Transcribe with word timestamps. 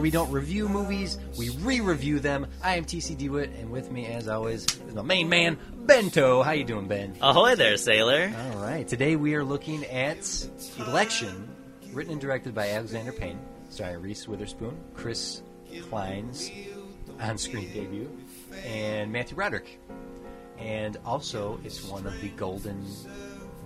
Where 0.00 0.04
we 0.04 0.10
don't 0.10 0.32
review 0.32 0.66
movies, 0.66 1.18
we 1.36 1.50
re-review 1.50 2.20
them. 2.20 2.46
I 2.64 2.76
am 2.76 2.86
TC 2.86 3.18
DeWitt, 3.18 3.50
and 3.50 3.70
with 3.70 3.92
me, 3.92 4.06
as 4.06 4.28
always, 4.28 4.64
is 4.64 4.94
my 4.94 5.02
main 5.02 5.28
man, 5.28 5.58
Bento. 5.74 6.42
How 6.42 6.52
you 6.52 6.64
doing, 6.64 6.88
Ben? 6.88 7.14
Ahoy 7.20 7.54
there, 7.54 7.76
sailor. 7.76 8.32
All 8.34 8.62
right. 8.62 8.88
Today 8.88 9.16
we 9.16 9.34
are 9.34 9.44
looking 9.44 9.84
at 9.84 10.48
Election, 10.78 11.54
written 11.92 12.12
and 12.12 12.20
directed 12.20 12.54
by 12.54 12.70
Alexander 12.70 13.12
Payne, 13.12 13.38
starring 13.68 14.00
Reese 14.00 14.26
Witherspoon, 14.26 14.74
Chris 14.94 15.42
Klein's 15.90 16.50
on-screen 17.20 17.70
debut, 17.70 18.10
and 18.64 19.12
Matthew 19.12 19.36
Broderick. 19.36 19.78
And 20.56 20.96
also, 21.04 21.60
it's 21.62 21.84
one 21.84 22.06
of 22.06 22.18
the 22.22 22.30
golden 22.30 22.80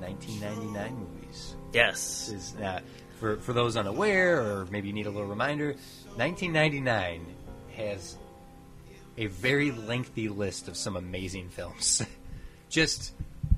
1999 0.00 0.96
movies. 0.96 1.54
Yes. 1.72 2.26
This 2.26 2.54
is 2.54 2.60
uh, 2.60 2.80
for 3.20 3.36
for 3.36 3.52
those 3.52 3.76
unaware, 3.76 4.40
or 4.40 4.66
maybe 4.70 4.88
you 4.88 4.94
need 4.94 5.06
a 5.06 5.10
little 5.10 5.28
reminder. 5.28 5.76
1999 6.16 7.26
has 7.76 8.16
a 9.16 9.26
very 9.26 9.70
lengthy 9.72 10.28
list 10.28 10.68
of 10.68 10.76
some 10.76 10.96
amazing 10.96 11.48
films. 11.48 12.02
Just 12.68 13.12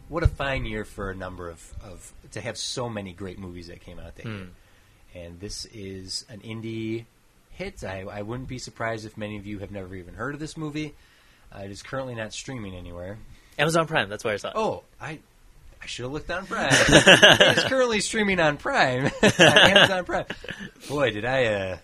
what 0.08 0.22
a 0.22 0.28
fine 0.28 0.64
year 0.64 0.84
for 0.84 1.10
a 1.10 1.14
number 1.14 1.48
of, 1.48 1.74
of 1.82 2.12
to 2.32 2.40
have 2.40 2.56
so 2.56 2.88
many 2.88 3.12
great 3.12 3.38
movies 3.38 3.68
that 3.68 3.80
came 3.80 3.98
out 3.98 4.16
that 4.16 4.26
year. 4.26 4.48
And 5.14 5.40
this 5.40 5.66
is 5.66 6.24
an 6.28 6.40
indie 6.40 7.06
hit. 7.50 7.84
I, 7.84 8.02
I 8.02 8.22
wouldn't 8.22 8.48
be 8.48 8.58
surprised 8.58 9.06
if 9.06 9.16
many 9.16 9.36
of 9.38 9.46
you 9.46 9.58
have 9.60 9.70
never 9.70 9.94
even 9.94 10.14
heard 10.14 10.34
of 10.34 10.40
this 10.40 10.56
movie. 10.56 10.94
Uh, 11.54 11.60
it 11.60 11.70
is 11.70 11.82
currently 11.82 12.14
not 12.14 12.32
streaming 12.32 12.74
anywhere. 12.74 13.18
Amazon 13.58 13.86
Prime, 13.86 14.08
that's 14.08 14.24
where 14.24 14.34
I 14.34 14.36
saw 14.36 14.48
it. 14.48 14.54
Oh, 14.56 14.82
I 15.00 15.18
I 15.82 15.86
should 15.86 16.04
have 16.04 16.12
looked 16.12 16.30
on 16.30 16.46
Prime. 16.46 16.68
it's 16.72 17.64
currently 17.64 18.00
streaming 18.00 18.40
on 18.40 18.56
Prime, 18.56 19.06
on 19.22 19.40
Amazon 19.40 20.04
Prime. 20.04 20.26
Boy, 20.88 21.10
did 21.10 21.24
I! 21.24 21.44
Uh, 21.44 21.78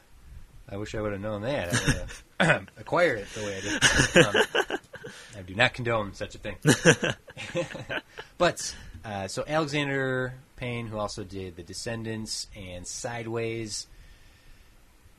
I 0.72 0.76
wish 0.78 0.94
I 0.94 1.02
would 1.02 1.12
have 1.12 1.20
known 1.20 1.42
that. 1.42 1.68
I 1.68 1.84
would 1.86 2.48
have 2.48 2.68
acquired 2.78 3.18
it 3.18 3.28
the 3.34 3.42
way 3.42 3.58
I 3.58 3.60
did. 3.60 4.26
Um, 4.70 4.78
I 5.38 5.42
do 5.42 5.54
not 5.54 5.74
condone 5.74 6.14
such 6.14 6.34
a 6.34 6.38
thing. 6.38 6.56
but 8.38 8.74
uh, 9.04 9.28
so 9.28 9.44
Alexander 9.46 10.32
Payne, 10.56 10.86
who 10.86 10.96
also 10.98 11.24
did 11.24 11.56
The 11.56 11.62
Descendants 11.62 12.46
and 12.56 12.86
Sideways. 12.86 13.86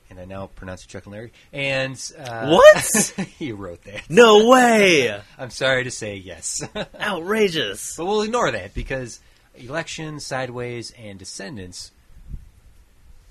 And 0.10 0.20
I 0.20 0.26
now 0.26 0.48
pronounce 0.48 0.86
it 0.86 0.88
Chuck 0.90 1.06
and 1.06 1.14
Larry. 1.14 1.32
And 1.52 2.00
uh, 2.18 2.50
What? 2.50 3.14
he 3.38 3.52
wrote 3.52 3.84
that. 3.84 4.10
No 4.10 4.50
way! 4.50 5.22
I'm 5.38 5.50
sorry 5.52 5.84
to 5.84 5.92
say 5.92 6.16
yes. 6.16 6.68
Outrageous. 7.00 7.96
But 7.96 8.06
we'll 8.06 8.22
ignore 8.24 8.52
that 8.52 8.74
because 8.74 9.20
election, 9.56 10.20
sideways, 10.20 10.92
and 10.98 11.20
descendants 11.20 11.92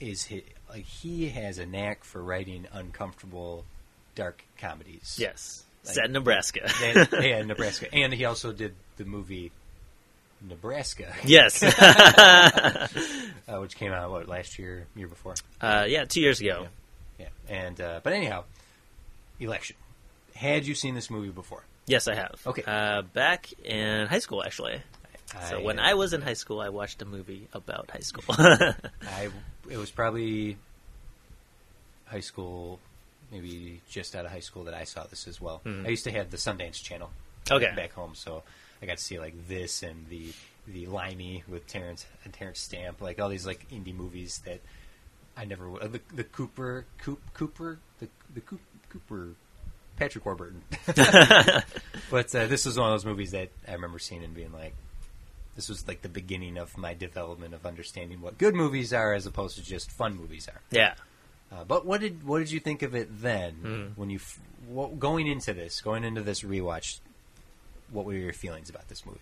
is 0.00 0.24
his, 0.24 0.42
like 0.72 0.84
he 0.84 1.28
has 1.28 1.58
a 1.58 1.66
knack 1.66 2.02
for 2.02 2.22
writing 2.22 2.66
uncomfortable, 2.72 3.64
dark 4.14 4.42
comedies. 4.58 5.16
Yes. 5.20 5.64
Like- 5.84 5.94
Set 5.94 6.06
in 6.06 6.12
Nebraska. 6.12 6.70
and, 6.82 7.08
yeah, 7.24 7.42
Nebraska, 7.42 7.92
and 7.92 8.12
he 8.12 8.24
also 8.24 8.52
did 8.52 8.74
the 8.96 9.04
movie 9.04 9.52
Nebraska, 10.40 11.14
yes. 11.24 11.62
uh, 11.62 12.88
which 13.60 13.76
came 13.76 13.92
out 13.92 14.10
what 14.10 14.28
last 14.28 14.58
year, 14.58 14.86
year 14.96 15.08
before. 15.08 15.34
uh, 15.60 15.84
yeah, 15.86 16.04
two 16.04 16.20
years 16.20 16.40
ago. 16.40 16.66
Yeah, 17.18 17.28
and 17.48 17.80
uh, 17.80 18.00
but 18.02 18.12
anyhow, 18.12 18.44
election. 19.38 19.76
Had 20.34 20.66
you 20.66 20.74
seen 20.74 20.94
this 20.94 21.10
movie 21.10 21.28
before? 21.28 21.62
Yes, 21.86 22.08
I 22.08 22.14
have. 22.14 22.40
Okay. 22.46 22.62
Uh, 22.66 23.02
back 23.02 23.52
in 23.64 24.06
high 24.06 24.18
school, 24.18 24.42
actually. 24.42 24.82
So 25.48 25.62
when 25.62 25.78
I 25.78 25.94
was 25.94 26.12
in 26.12 26.20
high 26.20 26.34
school, 26.34 26.60
I 26.60 26.68
watched 26.68 27.00
a 27.02 27.04
movie 27.04 27.48
about 27.52 27.90
high 27.90 28.00
school. 28.00 28.24
I 28.38 29.30
it 29.70 29.76
was 29.76 29.90
probably 29.90 30.58
high 32.12 32.20
school, 32.20 32.78
maybe 33.32 33.80
just 33.88 34.14
out 34.14 34.24
of 34.26 34.30
high 34.30 34.40
school 34.40 34.64
that 34.64 34.74
I 34.74 34.84
saw 34.84 35.04
this 35.04 35.26
as 35.26 35.40
well. 35.40 35.60
Mhm. 35.64 35.86
I 35.86 35.88
used 35.88 36.04
to 36.04 36.12
have 36.12 36.30
the 36.30 36.36
Sundance 36.36 36.80
Channel 36.82 37.10
Okay. 37.50 37.72
back 37.74 37.92
home, 37.92 38.14
so 38.14 38.42
I 38.80 38.86
got 38.86 38.98
to 38.98 39.02
see 39.02 39.18
like 39.18 39.34
this 39.48 39.82
and 39.82 40.08
the 40.08 40.32
the 40.68 40.86
Limey 40.86 41.42
with 41.48 41.66
Terrence 41.66 42.06
and 42.24 42.32
Terrence 42.32 42.60
Stamp, 42.60 43.00
like 43.00 43.18
all 43.20 43.28
these 43.28 43.46
like 43.46 43.68
indie 43.70 43.94
movies 43.94 44.42
that 44.44 44.60
I 45.36 45.44
never 45.44 45.68
would. 45.68 45.82
Uh, 45.82 45.88
the 45.88 46.00
the 46.14 46.24
Cooper 46.24 46.84
Coop, 46.98 47.20
Cooper 47.34 47.78
the 47.98 48.08
the 48.34 48.40
Coop, 48.42 48.60
Cooper 48.90 49.30
Patrick 49.96 50.24
Warburton. 50.24 50.62
but 52.10 52.34
uh, 52.34 52.46
this 52.46 52.64
was 52.64 52.78
one 52.78 52.88
of 52.88 52.94
those 52.94 53.04
movies 53.04 53.32
that 53.32 53.48
I 53.66 53.72
remember 53.72 53.98
seeing 53.98 54.22
and 54.24 54.34
being 54.34 54.52
like, 54.52 54.74
this 55.56 55.68
was 55.68 55.86
like 55.88 56.02
the 56.02 56.08
beginning 56.08 56.56
of 56.58 56.76
my 56.78 56.94
development 56.94 57.54
of 57.54 57.66
understanding 57.66 58.20
what 58.20 58.38
good 58.38 58.54
movies 58.54 58.92
are 58.92 59.12
as 59.12 59.26
opposed 59.26 59.56
to 59.56 59.62
just 59.62 59.90
fun 59.90 60.16
movies 60.16 60.48
are. 60.48 60.60
yeah. 60.70 60.94
Uh, 61.52 61.64
but 61.64 61.84
what 61.84 62.00
did 62.00 62.24
what 62.24 62.38
did 62.38 62.50
you 62.50 62.60
think 62.60 62.82
of 62.82 62.94
it 62.94 63.08
then 63.20 63.54
Mm. 63.62 63.96
when 63.96 64.08
you 64.10 64.16
f- 64.18 64.40
what, 64.66 64.98
going 64.98 65.26
into 65.26 65.52
this 65.52 65.80
going 65.80 66.02
into 66.04 66.22
this 66.22 66.40
rewatch? 66.42 67.00
What 67.90 68.06
were 68.06 68.14
your 68.14 68.32
feelings 68.32 68.70
about 68.70 68.88
this 68.88 69.04
movie? 69.04 69.18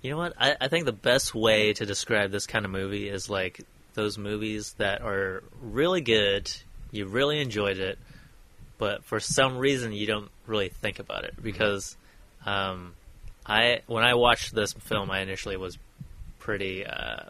You 0.00 0.10
know 0.10 0.16
what? 0.16 0.32
I, 0.38 0.56
I 0.58 0.68
think 0.68 0.86
the 0.86 0.92
best 0.92 1.34
way 1.34 1.74
to 1.74 1.84
describe 1.84 2.30
this 2.30 2.46
kind 2.46 2.64
of 2.64 2.70
movie 2.70 3.08
is 3.08 3.28
like 3.28 3.60
those 3.92 4.16
movies 4.16 4.74
that 4.78 5.02
are 5.02 5.42
really 5.60 6.00
good, 6.00 6.50
you 6.92 7.06
really 7.06 7.40
enjoyed 7.40 7.76
it, 7.76 7.98
but 8.78 9.04
for 9.04 9.20
some 9.20 9.58
reason 9.58 9.92
you 9.92 10.06
don't 10.06 10.30
really 10.46 10.70
think 10.70 10.98
about 10.98 11.24
it 11.24 11.34
because 11.42 11.96
um, 12.46 12.94
I 13.44 13.82
when 13.86 14.02
I 14.02 14.14
watched 14.14 14.54
this 14.54 14.72
film, 14.72 15.10
I 15.10 15.20
initially 15.20 15.58
was 15.58 15.76
pretty. 16.38 16.86
Uh, 16.86 17.24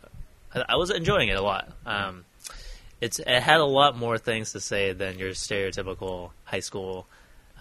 I, 0.55 0.63
I 0.71 0.77
was 0.77 0.91
enjoying 0.91 1.31
it 1.31 1.37
a 1.37 1.43
lot. 1.43 1.69
Um, 1.85 2.25
it's 3.01 3.19
it 3.19 3.29
had 3.43 3.61
a 3.61 3.65
lot 3.65 3.97
more 3.97 4.19
things 4.19 4.53
to 4.53 4.61
say 4.61 4.93
than 4.93 5.19
your 5.19 5.31
stereotypical 5.31 6.31
high 6.45 6.61
school. 6.61 7.07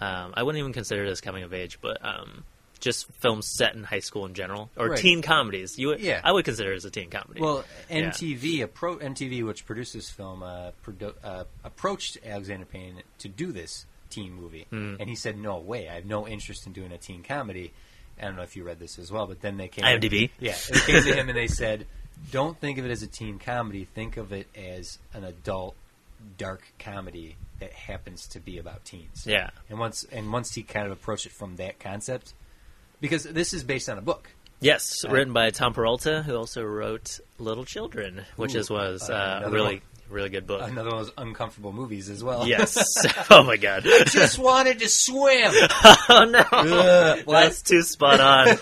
Um, 0.00 0.32
I 0.36 0.42
wouldn't 0.42 0.60
even 0.60 0.72
consider 0.72 1.08
this 1.08 1.20
coming 1.20 1.42
of 1.44 1.52
age, 1.52 1.78
but 1.80 2.02
um, 2.04 2.44
just 2.78 3.06
films 3.20 3.46
set 3.46 3.74
in 3.74 3.84
high 3.84 3.98
school 3.98 4.24
in 4.24 4.32
general 4.34 4.70
or 4.76 4.88
Right. 4.90 4.98
teen 4.98 5.20
comedies. 5.20 5.78
You, 5.78 5.88
would- 5.88 6.00
Yeah. 6.00 6.20
I 6.24 6.32
would 6.32 6.44
consider 6.46 6.72
it 6.72 6.76
as 6.76 6.84
a 6.86 6.90
teen 6.90 7.10
comedy. 7.10 7.40
Well, 7.40 7.64
Yeah. 7.90 8.08
MTV 8.10 8.60
appro- 8.66 9.02
MTV, 9.02 9.42
which 9.44 9.66
produced 9.66 9.92
this 9.92 10.08
film, 10.08 10.42
uh, 10.42 10.70
produ- 10.86 11.14
uh, 11.22 11.44
approached 11.64 12.16
Alexander 12.24 12.64
Payne 12.64 13.02
to 13.18 13.28
do 13.28 13.52
this 13.52 13.84
teen 14.08 14.32
movie, 14.32 14.66
Mm. 14.72 14.96
and 14.98 15.08
he 15.10 15.14
said, 15.14 15.36
"No 15.38 15.58
way, 15.58 15.88
I 15.88 15.94
have 15.96 16.06
no 16.06 16.26
interest 16.26 16.66
in 16.66 16.72
doing 16.72 16.92
a 16.92 16.98
teen 16.98 17.22
comedy." 17.22 17.72
I 18.18 18.24
don't 18.24 18.36
know 18.36 18.42
if 18.42 18.56
you 18.56 18.64
read 18.64 18.78
this 18.78 18.98
as 18.98 19.10
well, 19.12 19.26
but 19.26 19.40
then 19.42 19.56
they 19.58 19.68
came. 19.68 19.84
IMDb. 19.84 20.30
Yeah, 20.40 20.56
they 20.70 20.80
came 20.80 21.02
to 21.02 21.14
him 21.14 21.28
and 21.28 21.36
they 21.38 21.46
said, 21.46 21.86
"Don't 22.30 22.58
think 22.58 22.78
of 22.78 22.84
it 22.84 22.90
as 22.90 23.02
a 23.02 23.06
teen 23.06 23.38
comedy. 23.38 23.84
Think 23.84 24.16
of 24.16 24.32
it 24.32 24.48
as 24.56 24.98
an 25.14 25.24
adult 25.24 25.74
dark 26.36 26.62
comedy 26.78 27.36
that 27.58 27.72
happens 27.72 28.26
to 28.28 28.40
be 28.40 28.58
about 28.58 28.84
teens." 28.84 29.24
yeah, 29.26 29.50
And 29.68 29.78
once 29.78 30.04
and 30.10 30.32
once 30.32 30.54
he 30.54 30.62
kind 30.62 30.86
of 30.86 30.92
approached 30.92 31.26
it 31.26 31.32
from 31.32 31.56
that 31.56 31.80
concept, 31.80 32.34
because 33.00 33.24
this 33.24 33.52
is 33.52 33.64
based 33.64 33.88
on 33.88 33.98
a 33.98 34.02
book. 34.02 34.30
yes, 34.60 35.04
Uh, 35.04 35.10
written 35.10 35.32
by 35.32 35.50
Tom 35.50 35.72
Perrotta, 35.72 36.22
who 36.22 36.36
also 36.36 36.62
wrote 36.62 37.18
Little 37.38 37.64
Children, 37.64 38.26
which 38.36 38.54
Ooh, 38.54 38.58
is 38.58 38.70
was 38.70 39.08
uh, 39.08 39.42
uh, 39.46 39.50
really 39.50 39.76
one. 39.76 39.82
Really 40.10 40.28
good 40.28 40.46
book. 40.46 40.60
Another 40.62 40.90
one 40.90 40.98
of 40.98 41.06
those 41.06 41.14
uncomfortable 41.16 41.72
movies 41.72 42.10
as 42.10 42.22
well. 42.24 42.46
yes. 42.46 42.84
oh 43.30 43.44
my 43.44 43.56
god. 43.56 43.84
just 44.06 44.38
wanted 44.38 44.80
to 44.80 44.88
swim. 44.88 45.52
oh 46.08 46.24
no. 46.28 46.44
Ugh. 46.50 47.24
That's 47.26 47.62
too 47.62 47.82
spot 47.82 48.18
on. 48.20 48.58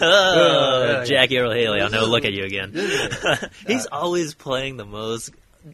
oh, 0.00 1.04
Jackie 1.06 1.38
Earle 1.38 1.52
Haley, 1.52 1.80
I'll 1.80 1.90
never 1.90 2.04
look 2.06 2.26
at 2.26 2.34
you 2.34 2.44
again. 2.44 2.72
He's 3.66 3.86
always 3.86 4.34
playing 4.34 4.76
the 4.76 4.84
most 4.84 5.30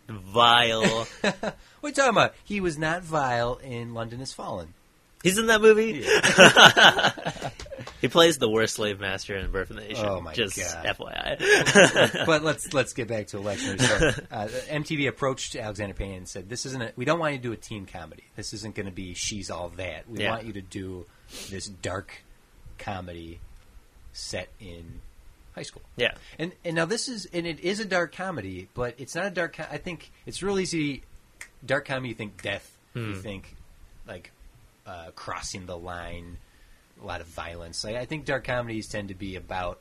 vile. 0.08 0.82
what 0.82 1.34
are 1.34 1.88
you 1.88 1.92
talking 1.92 2.10
about? 2.10 2.34
He 2.44 2.60
was 2.60 2.78
not 2.78 3.02
vile 3.02 3.56
in 3.56 3.94
London 3.94 4.20
Has 4.20 4.32
Fallen. 4.32 4.74
He's 5.22 5.38
in 5.38 5.46
that 5.46 5.60
movie. 5.60 6.04
he 8.00 8.08
plays 8.08 8.38
the 8.38 8.48
worst 8.48 8.74
slave 8.74 9.00
master 9.00 9.36
in 9.36 9.50
Birth 9.50 9.70
of 9.70 9.76
the 9.76 9.82
Nation. 9.82 10.04
Oh, 10.06 10.20
my 10.20 10.32
Just 10.32 10.56
God. 10.56 10.84
FYI. 10.86 12.24
But 12.26 12.42
let's 12.44 12.72
let's 12.72 12.92
get 12.92 13.08
back 13.08 13.28
to 13.28 13.38
election. 13.38 13.78
So, 13.78 13.94
uh, 14.30 14.48
MTV 14.70 15.08
approached 15.08 15.56
Alexander 15.56 15.94
Payne 15.94 16.18
and 16.18 16.28
said, 16.28 16.48
"This 16.48 16.66
isn't. 16.66 16.82
A, 16.82 16.92
we 16.96 17.04
don't 17.04 17.18
want 17.18 17.32
you 17.32 17.38
to 17.38 17.42
do 17.42 17.52
a 17.52 17.56
teen 17.56 17.86
comedy. 17.86 18.24
This 18.36 18.52
isn't 18.52 18.74
going 18.74 18.86
to 18.86 18.92
be 18.92 19.14
She's 19.14 19.50
All 19.50 19.70
That. 19.70 20.08
We 20.08 20.20
Yeah. 20.20 20.30
want 20.30 20.44
you 20.44 20.52
to 20.54 20.60
do 20.62 21.06
this 21.50 21.66
dark 21.66 22.12
comedy 22.78 23.40
set 24.12 24.48
in 24.60 25.00
high 25.54 25.62
school." 25.62 25.82
yeah. 25.96 26.14
And 26.38 26.52
and 26.64 26.76
now 26.76 26.84
this 26.84 27.08
is 27.08 27.26
and 27.32 27.46
it 27.46 27.60
is 27.60 27.80
a 27.80 27.84
dark 27.84 28.14
comedy, 28.14 28.68
but 28.74 28.94
it's 28.98 29.14
not 29.14 29.26
a 29.26 29.30
dark. 29.30 29.56
Co- 29.56 29.66
I 29.70 29.78
think 29.78 30.10
it's 30.26 30.42
real 30.42 30.58
easy. 30.58 31.02
Dark 31.64 31.86
comedy, 31.86 32.10
you 32.10 32.14
think 32.14 32.40
death, 32.40 32.70
you 32.94 33.14
Hmm. 33.14 33.20
think 33.20 33.56
like 34.06 34.30
uh, 34.88 35.10
crossing 35.14 35.66
the 35.66 35.76
line, 35.76 36.38
a 37.02 37.04
lot 37.06 37.20
of 37.20 37.26
violence. 37.26 37.84
Like, 37.84 37.96
I 37.96 38.06
think 38.06 38.24
dark 38.24 38.44
comedies 38.44 38.88
tend 38.88 39.08
to 39.08 39.14
be 39.14 39.36
about 39.36 39.78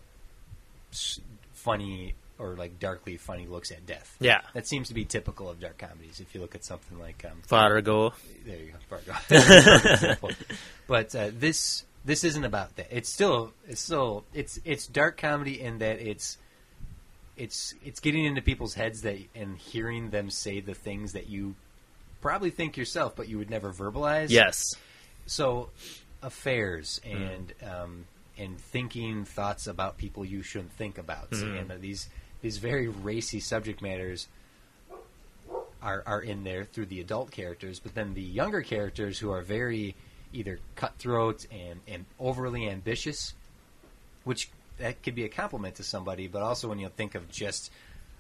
s- 0.92 1.20
funny 1.54 2.14
or 2.40 2.56
like 2.56 2.80
darkly 2.80 3.18
funny 3.18 3.48
looks 3.48 3.72
at 3.72 3.86
death. 3.86 4.16
Yeah. 4.20 4.42
That 4.54 4.68
seems 4.68 4.90
to 4.90 4.94
be 4.94 5.06
typical 5.06 5.50
of 5.50 5.60
dark 5.60 5.78
comedies. 5.78 6.20
If 6.20 6.36
you 6.36 6.42
look 6.42 6.54
at 6.56 6.64
something 6.64 7.00
like 7.00 7.26
um, 7.26 7.42
Fargo. 7.48 8.14
there 8.46 8.58
you 8.58 8.74
go, 8.74 8.98
Fargo. 8.98 10.34
But 10.88 11.16
uh, 11.16 11.32
this 11.34 11.84
this 12.06 12.24
isn't 12.24 12.46
about 12.46 12.76
that. 12.78 12.88
It's 12.92 13.12
still 13.12 13.52
it's 13.68 13.82
still 13.82 14.24
it's 14.34 14.60
it's 14.64 14.88
dark 14.88 15.18
comedy 15.18 15.60
in 15.60 15.80
that 15.80 16.00
it's 16.00 16.38
it's 17.36 17.74
it's 17.84 18.00
getting 18.00 18.24
into 18.26 18.42
people's 18.42 18.74
heads 18.74 19.02
that 19.02 19.18
and 19.36 19.58
hearing 19.58 20.12
them 20.12 20.30
say 20.30 20.60
the 20.62 20.74
things 20.74 21.14
that 21.14 21.28
you 21.28 21.56
probably 22.22 22.50
think 22.52 22.78
yourself, 22.78 23.16
but 23.16 23.28
you 23.28 23.38
would 23.38 23.50
never 23.50 23.74
verbalize. 23.74 24.30
Yes. 24.30 24.76
So, 25.28 25.70
affairs 26.24 27.00
and 27.04 27.54
um, 27.64 28.06
and 28.38 28.60
thinking 28.60 29.26
thoughts 29.26 29.68
about 29.68 29.98
people 29.98 30.26
you 30.26 30.42
shouldn't 30.42 30.72
think 30.74 30.98
about, 30.98 31.32
Mhm. 31.32 31.60
and 31.60 31.72
uh, 31.72 31.76
these 31.80 32.10
these 32.42 32.58
very 32.58 32.88
racy 32.88 33.40
subject 33.40 33.82
matters 33.82 34.28
are 35.82 36.04
are 36.06 36.22
in 36.22 36.44
there 36.44 36.64
through 36.66 36.88
the 36.88 37.00
adult 37.02 37.32
characters, 37.32 37.80
but 37.80 37.94
then 37.94 38.14
the 38.14 38.22
younger 38.22 38.62
characters 38.62 39.20
who 39.20 39.30
are 39.32 39.42
very 39.42 39.96
either 40.34 40.60
cutthroat 40.76 41.46
and 41.52 41.82
and 41.88 42.06
overly 42.20 42.68
ambitious, 42.70 43.34
which 44.24 44.50
that 44.80 45.02
could 45.04 45.16
be 45.16 45.24
a 45.26 45.30
compliment 45.30 45.76
to 45.76 45.84
somebody, 45.84 46.28
but 46.28 46.42
also 46.42 46.68
when 46.70 46.80
you 46.80 46.90
think 46.90 47.16
of 47.16 47.30
just 47.30 47.72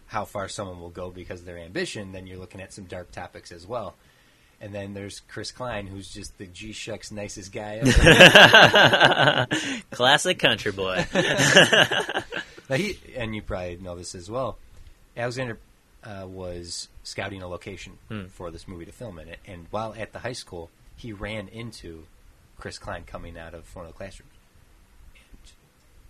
how 0.07 0.25
far 0.25 0.47
someone 0.47 0.79
will 0.79 0.89
go 0.89 1.09
because 1.11 1.41
of 1.41 1.45
their 1.45 1.57
ambition, 1.57 2.11
then 2.13 2.25
you're 2.25 2.37
looking 2.37 2.61
at 2.61 2.73
some 2.73 2.85
dark 2.85 3.11
topics 3.11 3.51
as 3.51 3.67
well. 3.67 3.95
And 4.59 4.73
then 4.73 4.93
there's 4.95 5.19
Chris 5.27 5.51
Klein, 5.51 5.85
who's 5.85 6.09
just 6.11 6.35
the 6.39 6.47
G 6.47 6.71
shucks 6.71 7.11
nicest 7.11 7.51
guy 7.51 7.75
ever. 7.83 9.47
Classic 9.91 10.39
country 10.39 10.71
boy. 10.71 11.05
now 11.13 12.75
he, 12.75 12.97
and 13.15 13.35
you 13.35 13.41
probably 13.43 13.77
know 13.77 13.95
this 13.95 14.15
as 14.15 14.29
well. 14.31 14.57
Alexander 15.15 15.59
uh, 16.03 16.25
was 16.27 16.89
scouting 17.03 17.41
a 17.43 17.47
location 17.47 17.93
Hmm. 18.09 18.25
for 18.27 18.49
this 18.51 18.67
movie 18.67 18.85
to 18.85 18.91
film 18.91 19.19
in 19.19 19.27
it, 19.27 19.39
and 19.45 19.67
while 19.69 19.93
at 19.97 20.11
the 20.13 20.19
high 20.19 20.33
school, 20.33 20.69
he 20.95 21.13
ran 21.13 21.47
into 21.49 22.05
Chris 22.57 22.79
Klein 22.79 23.03
coming 23.05 23.37
out 23.37 23.53
of 23.53 23.73
one 23.75 23.85
of 23.85 23.91
the 23.91 23.97
classrooms, 23.97 24.31
and 25.15 25.51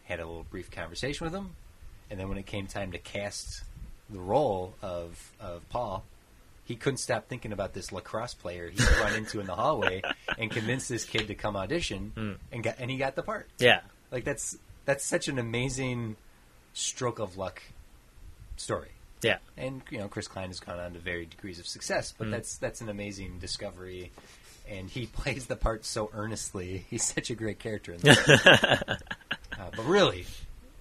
had 0.05 0.19
a 0.21 0.25
little 0.25 0.45
brief 0.49 0.71
conversation 0.71 1.25
with 1.25 1.33
him. 1.33 1.49
And 2.09 2.17
then 2.19 2.29
when 2.29 2.37
it 2.37 2.45
came 2.45 2.67
time 2.67 2.93
to 2.93 2.97
cast 2.97 3.63
the 4.09 4.19
role 4.19 4.73
of 4.81 5.33
of 5.41 5.67
Paul, 5.69 6.05
he 6.67 6.75
couldn't 6.75 6.97
stop 6.97 7.27
thinking 7.29 7.53
about 7.53 7.73
this 7.73 7.91
lacrosse 7.91 8.33
player 8.33 8.69
he 8.69 8.83
run 9.01 9.13
into 9.15 9.39
in 9.39 9.47
the 9.47 9.55
hallway, 9.55 10.01
and 10.37 10.51
convinced 10.51 10.89
this 10.89 11.05
kid 11.05 11.27
to 11.27 11.35
come 11.35 11.55
audition, 11.55 12.11
Hmm. 12.15 12.33
and 12.51 12.61
got 12.63 12.75
and 12.79 12.91
he 12.91 12.97
got 12.97 13.15
the 13.15 13.23
part. 13.23 13.47
yeah. 13.57 13.79
Like 14.11 14.23
that's 14.25 14.57
that's 14.85 15.03
such 15.05 15.27
an 15.27 15.39
amazing 15.39 16.15
stroke 16.73 17.19
of 17.19 17.37
luck 17.37 17.61
story. 18.57 18.89
Yeah. 19.21 19.37
And 19.57 19.81
you 19.89 19.97
know, 19.97 20.07
Chris 20.07 20.27
Klein 20.27 20.47
has 20.49 20.59
gone 20.59 20.79
on 20.79 20.93
to 20.93 20.99
varied 20.99 21.29
degrees 21.31 21.59
of 21.59 21.67
success, 21.67 22.13
but 22.17 22.27
Mm. 22.27 22.31
that's 22.31 22.57
that's 22.57 22.81
an 22.81 22.89
amazing 22.89 23.39
discovery. 23.39 24.11
And 24.69 24.89
he 24.89 25.05
plays 25.19 25.45
the 25.47 25.55
part 25.55 25.85
so 25.85 26.09
earnestly. 26.13 26.85
He's 26.89 27.03
such 27.03 27.29
a 27.29 27.35
great 27.35 27.57
character 27.59 27.93
in 27.93 28.07
uh, 28.09 28.75
but 29.57 29.85
really, 29.85 30.25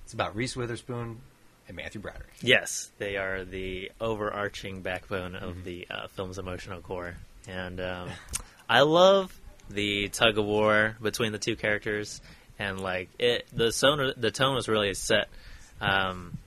it's 0.05 0.13
about 0.13 0.35
Reese 0.37 0.57
Witherspoon 0.57 1.21
and 1.69 1.77
Matthew 1.77 2.01
Broderick. 2.01 2.29
Yes, 2.41 2.91
they 2.99 3.17
are 3.17 3.45
the 3.45 3.91
overarching 4.01 4.83
backbone 4.83 5.35
of 5.35 5.55
Mm-hmm. 5.57 5.65
the 5.65 5.87
uh, 5.91 6.07
film's 6.09 6.39
emotional 6.39 6.81
core, 6.81 7.15
and 7.49 7.81
um, 7.81 8.11
I 8.69 8.81
love 8.83 9.39
the 9.71 10.09
tug 10.09 10.39
of 10.39 10.45
war 10.45 10.97
between 11.03 11.33
the 11.33 11.39
two 11.39 11.57
characters, 11.57 12.21
and 12.59 12.81
like 12.81 13.09
it, 13.19 13.47
the 13.53 13.73
tone, 13.73 14.13
the 14.17 14.31
tone 14.31 14.55
was 14.55 14.69
really 14.69 14.95
set 14.95 15.29
um, 15.81 16.39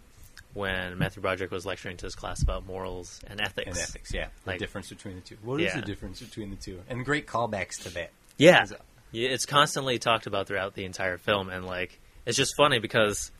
when 0.53 0.97
Matthew 0.97 1.21
Broderick 1.21 1.51
was 1.51 1.65
lecturing 1.65 1.97
to 1.97 2.05
his 2.05 2.15
class 2.15 2.41
about 2.41 2.65
morals 2.65 3.19
and 3.27 3.39
ethics. 3.41 3.67
And 3.67 3.77
ethics, 3.77 4.13
yeah. 4.13 4.27
The 4.45 4.57
difference 4.57 4.89
between 4.89 5.15
the 5.15 5.21
two. 5.21 5.37
What 5.43 5.61
is 5.61 5.67
Yeah. 5.73 5.79
the 5.81 5.85
difference 5.85 6.19
between 6.21 6.49
the 6.49 6.55
two? 6.55 6.79
And 6.89 7.05
great 7.05 7.27
callbacks 7.27 7.83
to 7.83 7.89
that. 7.93 8.11
Yeah, 8.37 8.65
it's 9.13 9.45
constantly 9.45 9.99
talked 9.99 10.25
about 10.27 10.47
throughout 10.47 10.73
the 10.75 10.85
entire 10.85 11.17
film, 11.17 11.49
and 11.49 11.65
like 11.65 11.99
it's 12.25 12.37
just 12.37 12.55
funny 12.55 12.79
because 12.79 13.31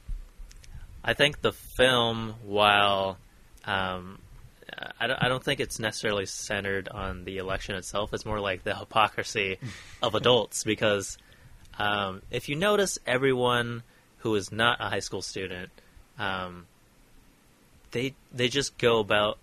I 1.04 1.14
think 1.14 1.42
the 1.42 1.52
film, 1.52 2.36
while 2.44 3.18
um, 3.66 4.20
I, 5.00 5.08
don't, 5.08 5.24
I 5.24 5.28
don't 5.30 5.44
think 5.44 5.60
it's 5.60 5.80
necessarily 5.80 6.26
centered 6.26 6.90
on 6.90 7.24
the 7.24 7.38
election 7.38 7.76
itself, 7.76 8.14
it's 8.14 8.26
more 8.26 8.40
like 8.40 8.64
the 8.64 8.76
hypocrisy 8.76 9.58
of 10.02 10.16
adults. 10.16 10.64
Because 10.64 11.18
um, 11.78 12.22
if 12.32 12.50
you 12.50 12.56
notice, 12.56 13.00
everyone 13.06 13.84
who 14.18 14.36
is 14.36 14.52
not 14.52 14.82
a 14.82 14.90
high 14.90 15.00
school 15.00 15.22
student, 15.22 15.72
um, 16.18 16.68
they 17.92 18.14
they 18.32 18.50
just 18.50 18.78
go 18.78 19.00
about 19.00 19.40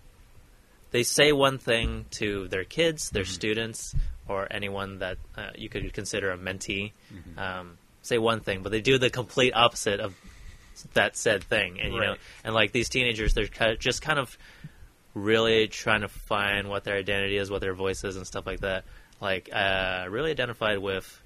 they 0.91 1.03
say 1.03 1.31
one 1.31 1.57
thing 1.57 2.05
to 2.11 2.47
their 2.47 2.63
kids, 2.63 3.09
their 3.09 3.25
students, 3.25 3.93
or 4.27 4.47
anyone 4.51 4.99
that 4.99 5.17
uh, 5.35 5.49
you 5.55 5.69
could 5.69 5.91
consider 5.93 6.31
a 6.31 6.37
mentee. 6.37 6.91
Um, 7.37 7.77
say 8.01 8.17
one 8.17 8.39
thing, 8.39 8.63
but 8.63 8.71
they 8.71 8.81
do 8.81 8.97
the 8.97 9.09
complete 9.09 9.53
opposite 9.53 9.99
of 9.99 10.15
that 10.93 11.15
said 11.15 11.43
thing. 11.43 11.79
And 11.79 11.93
you 11.93 11.99
know, 11.99 12.15
and 12.43 12.53
like 12.53 12.71
these 12.71 12.89
teenagers, 12.89 13.33
they're 13.33 13.47
kind 13.47 13.71
of, 13.71 13.79
just 13.79 14.01
kind 14.01 14.19
of 14.19 14.37
really 15.13 15.67
trying 15.67 16.01
to 16.01 16.07
find 16.07 16.69
what 16.69 16.83
their 16.83 16.95
identity 16.95 17.37
is, 17.37 17.49
what 17.49 17.61
their 17.61 17.73
voice 17.73 18.03
is, 18.03 18.15
and 18.15 18.25
stuff 18.25 18.45
like 18.45 18.61
that. 18.61 18.83
Like, 19.19 19.49
uh, 19.51 20.05
really 20.09 20.31
identified 20.31 20.77
with 20.77 21.21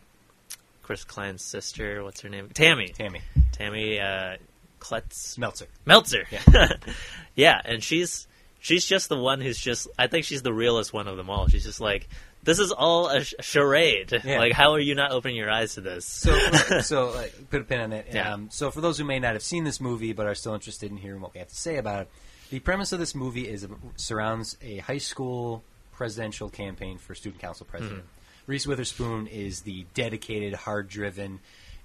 Chris 0.81 1.03
Klein's 1.03 1.43
sister. 1.43 2.03
What's 2.03 2.21
her 2.21 2.29
name? 2.29 2.49
Tammy. 2.53 2.89
Tammy 2.89 3.21
Tammy 3.51 3.99
uh, 3.99 4.37
Kletz. 4.79 5.37
Meltzer. 5.37 5.67
Meltzer. 5.85 6.25
Yeah. 6.31 6.67
Yeah. 7.35 7.61
and 7.63 7.81
she's 7.81 8.27
she's 8.59 8.85
just 8.85 9.07
the 9.09 9.17
one 9.17 9.41
who's 9.41 9.57
just. 9.57 9.87
I 9.97 10.07
think 10.07 10.25
she's 10.25 10.41
the 10.41 10.53
realest 10.53 10.93
one 10.93 11.07
of 11.07 11.17
them 11.17 11.29
all. 11.29 11.47
She's 11.47 11.63
just 11.63 11.79
like, 11.79 12.07
this 12.43 12.59
is 12.59 12.71
all 12.71 13.07
a 13.07 13.23
sh- 13.23 13.33
charade. 13.39 14.21
Yeah. 14.23 14.39
Like, 14.39 14.53
how 14.53 14.71
are 14.73 14.79
you 14.79 14.95
not 14.95 15.11
opening 15.11 15.37
your 15.37 15.49
eyes 15.49 15.75
to 15.75 15.81
this? 15.81 16.05
So, 16.05 16.37
so 16.81 17.11
like, 17.11 17.49
put 17.49 17.61
a 17.61 17.63
pin 17.63 17.81
on 17.81 17.93
it. 17.93 18.07
Yeah. 18.11 18.33
Um, 18.33 18.49
so, 18.51 18.71
for 18.71 18.81
those 18.81 18.97
who 18.97 19.03
may 19.03 19.19
not 19.19 19.33
have 19.33 19.43
seen 19.43 19.63
this 19.63 19.79
movie 19.79 20.13
but 20.13 20.25
are 20.25 20.35
still 20.35 20.53
interested 20.53 20.91
in 20.91 20.97
hearing 20.97 21.21
what 21.21 21.33
we 21.33 21.39
have 21.39 21.49
to 21.49 21.55
say 21.55 21.77
about 21.77 22.01
it, 22.01 22.09
the 22.49 22.59
premise 22.59 22.91
of 22.91 22.99
this 22.99 23.15
movie 23.15 23.47
is 23.47 23.67
surrounds 23.95 24.57
a 24.61 24.77
high 24.77 24.97
school 24.97 25.63
presidential 25.91 26.49
campaign 26.49 26.97
for 26.97 27.15
student 27.15 27.41
council 27.41 27.65
president. 27.69 28.03
Reese 28.47 28.65
Witherspoon 28.65 29.27
is 29.27 29.61
the 29.61 29.85
dedicated, 29.93 30.53
hard-driven, 30.53 31.39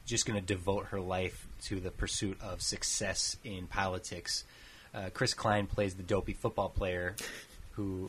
just 0.06 0.24
going 0.24 0.40
to 0.40 0.44
devote 0.44 0.86
her 0.86 1.00
life 1.00 1.46
to 1.64 1.80
the 1.80 1.90
pursuit 1.90 2.38
of 2.40 2.62
success 2.62 3.36
in 3.44 3.66
politics. 3.66 4.44
Uh, 4.94 5.10
Chris 5.12 5.34
Klein 5.34 5.66
plays 5.66 5.94
the 5.94 6.02
dopey 6.02 6.32
football 6.32 6.70
player 6.70 7.14
who 7.72 8.08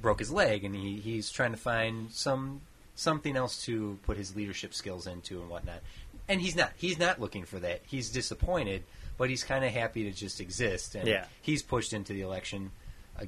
broke 0.00 0.18
his 0.20 0.30
leg, 0.30 0.64
and 0.64 0.74
he, 0.74 0.96
he's 0.96 1.30
trying 1.30 1.50
to 1.52 1.56
find 1.56 2.10
some 2.10 2.60
something 2.94 3.36
else 3.36 3.64
to 3.64 3.98
put 4.04 4.16
his 4.16 4.34
leadership 4.34 4.74
skills 4.74 5.06
into 5.06 5.40
and 5.40 5.48
whatnot. 5.48 5.80
And 6.28 6.40
he's 6.40 6.56
not. 6.56 6.72
He's 6.76 6.98
not 6.98 7.20
looking 7.20 7.44
for 7.44 7.58
that. 7.60 7.80
He's 7.86 8.10
disappointed, 8.10 8.82
but 9.16 9.30
he's 9.30 9.44
kind 9.44 9.64
of 9.64 9.72
happy 9.72 10.04
to 10.04 10.10
just 10.12 10.40
exist. 10.40 10.94
And 10.94 11.06
Yeah. 11.08 11.24
he's 11.42 11.62
pushed 11.62 11.92
into 11.92 12.12
the 12.12 12.20
election 12.22 12.70
uh, 13.18 13.24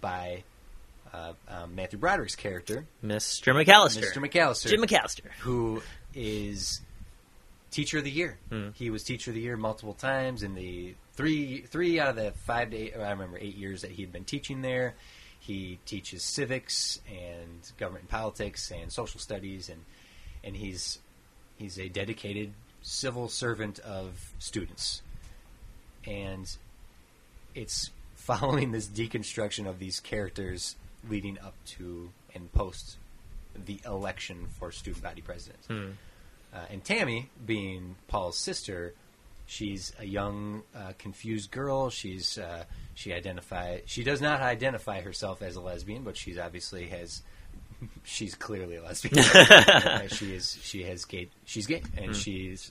by 0.00 0.42
uh, 1.12 1.32
um, 1.48 1.74
Matthew 1.74 1.98
Broderick's 1.98 2.36
character, 2.36 2.86
Mr. 3.04 3.52
McAllister. 3.54 4.02
Mr. 4.02 4.24
McAllister, 4.26 4.68
Jim 4.68 4.80
McAllister. 4.82 5.26
who 5.40 5.82
is 6.14 6.80
teacher 7.70 7.98
of 7.98 8.04
the 8.04 8.10
year. 8.10 8.38
Hmm. 8.48 8.70
He 8.74 8.90
was 8.90 9.02
teacher 9.04 9.30
of 9.30 9.34
the 9.36 9.40
year 9.40 9.56
multiple 9.56 9.94
times 9.94 10.42
in 10.42 10.54
the 10.54 10.94
three 11.14 11.62
three 11.62 12.00
out 12.00 12.08
of 12.10 12.16
the 12.16 12.32
five 12.32 12.70
to 12.70 12.76
eight, 12.76 12.94
I 12.96 13.10
remember 13.10 13.38
eight 13.38 13.56
years 13.56 13.82
that 13.82 13.90
he'd 13.92 14.12
been 14.12 14.24
teaching 14.24 14.62
there. 14.62 14.94
He 15.40 15.78
teaches 15.86 16.22
civics 16.22 17.00
and 17.08 17.72
government 17.78 18.04
and 18.04 18.10
politics 18.10 18.70
and 18.70 18.92
social 18.92 19.18
studies 19.18 19.68
and 19.68 19.84
and 20.44 20.56
he's 20.56 21.00
he's 21.56 21.78
a 21.78 21.88
dedicated 21.88 22.52
civil 22.82 23.28
servant 23.28 23.78
of 23.80 24.32
students. 24.38 25.02
And 26.06 26.54
it's 27.54 27.90
following 28.14 28.72
this 28.72 28.86
deconstruction 28.86 29.66
of 29.66 29.78
these 29.78 29.98
characters 30.00 30.76
leading 31.08 31.38
up 31.38 31.54
to 31.64 32.10
and 32.34 32.52
post 32.52 32.96
the 33.54 33.80
election 33.84 34.46
for 34.58 34.70
student 34.70 35.02
body 35.02 35.22
president. 35.22 35.64
Hmm. 35.66 35.90
Uh, 36.52 36.58
and 36.70 36.84
Tammy, 36.84 37.30
being 37.46 37.96
Paul's 38.08 38.38
sister, 38.38 38.94
she's 39.50 39.92
a 39.98 40.04
young, 40.04 40.62
uh, 40.76 40.92
confused 40.96 41.50
girl. 41.50 41.90
She's 41.90 42.38
uh, 42.38 42.64
she 42.94 43.12
identify 43.12 43.80
she 43.84 44.04
does 44.04 44.20
not 44.20 44.40
identify 44.40 45.00
herself 45.00 45.42
as 45.42 45.56
a 45.56 45.60
lesbian, 45.60 46.04
but 46.04 46.16
she's 46.16 46.38
obviously 46.38 46.86
has 46.86 47.22
she's 48.04 48.36
clearly 48.36 48.76
a 48.76 48.82
lesbian. 48.82 49.24
She 50.08 50.34
is 50.34 50.56
she 50.62 50.84
has 50.84 51.04
gay 51.04 51.28
she's 51.44 51.66
gay 51.66 51.82
and 51.96 52.14
she's 52.14 52.70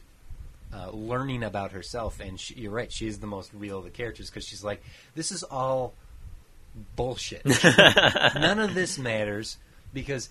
uh, 0.74 0.89
learning 0.91 1.43
about 1.43 1.74
herself. 1.74 2.21
And 2.21 2.39
she, 2.39 2.55
you're 2.55 2.71
right, 2.71 2.91
she 2.91 3.07
is 3.07 3.19
the 3.19 3.27
most 3.27 3.51
real 3.53 3.79
of 3.79 3.83
the 3.83 3.89
characters 3.89 4.29
because 4.29 4.45
she's 4.45 4.63
like, 4.63 4.81
this 5.15 5.31
is 5.31 5.43
all 5.43 5.93
bullshit. 6.95 7.45
None 8.36 8.59
of 8.59 8.74
this 8.74 8.98
matters 8.98 9.57
because 9.93 10.29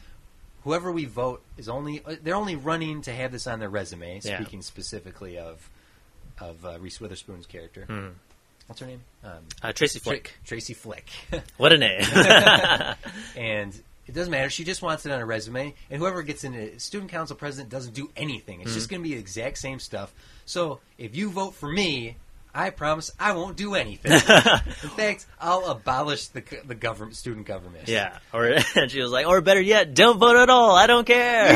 whoever 0.64 0.90
we 0.90 1.04
vote 1.04 1.42
is 1.58 1.68
only 1.68 2.02
uh, 2.06 2.16
they're 2.22 2.34
only 2.34 2.56
running 2.56 3.02
to 3.02 3.12
have 3.12 3.32
this 3.32 3.46
on 3.46 3.58
their 3.58 3.68
resume. 3.68 4.20
Yeah. 4.22 4.40
Speaking 4.40 4.62
specifically 4.62 5.36
of 5.36 5.68
of 6.40 6.64
uh, 6.64 6.78
Reese 6.80 7.00
Witherspoon's 7.00 7.46
character, 7.46 7.84
Hmm. 7.86 8.08
what's 8.66 8.80
her 8.80 8.86
name? 8.86 9.00
Um, 9.24 9.32
Uh, 9.62 9.72
Tracy 9.72 9.98
Tra- 10.00 10.12
Flick. 10.12 10.34
Tracy 10.46 10.74
Flick. 10.74 11.08
What 11.56 11.72
a 11.72 11.78
name. 11.78 12.00
and 13.36 13.74
it 14.06 14.14
doesn't 14.14 14.30
matter. 14.30 14.48
She 14.50 14.64
just 14.64 14.80
wants 14.80 15.04
it 15.06 15.12
on 15.12 15.18
her 15.20 15.26
resume. 15.26 15.74
And 15.90 15.98
whoever 16.00 16.22
gets 16.22 16.42
into 16.44 16.78
student 16.80 17.10
council 17.10 17.36
president 17.36 17.68
doesn't 17.70 17.92
do 17.94 18.10
anything. 18.16 18.60
It's 18.62 18.70
Mm-hmm. 18.70 18.78
just 18.78 18.88
going 18.88 19.02
to 19.02 19.08
be 19.08 19.14
the 19.14 19.20
exact 19.20 19.58
same 19.58 19.78
stuff. 19.78 20.12
So 20.46 20.80
if 20.96 21.14
you 21.14 21.30
vote 21.30 21.54
for 21.54 21.68
me, 21.70 22.16
I 22.54 22.70
promise 22.70 23.10
I 23.20 23.32
won't 23.32 23.56
do 23.58 23.74
anything. 23.74 24.10
In 24.12 24.20
fact, 24.96 25.26
I'll 25.38 25.66
abolish 25.66 26.28
the 26.28 26.42
the 26.66 26.74
government 26.74 27.14
student 27.16 27.46
government. 27.46 27.86
Yeah. 27.86 28.16
Or 28.32 28.46
and 28.74 28.90
she 28.90 29.02
was 29.02 29.12
like, 29.12 29.26
or 29.26 29.42
better 29.42 29.60
yet, 29.60 29.92
don't 29.94 30.18
vote 30.18 30.36
at 30.36 30.48
all. 30.48 30.74
I 30.74 30.86
don't 30.86 31.06
care. 31.06 31.48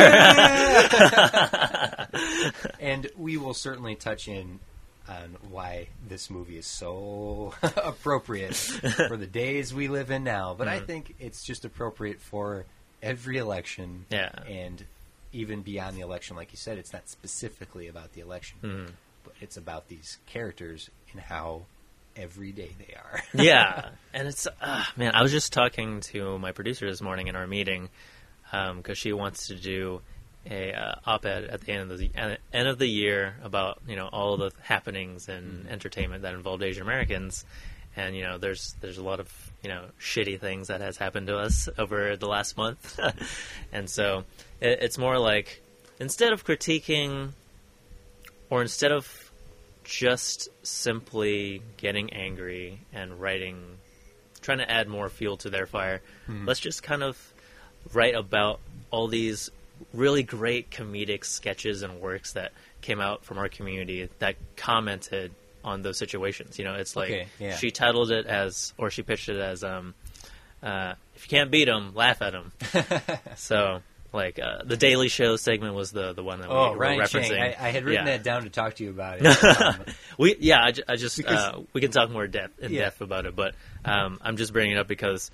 and 2.78 3.08
we 3.16 3.36
will 3.38 3.54
certainly 3.54 3.94
touch 3.94 4.28
in 4.28 4.60
on 5.08 5.36
why 5.50 5.88
this 6.08 6.30
movie 6.30 6.56
is 6.58 6.66
so 6.66 7.54
appropriate 7.62 8.54
for 8.54 9.16
the 9.16 9.26
days 9.26 9.74
we 9.74 9.88
live 9.88 10.10
in 10.10 10.24
now. 10.24 10.54
But 10.54 10.68
I 10.68 10.80
Mhm. 10.80 10.86
think 10.86 11.14
it's 11.18 11.44
just 11.44 11.64
appropriate 11.64 12.20
for 12.20 12.64
every 13.02 13.36
election. 13.38 14.06
Yeah. 14.10 14.30
And 14.46 14.84
even 15.32 15.62
beyond 15.62 15.96
the 15.96 16.00
election, 16.02 16.36
like 16.36 16.52
you 16.52 16.58
said, 16.58 16.78
it's 16.78 16.92
not 16.92 17.08
specifically 17.08 17.88
about 17.88 18.12
the 18.12 18.20
election, 18.20 18.58
Mhm. 18.62 18.92
but 19.24 19.34
it's 19.40 19.56
about 19.56 19.88
these 19.88 20.18
characters 20.26 20.90
and 21.12 21.20
how 21.20 21.66
everyday 22.16 22.74
they 22.78 22.94
are. 22.94 23.22
yeah, 23.34 23.88
and 24.12 24.28
it's 24.28 24.46
uh, 24.60 24.84
man. 24.96 25.14
I 25.14 25.22
was 25.22 25.32
just 25.32 25.52
talking 25.52 26.00
to 26.12 26.38
my 26.38 26.52
producer 26.52 26.88
this 26.88 27.00
morning 27.00 27.26
in 27.28 27.36
our 27.36 27.46
meeting 27.46 27.88
because 28.76 28.98
she 28.98 29.12
wants 29.14 29.46
to 29.46 29.54
do 29.56 30.02
a 30.50 30.72
uh, 30.72 30.94
op-ed 31.06 31.44
at 31.44 31.60
the 31.62 31.72
end 31.72 31.90
of 31.90 31.98
the 31.98 32.10
end 32.52 32.68
of 32.68 32.78
the 32.78 32.86
year 32.86 33.36
about 33.42 33.80
you 33.86 33.96
know 33.96 34.08
all 34.08 34.36
the 34.36 34.50
happenings 34.62 35.28
and 35.28 35.68
entertainment 35.68 36.22
that 36.22 36.34
involved 36.34 36.62
Asian 36.62 36.82
Americans, 36.82 37.44
and 37.96 38.16
you 38.16 38.22
know 38.22 38.38
there's 38.38 38.74
there's 38.80 38.98
a 38.98 39.02
lot 39.02 39.20
of 39.20 39.52
you 39.62 39.68
know 39.68 39.84
shitty 40.00 40.40
things 40.40 40.68
that 40.68 40.80
has 40.80 40.96
happened 40.96 41.28
to 41.28 41.38
us 41.38 41.68
over 41.78 42.16
the 42.16 42.26
last 42.26 42.56
month, 42.56 42.98
and 43.72 43.88
so 43.88 44.24
it, 44.60 44.78
it's 44.82 44.98
more 44.98 45.18
like 45.18 45.62
instead 46.00 46.32
of 46.32 46.44
critiquing 46.44 47.32
or 48.50 48.62
instead 48.62 48.92
of 48.92 49.30
just 49.84 50.48
simply 50.62 51.62
getting 51.76 52.12
angry 52.12 52.80
and 52.92 53.20
writing, 53.20 53.78
trying 54.40 54.58
to 54.58 54.70
add 54.70 54.88
more 54.88 55.08
fuel 55.08 55.36
to 55.36 55.50
their 55.50 55.66
fire, 55.66 56.02
let's 56.44 56.60
just 56.60 56.82
kind 56.82 57.02
of 57.02 57.32
write 57.92 58.14
about 58.14 58.60
all 58.90 59.08
these 59.08 59.50
really 59.92 60.22
great 60.22 60.70
comedic 60.70 61.24
sketches 61.24 61.82
and 61.82 62.00
works 62.00 62.32
that 62.34 62.52
came 62.80 63.00
out 63.00 63.24
from 63.24 63.38
our 63.38 63.48
community 63.48 64.08
that 64.18 64.36
commented 64.56 65.32
on 65.64 65.82
those 65.82 65.96
situations. 65.98 66.58
You 66.58 66.64
know, 66.64 66.74
it's 66.74 66.96
like 66.96 67.10
Okay, 67.10 67.26
yeah. 67.38 67.56
she 67.56 67.70
titled 67.70 68.10
it 68.10 68.26
as, 68.26 68.72
or 68.78 68.90
she 68.90 69.02
pitched 69.02 69.28
it 69.28 69.36
as, 69.38 69.62
um, 69.62 69.94
uh, 70.62 70.94
if 71.14 71.24
you 71.24 71.28
can't 71.36 71.50
beat 71.50 71.66
them, 71.66 71.92
laugh 71.94 72.20
at 72.22 72.32
them. 72.32 72.52
so, 73.36 73.80
like 74.12 74.38
uh, 74.38 74.62
the 74.64 74.76
Daily 74.76 75.08
Show 75.08 75.36
segment 75.36 75.74
was 75.74 75.90
the 75.92 76.12
the 76.12 76.22
one 76.22 76.40
that 76.40 76.50
Oh, 76.50 76.64
we 76.64 76.76
were 76.76 76.76
Ryan 76.82 77.00
referencing. 77.00 77.28
Chang. 77.28 77.54
I, 77.58 77.68
I 77.68 77.70
had 77.70 77.84
written 77.84 78.06
Yeah. 78.06 78.16
that 78.16 78.22
down 78.24 78.42
to 78.44 78.50
talk 78.50 78.74
to 78.74 78.84
you 78.84 78.90
about 78.90 79.18
it. 79.20 79.44
Um, 79.60 79.84
We 80.18 80.36
yeah, 80.38 80.60
I, 80.60 80.72
I 80.88 80.96
just 80.96 81.16
Because- 81.16 81.38
uh, 81.38 81.60
we 81.72 81.80
can 81.80 81.90
talk 81.90 82.10
more 82.10 82.26
depth 82.26 82.58
in 82.60 82.72
Yeah. 82.72 82.82
depth 82.82 83.00
about 83.00 83.26
it, 83.26 83.34
but 83.34 83.54
um, 83.84 84.18
I'm 84.22 84.36
just 84.36 84.52
bringing 84.52 84.76
it 84.76 84.78
up 84.80 84.86
because 84.88 85.30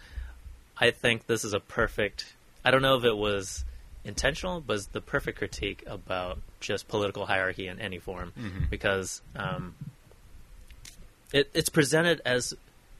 I 0.76 0.90
think 0.92 1.26
this 1.26 1.44
is 1.44 1.54
a 1.54 1.60
perfect. 1.60 2.32
I 2.64 2.70
don't 2.70 2.82
know 2.82 2.96
if 2.96 3.04
it 3.04 3.16
was 3.16 3.64
intentional, 4.08 4.60
but 4.60 4.74
it's 4.78 4.86
the 4.86 5.00
perfect 5.00 5.38
critique 5.38 5.84
about 5.86 6.38
just 6.60 6.88
political 6.88 7.26
hierarchy 7.26 7.68
in 7.68 7.78
any 7.80 7.98
form 7.98 8.32
Mhm. 8.36 8.68
because 8.70 9.22
um, 9.36 9.74
it, 11.32 11.50
it's 11.54 11.68
presented 11.68 12.20
as 12.24 12.54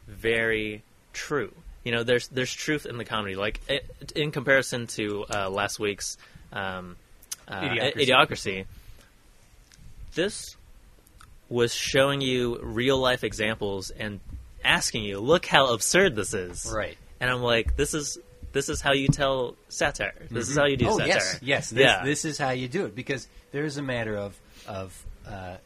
very 0.06 0.82
true. 1.12 1.52
You 1.84 1.92
know, 1.92 2.02
there's 2.04 2.28
there's 2.28 2.52
truth 2.52 2.84
in 2.86 2.98
the 2.98 3.04
comedy. 3.04 3.34
Like 3.34 3.60
it, 3.68 4.12
in 4.14 4.30
comparison 4.30 4.86
to 4.88 5.24
uh, 5.34 5.48
last 5.50 5.78
week's 5.80 6.18
um, 6.52 6.96
uh, 7.48 7.60
Idiocracy. 7.62 7.94
Idiocracy, 8.08 8.66
this 10.14 10.56
was 11.48 11.74
showing 11.74 12.20
you 12.20 12.58
real 12.62 12.98
life 12.98 13.24
examples 13.24 13.90
and 13.90 14.20
asking 14.64 15.04
you, 15.04 15.18
"Look 15.18 15.46
how 15.46 15.72
absurd 15.72 16.14
this 16.14 16.34
is." 16.34 16.70
right. 16.72 16.98
And 17.20 17.30
I'm 17.30 17.42
like, 17.42 17.76
"This 17.76 17.94
is 17.94 18.18
this 18.52 18.68
is 18.68 18.80
how 18.80 18.92
you 18.92 19.08
tell 19.08 19.56
satire. 19.68 20.14
This 20.30 20.48
is 20.48 20.56
how 20.56 20.66
you 20.66 20.76
do 20.76 20.88
oh 20.88 20.98
satire." 20.98 21.08
yes, 21.08 21.38
yes. 21.42 21.70
This, 21.70 21.80
yeah, 21.84 22.04
this 22.04 22.24
is 22.24 22.38
how 22.38 22.50
you 22.50 22.68
do 22.68 22.86
it 22.86 22.94
because 22.94 23.28
there 23.52 23.64
is 23.64 23.76
a 23.76 23.82
matter 23.82 24.16
of 24.16 24.38
of 24.66 25.04
uh, 25.26 25.56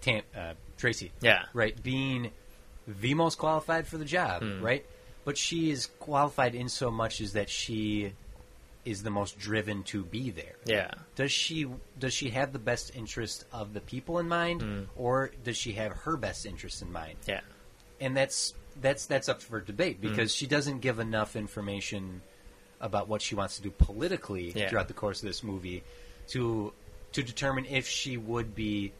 Tam, 0.00 0.22
uh, 0.36 0.54
Tracy, 0.76 1.10
yeah, 1.20 1.44
right, 1.54 1.80
being 1.82 2.30
the 2.86 3.14
most 3.14 3.36
qualified 3.38 3.86
for 3.86 3.98
the 3.98 4.04
job, 4.04 4.42
Hmm. 4.42 4.62
right? 4.62 4.84
But 5.24 5.36
she 5.36 5.70
is 5.70 5.86
qualified 5.98 6.54
in 6.54 6.68
so 6.68 6.90
much 6.90 7.20
as 7.20 7.32
that 7.34 7.50
she 7.50 8.12
is 8.84 9.02
the 9.02 9.10
most 9.10 9.38
driven 9.38 9.82
to 9.82 10.02
be 10.04 10.30
there. 10.30 10.54
yeah. 10.64 10.90
Does 11.16 11.30
she 11.32 11.66
does 11.98 12.14
she 12.14 12.30
have 12.30 12.52
the 12.54 12.58
best 12.58 12.94
interest 12.96 13.44
of 13.52 13.74
the 13.74 13.80
people 13.80 14.18
in 14.18 14.28
mind, 14.28 14.62
Hmm. 14.62 14.82
or 14.96 15.30
does 15.44 15.56
she 15.56 15.72
have 15.72 15.92
her 15.92 16.16
best 16.16 16.46
interest 16.46 16.80
in 16.82 16.90
mind? 16.92 17.18
Yeah. 17.26 17.40
and 18.00 18.16
that's 18.16 18.54
that's 18.80 19.06
that's 19.06 19.28
up 19.28 19.42
for 19.42 19.60
debate 19.60 19.96
Hmm. 20.00 20.08
because 20.08 20.34
she 20.34 20.46
doesn't 20.46 20.80
give 20.80 20.98
enough 20.98 21.36
information 21.36 22.22
about 22.80 23.08
what 23.08 23.20
she 23.22 23.34
wants 23.34 23.56
to 23.56 23.62
do 23.62 23.70
politically 23.70 24.52
Yeah. 24.54 24.68
throughout 24.68 24.88
the 24.88 24.94
course 24.94 25.22
of 25.22 25.26
this 25.28 25.42
movie 25.42 25.82
to 26.28 26.72
to 27.12 27.22
determine 27.22 27.64
if 27.66 27.88
she 27.88 28.16
would 28.16 28.54
be 28.54 28.92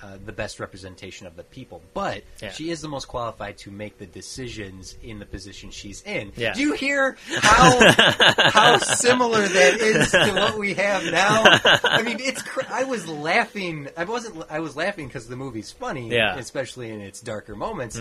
uh, 0.00 0.16
the 0.24 0.30
best 0.32 0.60
representation 0.60 1.26
of 1.26 1.34
the 1.34 1.42
people. 1.42 1.82
But 1.92 2.22
Yeah. 2.40 2.52
she 2.52 2.70
is 2.70 2.80
the 2.82 2.88
most 2.88 3.06
qualified 3.08 3.58
to 3.58 3.72
make 3.72 3.98
the 3.98 4.06
decisions 4.06 4.94
in 5.02 5.18
the 5.18 5.26
position 5.26 5.72
she's 5.72 6.02
in. 6.02 6.32
Yeah. 6.36 6.52
Do 6.54 6.60
you 6.60 6.74
hear 6.74 7.16
how 7.40 7.80
how 8.52 8.78
similar 8.78 9.40
that 9.48 9.74
is 9.80 10.10
to 10.12 10.32
what 10.34 10.56
we 10.56 10.74
have 10.74 11.02
now? 11.04 11.42
I 11.82 12.02
mean, 12.02 12.18
it's. 12.20 12.42
Cr- 12.42 12.60
I 12.70 12.84
was 12.84 13.08
laughing. 13.08 13.88
I 13.96 14.04
wasn't. 14.04 14.44
I 14.48 14.60
was 14.60 14.76
laughing 14.76 15.08
because 15.08 15.26
the 15.26 15.34
movie's 15.36 15.72
funny, 15.72 16.10
Yeah. 16.10 16.30
Mm-hmm. 16.30 16.38
especially 16.40 16.90
in 16.90 17.00
its 17.00 17.20
darker 17.20 17.56
moments. 17.56 17.98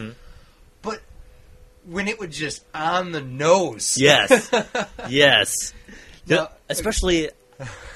But 0.81 1.01
when 1.85 2.07
it 2.07 2.19
would 2.19 2.31
just 2.31 2.63
on 2.73 3.11
the 3.11 3.21
nose, 3.21 3.97
Yes. 3.97 4.51
yes. 5.09 5.73
Especially, 6.69 7.29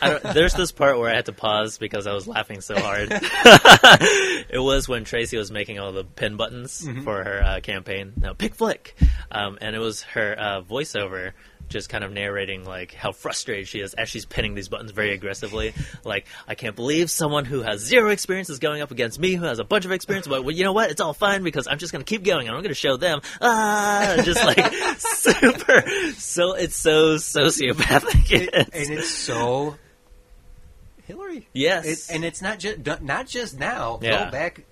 I 0.01 0.09
don't, 0.09 0.23
there's 0.33 0.53
this 0.53 0.71
part 0.71 0.97
where 0.97 1.09
I 1.11 1.15
had 1.15 1.25
to 1.25 1.33
pause 1.33 1.77
because 1.77 2.07
I 2.07 2.13
was 2.13 2.27
laughing 2.27 2.61
so 2.61 2.79
hard. 2.79 3.09
it 3.11 4.61
was 4.61 4.88
when 4.88 5.03
Tracy 5.03 5.38
was 5.38 5.51
making 5.51 5.79
all 5.79 5.91
the 5.91 6.03
pin 6.03 6.38
buttons 6.38 6.81
Mm-hmm. 6.85 7.03
for 7.03 7.23
her 7.23 7.43
uh, 7.43 7.59
campaign. 7.61 8.13
No, 8.17 8.33
pick 8.33 8.55
flick, 8.55 8.95
um, 9.31 9.57
and 9.61 9.75
it 9.75 9.79
was 9.79 10.01
her 10.03 10.35
uh, 10.38 10.61
voiceover 10.61 11.33
just 11.71 11.89
kind 11.89 12.03
of 12.03 12.11
narrating 12.11 12.63
like 12.65 12.93
how 12.93 13.11
frustrated 13.11 13.67
she 13.67 13.79
is 13.79 13.93
as 13.95 14.07
she's 14.09 14.25
pinning 14.25 14.53
these 14.53 14.67
buttons 14.69 14.91
very 14.91 15.13
aggressively. 15.13 15.73
Like, 16.03 16.27
I 16.47 16.53
can't 16.55 16.75
believe 16.75 17.09
someone 17.09 17.45
who 17.45 17.61
has 17.63 17.81
zero 17.81 18.09
experience 18.11 18.49
is 18.49 18.59
going 18.59 18.81
up 18.81 18.91
against 18.91 19.19
me 19.19 19.33
who 19.35 19.45
has 19.45 19.57
a 19.59 19.63
bunch 19.63 19.85
of 19.85 19.91
experience. 19.91 20.27
But 20.27 20.43
well, 20.43 20.55
you 20.55 20.63
know 20.63 20.73
what? 20.73 20.91
It's 20.91 21.01
all 21.01 21.13
fine 21.13 21.43
because 21.43 21.67
I'm 21.67 21.79
just 21.79 21.91
going 21.91 22.03
to 22.05 22.09
keep 22.09 22.23
going 22.23 22.47
and 22.47 22.55
I'm 22.55 22.61
going 22.61 22.69
to 22.69 22.75
show 22.75 22.97
them. 22.97 23.21
Ah, 23.41 24.17
just 24.23 24.43
like 24.45 24.71
super. 24.99 25.81
So 26.17 26.53
it's 26.53 26.75
so 26.75 27.15
sociopathic. 27.15 28.31
It- 28.31 28.41
It's- 28.53 28.69
and 28.87 28.97
it's 28.99 29.09
so 29.09 29.77
Hillary. 31.03 31.47
yes, 31.53 31.85
It, 32.09 32.15
and 32.15 32.23
it's 32.23 32.41
not 32.41 32.59
just 32.59 32.85
not 33.01 33.27
just 33.27 33.59
now. 33.59 33.99
Yeah. 34.01 34.25
Go 34.25 34.31
back 34.31 34.63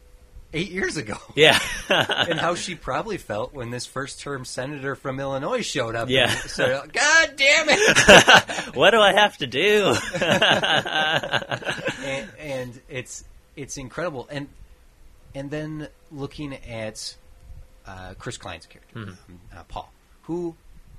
eight 0.54 0.72
years 0.72 0.98
ago. 0.98 1.16
yeah, 1.36 1.60
and 1.90 2.40
how 2.40 2.56
she 2.56 2.76
probably 2.76 3.18
felt 3.18 3.54
when 3.54 3.70
this 3.72 3.86
first 3.86 4.20
term 4.20 4.46
senator 4.46 4.96
from 4.96 5.20
Illinois 5.20 5.62
showed 5.62 5.96
up. 5.96 6.10
Yeah. 6.10 6.30
And 6.30 6.40
said, 6.52 6.92
God 6.94 7.34
damn 7.36 7.68
it! 7.70 8.76
what 8.76 8.92
do 8.92 9.00
I 9.00 9.14
have 9.14 9.38
to 9.38 9.48
do? 9.48 9.96
and, 12.04 12.30
and 12.40 12.82
it's 12.90 13.24
it's 13.56 13.78
incredible. 13.78 14.28
And 14.32 14.48
and 15.36 15.52
then 15.52 15.88
looking 16.12 16.54
at 16.56 17.16
uh, 17.86 18.14
Chris 18.18 18.38
Klein's 18.38 18.66
character, 18.66 19.00
Mm-hmm. 19.00 19.10
um, 19.34 19.40
uh, 19.56 19.64
Paul, 19.68 19.92
who 20.24 20.56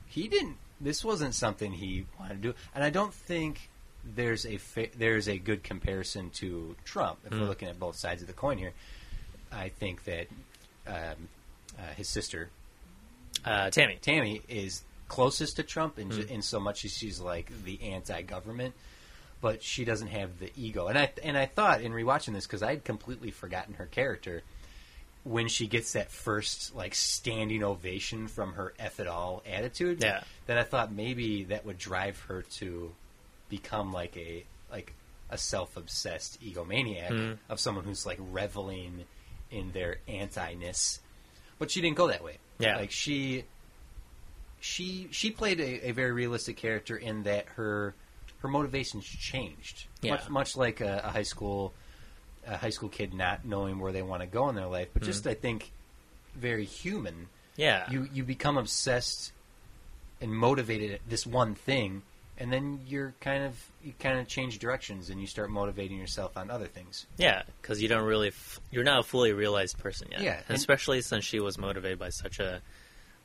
he 0.07 0.29
didn't. 0.29 0.57
This 0.81 1.05
wasn't 1.05 1.35
something 1.35 1.73
he 1.73 2.07
wanted 2.19 2.43
to 2.43 2.49
do, 2.53 2.55
and 2.75 2.83
I 2.83 2.89
don't 2.91 3.13
think 3.13 3.69
there's 4.03 4.47
a 4.47 4.57
fa- 4.57 4.89
there's 4.97 5.29
a 5.29 5.37
good 5.39 5.63
comparison 5.63 6.31
to 6.31 6.75
Trump. 6.85 7.19
If 7.27 7.33
Mm. 7.33 7.41
we're 7.41 7.47
looking 7.49 7.69
at 7.69 7.79
both 7.79 7.97
sides 7.97 8.23
of 8.23 8.29
the 8.29 8.35
coin 8.35 8.57
here, 8.57 8.73
I 9.53 9.69
think 9.69 10.05
that 10.05 10.27
um, 10.87 11.29
uh, 11.79 11.83
his 11.97 12.09
sister 12.09 12.51
uh, 13.45 13.71
Tammy. 13.71 13.99
Tammy 14.03 14.43
is 14.49 14.83
closest 15.09 15.57
to 15.57 15.63
Trump 15.63 15.99
in, 15.99 16.11
Hmm. 16.11 16.21
in 16.29 16.43
so 16.43 16.61
much 16.61 16.85
as 16.85 16.93
she's 16.97 17.21
like 17.21 17.51
the 17.65 17.81
anti-government, 17.83 18.75
but 19.41 19.63
she 19.63 19.85
doesn't 19.85 20.09
have 20.09 20.39
the 20.39 20.51
ego. 20.57 20.89
And 20.89 20.99
I 20.99 21.11
and 21.23 21.37
I 21.39 21.47
thought 21.47 21.81
in 21.81 21.93
rewatching 21.93 22.33
this 22.35 22.47
because 22.47 22.63
I 22.63 22.71
had 22.71 22.85
completely 22.85 23.31
forgotten 23.31 23.75
her 23.75 23.87
character 23.87 24.43
when 25.25 25.49
she 25.49 25.67
gets 25.67 25.93
that 25.93 26.11
first 26.11 26.75
like 26.75 26.95
standing 26.95 27.63
ovation 27.63 28.29
from 28.29 28.55
her 28.55 28.73
"f 28.79 29.01
it 29.01 29.07
all" 29.07 29.43
attitude. 29.47 30.03
Yeah. 30.03 30.23
That 30.47 30.59
I 30.59 30.63
thought 30.65 30.93
maybe 30.93 31.45
that 31.45 31.65
would 31.67 31.79
drive 31.79 32.19
her 32.29 32.43
to 32.59 32.93
become 33.49 33.93
like 33.93 34.17
a 34.17 34.45
like 34.71 34.93
a 35.31 35.39
self-obsessed 35.39 36.43
egomaniac 36.43 37.09
Hmm. 37.09 37.33
of 37.49 37.59
someone 37.61 37.85
who's 37.85 38.05
like 38.07 38.19
reveling 38.21 39.05
in 39.51 39.73
their 39.73 39.99
anti-ness. 40.09 41.01
But 41.59 41.71
she 41.71 41.81
didn't 41.81 41.97
go 41.97 42.09
that 42.09 42.23
way. 42.25 42.39
Yeah. 42.59 42.77
Like 42.77 42.91
she 42.91 43.45
she 44.61 45.09
she 45.11 45.31
played 45.31 45.61
a, 45.61 45.89
a 45.89 45.93
very 45.93 46.13
realistic 46.13 46.57
character 46.57 46.97
in 46.97 47.23
that 47.25 47.47
her 47.57 47.95
her 48.41 48.49
motivations 48.49 49.05
changed. 49.05 49.87
Yeah. 50.03 50.13
Much 50.13 50.29
much 50.29 50.57
like 50.57 50.81
a, 50.81 51.03
a 51.05 51.11
high 51.11 51.23
school 51.23 51.73
a 52.47 52.57
high 52.57 52.71
school 52.71 52.89
kid 52.89 53.13
not 53.13 53.45
knowing 53.45 53.79
where 53.79 53.93
they 53.93 54.03
want 54.03 54.23
to 54.23 54.27
go 54.27 54.49
in 54.49 54.55
their 54.55 54.67
life, 54.67 54.89
but 54.93 55.03
Mm-hmm. 55.03 55.11
just 55.11 55.27
I 55.27 55.35
think 55.35 55.73
very 56.35 56.65
human. 56.65 57.29
Yeah. 57.57 57.91
You 57.91 58.09
you 58.13 58.25
become 58.25 58.57
obsessed 58.57 59.33
and 60.21 60.35
motivated 60.35 60.93
at 60.93 61.01
this 61.09 61.27
one 61.27 61.55
thing, 61.55 62.03
and 62.41 62.53
then 62.53 62.81
you're 62.87 63.15
kind 63.21 63.45
of 63.45 63.55
you 63.85 63.93
kind 64.01 64.19
of 64.19 64.27
change 64.27 64.59
directions 64.59 65.11
and 65.11 65.21
you 65.21 65.27
start 65.27 65.51
motivating 65.51 65.99
yourself 65.99 66.37
on 66.37 66.51
other 66.51 66.67
things. 66.67 67.07
Yeah, 67.19 67.43
because 67.63 67.81
you 67.81 67.89
don't 67.89 68.05
really, 68.05 68.29
f- 68.29 68.61
you're 68.71 68.83
not 68.85 68.99
a 69.01 69.03
fully 69.03 69.33
realized 69.33 69.79
person 69.79 70.09
yet. 70.11 70.23
Yeah, 70.23 70.41
and- 70.49 70.57
especially 70.57 71.01
since 71.03 71.25
she 71.25 71.39
was 71.41 71.57
motivated 71.59 71.99
by 71.99 72.09
such 72.09 72.41
a, 72.41 72.61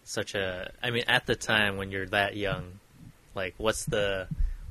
such 0.03 0.35
a. 0.35 0.71
I 0.83 0.91
mean, 0.91 1.05
at 1.07 1.25
the 1.25 1.35
time 1.35 1.77
when 1.77 1.89
you're 1.91 2.05
that 2.07 2.35
young, 2.37 2.79
like, 3.33 3.55
what's 3.57 3.85
the, 3.85 4.27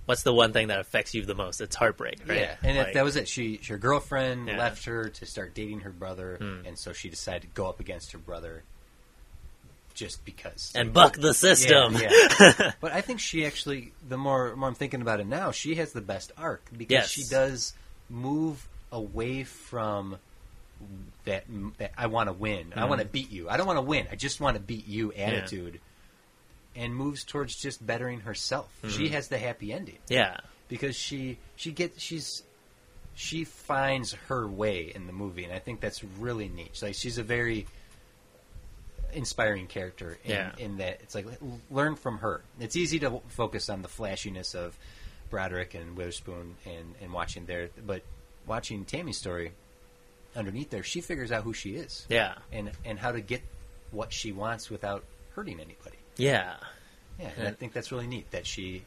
what's 0.06 0.22
the 0.22 0.32
one 0.32 0.52
thing 0.52 0.68
that 0.68 0.78
affects 0.80 1.12
you 1.14 1.24
the 1.24 1.34
most? 1.34 1.60
It's 1.60 1.76
heartbreak, 1.76 2.20
right? 2.26 2.38
Yeah, 2.40 2.56
and 2.62 2.78
Like, 2.78 2.88
if 2.88 2.94
that 2.94 3.04
was 3.04 3.16
it. 3.16 3.26
She 3.28 3.60
her 3.68 3.78
girlfriend 3.78 4.48
Yeah. 4.48 4.58
left 4.58 4.84
her 4.84 5.08
to 5.08 5.26
start 5.26 5.54
dating 5.54 5.80
her 5.80 5.90
brother, 5.90 6.36
Hmm. 6.40 6.66
and 6.66 6.78
so 6.78 6.92
she 6.92 7.08
decided 7.10 7.42
to 7.42 7.48
go 7.48 7.66
up 7.68 7.80
against 7.80 8.12
her 8.12 8.18
brother 8.18 8.62
just 9.94 10.24
because. 10.24 10.72
and 10.74 10.92
buck 10.92 11.16
the 11.16 11.32
system. 11.32 11.94
Yeah, 11.94 12.10
yeah. 12.40 12.72
but 12.80 12.92
I 12.92 13.00
think 13.00 13.20
she 13.20 13.46
actually, 13.46 13.92
the 14.08 14.16
more 14.16 14.54
more 14.56 14.68
I'm 14.68 14.74
thinking 14.74 15.00
about 15.00 15.20
it 15.20 15.26
now, 15.26 15.50
she 15.52 15.76
has 15.76 15.92
the 15.92 16.00
best 16.00 16.32
arc 16.36 16.62
because 16.76 16.90
Yes. 16.92 17.10
she 17.10 17.24
does 17.24 17.72
move 18.10 18.68
away 18.92 19.44
from 19.44 20.16
that. 21.24 21.44
that 21.78 21.92
I 21.96 22.06
want 22.08 22.28
to 22.28 22.32
win. 22.32 22.72
I 22.76 22.80
Mhm. 22.82 22.88
want 22.88 23.00
to 23.00 23.06
beat 23.06 23.30
you. 23.30 23.48
I 23.48 23.56
don't 23.56 23.66
want 23.66 23.78
to 23.78 23.82
win. 23.82 24.06
I 24.10 24.16
just 24.16 24.40
want 24.40 24.56
to 24.56 24.62
beat 24.62 24.86
you 24.86 25.12
attitude. 25.12 25.80
And 26.76 26.94
moves 26.94 27.22
towards 27.24 27.54
just 27.54 27.86
bettering 27.86 28.20
herself. 28.20 28.68
She 28.88 29.04
Mhm. 29.06 29.10
has 29.12 29.28
the 29.28 29.38
happy 29.38 29.72
ending 29.72 29.98
yeah, 30.08 30.38
because 30.68 30.96
she 30.96 31.38
she 31.54 31.70
gets 31.70 32.02
she's 32.02 32.42
she 33.14 33.44
finds 33.44 34.12
her 34.28 34.48
way 34.48 34.90
in 34.92 35.06
the 35.06 35.12
movie, 35.12 35.44
and 35.44 35.52
I 35.52 35.60
think 35.60 35.80
that's 35.80 36.02
really 36.02 36.48
neat. 36.48 36.82
Like 36.82 36.96
she's 36.96 37.16
a 37.16 37.22
very 37.22 37.68
inspiring 39.14 39.66
character 39.66 40.18
in, 40.25 40.30
Yeah. 40.30 40.52
in 40.59 40.76
that 40.78 41.00
it's 41.02 41.14
like 41.14 41.26
learn 41.71 41.94
from 41.97 42.18
her. 42.18 42.42
It's 42.61 42.76
easy 42.76 42.99
to 43.00 43.21
focus 43.28 43.68
on 43.68 43.83
the 43.83 43.88
flashiness 43.88 44.54
of 44.54 44.76
Broderick 45.30 45.75
and 45.75 45.97
Witherspoon 45.97 46.56
and, 46.66 46.94
and 47.02 47.12
watching 47.12 47.47
there, 47.47 47.71
but 47.87 48.02
watching 48.47 48.85
Tammy's 48.85 49.16
story 49.18 49.52
underneath 50.37 50.71
there, 50.71 50.83
she 50.83 51.00
figures 51.00 51.33
out 51.33 51.42
who 51.44 51.52
she 51.52 51.76
is 51.76 52.06
yeah, 52.09 52.35
and 52.52 52.71
and 52.85 52.99
how 52.99 53.12
to 53.12 53.21
get 53.21 53.42
what 53.90 54.12
she 54.12 54.33
wants 54.33 54.68
without 54.71 55.04
hurting 55.35 55.61
anybody. 55.61 55.97
yeah. 56.16 56.54
Yeah, 57.21 57.30
and 57.38 57.47
I 57.47 57.52
think 57.52 57.73
that's 57.73 57.92
really 57.92 58.09
neat 58.09 58.28
that 58.33 58.44
she 58.44 58.83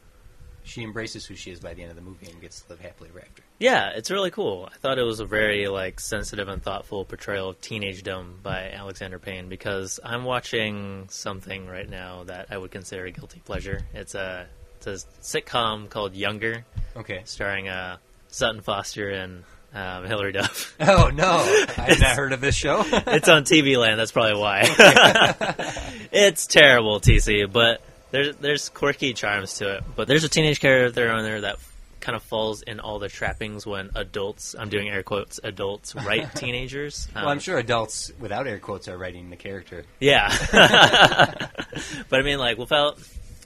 she 0.68 0.82
embraces 0.82 1.24
who 1.26 1.34
she 1.34 1.50
is 1.50 1.60
by 1.60 1.74
the 1.74 1.82
end 1.82 1.90
of 1.90 1.96
the 1.96 2.02
movie 2.02 2.30
and 2.30 2.40
gets 2.40 2.60
to 2.62 2.70
live 2.70 2.80
happily 2.80 3.08
ever 3.10 3.20
after. 3.20 3.42
Yeah, 3.58 3.90
it's 3.96 4.10
really 4.10 4.30
cool. 4.30 4.68
I 4.72 4.76
thought 4.78 4.98
it 4.98 5.02
was 5.02 5.20
a 5.20 5.24
very 5.24 5.66
like 5.68 5.98
sensitive 6.00 6.48
and 6.48 6.62
thoughtful 6.62 7.04
portrayal 7.04 7.48
of 7.50 7.60
teenagedom 7.60 8.40
by 8.42 8.70
Alexander 8.70 9.18
Payne 9.18 9.48
because 9.48 9.98
I'm 10.04 10.24
watching 10.24 11.06
something 11.10 11.66
right 11.66 11.88
now 11.88 12.24
that 12.24 12.46
I 12.50 12.58
would 12.58 12.70
consider 12.70 13.06
a 13.06 13.10
guilty 13.10 13.40
pleasure. 13.44 13.80
It's 13.94 14.14
a 14.14 14.46
it's 14.76 14.86
a 14.86 15.06
sitcom 15.22 15.88
called 15.90 16.14
Younger, 16.14 16.64
Okay. 16.96 17.22
starring 17.24 17.68
uh, 17.68 17.96
Sutton 18.28 18.60
Foster 18.60 19.10
and 19.10 19.42
um, 19.74 20.04
Hilary 20.04 20.32
Duff. 20.32 20.76
Oh 20.80 21.08
no, 21.12 21.26
I've 21.76 22.00
not 22.00 22.14
heard 22.16 22.32
of 22.32 22.40
this 22.40 22.54
show. 22.54 22.82
it's 22.86 23.28
on 23.28 23.42
TV 23.44 23.76
Land. 23.76 23.98
That's 23.98 24.12
probably 24.12 24.40
why. 24.40 24.62
it's 26.12 26.46
terrible, 26.46 27.00
TC. 27.00 27.50
But 27.52 27.80
there's 28.10 28.36
there's 28.36 28.68
quirky 28.68 29.12
charms 29.14 29.54
to 29.58 29.76
it. 29.76 29.84
But 29.96 30.08
there's 30.08 30.24
a 30.24 30.28
teenage 30.28 30.60
character 30.60 31.10
on 31.10 31.22
there 31.22 31.42
that 31.42 31.58
kind 32.00 32.16
of 32.16 32.22
falls 32.22 32.62
in 32.62 32.80
all 32.80 32.98
the 32.98 33.08
trappings 33.08 33.66
when 33.66 33.90
adults, 33.94 34.54
I'm 34.58 34.68
doing 34.68 34.88
air 34.88 35.02
quotes, 35.02 35.40
adults 35.42 35.94
write 35.94 36.34
teenagers. 36.34 37.08
Um, 37.14 37.22
well, 37.22 37.30
I'm 37.30 37.40
sure 37.40 37.58
adults 37.58 38.12
without 38.18 38.46
air 38.46 38.58
quotes 38.58 38.88
are 38.88 38.96
writing 38.96 39.30
the 39.30 39.36
character. 39.36 39.84
Yeah. 40.00 40.28
but 42.08 42.20
I 42.20 42.22
mean, 42.22 42.38
like, 42.38 42.58
without. 42.58 42.98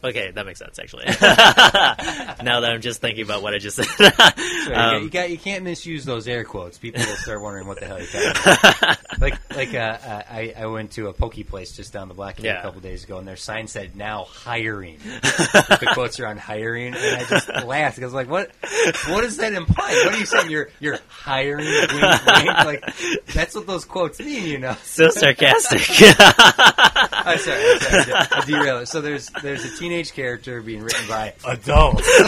Okay, 0.04 0.32
that 0.32 0.44
makes 0.46 0.58
sense, 0.58 0.78
actually. 0.80 1.04
now 2.44 2.60
that 2.60 2.70
I'm 2.72 2.80
just 2.80 3.00
thinking 3.00 3.22
about 3.24 3.40
what 3.42 3.54
I 3.54 3.58
just 3.58 3.76
said. 3.76 3.86
So 3.86 4.04
you, 4.04 4.10
got, 4.68 4.94
Um, 4.96 5.02
you, 5.04 5.10
got, 5.10 5.30
you 5.30 5.38
can't 5.38 5.62
misuse 5.64 6.04
those 6.04 6.26
air 6.26 6.42
quotes. 6.44 6.76
People 6.78 7.02
will 7.04 7.16
start 7.16 7.40
wondering 7.40 7.66
what 7.68 7.78
the 7.78 7.86
hell 7.86 7.98
you're 7.98 8.06
talking 8.08 8.30
about. 8.80 8.98
like 9.20 9.54
like 9.54 9.74
uh, 9.74 9.78
uh, 10.04 10.22
I, 10.30 10.54
I 10.58 10.66
went 10.66 10.92
to 10.92 11.06
a 11.08 11.12
pokey 11.12 11.44
place 11.44 11.72
just 11.76 11.92
down 11.92 12.08
the 12.08 12.14
block 12.14 12.42
Yeah. 12.42 12.58
a 12.58 12.62
couple 12.62 12.80
days 12.80 13.04
ago, 13.04 13.18
and 13.18 13.28
their 13.28 13.36
sign 13.36 13.68
said 13.68 13.94
"now 13.96 14.24
hiring." 14.24 14.98
The 15.22 15.90
quotes 15.94 16.18
are 16.20 16.26
on 16.26 16.36
hiring, 16.38 16.94
and 16.94 17.16
I 17.16 17.24
just 17.24 17.48
laughed 17.64 17.96
because 17.96 18.12
like, 18.12 18.28
what 18.28 18.50
what 19.08 19.22
does 19.22 19.36
that 19.38 19.52
imply? 19.52 19.90
What 20.04 20.14
are 20.14 20.18
you 20.18 20.26
saying? 20.26 20.50
You're 20.50 20.68
you're 20.80 20.98
hiring? 21.08 21.66
Wink, 21.66 21.90
wink? 21.92 22.46
Like 22.64 22.96
that's 23.32 23.54
what 23.54 23.66
those 23.66 23.84
quotes 23.84 24.18
mean, 24.20 24.46
you 24.46 24.58
know? 24.58 24.76
so 24.82 25.08
sarcastic. 25.10 25.80
I'm 27.12 27.38
sorry, 27.38 27.70
I'm 27.70 27.78
sorry. 27.78 28.12
I 28.12 28.44
derailed 28.46 28.82
it. 28.82 28.86
So 28.86 29.00
there's 29.00 29.28
there's 29.42 29.64
a 29.64 29.76
teenage 29.76 30.12
character 30.12 30.60
being 30.60 30.82
written 30.82 31.08
by 31.08 31.34
adults. 31.44 32.08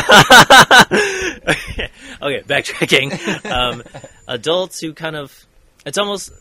okay, 1.44 2.42
backtracking. 2.46 3.50
Um, 3.50 3.82
adults 4.26 4.80
who 4.80 4.92
kind 4.94 5.16
of, 5.16 5.46
it's 5.86 5.98
almost, 5.98 6.32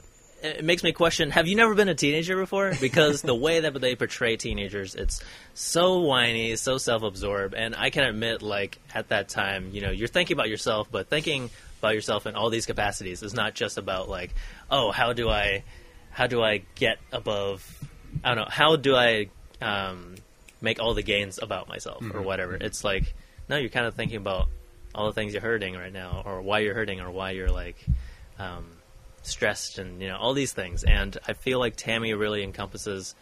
it 0.41 0.63
makes 0.63 0.83
me 0.83 0.91
question: 0.91 1.31
Have 1.31 1.47
you 1.47 1.55
never 1.55 1.75
been 1.75 1.89
a 1.89 1.95
teenager 1.95 2.35
before? 2.37 2.73
Because 2.79 3.21
the 3.21 3.35
way 3.35 3.59
that 3.61 3.79
they 3.79 3.95
portray 3.95 4.37
teenagers, 4.37 4.95
it's 4.95 5.23
so 5.53 5.99
whiny, 5.99 6.55
so 6.55 6.77
self-absorbed, 6.77 7.53
and 7.53 7.75
I 7.75 7.89
can 7.89 8.03
admit, 8.03 8.41
like 8.41 8.79
at 8.93 9.09
that 9.09 9.29
time, 9.29 9.69
you 9.71 9.81
know, 9.81 9.91
you're 9.91 10.07
thinking 10.07 10.35
about 10.35 10.49
yourself, 10.49 10.87
but 10.91 11.09
thinking 11.09 11.49
about 11.79 11.95
yourself 11.95 12.25
in 12.25 12.35
all 12.35 12.49
these 12.49 12.65
capacities 12.65 13.23
is 13.23 13.33
not 13.33 13.53
just 13.55 13.77
about 13.77 14.07
like, 14.07 14.33
oh, 14.71 14.91
how 14.91 15.11
do 15.11 15.29
I, 15.29 15.63
how 16.11 16.27
do 16.27 16.41
I 16.41 16.63
get 16.75 16.97
above? 17.11 17.65
I 18.23 18.35
don't 18.35 18.45
know. 18.45 18.49
How 18.49 18.75
do 18.75 18.95
I 18.95 19.29
um, 19.61 20.15
make 20.61 20.79
all 20.81 20.93
the 20.93 21.03
gains 21.03 21.39
about 21.41 21.67
myself 21.67 22.01
or 22.03 22.21
Mhm. 22.21 22.23
whatever? 22.23 22.55
It's 22.55 22.83
like 22.83 23.13
no, 23.49 23.57
you're 23.57 23.69
kind 23.69 23.85
of 23.85 23.93
thinking 23.95 24.17
about 24.17 24.47
all 24.95 25.07
the 25.07 25.13
things 25.13 25.33
you're 25.33 25.41
hurting 25.41 25.75
right 25.75 25.91
now, 25.91 26.21
or 26.25 26.41
why 26.41 26.59
you're 26.59 26.73
hurting, 26.75 27.01
or 27.01 27.11
why 27.11 27.31
you're 27.31 27.49
like 27.51 27.75
um, 28.39 28.65
stressed, 29.21 29.77
and 29.79 30.01
you 30.01 30.07
know 30.07 30.17
all 30.17 30.33
these 30.33 30.53
things. 30.53 30.83
And 30.83 31.17
I 31.27 31.33
feel 31.33 31.59
like 31.59 31.75
Tammy 31.75 32.13
really 32.13 32.43
encompasses 32.43 33.15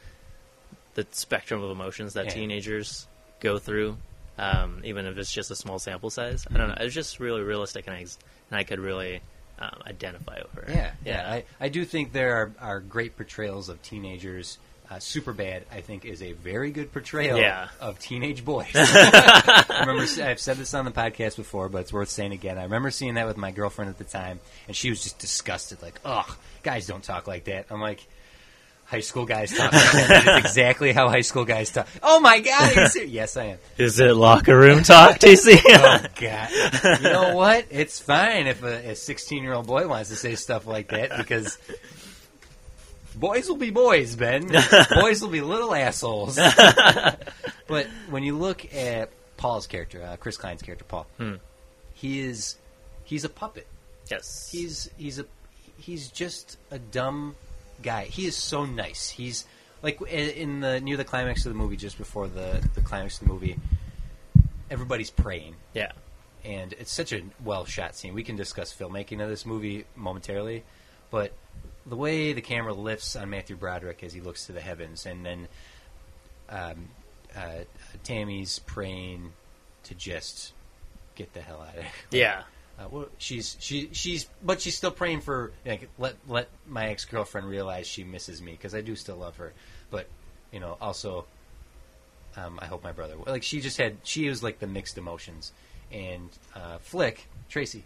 the 0.94 1.08
spectrum 1.12 1.64
of 1.64 1.72
emotions 1.72 2.14
that 2.14 2.26
Yeah. 2.26 2.32
teenagers 2.34 3.08
go 3.40 3.58
through, 3.58 3.98
um, 4.38 4.82
even 4.84 5.06
if 5.06 5.18
it's 5.18 5.32
just 5.32 5.50
a 5.52 5.56
small 5.56 5.80
sample 5.80 6.10
size. 6.10 6.46
I 6.54 6.58
don't 6.58 6.68
know. 6.70 6.76
It's 6.80 6.94
just 6.94 7.20
really 7.20 7.42
realistic, 7.42 7.88
and 7.88 7.96
I, 7.96 8.00
and 8.00 8.10
I 8.52 8.64
could 8.64 8.80
really 8.80 9.22
um, 9.60 9.82
identify 9.88 10.40
with 10.42 10.54
her. 10.66 10.72
Yeah, 10.72 10.92
yeah. 11.06 11.32
I, 11.32 11.44
I 11.60 11.70
do 11.70 11.86
think 11.86 12.12
there 12.14 12.36
are, 12.36 12.52
are 12.60 12.80
great 12.80 13.16
portrayals 13.16 13.70
of 13.70 13.82
teenagers. 13.84 14.58
Uh, 14.92 14.96
Superbad, 14.96 15.62
I 15.72 15.80
think, 15.80 16.04
is 16.04 16.22
a 16.22 16.34
very 16.34 16.70
good 16.72 16.92
portrayal 16.92 17.38
Yeah. 17.40 17.70
of 17.80 17.98
teenage 17.98 18.44
boys. 18.44 18.68
I 18.76 19.78
remember 19.88 20.04
I've 20.22 20.40
said 20.42 20.58
this 20.58 20.74
on 20.74 20.84
the 20.84 20.92
podcast 20.92 21.38
before, 21.38 21.70
but 21.70 21.78
it's 21.84 21.94
worth 21.94 22.10
saying 22.10 22.34
again. 22.34 22.58
I 22.58 22.64
remember 22.64 22.92
seeing 22.92 23.14
that 23.14 23.26
with 23.26 23.38
my 23.38 23.52
girlfriend 23.52 23.88
at 23.90 23.98
the 23.98 24.04
time, 24.04 24.42
and 24.68 24.76
she 24.76 24.90
was 24.90 25.02
just 25.02 25.18
disgusted, 25.18 25.82
like, 25.82 25.98
"Ugh, 26.04 26.30
guys 26.62 26.88
don't 26.88 27.02
talk 27.06 27.26
like 27.26 27.46
that." 27.46 27.68
I'm 27.70 27.80
like, 27.80 28.06
"High 28.84 29.00
school 29.00 29.26
guys 29.26 29.52
talk 29.56 29.72
like 29.72 29.92
that. 29.94 30.24
That 30.26 30.40
is 30.40 30.46
exactly 30.46 30.92
how 30.92 31.08
high 31.08 31.22
school 31.22 31.46
guys 31.46 31.70
talk." 31.72 31.88
Oh 32.04 32.20
my 32.20 32.40
god! 32.42 32.92
Yes, 33.08 33.38
I 33.38 33.44
am. 33.46 33.58
Is 33.78 33.98
it 34.02 34.14
locker 34.14 34.58
room 34.60 34.84
talk, 34.84 35.20
TC? 35.20 35.58
Oh 35.70 36.00
god! 36.20 37.00
You 37.02 37.10
know 37.10 37.34
what? 37.38 37.66
It's 37.70 37.98
fine 38.02 38.48
if 38.48 38.62
a 38.62 38.94
16 38.94 39.42
year 39.42 39.54
old 39.54 39.68
boy 39.68 39.88
wants 39.88 40.10
to 40.10 40.18
say 40.18 40.36
stuff 40.36 40.68
like 40.68 40.90
that 40.90 41.16
because 41.16 41.58
boys 43.16 43.48
will 43.50 43.58
be 43.58 43.70
boys, 43.70 44.16
Ben. 44.16 44.50
boys 44.96 45.22
will 45.22 45.30
be 45.30 45.42
little 45.42 45.74
assholes. 45.74 46.36
but 47.68 47.88
when 48.10 48.24
you 48.24 48.38
look 48.38 48.74
at 48.74 49.10
Paul's 49.38 49.68
character, 49.68 50.04
uh, 50.04 50.16
Chris 50.18 50.38
Klein's 50.38 50.62
character, 50.62 50.86
Paul, 50.88 51.08
Hmm. 51.18 51.36
he 51.94 52.20
is 52.22 52.56
he's 53.04 53.24
a 53.24 53.30
puppet. 53.30 53.68
yes. 54.10 54.50
He's 54.52 54.90
he's 54.98 55.20
a 55.20 55.26
he's 55.78 56.10
just 56.10 56.58
a 56.70 56.80
dumb 56.80 57.36
guy. 57.82 58.04
He 58.06 58.26
is 58.26 58.36
so 58.36 58.66
nice. 58.66 59.10
He's 59.10 59.46
like 59.84 60.02
in 60.02 60.60
the 60.62 60.80
near 60.80 60.98
the 60.98 61.04
climax 61.04 61.46
of 61.46 61.52
the 61.52 61.58
movie, 61.58 61.78
just 61.78 61.98
before 61.98 62.28
the 62.28 62.68
the 62.76 62.82
climax 62.82 63.20
of 63.22 63.28
the 63.28 63.34
movie. 63.34 63.58
Everybody's 64.70 65.10
praying 65.10 65.56
yeah. 65.74 65.92
and 66.46 66.72
it's 66.74 66.94
such 66.94 67.12
a 67.12 67.22
well 67.44 67.66
shot 67.66 67.94
scene. 67.96 68.14
We 68.14 68.24
can 68.24 68.38
discuss 68.38 68.74
filmmaking 68.74 69.22
of 69.22 69.28
this 69.28 69.46
movie 69.46 69.84
momentarily, 69.98 70.64
but 71.10 71.34
the 71.92 71.98
way 71.98 72.32
the 72.32 72.42
camera 72.42 72.74
lifts 72.74 73.18
on 73.18 73.30
Matthew 73.30 73.58
Broderick 73.58 74.02
as 74.02 74.14
he 74.14 74.22
looks 74.22 74.46
to 74.46 74.54
the 74.54 74.62
heavens, 74.62 75.06
and 75.06 75.26
then 75.26 75.48
um, 76.48 76.88
uh, 77.36 77.66
Tammy's 78.06 78.60
praying 78.60 79.34
to 79.84 79.94
just 79.94 80.54
get 81.16 81.34
the 81.34 81.42
hell 81.42 81.62
out 81.62 81.76
of 81.76 81.84
there. 81.84 81.92
Yeah. 82.12 82.44
Uh, 82.80 82.88
well, 82.90 83.06
she's 83.18 83.58
she 83.60 83.90
she's 83.92 84.30
but 84.42 84.62
she's 84.62 84.78
still 84.78 84.90
praying 84.90 85.20
for 85.20 85.52
like 85.66 85.90
let 86.00 86.16
let 86.30 86.48
my 86.66 86.88
ex 86.88 87.04
girlfriend 87.04 87.50
realize 87.50 87.88
she 87.88 88.06
misses 88.06 88.42
me 88.42 88.54
because 88.54 88.74
I 88.74 88.80
do 88.80 88.96
still 88.96 89.18
love 89.18 89.36
her, 89.36 89.52
but 89.90 90.08
you 90.54 90.62
know 90.62 90.78
also 90.80 91.26
um, 92.38 92.58
I 92.62 92.68
hope 92.68 92.86
my 92.86 92.94
brother 92.94 93.16
like 93.28 93.44
she 93.44 93.60
just 93.60 93.78
had 93.78 93.98
she 94.04 94.30
was 94.30 94.42
like 94.42 94.60
the 94.60 94.68
mixed 94.68 94.98
emotions 94.98 95.52
and 95.92 96.30
uh, 96.56 96.78
Flick 96.78 97.28
Tracy 97.50 97.84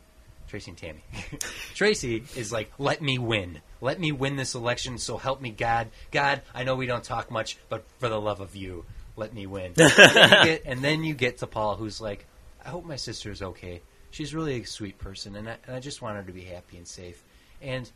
Tracy 0.47 0.71
and 0.71 0.77
Tammy. 0.77 1.03
Tracy 1.73 2.23
is 2.35 2.51
like, 2.51 2.71
let 2.77 3.01
me 3.01 3.17
win. 3.17 3.61
Let 3.81 3.99
me 3.99 4.11
win 4.11 4.35
this 4.35 4.55
election, 4.55 4.97
so 4.97 5.17
help 5.17 5.41
me 5.41 5.51
God. 5.51 5.89
God, 6.11 6.41
I 6.53 6.63
know 6.63 6.75
we 6.75 6.85
don't 6.85 7.03
talk 7.03 7.31
much, 7.31 7.57
but 7.69 7.85
for 7.99 8.09
the 8.09 8.19
love 8.19 8.41
of 8.41 8.55
you, 8.55 8.85
let 9.15 9.33
me 9.33 9.47
win. 9.47 9.73
and, 9.77 9.91
then 9.91 10.29
you 10.29 10.43
get, 10.43 10.61
and 10.65 10.81
then 10.81 11.03
you 11.03 11.13
get 11.13 11.37
to 11.39 11.47
Paul, 11.47 11.75
who's 11.75 11.99
like, 11.99 12.25
I 12.63 12.69
hope 12.69 12.85
my 12.85 12.95
sister 12.95 13.31
is 13.31 13.41
okay. 13.41 13.81
She's 14.11 14.33
really 14.33 14.61
a 14.61 14.65
sweet 14.65 14.97
person, 14.97 15.35
and 15.35 15.49
I, 15.49 15.57
and 15.67 15.75
I 15.75 15.79
just 15.79 16.01
want 16.01 16.17
her 16.17 16.23
to 16.23 16.31
be 16.31 16.43
happy 16.43 16.77
and 16.77 16.87
safe. 16.87 17.23
And 17.61 17.89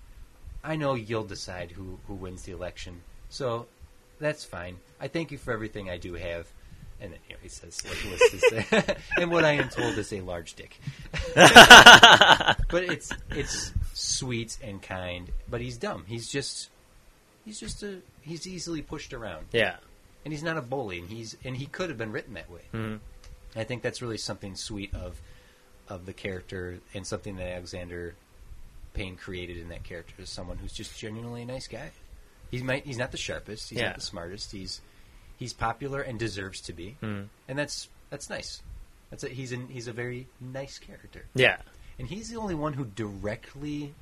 I 0.64 0.76
know 0.76 0.96
you'll 0.96 1.24
decide 1.24 1.72
who, 1.72 2.00
who 2.08 2.16
wins 2.16 2.44
the 2.44 2.52
election, 2.52 3.02
so 3.30 3.68
that's 4.20 4.44
fine. 4.44 4.78
I 5.00 5.08
thank 5.08 5.32
you 5.32 5.38
for 5.38 5.54
everything 5.54 5.90
I 5.90 5.98
do 5.98 6.14
have. 6.16 6.52
And 7.02 7.14
then, 7.14 7.20
you 7.30 7.36
know, 7.36 7.40
he 7.42 7.48
says, 7.50 7.82
like, 7.86 8.04
lists 8.12 8.94
and 9.18 9.32
what 9.32 9.46
I 9.46 9.52
am 9.54 9.70
told 9.70 9.98
is 9.98 10.12
a 10.12 10.20
large 10.22 10.56
dick. 10.56 10.78
but 11.36 12.84
it's 12.84 13.12
it's 13.32 13.72
sweet 13.94 14.58
and 14.64 14.82
kind. 14.82 15.30
But 15.50 15.62
he's 15.62 15.78
dumb. 15.78 16.04
He's 16.08 16.30
just 16.30 16.70
he's 17.46 17.60
just 17.60 17.84
a 17.84 18.00
he's 18.22 18.48
easily 18.48 18.82
pushed 18.82 19.14
around, 19.14 19.46
Yeah. 19.52 19.78
and 20.26 20.34
he's 20.34 20.44
not 20.44 20.58
a 20.58 20.62
bully. 20.62 21.00
And 21.00 21.10
he's 21.10 21.38
and 21.44 21.56
he 21.56 21.66
could 21.66 21.90
have 21.90 21.98
been 21.98 22.12
written 22.12 22.34
that 22.36 22.50
way. 22.52 22.62
Mhm. 22.74 23.00
I 23.56 23.64
think 23.64 23.82
that's 23.82 24.02
really 24.02 24.18
something 24.18 24.56
sweet 24.56 24.94
of 24.94 25.20
of 25.88 26.06
the 26.06 26.14
character 26.14 26.80
and 26.94 27.06
something 27.08 27.38
that 27.38 27.48
Alexander 27.48 28.14
Payne 28.94 29.16
created 29.16 29.58
in 29.58 29.70
that 29.70 29.84
character 29.84 30.14
is 30.20 30.30
someone 30.30 30.58
who's 30.58 30.74
just 30.74 30.98
genuinely 31.00 31.44
a 31.44 31.46
nice 31.46 31.68
guy. 31.68 31.92
He's 32.52 32.64
might 32.64 32.86
he's 32.86 32.98
not 32.98 33.12
the 33.12 33.18
sharpest, 33.18 33.70
he's 33.70 33.80
Yeah. 33.80 33.88
not 33.88 33.96
the 33.96 34.02
smartest. 34.02 34.52
He's 34.52 34.82
he's 35.40 35.54
popular 35.54 36.02
and 36.02 36.20
deserves 36.20 36.62
to 36.62 36.74
be, 36.74 36.98
Mhm. 37.02 37.30
and 37.48 37.58
that's 37.58 37.88
that's 38.12 38.30
nice. 38.30 38.62
That's 39.10 39.24
a, 39.24 39.30
he's 39.30 39.52
an, 39.52 39.70
he's 39.70 39.88
a 39.88 39.94
very 39.94 40.28
nice 40.40 40.78
character, 40.78 41.26
Yeah. 41.34 41.58
and 41.98 42.08
he's 42.08 42.30
the 42.30 42.38
only 42.38 42.54
one 42.56 42.74
who 42.74 42.86
directly 42.86 43.94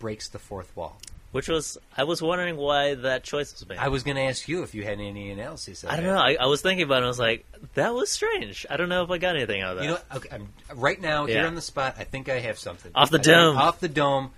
breaks 0.00 0.28
the 0.28 0.38
fourth 0.40 0.74
wall. 0.76 0.98
Which 1.30 1.46
was 1.48 1.76
I 1.96 2.04
was 2.04 2.22
wondering 2.22 2.56
why 2.56 2.94
that 2.94 3.22
choice 3.22 3.52
was 3.52 3.68
made. 3.68 3.76
I 3.78 3.88
was 3.88 4.02
going 4.02 4.16
to 4.16 4.22
ask 4.22 4.48
you 4.48 4.62
if 4.62 4.74
you 4.74 4.82
had 4.82 4.98
any 4.98 5.30
analysis. 5.30 5.84
Of 5.84 5.90
I 5.90 5.96
don't 5.96 6.06
that. 6.06 6.12
know. 6.14 6.18
I, 6.20 6.36
I 6.40 6.46
was 6.46 6.62
thinking 6.62 6.84
about 6.84 6.94
it. 6.94 6.96
and 6.98 7.04
I 7.04 7.08
was 7.08 7.18
like, 7.18 7.44
that 7.74 7.92
was 7.94 8.10
strange. 8.10 8.64
I 8.70 8.78
don't 8.78 8.88
know 8.88 9.02
if 9.04 9.10
I 9.10 9.18
got 9.18 9.36
anything 9.36 9.60
out 9.60 9.72
of 9.72 9.76
that. 9.78 9.82
You 9.84 9.90
know, 9.90 10.00
what? 10.10 10.16
okay, 10.24 10.28
I'm, 10.34 10.48
right 10.74 10.98
now 10.98 11.26
here 11.26 11.46
on 11.46 11.54
the 11.54 11.60
spot, 11.60 11.96
I 11.98 12.04
think 12.04 12.30
I 12.30 12.38
have 12.40 12.58
something 12.58 12.90
Off 12.94 13.10
the 13.10 13.18
I 13.18 13.22
dome. 13.22 13.56
Off 13.58 13.78
the 13.78 13.88
dome. 13.90 14.30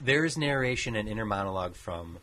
There 0.00 0.24
is 0.24 0.38
narration 0.38 0.94
and 0.94 1.08
inner 1.08 1.24
monologue 1.24 1.74
from 1.74 2.18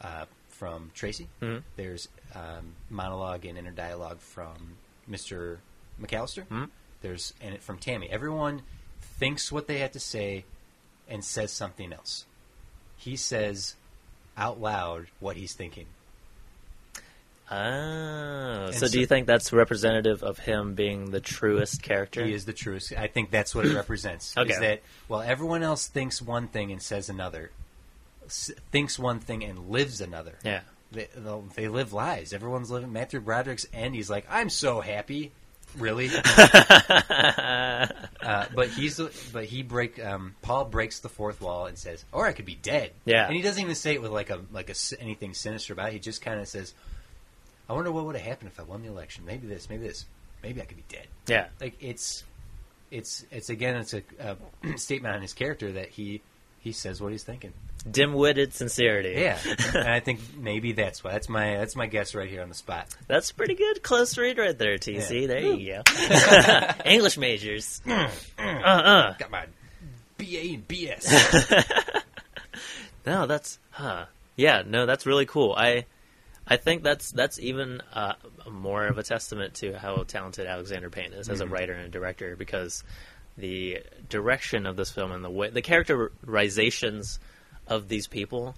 uh, 0.00 0.26
from 0.60 0.90
Tracy. 0.94 1.26
Mhm. 1.40 1.62
There's 1.76 2.06
um, 2.34 2.74
monologue 2.90 3.46
and 3.46 3.56
inner 3.56 3.70
dialogue 3.70 4.20
from 4.20 4.76
Mister 5.06 5.60
McAllister. 5.98 6.46
Mhm. 6.48 6.68
There's 7.00 7.32
and 7.40 7.54
it 7.54 7.62
from 7.62 7.78
Tammy. 7.78 8.10
Everyone 8.10 8.60
thinks 9.00 9.50
what 9.50 9.66
they 9.68 9.78
have 9.78 9.92
to 9.92 10.00
say 10.00 10.44
and 11.08 11.24
says 11.24 11.50
something 11.50 11.94
else. 11.94 12.26
He 12.98 13.16
says 13.16 13.74
out 14.36 14.60
loud 14.60 15.06
what 15.18 15.36
he's 15.36 15.54
thinking. 15.54 15.86
Oh, 17.50 18.66
And 18.66 18.74
so, 18.74 18.86
so- 18.86 18.92
do 18.92 19.00
you 19.00 19.06
think 19.06 19.26
that's 19.26 19.52
representative 19.52 20.22
of 20.22 20.38
him 20.40 20.74
being 20.74 21.10
the 21.10 21.20
truest 21.20 21.82
character? 21.82 22.24
He 22.24 22.34
is 22.34 22.44
the 22.44 22.52
truest. 22.52 22.92
I 22.92 23.06
think 23.08 23.30
that's 23.30 23.54
what 23.54 23.64
it 23.66 23.74
represents. 23.74 24.36
Okay. 24.36 24.52
Is 24.52 24.58
that 24.60 24.82
while 25.08 25.22
everyone 25.22 25.62
else 25.62 25.86
thinks 25.88 26.20
one 26.22 26.46
thing 26.48 26.70
and 26.70 26.80
says 26.82 27.08
another, 27.08 27.50
thinks 28.30 28.98
one 28.98 29.20
thing 29.20 29.44
and 29.44 29.70
lives 29.70 30.00
another. 30.00 30.34
Yeah. 30.44 30.60
They, 30.92 31.08
they'll- 31.16 31.44
live 31.56 31.92
lies. 31.92 32.32
Everyone's 32.32 32.70
living. 32.70 32.92
Matthew 32.92 33.20
Broderick's 33.20 33.66
end. 33.72 33.94
He's 33.94 34.10
like, 34.10 34.26
I'm 34.30 34.50
so 34.50 34.80
happy. 34.80 35.32
Really, 35.78 36.10
uh, 37.20 37.86
but 38.54 38.68
he's 38.70 39.00
but 39.32 39.44
he 39.44 39.62
break. 39.62 40.04
Um, 40.04 40.34
Paul 40.42 40.64
breaks 40.64 40.98
the 40.98 41.08
fourth 41.08 41.40
wall 41.40 41.66
and 41.66 41.78
says, 41.78 42.04
"Or 42.10 42.26
I 42.26 42.32
could 42.32 42.44
be 42.44 42.56
dead." 42.56 42.90
Yeah. 43.04 43.26
and 43.26 43.36
he 43.36 43.42
doesn't 43.42 43.62
even 43.62 43.76
say 43.76 43.94
it 43.94 44.02
with 44.02 44.10
like 44.10 44.30
a 44.30 44.40
like 44.52 44.68
a 44.70 44.74
anything 45.00 45.32
sinister 45.34 45.72
about 45.72 45.90
it. 45.90 45.92
He 45.92 45.98
just 46.00 46.22
kind 46.22 46.40
of 46.40 46.48
says, 46.48 46.74
"I 47.68 47.72
wonder 47.74 47.92
what 47.92 48.04
would 48.04 48.16
have 48.16 48.24
happened 48.24 48.50
if 48.52 48.58
I 48.58 48.64
won 48.64 48.82
the 48.82 48.88
election. 48.88 49.24
Maybe 49.24 49.46
this. 49.46 49.68
Maybe 49.70 49.86
this. 49.86 50.06
Maybe 50.42 50.60
I 50.60 50.64
could 50.64 50.76
be 50.76 50.84
dead." 50.88 51.06
yeah. 51.28 51.46
like 51.60 51.76
it's 51.80 52.24
it's 52.90 53.24
it's 53.30 53.48
again 53.50 53.76
it's 53.76 53.94
a, 53.94 54.02
a 54.18 54.36
statement 54.78 55.14
on 55.14 55.22
his 55.22 55.34
character 55.34 55.70
that 55.72 55.88
he 55.90 56.20
he 56.60 56.72
says 56.72 57.00
what 57.00 57.10
he's 57.12 57.24
thinking 57.24 57.52
Dim-witted 57.90 58.52
sincerity. 58.52 59.14
yeah 59.18 59.38
and 59.74 59.88
i 59.88 60.00
think 60.00 60.20
maybe 60.36 60.72
that's 60.72 61.02
why 61.02 61.12
that's 61.12 61.28
my 61.30 61.56
that's 61.56 61.74
my 61.74 61.86
guess 61.86 62.14
right 62.14 62.28
here 62.28 62.42
on 62.42 62.48
the 62.50 62.54
spot 62.54 62.86
That's 63.08 63.32
pretty 63.32 63.54
good. 63.54 63.82
Close 63.82 64.16
read 64.18 64.36
right 64.38 64.56
there, 64.56 64.76
TC. 64.76 65.22
Yeah. 65.22 65.26
There 65.26 65.40
you 65.40 65.82
go. 65.82 66.74
English 66.84 67.16
majors. 67.16 67.80
uh-uh. 67.86 69.14
got 69.16 69.30
my 69.30 69.46
ba 70.18 70.24
and 70.40 70.68
bs 70.68 71.64
No, 73.06 73.26
that's 73.26 73.58
huh. 73.70 74.04
Yeah, 74.36 74.62
no, 74.66 74.84
that's 74.86 75.06
really 75.06 75.24
cool. 75.26 75.54
I 75.56 75.86
I 76.46 76.56
think 76.58 76.82
that's 76.82 77.10
that's 77.12 77.38
even 77.38 77.80
uh, 77.92 78.14
more 78.50 78.86
of 78.86 78.98
a 78.98 79.02
testament 79.02 79.54
to 79.54 79.78
how 79.78 80.02
talented 80.02 80.46
Alexander 80.46 80.90
Payne 80.90 81.12
is 81.14 81.28
as 81.30 81.40
a 81.40 81.46
Mhm. 81.46 81.50
writer 81.52 81.72
and 81.72 81.86
a 81.86 81.88
director 81.88 82.36
because 82.36 82.84
the 83.40 83.82
direction 84.08 84.66
of 84.66 84.76
this 84.76 84.90
film 84.90 85.10
and 85.12 85.24
the 85.24 85.30
way 85.30 85.50
the 85.50 85.62
characterizations 85.62 87.18
of 87.66 87.88
these 87.88 88.06
people 88.06 88.54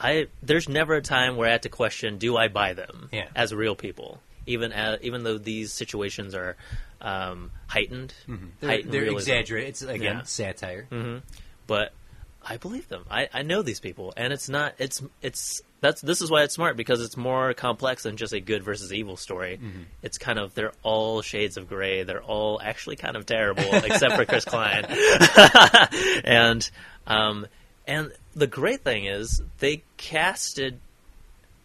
I 0.00 0.28
there's 0.42 0.68
never 0.68 0.94
a 0.94 1.02
time 1.02 1.36
where 1.36 1.48
I 1.48 1.52
had 1.52 1.62
to 1.62 1.68
question 1.68 2.18
do 2.18 2.36
I 2.36 2.48
buy 2.48 2.72
them 2.74 3.08
Yeah. 3.12 3.28
as 3.34 3.54
real 3.54 3.74
people 3.74 4.20
even 4.46 4.72
as, 4.72 5.00
even 5.02 5.24
though 5.24 5.38
these 5.38 5.72
situations 5.72 6.34
are 6.34 6.56
um, 7.00 7.50
heightened 7.66 8.14
they're, 8.60 8.70
heightened 8.70 8.92
they're 8.92 9.04
exaggerated 9.06 9.68
it's 9.70 9.82
again 9.82 10.16
Yeah. 10.18 10.22
satire 10.22 10.86
hmm 10.90 11.18
But 11.66 11.92
I 12.40 12.56
believe 12.56 12.88
them. 12.88 13.04
I, 13.10 13.28
I 13.34 13.42
know 13.42 13.60
these 13.62 13.80
people, 13.80 14.14
and 14.16 14.32
it's 14.32 14.48
not. 14.48 14.72
It's 14.78 15.02
it's 15.20 15.60
that's 15.80 16.00
this 16.00 16.20
is 16.20 16.30
why 16.30 16.42
it's 16.42 16.54
smart 16.54 16.76
because 16.76 17.00
it's 17.00 17.16
more 17.16 17.54
complex 17.54 18.02
than 18.02 18.16
just 18.16 18.32
a 18.32 18.40
good 18.40 18.62
versus 18.64 18.92
evil 18.92 19.16
story. 19.16 19.60
It's 20.02 20.18
kind 20.18 20.38
of 20.38 20.54
they're 20.54 20.72
all 20.82 21.22
shades 21.22 21.56
of 21.56 21.68
gray. 21.68 22.02
They're 22.02 22.22
all 22.22 22.60
actually 22.62 22.96
kind 22.96 23.16
of 23.16 23.26
terrible, 23.26 23.62
except 23.72 24.16
for 24.16 24.24
Chris 24.24 24.44
Klein. 24.44 24.86
and 26.24 26.68
um, 27.06 27.46
and 27.86 28.12
the 28.34 28.46
great 28.46 28.82
thing 28.82 29.06
is 29.06 29.40
they 29.58 29.82
casted 29.96 30.78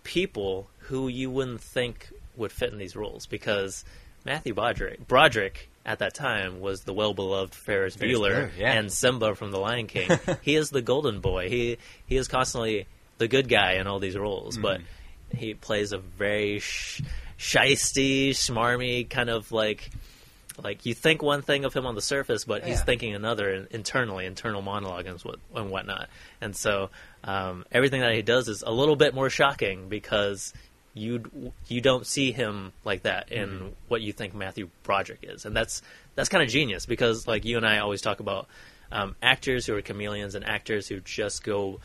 people 0.03 0.67
who 0.79 1.07
you 1.07 1.29
wouldn't 1.29 1.61
think 1.61 2.09
would 2.35 2.51
fit 2.51 2.71
in 2.71 2.77
these 2.77 2.95
roles 2.95 3.25
because 3.25 3.83
Matthew 4.25 4.53
Broderick, 4.53 5.07
Broderick 5.07 5.69
at 5.85 5.99
that 5.99 6.13
time 6.13 6.61
was 6.61 6.81
the 6.81 6.93
well 6.93 7.13
beloved 7.13 7.53
Ferris 7.53 7.95
Ferris 7.95 8.15
Bueller 8.15 8.49
Bueller, 8.49 8.51
yeah. 8.57 8.73
and 8.73 8.91
Simba 8.91 9.35
from 9.35 9.51
The 9.51 9.59
Lion 9.59 9.87
King. 9.87 10.09
he 10.41 10.55
is 10.55 10.69
the 10.69 10.81
golden 10.81 11.19
boy. 11.19 11.49
He 11.49 11.77
he 12.05 12.15
is 12.15 12.27
constantly 12.27 12.87
the 13.17 13.27
good 13.27 13.47
guy 13.49 13.73
in 13.73 13.87
all 13.87 13.99
these 13.99 14.17
roles, 14.17 14.57
but 14.57 14.79
Mm-hmm. 14.81 15.37
he 15.37 15.53
plays 15.53 15.91
a 15.93 15.97
very 15.97 16.59
sh- 16.59 17.01
shisty, 17.37 18.29
smarmy 18.31 19.09
kind 19.09 19.29
of 19.29 19.51
like 19.51 19.89
like 20.63 20.85
you 20.85 20.93
think 20.93 21.23
one 21.23 21.41
thing 21.41 21.65
of 21.65 21.73
him 21.73 21.85
on 21.87 21.95
the 21.95 22.01
surface, 22.01 22.45
but 22.45 22.63
he's 22.63 22.77
Yeah. 22.77 22.83
thinking 22.85 23.15
another 23.15 23.67
internally, 23.71 24.25
internal 24.27 24.61
monologue 24.61 25.07
and 25.07 25.19
what 25.21 25.39
and 25.55 25.71
whatnot. 25.71 26.09
And 26.41 26.55
so 26.55 26.89
um, 27.23 27.65
everything 27.71 28.01
that 28.01 28.13
he 28.13 28.21
does 28.21 28.47
is 28.47 28.61
a 28.61 28.71
little 28.71 28.95
bit 28.95 29.15
more 29.15 29.29
shocking 29.31 29.89
because 29.89 30.53
you 30.93 31.51
you 31.67 31.81
don't 31.81 32.05
see 32.05 32.31
him 32.31 32.71
like 32.85 33.01
that 33.03 33.31
in 33.31 33.49
Mm-hmm. 33.49 33.67
what 33.87 34.01
you 34.01 34.13
think 34.13 34.35
Matthew 34.35 34.69
Broderick 34.83 35.19
is, 35.23 35.45
and 35.45 35.55
that's 35.55 35.81
that's 36.15 36.29
kind 36.29 36.43
of 36.43 36.49
genius 36.49 36.85
because 36.85 37.27
like 37.27 37.45
you 37.45 37.57
and 37.57 37.65
I 37.65 37.79
always 37.79 38.01
talk 38.01 38.19
about 38.19 38.47
um, 38.91 39.15
actors 39.23 39.65
who 39.65 39.75
are 39.75 39.81
chameleons 39.81 40.35
and 40.35 40.45
actors 40.45 40.87
who 40.87 40.99
just 40.99 41.43
go. 41.43 41.79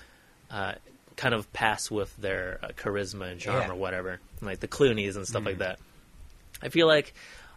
Uh, 0.50 0.74
kind 1.18 1.34
of 1.34 1.52
pass 1.52 1.90
with 1.90 2.16
their 2.16 2.60
uh, 2.62 2.68
charisma 2.68 3.30
and 3.30 3.40
charm 3.40 3.62
Yeah. 3.62 3.70
Or 3.72 3.74
whatever, 3.74 4.20
like 4.40 4.60
the 4.60 4.68
Clooney's 4.68 5.16
and 5.16 5.26
stuff 5.26 5.44
like 5.44 5.58
that. 5.58 5.78
I 6.62 6.68
feel 6.70 6.86
like 6.86 7.12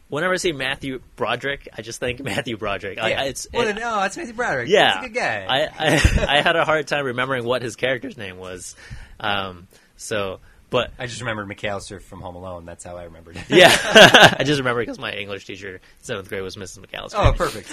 whenever 0.09 0.33
I 0.33 0.37
see 0.37 0.51
Matthew 0.51 0.99
Broderick, 1.15 1.69
I 1.77 1.83
just 1.83 1.99
think 1.99 2.19
Matthew 2.23 2.57
Broderick. 2.57 2.97
I, 2.99 3.09
yeah. 3.11 3.21
I- 3.21 3.25
it's 3.25 3.47
well, 3.53 3.67
it- 3.67 3.75
no 3.75 4.01
it's 4.03 4.17
Matthew 4.17 4.33
Broderick 4.33 4.67
yeah, 4.67 4.95
he's 4.99 5.05
a 5.05 5.07
good 5.09 5.15
guy 5.15 5.45
I, 5.47 5.61
I 5.61 6.35
I 6.37 6.41
had 6.41 6.55
a 6.55 6.65
hard 6.65 6.87
time 6.87 7.05
remembering 7.05 7.45
what 7.45 7.61
his 7.61 7.75
character's 7.75 8.17
name 8.17 8.37
was. 8.37 8.75
Um, 9.19 9.67
so, 9.95 10.39
but 10.71 10.91
I 10.97 11.05
just 11.05 11.21
remembered 11.21 11.47
McAllister 11.47 12.01
from 12.01 12.21
Home 12.21 12.35
Alone. 12.35 12.65
That's 12.65 12.83
how 12.83 12.97
I 12.97 13.03
remembered 13.03 13.37
it. 13.37 13.43
yeah, 13.49 13.69
I 14.39 14.43
just 14.43 14.57
remember 14.59 14.81
because 14.81 14.97
my 14.97 15.11
English 15.13 15.45
teacher 15.45 15.75
in 15.75 15.79
seventh 16.01 16.27
grade 16.29 16.41
was 16.41 16.55
Mrs. 16.55 16.79
McAllister. 16.79 17.13
oh, 17.15 17.31
perfect. 17.33 17.69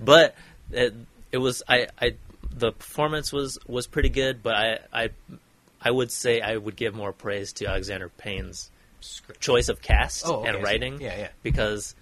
but 0.00 0.36
it, 0.70 0.94
it 1.32 1.38
was 1.38 1.64
I, 1.68 1.88
I 2.00 2.14
the 2.58 2.72
performance 2.72 3.32
was 3.32 3.58
was 3.66 3.86
pretty 3.86 4.08
good, 4.08 4.42
but 4.42 4.54
I 4.54 4.78
I 4.92 5.10
I 5.80 5.90
would 5.90 6.10
say 6.10 6.40
I 6.40 6.56
would 6.56 6.76
give 6.76 6.94
more 6.94 7.12
praise 7.12 7.52
to 7.54 7.66
Alexander 7.66 8.08
Payne's 8.08 8.70
choice 9.40 9.68
of 9.68 9.80
cast 9.80 10.24
Oh, 10.26 10.40
okay, 10.40 10.48
and 10.48 10.56
so- 10.58 10.62
writing. 10.62 11.00
yeah, 11.00 11.16
yeah. 11.16 11.28
Because 11.42 11.94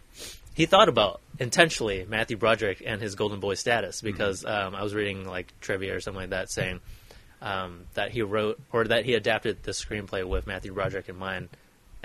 he 0.55 0.65
thought 0.67 0.89
about 0.89 1.21
intentionally 1.39 2.07
Matthew 2.09 2.37
Broderick 2.39 2.83
and 2.85 3.01
his 3.03 3.15
Golden 3.15 3.41
Boy 3.41 3.55
status. 3.55 3.99
Mm-hmm. 3.99 4.07
Because 4.07 4.45
um, 4.45 4.75
I 4.75 4.83
was 4.83 4.95
reading 4.95 5.27
like 5.27 5.53
trivia 5.61 5.95
or 5.95 6.01
something 6.01 6.23
like 6.23 6.31
that 6.31 6.51
saying 6.51 6.81
um, 7.43 7.85
that 7.95 8.11
he 8.11 8.23
wrote 8.23 8.59
or 8.73 8.85
that 8.85 9.05
he 9.05 9.15
adapted 9.15 9.63
the 9.63 9.73
screenplay 9.73 10.25
with 10.27 10.47
Matthew 10.47 10.73
Broderick 10.73 11.09
in 11.11 11.17
mind 11.17 11.51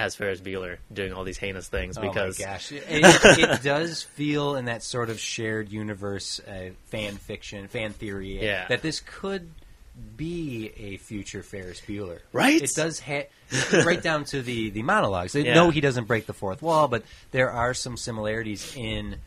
as 0.02 0.16
Ferris 0.16 0.42
Bueller 0.42 0.78
doing 0.92 1.14
all 1.14 1.24
these 1.24 1.38
heinous 1.38 1.68
things 1.68 1.98
because 1.98 2.40
oh 2.40 2.44
my 2.44 2.52
gosh, 2.54 2.72
it, 2.72 2.84
it, 2.88 3.62
does 3.64 4.02
feel 4.04 4.56
in 4.56 4.66
that 4.66 4.84
sort 4.84 5.10
of 5.10 5.20
shared 5.20 5.70
universe, 5.70 6.40
uh, 6.40 6.72
fan 6.88 7.16
fiction, 7.18 7.68
fan 7.68 7.94
theory, 7.94 8.44
Yeah. 8.44 8.68
that 8.68 8.82
this 8.82 9.00
could 9.00 9.50
be 10.18 10.72
a 10.78 10.98
future 10.98 11.44
Ferris 11.44 11.82
Bueller. 11.82 12.20
Right? 12.34 12.62
It 12.62 12.74
does 12.76 13.00
ha- 13.00 13.28
right 13.86 14.02
down 14.02 14.24
to 14.26 14.42
the 14.42 14.70
the 14.72 14.82
monologues. 14.84 15.34
They 15.34 15.46
Yeah. 15.46 15.54
know 15.54 15.70
he 15.70 15.82
doesn't 15.82 16.06
break 16.06 16.26
the 16.26 16.34
fourth 16.34 16.62
wall, 16.62 16.88
but 16.88 17.04
there 17.32 17.52
are 17.52 17.74
some 17.74 17.98
similarities 17.98 18.76
in 18.76 19.18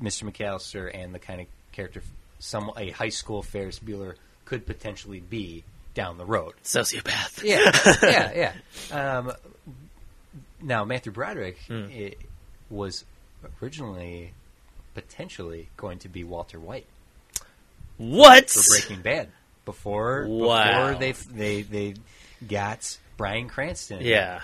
Mr. 0.00 0.30
McAllister 0.30 0.90
and 0.94 1.14
the 1.14 1.18
kind 1.18 1.40
of 1.40 1.46
character 1.72 2.02
some 2.38 2.70
a 2.76 2.90
high 2.90 3.08
school 3.08 3.42
Ferris 3.42 3.78
Bueller 3.78 4.14
could 4.44 4.66
potentially 4.66 5.20
be 5.20 5.64
down 5.94 6.18
the 6.18 6.24
road. 6.26 6.54
sociopath. 6.64 7.42
Yeah, 7.42 7.70
yeah, 8.02 8.32
yeah. 8.34 8.52
Um, 9.18 9.32
now 10.62 10.84
Matthew 10.84 11.12
Broderick 11.12 11.58
hmm. 11.66 11.86
it 11.90 12.18
was 12.70 13.04
originally 13.62 14.32
potentially 14.94 15.68
going 15.76 15.98
to 16.00 16.08
be 16.08 16.24
Walter 16.24 16.60
White 16.60 16.86
What? 17.96 18.50
for 18.50 18.62
Breaking 18.68 19.02
Bad 19.02 19.28
before 19.64 20.26
Wow. 20.28 20.92
before 20.92 21.00
they 21.00 21.12
they 21.12 21.62
they 21.62 21.94
got 22.46 22.98
Bryan 23.16 23.48
Cranston. 23.48 24.00
Yeah. 24.02 24.40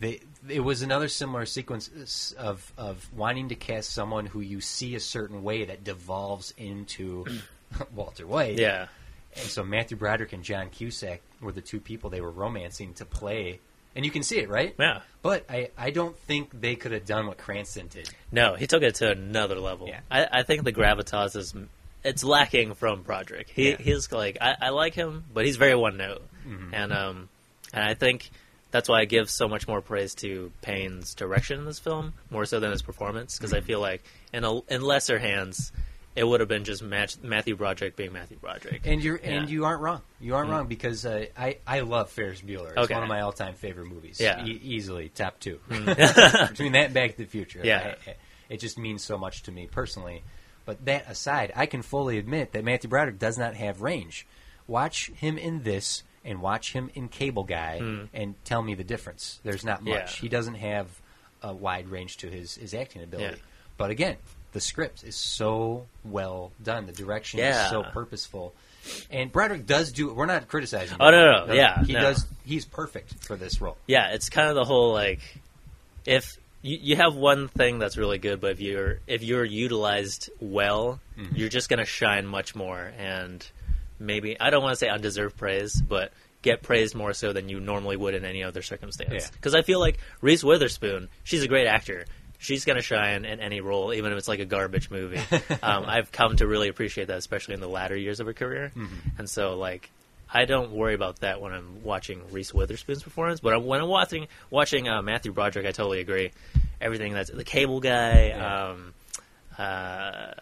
they 0.00 0.20
it 0.48 0.60
was 0.60 0.82
another 0.82 1.08
similar 1.08 1.46
sequence 1.46 2.32
of 2.38 2.72
of 2.76 3.08
wanting 3.14 3.48
to 3.50 3.54
cast 3.54 3.90
someone 3.92 4.26
who 4.26 4.40
you 4.40 4.60
see 4.60 4.94
a 4.94 5.00
certain 5.00 5.42
way 5.42 5.64
that 5.66 5.84
devolves 5.84 6.52
into 6.56 7.24
Walter 7.94 8.26
White. 8.26 8.58
Yeah. 8.58 8.86
And 9.34 9.44
so 9.46 9.62
Matthew 9.64 9.96
Broderick 9.96 10.32
and 10.34 10.42
John 10.42 10.68
Cusack 10.68 11.22
were 11.40 11.52
the 11.52 11.62
two 11.62 11.80
people 11.80 12.10
they 12.10 12.20
were 12.20 12.30
romancing 12.30 12.92
to 12.94 13.06
play, 13.06 13.60
and 13.96 14.04
you 14.04 14.10
can 14.10 14.22
see 14.22 14.38
it, 14.38 14.48
right? 14.48 14.74
Yeah. 14.78 15.00
But 15.22 15.44
I, 15.50 15.70
I 15.78 15.90
don't 15.90 16.16
think 16.16 16.50
they 16.60 16.74
could 16.74 16.92
have 16.92 17.06
done 17.06 17.26
what 17.26 17.38
Cranston 17.38 17.86
did. 17.88 18.10
No, 18.32 18.54
he 18.54 18.66
took 18.66 18.82
it 18.82 18.96
to 18.96 19.10
another 19.12 19.56
level. 19.60 19.86
Yeah. 19.88 20.00
I, 20.10 20.26
I 20.32 20.42
think 20.42 20.64
the 20.64 20.72
gravitas 20.72 21.36
is 21.36 21.54
it's 22.04 22.24
lacking 22.24 22.74
from 22.74 23.02
Broderick. 23.02 23.48
He 23.48 23.70
Yeah. 23.70 23.76
he's 23.78 24.10
like 24.10 24.38
I, 24.40 24.56
I 24.60 24.68
like 24.70 24.94
him, 24.94 25.24
but 25.32 25.44
he's 25.44 25.56
very 25.56 25.74
one 25.76 25.96
note, 25.96 26.22
Mm-hmm. 26.48 26.74
and 26.74 26.92
um 26.92 27.28
and 27.72 27.84
I 27.84 27.94
think 27.94 28.30
that's 28.72 28.88
why 28.88 29.00
I 29.00 29.04
give 29.04 29.30
so 29.30 29.46
much 29.48 29.68
more 29.68 29.80
praise 29.82 30.14
to 30.16 30.50
Payne's 30.62 31.14
direction 31.14 31.58
in 31.60 31.66
this 31.66 31.78
film 31.78 32.14
more 32.30 32.46
so 32.46 32.58
than 32.58 32.70
his 32.72 32.82
performance 32.82 33.36
because 33.38 33.52
Mm-hmm. 33.52 33.58
I 33.64 33.66
feel 33.66 33.80
like 33.80 34.02
in 34.32 34.44
a, 34.44 34.60
in 34.72 34.80
lesser 34.82 35.18
hands 35.18 35.70
it 36.14 36.24
would 36.24 36.40
have 36.40 36.48
been 36.48 36.64
just 36.64 36.82
Match, 36.82 37.16
Matthew 37.22 37.56
Broderick 37.56 37.96
being 37.96 38.12
Matthew 38.12 38.36
Broderick. 38.36 38.82
And 38.84 39.02
you're 39.02 39.18
Yeah. 39.22 39.30
and 39.30 39.50
you 39.50 39.64
aren't 39.64 39.80
wrong. 39.80 40.02
You 40.20 40.34
aren't 40.34 40.48
mm-hmm. 40.48 40.56
wrong 40.56 40.66
because 40.66 41.06
uh, 41.06 41.26
I 41.36 41.58
I 41.66 41.80
love 41.80 42.10
Ferris 42.10 42.40
Bueller. 42.40 42.70
It's 42.70 42.78
Okay. 42.78 42.94
one 42.94 43.02
of 43.02 43.08
my 43.08 43.22
all 43.22 43.32
time 43.32 43.54
favorite 43.54 43.86
movies. 43.86 44.20
Yeah. 44.20 44.44
E- 44.44 44.60
easily 44.62 45.08
top 45.08 45.40
two. 45.40 45.58
Mm. 45.70 46.48
Between 46.50 46.72
that 46.72 46.86
and 46.86 46.94
Back 46.94 47.12
to 47.12 47.18
the 47.18 47.24
Future. 47.24 47.60
Yeah. 47.64 47.94
I- 48.06 48.10
I- 48.10 48.16
it 48.48 48.60
just 48.60 48.78
means 48.78 49.02
so 49.02 49.16
much 49.16 49.44
to 49.44 49.52
me 49.52 49.66
personally. 49.66 50.22
But 50.64 50.84
that 50.84 51.10
aside, 51.10 51.52
I 51.56 51.66
can 51.66 51.82
fully 51.82 52.18
admit 52.18 52.52
that 52.52 52.64
Matthew 52.64 52.90
Broderick 52.90 53.18
does 53.18 53.38
not 53.38 53.54
have 53.54 53.80
range. 53.80 54.26
Watch 54.66 55.10
him 55.12 55.38
in 55.38 55.62
this 55.62 56.02
and 56.24 56.40
watch 56.40 56.72
him 56.72 56.90
in 56.94 57.08
Cable 57.08 57.44
Guy 57.44 57.80
mm. 57.82 58.08
and 58.12 58.34
tell 58.44 58.62
me 58.62 58.74
the 58.74 58.84
difference. 58.84 59.40
There's 59.42 59.64
not 59.64 59.82
much. 59.82 60.16
Yeah. 60.16 60.20
He 60.20 60.28
doesn't 60.28 60.54
have 60.54 61.00
a 61.42 61.52
wide 61.52 61.88
range 61.88 62.18
to 62.18 62.28
his, 62.28 62.56
his 62.56 62.74
acting 62.74 63.02
ability. 63.02 63.36
Yeah. 63.36 63.42
But 63.76 63.90
again, 63.90 64.16
the 64.52 64.60
script 64.60 65.02
is 65.04 65.16
so 65.16 65.86
well 66.04 66.52
done. 66.62 66.86
The 66.86 66.92
direction 66.92 67.38
Yeah. 67.40 67.64
is 67.64 67.70
so 67.70 67.82
purposeful. 67.82 68.54
And 69.10 69.30
Broderick 69.30 69.64
does 69.66 69.92
do. 69.92 70.12
We're 70.12 70.26
not 70.26 70.48
criticizing. 70.48 70.96
Oh, 70.98 71.10
no, 71.10 71.24
no, 71.32 71.46
no. 71.46 71.54
Yeah, 71.54 71.84
he 71.84 71.92
no. 71.92 72.00
does. 72.00 72.26
He's 72.44 72.64
perfect 72.64 73.14
for 73.24 73.36
this 73.36 73.60
role. 73.60 73.76
yeah, 73.86 74.12
it's 74.12 74.28
kind 74.28 74.48
of 74.48 74.54
the 74.56 74.64
whole 74.64 74.92
like 74.92 75.20
if 76.04 76.36
you, 76.62 76.78
you 76.80 76.96
have 76.96 77.14
one 77.14 77.48
thing 77.48 77.78
that's 77.78 77.96
really 77.96 78.18
good, 78.18 78.40
but 78.40 78.52
if 78.52 78.60
you're 78.60 78.98
if 79.06 79.22
you're 79.22 79.44
utilized 79.44 80.30
well, 80.40 81.00
Mm-hmm. 81.18 81.36
you're 81.36 81.48
just 81.50 81.68
gonna 81.68 81.84
shine 81.84 82.26
much 82.26 82.54
more 82.56 82.90
and 82.98 83.46
maybe 84.00 84.40
I 84.40 84.48
don't 84.50 84.62
want 84.62 84.72
to 84.72 84.76
say 84.78 84.88
undeserved 84.88 85.36
praise, 85.36 85.80
but 85.80 86.10
get 86.40 86.62
praised 86.62 86.94
more 86.96 87.12
so 87.12 87.32
than 87.32 87.48
you 87.48 87.60
normally 87.60 87.96
would 87.96 88.14
in 88.14 88.24
any 88.24 88.42
other 88.42 88.62
circumstance. 88.62 89.12
Yeah. 89.12 89.28
Because 89.34 89.54
I 89.54 89.62
feel 89.62 89.78
like 89.78 89.98
Reese 90.22 90.42
Witherspoon, 90.42 91.08
she's 91.22 91.42
a 91.44 91.48
great 91.48 91.66
actor. 91.68 92.06
She's 92.42 92.64
gonna 92.64 92.82
shine 92.82 93.24
in 93.24 93.38
any 93.40 93.60
role, 93.60 93.94
even 93.94 94.10
if 94.10 94.18
it's 94.18 94.26
like 94.26 94.40
a 94.40 94.44
garbage 94.44 94.90
movie. 94.90 95.20
um, 95.62 95.84
I've 95.86 96.10
come 96.10 96.36
to 96.36 96.46
really 96.46 96.68
appreciate 96.68 97.06
that, 97.06 97.18
especially 97.18 97.54
in 97.54 97.60
the 97.60 97.68
latter 97.68 97.96
years 97.96 98.18
of 98.18 98.26
her 98.26 98.32
career. 98.32 98.72
And 99.16 99.30
so, 99.30 99.54
like, 99.56 99.90
I 100.34 100.44
don't 100.44 100.72
worry 100.72 100.94
about 100.94 101.20
that 101.20 101.40
when 101.40 101.52
I'm 101.52 101.84
watching 101.84 102.20
Reese 102.32 102.52
Witherspoon's 102.52 103.02
performance, 103.04 103.38
but 103.40 103.62
when 103.62 103.80
I'm 103.80 103.88
watching 103.88 104.26
watching 104.50 104.88
uh, 104.88 105.02
Matthew 105.02 105.30
Broderick, 105.32 105.66
I 105.66 105.70
totally 105.70 106.00
agree. 106.00 106.32
Everything 106.80 107.12
that's 107.12 107.30
the 107.30 107.44
Cable 107.44 107.78
Guy, 107.80 108.28
Yeah. 108.28 108.70
um, 108.70 108.94
uh, 109.56 110.32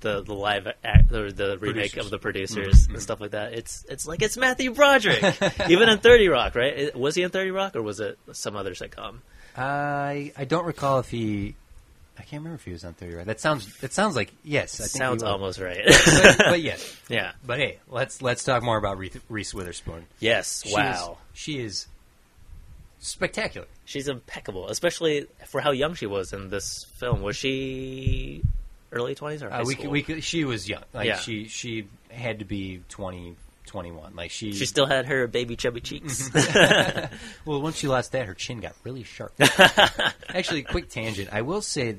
the 0.00 0.22
the 0.22 0.34
live 0.34 0.66
act, 0.84 1.10
or 1.12 1.32
the 1.32 1.56
remake 1.58 1.92
Producers. 1.92 2.04
of 2.04 2.10
the 2.10 2.18
producers 2.18 2.86
and 2.88 3.00
stuff 3.00 3.20
like 3.20 3.30
that. 3.30 3.52
It's 3.54 3.84
it's 3.88 4.06
like 4.06 4.20
it's 4.22 4.36
Matthew 4.36 4.72
Broderick, 4.74 5.22
even 5.70 5.88
in 5.88 5.98
Thirty 5.98 6.28
Rock, 6.28 6.54
right? 6.54 6.94
Was 6.94 7.14
he 7.14 7.22
in 7.22 7.30
Thirty 7.30 7.50
Rock 7.50 7.76
or 7.76 7.82
was 7.82 8.00
it 8.00 8.18
some 8.32 8.56
other 8.56 8.74
sitcom? 8.74 9.18
I 9.56 10.32
I 10.36 10.44
don't 10.44 10.64
recall 10.66 10.98
if 11.00 11.08
he. 11.10 11.54
I 12.18 12.22
can't 12.22 12.40
remember 12.40 12.54
if 12.56 12.64
he 12.64 12.72
was 12.72 12.84
on 12.84 12.94
Thirty 12.94 13.14
Rock. 13.14 13.26
That 13.26 13.40
sounds. 13.40 13.82
It 13.82 13.92
sounds 13.92 14.16
like 14.16 14.32
yes. 14.42 14.80
I 14.80 14.84
think 14.84 14.90
Sounds 15.02 15.22
was. 15.22 15.30
almost 15.30 15.60
right. 15.60 15.80
but, 15.86 16.36
but 16.38 16.62
yes. 16.62 16.96
yeah. 17.08 17.32
But 17.44 17.58
hey, 17.58 17.78
let's 17.88 18.22
let's 18.22 18.42
talk 18.44 18.62
more 18.62 18.78
about 18.78 18.96
Reese, 18.98 19.18
Reese 19.28 19.52
Witherspoon. 19.54 20.06
Yes. 20.18 20.62
She 20.66 20.72
wow. 20.74 21.18
is, 21.34 21.38
she 21.40 21.58
is 21.58 21.86
spectacular. 22.98 23.66
She's 23.84 24.08
impeccable, 24.08 24.68
especially 24.68 25.26
for 25.46 25.60
how 25.60 25.70
young 25.72 25.94
she 25.94 26.06
was 26.06 26.32
in 26.32 26.48
this 26.50 26.84
film. 26.96 27.22
Was 27.22 27.36
she 27.36 28.42
early 28.92 29.14
twenties 29.14 29.42
or 29.42 29.50
high 29.50 29.60
Uh, 29.60 29.64
we, 29.64 29.74
school? 29.74 29.82
could- 29.84 29.90
we 29.92 30.02
could- 30.02 30.24
she 30.24 30.44
was 30.44 30.68
young. 30.68 30.82
Like 30.94 31.06
Yeah. 31.06 31.18
she 31.18 31.48
she 31.48 31.86
had 32.10 32.38
to 32.38 32.44
be 32.46 32.80
20, 32.88 33.36
21. 33.66 34.14
Like 34.14 34.30
she. 34.30 34.52
she 34.52 34.66
still 34.66 34.86
had 34.86 35.06
her 35.06 35.26
baby 35.26 35.56
chubby 35.56 35.80
cheeks. 35.80 36.30
well, 37.44 37.60
once 37.60 37.76
she 37.76 37.88
lost 37.88 38.12
that, 38.12 38.26
her 38.26 38.34
chin 38.34 38.60
got 38.60 38.74
really 38.84 39.02
sharp. 39.02 39.32
Actually, 40.28 40.62
quick 40.62 40.88
tangent. 40.88 41.28
I 41.32 41.42
will 41.42 41.62
say. 41.62 41.96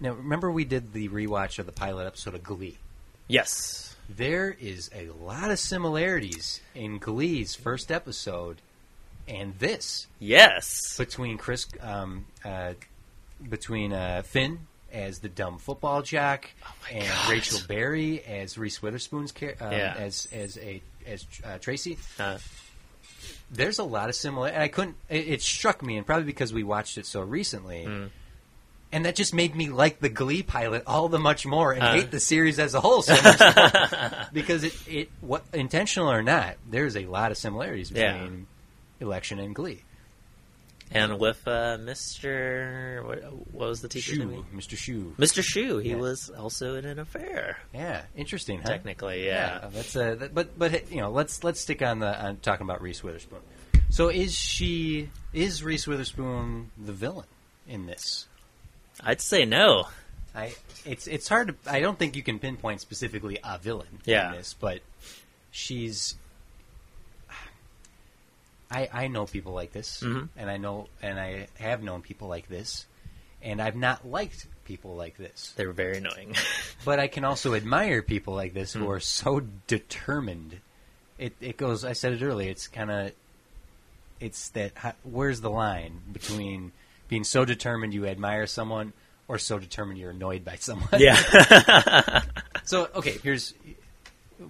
Now, 0.00 0.12
remember 0.12 0.50
we 0.52 0.64
did 0.64 0.92
the 0.92 1.08
rewatch 1.08 1.58
of 1.58 1.66
the 1.66 1.72
pilot 1.72 2.06
episode 2.06 2.34
of 2.34 2.42
Glee. 2.42 2.78
yes. 3.26 3.84
There 4.10 4.56
is 4.58 4.90
a 4.94 5.10
lot 5.22 5.50
of 5.50 5.58
similarities 5.58 6.62
in 6.74 6.96
Glee's 6.96 7.54
first 7.54 7.92
episode 7.92 8.62
and 9.26 9.58
this 9.58 10.06
Yes. 10.18 10.96
between 10.96 11.36
Chris, 11.36 11.66
um, 11.82 12.24
uh, 12.42 12.72
between 13.46 13.92
uh, 13.92 14.22
Finn 14.24 14.60
as 14.92 15.18
the 15.18 15.28
dumb 15.28 15.58
football 15.58 16.02
jock 16.02 16.48
and 16.90 17.02
Oh 17.04 17.06
God. 17.06 17.30
Rachel 17.30 17.60
Berry 17.68 18.22
as 18.24 18.56
Reese 18.56 18.80
Witherspoon's 18.82 19.32
um, 19.60 19.72
Yeah. 19.72 19.94
as 19.98 20.26
as 20.32 20.56
a 20.58 20.82
as 21.06 21.26
uh, 21.44 21.58
Tracy. 21.58 21.98
Uh, 22.18 22.38
There's 23.50 23.78
a 23.78 23.84
lot 23.84 24.08
of 24.08 24.14
similar. 24.14 24.48
And 24.48 24.62
I 24.62 24.68
couldn't. 24.68 24.96
It, 25.08 25.28
it 25.28 25.42
struck 25.42 25.82
me, 25.82 25.96
and 25.96 26.06
probably 26.06 26.24
because 26.24 26.52
we 26.52 26.62
watched 26.62 26.98
it 26.98 27.06
so 27.06 27.20
recently. 27.20 27.84
Mm. 27.86 28.10
And 28.90 29.04
that 29.04 29.16
just 29.16 29.34
made 29.34 29.54
me 29.54 29.68
like 29.68 30.00
the 30.00 30.08
Glee 30.08 30.42
pilot 30.42 30.82
all 30.86 31.10
the 31.10 31.18
much 31.18 31.44
more, 31.44 31.72
and 31.72 31.82
Uh. 31.82 31.92
hate 31.94 32.10
the 32.10 32.20
series 32.20 32.58
as 32.58 32.72
a 32.74 32.80
whole 32.80 33.02
so 33.02 33.14
much 33.22 33.38
more. 33.40 34.26
because 34.32 34.64
it, 34.64 34.74
it, 34.88 35.10
what 35.20 35.44
intentional 35.52 36.10
or 36.10 36.22
not, 36.22 36.56
there's 36.68 36.96
a 36.96 37.04
lot 37.04 37.30
of 37.30 37.36
similarities 37.36 37.90
Yeah. 37.90 38.14
between 38.14 38.46
Election 39.00 39.38
and 39.40 39.54
Glee. 39.54 39.82
And 40.90 41.18
with 41.18 41.46
uh, 41.46 41.76
Mr. 41.78 43.04
What, 43.04 43.22
what 43.52 43.68
was 43.68 43.82
the 43.82 43.88
teacher's 43.88 44.18
name? 44.18 44.46
Mr. 44.54 44.74
Schue. 44.76 45.14
Mr. 45.16 45.42
Schue. 45.42 45.82
He 45.82 45.90
Yeah. 45.90 45.96
was 45.96 46.30
also 46.30 46.76
in 46.76 46.84
an 46.86 46.98
affair. 46.98 47.58
Yeah, 47.74 48.02
interesting, 48.16 48.60
huh? 48.62 48.68
Technically, 48.70 49.26
yeah. 49.26 49.68
that's 49.72 49.94
uh, 49.94 50.14
that, 50.14 50.34
but 50.34 50.58
but 50.58 50.90
you 50.90 51.00
know, 51.00 51.10
let's 51.10 51.44
let's 51.44 51.60
stick 51.60 51.82
on 51.82 51.98
the 51.98 52.18
on 52.24 52.38
talking 52.38 52.64
about 52.64 52.80
Reese 52.80 53.02
Witherspoon. 53.02 53.40
So 53.90 54.08
is 54.08 54.34
she 54.34 55.10
is 55.32 55.62
Reese 55.62 55.86
Witherspoon 55.86 56.70
the 56.78 56.92
villain 56.92 57.26
in 57.66 57.86
this? 57.86 58.26
I'd 59.02 59.20
say 59.20 59.44
no. 59.44 59.88
I 60.34 60.54
it's 60.86 61.06
it's 61.06 61.28
hard 61.28 61.48
to 61.48 61.70
I 61.72 61.80
don't 61.80 61.98
think 61.98 62.16
you 62.16 62.22
can 62.22 62.38
pinpoint 62.38 62.80
specifically 62.80 63.38
a 63.44 63.58
villain 63.58 64.00
Yeah. 64.04 64.30
in 64.30 64.36
this, 64.38 64.54
but 64.54 64.80
she's 65.50 66.16
I 68.70 68.88
I 68.92 69.08
know 69.08 69.26
people 69.26 69.52
like 69.52 69.72
this 69.72 70.02
Mhm. 70.02 70.28
and 70.36 70.50
I 70.50 70.56
know 70.58 70.88
and 71.02 71.18
I 71.18 71.48
have 71.58 71.82
known 71.82 72.02
people 72.02 72.28
like 72.28 72.48
this 72.48 72.86
and 73.42 73.62
I've 73.62 73.76
not 73.76 74.06
liked 74.06 74.46
people 74.64 74.94
like 74.96 75.16
this. 75.16 75.52
They're 75.56 75.72
very 75.72 75.98
annoying. 75.98 76.34
But 76.84 77.00
I 77.00 77.08
can 77.08 77.24
also 77.24 77.54
admire 77.54 78.02
people 78.02 78.34
like 78.34 78.54
this 78.54 78.72
Hmm. 78.74 78.80
who 78.80 78.90
are 78.90 79.00
so 79.00 79.40
determined. 79.66 80.60
It 81.18 81.34
it 81.40 81.56
goes 81.56 81.84
I 81.84 81.92
said 81.94 82.12
it 82.12 82.22
earlier, 82.22 82.50
it's 82.50 82.68
kind 82.68 82.90
of 82.90 83.12
it's 84.20 84.48
that 84.50 84.96
where's 85.04 85.40
the 85.40 85.50
line 85.50 86.00
between 86.12 86.72
being 87.08 87.24
so 87.24 87.44
determined 87.44 87.94
you 87.94 88.06
admire 88.06 88.46
someone 88.46 88.92
or 89.28 89.38
so 89.38 89.58
determined 89.58 89.98
you're 89.98 90.10
annoyed 90.10 90.44
by 90.44 90.56
someone. 90.56 90.88
yeah. 91.00 92.22
So 92.64 92.88
okay, 92.96 93.16
here's 93.22 93.54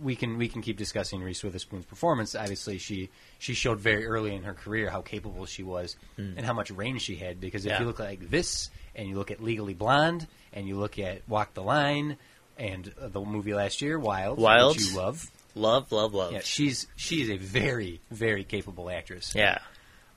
we 0.03 0.17
can 0.17 0.37
we 0.39 0.49
can 0.49 0.61
keep 0.63 0.77
discussing 0.77 1.23
Reese 1.23 1.43
Witherspoon's 1.43 1.85
performance. 1.85 2.35
Obviously, 2.35 2.79
she 2.79 3.09
she 3.39 3.55
showed 3.55 3.81
very 3.81 4.07
early 4.07 4.35
in 4.35 4.43
her 4.43 4.55
career 4.55 4.91
how 4.91 5.01
capable 5.03 5.47
she 5.47 5.63
was 5.63 5.97
and 6.17 6.41
how 6.41 6.53
much 6.53 6.71
range 6.71 7.03
she 7.03 7.17
had. 7.17 7.41
Because 7.41 7.65
if. 7.65 7.73
Yeah. 7.73 7.81
you 7.81 7.87
look 7.87 7.99
like 7.99 8.29
this, 8.31 8.71
and 8.95 9.09
you 9.09 9.17
look 9.17 9.31
at 9.31 9.43
Legally 9.43 9.75
Blonde, 9.75 10.27
and 10.53 10.67
you 10.67 10.77
look 10.77 10.99
at 10.99 11.23
Walk 11.29 11.55
the 11.55 11.63
Line, 11.63 12.17
and 12.59 12.93
the 12.99 13.21
movie 13.21 13.55
last 13.55 13.81
year, 13.83 13.99
Wild, 13.99 14.39
Wild. 14.39 14.77
which 14.77 14.91
you 14.91 14.97
love, 14.97 15.31
Love, 15.55 15.91
love, 15.93 16.13
love. 16.15 16.33
yeah, 16.33 16.41
she's 16.43 16.87
she 16.97 17.23
is 17.23 17.31
a 17.31 17.37
very 17.37 18.01
very 18.11 18.45
capable 18.45 18.91
actress. 18.91 19.33
Yeah. 19.35 19.59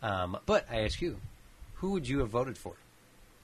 Um, 0.03 0.37
but 0.45 0.65
I 0.71 0.81
ask 0.81 1.01
you, 1.01 1.17
who 1.75 1.91
would 1.91 2.07
you 2.07 2.19
have 2.19 2.29
voted 2.29 2.57
for 2.57 2.73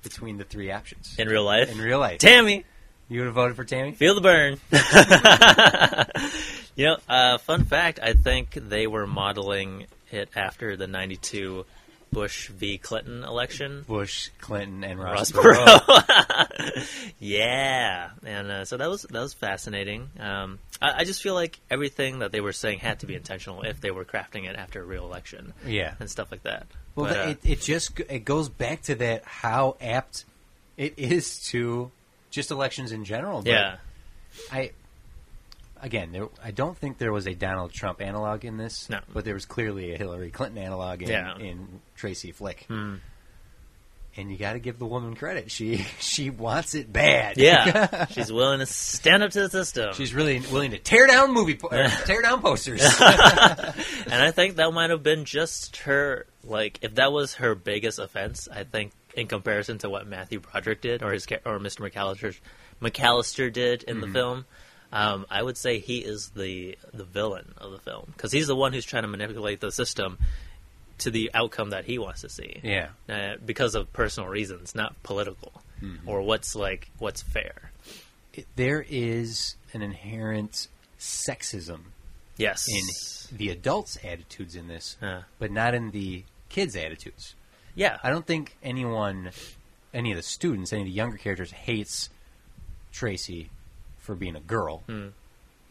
between 0.03 0.37
the 0.37 0.43
three 0.43 0.71
options 0.71 1.15
In 1.17 1.27
real 1.27 1.43
life. 1.43 1.71
in 1.71 1.77
real 1.77 1.99
life? 1.99 2.19
Tammy, 2.19 2.65
You 3.09 3.21
would 3.21 3.27
have 3.27 3.35
voted 3.35 3.55
for 3.55 3.63
Tammy. 3.63 3.93
feel 3.93 4.15
the 4.15 4.21
Bern. 4.21 4.59
you 6.75 6.85
know, 6.85 6.97
uh, 7.07 7.37
fun 7.37 7.63
fact, 7.63 7.99
I 8.01 8.13
think 8.13 8.51
they 8.51 8.87
were 8.87 9.07
modeling 9.07 9.85
it 10.11 10.29
after 10.35 10.75
the 10.77 10.87
92 10.87 11.65
Bush 12.11 12.47
v. 12.49 12.77
Clinton 12.77 13.23
election. 13.23 13.83
Bush, 13.87 14.29
Clinton, 14.39 14.83
and 14.83 14.99
Ross, 14.99 15.33
Ross 15.33 15.45
Perot. 15.45 16.87
yeah, 17.19 18.09
and 18.25 18.51
uh, 18.51 18.65
so 18.65 18.77
that 18.77 18.89
was 18.89 19.01
that 19.03 19.19
was 19.21 19.33
fascinating. 19.33 20.09
Um, 20.19 20.59
I, 20.81 20.99
I 20.99 21.03
just 21.03 21.21
feel 21.21 21.33
like 21.33 21.59
everything 21.69 22.19
that 22.19 22.31
they 22.31 22.39
were 22.39 22.53
saying 22.53 22.79
had 22.79 22.99
to 23.01 23.05
be 23.07 23.15
intentional 23.15 23.63
if 23.63 23.81
they 23.81 23.91
were 23.91 24.05
crafting 24.05 24.49
it 24.49 24.55
after 24.55 24.81
a 24.81 24.85
real 24.85 25.03
election 25.05 25.53
Yeah. 25.65 25.95
and 25.99 26.09
stuff 26.09 26.31
like 26.31 26.43
that. 26.43 26.67
Well, 26.95 27.07
But, 27.07 27.17
uh, 27.17 27.29
it, 27.31 27.39
it 27.43 27.61
just 27.61 27.99
it 27.99 28.23
goes 28.23 28.47
back 28.47 28.83
to 28.83 28.95
that 28.95 29.23
how 29.25 29.75
apt 29.81 30.23
it 30.77 30.93
is 30.97 31.43
to 31.49 31.91
just 32.37 32.51
elections 32.51 32.91
in 32.93 33.03
general. 33.03 33.41
But 33.41 33.51
yeah, 33.51 33.75
I 34.51 34.71
again, 35.81 36.11
there, 36.11 36.27
I 36.43 36.51
don't 36.51 36.77
think 36.77 36.97
there 36.99 37.11
was 37.11 37.27
a 37.27 37.33
Donald 37.33 37.73
Trump 37.73 38.01
analog 38.01 38.45
in 38.45 38.57
this. 38.57 38.89
No. 38.89 38.99
but 39.13 39.25
there 39.25 39.33
was 39.33 39.45
clearly 39.45 39.93
a 39.93 39.97
Hillary 39.97 40.31
Clinton 40.31 40.57
analog 40.63 41.01
in, 41.01 41.09
Yeah. 41.09 41.37
in 41.37 41.81
Tracy 41.95 42.31
Flick. 42.31 42.65
Hmm. 42.67 42.95
And 44.19 44.31
you 44.31 44.37
got 44.37 44.53
to 44.53 44.59
give 44.59 44.79
the 44.79 44.85
woman 44.87 45.15
credit. 45.15 45.51
She 45.51 45.77
she 45.99 46.29
wants 46.31 46.73
it 46.73 46.91
bad. 46.91 47.37
yeah, 47.37 48.05
she's 48.11 48.31
willing 48.31 48.59
to 48.59 48.65
stand 48.65 49.21
up 49.21 49.29
to 49.31 49.41
the 49.41 49.49
system. 49.49 49.93
She's 49.93 50.13
really 50.13 50.39
willing 50.51 50.71
to 50.71 50.79
tear 50.79 51.05
down 51.05 51.33
movie 51.33 51.53
po- 51.55 51.69
tear 52.05 52.21
down 52.23 52.41
posters. 52.41 52.81
and 52.83 54.13
I 54.13 54.31
think 54.31 54.55
that 54.55 54.71
might 54.73 54.89
have 54.89 55.03
been 55.03 55.25
just 55.25 55.77
her. 55.77 56.25
Like, 56.43 56.79
if 56.81 56.95
that 56.95 57.11
was 57.11 57.35
her 57.35 57.53
biggest 57.55 57.99
offense, 57.99 58.47
I 58.51 58.63
think 58.63 58.91
in 59.17 59.27
comparison 59.27 59.77
to 59.79 59.89
what 59.89 60.07
Matthew 60.07 60.39
Broderick 60.39 60.79
did, 60.81 61.03
or 61.03 61.11
his 61.11 61.25
or 61.45 61.59
Mr. 61.59 61.79
McAllister 61.91 62.37
McAllister 62.81 63.51
did 63.51 63.83
in 63.83 63.99
the 63.99 64.07
film, 64.07 64.45
um, 64.93 65.25
I 65.29 65.41
would 65.43 65.57
say 65.57 65.79
he 65.79 65.97
is 65.97 66.29
the 66.35 66.77
the 66.93 67.03
villain 67.03 67.53
of 67.57 67.71
the 67.71 67.79
film 67.79 68.05
because 68.15 68.31
he's 68.31 68.47
the 68.47 68.55
one 68.55 68.71
who's 68.73 68.85
trying 68.85 69.03
to 69.03 69.07
manipulate 69.09 69.59
the 69.59 69.71
system 69.71 70.17
to 70.99 71.11
the 71.11 71.29
outcome 71.33 71.71
that 71.71 71.85
he 71.85 71.97
wants 71.99 72.21
to 72.21 72.29
see. 72.29 72.59
yeah. 72.63 72.89
Uh, 73.09 73.35
because 73.45 73.75
of 73.75 73.91
personal 73.93 74.29
reasons, 74.29 74.73
not 74.73 74.95
political, 75.03 75.51
or 76.05 76.21
what's 76.21 76.55
like 76.55 76.89
what's 76.99 77.21
fair. 77.21 77.71
There 78.55 78.85
is 78.87 79.55
an 79.73 79.81
inherent 79.81 80.67
sexism 80.99 81.79
Yes. 82.37 82.67
in 83.31 83.37
the 83.37 83.49
adults' 83.49 83.97
attitudes 84.03 84.55
in 84.55 84.67
this, 84.67 84.95
Uh, 85.01 85.21
but 85.39 85.49
not 85.51 85.73
in 85.73 85.89
the 85.91 86.23
kids' 86.49 86.75
attitudes. 86.75 87.33
Yeah. 87.77 87.97
I 88.03 88.09
don't 88.09 88.25
think 88.25 88.57
anyone, 88.61 89.31
any 89.93 90.11
of 90.11 90.17
the 90.17 90.23
students, 90.23 90.73
any 90.73 90.81
of 90.81 90.87
the 90.87 90.91
younger 90.91 91.17
characters 91.17 91.51
hates 91.51 92.09
Tracy 92.91 93.49
for 93.99 94.15
being 94.15 94.35
a 94.35 94.39
girl. 94.41 94.83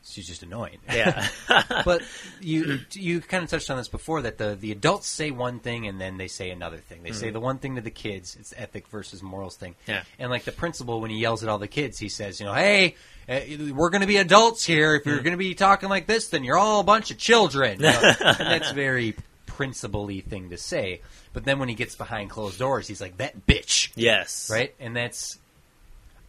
She's 0.08 0.28
just 0.28 0.44
annoying. 0.44 0.78
Hmm. 0.88 0.94
Yeah. 0.96 1.28
but 1.84 2.00
you 2.40 2.78
you 2.92 3.20
kind 3.20 3.42
of 3.42 3.50
touched 3.50 3.68
on 3.72 3.76
this 3.76 3.88
before 3.88 4.22
that 4.22 4.38
the 4.38 4.54
the 4.54 4.70
adults 4.70 5.08
say 5.08 5.32
one 5.32 5.58
thing 5.58 5.88
and 5.88 6.00
then 6.00 6.16
they 6.16 6.28
say 6.28 6.50
another 6.50 6.76
thing. 6.76 7.02
They 7.02 7.10
say 7.10 7.30
the 7.30 7.40
one 7.40 7.58
thing 7.58 7.74
to 7.74 7.80
the 7.80 7.90
kids. 7.90 8.36
It's 8.38 8.54
ethic 8.56 8.86
versus 8.86 9.20
morals 9.20 9.56
thing. 9.56 9.74
Hmm. 9.86 9.90
Yeah. 9.90 10.02
And 10.20 10.30
like 10.30 10.44
the 10.44 10.52
principal, 10.52 11.00
when 11.00 11.10
he 11.10 11.18
yells 11.18 11.42
at 11.42 11.48
all 11.48 11.58
the 11.58 11.66
kids, 11.66 11.98
he 11.98 12.08
says, 12.08 12.38
you 12.38 12.46
know, 12.46 12.54
hey. 12.54 12.94
uh, 13.28 13.40
We're 13.74 13.90
going 13.90 14.02
to 14.02 14.06
be 14.06 14.18
adults 14.18 14.64
here. 14.64 14.94
If 14.94 15.02
Hmm. 15.02 15.08
you're 15.10 15.22
going 15.22 15.32
to 15.32 15.38
be 15.38 15.54
talking 15.56 15.88
like 15.88 16.06
this, 16.06 16.28
then 16.28 16.44
you're 16.44 16.58
all 16.58 16.78
a 16.78 16.84
bunch 16.84 17.10
of 17.10 17.18
children. 17.18 17.80
You 17.80 17.86
know? 17.86 18.00
and 18.20 18.38
that's 18.38 18.70
very 18.70 19.16
principal-y 19.56 20.20
thing 20.20 20.50
to 20.50 20.58
say. 20.58 21.00
But 21.32 21.44
then 21.44 21.58
when 21.58 21.68
he 21.68 21.74
gets 21.74 21.94
behind 21.94 22.28
closed 22.30 22.58
doors, 22.58 22.86
he's 22.86 23.00
like, 23.00 23.16
"That 23.16 23.46
bitch." 23.46 23.90
yes. 23.96 24.50
right? 24.52 24.74
And 24.78 24.94
that's 24.94 25.38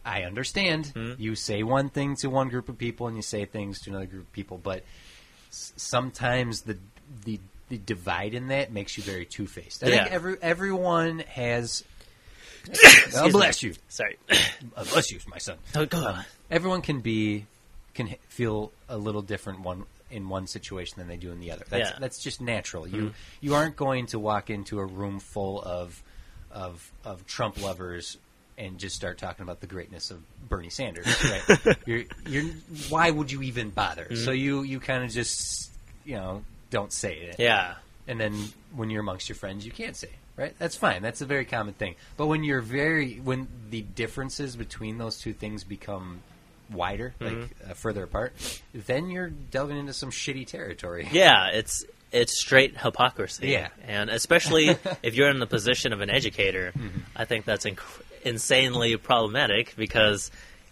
I 0.04 0.22
understand. 0.22 0.86
Hmm. 0.88 1.12
You 1.18 1.34
say 1.34 1.62
one 1.62 1.90
thing 1.90 2.16
to 2.16 2.28
one 2.30 2.48
group 2.48 2.68
of 2.68 2.78
people, 2.78 3.06
and 3.06 3.16
you 3.16 3.22
say 3.22 3.44
things 3.44 3.80
to 3.82 3.90
another 3.90 4.06
group 4.06 4.22
of 4.22 4.32
people, 4.32 4.56
but 4.56 4.82
s- 5.50 5.72
sometimes 5.76 6.62
the 6.62 6.78
the 7.24 7.38
the 7.68 7.76
divide 7.76 8.32
in 8.32 8.48
that 8.48 8.72
makes 8.72 8.96
you 8.96 9.02
very 9.02 9.26
two 9.26 9.46
faced. 9.46 9.84
I 9.84 9.88
think 9.90 10.10
every 10.10 10.36
everyone 10.40 11.18
has. 11.20 11.84
Excuse 12.68 13.32
bless 13.32 13.62
me. 13.62 13.68
you. 13.70 13.74
Sorry. 13.88 14.16
Uh, 14.30 14.84
bless 14.92 15.10
you, 15.10 15.20
my 15.28 15.38
son. 15.38 15.56
Oh, 15.74 15.86
go 15.86 15.98
on. 15.98 16.24
Everyone 16.50 16.80
can 16.82 17.00
be 17.00 17.44
can 17.94 18.14
feel 18.28 18.72
a 18.88 18.96
little 18.96 19.22
different 19.22 19.60
one 19.60 19.84
in 20.10 20.28
one 20.28 20.46
situation 20.46 20.94
than 20.98 21.08
they 21.08 21.16
do 21.16 21.30
in 21.32 21.40
the 21.40 21.50
other. 21.50 21.64
That's 21.68 21.80
Yeah. 21.80 21.92
Mm-hmm. 21.92 22.02
that's 22.02 22.18
just 22.18 22.40
natural. 22.40 22.86
You 22.88 23.12
you 23.40 23.54
aren't 23.54 23.76
going 23.76 24.06
to 24.06 24.18
walk 24.18 24.50
into 24.50 24.78
a 24.78 24.84
room 24.86 25.20
full 25.20 25.62
of 25.62 26.02
of 26.50 26.90
of 27.04 27.26
Trump 27.26 27.60
lovers 27.62 28.16
and 28.56 28.78
just 28.78 28.96
start 28.96 29.18
talking 29.18 29.42
about 29.44 29.60
the 29.60 29.66
greatness 29.66 30.10
of 30.10 30.20
Bernie 30.48 30.70
Sanders. 30.70 31.06
Right? 31.64 31.76
you're 31.86 32.04
you're 32.26 32.50
why 32.88 33.10
would 33.10 33.30
you 33.30 33.42
even 33.42 33.70
bother? 33.70 34.04
Mm-hmm. 34.04 34.24
So 34.24 34.30
you 34.30 34.62
you 34.62 34.80
kind 34.80 35.04
of 35.04 35.10
just 35.10 35.70
you 36.04 36.16
know 36.16 36.42
don't 36.70 36.92
say 36.92 37.14
it. 37.16 37.36
Yeah. 37.38 37.74
And 38.06 38.18
then 38.18 38.34
when 38.74 38.88
you're 38.90 39.02
amongst 39.02 39.28
your 39.28 39.36
friends, 39.36 39.66
you 39.66 39.72
can't 39.72 39.94
say, 39.94 40.08
right? 40.36 40.54
That's 40.58 40.76
fine. 40.76 41.02
That's 41.02 41.20
a 41.20 41.26
very 41.26 41.44
common 41.44 41.74
thing. 41.74 41.94
But 42.16 42.26
when 42.26 42.42
you're 42.42 42.62
very, 42.62 43.16
when 43.16 43.48
the 43.68 43.82
differences 43.82 44.56
between 44.56 44.96
those 44.96 45.18
two 45.20 45.34
things 45.34 45.62
become 45.62 46.20
wider, 46.72 47.14
Mm-hmm. 47.20 47.40
like 47.40 47.50
uh, 47.70 47.74
further 47.74 48.04
apart, 48.04 48.32
then 48.74 49.10
you're 49.10 49.28
delving 49.30 49.76
into 49.78 49.92
some 49.92 50.10
shitty 50.10 50.46
territory. 50.46 51.08
Yeah, 51.12 51.48
it's 51.52 51.84
it's 52.12 52.38
straight 52.40 52.76
hypocrisy. 52.78 53.48
Yeah. 53.48 53.68
and 53.86 54.08
especially 54.10 54.68
if 55.02 55.14
you're 55.14 55.28
in 55.30 55.40
the 55.40 55.46
position 55.46 55.92
of 55.92 56.00
an 56.00 56.10
educator, 56.10 56.72
Mm-hmm. 56.76 56.98
I 57.16 57.24
think 57.24 57.44
that's 57.44 57.64
inc- 57.66 58.02
insanely 58.24 58.96
problematic 58.96 59.74
because 59.76 60.30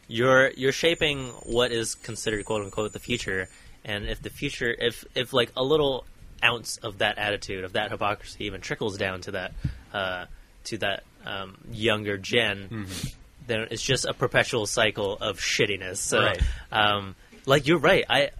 you're 0.08 0.50
you're 0.50 0.72
shaping 0.72 1.28
what 1.44 1.72
is 1.72 1.94
considered 1.94 2.44
quote 2.44 2.62
unquote 2.64 2.92
the 2.92 2.98
future, 3.00 3.48
and 3.84 4.06
if 4.06 4.22
the 4.22 4.30
future, 4.30 4.74
if 4.78 5.04
if 5.14 5.32
like 5.32 5.52
a 5.56 5.62
little 5.64 6.04
ounce 6.44 6.76
of 6.78 6.98
that 6.98 7.16
attitude 7.18 7.64
of 7.64 7.72
that 7.72 7.90
hypocrisy 7.90 8.44
even 8.44 8.60
trickles 8.60 8.98
down 8.98 9.20
to 9.22 9.30
that 9.32 9.52
uh, 9.94 10.26
to 10.64 10.78
that 10.78 11.02
um, 11.24 11.56
younger 11.72 12.16
gen, 12.18 12.68
Mm-hmm. 12.70 13.08
Then 13.46 13.68
it's 13.70 13.82
just 13.82 14.04
a 14.04 14.14
perpetual 14.14 14.66
cycle 14.66 15.14
of 15.16 15.38
shittiness. 15.38 15.96
So, 15.98 16.20
Right. 16.20 16.40
um, 16.72 17.14
like 17.46 17.66
you're 17.66 17.78
right. 17.78 18.04
I 18.08 18.30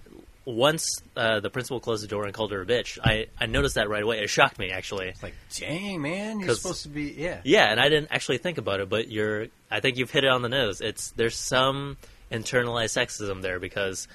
once 0.44 1.02
uh, 1.16 1.40
the 1.40 1.50
principal 1.50 1.80
closed 1.80 2.04
the 2.04 2.08
door 2.08 2.24
and 2.24 2.32
called 2.32 2.52
her 2.52 2.62
a 2.62 2.66
bitch. 2.66 2.98
I, 3.02 3.26
I 3.40 3.46
noticed 3.46 3.74
that 3.74 3.88
right 3.88 4.02
away. 4.02 4.20
It 4.20 4.30
shocked 4.30 4.58
me 4.58 4.70
actually. 4.70 5.08
It's 5.08 5.22
like, 5.22 5.34
dang, 5.56 6.00
man, 6.02 6.38
you're 6.40 6.54
supposed 6.54 6.84
to 6.84 6.88
be, 6.88 7.14
yeah. 7.18 7.40
Yeah, 7.44 7.64
and 7.70 7.80
I 7.80 7.88
didn't 7.88 8.08
actually 8.12 8.38
think 8.38 8.58
about 8.58 8.80
it, 8.80 8.88
but 8.88 9.08
you're. 9.10 9.46
I 9.70 9.80
think 9.80 9.96
you've 9.98 10.10
hit 10.12 10.22
it 10.24 10.30
on 10.30 10.42
the 10.42 10.48
nose. 10.48 10.80
It's 10.80 11.10
there's 11.12 11.36
some 11.36 11.96
internalized 12.30 12.96
sexism 12.96 13.42
there 13.42 13.58
because 13.58 14.06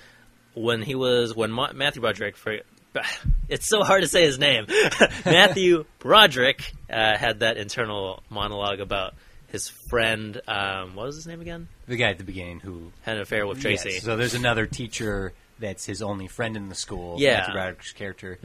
when 0.54 0.82
he 0.82 0.96
was 0.96 1.36
when 1.36 1.52
Ma- 1.52 1.74
Matthew 1.74 2.02
Broderick, 2.02 2.38
for, 2.38 2.58
it's 3.50 3.68
so 3.68 3.84
hard 3.84 4.02
to 4.04 4.08
say 4.08 4.24
his 4.24 4.40
name. 4.40 4.66
Matthew 5.26 5.84
Broderick 6.00 6.72
uh, 6.90 7.18
had 7.18 7.40
that 7.42 7.58
internal 7.58 8.24
monologue 8.30 8.80
about 8.80 9.14
his 9.52 9.68
friend. 9.68 10.40
Um, 10.48 10.96
what 10.96 11.06
was 11.06 11.16
his 11.16 11.28
name 11.28 11.42
again? 11.42 11.68
The 11.88 11.98
guy 11.98 12.10
at 12.10 12.18
the 12.18 12.24
beginning 12.24 12.62
who 12.62 12.92
Had 13.02 13.18
an 13.18 13.22
affair 13.22 13.46
with 13.46 13.62
Tracy. 13.62 13.92
Yes, 13.92 14.04
So 14.04 14.16
there's 14.16 14.34
another 14.34 14.66
teacher 14.66 15.34
that's 15.60 15.86
his 15.86 16.02
only 16.02 16.28
friend 16.28 16.58
in 16.58 16.70
the 16.70 16.76
school. 16.76 17.18
Yeah. 17.20 17.32
Hmm. 17.32 17.38
Matthew 17.38 17.54
Broderick's 17.54 17.94
character. 17.94 18.40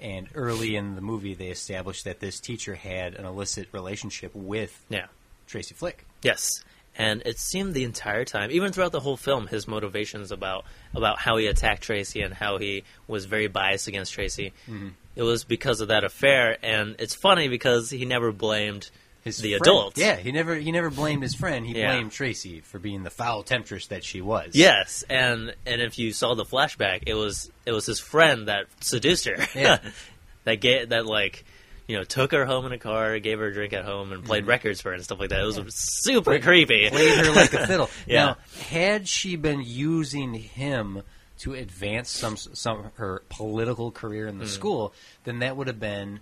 And 0.00 0.28
early 0.34 0.76
in 0.76 0.94
the 0.94 1.00
movie, 1.00 1.34
they 1.34 1.48
established 1.48 2.04
that 2.04 2.20
this 2.20 2.40
teacher 2.40 2.74
had 2.74 3.14
an 3.14 3.24
illicit 3.24 3.68
relationship 3.72 4.34
with 4.34 4.84
yeah. 4.88 5.06
Tracy 5.46 5.74
Flick. 5.74 6.04
Yes. 6.22 6.62
And 6.98 7.22
it 7.26 7.38
seemed 7.38 7.74
the 7.74 7.84
entire 7.84 8.24
time, 8.24 8.50
even 8.50 8.72
throughout 8.72 8.92
the 8.92 9.00
whole 9.00 9.18
film, 9.18 9.46
his 9.46 9.68
motivations 9.68 10.32
about 10.32 10.64
about 10.94 11.18
how 11.18 11.36
he 11.36 11.46
attacked 11.46 11.82
Tracy 11.82 12.22
and 12.22 12.32
how 12.32 12.56
he 12.56 12.84
was 13.06 13.26
very 13.26 13.48
biased 13.48 13.86
against 13.86 14.14
Tracy. 14.14 14.54
Mm-hmm. 14.66 14.88
It 15.14 15.22
was 15.22 15.44
because 15.44 15.82
of 15.82 15.88
that 15.88 16.04
affair, 16.04 16.56
and 16.62 16.96
it's 16.98 17.14
funny 17.14 17.48
because 17.48 17.90
he 17.90 18.06
never 18.06 18.32
blamed 18.32 18.90
His 19.26 19.38
the 19.38 19.50
friend. 19.50 19.62
adult. 19.62 19.98
Yeah, 19.98 20.16
he 20.16 20.32
never 20.32 20.54
he 20.54 20.72
never 20.72 20.88
blamed 20.88 21.22
his 21.22 21.34
friend. 21.34 21.66
He 21.66 21.78
Yeah. 21.78 21.92
blamed 21.92 22.12
Tracy 22.12 22.60
for 22.60 22.78
being 22.78 23.02
the 23.02 23.10
foul 23.10 23.42
temptress 23.42 23.88
that 23.88 24.04
she 24.04 24.20
was. 24.20 24.54
Yes, 24.54 25.04
and 25.10 25.54
and 25.66 25.82
if 25.82 25.98
you 25.98 26.12
saw 26.12 26.34
the 26.34 26.44
flashback, 26.44 27.02
it 27.06 27.14
was 27.14 27.50
it 27.66 27.72
was 27.72 27.84
his 27.86 28.00
friend 28.00 28.48
that 28.48 28.66
seduced 28.80 29.26
her. 29.26 29.36
Yeah. 29.54 29.78
that 30.44 30.60
gave 30.60 30.90
that 30.90 31.04
like 31.06 31.44
you 31.88 31.96
know 31.96 32.04
took 32.04 32.32
her 32.32 32.46
home 32.46 32.66
in 32.66 32.72
a 32.72 32.78
car, 32.78 33.18
gave 33.18 33.38
her 33.40 33.46
a 33.46 33.52
drink 33.52 33.72
at 33.72 33.84
home, 33.84 34.12
and 34.12 34.24
played 34.24 34.46
records 34.46 34.80
for 34.80 34.90
her 34.90 34.94
and 34.94 35.02
stuff 35.04 35.18
like 35.20 35.30
that. 35.30 35.40
It 35.40 35.44
was 35.44 35.74
super 35.74 36.38
creepy. 36.38 36.84
Mm-hmm. 36.86 36.94
played 36.96 37.26
her 37.26 37.32
like 37.32 37.52
a 37.52 37.66
fiddle. 37.66 37.90
Yeah. 38.06 38.24
Now, 38.26 38.36
had 38.68 39.08
she 39.08 39.36
been 39.36 39.62
using 39.64 40.34
him 40.34 41.02
to 41.40 41.52
advance 41.54 42.10
some 42.10 42.36
some 42.36 42.92
her 42.94 43.22
political 43.28 43.90
career 43.90 44.26
in 44.28 44.38
the 44.38 44.46
school, 44.46 44.94
then 45.24 45.40
that 45.40 45.56
would 45.56 45.66
have 45.66 45.80
been 45.80 46.20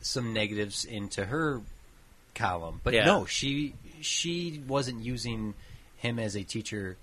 some 0.00 0.32
negatives 0.32 0.84
into 0.84 1.24
her 1.26 1.60
column. 2.34 2.80
But 2.82 2.94
Yeah. 2.94 3.04
no, 3.04 3.26
she 3.26 3.74
she 4.00 4.60
wasn't 4.66 5.02
using 5.04 5.54
him 5.96 6.18
as 6.18 6.36
a 6.36 6.42
teacher. 6.42 6.96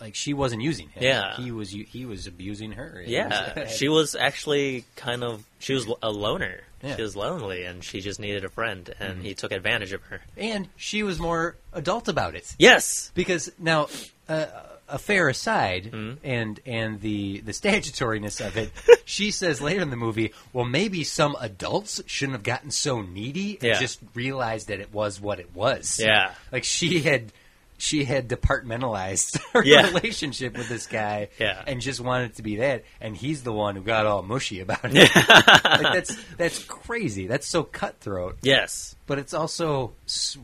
Like 0.00 0.14
she 0.14 0.32
wasn't 0.32 0.62
using 0.62 0.88
him. 0.88 1.02
Yeah. 1.02 1.36
he 1.36 1.50
was 1.52 1.70
he 1.70 2.06
was 2.06 2.26
abusing 2.26 2.72
her. 2.72 3.02
Yeah, 3.06 3.66
she 3.68 3.88
was 3.88 4.14
actually 4.14 4.84
kind 4.96 5.22
of 5.22 5.44
she 5.58 5.74
was 5.74 5.86
a 6.02 6.10
loner. 6.10 6.60
Yeah. 6.82 6.96
She 6.96 7.02
was 7.02 7.14
lonely, 7.14 7.64
and 7.64 7.84
she 7.84 8.00
just 8.00 8.18
needed 8.18 8.42
a 8.42 8.48
friend, 8.48 8.88
and 8.98 9.22
he 9.22 9.34
took 9.34 9.52
advantage 9.52 9.92
of 9.92 10.00
her. 10.04 10.22
and 10.38 10.66
she 10.76 11.02
was 11.02 11.20
more 11.20 11.56
adult 11.74 12.08
about 12.08 12.34
it. 12.34 12.54
Yes, 12.58 13.12
because 13.14 13.52
now 13.58 13.88
uh, 14.26 14.46
a 14.90 14.98
fair 14.98 15.28
aside 15.28 15.84
Mm-hmm. 15.92 16.24
and 16.24 16.60
and 16.66 17.00
the 17.00 17.40
the 17.40 17.52
statutoriness 17.52 18.40
of 18.40 18.56
it 18.56 18.70
she 19.04 19.30
says 19.30 19.60
later 19.60 19.80
in 19.82 19.90
the 19.90 19.96
movie 19.96 20.32
well 20.52 20.64
maybe 20.64 21.04
some 21.04 21.36
adults 21.40 22.02
shouldn't 22.06 22.34
have 22.36 22.42
gotten 22.42 22.70
so 22.70 23.00
needy 23.02 23.54
and 23.54 23.62
Yeah. 23.62 23.78
just 23.80 24.00
realized 24.14 24.68
that 24.68 24.80
it 24.80 24.92
was 24.92 25.20
what 25.20 25.40
it 25.40 25.54
was 25.54 26.00
Yeah. 26.02 26.32
like 26.52 26.64
she 26.64 27.00
had 27.00 27.32
she 27.80 28.04
had 28.04 28.28
departmentalized 28.28 29.40
her 29.52 29.64
Yeah. 29.64 29.86
relationship 29.88 30.56
with 30.56 30.68
this 30.68 30.86
guy 30.86 31.28
Yeah. 31.38 31.62
and 31.66 31.80
just 31.80 32.00
wanted 32.00 32.32
it 32.32 32.36
to 32.36 32.42
be 32.42 32.56
that 32.56 32.84
and 33.00 33.16
he's 33.16 33.42
the 33.42 33.52
one 33.52 33.76
who 33.76 33.82
got 33.82 34.06
all 34.06 34.22
mushy 34.22 34.60
about 34.60 34.80
it 34.84 34.94
like 35.14 35.94
that's 35.94 36.16
that's 36.36 36.62
crazy 36.64 37.26
that's 37.26 37.46
so 37.46 37.62
cutthroat 37.62 38.38
yes, 38.42 38.94
but 39.06 39.18
it's 39.18 39.34
also 39.34 39.92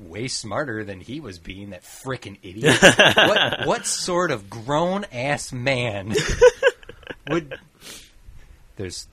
way 0.09 0.28
smarter 0.28 0.82
than 0.84 1.01
he 1.01 1.20
was 1.20 1.39
being 1.39 1.70
that 1.70 1.82
frickin' 1.82 2.39
idiot. 2.43 2.76
what 3.16 3.66
what 3.66 3.87
sort 3.87 4.30
of 4.30 4.49
grown 4.51 5.05
ass 5.12 5.53
man 5.53 6.14
would? 7.30 7.59
There's, 8.76 9.07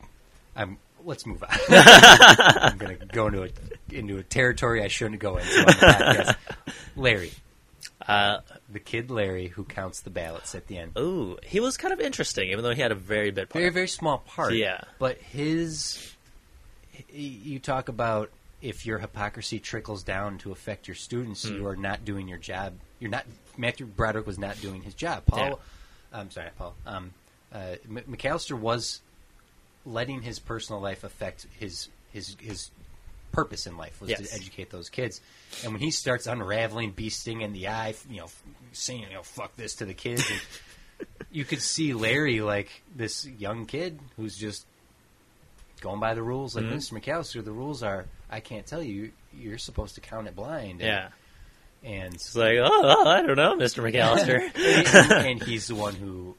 I'm. 0.56 0.78
Let's 1.06 1.26
move 1.26 1.44
on. 1.44 1.50
I'm 1.70 2.78
gonna 2.78 2.96
go 2.96 3.28
into 3.28 3.44
a 3.44 3.50
into 3.92 4.18
a 4.18 4.24
territory 4.24 4.82
I 4.82 4.88
shouldn't 4.88 5.20
go 5.20 5.36
into 5.38 5.60
on 5.60 5.66
the 5.66 5.72
podcast. 5.74 6.36
Larry, 6.96 7.32
uh, 8.08 8.40
the 8.70 8.80
kid 8.80 9.10
Larry 9.12 9.48
who 9.48 9.64
counts 9.64 10.02
the 10.02 10.10
ballots 10.10 10.56
at 10.56 10.68
the 10.68 10.78
end. 10.78 10.98
ooh, 10.98 11.38
he 11.44 11.60
was 11.60 11.78
kind 11.78 11.94
of 11.94 12.00
interesting, 12.00 12.50
even 12.50 12.64
though 12.64 12.74
he 12.74 12.82
had 12.82 12.92
a 12.92 12.96
very 12.96 13.32
bit 13.32 13.50
part. 13.50 13.62
Very 13.62 13.72
very 13.74 13.88
small 13.88 14.18
part. 14.20 14.54
Yeah. 14.54 14.82
But 15.00 15.18
his, 15.20 16.14
you 17.12 17.60
talk 17.60 17.90
about 17.90 18.30
if 18.62 18.86
your 18.86 18.98
hypocrisy 19.00 19.60
trickles 19.60 20.04
down 20.04 20.38
to 20.40 20.52
affect 20.52 20.88
your 20.88 20.96
students, 20.96 21.48
Hmm. 21.48 21.56
you 21.56 21.68
are 21.68 21.76
not 21.76 22.06
doing 22.06 22.28
your 22.28 22.38
job. 22.38 22.74
You're 23.00 23.12
not. 23.12 23.26
Matthew 23.58 23.86
Broderick 23.86 24.26
was 24.26 24.40
not 24.40 24.60
doing 24.62 24.82
his 24.82 24.94
job. 24.94 25.26
Paul, 25.26 25.60
I'm 26.12 26.32
sorry, 26.32 26.50
Paul. 26.58 26.76
Um, 26.86 27.14
uh, 27.54 27.76
McAllister 27.88 28.58
was 28.58 29.02
letting 29.86 30.22
his 30.22 30.40
personal 30.40 30.82
life 30.82 31.04
affect 31.04 31.46
his 31.60 31.90
his 32.12 32.36
his 32.40 32.72
purpose 33.34 33.68
in 33.68 33.76
life 33.76 34.00
was 34.00 34.12
Yes. 34.12 34.30
to 34.30 34.34
educate 34.36 34.70
those 34.70 34.88
kids. 34.90 35.20
And 35.64 35.74
when 35.74 35.82
he 35.82 35.92
starts 35.92 36.26
unraveling, 36.28 36.92
bee 36.92 37.10
sting 37.10 37.42
in 37.42 37.52
the 37.52 37.68
eye, 37.68 37.94
you 38.10 38.18
know, 38.22 38.28
saying 38.72 39.02
you 39.04 39.14
know 39.14 39.24
"fuck 39.24 39.56
this" 39.58 39.76
to 39.76 39.86
the 39.86 39.94
kids, 39.94 40.24
and 40.30 41.08
you 41.32 41.44
could 41.44 41.62
see 41.62 41.94
Larry 41.94 42.40
like 42.40 42.70
this 42.96 43.26
young 43.26 43.66
kid 43.66 44.00
who's 44.16 44.38
just 44.38 44.66
going 45.82 46.00
by 46.00 46.14
the 46.14 46.24
rules. 46.24 46.56
Like 46.56 46.66
Mhm. 46.66 46.76
Mr. 46.76 47.02
McAllister, 47.02 47.44
the 47.44 47.52
rules 47.52 47.84
are 47.84 48.06
I 48.30 48.40
can't 48.40 48.66
tell 48.66 48.82
you. 48.82 49.12
You're 49.36 49.58
supposed 49.58 49.96
to 49.96 50.02
count 50.02 50.28
it 50.28 50.36
blind. 50.36 50.82
And, 50.82 50.82
Yeah, 50.82 51.10
and 51.84 52.14
it's 52.14 52.36
like, 52.36 52.58
oh, 52.62 53.06
I 53.06 53.22
don't 53.24 53.36
know, 53.36 53.56
Mister 53.56 53.82
McAllister. 53.82 54.40
and, 54.56 55.12
and 55.28 55.44
he's 55.50 55.68
the 55.68 55.76
one 55.76 55.96
who, 55.96 56.38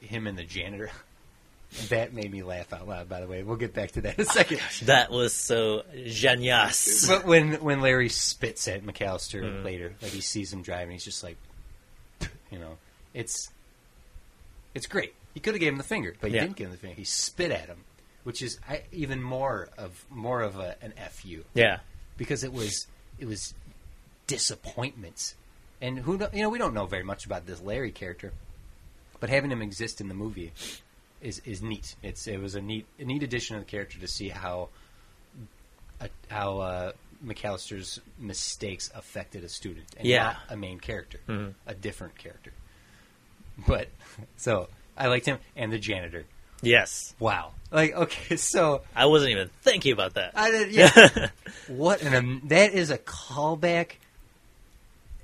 him 0.00 0.26
and 0.26 0.36
the 0.38 0.42
janitor. 0.44 0.90
That 1.88 2.12
made 2.12 2.30
me 2.30 2.42
laugh 2.44 2.72
out 2.72 2.86
loud. 2.86 3.08
By 3.08 3.20
the 3.20 3.26
way, 3.26 3.42
we'll 3.42 3.56
get 3.56 3.74
back 3.74 3.90
to 3.92 4.00
that 4.02 4.14
in 4.18 4.20
a 4.22 4.24
second. 4.24 4.60
that 4.84 5.10
was 5.10 5.32
so 5.34 5.82
genius. 6.06 7.06
But 7.08 7.24
when 7.24 7.54
when 7.54 7.80
Larry 7.80 8.08
spits 8.08 8.68
at 8.68 8.84
McAllister 8.84 9.42
Mm. 9.42 9.64
later, 9.64 9.94
like 10.00 10.12
he 10.12 10.20
sees 10.20 10.52
him 10.52 10.62
driving, 10.62 10.92
he's 10.92 11.04
just 11.04 11.24
like, 11.24 11.36
you 12.52 12.58
know, 12.60 12.76
it's 13.12 13.50
it's 14.74 14.86
great. 14.86 15.14
He 15.34 15.40
could 15.40 15.54
have 15.54 15.60
gave 15.60 15.72
him 15.72 15.78
the 15.78 15.84
finger, 15.84 16.14
but 16.20 16.30
he 16.30 16.36
Yeah. 16.36 16.42
didn't 16.42 16.56
give 16.56 16.66
him 16.66 16.72
the 16.72 16.78
finger. 16.78 16.94
He 16.96 17.04
spit 17.04 17.50
at 17.50 17.66
him, 17.66 17.78
which 18.22 18.40
is 18.40 18.58
I, 18.68 18.82
even 18.92 19.20
more 19.20 19.68
of 19.76 20.04
more 20.10 20.42
of 20.42 20.56
a, 20.56 20.76
an 20.80 20.92
fu 21.10 21.42
Yeah, 21.54 21.80
because 22.16 22.44
it 22.44 22.52
was 22.52 22.86
it 23.18 23.26
was 23.26 23.52
disappointment, 24.28 25.34
and 25.80 25.98
who 25.98 26.20
you 26.32 26.42
know 26.42 26.48
we 26.50 26.58
don't 26.58 26.74
know 26.74 26.86
very 26.86 27.02
much 27.04 27.26
about 27.26 27.46
this 27.46 27.60
Larry 27.60 27.90
character, 27.90 28.32
but 29.20 29.28
having 29.30 29.50
him 29.50 29.60
exist 29.62 30.00
in 30.00 30.08
the 30.08 30.14
movie 30.14 30.52
is 31.20 31.40
is 31.44 31.62
neat. 31.62 31.94
It's 32.02 32.26
it 32.26 32.40
was 32.40 32.54
a 32.54 32.60
neat 32.60 32.86
a 32.98 33.04
neat 33.04 33.22
addition 33.22 33.56
of 33.56 33.62
the 33.62 33.70
character 33.70 33.98
to 33.98 34.06
see 34.08 34.28
how 34.28 34.68
uh, 36.00 36.08
how 36.28 36.58
uh, 36.58 36.92
McAllister's 37.24 38.00
mistakes 38.18 38.90
affected 38.94 39.44
a 39.44 39.48
student 39.48 39.86
and 39.96 40.06
Yeah. 40.06 40.24
not 40.24 40.36
a 40.50 40.56
main 40.56 40.78
character, 40.80 41.20
Mhm. 41.28 41.54
a 41.66 41.74
different 41.74 42.18
character. 42.18 42.52
But 43.66 43.88
so 44.36 44.68
I 44.96 45.06
liked 45.06 45.26
him 45.26 45.38
and 45.56 45.72
the 45.72 45.78
janitor. 45.78 46.24
yes. 46.62 47.14
Wow, 47.18 47.52
like 47.70 47.94
okay, 47.94 48.36
so 48.36 48.82
I 48.94 49.06
wasn't 49.06 49.30
even 49.32 49.48
thinking 49.62 49.92
about 49.92 50.14
that. 50.14 50.32
I 50.34 50.50
did, 50.50 50.72
yeah. 50.72 51.28
what 51.68 52.02
an 52.02 52.14
um, 52.14 52.42
that 52.46 52.72
is 52.74 52.90
a 52.90 52.98
callback, 52.98 53.92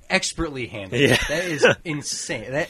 expertly 0.09 0.67
handled. 0.67 1.01
Yeah. 1.01 1.17
That 1.29 1.45
is 1.45 1.65
insane. 1.85 2.51
That 2.51 2.69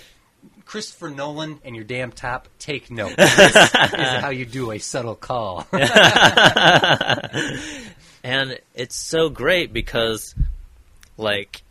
Christopher 0.72 1.10
Nolan 1.10 1.60
and 1.66 1.76
your 1.76 1.84
damn 1.84 2.14
top 2.14 2.48
take 2.58 2.90
note. 2.90 3.14
This 3.18 3.54
is 3.54 4.22
how 4.22 4.30
you 4.30 4.46
do 4.46 4.72
a 4.72 4.80
subtle 4.80 5.16
call. 5.16 5.68
and 8.24 8.58
it's 8.74 8.96
so 8.96 9.28
great 9.28 9.74
because 9.74 10.34
like 11.18 11.64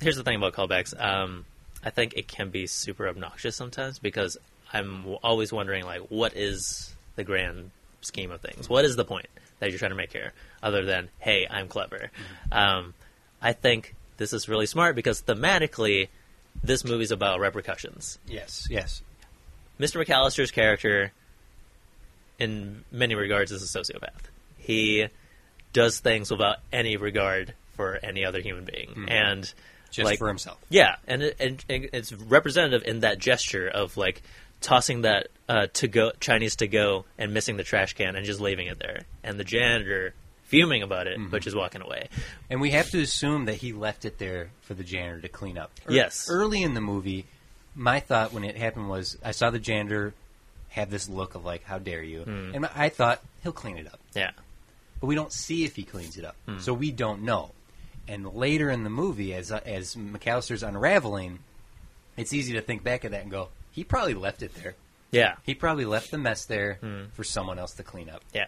here's 0.00 0.16
the 0.16 0.24
thing 0.24 0.34
about 0.34 0.52
callbacks 0.54 1.00
um, 1.00 1.44
i 1.84 1.90
think 1.90 2.14
it 2.14 2.26
can 2.26 2.50
be 2.50 2.66
super 2.66 3.06
obnoxious 3.06 3.54
sometimes 3.54 4.00
because 4.00 4.36
i'm 4.72 5.16
always 5.22 5.52
wondering 5.52 5.84
like 5.84 6.00
what 6.08 6.36
is 6.36 6.94
the 7.14 7.22
grand 7.22 7.70
scheme 8.00 8.32
of 8.32 8.40
things 8.40 8.68
what 8.68 8.84
is 8.84 8.96
the 8.96 9.04
point 9.04 9.26
that 9.60 9.70
you're 9.70 9.78
trying 9.78 9.92
to 9.92 9.96
make 9.96 10.12
here 10.12 10.32
other 10.60 10.84
than 10.84 11.08
hey 11.20 11.46
i'm 11.48 11.68
clever 11.68 12.10
um, 12.50 12.94
i 13.40 13.52
think 13.52 13.94
this 14.16 14.32
is 14.32 14.48
really 14.48 14.66
smart 14.66 14.96
because 14.96 15.22
thematically 15.22 16.08
this 16.62 16.84
movie's 16.84 17.10
about 17.10 17.40
repercussions 17.40 18.18
yes, 18.26 18.66
yes. 18.70 19.02
Mr. 19.78 20.04
McAllister's 20.04 20.50
character, 20.50 21.10
in 22.38 22.84
many 22.92 23.14
regards, 23.14 23.50
is 23.50 23.62
a 23.62 23.78
sociopath. 23.78 24.28
He 24.58 25.06
does 25.72 26.00
things 26.00 26.30
without 26.30 26.58
any 26.70 26.96
regard 26.98 27.54
for 27.76 27.98
any 28.02 28.24
other 28.24 28.40
human 28.40 28.64
being, 28.66 29.06
and 29.08 29.50
Just 29.90 30.04
like 30.04 30.18
for 30.18 30.28
himself. 30.28 30.58
yeah, 30.68 30.96
and, 31.06 31.22
it, 31.22 31.36
and, 31.40 31.64
and 31.70 31.88
it's 31.94 32.12
representative 32.12 32.86
in 32.86 33.00
that 33.00 33.18
gesture 33.18 33.68
of 33.68 33.96
like 33.96 34.20
tossing 34.60 35.02
that 35.02 35.28
uh, 35.48 35.68
to 35.72 35.88
go 35.88 36.12
Chinese 36.20 36.56
to 36.56 36.66
go 36.68 37.06
and 37.16 37.32
missing 37.32 37.56
the 37.56 37.64
trash 37.64 37.94
can 37.94 38.16
and 38.16 38.26
just 38.26 38.40
leaving 38.40 38.66
it 38.66 38.78
there, 38.78 39.04
and 39.24 39.40
the 39.40 39.44
janitor 39.44 40.12
fuming 40.50 40.82
about 40.82 41.06
it, 41.06 41.18
but 41.30 41.42
just 41.42 41.56
walking 41.56 41.80
away. 41.80 42.08
And 42.50 42.60
we 42.60 42.70
have 42.72 42.90
to 42.90 43.00
assume 43.00 43.46
that 43.46 43.54
he 43.54 43.72
left 43.72 44.04
it 44.04 44.18
there 44.18 44.50
for 44.62 44.74
the 44.74 44.84
janitor 44.84 45.22
to 45.22 45.28
clean 45.28 45.56
up. 45.56 45.70
Ear- 45.88 45.94
Yes. 45.94 46.26
Early 46.28 46.62
in 46.62 46.74
the 46.74 46.80
movie, 46.80 47.24
my 47.74 48.00
thought 48.00 48.32
when 48.32 48.44
it 48.44 48.56
happened 48.56 48.88
was 48.90 49.16
I 49.24 49.30
saw 49.30 49.50
the 49.50 49.58
janitor 49.58 50.12
have 50.70 50.90
this 50.90 51.08
look 51.08 51.34
of 51.34 51.44
like, 51.44 51.64
"How 51.64 51.78
dare 51.78 52.02
you?" 52.02 52.22
Hmm. 52.24 52.50
And 52.54 52.66
I 52.74 52.88
thought 52.90 53.22
he'll 53.42 53.52
clean 53.52 53.76
it 53.78 53.86
up. 53.86 53.98
Yeah, 54.14 54.32
but 55.00 55.06
we 55.06 55.14
don't 55.14 55.32
see 55.32 55.64
if 55.64 55.76
he 55.76 55.82
cleans 55.84 56.16
it 56.18 56.24
up, 56.24 56.36
Hmm. 56.46 56.58
so 56.58 56.74
we 56.74 56.90
don't 56.92 57.22
know. 57.22 57.52
And 58.08 58.26
later 58.34 58.70
in 58.70 58.82
the 58.84 58.90
movie, 58.90 59.32
as 59.34 59.50
as 59.52 59.94
McAllister's 59.96 60.62
unraveling, 60.62 61.38
it's 62.16 62.32
easy 62.32 62.52
to 62.54 62.60
think 62.60 62.82
back 62.82 63.04
at 63.04 63.12
that 63.12 63.22
and 63.22 63.30
go, 63.30 63.48
he 63.72 63.84
probably 63.84 64.14
left 64.14 64.42
it 64.42 64.52
there. 64.56 64.74
yeah, 65.12 65.36
He 65.44 65.54
probably 65.54 65.84
left 65.84 66.10
the 66.10 66.18
mess 66.18 66.44
there 66.44 66.74
Hmm. 66.80 67.04
for 67.14 67.22
someone 67.24 67.58
else 67.58 67.72
to 67.74 67.82
clean 67.82 68.08
up 68.10 68.22
yeah. 68.32 68.46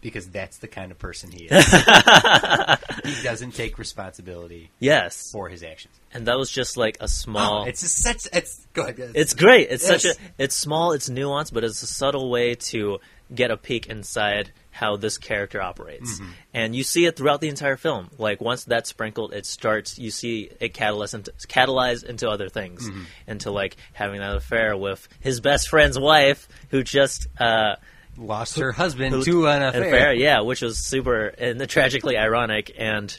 Because 0.00 0.28
that's 0.28 0.58
the 0.58 0.68
kind 0.68 0.90
of 0.90 0.98
person 0.98 1.30
he 1.30 1.44
is. 1.44 1.66
he 3.04 3.22
doesn't 3.22 3.52
take 3.54 3.78
responsibility 3.78 4.70
Yes, 4.78 5.30
for 5.32 5.48
his 5.48 5.62
actions. 5.62 5.94
and 6.12 6.26
that 6.26 6.38
was 6.38 6.50
just 6.50 6.76
like 6.76 6.96
a 7.00 7.08
small. 7.08 7.62
Oh, 7.62 7.66
it's 7.66 7.80
just 7.82 8.02
such. 8.02 8.26
It's 8.32 8.66
go 8.72 8.82
ahead. 8.82 9.12
It's 9.14 9.34
great. 9.34 9.68
It's 9.70 9.86
such 9.86 10.04
a. 10.04 10.14
It's 10.38 10.54
small. 10.54 10.92
It's 10.92 11.08
nuanced, 11.08 11.52
but 11.52 11.64
it's 11.64 11.82
a 11.82 11.86
subtle 11.86 12.30
way 12.30 12.54
to 12.54 12.98
get 13.34 13.50
a 13.50 13.56
peek 13.56 13.86
inside 13.86 14.50
how 14.72 14.96
this 14.96 15.18
character 15.18 15.60
operates, 15.60 16.20
Mm-hmm. 16.20 16.30
and 16.54 16.74
you 16.76 16.82
see 16.84 17.04
it 17.04 17.16
throughout 17.16 17.40
the 17.40 17.48
entire 17.48 17.76
film. 17.76 18.08
Like 18.18 18.40
once 18.40 18.64
that's 18.64 18.88
sprinkled, 18.88 19.32
it 19.34 19.44
starts. 19.46 19.98
You 19.98 20.10
see 20.10 20.50
it 20.60 20.72
catalyze 20.74 21.12
into, 21.14 21.32
catalyze 21.48 22.04
into 22.04 22.28
other 22.28 22.48
things, 22.48 22.88
Mm-hmm. 22.88 23.02
into 23.26 23.50
like 23.50 23.76
having 23.92 24.20
that 24.20 24.36
affair 24.36 24.76
with 24.76 25.06
his 25.20 25.40
best 25.40 25.68
friend's 25.68 25.98
wife, 25.98 26.48
who 26.70 26.82
just. 26.82 27.26
Uh, 27.38 27.76
lost 28.16 28.58
her 28.58 28.72
husband 28.72 29.14
who- 29.14 29.24
to 29.24 29.46
an 29.48 29.62
an 29.62 29.68
affair. 29.68 29.84
affair, 29.86 30.12
yeah, 30.14 30.40
which 30.40 30.62
was 30.62 30.78
super 30.78 31.26
and 31.26 31.66
tragically 31.68 32.16
ironic, 32.16 32.72
and 32.78 33.18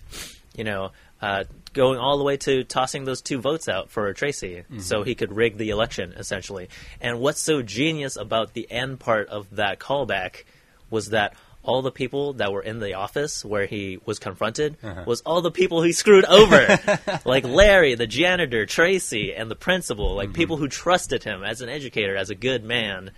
you 0.56 0.64
know, 0.64 0.92
uh, 1.22 1.44
going 1.74 1.98
all 1.98 2.18
the 2.18 2.24
way 2.24 2.36
to 2.36 2.64
tossing 2.66 3.06
those 3.06 3.22
two 3.22 3.40
votes 3.40 3.70
out 3.70 3.90
for 3.90 4.12
Tracy 4.14 4.58
Mm-hmm. 4.64 4.80
so 4.80 5.04
he 5.04 5.16
could 5.16 5.32
rig 5.32 5.58
the 5.58 5.70
election, 5.70 6.14
essentially. 6.18 6.68
And 7.00 7.20
what's 7.20 7.40
so 7.42 7.62
genius 7.62 8.18
about 8.18 8.54
the 8.54 8.70
end 8.70 9.00
part 9.00 9.30
of 9.30 9.56
that 9.56 9.80
callback 9.80 10.44
was 10.90 11.12
that 11.12 11.34
all 11.64 11.82
the 11.84 11.92
people 11.92 12.34
that 12.34 12.52
were 12.52 12.62
in 12.64 12.80
the 12.80 12.96
office 12.96 13.46
where 13.46 13.68
he 13.68 14.00
was 14.06 14.18
confronted 14.20 14.76
Uh-huh. 14.84 15.04
was 15.06 15.22
all 15.22 15.42
the 15.42 15.52
people 15.52 15.82
he 15.84 15.94
screwed 15.94 16.26
over. 16.26 16.80
like 17.26 17.46
Larry, 17.46 17.94
the 17.96 18.08
janitor, 18.08 18.66
Tracy, 18.66 19.34
and 19.34 19.50
the 19.50 19.56
principal, 19.56 20.16
like 20.16 20.30
Mm-hmm. 20.30 20.36
people 20.36 20.58
who 20.58 20.68
trusted 20.68 21.24
him 21.24 21.44
as 21.44 21.62
an 21.62 21.70
educator, 21.70 22.18
as 22.18 22.30
a 22.32 22.36
good 22.36 22.64
man. 22.66 23.12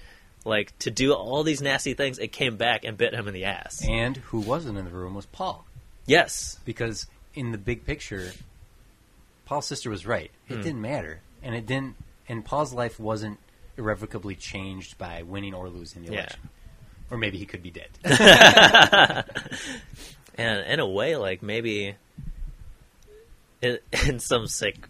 Like 0.46 0.78
to 0.80 0.91
do 0.91 1.14
all 1.14 1.44
these 1.44 1.62
nasty 1.62 1.94
things, 1.94 2.20
it 2.20 2.32
came 2.32 2.58
back 2.58 2.84
and 2.84 2.98
bit 2.98 3.14
him 3.14 3.28
in 3.28 3.34
the 3.34 3.46
ass. 3.46 3.86
And 3.88 4.18
who 4.18 4.39
wasn't 4.39 4.78
in 4.78 4.86
the 4.86 4.91
room 4.91 5.16
was 5.16 5.26
Paul. 5.26 5.66
Yes, 6.06 6.60
because 6.66 7.08
in 7.34 7.52
the 7.52 7.58
big 7.58 7.86
picture, 7.86 8.32
Paul's 9.46 9.66
sister 9.66 9.89
was 9.89 10.06
right. 10.06 10.32
It 10.50 10.56
hmm. 10.56 10.62
didn't 10.62 10.82
matter, 10.82 11.22
and 11.41 11.56
it 11.56 11.66
didn't. 11.66 11.96
And 12.28 12.44
Paul's 12.44 12.74
life 12.74 13.00
wasn't 13.00 13.39
irrevocably 13.78 14.36
changed 14.36 14.98
by 14.98 15.24
winning 15.24 15.54
or 15.54 15.70
losing 15.70 16.04
the 16.04 16.12
Yeah. 16.12 16.20
election. 16.20 16.50
Or 17.10 17.18
maybe 17.18 17.38
he 17.38 17.46
could 17.46 17.64
be 17.64 17.72
dead. 17.72 17.89
and 20.36 20.68
in 20.68 20.80
a 20.80 20.88
way, 20.88 21.16
like 21.16 21.41
maybe 21.44 21.96
in, 23.62 23.80
in 24.08 24.20
some 24.20 24.48
sick 24.48 24.88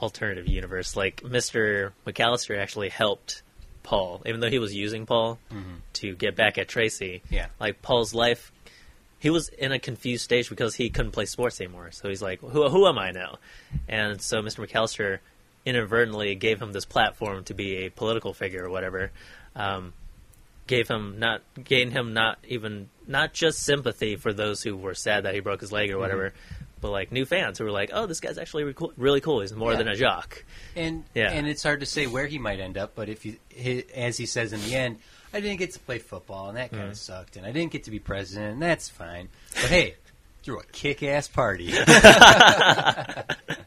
alternative 0.00 0.46
universe, 0.48 0.96
like 0.96 1.22
Mister 1.24 1.92
McAllister 2.06 2.58
actually 2.58 2.88
helped 2.88 3.42
Paul, 3.90 4.22
even 4.24 4.38
though 4.38 4.48
he 4.48 4.60
was 4.60 4.72
using 4.72 5.04
Paul 5.04 5.40
to 5.94 6.14
get 6.14 6.36
back 6.36 6.58
at 6.58 6.68
Tracy. 6.68 7.22
Yeah. 7.28 7.46
like 7.58 7.82
Paul's 7.82 8.14
life. 8.14 8.52
He 9.18 9.30
was 9.30 9.48
in 9.48 9.72
a 9.72 9.80
confused 9.80 10.22
stage 10.22 10.48
because 10.48 10.76
he 10.76 10.90
couldn't 10.90 11.10
play 11.10 11.24
sports 11.26 11.60
anymore. 11.60 11.90
So 11.90 12.08
he's 12.08 12.22
like, 12.22 12.38
"Who, 12.40 12.68
who 12.68 12.86
am 12.86 12.98
I 12.98 13.10
now?" 13.10 13.38
And 13.88 14.22
so 14.22 14.40
Mr. 14.42 14.64
McAllister 14.64 15.18
inadvertently 15.66 16.36
gave 16.36 16.62
him 16.62 16.72
this 16.72 16.84
platform 16.84 17.42
to 17.44 17.54
be 17.54 17.78
a 17.78 17.90
political 17.90 18.32
figure 18.32 18.64
or 18.64 18.70
whatever. 18.70 19.10
Um, 19.56 19.92
gave 20.68 20.86
him 20.86 21.18
not 21.18 21.42
gained 21.64 21.92
him 21.92 22.14
not 22.14 22.38
even 22.46 22.88
not 23.08 23.32
just 23.32 23.58
sympathy 23.58 24.14
for 24.14 24.32
those 24.32 24.62
who 24.62 24.76
were 24.76 24.94
sad 24.94 25.24
that 25.24 25.34
he 25.34 25.40
broke 25.40 25.60
his 25.62 25.72
leg 25.72 25.90
or 25.90 25.98
whatever, 25.98 26.32
but 26.80 26.90
like 26.90 27.12
new 27.12 27.24
fans 27.24 27.58
who 27.58 27.64
were 27.64 27.70
like, 27.70 27.90
"Oh, 27.92 28.06
this 28.06 28.20
guy's 28.20 28.38
actually 28.38 28.64
re- 28.64 28.74
cool- 28.74 28.92
really 28.96 29.20
cool. 29.20 29.40
He's 29.40 29.52
more 29.52 29.72
Yeah. 29.72 29.78
than 29.78 29.88
a 29.88 29.96
jock." 29.96 30.44
And 30.76 31.04
Yeah. 31.14 31.30
and 31.32 31.46
it's 31.46 31.62
hard 31.62 31.80
to 31.80 31.86
say 31.86 32.06
where 32.06 32.26
he 32.26 32.38
might 32.38 32.60
end 32.60 32.76
up. 32.78 32.92
But 32.94 33.08
if 33.08 33.24
you, 33.26 33.36
he, 33.48 33.84
as 33.94 34.16
he 34.16 34.26
says 34.26 34.52
in 34.52 34.60
the 34.62 34.74
end, 34.74 34.98
I 35.32 35.40
didn't 35.40 35.58
get 35.58 35.72
to 35.72 35.78
play 35.80 35.98
football, 35.98 36.48
and 36.48 36.56
that 36.58 36.70
kind 36.72 36.88
of 36.90 36.96
sucked, 36.96 37.36
and 37.36 37.46
I 37.46 37.52
didn't 37.52 37.72
get 37.72 37.84
to 37.84 37.90
be 37.90 37.98
president, 38.00 38.52
and 38.54 38.62
that's 38.62 38.88
fine. 38.88 39.28
But 39.54 39.70
hey, 39.70 39.94
threw 40.42 40.58
a 40.58 40.64
kick-ass 40.64 41.28
party. 41.28 41.72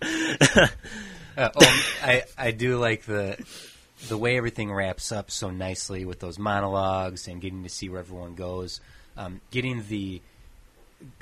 Uh, 1.36 1.50
oh, 1.56 1.84
I 2.04 2.24
I 2.38 2.52
do 2.52 2.78
like 2.78 3.06
the 3.06 3.44
the 4.08 4.16
way 4.20 4.38
everything 4.38 4.72
wraps 4.72 5.12
up 5.12 5.32
so 5.32 5.50
nicely 5.50 6.06
with 6.06 6.20
those 6.20 6.38
monologues 6.38 7.28
and 7.28 7.42
getting 7.42 7.64
to 7.64 7.70
see 7.70 7.90
where 7.90 8.02
everyone 8.02 8.36
goes. 8.36 8.80
Um, 9.18 9.42
getting 9.50 9.84
the 9.90 10.22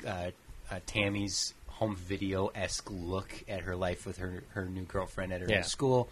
uh, 0.06 0.32
uh, 0.70 0.80
Tammy's 0.86 1.54
home 1.82 1.96
video 1.96 2.46
esque 2.54 2.88
look 2.92 3.42
at 3.48 3.62
her 3.62 3.74
life 3.74 4.06
with 4.06 4.18
her 4.18 4.44
her 4.50 4.66
new 4.66 4.82
girlfriend 4.84 5.32
at 5.32 5.40
her 5.40 5.46
Yeah. 5.48 5.56
new 5.56 5.62
school, 5.64 6.08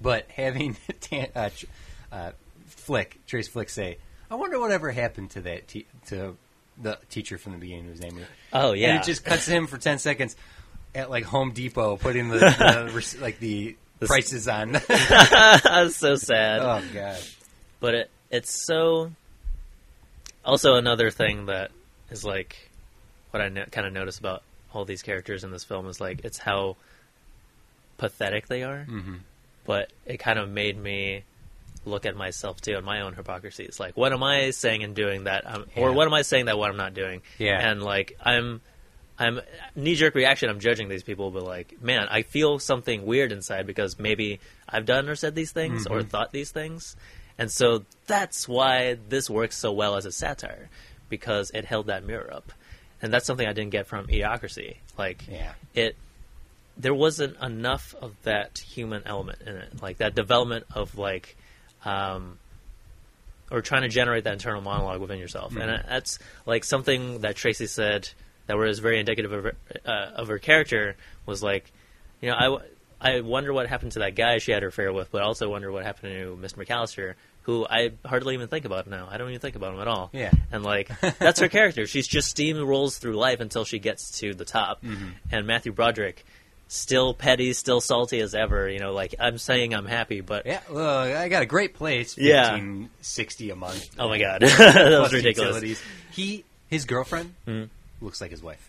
but 0.00 0.26
having 0.30 0.76
Tam, 1.00 1.26
uh, 1.36 1.50
uh, 2.10 2.30
Flick 2.68 3.18
Trace 3.26 3.48
Flick 3.48 3.68
say, 3.68 3.98
"I 4.30 4.36
wonder 4.36 4.58
whatever 4.58 4.90
happened 4.90 5.30
to 5.32 5.42
that 5.42 5.68
te- 5.68 5.86
to 6.06 6.36
the 6.80 6.98
teacher 7.10 7.36
from 7.36 7.52
the 7.52 7.58
beginning 7.58 7.84
whose 7.84 8.00
name 8.00 8.14
was." 8.16 8.24
Oh 8.54 8.72
yeah, 8.72 8.90
And 8.94 9.00
it 9.00 9.04
just 9.04 9.24
cuts 9.26 9.44
him 9.46 9.66
for 9.66 9.76
ten 9.76 9.98
seconds 9.98 10.36
at 10.94 11.10
like 11.10 11.24
Home 11.24 11.52
Depot 11.52 11.98
putting 11.98 12.28
the, 12.30 12.38
the 12.98 13.18
like 13.20 13.38
the 13.40 13.76
prices 14.00 14.48
on. 14.48 14.72
That's 14.72 15.96
so 16.06 16.14
sad. 16.16 16.60
oh 16.62 16.82
god. 16.94 17.18
but 17.80 17.94
it 17.94 18.10
it's 18.30 18.64
so 18.66 19.10
also 20.44 20.76
another 20.76 21.10
thing 21.10 21.46
that 21.46 21.72
is 22.10 22.24
like 22.24 22.56
what 23.32 23.42
I 23.42 23.48
no- 23.50 23.66
kind 23.66 23.86
of 23.86 23.92
notice 23.92 24.18
about 24.18 24.42
all 24.74 24.84
these 24.84 25.02
characters 25.02 25.44
in 25.44 25.50
this 25.50 25.64
film 25.64 25.86
is 25.88 26.00
like 26.00 26.24
it's 26.24 26.38
how 26.38 26.76
pathetic 27.96 28.46
they 28.48 28.62
are. 28.62 28.84
Hmm 28.84 29.16
but 29.64 29.92
it 30.06 30.16
kind 30.16 30.38
of 30.38 30.48
made 30.48 30.78
me 30.82 31.22
look 31.84 32.06
at 32.06 32.16
myself 32.16 32.58
too 32.58 32.74
and 32.74 32.86
my 32.86 33.02
own 33.02 33.12
hypocrisy 33.12 33.64
it's 33.64 33.78
like 33.78 33.94
what 33.98 34.14
am 34.14 34.22
i 34.22 34.48
saying 34.50 34.82
and 34.82 34.96
doing 34.96 35.24
that 35.24 35.46
I'm, 35.46 35.66
or 35.76 35.92
what 35.92 36.06
am 36.06 36.14
i 36.14 36.22
saying 36.22 36.46
that 36.46 36.56
what 36.56 36.70
i'm 36.70 36.78
not 36.78 36.94
doing? 36.94 37.20
Yeah. 37.38 37.68
and 37.70 37.82
like 37.82 38.16
i'm 38.24 38.62
i'm 39.18 39.40
knee-jerk 39.76 40.14
reaction 40.14 40.48
i'm 40.48 40.58
judging 40.58 40.88
these 40.88 41.02
people 41.02 41.30
but 41.30 41.42
like 41.42 41.82
man 41.82 42.08
i 42.10 42.22
feel 42.22 42.58
something 42.58 43.04
weird 43.04 43.30
inside 43.30 43.66
because 43.66 43.98
maybe 43.98 44.40
i've 44.70 44.86
done 44.86 45.06
or 45.06 45.14
said 45.16 45.34
these 45.34 45.52
things 45.52 45.86
or 45.86 46.00
Mhm. 46.00 46.08
thought 46.08 46.32
these 46.32 46.50
things. 46.50 46.96
And 47.36 47.50
so 47.52 47.84
that's 48.06 48.48
why 48.48 48.96
this 49.10 49.28
works 49.28 49.56
so 49.58 49.70
well 49.70 49.96
as 49.96 50.06
a 50.06 50.12
satire 50.12 50.70
because 51.10 51.50
it 51.52 51.66
held 51.66 51.88
that 51.88 52.04
mirror 52.04 52.32
up 52.32 52.52
and 53.02 53.12
that's 53.12 53.26
something 53.26 53.46
i 53.46 53.52
didn't 53.52 53.70
get 53.70 53.86
from 53.86 54.06
idiocracy 54.08 54.76
like 54.96 55.26
Yeah. 55.28 55.52
it 55.74 55.96
there 56.76 56.94
wasn't 56.94 57.36
enough 57.42 57.94
of 58.00 58.14
that 58.22 58.58
human 58.58 59.02
element 59.04 59.40
in 59.46 59.56
it 59.56 59.82
like 59.82 59.98
that 59.98 60.14
development 60.14 60.64
of 60.74 60.96
like 60.98 61.36
um 61.84 62.38
or 63.50 63.62
trying 63.62 63.82
to 63.82 63.88
generate 63.88 64.24
that 64.24 64.34
internal 64.34 64.60
monologue 64.60 65.00
within 65.00 65.18
yourself 65.18 65.56
and 65.56 65.70
Mhm. 65.70 65.88
that's 65.88 66.18
like 66.46 66.64
something 66.64 67.20
that 67.20 67.34
tracy 67.36 67.66
said 67.66 68.08
that 68.46 68.56
was 68.56 68.78
very 68.78 68.98
indicative 68.98 69.32
of 69.32 69.44
her, 69.44 69.54
uh, 69.84 70.10
of 70.16 70.28
her 70.28 70.38
character 70.38 70.96
was 71.26 71.42
like 71.42 71.70
you 72.20 72.28
know 72.30 72.36
I, 72.36 72.44
w- 72.44 72.62
I 73.00 73.20
wonder 73.20 73.52
what 73.52 73.68
happened 73.68 73.92
to 73.92 74.00
that 74.00 74.14
guy 74.16 74.38
she 74.38 74.52
had 74.52 74.62
her 74.62 74.68
affair 74.68 74.92
with 74.92 75.10
but 75.10 75.22
I 75.22 75.24
also 75.24 75.48
wonder 75.48 75.70
what 75.72 75.84
happened 75.84 76.12
to 76.14 76.38
mr 76.40 76.64
mcallister 76.66 77.14
who 77.48 77.66
i 77.70 77.90
hardly 78.04 78.34
even 78.34 78.46
think 78.46 78.66
about 78.66 78.86
now 78.86 79.08
i 79.10 79.16
don't 79.16 79.30
even 79.30 79.40
think 79.40 79.56
about 79.56 79.72
him 79.72 79.80
at 79.80 79.88
all 79.88 80.10
Yeah. 80.12 80.30
and 80.52 80.62
like 80.62 80.90
that's 81.18 81.40
her 81.40 81.48
character. 81.48 81.86
She's 81.86 82.06
just 82.06 82.36
steamrolls 82.36 82.98
through 82.98 83.16
life 83.16 83.40
until 83.40 83.64
she 83.64 83.78
gets 83.78 84.18
to 84.20 84.34
the 84.34 84.44
top. 84.44 84.82
Mhm. 84.82 85.12
And 85.32 85.46
Matthew 85.46 85.72
Broderick, 85.72 86.26
still 86.68 87.14
petty, 87.14 87.54
still 87.54 87.80
salty 87.80 88.20
as 88.20 88.34
ever. 88.34 88.68
You 88.68 88.80
know, 88.80 88.92
like 88.92 89.14
I'm 89.18 89.38
saying 89.38 89.72
I'm 89.74 89.86
happy, 89.86 90.20
but 90.20 90.44
Yeah. 90.44 90.60
Well, 90.70 90.98
I 91.16 91.30
got 91.30 91.40
a 91.42 91.46
great 91.46 91.72
place. 91.72 92.18
Yeah. 92.18 92.60
Sixty 93.00 93.48
a 93.48 93.56
month. 93.56 93.88
oh 93.98 94.08
my 94.08 94.18
god, 94.18 94.42
that 94.42 95.00
was 95.00 95.14
ridiculous. 95.14 95.54
utilities. 95.54 95.80
He 96.12 96.44
his 96.68 96.84
girlfriend 96.84 97.34
Mhm. 97.46 97.70
looks 98.02 98.20
like 98.20 98.30
his 98.30 98.42
wife. 98.42 98.68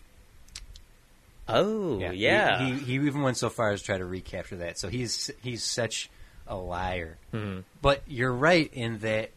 Oh 1.50 2.00
yeah, 2.00 2.64
He, 2.66 2.72
he, 2.74 2.80
he 2.80 2.94
even 2.94 3.22
went 3.24 3.36
so 3.38 3.50
far 3.50 3.72
as 3.72 3.82
to 3.82 3.86
try 3.88 3.98
to 3.98 4.06
recapture 4.06 4.58
that. 4.58 4.78
So 4.80 4.88
he's 4.88 5.32
he's 5.42 5.64
such 5.64 6.10
a 6.50 6.56
liar. 6.56 7.18
Mhm. 7.34 7.64
But 7.82 8.02
you're 8.08 8.34
right 8.34 8.70
in 8.74 9.00
that 9.00 9.30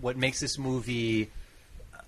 what 0.00 0.16
makes 0.16 0.40
this 0.40 0.58
movie 0.58 1.30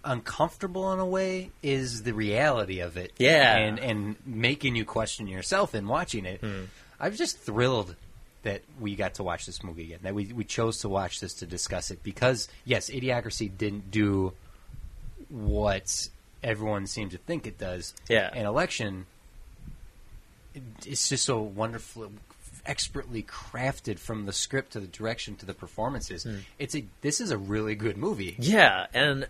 uncomfortable 0.05 0.93
in 0.93 0.99
a 0.99 1.07
way 1.07 1.51
is 1.63 2.03
the 2.05 2.15
reality 2.15 2.81
of 2.81 2.97
it. 2.97 3.13
Yeah. 3.19 3.57
And 3.57 3.79
and 3.79 4.17
making 4.25 4.77
you 4.77 4.85
question 4.85 5.27
yourself 5.27 5.75
in 5.75 5.87
watching 5.87 6.25
it. 6.25 6.41
Hmm. 6.41 6.65
I'm 6.99 7.15
just 7.15 7.39
thrilled 7.39 7.97
that 8.43 8.63
we 8.81 8.97
got 8.97 9.15
to 9.15 9.23
watch 9.23 9.45
this 9.45 9.63
movie 9.63 9.85
again. 9.85 9.99
That 10.03 10.15
we 10.15 10.27
we 10.33 10.45
chose 10.45 10.79
to 10.79 10.89
watch 10.89 11.21
this 11.21 11.35
to 11.35 11.47
discuss 11.47 11.91
it 11.91 12.03
because 12.03 12.49
yes, 12.65 12.89
Idiocracy 12.89 13.51
didn't 13.57 13.91
do 13.91 14.33
what 15.29 16.09
everyone 16.43 16.87
seemed 16.87 17.11
to 17.11 17.19
think 17.19 17.47
it 17.47 17.59
does. 17.59 17.93
Yeah. 18.09 18.31
An 18.35 18.47
election 18.47 19.07
it's 20.85 21.09
just 21.09 21.25
so 21.25 21.41
wonderfully 21.41 22.09
expertly 22.71 23.23
crafted 23.23 23.99
from 23.99 24.27
the 24.27 24.33
script 24.33 24.73
to 24.73 24.81
the 24.81 24.87
direction 24.87 25.35
to 25.37 25.47
the 25.47 25.55
performances. 25.55 26.27
It's 26.59 26.75
a 26.77 26.85
this 27.01 27.21
is 27.21 27.31
a 27.31 27.39
really 27.39 27.75
good 27.75 27.97
movie. 27.97 28.37
yeah, 28.39 28.87
and 28.95 29.27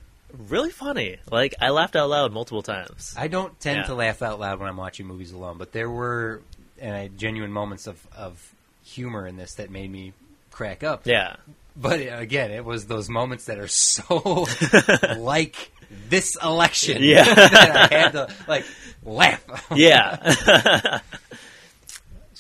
really 0.49 0.71
funny. 0.71 1.17
Like 1.31 1.55
I 1.61 1.71
laughed 1.71 1.97
out 1.97 2.09
loud 2.11 2.33
multiple 2.33 2.63
times. 2.63 3.15
I 3.19 3.29
don't 3.29 3.59
tend 3.59 3.79
Yeah. 3.79 3.83
to 3.85 3.95
laugh 3.95 4.21
out 4.23 4.39
loud 4.39 4.61
when 4.61 4.69
I'm 4.69 4.77
watching 4.77 5.07
movies 5.07 5.33
alone, 5.33 5.57
but 5.59 5.73
there 5.73 5.91
were 5.91 6.43
uh, 6.83 7.07
genuine 7.17 7.53
moments 7.53 7.87
of, 7.87 8.07
of 8.17 8.55
humor 8.85 9.27
in 9.27 9.37
this 9.37 9.55
that 9.55 9.71
made 9.71 9.91
me 9.91 10.13
crack 10.51 10.83
up. 10.85 11.07
yeah, 11.07 11.37
But 11.77 12.01
uh, 12.01 12.17
again, 12.19 12.51
it 12.51 12.65
was 12.65 12.87
those 12.87 13.09
moments 13.09 13.47
that 13.47 13.59
are 13.59 13.69
so 13.69 14.47
like 15.19 15.71
this 16.09 16.37
election. 16.43 17.03
Yeah. 17.03 17.25
that 17.35 17.93
I 17.93 17.95
had 17.99 18.13
to 18.13 18.29
like 18.49 18.65
laugh. 19.05 19.43
yeah. 19.75 21.01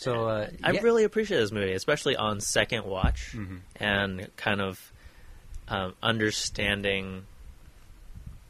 So 0.00 0.28
uh, 0.28 0.48
I 0.64 0.70
yeah. 0.72 0.80
really 0.80 1.04
appreciate 1.04 1.38
this 1.40 1.52
movie, 1.52 1.72
especially 1.74 2.16
on 2.16 2.40
second 2.40 2.84
watch 2.86 3.32
Mhm. 3.34 3.60
and 3.76 4.34
kind 4.36 4.60
of 4.62 4.92
um, 5.68 5.94
understanding 6.02 7.26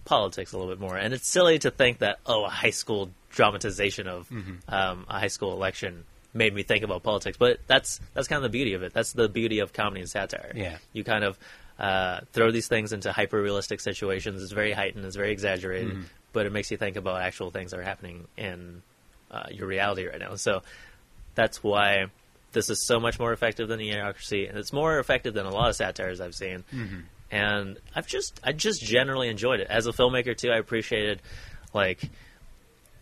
politics 0.04 0.52
a 0.52 0.56
little 0.58 0.72
bit 0.72 0.80
more. 0.80 0.96
And 0.96 1.12
it's 1.12 1.28
silly 1.28 1.58
to 1.60 1.70
think 1.70 1.98
that 1.98 2.18
oh, 2.24 2.44
a 2.44 2.48
high 2.48 2.70
school 2.70 3.10
dramatization 3.30 4.06
of 4.06 4.28
Mhm. 4.30 4.58
um, 4.68 5.06
a 5.08 5.18
high 5.18 5.28
school 5.28 5.52
election 5.52 6.04
made 6.32 6.54
me 6.54 6.62
think 6.62 6.84
about 6.84 7.02
politics, 7.02 7.36
but 7.36 7.58
that's 7.66 8.00
that's 8.14 8.28
kind 8.28 8.38
of 8.38 8.44
the 8.44 8.48
beauty 8.56 8.74
of 8.74 8.82
it. 8.84 8.92
That's 8.92 9.12
the 9.12 9.28
beauty 9.28 9.58
of 9.58 9.72
comedy 9.72 10.00
and 10.02 10.10
satire. 10.10 10.52
Yeah. 10.54 10.78
you 10.92 11.02
kind 11.04 11.24
of 11.24 11.36
uh, 11.80 12.20
throw 12.34 12.50
these 12.52 12.68
things 12.68 12.92
into 12.92 13.10
hyper 13.10 13.40
realistic 13.40 13.80
situations. 13.80 14.42
It's 14.42 14.52
very 14.52 14.72
heightened. 14.72 15.04
It's 15.06 15.16
very 15.16 15.32
exaggerated, 15.32 15.94
Mhm. 15.94 16.04
but 16.34 16.44
it 16.44 16.52
makes 16.52 16.70
you 16.70 16.76
think 16.76 16.96
about 16.96 17.22
actual 17.22 17.50
things 17.50 17.70
that 17.70 17.80
are 17.80 17.82
happening 17.82 18.28
in 18.36 18.82
uh, 19.30 19.46
your 19.50 19.66
reality 19.66 20.06
right 20.06 20.18
now. 20.18 20.34
So 20.34 20.62
that's 21.34 21.62
why 21.62 22.06
this 22.52 22.68
is 22.70 22.84
so 22.86 22.98
much 22.98 23.18
more 23.18 23.32
effective 23.32 23.68
than 23.68 23.80
Idiocracy, 23.80 24.48
and 24.48 24.58
it's 24.58 24.72
more 24.72 24.98
effective 24.98 25.34
than 25.34 25.46
a 25.46 25.50
lot 25.50 25.68
of 25.68 25.76
satires 25.76 26.20
I've 26.20 26.34
seen. 26.34 26.64
Mm-hmm. 26.74 27.00
And 27.30 27.76
I've 27.94 28.08
just 28.08 28.40
I 28.42 28.52
just 28.52 28.82
generally 28.82 29.28
enjoyed 29.28 29.60
it 29.60 29.68
as 29.70 29.86
a 29.86 29.92
filmmaker 29.92 30.36
too. 30.36 30.50
I 30.50 30.56
appreciated 30.56 31.22
like 31.72 32.02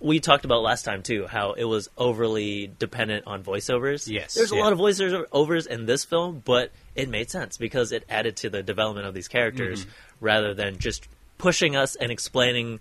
we 0.01 0.21
talked 0.21 0.45
about 0.45 0.63
last 0.63 0.85
time 0.85 1.03
too 1.03 1.27
how 1.27 1.53
it 1.53 1.65
was 1.65 1.89
overly 1.97 2.71
dependent 2.79 3.27
on 3.27 3.43
voiceovers. 3.43 4.07
Yes, 4.07 4.35
there's 4.35 4.51
a 4.53 4.57
lot 4.57 4.73
of 4.73 4.79
voiceovers 4.79 5.67
in 5.67 5.87
this 5.87 6.05
film, 6.05 6.43
but 6.45 6.71
it 6.95 7.09
made 7.09 7.31
sense 7.31 7.57
because 7.57 7.91
it 7.91 8.05
added 8.09 8.37
to 8.37 8.51
the 8.51 8.63
development 8.63 9.07
of 9.07 9.15
these 9.15 9.29
characters 9.29 9.81
Mm-hmm. 9.81 10.25
rather 10.25 10.55
than 10.55 10.79
just 10.79 11.09
pushing 11.39 11.75
us 11.75 11.97
and 11.97 12.13
explaining 12.13 12.81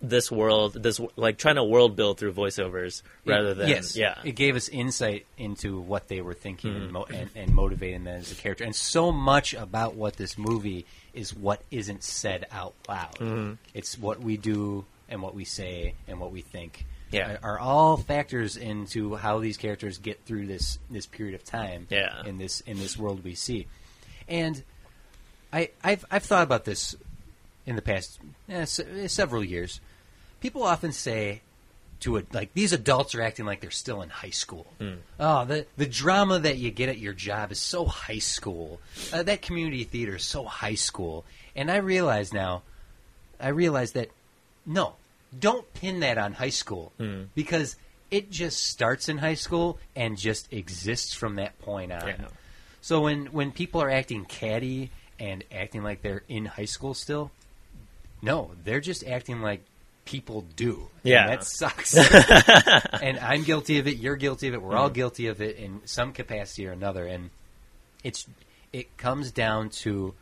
this 0.00 0.30
world, 0.30 0.74
this 0.74 1.00
like 1.16 1.38
trying 1.38 1.56
to 1.56 1.64
world 1.64 1.96
build 1.96 2.18
through 2.18 2.32
voiceovers 2.32 3.02
rather 3.26 3.54
than 3.54 3.68
yes, 3.68 3.96
yeah, 3.96 4.14
Mm-hmm. 4.14 4.28
It 4.28 4.32
gave 4.36 4.54
us 4.56 4.68
insight 4.68 5.26
into 5.36 5.80
what 5.80 6.08
they 6.08 6.20
were 6.20 6.34
thinking 6.34 6.74
and, 6.76 6.92
mo- 6.92 7.06
and, 7.12 7.30
and 7.34 7.52
motivating 7.52 8.04
them 8.04 8.16
as 8.16 8.30
a 8.30 8.36
character. 8.36 8.64
And 8.64 8.76
so 8.76 9.10
much 9.10 9.54
about 9.54 9.94
what 9.94 10.16
this 10.16 10.38
movie 10.38 10.86
is 11.14 11.34
what 11.34 11.62
isn't 11.70 12.04
said 12.04 12.46
out 12.52 12.74
loud. 12.88 13.14
Mm-hmm. 13.16 13.54
It's 13.74 13.98
what 13.98 14.20
we 14.20 14.36
do 14.36 14.84
and 15.08 15.20
what 15.20 15.34
we 15.34 15.44
say 15.44 15.94
and 16.06 16.20
what 16.20 16.30
we 16.30 16.42
think. 16.42 16.84
Yeah. 17.10 17.38
are, 17.42 17.54
are 17.54 17.58
all 17.58 17.96
factors 17.96 18.56
into 18.56 19.16
how 19.16 19.38
these 19.38 19.56
characters 19.56 19.98
get 19.98 20.24
through 20.26 20.46
this 20.46 20.78
this 20.90 21.06
period 21.06 21.34
of 21.34 21.42
time. 21.42 21.86
Yeah. 21.90 22.22
in 22.24 22.38
this 22.38 22.60
in 22.60 22.78
this 22.78 22.98
world 22.98 23.24
we 23.24 23.34
see, 23.34 23.66
and 24.28 24.62
I 25.52 25.70
I've 25.82 26.04
I've 26.10 26.24
thought 26.24 26.42
about 26.42 26.66
this 26.66 26.94
in 27.66 27.76
the 27.76 27.82
past 27.82 28.20
eh, 28.48 28.64
se- 28.66 29.08
several 29.08 29.42
years. 29.42 29.80
People 30.40 30.62
often 30.62 30.92
say 30.92 31.42
to 32.00 32.16
it 32.16 32.32
like 32.32 32.54
these 32.54 32.72
adults 32.72 33.14
are 33.14 33.22
acting 33.22 33.44
like 33.44 33.60
they're 33.60 33.70
still 33.70 34.02
in 34.02 34.08
high 34.08 34.30
school. 34.30 34.66
Oh, 35.18 35.44
the 35.44 35.66
the 35.76 35.86
drama 35.86 36.38
that 36.38 36.56
you 36.58 36.70
get 36.70 36.88
at 36.88 36.98
your 36.98 37.12
job 37.12 37.50
is 37.50 37.58
so 37.58 37.84
high 37.84 38.20
school. 38.20 38.80
Uh, 39.12 39.22
that 39.24 39.42
community 39.42 39.84
theater 39.84 40.16
is 40.16 40.24
so 40.24 40.44
high 40.44 40.76
school. 40.76 41.24
And 41.56 41.70
I 41.70 41.78
realize 41.78 42.32
now, 42.32 42.62
I 43.40 43.48
realize 43.48 43.92
that 43.92 44.10
no, 44.64 44.94
don't 45.38 45.72
pin 45.74 46.00
that 46.00 46.18
on 46.18 46.34
high 46.34 46.50
school 46.50 46.92
because 47.34 47.76
it 48.10 48.30
just 48.30 48.62
starts 48.64 49.08
in 49.08 49.18
high 49.18 49.34
school 49.34 49.78
and 49.96 50.16
just 50.16 50.52
exists 50.52 51.14
from 51.14 51.36
that 51.36 51.58
point 51.60 51.92
on. 51.92 52.06
Yeah. 52.06 52.16
So 52.80 53.00
when 53.02 53.26
when 53.26 53.50
people 53.50 53.82
are 53.82 53.90
acting 53.90 54.24
catty 54.24 54.90
and 55.18 55.42
acting 55.52 55.82
like 55.82 56.02
they're 56.02 56.22
in 56.28 56.46
high 56.46 56.64
school 56.64 56.94
still, 56.94 57.32
no, 58.22 58.52
they're 58.64 58.80
just 58.80 59.04
acting 59.04 59.42
like 59.42 59.62
people 60.08 60.46
do. 60.56 60.88
And 61.04 61.10
Yeah. 61.12 61.26
that 61.26 61.44
sucks. 61.44 61.94
and 63.02 63.18
I'm 63.18 63.42
guilty 63.42 63.78
of 63.78 63.86
it. 63.86 63.98
You're 63.98 64.16
guilty 64.16 64.48
of 64.48 64.54
it. 64.54 64.62
We're 64.62 64.74
all 64.74 64.88
mm. 64.88 64.94
guilty 64.94 65.26
of 65.26 65.42
it 65.42 65.56
in 65.56 65.82
some 65.84 66.14
capacity 66.14 66.66
or 66.66 66.72
another. 66.72 67.04
And 67.04 67.28
it's 68.02 68.26
it 68.72 68.96
comes 68.96 69.30
down 69.30 69.68
to 69.84 70.14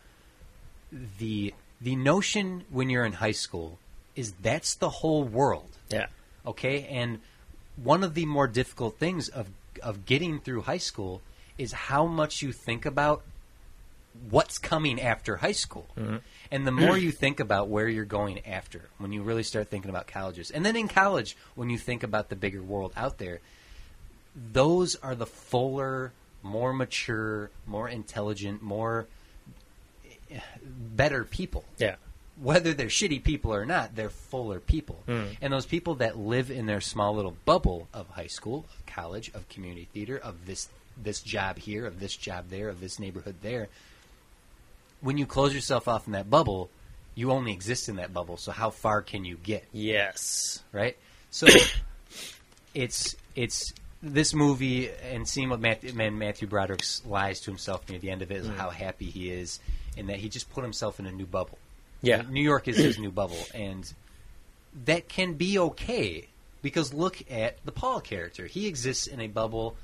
the 1.18 1.54
the 1.80 1.94
notion 1.94 2.64
when 2.70 2.90
you're 2.90 3.04
in 3.04 3.12
high 3.12 3.38
school 3.46 3.78
is 4.16 4.32
that's 4.42 4.74
the 4.74 4.88
whole 4.88 5.24
world 5.24 5.68
yeah, 5.90 6.06
okay 6.46 6.86
and 6.90 7.20
one 7.76 8.02
of 8.02 8.14
the 8.14 8.24
more 8.24 8.46
difficult 8.46 8.98
things 8.98 9.28
of 9.28 9.48
of 9.82 10.06
getting 10.06 10.40
through 10.40 10.62
high 10.62 10.78
school 10.78 11.20
is 11.58 11.72
how 11.72 12.06
much 12.06 12.40
you 12.40 12.52
think 12.52 12.86
about 12.86 13.22
what's 14.30 14.58
coming 14.58 15.00
after 15.00 15.36
high 15.36 15.52
school 15.52 15.86
mm-hmm. 15.98 16.16
And 16.50 16.66
the 16.66 16.72
more 16.72 16.96
you 16.96 17.10
think 17.10 17.40
about 17.40 17.68
where 17.68 17.88
you're 17.88 18.04
going 18.04 18.44
after 18.46 18.82
when 18.98 19.12
you 19.12 19.22
really 19.22 19.42
start 19.42 19.68
thinking 19.68 19.90
about 19.90 20.06
colleges 20.06 20.50
and 20.50 20.64
then 20.64 20.76
in 20.76 20.88
college 20.88 21.36
when 21.54 21.70
you 21.70 21.78
think 21.78 22.02
about 22.02 22.28
the 22.28 22.36
bigger 22.36 22.62
world 22.62 22.92
out 22.96 23.18
there 23.18 23.40
those 24.52 24.96
are 24.96 25.14
the 25.14 25.26
fuller 25.26 26.12
more 26.42 26.72
mature 26.72 27.50
more 27.66 27.88
intelligent 27.88 28.62
more 28.62 29.06
better 30.64 31.24
people. 31.24 31.64
Yeah, 31.78 31.96
whether 32.40 32.74
they're 32.74 32.86
shitty 32.86 33.22
people 33.22 33.54
or 33.54 33.64
not, 33.64 33.94
they're 33.94 34.10
fuller 34.10 34.60
people. 34.60 35.02
Hmm. 35.06 35.24
And 35.40 35.52
those 35.52 35.66
people 35.66 35.96
that 35.96 36.18
live 36.18 36.50
in 36.50 36.66
their 36.66 36.80
small 36.80 37.14
little 37.14 37.36
bubble 37.44 37.88
of 37.92 38.08
high 38.10 38.26
school, 38.26 38.66
of 38.76 38.86
college, 38.86 39.30
of 39.34 39.48
community 39.48 39.88
theater, 39.92 40.18
of 40.18 40.46
this 40.46 40.68
this 40.96 41.20
job 41.20 41.58
here, 41.58 41.86
of 41.86 42.00
this 42.00 42.16
job 42.16 42.46
there, 42.48 42.68
of 42.68 42.80
this 42.80 42.98
neighborhood 42.98 43.36
there, 43.42 43.68
when 45.06 45.18
you 45.18 45.24
close 45.24 45.54
yourself 45.54 45.86
off 45.86 46.08
in 46.08 46.14
that 46.14 46.28
bubble, 46.28 46.68
you 47.14 47.30
only 47.30 47.52
exist 47.52 47.88
in 47.88 47.96
that 47.96 48.12
bubble. 48.12 48.36
So 48.36 48.50
how 48.50 48.70
far 48.70 49.02
can 49.02 49.24
you 49.24 49.36
get? 49.36 49.64
yes, 49.72 50.62
right? 50.72 50.96
So 51.30 51.46
it's 52.74 53.14
it's 53.36 53.72
this 54.02 54.34
movie 54.34 54.90
and 55.10 55.26
seeing 55.26 55.48
what 55.48 55.60
Matthew, 55.60 55.92
man, 55.94 56.18
Matthew 56.18 56.48
Broderick 56.48 56.82
lies 57.06 57.40
to 57.40 57.50
himself 57.50 57.88
near 57.88 57.98
the 58.00 58.10
end 58.10 58.22
of 58.22 58.30
it 58.30 58.38
is 58.38 58.48
mm. 58.48 58.56
how 58.56 58.70
happy 58.70 59.06
he 59.06 59.30
is 59.30 59.60
and 59.96 60.08
that 60.08 60.16
he 60.16 60.28
just 60.28 60.50
put 60.50 60.64
himself 60.64 60.98
in 60.98 61.06
a 61.06 61.12
new 61.12 61.24
bubble. 61.24 61.58
yeah, 62.02 62.22
New 62.28 62.42
York 62.42 62.66
is 62.68 62.76
his 62.76 62.98
new 62.98 63.10
bubble, 63.10 63.46
and 63.54 63.90
that 64.84 65.08
can 65.08 65.34
be 65.34 65.58
okay 65.58 66.26
because 66.62 66.92
look 66.92 67.22
at 67.30 67.64
the 67.64 67.72
Paul 67.72 68.00
character. 68.00 68.46
He 68.46 68.66
exists 68.66 69.06
in 69.06 69.20
a 69.20 69.28
bubble 69.28 69.76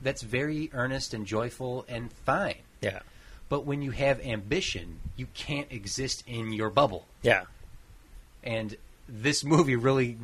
that's 0.00 0.22
very 0.22 0.70
earnest 0.72 1.12
and 1.12 1.26
joyful 1.26 1.84
and 1.88 2.12
fine. 2.24 2.62
yeah, 2.80 3.00
But 3.50 3.66
when 3.66 3.82
you 3.82 3.90
have 3.90 4.20
ambition, 4.24 5.00
you 5.16 5.26
can't 5.34 5.70
exist 5.70 6.24
in 6.26 6.52
your 6.54 6.70
bubble 6.70 7.06
yeah, 7.22 7.42
and 8.42 8.74
this 9.08 9.44
movie 9.44 9.76
really 9.76 10.16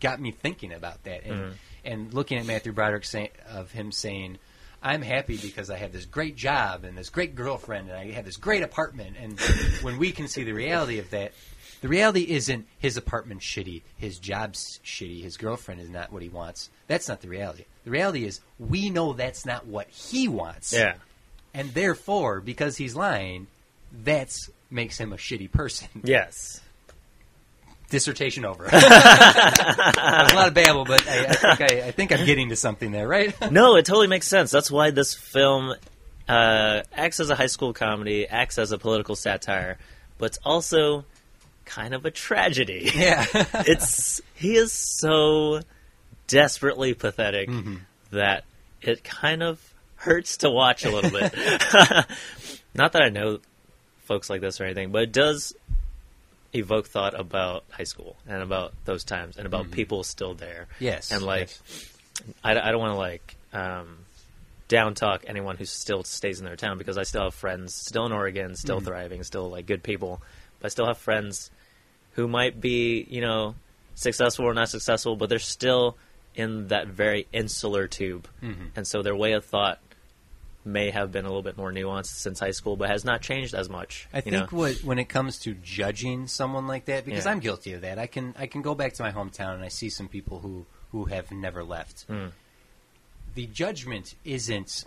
got 0.00 0.20
me 0.20 0.30
thinking 0.30 0.72
about 0.72 1.02
that 1.04 1.24
and 1.24 1.36
Mm-hmm. 1.36 1.52
and 1.84 2.14
looking 2.14 2.38
at 2.38 2.46
Matthew 2.46 2.72
Broderick 2.72 3.04
say, 3.04 3.30
of 3.48 3.70
him 3.72 3.90
saying 3.92 4.38
I'm 4.82 5.02
happy 5.02 5.36
because 5.38 5.70
I 5.70 5.76
have 5.78 5.92
this 5.92 6.04
great 6.04 6.36
job 6.36 6.84
and 6.84 6.96
this 6.96 7.08
great 7.10 7.34
girlfriend 7.34 7.88
and 7.88 7.98
I 7.98 8.10
have 8.12 8.24
this 8.24 8.36
great 8.36 8.62
apartment 8.62 9.16
and 9.20 9.40
when 9.82 9.98
we 9.98 10.12
can 10.12 10.28
see 10.28 10.44
the 10.44 10.52
reality 10.52 10.98
of 10.98 11.10
that 11.10 11.32
the 11.80 11.88
reality 11.88 12.22
isn't 12.28 12.66
his 12.78 12.96
apartment 12.96 13.40
shitty, 13.40 13.82
his 13.98 14.18
job's 14.18 14.80
shitty, 14.84 15.22
his 15.22 15.36
girlfriend 15.36 15.80
is 15.80 15.90
not 15.90 16.10
what 16.12 16.22
he 16.22 16.28
wants. 16.28 16.70
That's 16.86 17.06
not 17.08 17.20
the 17.20 17.28
reality. 17.28 17.64
The 17.84 17.90
reality 17.90 18.24
is 18.24 18.40
we 18.58 18.88
know 18.90 19.12
that's 19.12 19.44
not 19.44 19.66
what 19.66 19.88
he 19.90 20.26
wants. 20.28 20.72
yeah, 20.72 20.94
And 21.56 21.72
therefore, 21.72 22.42
because 22.42 22.76
he's 22.76 22.94
lying, 22.94 23.46
that's 23.90 24.50
makes 24.70 24.98
him 24.98 25.12
a 25.14 25.16
shitty 25.16 25.50
person 25.50 25.88
yes. 26.04 26.60
dissertation 27.88 28.44
over. 28.44 28.64
A 28.70 30.30
lot 30.34 30.48
of 30.48 30.54
babble, 30.54 30.84
but 30.84 31.08
I, 31.08 31.24
I, 31.24 31.32
think 31.32 31.60
I, 31.60 31.86
I 31.86 31.90
think 31.92 32.12
I'm 32.12 32.26
getting 32.26 32.50
to 32.50 32.56
something 32.56 32.92
there, 32.92 33.08
right? 33.08 33.34
no, 33.50 33.76
it 33.76 33.86
totally 33.86 34.06
makes 34.06 34.28
sense. 34.28 34.50
That's 34.50 34.70
why 34.70 34.90
this 34.90 35.14
film 35.14 35.74
uh, 36.28 36.82
acts 36.92 37.20
as 37.20 37.30
a 37.30 37.34
high 37.34 37.46
school 37.46 37.72
comedy, 37.72 38.26
acts 38.26 38.58
as 38.58 38.70
a 38.72 38.76
political 38.76 39.16
satire, 39.16 39.78
but 40.18 40.26
it's 40.26 40.38
also 40.44 41.06
kind 41.64 41.94
of 41.94 42.04
a 42.04 42.10
tragedy. 42.10 42.90
yeah. 42.94 43.24
it's 43.32 44.20
he 44.34 44.56
is 44.56 44.74
so 44.74 45.60
desperately 46.26 46.92
pathetic 46.92 47.48
that 48.10 48.44
it 48.82 49.02
kind 49.02 49.42
of 49.42 49.58
hurts 50.06 50.38
to 50.38 50.50
watch 50.50 50.84
a 50.84 50.90
little 50.90 51.10
bit. 51.10 51.34
Not 52.74 52.92
that 52.92 53.02
I 53.02 53.08
know 53.08 53.40
folks 54.04 54.30
like 54.30 54.40
this 54.40 54.60
or 54.60 54.64
anything, 54.64 54.92
but 54.92 55.02
it 55.02 55.12
does 55.12 55.54
evoke 56.54 56.86
thought 56.86 57.18
about 57.18 57.64
high 57.70 57.84
school 57.84 58.16
and 58.26 58.42
about 58.42 58.72
those 58.84 59.04
times 59.04 59.36
and 59.36 59.46
about 59.46 59.64
mm-hmm. 59.64 59.72
people 59.72 60.04
still 60.04 60.34
there. 60.34 60.68
yes. 60.78 61.10
And 61.10 61.22
like, 61.22 61.48
yes. 61.48 61.92
I, 62.42 62.52
I 62.52 62.70
don't 62.70 62.80
want 62.80 62.94
to 62.94 62.98
like 62.98 63.36
um, 63.52 63.98
down 64.68 64.94
talk 64.94 65.24
anyone 65.26 65.56
who 65.56 65.64
still 65.64 66.04
stays 66.04 66.38
in 66.38 66.46
their 66.46 66.56
town 66.56 66.78
because 66.78 66.96
I 66.96 67.02
still 67.02 67.24
have 67.24 67.34
friends 67.34 67.74
still 67.74 68.06
in 68.06 68.12
Oregon, 68.12 68.54
still 68.54 68.76
mm-hmm. 68.76 68.86
thriving, 68.86 69.22
still 69.24 69.50
like 69.50 69.66
good 69.66 69.82
people. 69.82 70.22
But 70.60 70.66
I 70.66 70.68
still 70.68 70.86
have 70.86 70.98
friends 70.98 71.50
who 72.12 72.28
might 72.28 72.60
be, 72.60 73.06
you 73.10 73.20
know, 73.20 73.56
successful 73.94 74.46
or 74.46 74.54
not 74.54 74.68
successful, 74.68 75.16
but 75.16 75.28
they're 75.28 75.38
still 75.38 75.96
in 76.34 76.68
that 76.68 76.86
very 76.86 77.26
insular 77.32 77.88
tube, 77.88 78.28
mm-hmm. 78.42 78.66
and 78.76 78.86
so 78.86 79.02
their 79.02 79.16
way 79.16 79.32
of 79.32 79.44
thought 79.44 79.80
may 80.66 80.90
have 80.90 81.12
been 81.12 81.24
a 81.24 81.28
little 81.28 81.42
bit 81.42 81.56
more 81.56 81.72
nuanced 81.72 82.06
since 82.16 82.40
high 82.40 82.50
school, 82.50 82.76
but 82.76 82.90
has 82.90 83.04
not 83.04 83.22
changed 83.22 83.54
as 83.54 83.68
much. 83.70 84.08
I 84.12 84.20
think 84.20 84.34
know? 84.34 84.46
what 84.50 84.74
when 84.84 84.98
it 84.98 85.08
comes 85.08 85.38
to 85.40 85.54
judging 85.54 86.26
someone 86.26 86.66
like 86.66 86.86
that, 86.86 87.04
because 87.04 87.24
Yeah. 87.24 87.30
I'm 87.30 87.40
guilty 87.40 87.72
of 87.74 87.82
that. 87.82 87.98
I 87.98 88.06
can 88.06 88.34
I 88.38 88.46
can 88.46 88.62
go 88.62 88.74
back 88.74 88.92
to 88.94 89.02
my 89.02 89.12
hometown 89.12 89.54
and 89.54 89.62
I 89.64 89.68
see 89.68 89.88
some 89.88 90.08
people 90.08 90.40
who 90.40 90.66
who 90.92 91.04
have 91.06 91.30
never 91.30 91.62
left. 91.64 92.06
Mm. 92.08 92.32
The 93.34 93.46
judgment 93.46 94.14
isn't 94.24 94.84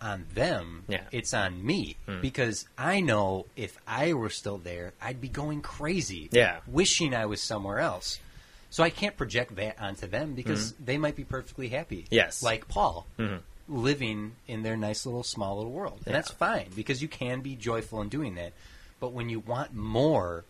on 0.00 0.26
them; 0.34 0.84
Yeah. 0.88 1.02
it's 1.12 1.34
on 1.34 1.64
me 1.64 1.96
Mm. 2.08 2.22
because 2.22 2.66
I 2.78 3.00
know 3.00 3.46
if 3.56 3.78
I 3.86 4.14
were 4.14 4.30
still 4.30 4.56
there, 4.58 4.94
I'd 5.00 5.20
be 5.20 5.28
going 5.28 5.60
crazy, 5.60 6.28
Yeah. 6.32 6.60
wishing 6.66 7.14
I 7.14 7.26
was 7.26 7.42
somewhere 7.42 7.78
else. 7.80 8.18
So 8.70 8.82
I 8.82 8.88
can't 8.90 9.16
project 9.16 9.56
that 9.56 9.78
onto 9.80 10.06
them 10.06 10.34
because 10.34 10.72
Mm-hmm. 10.72 10.84
they 10.84 10.96
might 10.96 11.16
be 11.16 11.24
perfectly 11.24 11.68
happy. 11.68 12.06
Yes. 12.10 12.42
like 12.42 12.66
Paul 12.68 13.06
Mhm. 13.18 13.40
Living 13.70 14.32
in 14.48 14.62
their 14.62 14.76
nice 14.76 15.06
little 15.06 15.22
small 15.22 15.56
little 15.56 15.72
world. 15.72 15.98
And 15.98 16.08
Yeah. 16.08 16.12
that's 16.14 16.30
fine 16.32 16.68
because 16.74 17.00
you 17.00 17.08
can 17.08 17.40
be 17.40 17.54
joyful 17.56 18.00
in 18.02 18.08
doing 18.08 18.34
that. 18.34 18.52
But 18.98 19.12
when 19.12 19.28
you 19.30 19.40
want 19.40 19.72
more 19.74 20.44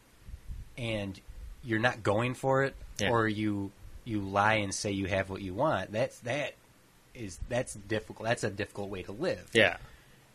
and 0.78 1.20
you're 1.62 1.78
not 1.78 2.02
going 2.02 2.34
for 2.34 2.64
it 2.64 2.74
Yeah. 2.98 3.10
or 3.10 3.28
you 3.28 3.70
you 4.04 4.20
lie 4.22 4.54
and 4.54 4.74
say 4.74 4.90
you 4.90 5.06
have 5.06 5.28
what 5.28 5.42
you 5.42 5.52
want, 5.54 5.92
that's 5.92 6.18
that 6.20 6.54
is 7.14 7.38
that's 7.48 7.74
difficult. 7.74 8.26
That's 8.28 8.44
a 8.44 8.50
difficult 8.50 8.88
way 8.88 9.02
to 9.02 9.12
live. 9.12 9.48
Yeah. 9.52 9.76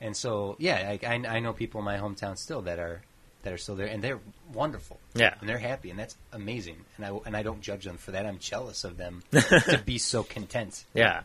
And 0.01 0.15
so, 0.15 0.55
yeah, 0.59 0.97
I, 1.01 1.07
I, 1.07 1.13
I 1.38 1.39
know 1.39 1.51
people 1.53 1.79
in 1.79 1.86
my 1.86 1.97
hometown 1.97 2.38
still 2.38 2.61
that 2.63 2.79
are 2.79 3.01
that 3.43 3.53
are 3.53 3.57
still 3.57 3.75
there, 3.75 3.88
and 3.88 4.03
they're 4.03 4.19
wonderful. 4.53 4.99
Yeah. 5.15 5.36
and 5.39 5.47
they're 5.49 5.57
happy, 5.57 5.89
and 5.89 5.97
that's 5.99 6.15
amazing. 6.31 6.77
And 6.97 7.05
I 7.05 7.09
and 7.25 7.36
I 7.36 7.41
don't 7.43 7.61
judge 7.61 7.86
them 7.86 7.97
for 7.97 8.11
that. 8.11 8.25
I'm 8.25 8.38
jealous 8.39 8.83
of 8.83 8.97
them 8.97 9.23
to 9.31 9.81
be 9.86 9.97
so 9.97 10.23
content. 10.23 10.86
Yeah. 10.93 11.23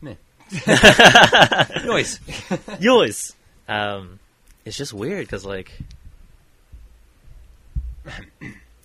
Meh. 0.00 0.14
Noise. 1.84 2.20
Yours. 2.80 3.34
Um, 3.68 4.18
it's 4.64 4.76
just 4.76 4.92
weird 4.92 5.26
because 5.26 5.44
like, 5.44 5.72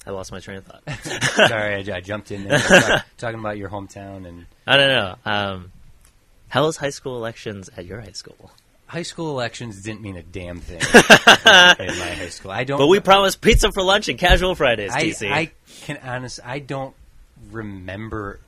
I 0.07 0.12
lost 0.12 0.32
my 0.32 0.39
train 0.39 0.57
of 0.57 0.66
thought. 0.66 0.84
Sorry, 1.49 1.76
I, 1.76 1.97
I 1.97 2.01
jumped 2.01 2.32
in 2.32 2.47
there 2.47 2.60
talk- 2.60 3.05
talking 3.18 3.39
about 3.39 3.57
your 3.57 3.70
hometown 3.70 4.28
and 4.28 4.45
I 4.66 4.78
don't 4.78 4.89
know. 4.89 5.16
Um, 5.26 5.72
how 6.47 6.66
was 6.66 6.78
high 6.78 6.89
school 6.89 7.18
elections 7.18 7.70
at 7.76 7.86
your 7.86 8.01
high 8.01 8.14
school? 8.14 8.51
high 8.89 9.03
school 9.03 9.30
elections 9.30 9.84
didn't 9.84 10.01
mean 10.01 10.18
a 10.18 10.24
damn 10.24 10.60
thing 10.60 10.82
in 10.82 11.99
my 11.99 12.14
high 12.16 12.30
school. 12.30 12.51
I 12.51 12.64
don't. 12.64 12.80
But 12.80 12.88
we 12.88 12.99
promised 12.99 13.39
pizza 13.39 13.72
for 13.72 13.84
lunch 13.84 14.10
and 14.10 14.18
casual 14.18 14.55
Fridays, 14.55 14.91
I, 14.91 15.03
TC. 15.03 15.32
I 15.32 15.51
can 15.82 15.97
honestly, 16.03 16.43
I 16.43 16.60
don't 16.60 16.95
remember. 17.51 18.39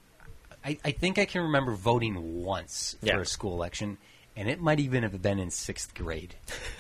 I, 0.64 0.78
I 0.86 0.92
think 0.92 1.18
I 1.18 1.26
can 1.26 1.42
remember 1.44 1.72
voting 1.74 2.44
once 2.44 2.96
for 3.06 3.22
a 3.22 3.26
school 3.26 3.54
election, 3.54 3.98
and 4.36 4.48
it 4.50 4.60
might 4.62 4.80
even 4.80 5.04
have 5.04 5.22
been 5.22 5.40
in 5.40 5.50
sixth 5.50 5.94
grade. 5.96 6.36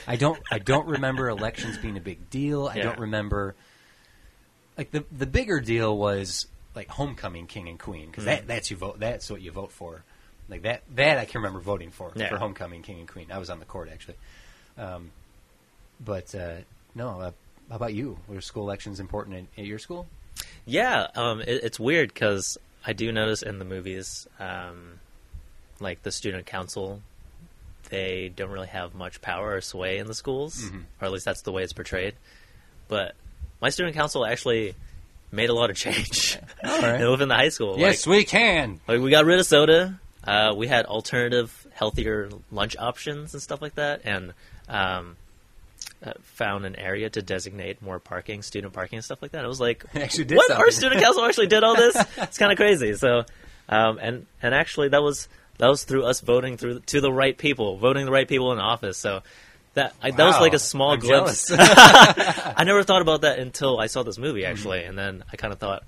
I 0.07 0.15
don't. 0.17 0.39
I 0.51 0.59
don't 0.59 0.88
remember 0.88 1.29
elections 1.29 1.77
being 1.77 1.97
a 1.97 2.01
big 2.01 2.29
deal. 2.29 2.67
I 2.67 2.75
Yeah. 2.75 2.84
don't 2.84 2.99
remember. 2.99 3.55
Like 4.77 4.91
the 4.91 5.03
the 5.11 5.25
bigger 5.25 5.59
deal 5.59 5.97
was 5.97 6.47
like 6.75 6.88
homecoming 6.89 7.47
king 7.47 7.67
and 7.67 7.79
queen 7.79 8.07
because 8.09 8.23
Mm-hmm. 8.25 8.47
that 8.47 8.47
that's 8.47 8.71
you 8.71 8.77
vote. 8.77 8.99
That's 8.99 9.29
what 9.29 9.41
you 9.41 9.51
vote 9.51 9.71
for. 9.71 10.03
Like 10.47 10.61
that 10.63 10.84
that 10.95 11.17
I 11.17 11.25
can 11.25 11.39
remember 11.41 11.59
voting 11.59 11.91
for 11.91 12.11
Yeah. 12.15 12.29
for 12.29 12.38
homecoming 12.38 12.82
king 12.84 12.99
and 12.99 13.07
queen. 13.07 13.32
I 13.32 13.38
was 13.39 13.49
on 13.49 13.59
the 13.59 13.65
court 13.65 13.89
actually. 13.91 14.15
Um, 14.77 15.11
but 16.03 16.34
uh, 16.34 16.57
no, 16.95 17.19
uh, 17.19 17.32
how 17.69 17.75
about 17.75 17.93
you? 17.93 18.17
Were 18.27 18.41
school 18.41 18.63
elections 18.63 18.99
important 18.99 19.36
in, 19.38 19.47
at 19.57 19.65
your 19.65 19.79
school? 19.79 20.07
Yeah, 20.65 21.07
um, 21.15 21.41
it, 21.41 21.63
it's 21.63 21.79
weird 21.79 22.13
because 22.13 22.57
I 22.86 22.93
do 22.93 23.11
notice 23.11 23.41
in 23.43 23.59
the 23.59 23.65
movies, 23.65 24.27
um, 24.39 24.99
like 25.79 26.03
the 26.03 26.11
student 26.11 26.45
council, 26.45 27.01
they 27.89 28.32
don't 28.36 28.49
really 28.51 28.67
have 28.67 28.93
much 28.95 29.21
power 29.21 29.55
or 29.55 29.61
sway 29.61 29.97
in 29.97 30.07
the 30.07 30.13
schools, 30.13 30.61
Mhm. 30.63 30.84
or 31.01 31.05
at 31.05 31.11
least 31.11 31.25
that's 31.25 31.41
the 31.41 31.51
way 31.51 31.63
it's 31.63 31.73
portrayed. 31.73 32.15
But 32.88 33.15
my 33.61 33.69
student 33.69 33.95
council 33.95 34.25
actually 34.25 34.75
made 35.32 35.49
a 35.49 35.53
lot 35.53 35.69
of 35.69 35.75
change 35.77 36.38
right. 36.63 37.07
within 37.09 37.27
the 37.29 37.36
high 37.36 37.49
school. 37.49 37.77
Yes, 37.79 38.05
we 38.07 38.23
can. 38.23 38.73
Like, 38.88 38.97
like 38.97 39.01
we 39.01 39.11
got 39.11 39.25
rid 39.25 39.39
of 39.39 39.45
soda. 39.45 39.99
Uh, 40.23 40.53
we 40.55 40.67
had 40.67 40.86
alternative, 40.86 41.65
healthier 41.73 42.29
lunch 42.51 42.75
options 42.77 43.34
and 43.34 43.41
stuff 43.41 43.61
like 43.61 43.75
that, 43.75 44.01
and 44.05 44.34
um, 44.69 45.17
uh, 46.03 46.13
found 46.21 46.65
an 46.65 46.75
area 46.75 47.09
to 47.09 47.21
designate 47.21 47.81
more 47.81 47.99
parking, 47.99 48.41
student 48.41 48.73
parking, 48.73 48.97
and 48.97 49.05
stuff 49.05 49.21
like 49.21 49.31
that. 49.31 49.43
It 49.43 49.47
was 49.47 49.59
like, 49.59 49.85
what? 49.93 50.11
something. 50.11 50.51
Our 50.51 50.71
student 50.71 51.01
council 51.03 51.25
actually 51.25 51.47
did 51.47 51.63
all 51.63 51.75
this. 51.75 51.95
It's 52.17 52.37
kind 52.37 52.51
of 52.51 52.57
crazy. 52.57 52.95
So, 52.95 53.25
um, 53.69 53.99
and 54.01 54.25
and 54.41 54.53
actually, 54.53 54.89
that 54.89 55.01
was 55.01 55.27
that 55.57 55.67
was 55.67 55.83
through 55.83 56.05
us 56.05 56.21
voting 56.21 56.57
through 56.57 56.79
to 56.79 57.01
the 57.01 57.11
right 57.11 57.37
people, 57.37 57.77
voting 57.77 58.05
the 58.05 58.11
right 58.11 58.27
people 58.27 58.51
in 58.51 58.59
office. 58.59 58.97
So. 58.97 59.21
That 59.73 59.95
I, 60.01 60.11
that 60.11 60.25
was 60.25 60.37
like 60.37 60.53
a 60.53 60.59
small 60.59 60.91
I'm 60.91 60.99
glimpse. 60.99 61.49
I 61.57 62.65
never 62.65 62.83
thought 62.83 63.01
about 63.01 63.21
that 63.21 63.39
until 63.39 63.79
I 63.79 63.87
saw 63.87 64.03
this 64.03 64.17
movie 64.17 64.45
actually, 64.45 64.83
and 64.83 64.97
then 64.97 65.23
I 65.31 65.37
kind 65.37 65.53
of 65.53 65.59
thought, 65.59 65.85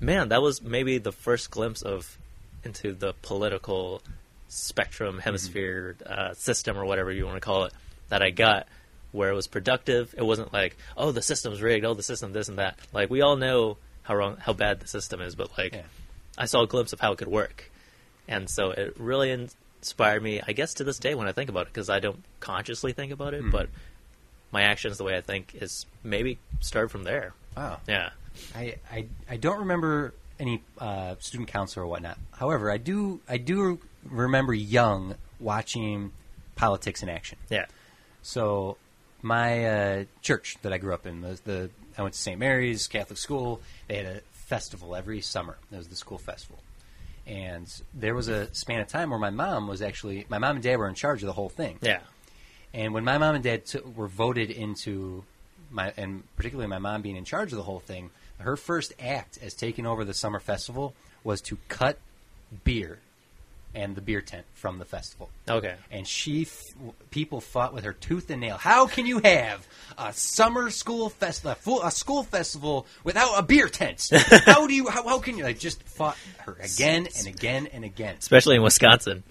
man, 0.00 0.30
that 0.30 0.42
was 0.42 0.60
maybe 0.60 0.98
the 0.98 1.12
first 1.12 1.52
glimpse 1.52 1.82
of 1.82 2.18
into 2.64 2.92
the 2.92 3.14
political 3.22 4.02
spectrum, 4.48 5.18
hemisphere 5.18 5.96
uh, 6.04 6.34
system, 6.34 6.76
or 6.76 6.84
whatever 6.84 7.10
you 7.10 7.24
want 7.24 7.36
to 7.36 7.40
call 7.40 7.64
it, 7.64 7.72
that 8.08 8.22
I 8.22 8.30
got, 8.30 8.66
where 9.12 9.30
it 9.30 9.34
was 9.34 9.46
productive. 9.46 10.14
It 10.16 10.24
wasn't 10.24 10.52
like, 10.52 10.76
oh, 10.96 11.12
the 11.12 11.22
system's 11.22 11.62
rigged, 11.62 11.84
oh, 11.84 11.94
the 11.94 12.02
system 12.02 12.32
this 12.32 12.48
and 12.48 12.58
that. 12.58 12.78
Like 12.92 13.10
we 13.10 13.20
all 13.20 13.36
know 13.36 13.76
how 14.02 14.16
wrong, 14.16 14.36
how 14.38 14.52
bad 14.52 14.80
the 14.80 14.88
system 14.88 15.20
is, 15.20 15.34
but 15.34 15.56
like, 15.56 15.74
Yeah. 15.74 15.82
I 16.36 16.46
saw 16.46 16.62
a 16.62 16.66
glimpse 16.66 16.92
of 16.92 17.00
how 17.00 17.12
it 17.12 17.18
could 17.18 17.28
work, 17.28 17.70
and 18.26 18.48
so 18.48 18.70
it 18.70 18.94
really 18.98 19.30
inspired 19.30 20.22
me. 20.22 20.40
I 20.46 20.52
guess 20.52 20.74
to 20.74 20.84
this 20.84 20.98
day 20.98 21.14
when 21.14 21.28
I 21.28 21.32
think 21.32 21.50
about 21.50 21.66
it, 21.66 21.72
because 21.72 21.90
I 21.90 22.00
don't 22.00 22.24
consciously 22.40 22.92
think 22.92 23.12
about 23.12 23.34
it, 23.34 23.42
Mhm. 23.44 23.52
but 23.52 23.68
my 24.50 24.62
actions, 24.62 24.98
the 24.98 25.04
way 25.04 25.16
I 25.16 25.20
think, 25.20 25.54
is 25.54 25.86
maybe 26.02 26.38
start 26.60 26.90
from 26.90 27.04
there. 27.04 27.34
Wow. 27.56 27.80
Yeah. 27.86 28.10
I, 28.54 28.76
I, 28.90 29.06
I 29.28 29.36
don't 29.36 29.58
remember 29.58 30.14
any 30.40 30.62
uh, 30.78 31.16
student 31.20 31.50
council 31.50 31.82
or 31.82 31.86
whatnot. 31.86 32.18
However, 32.32 32.70
I 32.70 32.78
do 32.78 33.20
I 33.28 33.36
do 33.36 33.78
remember 34.04 34.54
young 34.54 35.16
watching 35.38 36.12
politics 36.56 37.02
in 37.02 37.08
action. 37.10 37.38
Yeah. 37.50 37.66
So 38.22 38.78
my 39.22 39.66
uh, 39.66 40.04
church 40.20 40.56
that 40.62 40.72
I 40.72 40.78
grew 40.78 40.92
up 40.92 41.06
in, 41.06 41.20
the, 41.20 41.40
the 41.44 41.70
I 41.96 42.02
went 42.02 42.14
to 42.14 42.20
St. 42.20 42.38
Mary's 42.38 42.88
Catholic 42.88 43.18
school. 43.18 43.60
They 43.88 43.96
had 43.96 44.06
a 44.06 44.20
festival 44.32 44.94
every 44.94 45.20
summer. 45.20 45.56
It 45.70 45.76
was 45.76 45.88
the 45.88 45.96
school 45.96 46.18
festival, 46.18 46.58
and 47.26 47.72
there 47.94 48.14
was 48.14 48.28
a 48.28 48.52
span 48.54 48.80
of 48.80 48.88
time 48.88 49.10
where 49.10 49.18
my 49.18 49.30
mom 49.30 49.68
was 49.68 49.82
actually 49.82 50.26
my 50.28 50.38
mom 50.38 50.56
and 50.56 50.62
dad 50.62 50.76
were 50.76 50.88
in 50.88 50.94
charge 50.94 51.22
of 51.22 51.26
the 51.26 51.32
whole 51.32 51.48
thing. 51.48 51.78
Yeah. 51.80 52.00
And 52.74 52.94
when 52.94 53.04
my 53.04 53.18
mom 53.18 53.34
and 53.34 53.44
dad 53.44 53.66
took 53.66 53.96
were 53.96 54.08
voted 54.08 54.50
into 54.50 55.24
my, 55.70 55.92
and 55.96 56.22
particularly 56.36 56.68
my 56.68 56.78
mom 56.78 57.02
being 57.02 57.16
in 57.16 57.24
charge 57.24 57.52
of 57.52 57.56
the 57.56 57.64
whole 57.64 57.80
thing, 57.80 58.10
her 58.38 58.56
first 58.56 58.92
act 59.00 59.38
as 59.42 59.54
taking 59.54 59.86
over 59.86 60.04
the 60.04 60.14
summer 60.14 60.40
festival 60.40 60.94
was 61.22 61.40
to 61.42 61.58
cut 61.68 61.98
beer 62.64 62.98
and 63.74 63.94
the 63.96 64.00
beer 64.00 64.20
tent 64.20 64.44
from 64.54 64.78
the 64.78 64.84
festival. 64.84 65.30
Okay. 65.48 65.74
And 65.90 66.06
she, 66.06 66.42
f- 66.42 66.62
people 67.10 67.40
fought 67.40 67.72
with 67.74 67.84
her 67.84 67.92
tooth 67.92 68.30
and 68.30 68.40
nail. 68.40 68.56
How 68.56 68.86
can 68.86 69.06
you 69.06 69.18
have 69.24 69.66
a 69.98 70.12
summer 70.12 70.70
school 70.70 71.08
festival, 71.08 71.52
a, 71.52 71.54
full, 71.54 71.82
a 71.82 71.90
school 71.90 72.22
festival 72.22 72.86
without 73.04 73.38
a 73.38 73.42
beer 73.42 73.68
tent? 73.68 74.08
How 74.44 74.66
do 74.66 74.74
you? 74.74 74.88
How, 74.88 75.02
how 75.08 75.18
can 75.18 75.36
you? 75.38 75.44
Like 75.44 75.58
just 75.58 75.82
fought 75.84 76.16
her 76.40 76.56
again 76.60 77.08
and 77.18 77.26
again 77.26 77.66
and 77.72 77.84
again 77.84 78.16
Especially 78.18 78.56
in 78.56 78.62
Wisconsin. 78.62 79.22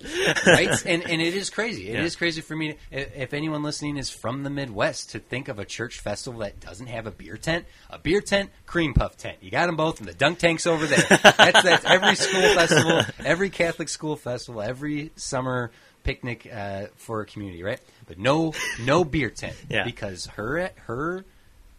right? 0.46 0.86
and 0.86 1.04
and 1.04 1.22
it 1.22 1.34
is 1.36 1.50
crazy. 1.50 1.90
It 1.90 2.00
is 2.00 2.14
Yeah. 2.14 2.18
crazy 2.18 2.42
for 2.42 2.56
me. 2.56 2.74
To, 2.92 3.22
if 3.22 3.34
anyone 3.34 3.64
listening 3.64 3.98
is 3.98 4.10
from 4.10 4.44
the 4.44 4.50
Midwest, 4.50 5.12
to 5.12 5.20
think 5.20 5.48
of 5.48 5.60
a 5.60 5.66
church 5.66 6.00
festival 6.00 6.40
that 6.42 6.60
doesn't 6.60 6.88
have 6.88 7.08
a 7.08 7.12
beer 7.12 7.38
tent, 7.38 7.66
a 7.90 7.98
beer 8.00 8.22
tent, 8.22 8.50
cream 8.66 8.94
puff 8.94 9.18
tent. 9.18 9.38
You 9.42 9.52
got 9.52 9.68
them 9.68 9.76
both, 9.76 10.00
and 10.00 10.08
the 10.08 10.14
dunk 10.14 10.40
tanks 10.40 10.66
over 10.68 10.86
there. 10.86 11.04
That's 11.10 11.62
that's 11.64 11.86
every 11.86 12.16
school 12.16 12.54
festival, 12.56 13.02
every 13.26 13.50
Catholic 13.50 13.90
school 13.90 14.16
festival, 14.16 14.31
every 14.40 15.12
summer 15.16 15.72
picnic 16.04 16.50
uh, 16.52 16.88
for 16.96 17.22
a 17.22 17.26
community, 17.26 17.64
right? 17.64 17.80
But 18.08 18.18
no 18.18 18.54
no 18.84 19.04
beer 19.04 19.30
tent 19.30 19.56
Yeah. 19.70 19.84
because 19.84 20.26
her 20.28 20.72
her 20.88 21.26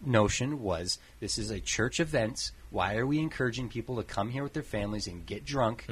notion 0.05 0.63
was 0.63 0.99
this 1.21 1.39
is 1.39 1.51
a 1.51 1.61
church 1.61 2.01
event. 2.01 2.51
Why 2.71 2.97
are 2.97 3.07
we 3.07 3.19
encouraging 3.19 3.69
people 3.69 3.97
to 3.97 4.03
come 4.03 4.31
here 4.31 4.43
with 4.43 4.53
their 4.53 4.63
families 4.63 5.07
and 5.07 5.25
get 5.27 5.45
drunk? 5.45 5.87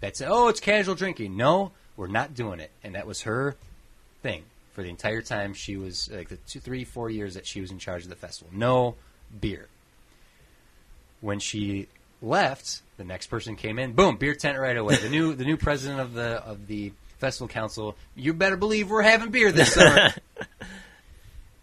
That's 0.00 0.20
oh, 0.20 0.48
it's 0.48 0.60
casual 0.60 0.94
drinking. 0.96 1.36
No, 1.36 1.72
we're 1.96 2.08
not 2.08 2.34
doing 2.34 2.60
it. 2.60 2.70
And 2.82 2.94
that 2.94 3.06
was 3.06 3.22
her 3.22 3.56
thing 4.22 4.42
for 4.72 4.82
the 4.82 4.88
entire 4.90 5.22
time 5.22 5.54
she 5.54 5.76
was 5.76 6.10
like 6.12 6.28
the 6.28 6.36
two, 6.48 6.58
three, 6.60 6.84
four 6.84 7.08
years 7.08 7.34
that 7.34 7.46
she 7.46 7.60
was 7.60 7.70
in 7.70 7.78
charge 7.78 8.02
of 8.02 8.08
the 8.10 8.16
festival. 8.16 8.52
No 8.52 8.96
beer. 9.40 9.68
When 11.20 11.38
she 11.38 11.86
left, 12.20 12.82
the 12.96 13.04
next 13.04 13.26
person 13.28 13.56
came 13.56 13.78
in. 13.78 13.92
Boom, 13.92 14.16
beer 14.16 14.34
tent 14.34 14.58
right 14.58 14.76
away. 14.76 14.96
The 14.96 15.08
new 15.08 15.34
the 15.34 15.44
new 15.44 15.56
president 15.56 16.00
of 16.00 16.14
the 16.14 16.42
of 16.44 16.66
the 16.66 16.92
festival 17.18 17.48
council. 17.48 17.96
You 18.14 18.34
better 18.34 18.56
believe 18.56 18.90
we're 18.90 19.02
having 19.02 19.30
beer 19.30 19.52
this 19.52 19.72
summer. 19.74 20.12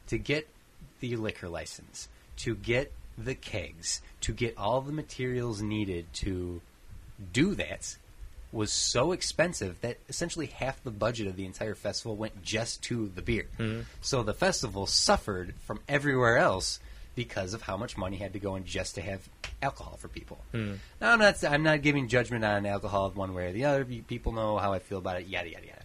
to 0.07 0.17
get 0.17 0.47
the 0.99 1.15
liquor 1.15 1.49
license, 1.49 2.09
to 2.37 2.55
get 2.55 2.91
the 3.17 3.35
kegs, 3.35 4.01
to 4.21 4.33
get 4.33 4.57
all 4.57 4.81
the 4.81 4.91
materials 4.91 5.61
needed 5.61 6.11
to 6.13 6.61
do 7.31 7.55
that 7.55 7.97
was 8.51 8.73
so 8.73 9.13
expensive 9.13 9.79
that 9.81 9.97
essentially 10.09 10.47
half 10.47 10.83
the 10.83 10.91
budget 10.91 11.27
of 11.27 11.35
the 11.37 11.45
entire 11.45 11.75
festival 11.75 12.15
went 12.15 12.43
just 12.43 12.81
to 12.83 13.09
the 13.15 13.21
beer. 13.21 13.47
Hmm. 13.57 13.81
So 14.01 14.23
the 14.23 14.33
festival 14.33 14.85
suffered 14.85 15.53
from 15.61 15.79
everywhere 15.87 16.37
else 16.37 16.79
because 17.15 17.53
of 17.53 17.61
how 17.61 17.75
much 17.77 17.97
money 17.97 18.17
had 18.17 18.33
to 18.33 18.39
go 18.39 18.55
in 18.55 18.63
just 18.65 18.95
to 18.95 19.01
have 19.01 19.27
alcohol 19.61 19.97
for 19.97 20.07
people. 20.07 20.39
Now 20.53 20.69
I'm 21.01 21.19
not 21.19 21.43
I'm 21.43 21.63
not 21.63 21.81
giving 21.81 22.07
judgment 22.07 22.43
on 22.45 22.65
alcohol 22.65 23.11
one 23.13 23.33
way 23.33 23.47
or 23.47 23.51
the 23.51 23.65
other. 23.65 23.85
People 23.85 24.31
know 24.31 24.57
how 24.57 24.73
I 24.73 24.79
feel 24.79 24.97
about 24.99 25.19
it. 25.19 25.27
Yada 25.27 25.49
yada 25.49 25.65
yada. 25.67 25.81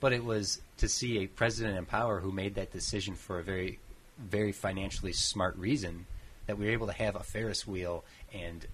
But 0.00 0.12
it 0.12 0.24
was 0.24 0.60
to 0.78 0.88
see 0.88 1.18
a 1.18 1.26
president 1.26 1.76
in 1.76 1.84
power 1.86 2.20
who 2.20 2.32
made 2.32 2.54
that 2.54 2.72
decision 2.72 3.14
for 3.14 3.38
a 3.38 3.42
very, 3.42 3.78
very 4.18 4.52
financially 4.52 5.12
smart 5.12 5.56
reason 5.58 6.06
that 6.46 6.56
we 6.58 6.64
were 6.66 6.72
able 6.72 6.86
to 6.86 6.92
have 6.94 7.16
a 7.16 7.22
Ferris 7.22 7.66
wheel 7.66 8.02
and 8.32 8.64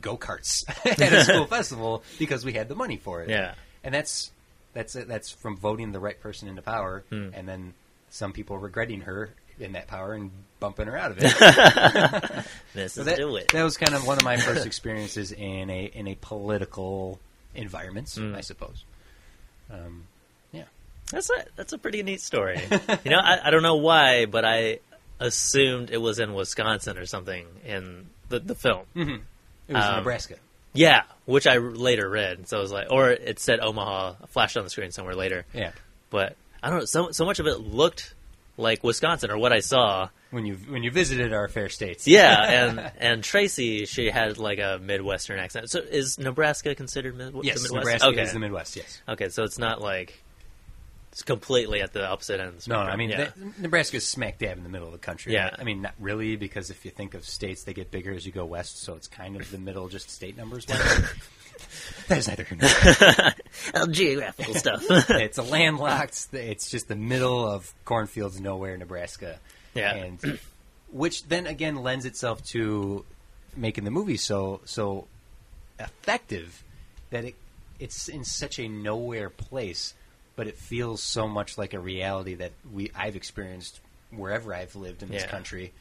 go 0.00 0.16
karts 0.16 0.64
at 1.00 1.12
a 1.12 1.24
school 1.30 1.46
festival 1.46 2.02
because 2.18 2.44
we 2.44 2.52
had 2.54 2.68
the 2.68 2.74
money 2.74 2.96
for 2.96 3.22
it. 3.22 3.28
Yeah. 3.28 3.54
and 3.84 3.94
that's 3.94 4.32
that's 4.74 4.94
that's 4.94 5.30
from 5.30 5.56
voting 5.56 5.92
the 5.92 6.00
right 6.00 6.18
person 6.18 6.48
into 6.48 6.62
power, 6.62 7.04
Hmm. 7.10 7.28
and 7.34 7.46
then 7.46 7.74
some 8.08 8.32
people 8.32 8.56
regretting 8.58 9.02
her 9.02 9.30
in 9.58 9.72
that 9.72 9.86
power 9.88 10.14
and 10.14 10.30
bumping 10.60 10.86
her 10.86 10.96
out 10.96 11.10
of 11.12 11.18
it. 11.18 11.24
Mrs. 12.74 12.90
So 12.90 13.04
that, 13.04 13.16
DeWitt. 13.18 13.48
that 13.48 13.62
was 13.62 13.76
kind 13.76 13.94
of 13.94 14.06
one 14.06 14.16
of 14.18 14.24
my 14.24 14.36
first 14.36 14.66
experiences 14.66 15.32
in 15.32 15.70
a 15.70 15.84
in 15.84 16.08
a 16.08 16.14
political 16.20 17.20
environment, 17.54 18.06
Mm. 18.08 18.36
I 18.36 18.40
suppose. 18.40 18.84
Um, 19.70 20.04
yeah, 20.52 20.64
That's 21.10 21.30
a 21.30 21.44
that's 21.56 21.72
a 21.72 21.78
pretty 21.78 22.02
neat 22.02 22.20
story. 22.20 22.60
you 23.04 23.10
know, 23.10 23.18
I, 23.18 23.48
I 23.48 23.50
don't 23.50 23.62
know 23.62 23.76
why, 23.76 24.26
but 24.26 24.44
I 24.44 24.78
assumed 25.20 25.90
it 25.90 25.98
was 25.98 26.18
in 26.18 26.34
Wisconsin 26.34 26.98
or 26.98 27.06
something 27.06 27.46
in 27.64 28.06
the 28.28 28.40
the 28.40 28.54
film. 28.54 28.84
it 28.94 29.06
was 29.06 29.18
in 29.68 29.76
Um, 29.76 29.96
Nebraska. 29.96 30.36
Yeah, 30.74 31.02
which 31.26 31.46
I 31.46 31.58
later 31.58 32.08
read. 32.08 32.48
So 32.48 32.56
I 32.58 32.60
was 32.60 32.72
like, 32.72 32.86
or 32.90 33.10
it 33.10 33.38
said 33.38 33.60
Omaha, 33.60 34.14
flashed 34.28 34.56
on 34.56 34.64
the 34.64 34.70
screen 34.70 34.90
somewhere 34.90 35.14
later. 35.14 35.44
Yeah, 35.52 35.72
But 36.10 36.34
I 36.62 36.70
don't 36.70 36.78
know. 36.80 36.84
So 36.86 37.10
so 37.12 37.24
much 37.26 37.38
of 37.40 37.46
it 37.46 37.60
looked 37.60 38.14
like 38.56 38.84
Wisconsin, 38.84 39.30
or 39.30 39.38
what 39.38 39.52
I 39.52 39.60
saw. 39.60 40.08
when 40.30 40.46
you 40.46 40.54
when 40.68 40.82
you 40.82 40.90
visited 40.90 41.32
our 41.32 41.48
fair 41.48 41.68
states. 41.68 42.06
Yeah, 42.06 42.42
and 42.66 42.92
and 42.98 43.24
Tracy, 43.24 43.86
she 43.86 44.10
had 44.10 44.38
like 44.38 44.58
a 44.58 44.78
Midwestern 44.82 45.38
accent. 45.38 45.70
So 45.70 45.80
is 45.80 46.18
Nebraska 46.18 46.74
considered 46.74 47.16
mid- 47.16 47.34
yes, 47.44 47.56
the 47.56 47.62
Midwest? 47.62 47.72
Nebraska 47.72 48.08
okay. 48.08 48.22
is 48.22 48.32
the 48.32 48.38
Midwest. 48.38 48.76
Yes. 48.76 49.02
Okay, 49.08 49.28
so 49.28 49.44
it's 49.44 49.58
not 49.58 49.80
like 49.80 50.22
it's 51.12 51.22
completely 51.22 51.82
at 51.82 51.92
the 51.92 52.06
opposite 52.06 52.40
end. 52.40 52.58
The 52.58 52.70
No. 52.70 52.80
I 52.80 52.96
mean 52.96 53.10
yeah. 53.10 53.24
that, 53.24 53.58
Nebraska 53.58 53.98
is 53.98 54.08
smack 54.08 54.38
dab 54.38 54.56
in 54.56 54.64
the 54.64 54.70
middle 54.70 54.86
of 54.86 54.92
the 54.92 54.98
country. 54.98 55.34
Yeah. 55.34 55.50
I 55.58 55.64
mean 55.64 55.82
not 55.82 55.94
really 56.00 56.36
because 56.36 56.70
if 56.70 56.84
you 56.84 56.90
think 56.90 57.14
of 57.14 57.26
states, 57.26 57.64
they 57.64 57.74
get 57.74 57.90
bigger 57.90 58.12
as 58.14 58.24
you 58.24 58.32
go 58.32 58.46
west, 58.46 58.82
so 58.82 58.94
it's 58.94 59.08
kind 59.08 59.36
of 59.36 59.50
the 59.50 59.58
middle, 59.58 59.88
just 59.88 60.10
state 60.10 60.36
numbers. 60.36 60.66
wise. 61.58 62.04
that 62.08 62.18
is 62.18 62.28
neither 62.28 62.44
here 62.44 62.58
nor 62.60 62.70
there. 62.94 63.86
Geographical 63.90 64.54
stuff. 64.54 64.84
it's 64.90 65.38
a 65.38 65.42
landlocked. 65.42 66.28
It's 66.32 66.70
just 66.70 66.88
the 66.88 66.96
middle 66.96 67.46
of 67.46 67.72
cornfields, 67.84 68.40
nowhere, 68.40 68.76
Nebraska. 68.76 69.38
Yeah. 69.74 69.94
and 69.94 70.38
which 70.90 71.24
then 71.24 71.46
again 71.46 71.76
lends 71.76 72.04
itself 72.04 72.42
to 72.44 73.04
making 73.56 73.84
the 73.84 73.90
movie 73.90 74.18
so 74.18 74.60
so 74.66 75.06
effective 75.78 76.62
that 77.10 77.24
it 77.24 77.34
it's 77.80 78.08
in 78.08 78.24
such 78.24 78.58
a 78.58 78.68
nowhere 78.68 79.28
place, 79.30 79.94
but 80.36 80.46
it 80.46 80.56
feels 80.56 81.02
so 81.02 81.26
much 81.26 81.58
like 81.58 81.74
a 81.74 81.80
reality 81.80 82.34
that 82.34 82.52
we 82.72 82.90
I've 82.94 83.16
experienced 83.16 83.80
wherever 84.10 84.54
I've 84.54 84.76
lived 84.76 85.02
in 85.02 85.08
this 85.08 85.22
Yeah. 85.22 85.30
country, 85.30 85.72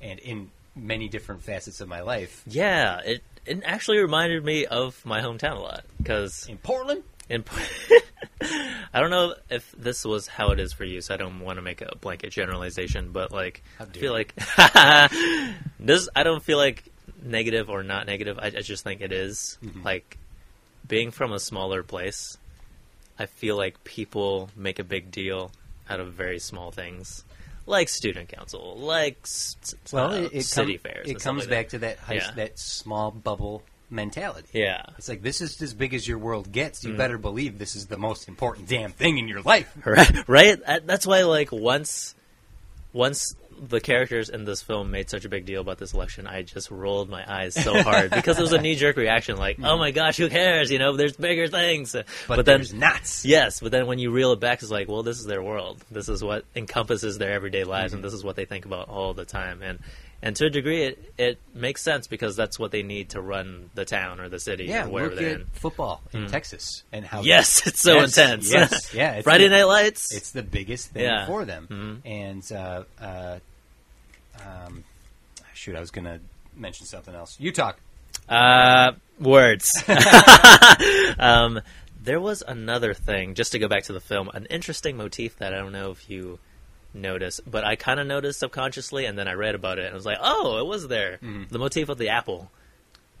and 0.00 0.18
in 0.18 0.50
many 0.76 1.08
different 1.08 1.42
facets 1.42 1.80
of 1.80 1.88
my 1.88 2.00
life. 2.02 2.42
yeah, 2.46 3.00
it 3.00 3.22
it 3.46 3.62
actually 3.64 3.98
reminded 3.98 4.44
me 4.44 4.66
of 4.66 5.04
my 5.06 5.20
hometown 5.20 5.56
a 5.56 5.60
lot 5.60 5.84
because 5.98 6.46
In 6.48 6.58
Portland, 6.58 7.02
in 7.28 7.44
I 8.92 9.00
don't 9.00 9.10
know 9.10 9.34
if 9.50 9.72
this 9.78 10.04
was 10.04 10.26
how 10.26 10.50
it 10.50 10.60
is 10.60 10.72
for 10.72 10.84
you, 10.84 11.00
so 11.00 11.14
I 11.14 11.16
don't 11.16 11.40
want 11.40 11.56
to 11.58 11.62
make 11.62 11.80
a 11.80 11.96
blanket 12.00 12.30
generalization, 12.30 13.10
but 13.12 13.32
like 13.32 13.62
I 13.80 13.84
feel 13.86 14.12
like 14.12 14.34
this. 15.80 16.08
I 16.14 16.22
don't 16.22 16.42
feel 16.42 16.58
like 16.58 16.84
negative 17.22 17.70
or 17.70 17.82
not 17.82 18.06
negative. 18.06 18.38
I, 18.38 18.46
I 18.46 18.60
just 18.62 18.84
think 18.84 19.00
it 19.00 19.12
is. 19.12 19.58
Mm-hmm. 19.64 19.82
like 19.82 20.18
being 20.86 21.10
from 21.10 21.32
a 21.32 21.40
smaller 21.40 21.82
place. 21.82 22.38
I 23.18 23.26
feel 23.26 23.56
like 23.56 23.82
people 23.82 24.50
make 24.54 24.78
a 24.78 24.84
big 24.84 25.10
deal 25.10 25.50
out 25.88 26.00
of 26.00 26.12
very 26.12 26.38
small 26.38 26.70
things, 26.70 27.24
like 27.66 27.88
student 27.88 28.28
council, 28.28 28.76
like 28.78 29.18
s- 29.24 29.56
well, 29.92 30.12
uh, 30.12 30.20
it, 30.22 30.30
it 30.32 30.42
city 30.44 30.78
com- 30.78 30.90
fairs. 30.92 31.08
It 31.08 31.20
comes 31.20 31.40
like 31.42 31.50
back 31.50 31.66
that. 31.66 31.70
to 31.70 31.78
that 31.80 31.98
high, 31.98 32.14
Yeah. 32.14 32.30
that 32.36 32.58
small 32.58 33.10
bubble 33.10 33.62
mentality. 33.90 34.48
Yeah, 34.52 34.82
It's 34.98 35.08
like 35.08 35.22
this 35.22 35.40
is 35.40 35.60
as 35.62 35.72
big 35.74 35.94
as 35.94 36.06
your 36.08 36.18
world 36.18 36.50
gets. 36.50 36.80
Mm. 36.84 36.88
You 36.88 36.94
better 36.96 37.18
believe 37.18 37.58
this 37.58 37.76
is 37.76 37.86
the 37.86 37.96
most 37.98 38.28
important 38.28 38.68
damn 38.68 38.90
thing 38.92 39.18
in 39.18 39.28
your 39.28 39.42
life. 39.42 39.72
right 39.84 40.28
right 40.28 40.58
that's 40.86 41.06
why 41.06 41.22
like 41.22 41.52
once 41.52 42.14
once 42.92 43.36
the 43.60 43.80
characters 43.80 44.28
in 44.28 44.44
this 44.44 44.62
film 44.62 44.90
made 44.90 45.08
such 45.10 45.24
a 45.24 45.28
big 45.28 45.44
deal 45.46 45.60
about 45.60 45.78
this 45.78 45.94
election 45.94 46.26
i 46.26 46.42
just 46.42 46.70
rolled 46.70 47.08
my 47.08 47.24
eyes 47.32 47.54
so 47.54 47.82
hard 47.82 48.10
because 48.10 48.38
it 48.38 48.42
was 48.42 48.52
a 48.52 48.60
knee-jerk 48.60 48.96
reaction 48.96 49.36
like 49.36 49.58
oh 49.62 49.78
my 49.78 49.90
gosh 49.90 50.16
who 50.16 50.28
cares 50.28 50.70
you 50.70 50.78
know 50.78 50.96
there's 50.96 51.16
bigger 51.16 51.48
things 51.48 51.92
But, 51.92 52.06
but, 52.28 52.46
then 52.46 52.58
there's 52.58 52.74
not. 52.74 53.20
yes 53.24 53.60
but 53.60 53.72
then 53.72 53.86
when 53.86 53.98
you 53.98 54.10
reel 54.10 54.32
it 54.32 54.40
back 54.40 54.62
it's 54.62 54.70
like 54.70 54.88
well 54.88 55.02
this 55.02 55.18
is 55.18 55.26
their 55.26 55.42
world 55.42 55.82
this 55.90 56.08
is 56.08 56.22
what 56.22 56.44
encompasses 56.54 57.18
their 57.18 57.32
everyday 57.32 57.64
lives 57.64 57.86
Mm-hmm. 57.92 57.96
and 57.96 58.04
this 58.04 58.12
is 58.14 58.24
what 58.24 58.36
they 58.36 58.44
think 58.44 58.64
about 58.64 58.88
all 58.88 59.14
the 59.14 59.24
time 59.24 59.62
and 59.62 59.78
and 60.22 60.34
to 60.36 60.46
a 60.46 60.50
degree 60.50 60.82
it, 60.84 61.12
it 61.18 61.38
makes 61.54 61.82
sense 61.82 62.06
because 62.06 62.36
that's 62.36 62.58
what 62.58 62.70
they 62.70 62.82
need 62.82 63.10
to 63.10 63.20
run 63.20 63.70
the 63.74 63.84
town 63.84 64.18
or 64.20 64.28
the 64.28 64.40
city 64.40 64.64
Yeah, 64.64 64.86
or 64.86 64.88
wherever 64.90 65.10
look 65.14 65.20
they're 65.20 65.34
at 65.34 65.40
in 65.42 65.46
football 65.52 66.02
in 66.12 66.26
Texas 66.28 66.82
and 66.92 67.04
how 67.04 67.20
yes 67.22 67.66
it's 67.66 67.80
so 67.80 67.94
Yes, 67.96 68.16
intense 68.18 68.52
yes, 68.52 68.94
yeah, 68.94 69.12
it's 69.14 69.24
friday 69.24 69.48
the- 69.48 69.56
night 69.56 69.64
lights 69.64 70.14
it's 70.14 70.30
the 70.32 70.42
biggest 70.42 70.90
thing 70.92 71.02
Yeah. 71.04 71.26
for 71.26 71.44
them. 71.44 71.68
Mhm. 71.70 72.10
And 72.10 72.52
uh, 72.52 72.84
uh, 73.00 73.38
um, 74.44 74.84
shoot, 75.54 75.76
I 75.76 75.80
was 75.80 75.90
gonna 75.90 76.20
mention 76.56 76.86
something 76.86 77.14
else. 77.14 77.36
You 77.38 77.52
talk. 77.52 77.78
Uh, 78.28 78.92
words. 79.20 79.70
um, 81.18 81.60
there 82.02 82.20
was 82.20 82.42
another 82.46 82.94
thing, 82.94 83.34
just 83.34 83.52
to 83.52 83.58
go 83.58 83.68
back 83.68 83.84
to 83.84 83.92
the 83.92 84.00
film, 84.00 84.28
an 84.32 84.46
interesting 84.46 84.96
motif 84.96 85.36
that 85.38 85.52
I 85.54 85.58
don't 85.58 85.72
know 85.72 85.90
if 85.90 86.08
you 86.08 86.38
noticed, 86.96 87.40
but 87.50 87.64
I 87.64 87.76
kind 87.76 88.00
of 88.00 88.06
noticed 88.06 88.40
subconsciously, 88.40 89.04
and 89.06 89.16
then 89.18 89.28
I 89.28 89.32
read 89.34 89.54
about 89.54 89.78
it, 89.78 89.84
and 89.84 89.92
I 89.92 89.94
was 89.94 90.06
like, 90.06 90.18
oh, 90.20 90.58
it 90.58 90.66
was 90.66 90.88
there. 90.88 91.18
Mhm. 91.22 91.48
The 91.48 91.58
motif 91.58 91.88
of 91.88 91.98
the 91.98 92.08
apple. 92.08 92.50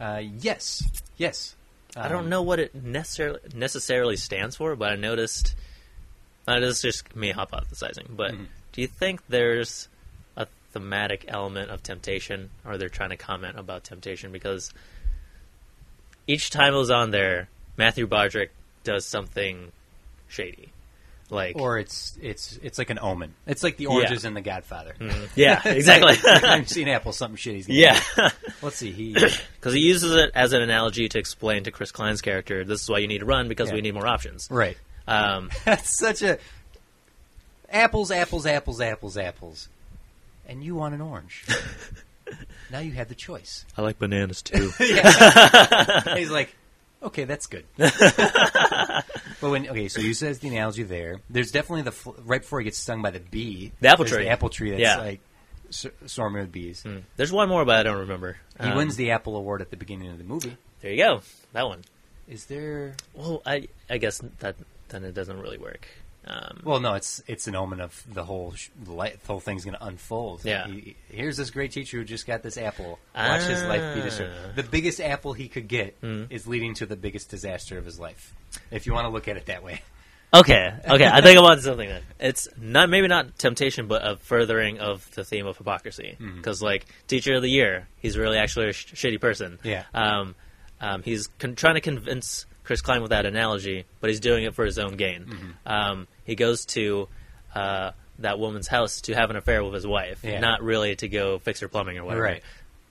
Uh, 0.00 0.22
yes, 0.22 0.82
yes. 1.16 1.54
I 1.96 2.08
don't 2.08 2.24
Um, 2.24 2.28
know 2.28 2.42
what 2.42 2.58
it 2.58 2.74
necessarily 2.74 3.40
necessarily 3.54 4.16
stands 4.16 4.56
for, 4.56 4.76
but 4.76 4.92
I 4.92 4.96
noticed. 4.96 5.54
Uh, 6.46 6.60
this 6.60 6.76
is 6.76 6.82
just 6.82 7.16
me 7.16 7.32
hypothesizing, 7.32 8.16
but 8.16 8.32
Mhm. 8.32 8.46
do 8.72 8.80
you 8.82 8.86
think 8.86 9.20
there's 9.28 9.88
a 10.36 10.46
thematic 10.72 11.24
element 11.28 11.70
of 11.70 11.82
temptation, 11.82 12.50
or 12.64 12.76
they're 12.78 12.88
trying 12.88 13.10
to 13.10 13.16
comment 13.16 13.58
about 13.58 13.82
temptation? 13.84 14.30
Because 14.30 14.72
each 16.26 16.50
time 16.50 16.74
it 16.74 16.76
was 16.78 16.90
on 16.90 17.10
there, 17.10 17.48
Matthew 17.76 18.06
Broderick 18.06 18.52
does 18.84 19.04
something 19.06 19.72
shady, 20.28 20.72
like 21.30 21.56
Or 21.56 21.78
it's 21.78 22.16
it's 22.22 22.58
it's 22.62 22.78
like 22.78 22.90
an 22.90 22.98
omen. 23.00 23.34
It's 23.46 23.62
like 23.62 23.76
the 23.76 23.86
oranges 23.86 24.24
in 24.24 24.34
The 24.34 24.40
Godfather. 24.40 24.94
Mhm. 24.98 25.28
yeah, 25.36 25.60
exactly, 25.66 26.16
I've 26.48 26.68
seen 26.68 26.88
Apple 26.88 27.12
something 27.12 27.36
shitty. 27.36 27.64
yeah. 27.68 27.94
happen. 27.94 28.30
Let's 28.62 28.76
see. 28.76 28.92
He 28.92 29.12
Because 29.58 29.74
he 29.74 29.80
uses 29.80 30.14
it 30.14 30.30
as 30.34 30.52
an 30.52 30.62
analogy 30.62 31.08
to 31.08 31.18
explain 31.18 31.64
to 31.64 31.70
Chris 31.70 31.90
Klein's 31.92 32.20
character, 32.22 32.64
"This 32.64 32.82
is 32.82 32.88
why 32.88 32.98
you 32.98 33.08
need 33.08 33.18
to 33.18 33.24
run 33.26 33.48
because 33.48 33.68
Yeah. 33.70 33.74
we 33.76 33.80
need 33.82 33.94
more 33.94 34.06
options." 34.06 34.48
right. 34.50 34.76
Um, 35.08 35.50
That's 35.64 35.96
such 35.98 36.22
a 36.22 36.38
apples, 37.70 38.10
apples, 38.10 38.46
apples, 38.46 38.80
apples, 38.80 39.16
apples, 39.16 39.68
and 40.48 40.62
you 40.64 40.74
want 40.74 40.94
an 40.94 41.00
orange. 41.00 41.44
now 42.72 42.80
you 42.80 42.92
have 42.92 43.08
the 43.08 43.14
choice. 43.14 43.64
I 43.76 43.82
like 43.82 43.98
bananas 44.00 44.42
too. 44.42 44.70
He's 44.78 46.30
like, 46.30 46.54
okay, 47.02 47.22
that's 47.24 47.46
good. 47.46 47.64
But 49.40 49.50
when 49.50 49.68
okay, 49.68 49.88
so 49.88 50.00
you 50.00 50.14
says 50.14 50.38
the 50.38 50.48
analogy 50.48 50.82
there. 50.82 51.20
There's 51.30 51.50
definitely 51.50 51.82
the 51.82 51.92
fl- 51.92 52.10
right 52.24 52.40
before 52.40 52.60
he 52.60 52.64
gets 52.64 52.78
stung 52.78 53.02
by 53.02 53.10
the 53.10 53.20
bee. 53.20 53.72
The 53.80 53.88
apple 53.88 54.04
tree. 54.04 54.24
The 54.24 54.30
apple 54.30 54.48
tree 54.50 54.70
that's 54.70 54.80
Yeah. 54.82 54.96
like 54.98 55.20
s- 55.68 55.86
swarming 56.06 56.42
with 56.42 56.52
bees. 56.52 56.82
Hmm. 56.82 56.98
There's 57.16 57.32
one 57.32 57.48
more, 57.48 57.64
but 57.64 57.76
I 57.76 57.82
don't 57.82 57.98
remember. 57.98 58.38
He 58.60 58.68
Um, 58.68 58.76
wins 58.76 58.96
the 58.96 59.10
apple 59.10 59.36
award 59.36 59.60
at 59.62 59.70
the 59.70 59.76
beginning 59.76 60.10
of 60.10 60.18
the 60.18 60.24
movie. 60.24 60.56
There 60.80 60.90
you 60.92 61.02
go. 61.02 61.22
That 61.52 61.66
one. 61.66 61.82
Is 62.28 62.46
there? 62.46 62.94
Well, 63.14 63.42
I 63.46 63.68
I 63.88 63.98
guess 63.98 64.20
that 64.40 64.56
then 64.88 65.04
it 65.04 65.14
doesn't 65.14 65.38
really 65.40 65.58
work. 65.58 65.86
Um, 66.28 66.60
Well, 66.64 66.80
no, 66.80 66.94
it's 66.94 67.22
it's 67.28 67.46
an 67.46 67.54
omen 67.54 67.80
of 67.80 68.02
the 68.12 68.24
whole 68.24 68.52
sh- 68.54 68.70
the, 68.82 68.90
the 68.94 69.18
whole 69.28 69.38
thing's 69.38 69.64
going 69.64 69.76
to 69.76 69.84
unfold. 69.84 70.44
Yeah. 70.44 70.66
He- 70.66 70.96
here's 71.08 71.36
this 71.36 71.50
great 71.50 71.70
teacher 71.70 71.98
who 71.98 72.04
just 72.04 72.26
got 72.26 72.42
this 72.42 72.58
apple. 72.58 72.98
Watch 73.14 73.42
his 73.44 73.62
life 73.62 73.94
be 73.94 74.02
destroyed. 74.02 74.32
Ah. 74.34 74.50
The 74.56 74.64
biggest 74.64 75.00
apple 75.00 75.34
he 75.34 75.46
could 75.46 75.68
get 75.68 76.00
Mhm. 76.00 76.26
is 76.30 76.48
leading 76.48 76.74
to 76.74 76.86
the 76.86 76.96
biggest 76.96 77.28
disaster 77.30 77.78
of 77.78 77.84
his 77.84 78.00
life. 78.00 78.34
If 78.70 78.86
you 78.86 78.92
want 78.94 79.04
to 79.06 79.10
look 79.10 79.28
at 79.28 79.36
it 79.36 79.46
that 79.46 79.62
way. 79.62 79.82
okay, 80.34 80.72
okay. 80.88 81.06
I 81.06 81.20
think 81.20 81.38
I'm 81.38 81.44
on 81.44 81.60
something 81.60 81.88
then. 81.88 82.02
It's 82.18 82.48
not 82.60 82.88
maybe 82.90 83.08
not 83.08 83.38
temptation, 83.38 83.86
but 83.88 84.06
a 84.06 84.16
furthering 84.16 84.78
of 84.80 85.08
the 85.14 85.24
theme 85.24 85.46
of 85.46 85.56
hypocrisy. 85.58 86.16
Because 86.18 86.62
like 86.62 86.86
teacher 87.06 87.34
of 87.34 87.42
the 87.42 87.50
year, 87.50 87.88
he's 87.98 88.16
really 88.18 88.38
actually 88.38 88.70
a 88.70 88.72
sh- 88.72 88.92
shitty 88.94 89.20
person. 89.20 89.58
Yeah. 89.62 89.84
Um, 89.94 90.34
um, 90.80 91.02
he's 91.02 91.26
con- 91.38 91.54
trying 91.54 91.74
to 91.74 91.80
convince 91.80 92.46
Chris 92.64 92.80
Klein 92.82 93.02
with 93.02 93.10
that 93.10 93.24
analogy, 93.26 93.84
but 94.00 94.10
he's 94.10 94.20
doing 94.20 94.44
it 94.44 94.54
for 94.54 94.64
his 94.64 94.78
own 94.78 94.96
gain. 94.96 95.24
Mm-hmm. 95.26 95.50
Um, 95.66 96.08
he 96.24 96.34
goes 96.34 96.64
to 96.66 97.08
uh, 97.54 97.90
that 98.18 98.38
woman's 98.38 98.66
house 98.66 99.02
to 99.02 99.14
have 99.14 99.30
an 99.30 99.36
affair 99.36 99.62
with 99.62 99.74
his 99.74 99.86
wife, 99.86 100.20
Yeah. 100.24 100.40
not 100.40 100.62
really 100.62 100.96
to 100.96 101.08
go 101.08 101.38
fix 101.38 101.60
her 101.60 101.68
plumbing 101.68 101.98
or 101.98 102.04
whatever. 102.04 102.22
Right. 102.22 102.42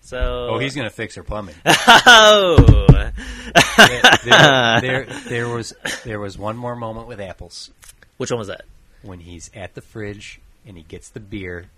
So. 0.06 0.50
Oh, 0.52 0.60
he's 0.60 0.76
going 0.76 0.88
to 0.88 0.94
fix 0.94 1.16
her 1.16 1.24
plumbing. 1.24 1.56
Oh. 2.08 2.86
there, 4.26 4.82
there, 4.82 5.06
there 5.28 5.50
was 5.50 5.74
there 6.04 6.20
was 6.20 6.38
one 6.38 6.58
more 6.58 6.76
moment 6.76 7.08
with 7.08 7.22
apples 7.22 7.72
Which 8.18 8.32
one 8.32 8.40
was 8.40 8.48
that? 8.50 8.66
when 9.02 9.20
he's 9.20 9.50
at 9.54 9.76
the 9.76 9.82
fridge 9.82 10.40
and 10.68 10.76
he 10.78 10.84
gets 10.84 11.10
the 11.10 11.20
beer 11.20 11.70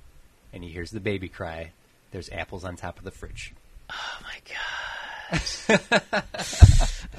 and 0.53 0.63
he 0.63 0.69
hears 0.69 0.91
the 0.91 0.99
baby 0.99 1.27
cry. 1.29 1.71
There's 2.11 2.29
apples 2.29 2.63
on 2.63 2.75
top 2.75 2.97
of 2.97 3.03
the 3.03 3.11
fridge. 3.11 3.53
Oh 3.91 4.19
my 4.23 4.39
god. 5.69 5.81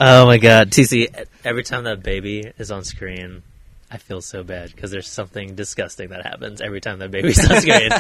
oh 0.01 0.27
my 0.27 0.39
god. 0.39 0.71
TC, 0.71 1.27
every 1.45 1.63
time 1.63 1.85
that 1.85 2.03
baby 2.03 2.53
is 2.59 2.71
on 2.71 2.85
screen, 2.85 3.43
I 3.91 3.99
feel 3.99 4.21
so 4.21 4.43
bad 4.43 4.75
because 4.75 4.91
there's 4.91 5.09
something 5.09 5.55
disgusting 5.55 6.11
that 6.11 6.27
happens 6.27 6.61
every 6.61 6.81
time 6.81 6.99
that 6.99 7.11
baby's 7.11 7.39
on 7.51 7.61
screen. 7.61 7.91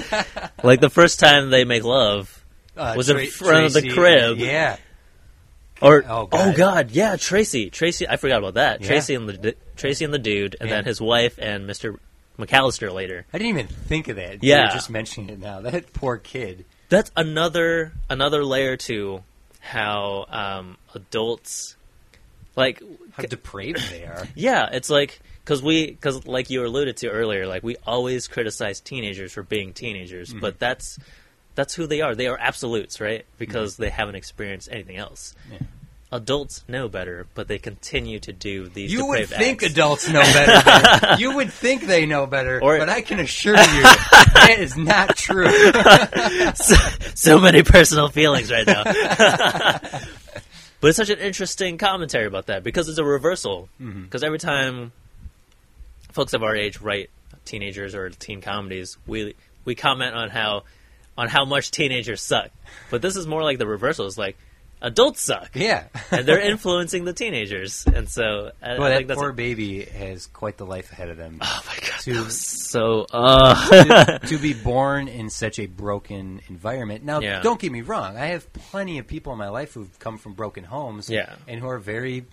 like 0.63 0.81
the 0.81 0.91
first 0.91 1.21
time 1.21 1.51
they 1.51 1.65
make 1.65 1.85
love 1.85 2.45
Uh, 2.79 2.95
was 2.97 3.11
in 3.11 3.17
Tra- 3.17 3.27
front 3.27 3.67
of 3.67 3.73
the 3.75 3.89
crib. 3.91 4.39
Yeah. 4.39 4.77
Or 5.81 6.05
Oh, 6.09 6.23
oh 6.23 6.27
God. 6.27 6.57
god. 6.57 6.91
yeah, 6.91 7.17
Tracy, 7.17 7.71
Tracy. 7.71 8.09
I 8.09 8.17
forgot 8.17 8.39
about 8.39 8.55
that. 8.55 8.81
Yeah. 8.81 8.87
Tracy 8.89 9.15
and 9.15 9.29
the 9.29 9.55
Tracy 9.77 10.05
and 10.05 10.13
the 10.15 10.19
dude, 10.19 10.57
and 10.61 10.69
Yeah. 10.69 10.77
then 10.77 10.85
his 10.85 11.01
wife 11.01 11.39
and 11.41 11.67
Mister 11.67 11.99
McAllister 12.39 12.93
later. 12.93 13.27
I 13.33 13.39
didn't 13.39 13.51
even 13.51 13.67
think 13.69 14.09
of 14.09 14.17
that. 14.17 14.43
Yeah. 14.43 14.63
You're 14.65 14.73
just 14.73 14.91
mentioning 14.91 15.31
it 15.31 15.39
now. 15.41 15.61
That 15.63 15.93
poor 15.93 16.17
kid. 16.17 16.65
That's 16.89 17.11
another 17.17 17.93
another 18.09 18.45
layer 18.45 18.77
to 18.89 19.23
how 19.61 20.27
um, 20.31 20.77
adults 20.95 21.77
like. 22.57 22.83
How 23.13 23.25
depraved 23.25 23.91
they 23.91 24.05
are. 24.05 24.27
Yeah, 24.37 24.69
it's 24.73 24.89
like 24.91 25.21
because 25.45 25.61
we 25.63 25.87
because 25.91 26.27
like 26.27 26.51
you 26.51 26.65
alluded 26.65 26.97
to 26.99 27.09
earlier, 27.09 27.47
like 27.47 27.63
we 27.65 27.77
always 27.87 28.29
criticize 28.29 28.81
teenagers 28.81 29.33
for 29.33 29.43
being 29.43 29.73
teenagers, 29.73 30.31
Mm-hmm. 30.31 30.41
but 30.41 30.59
that's 30.61 30.99
that's 31.59 31.75
who 31.75 31.89
they 31.89 32.03
are. 32.03 32.15
They 32.15 32.29
are 32.29 32.39
absolutes, 32.39 33.01
right? 33.01 33.27
Because 33.37 33.77
they 33.77 33.91
haven't 33.91 34.15
experienced 34.15 34.69
anything 34.71 34.97
else. 34.97 35.35
Mm-hmm. 35.43 35.55
Yeah. 35.55 35.61
Adults 36.13 36.65
know 36.69 36.89
better, 36.89 37.27
but 37.35 37.49
they 37.49 37.59
continue 37.59 38.21
to 38.21 38.33
do 38.33 38.69
these. 38.69 38.93
You 38.93 39.07
would 39.07 39.29
think 39.29 39.65
acts. 39.65 39.73
adults 39.73 40.09
know 40.09 40.23
better. 40.23 41.17
You 41.19 41.35
would 41.35 41.53
think 41.53 41.83
they 41.83 42.07
know 42.07 42.27
better, 42.27 42.63
Or- 42.63 42.79
but 42.79 42.89
I 42.89 43.01
can 43.01 43.19
assure 43.19 43.57
you 43.57 43.83
that 43.83 44.57
is 44.61 44.77
not 44.77 45.17
true. 45.17 45.51
so, 46.55 46.75
so 47.17 47.39
many 47.41 47.65
personal 47.65 48.09
feelings 48.09 48.53
right 48.53 48.67
now. 48.67 48.85
but 48.85 50.05
it's 50.85 50.97
such 50.97 51.11
an 51.11 51.19
interesting 51.19 51.77
commentary 51.77 52.27
about 52.27 52.47
that 52.47 52.63
because 52.63 52.89
it's 52.89 52.99
a 52.99 53.05
reversal. 53.05 53.69
Mm-hmm. 53.83 54.05
Because 54.05 54.23
every 54.23 54.39
time 54.39 54.93
folks 56.13 56.35
of 56.35 56.45
our 56.45 56.55
age 56.55 56.81
write 56.81 57.11
teenagers 57.45 57.97
or 57.97 58.11
teen 58.11 58.43
comedies, 58.43 58.97
we 59.09 59.35
we 59.65 59.75
comment 59.75 60.15
on 60.15 60.31
how 60.31 60.63
on 61.19 61.29
how 61.29 61.45
much 61.45 61.71
teenagers 61.71 62.23
suck. 62.23 62.49
But 62.91 63.03
this 63.03 63.17
is 63.17 63.27
more 63.27 63.43
like 63.43 63.59
the 63.59 63.67
reversal. 63.67 64.07
It's 64.07 64.17
like 64.17 64.39
adults 64.81 65.21
suck, 65.21 65.51
yeah. 65.55 65.89
and 66.13 66.25
they're 66.25 66.41
influencing 66.41 67.05
the 67.05 67.13
teenagers. 67.13 67.85
And 67.87 68.09
so 68.09 68.53
I, 68.63 68.79
Well, 68.79 68.85
I 68.85 69.03
that 69.03 69.17
poor 69.19 69.31
a- 69.31 69.35
baby 69.35 69.83
has 69.85 70.29
quite 70.29 70.57
the 70.57 70.65
life 70.65 70.93
ahead 70.93 71.09
of 71.11 71.17
them. 71.17 71.39
oh 71.43 71.63
my 71.67 71.75
god, 71.81 72.01
to- 72.03 72.31
so 72.31 73.05
uh, 73.13 74.19
to 74.21 74.39
be 74.39 74.55
born 74.55 75.09
in 75.09 75.29
such 75.29 75.59
a 75.59 75.67
broken 75.67 76.41
environment. 76.49 77.05
Now, 77.05 77.21
Yeah. 77.21 77.41
don't 77.43 77.61
get 77.61 77.73
me 77.73 77.83
wrong. 77.83 78.17
I 78.17 78.27
have 78.27 78.51
plenty 78.53 78.99
of 78.99 79.07
people 79.09 79.33
in 79.33 79.39
my 79.39 79.49
life 79.49 79.75
who've 79.75 79.99
come 79.99 80.17
from 80.17 80.35
broken 80.35 80.63
homes, 80.65 81.11
Yeah. 81.11 81.35
and 81.49 81.61
who 81.61 81.69
are 81.69 81.79
very 81.81 82.25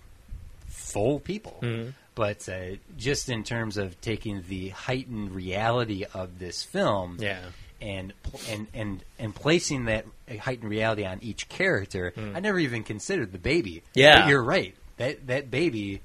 full 0.68 1.18
people. 1.20 1.58
Mhm. 1.62 1.92
But 2.14 2.48
uh, 2.48 2.76
just 2.96 3.28
in 3.28 3.44
terms 3.44 3.76
of 3.76 4.00
taking 4.00 4.42
the 4.48 4.70
heightened 4.70 5.32
reality 5.32 6.04
of 6.14 6.38
this 6.38 6.62
film, 6.62 7.18
yeah. 7.20 7.40
And 7.80 8.12
and 8.50 8.66
and 8.74 9.04
and 9.18 9.34
placing 9.34 9.86
that 9.86 10.06
heightened 10.40 10.70
reality 10.70 11.04
on 11.04 11.18
each 11.22 11.48
character, 11.48 12.12
I 12.34 12.40
never 12.40 12.58
even 12.58 12.84
considered 12.84 13.32
the 13.32 13.38
baby. 13.38 13.82
Yeah. 13.94 14.20
But 14.20 14.28
you're 14.28 14.42
right. 14.42 14.74
That 14.96 15.26
that 15.26 15.50
baby. 15.50 16.02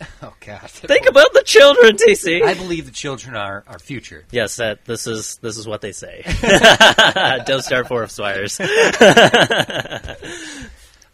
Oh 0.20 0.34
God! 0.44 0.68
Think 0.68 1.08
about 1.08 1.32
the 1.32 1.44
children, 1.44 1.96
TC. 1.96 2.42
I 2.42 2.54
believe 2.54 2.86
the 2.86 2.90
children 2.90 3.36
are 3.36 3.62
our 3.68 3.78
future. 3.78 4.24
Yes, 4.32 4.56
that 4.56 4.84
this 4.84 5.06
is 5.06 5.36
this 5.42 5.56
is 5.56 5.64
what 5.68 5.80
they 5.80 5.92
say. 5.92 6.24
Don't 7.46 7.62
start 7.62 7.86
Forest 7.86 8.16
Fires. 8.16 8.58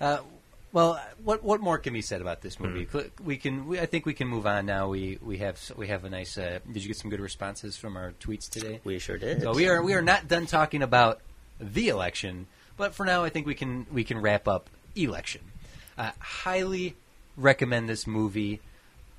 Uh, 0.00 0.20
well, 0.78 1.00
what 1.24 1.42
what 1.42 1.60
more 1.60 1.76
can 1.78 1.92
be 1.92 2.02
said 2.02 2.20
about 2.20 2.40
this 2.40 2.60
movie? 2.60 2.84
Hmm. 2.84 3.24
We 3.24 3.36
can. 3.36 3.66
We, 3.66 3.80
I 3.80 3.86
think 3.86 4.06
we 4.06 4.14
can 4.14 4.28
move 4.28 4.46
on 4.46 4.64
now. 4.64 4.88
We 4.88 5.18
we 5.20 5.38
have 5.38 5.58
we 5.76 5.88
have 5.88 6.04
a 6.04 6.08
nice. 6.08 6.38
Uh, 6.38 6.60
did 6.72 6.84
you 6.84 6.88
get 6.88 6.96
some 6.96 7.10
good 7.10 7.18
responses 7.18 7.76
from 7.76 7.96
our 7.96 8.12
tweets 8.20 8.48
today? 8.48 8.78
We 8.84 9.00
sure 9.00 9.18
did. 9.18 9.42
So 9.42 9.52
we 9.54 9.66
are 9.68 9.82
we 9.82 9.94
are 9.94 10.02
not 10.02 10.28
done 10.28 10.46
talking 10.46 10.82
about 10.82 11.20
the 11.58 11.88
election, 11.88 12.46
but 12.76 12.94
for 12.94 13.04
now, 13.04 13.24
I 13.24 13.28
think 13.28 13.44
we 13.44 13.56
can 13.56 13.86
we 13.90 14.04
can 14.04 14.20
wrap 14.20 14.46
up 14.46 14.70
election. 14.94 15.40
Uh, 15.96 16.12
highly 16.20 16.94
recommend 17.36 17.88
this 17.88 18.06
movie 18.06 18.60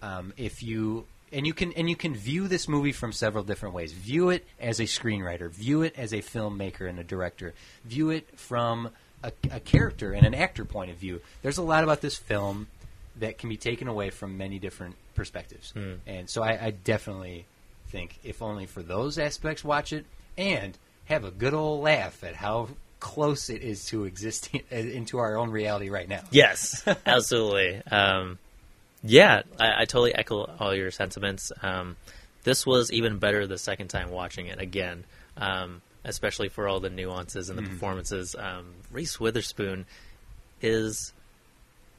um, 0.02 0.32
if 0.38 0.64
you 0.64 1.08
and 1.34 1.46
you 1.46 1.54
can 1.54 1.74
and 1.74 1.90
you 1.90 1.98
can 1.98 2.16
view 2.16 2.48
this 2.48 2.70
movie 2.70 2.94
from 2.94 3.12
several 3.12 3.44
different 3.44 3.76
ways. 3.76 3.92
View 3.92 4.30
it 4.30 4.48
as 4.62 4.80
a 4.80 4.84
screenwriter, 4.84 5.52
view 5.52 5.82
it 5.82 5.94
as 5.98 6.14
a 6.14 6.20
filmmaker 6.20 6.88
and 6.88 7.00
a 7.00 7.04
director, 7.04 7.54
view 7.84 8.12
it 8.12 8.40
from 8.40 8.92
a, 9.24 9.32
a 9.52 9.60
character 9.60 10.14
and 10.14 10.26
an 10.26 10.34
actor 10.34 10.66
point 10.66 10.92
of 10.92 10.98
view. 10.98 11.22
There's 11.42 11.58
a 11.58 11.64
lot 11.64 11.84
about 11.84 12.02
this 12.02 12.16
film 12.16 12.68
that 13.18 13.38
can 13.38 13.50
be 13.50 13.58
taken 13.58 13.88
away 13.88 14.10
from 14.10 14.38
many 14.38 14.60
different 14.60 14.96
perspectives, 15.16 15.74
and 16.08 16.30
so 16.30 16.42
I, 16.42 16.68
I 16.68 16.72
definitely 16.72 17.46
think, 17.90 18.20
if 18.24 18.42
only 18.42 18.66
for 18.66 18.82
those 18.82 19.18
aspects, 19.18 19.64
watch 19.64 19.92
it 19.94 20.06
and 20.38 20.78
have 21.06 21.26
a 21.26 21.32
good 21.32 21.54
old 21.54 21.84
laugh 21.84 22.24
at 22.24 22.36
how 22.36 22.70
close 23.00 23.50
it 23.50 23.62
is 23.62 23.86
to 23.86 24.06
existing 24.06 24.62
into 24.72 25.18
our 25.18 25.38
own 25.38 25.52
reality 25.52 25.90
right 25.90 26.08
now. 26.08 26.22
Yes, 26.32 26.84
absolutely. 27.06 27.82
Um, 27.90 28.38
yeah, 29.04 29.44
I, 29.60 29.82
I 29.82 29.86
totally 29.86 30.14
echo 30.14 30.50
all 30.60 30.76
your 30.76 30.92
sentiments. 30.92 31.52
Um, 31.62 31.96
this 32.44 32.66
was 32.66 32.92
even 32.92 33.18
better 33.18 33.48
the 33.48 33.58
second 33.58 33.90
time 33.90 34.12
watching 34.12 34.48
it 34.48 34.60
again, 34.60 35.04
um, 35.38 35.82
especially 36.10 36.50
for 36.50 36.68
all 36.68 36.80
the 36.80 36.90
nuances 36.90 37.50
and 37.50 37.58
the 37.58 37.64
performances. 37.64 38.36
Um, 38.38 38.74
Reese 38.92 39.20
Witherspoon 39.20 39.86
is 40.62 41.14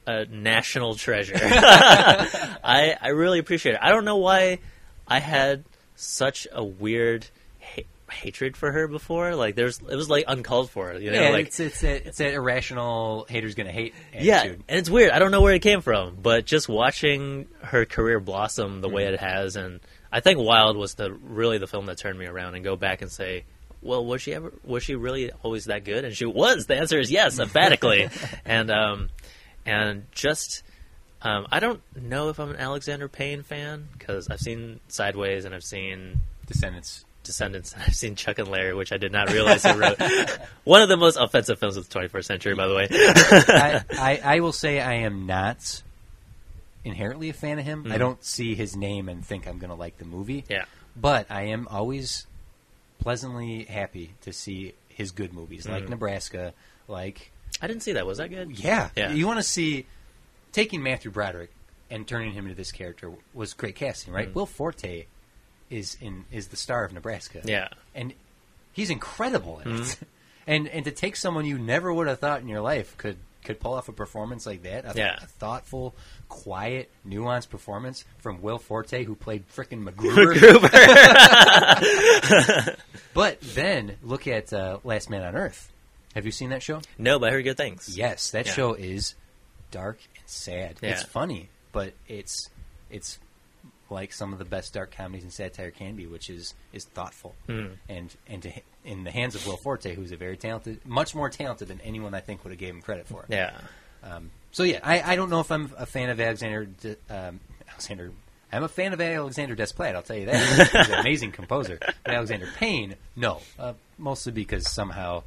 a 0.07 0.25
national 0.25 0.95
treasure. 0.95 1.35
I 1.41 2.95
I 3.01 3.09
really 3.09 3.39
appreciate 3.39 3.73
it. 3.73 3.79
I 3.81 3.89
don't 3.89 4.05
know 4.05 4.17
why 4.17 4.59
I 5.07 5.19
had 5.19 5.63
such 5.95 6.47
a 6.51 6.63
weird 6.63 7.25
ha- 7.59 7.83
hatred 8.11 8.57
for 8.57 8.71
her 8.71 8.87
before. 8.87 9.35
Like 9.35 9.55
there's 9.55 9.79
it 9.79 9.95
was 9.95 10.09
like 10.09 10.25
uncalled 10.27 10.69
for. 10.71 10.93
You 10.93 11.11
know, 11.11 11.21
Yeah, 11.21 11.29
like 11.29 11.47
it's 11.47 11.59
it's 11.59 11.81
that 11.81 12.05
it's 12.07 12.17
that 12.17 12.33
irrational 12.33 13.25
haters 13.29 13.55
gonna 13.55 13.71
hate 13.71 13.93
attitude. 14.13 14.25
yeah, 14.25 14.43
and 14.43 14.79
it's 14.79 14.89
weird. 14.89 15.11
I 15.11 15.19
don't 15.19 15.31
know 15.31 15.41
where 15.41 15.53
it 15.53 15.61
came 15.61 15.81
from, 15.81 16.17
but 16.21 16.45
just 16.45 16.67
watching 16.69 17.47
her 17.61 17.85
career 17.85 18.19
blossom 18.19 18.81
the 18.81 18.89
way 18.89 19.03
Mm-hmm. 19.05 19.13
it 19.15 19.19
has, 19.19 19.55
and 19.55 19.79
I 20.11 20.19
think 20.19 20.39
Wild 20.39 20.75
was 20.77 20.95
the 20.95 21.11
really 21.13 21.57
the 21.57 21.67
film 21.67 21.85
that 21.85 21.97
turned 21.97 22.17
me 22.19 22.25
around 22.25 22.55
and 22.55 22.63
go 22.63 22.75
back 22.75 23.01
and 23.01 23.11
say, 23.11 23.45
well, 23.81 24.05
was 24.05 24.21
she 24.21 24.33
ever 24.33 24.53
was 24.63 24.83
she 24.83 24.95
really 24.95 25.31
always 25.43 25.65
that 25.65 25.83
good? 25.83 26.05
And 26.05 26.15
she 26.15 26.25
was. 26.25 26.65
The 26.67 26.75
answer 26.77 26.99
is 26.99 27.11
yes, 27.11 27.39
emphatically, 27.39 28.09
and 28.45 28.69
um, 28.71 29.09
and 29.65 30.05
just. 30.11 30.63
Um, 31.23 31.45
I 31.51 31.59
don't 31.59 31.81
know 31.95 32.29
if 32.29 32.39
I'm 32.39 32.49
an 32.49 32.55
Alexander 32.55 33.07
Payne 33.07 33.43
fan 33.43 33.87
because 33.95 34.27
I've 34.29 34.39
seen 34.39 34.79
Sideways 34.87 35.45
and 35.45 35.53
I've 35.53 35.63
seen 35.63 36.21
Descendants. 36.47 37.05
Descendants 37.23 37.73
and 37.73 37.83
I've 37.83 37.93
seen 37.95 38.15
Chuck 38.15 38.39
and 38.39 38.47
Larry, 38.47 38.73
which 38.73 38.91
I 38.91 38.97
did 38.97 39.11
not 39.11 39.31
realize 39.31 39.63
he 39.63 39.71
wrote. 39.73 39.99
One 40.63 40.81
of 40.81 40.89
the 40.89 40.97
most 40.97 41.17
offensive 41.17 41.59
films 41.59 41.77
of 41.77 41.87
the 41.87 41.99
21st 41.99 42.25
century, 42.25 42.55
by 42.55 42.65
the 42.67 42.73
way. 42.73 42.87
I, 42.91 43.83
I, 43.91 44.21
I 44.23 44.39
will 44.39 44.51
say 44.51 44.79
I 44.79 44.93
am 44.95 45.27
not 45.27 45.83
inherently 46.83 47.29
a 47.29 47.33
fan 47.33 47.59
of 47.59 47.65
him. 47.65 47.85
I 47.87 47.95
Mhm. 47.95 47.99
don't 47.99 48.23
see 48.25 48.55
his 48.55 48.75
name 48.75 49.07
and 49.07 49.23
think 49.23 49.47
I'm 49.47 49.59
gonna 49.59 49.75
like 49.75 49.99
the 49.99 50.05
movie. 50.05 50.43
yeah. 50.49 50.65
But 50.95 51.27
I 51.29 51.43
am 51.49 51.67
always 51.69 52.25
pleasantly 53.01 53.65
happy 53.65 54.13
to 54.21 54.31
see 54.31 54.73
his 54.87 55.11
good 55.11 55.33
movies, 55.33 55.67
like 55.67 55.85
Mhm. 55.85 55.89
Nebraska, 55.89 56.53
like 56.87 57.31
I 57.61 57.67
didn't 57.67 57.83
see 57.83 57.91
that. 57.93 58.05
Was 58.05 58.17
that 58.19 58.29
good? 58.29 58.57
Yeah. 58.57 58.89
Yeah. 58.95 59.11
You 59.11 59.27
want 59.27 59.39
to 59.39 59.43
see 59.43 59.85
taking 60.53 60.81
Matthew 60.81 61.11
Broderick 61.11 61.51
and 61.89 62.07
turning 62.07 62.31
him 62.33 62.45
into 62.45 62.55
this 62.55 62.71
character 62.71 63.11
was 63.33 63.53
great 63.53 63.75
casting, 63.75 64.13
right? 64.13 64.29
Mm. 64.29 64.33
Will 64.33 64.45
Forte 64.45 65.05
is 65.69 65.97
in 65.99 66.25
is 66.31 66.47
the 66.47 66.57
star 66.57 66.83
of 66.85 66.93
Nebraska. 66.93 67.41
Yeah. 67.43 67.67
And 67.93 68.13
he's 68.71 68.89
incredible 68.89 69.59
in 69.59 69.75
it. 69.75 69.81
Mhm. 69.81 69.97
And 70.47 70.67
and 70.69 70.85
to 70.85 70.91
take 70.91 71.15
someone 71.17 71.45
you 71.45 71.57
never 71.59 71.93
would 71.93 72.07
have 72.07 72.19
thought 72.19 72.41
in 72.41 72.47
your 72.47 72.61
life 72.61 72.97
could 72.97 73.17
could 73.43 73.59
pull 73.59 73.73
off 73.73 73.89
a 73.89 73.91
performance 73.93 74.45
like 74.45 74.63
that, 74.63 74.85
a, 74.85 74.93
Yeah. 74.97 75.17
a 75.21 75.25
thoughtful, 75.25 75.95
quiet, 76.29 76.89
nuanced 77.07 77.49
performance 77.49 78.05
from 78.19 78.41
Will 78.41 78.57
Forte, 78.59 79.03
who 79.03 79.15
played 79.15 79.43
frickin' 79.49 79.83
MacGruber. 79.87 80.69
but 83.13 83.39
then 83.41 83.97
look 84.03 84.27
at 84.27 84.51
uh, 84.53 84.79
Last 84.83 85.09
Man 85.09 85.23
on 85.23 85.35
Earth. 85.35 85.71
Have 86.15 86.25
you 86.25 86.31
seen 86.31 86.49
that 86.49 86.61
show? 86.61 86.81
no, 86.97 87.19
but 87.19 87.29
I 87.29 87.31
heard 87.31 87.43
good 87.43 87.57
things. 87.57 87.97
Yes, 87.97 88.31
that 88.31 88.45
Yeah. 88.47 88.53
show 88.53 88.73
is 88.73 89.15
dark 89.71 89.99
and 90.17 90.27
sad. 90.27 90.77
It's 90.81 91.03
funny, 91.03 91.49
but 91.71 91.93
it's 92.07 92.49
it's 92.89 93.17
like 93.91 94.11
some 94.13 94.33
of 94.33 94.39
the 94.39 94.45
best 94.45 94.73
dark 94.73 94.95
comedies 94.95 95.23
and 95.23 95.31
satire 95.33 95.69
can 95.69 95.95
be, 95.95 96.07
which 96.07 96.29
is 96.29 96.53
is 96.73 96.85
thoughtful 96.85 97.35
Mm. 97.47 97.73
and 97.89 98.15
and 98.27 98.41
to, 98.43 98.51
in 98.85 99.03
the 99.03 99.11
hands 99.11 99.35
of 99.35 99.45
Will 99.45 99.57
Forte, 99.57 99.93
who's 99.93 100.11
a 100.11 100.17
very 100.17 100.37
talented, 100.37 100.79
much 100.85 101.13
more 101.13 101.29
talented 101.29 101.67
than 101.67 101.79
anyone 101.81 102.13
I 102.15 102.21
think 102.21 102.43
would 102.43 102.51
have 102.51 102.59
gave 102.59 102.73
him 102.73 102.81
credit 102.81 103.05
for. 103.07 103.25
Yeah. 103.29 103.51
Um, 104.03 104.31
so 104.51 104.63
yeah, 104.63 104.79
I, 104.83 105.13
I 105.13 105.15
don't 105.15 105.29
know 105.29 105.39
if 105.41 105.51
I'm 105.51 105.71
a 105.77 105.85
fan 105.85 106.09
of 106.09 106.19
Alexander 106.19 106.65
D- 106.65 106.95
um, 107.09 107.39
Alexander. 107.69 108.11
I'm 108.53 108.63
a 108.63 108.67
fan 108.67 108.91
of 108.91 108.99
Alexander 108.99 109.55
Desplat. 109.55 109.95
I'll 109.95 110.01
tell 110.01 110.17
you 110.17 110.25
that 110.25 110.35
he's 110.73 110.73
an 110.91 110.99
amazing 110.99 111.31
composer. 111.31 111.77
But 111.79 112.13
Alexander 112.13 112.49
Payne, 112.57 112.95
no, 113.15 113.39
uh, 113.59 113.73
mostly 113.97 114.31
because 114.31 114.69
somehow 114.69 115.23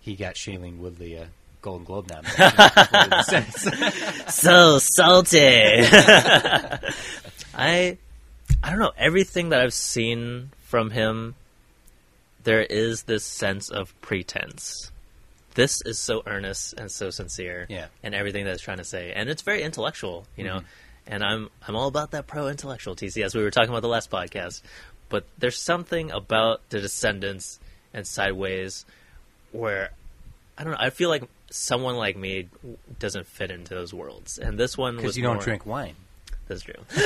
he 0.00 0.14
got 0.16 0.34
Shailene 0.34 0.78
Woodley 0.78 1.14
a 1.14 1.28
Golden 1.62 1.84
Globe 1.86 2.08
nomination. 2.10 3.44
So 4.28 4.78
salty. 4.78 5.38
I 7.56 7.98
I 8.62 8.70
don't 8.70 8.78
know 8.78 8.92
everything 8.96 9.50
that 9.50 9.60
I've 9.60 9.74
seen 9.74 10.50
from 10.64 10.90
him. 10.90 11.34
There 12.44 12.62
is 12.62 13.04
this 13.04 13.24
sense 13.24 13.70
of 13.70 13.98
pretense. 14.02 14.90
This 15.54 15.80
is 15.82 15.98
so 15.98 16.22
earnest 16.26 16.74
and 16.74 16.90
so 16.90 17.10
sincere, 17.10 17.66
Yeah. 17.68 17.86
and 18.02 18.14
everything 18.14 18.44
that 18.44 18.52
it's 18.54 18.62
trying 18.62 18.78
to 18.78 18.84
say, 18.84 19.12
and 19.12 19.28
it's 19.30 19.42
very 19.42 19.62
intellectual, 19.62 20.26
you 20.36 20.44
know. 20.44 20.56
Mm-hmm. 20.58 20.66
And 21.06 21.22
I'm 21.22 21.48
I'm 21.66 21.76
all 21.76 21.86
about 21.88 22.10
that 22.12 22.26
pro 22.26 22.48
intellectual 22.48 22.96
TC, 22.96 23.24
as 23.24 23.34
we 23.34 23.42
were 23.42 23.50
talking 23.50 23.70
about 23.70 23.82
the 23.82 23.88
last 23.88 24.10
podcast. 24.10 24.62
But 25.08 25.24
there's 25.38 25.58
something 25.58 26.10
about 26.10 26.60
the 26.70 26.80
Descendants 26.80 27.60
and 27.92 28.06
Sideways 28.06 28.84
where 29.52 29.90
I 30.58 30.64
don't 30.64 30.72
know. 30.72 30.78
I 30.80 30.90
feel 30.90 31.08
like 31.10 31.24
someone 31.50 31.96
like 31.96 32.16
me 32.16 32.48
doesn't 32.98 33.26
fit 33.26 33.50
into 33.50 33.74
those 33.74 33.94
worlds, 33.94 34.38
and 34.38 34.58
this 34.58 34.76
one 34.76 34.96
Because 34.96 35.16
you 35.16 35.22
don't 35.22 35.34
more- 35.36 35.42
drink 35.44 35.64
wine. 35.66 35.94
That's 36.46 36.62
true. 36.62 36.74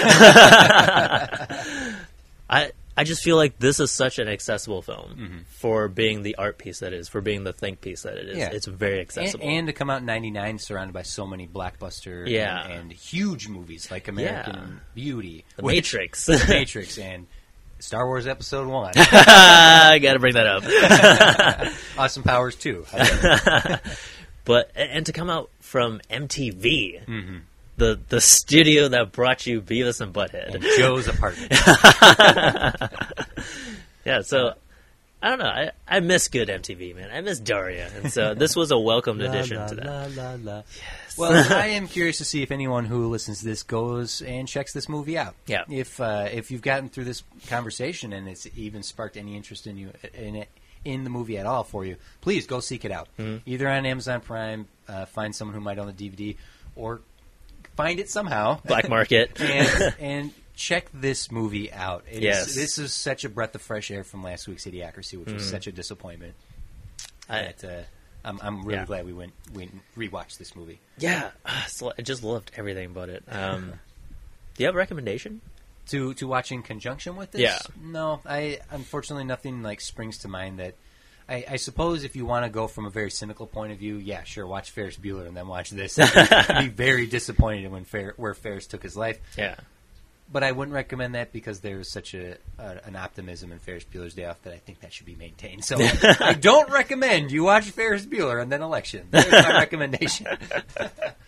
I 2.51 2.73
I 2.97 3.05
just 3.05 3.23
feel 3.23 3.37
like 3.37 3.59
this 3.59 3.79
is 3.79 3.93
such 3.93 4.19
an 4.19 4.27
accessible 4.27 4.83
film 4.83 5.17
mm-hmm. 5.17 5.39
for 5.51 5.87
being 5.87 6.23
the 6.23 6.35
art 6.35 6.59
piece 6.59 6.81
that 6.81 6.93
it 6.93 6.99
is, 6.99 7.09
for 7.09 7.21
being 7.21 7.45
the 7.45 7.53
think 7.53 7.81
piece 7.81 8.03
that 8.03 8.17
it 8.17 8.29
is. 8.29 8.37
Yeah. 8.39 8.51
It's 8.51 8.67
very 8.67 9.01
accessible. 9.01 9.47
and 9.47 9.69
to 9.69 9.73
come 9.73 9.89
out 9.91 10.01
in 10.01 10.07
'99, 10.07 10.59
surrounded 10.59 10.93
by 10.93 11.03
so 11.03 11.25
many 11.27 11.47
blockbuster 11.47 12.29
Yeah. 12.29 12.65
and, 12.65 12.73
and 12.73 12.93
huge 12.93 13.49
movies 13.49 13.91
like 13.91 14.09
American 14.09 14.57
Yeah. 14.57 14.67
Beauty, 14.95 15.45
the 15.57 15.63
which- 15.63 15.95
Matrix. 15.95 16.27
The 16.27 16.45
Matrix, 16.49 16.99
and 16.99 17.29
Star 17.79 18.05
Wars 18.07 18.27
Episode 18.27 18.67
One, 18.67 18.93
I 18.97 20.01
gotta 20.03 20.19
bring 20.19 20.35
that 20.35 20.47
up. 20.49 20.65
Austin 21.97 22.25
Powers 22.25 22.57
Two. 22.57 22.85
But 24.45 24.73
and 24.75 25.05
to 25.07 25.13
come 25.13 25.29
out 25.29 25.51
from 25.61 26.01
MTV, 26.11 27.05
mm-hmm. 27.05 27.37
The 27.79 27.99
the 28.09 28.21
studio 28.21 28.89
that 28.89 29.13
brought 29.13 29.47
you 29.47 29.61
Beavis 29.63 30.01
and 30.01 30.13
Butthead. 30.13 30.55
and 30.55 30.63
Joe's 30.79 31.09
apartment. 31.09 31.53
Yeah, 34.05 34.23
so 34.23 34.55
I 35.23 35.29
don't 35.29 35.39
know. 35.39 35.45
I, 35.47 35.73
I 35.87 36.01
miss 36.01 36.29
good 36.29 36.49
MTV, 36.49 36.97
man. 36.97 37.11
I 37.13 37.21
miss 37.21 37.39
Daria, 37.41 37.91
and 37.95 38.11
so 38.11 38.33
this 38.43 38.57
was 38.57 38.71
a 38.71 38.79
welcomed 38.79 39.21
addition 39.21 39.69
to 39.69 39.75
that. 39.75 39.87
La, 40.17 40.23
la, 40.23 40.37
la. 40.41 40.55
Yes. 40.57 41.19
Well, 41.19 41.33
I 41.53 41.67
am 41.69 41.89
curious 41.89 42.17
to 42.19 42.25
see 42.25 42.43
if 42.43 42.51
anyone 42.51 42.87
who 42.87 43.09
listens 43.09 43.41
to 43.41 43.45
this 43.45 43.63
goes 43.63 44.23
and 44.23 44.49
checks 44.49 44.73
this 44.73 44.89
movie 44.89 45.19
out. 45.19 45.35
Yeah. 45.47 45.65
If 45.69 46.01
uh, 46.01 46.29
if 46.33 46.51
you've 46.51 46.63
gotten 46.63 46.89
through 46.89 47.05
this 47.05 47.23
conversation 47.49 48.15
and 48.15 48.29
it's 48.29 48.47
even 48.57 48.83
sparked 48.83 49.19
any 49.19 49.37
interest 49.37 49.67
in 49.67 49.77
you 49.77 49.91
in 50.15 50.37
it 50.37 50.49
in 50.87 51.05
the 51.05 51.11
movie 51.11 51.37
at 51.37 51.45
all 51.45 51.65
for 51.65 51.85
you, 51.85 51.97
please 52.23 52.47
go 52.47 52.61
seek 52.61 52.87
it 52.87 52.93
out. 52.93 53.09
Mm-hmm. 53.19 53.39
Either 53.45 53.69
on 53.69 53.85
Amazon 53.85 54.23
Prime, 54.23 54.69
uh, 54.89 55.05
find 55.05 55.35
someone 55.35 55.55
who 55.55 55.61
might 55.61 55.79
own 55.79 55.89
the 55.89 55.93
DVD, 55.93 56.37
or 56.77 57.03
find 57.79 58.01
it 58.01 58.11
somehow. 58.11 58.61
Black 58.67 58.89
market. 58.97 59.41
and 59.41 59.95
and 60.01 60.33
check 60.55 60.87
this 60.93 61.31
movie 61.31 61.71
out. 61.73 62.05
It 62.11 62.17
is- 62.19 62.23
Yes. 62.23 62.55
this 62.55 62.79
is 62.79 62.93
such 62.93 63.25
a 63.25 63.29
breath 63.29 63.55
of 63.55 63.63
fresh 63.63 63.91
air 63.93 64.03
from 64.05 64.23
last 64.25 64.49
week's 64.49 64.65
Idiocracy, 64.67 65.17
which 65.19 65.33
was 65.33 65.45
Mm. 65.45 65.51
such 65.51 65.67
a 65.69 65.73
disappointment. 65.73 66.35
I- 67.29 67.43
that, 67.43 67.65
uh, 67.65 67.83
I'm, 68.25 68.39
I'm 68.43 68.57
really 68.65 68.79
Yeah. 68.81 68.85
glad 68.87 69.07
we 69.07 69.13
went 69.13 69.33
we 69.55 69.71
rewatched 69.97 70.39
this 70.39 70.57
movie. 70.57 70.81
Yeah, 70.99 71.31
so 71.69 71.93
I 71.97 72.03
just 72.03 72.23
loved 72.25 72.51
everything 72.57 72.87
about 72.91 73.09
it. 73.09 73.23
Um, 73.29 73.75
do 74.55 74.63
you 74.63 74.67
have 74.67 74.75
a 74.75 74.79
recommendation? 74.79 75.41
To 75.91 76.13
to 76.15 76.27
watch 76.27 76.51
in 76.53 76.63
conjunction 76.63 77.17
with 77.17 77.31
this? 77.31 77.41
Yeah. 77.41 77.59
No, 77.81 78.21
I 78.27 78.59
unfortunately 78.71 79.25
nothing 79.25 79.63
like 79.63 79.81
springs 79.81 80.19
to 80.19 80.29
mind 80.29 80.59
that. 80.59 80.75
I, 81.29 81.45
I 81.51 81.57
suppose 81.57 82.05
if 82.05 82.17
you 82.17 82.25
want 82.25 82.45
to 82.45 82.51
go 82.51 82.67
from 82.69 82.87
a 82.87 82.91
very 82.91 83.11
cynical 83.11 83.47
point 83.47 83.73
of 83.73 83.79
view, 83.79 83.97
yeah, 83.97 84.23
sure, 84.25 84.47
watch 84.47 84.71
Ferris 84.71 84.97
Bueller 84.97 85.27
and 85.27 85.37
then 85.37 85.47
watch 85.47 85.71
this. 85.71 85.97
Be 86.59 86.69
very 86.69 87.07
disappointed 87.07 87.71
when 87.71 87.85
Fer- 87.85 88.15
where 88.17 88.35
Ferris 88.35 88.67
took 88.67 88.83
his 88.83 88.97
life. 88.97 89.21
Yeah. 89.37 89.57
But 90.31 90.43
I 90.43 90.53
wouldn't 90.53 90.75
recommend 90.75 91.15
that 91.15 91.33
because 91.33 91.61
there's 91.61 91.91
such 91.91 92.15
a, 92.15 92.37
a 92.59 92.81
an 92.85 92.97
optimism 92.97 93.51
in 93.51 93.59
Ferris 93.59 93.85
Bueller's 93.85 94.15
Day 94.15 94.27
Off 94.27 94.41
that 94.43 94.53
I 94.53 94.59
think 94.59 94.81
that 94.81 94.93
should 94.93 95.07
be 95.07 95.15
maintained. 95.17 95.65
So 95.65 95.77
I 96.21 96.35
don't 96.35 96.71
recommend 96.71 97.31
you 97.31 97.45
watch 97.45 97.65
Ferris 97.71 98.05
Bueller 98.05 98.41
and 98.41 98.53
then 98.53 98.63
Election. 98.63 99.09
There's 99.11 99.31
my 99.31 99.53
recommendation. 99.59 100.27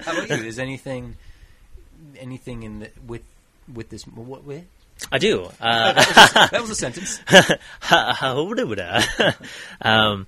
How 0.01 0.13
about 0.13 0.29
you? 0.29 0.45
Is 0.47 0.59
anything 0.59 1.17
anything 2.19 2.63
in 2.63 2.81
the, 2.81 2.91
with 3.07 3.23
with 3.73 3.89
this 3.91 4.05
what 4.07 4.45
with? 4.45 4.65
I 5.13 5.19
do. 5.19 5.51
Uh, 5.61 5.93
That 6.51 6.61
was 6.61 6.71
a 6.71 6.75
sentence. 6.75 7.21
um, 9.83 10.27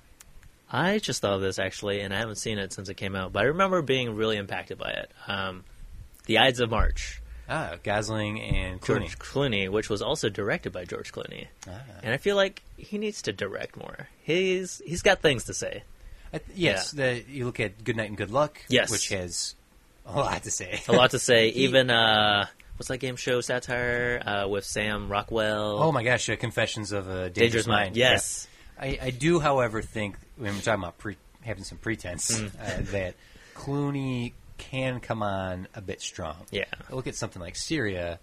I 0.71 0.99
just 0.99 1.21
thought 1.21 1.33
of 1.33 1.41
this 1.41 1.59
actually, 1.59 2.01
and 2.01 2.13
I 2.13 2.17
haven't 2.19 2.35
seen 2.37 2.57
it 2.57 2.73
since 2.73 2.89
it 2.89 2.95
came 2.95 3.15
out, 3.15 3.31
but 3.33 3.41
I 3.41 3.45
remember 3.47 3.81
being 3.81 4.15
really 4.15 4.37
impacted 4.37 4.77
by 4.77 4.89
it. 4.91 5.11
Um, 5.27 5.63
the 6.25 6.39
Ides 6.39 6.59
of 6.59 6.69
March, 6.69 7.21
Ah, 7.49 7.75
Gosling 7.83 8.39
and 8.41 8.79
Clooney. 8.81 8.99
George 9.01 9.19
Clooney, 9.19 9.69
which 9.69 9.89
was 9.89 10.01
also 10.01 10.29
directed 10.29 10.71
by 10.71 10.85
George 10.85 11.11
Clooney, 11.11 11.47
Ah. 11.67 11.71
and 12.01 12.13
I 12.13 12.17
feel 12.17 12.35
like 12.35 12.63
he 12.77 12.97
needs 12.97 13.21
to 13.23 13.33
direct 13.33 13.75
more. 13.77 14.07
He's 14.23 14.81
he's 14.85 15.01
got 15.01 15.21
things 15.21 15.43
to 15.45 15.53
say. 15.53 15.83
I 16.33 16.37
th- 16.39 16.57
yes, 16.57 16.91
the, 16.91 17.21
you 17.29 17.45
look 17.45 17.59
at 17.59 17.83
Good 17.83 17.95
Night 17.97 18.07
and 18.07 18.17
Good 18.17 18.31
Luck, 18.31 18.59
Yes. 18.69 18.89
which 18.89 19.09
has 19.09 19.53
a 20.07 20.17
lot 20.17 20.41
to 20.43 20.51
say. 20.51 20.81
A 20.87 20.93
lot 20.93 21.11
to 21.11 21.19
say. 21.19 21.49
Even 21.49 21.89
uh, 21.91 22.47
what's 22.83 22.89
that 22.89 22.97
game 22.97 23.15
show 23.15 23.39
satire 23.39 24.21
uh, 24.25 24.45
with 24.49 24.65
Sam 24.65 25.07
Rockwell? 25.07 25.81
Oh 25.81 25.93
my 25.93 26.03
gosh, 26.03 26.27
uh, 26.27 26.35
Confessions 26.35 26.91
of 26.91 27.07
a 27.07 27.29
Dangerous, 27.29 27.33
Dangerous 27.33 27.67
Mind. 27.67 27.79
Mind. 27.85 27.95
Yes. 27.95 28.45
I, 28.77 28.99
I 29.01 29.09
do, 29.11 29.39
however, 29.39 29.81
think 29.81 30.17
when 30.35 30.53
we're 30.53 30.59
talking 30.59 30.83
about 30.83 30.97
pre- 30.97 31.15
having 31.43 31.63
some 31.63 31.77
pretense 31.77 32.29
Mm. 32.37 32.47
uh, 32.59 32.91
that 32.91 33.15
Clooney 33.55 34.33
can 34.57 34.99
come 34.99 35.23
on 35.23 35.69
a 35.73 35.79
bit 35.79 36.01
strong. 36.01 36.35
Yeah. 36.51 36.65
Look 36.91 37.07
at 37.07 37.15
something 37.15 37.41
like 37.41 37.55
Syria, 37.55 38.19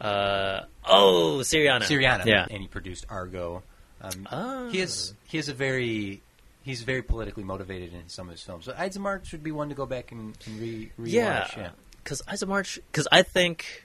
Uh, 0.00 0.60
oh, 0.84 1.38
Syriana. 1.42 1.82
Syriana, 1.82 2.24
Yeah. 2.24 2.46
and 2.48 2.62
he 2.62 2.68
produced 2.68 3.06
Argo. 3.10 3.64
Um, 4.00 4.28
Oh. 4.30 4.68
He 4.70 4.78
has 4.78 5.12
he 5.26 5.38
has 5.38 5.48
a 5.48 5.54
very 5.54 6.22
he's 6.62 6.82
very 6.84 7.02
politically 7.02 7.42
motivated 7.42 7.92
in 7.94 8.08
some 8.08 8.28
of 8.28 8.32
his 8.32 8.42
films. 8.42 8.66
So 8.66 8.74
Ides 8.78 8.94
of 8.94 9.02
March 9.02 9.32
would 9.32 9.42
be 9.42 9.50
one 9.50 9.70
to 9.70 9.74
go 9.74 9.86
back 9.86 10.12
and, 10.12 10.36
and 10.46 10.60
re 10.60 10.92
rewatch. 11.00 11.10
Yeah, 11.12 11.48
yeah. 11.56 11.70
because 12.04 12.22
Ides 12.28 12.42
of 12.42 12.48
March. 12.48 12.78
Because 12.92 13.08
I 13.10 13.22
think 13.22 13.83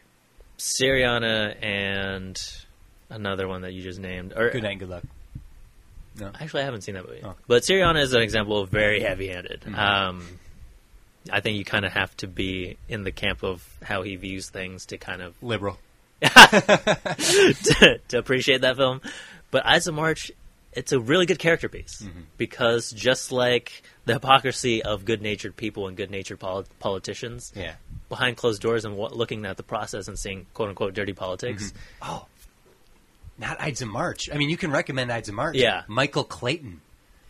Syriana 0.60 1.56
and 1.64 2.40
another 3.10 3.48
one 3.48 3.62
that 3.62 3.74
you 3.74 3.82
just 3.82 4.00
named. 4.00 4.34
Or 4.36 4.50
Good 4.52 4.64
night, 4.64 4.72
and 4.72 4.80
good 4.82 4.90
luck. 4.90 5.04
No, 6.20 6.32
actually, 6.40 6.62
I 6.62 6.66
haven't 6.66 6.82
seen 6.82 6.96
that 6.96 7.08
movie. 7.08 7.22
Oh. 7.24 7.36
But 7.48 7.64
Syriana 7.64 8.02
is 8.02 8.14
an 8.14 8.22
example 8.22 8.60
of 8.60 8.70
very 8.70 9.00
heavy-handed. 9.02 9.62
Mhm. 9.62 9.78
Um, 9.78 10.28
I 11.32 11.40
think 11.40 11.58
you 11.58 11.66
kind 11.66 11.86
of 11.86 11.94
have 11.94 12.16
to 12.18 12.28
be 12.28 12.78
in 12.88 13.04
the 13.04 13.12
camp 13.12 13.44
of 13.44 13.66
how 13.82 14.02
he 14.04 14.16
views 14.16 14.50
things 14.50 14.86
to 14.88 14.98
kind 14.98 15.22
of 15.22 15.34
liberal. 15.42 15.80
to, 16.22 18.00
to 18.10 18.18
appreciate 18.18 18.62
that 18.62 18.76
film. 18.76 19.02
But 19.52 19.66
Ides 19.66 19.88
of 19.88 19.96
March, 19.96 20.32
it's 20.74 20.92
a 20.92 21.00
really 21.00 21.26
good 21.26 21.40
character 21.40 21.68
piece 21.70 22.02
Mm-hmm. 22.02 22.22
because 22.38 22.92
just 22.92 23.32
like 23.32 23.82
the 24.06 24.14
hypocrisy 24.14 24.84
of 24.84 25.06
good-natured 25.06 25.56
people 25.56 25.88
and 25.88 25.98
good-natured 25.98 26.40
pol- 26.40 26.66
politicians, 26.80 27.52
Yeah. 27.56 27.74
behind 28.08 28.38
closed 28.38 28.62
doors 28.62 28.86
and 28.86 28.96
wa- 28.96 29.10
looking 29.12 29.46
at 29.46 29.58
the 29.58 29.64
process 29.64 30.08
and 30.08 30.18
seeing 30.18 30.46
"quote 30.54 30.70
unquote" 30.70 30.94
dirty 30.94 31.14
politics. 31.14 31.74
Oh, 32.02 32.26
not 33.38 33.60
Ides 33.62 33.82
of 33.82 33.88
March. 33.88 34.30
I 34.32 34.38
mean, 34.38 34.50
you 34.50 34.58
can 34.58 34.72
recommend 34.72 35.12
Ides 35.12 35.30
of 35.30 35.36
March. 35.36 35.56
Yeah. 35.56 35.84
Michael 35.88 36.24
Clayton. 36.24 36.82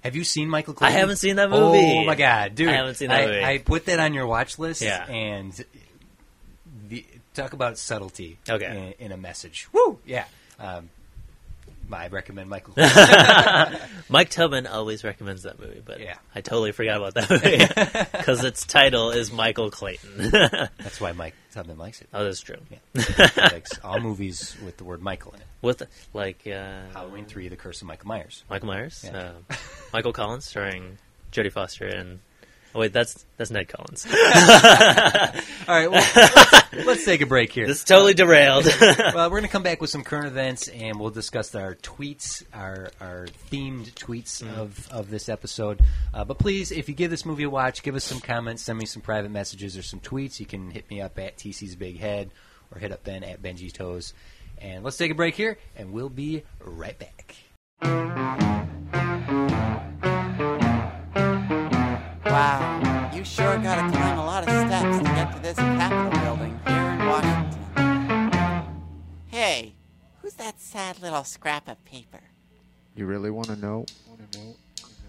Have 0.03 0.15
you 0.15 0.23
seen 0.23 0.49
Michael 0.49 0.73
Clayton? 0.73 0.95
I 0.95 0.99
haven't 0.99 1.17
seen 1.17 1.35
that 1.35 1.49
movie. 1.49 1.79
Oh 1.79 2.05
my 2.05 2.15
god, 2.15 2.55
dude! 2.55 2.69
I 2.69 2.73
haven't 2.73 2.95
seen 2.95 3.09
that 3.09 3.21
I, 3.21 3.25
movie. 3.25 3.43
I 3.43 3.57
put 3.57 3.85
that 3.87 3.99
on 3.99 4.13
your 4.13 4.27
watch 4.27 4.57
list. 4.57 4.81
Yeah. 4.81 5.05
and 5.05 5.53
the, 6.87 7.05
talk 7.33 7.51
about 7.53 7.77
subtlety. 7.77 8.37
Okay. 8.49 8.95
in, 8.99 9.05
in 9.07 9.11
a 9.11 9.17
message. 9.17 9.67
Woo! 9.73 9.99
Yeah. 10.05 10.25
Um, 10.57 10.89
I 11.93 12.07
recommend 12.07 12.49
Michael. 12.49 12.73
Clayton. 12.77 13.79
Mike 14.09 14.29
Tubman 14.29 14.67
always 14.67 15.03
recommends 15.03 15.43
that 15.43 15.59
movie, 15.59 15.81
but 15.83 15.99
Yeah. 15.99 16.15
I 16.35 16.41
totally 16.41 16.71
forgot 16.71 16.97
about 16.97 17.13
that 17.15 17.29
movie 17.29 17.57
because 18.17 18.43
its 18.43 18.65
title 18.65 19.11
is 19.11 19.31
Michael 19.31 19.69
Clayton. 19.71 20.29
That's 20.31 20.99
why 21.01 21.11
Mike 21.13 21.35
Tubman 21.53 21.77
likes 21.77 22.01
it. 22.01 22.09
oh, 22.13 22.23
that's 22.23 22.41
true. 22.41 22.57
Yeah. 22.69 23.27
He 23.35 23.41
likes 23.41 23.77
all 23.83 23.99
movies 23.99 24.55
with 24.63 24.77
the 24.77 24.83
word 24.83 25.01
Michael 25.01 25.31
in 25.33 25.41
it. 25.41 25.47
With 25.61 25.83
like 26.13 26.47
uh, 26.47 26.81
Halloween 26.93 27.25
Three: 27.25 27.47
The 27.49 27.55
Curse 27.57 27.81
of 27.81 27.87
Michael 27.87 28.07
Myers. 28.07 28.43
Michael 28.49 28.67
Myers, 28.67 29.01
Yeah. 29.05 29.31
uh, 29.49 29.55
Michael 29.91 30.13
Collins, 30.13 30.45
starring 30.45 30.97
Jodie 31.31 31.51
Foster 31.51 31.85
and. 31.85 32.19
Oh 32.75 32.79
wait, 32.81 32.93
that's 32.93 33.25
that's 33.37 33.49
Ned 33.49 33.67
Collins. 33.67 34.05
All 35.67 35.75
right, 35.75 35.89
well, 35.89 36.05
let's, 36.15 36.85
let's 36.85 37.05
take 37.05 37.21
a 37.21 37.25
break 37.25 37.51
here. 37.51 37.65
this 37.65 37.79
is 37.79 37.83
totally 37.83 38.13
derailed. 38.13 38.65
well, 38.81 39.13
we're 39.15 39.29
going 39.29 39.43
to 39.43 39.49
come 39.49 39.63
back 39.63 39.81
with 39.81 39.89
some 39.89 40.03
current 40.03 40.27
events, 40.27 40.67
and 40.67 40.99
we'll 40.99 41.09
discuss 41.09 41.55
our 41.55 41.75
tweets, 41.75 42.43
our 42.53 42.91
our 43.01 43.25
themed 43.51 43.91
tweets 43.93 44.47
of, 44.47 44.87
of 44.91 45.09
this 45.09 45.29
episode. 45.29 45.79
Uh, 46.13 46.23
but 46.25 46.37
please, 46.37 46.71
if 46.71 46.87
you 46.87 46.93
give 46.93 47.09
this 47.09 47.25
movie 47.25 47.43
a 47.43 47.49
watch, 47.49 47.81
give 47.81 47.95
us 47.95 48.03
some 48.03 48.19
comments, 48.19 48.61
send 48.63 48.77
me 48.77 48.85
some 48.85 49.01
private 49.01 49.31
messages 49.31 49.75
or 49.75 49.81
some 49.81 49.99
tweets. 49.99 50.39
You 50.39 50.45
can 50.45 50.69
hit 50.69 50.87
me 50.91 51.01
up 51.01 51.17
at 51.17 51.37
TC's 51.37 51.75
Big 51.75 51.99
Head 51.99 52.29
or 52.71 52.79
hit 52.79 52.91
up 52.91 53.03
Ben 53.03 53.23
at 53.23 53.41
Benji's 53.41 53.73
Toes. 53.73 54.13
And 54.59 54.83
let's 54.83 54.97
take 54.97 55.09
a 55.09 55.15
break 55.15 55.33
here, 55.33 55.57
and 55.75 55.91
we'll 55.91 56.09
be 56.09 56.43
right 56.59 56.97
back. 56.99 57.35
Wow, 62.39 63.11
you 63.13 63.25
sure 63.25 63.57
gotta 63.57 63.91
climb 63.91 64.17
a 64.17 64.25
lot 64.25 64.47
of 64.47 64.49
steps 64.49 64.97
to 64.99 65.03
get 65.03 65.35
to 65.35 65.41
this 65.41 65.57
Capitol 65.57 66.21
building 66.21 66.57
here 66.65 66.89
in 66.91 67.05
Washington. 67.05 68.63
Hey, 69.27 69.75
who's 70.21 70.35
that 70.35 70.61
sad 70.61 71.01
little 71.01 71.25
scrap 71.25 71.67
of 71.67 71.83
paper? 71.83 72.21
You 72.95 73.07
really 73.07 73.29
want 73.29 73.47
to 73.47 73.57
know? 73.57 73.85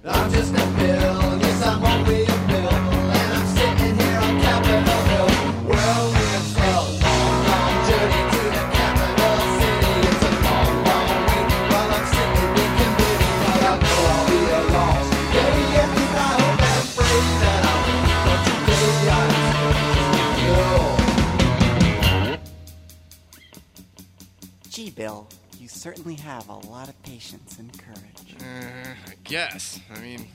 I'm 0.05 0.33
just 0.33 0.53
a 0.55 0.57
bill, 0.57 1.39
yes, 1.39 1.63
I'm 1.65 1.85
only 1.85 2.25
a 2.25 2.27
bill, 2.27 2.69
and 2.69 3.33
I'm 3.33 3.47
sitting 3.47 3.95
here 3.97 4.19
on 4.19 4.41
Capitol 4.41 5.01
Hill. 5.05 5.29
Well, 5.69 6.20
Gee, 24.81 24.89
Bill, 24.89 25.29
you 25.59 25.69
certainly 25.69 26.15
have 26.15 26.49
a 26.49 26.57
lot 26.57 26.89
of 26.89 27.03
patience 27.03 27.59
and 27.59 27.71
courage. 27.79 28.35
Uh, 28.41 28.95
I 29.11 29.15
guess. 29.25 29.79
I 29.95 30.01
mean, 30.01 30.27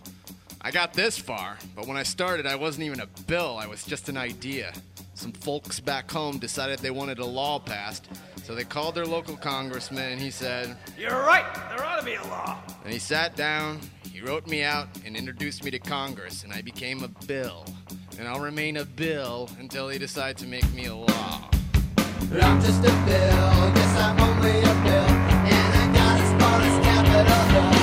I 0.61 0.69
got 0.69 0.93
this 0.93 1.17
far, 1.17 1.57
but 1.75 1.87
when 1.87 1.97
I 1.97 2.03
started, 2.03 2.45
I 2.45 2.55
wasn't 2.55 2.85
even 2.85 2.99
a 2.99 3.07
bill. 3.25 3.57
I 3.59 3.65
was 3.65 3.83
just 3.83 4.07
an 4.07 4.17
idea. 4.17 4.71
Some 5.15 5.31
folks 5.31 5.79
back 5.79 6.11
home 6.11 6.37
decided 6.37 6.77
they 6.77 6.91
wanted 6.91 7.17
a 7.17 7.25
law 7.25 7.57
passed, 7.57 8.07
so 8.43 8.53
they 8.53 8.63
called 8.63 8.93
their 8.93 9.07
local 9.07 9.35
congressman 9.35 10.11
and 10.11 10.21
he 10.21 10.29
said, 10.29 10.77
You're 10.95 11.09
right. 11.09 11.51
There 11.69 11.83
ought 11.83 11.97
to 11.97 12.05
be 12.05 12.13
a 12.13 12.23
law. 12.25 12.59
and 12.83 12.93
he 12.93 12.99
sat 12.99 13.35
down, 13.35 13.79
he 14.13 14.21
wrote 14.21 14.45
me 14.45 14.61
out, 14.61 14.89
and 15.03 15.17
introduced 15.17 15.63
me 15.63 15.71
to 15.71 15.79
Congress, 15.79 16.43
and 16.43 16.53
I 16.53 16.61
became 16.61 17.03
a 17.03 17.07
bill. 17.25 17.65
And 18.19 18.27
I'll 18.27 18.41
remain 18.41 18.77
a 18.77 18.85
bill 18.85 19.49
until 19.57 19.87
they 19.87 19.97
decide 19.97 20.37
to 20.37 20.45
make 20.45 20.71
me 20.71 20.85
a 20.85 20.95
law. 20.95 21.49
I'm 22.41 22.61
just 22.61 22.79
a 22.79 22.93
bill, 23.05 23.71
yes, 23.75 23.97
I'm 23.97 24.19
only 24.19 24.59
a 24.59 24.73
bill, 24.85 25.09
and 25.53 25.69
I 25.81 25.85
got 25.93 26.19
as 26.19 26.31
far 26.39 26.61
as 26.61 26.75
Capitol 26.85 27.74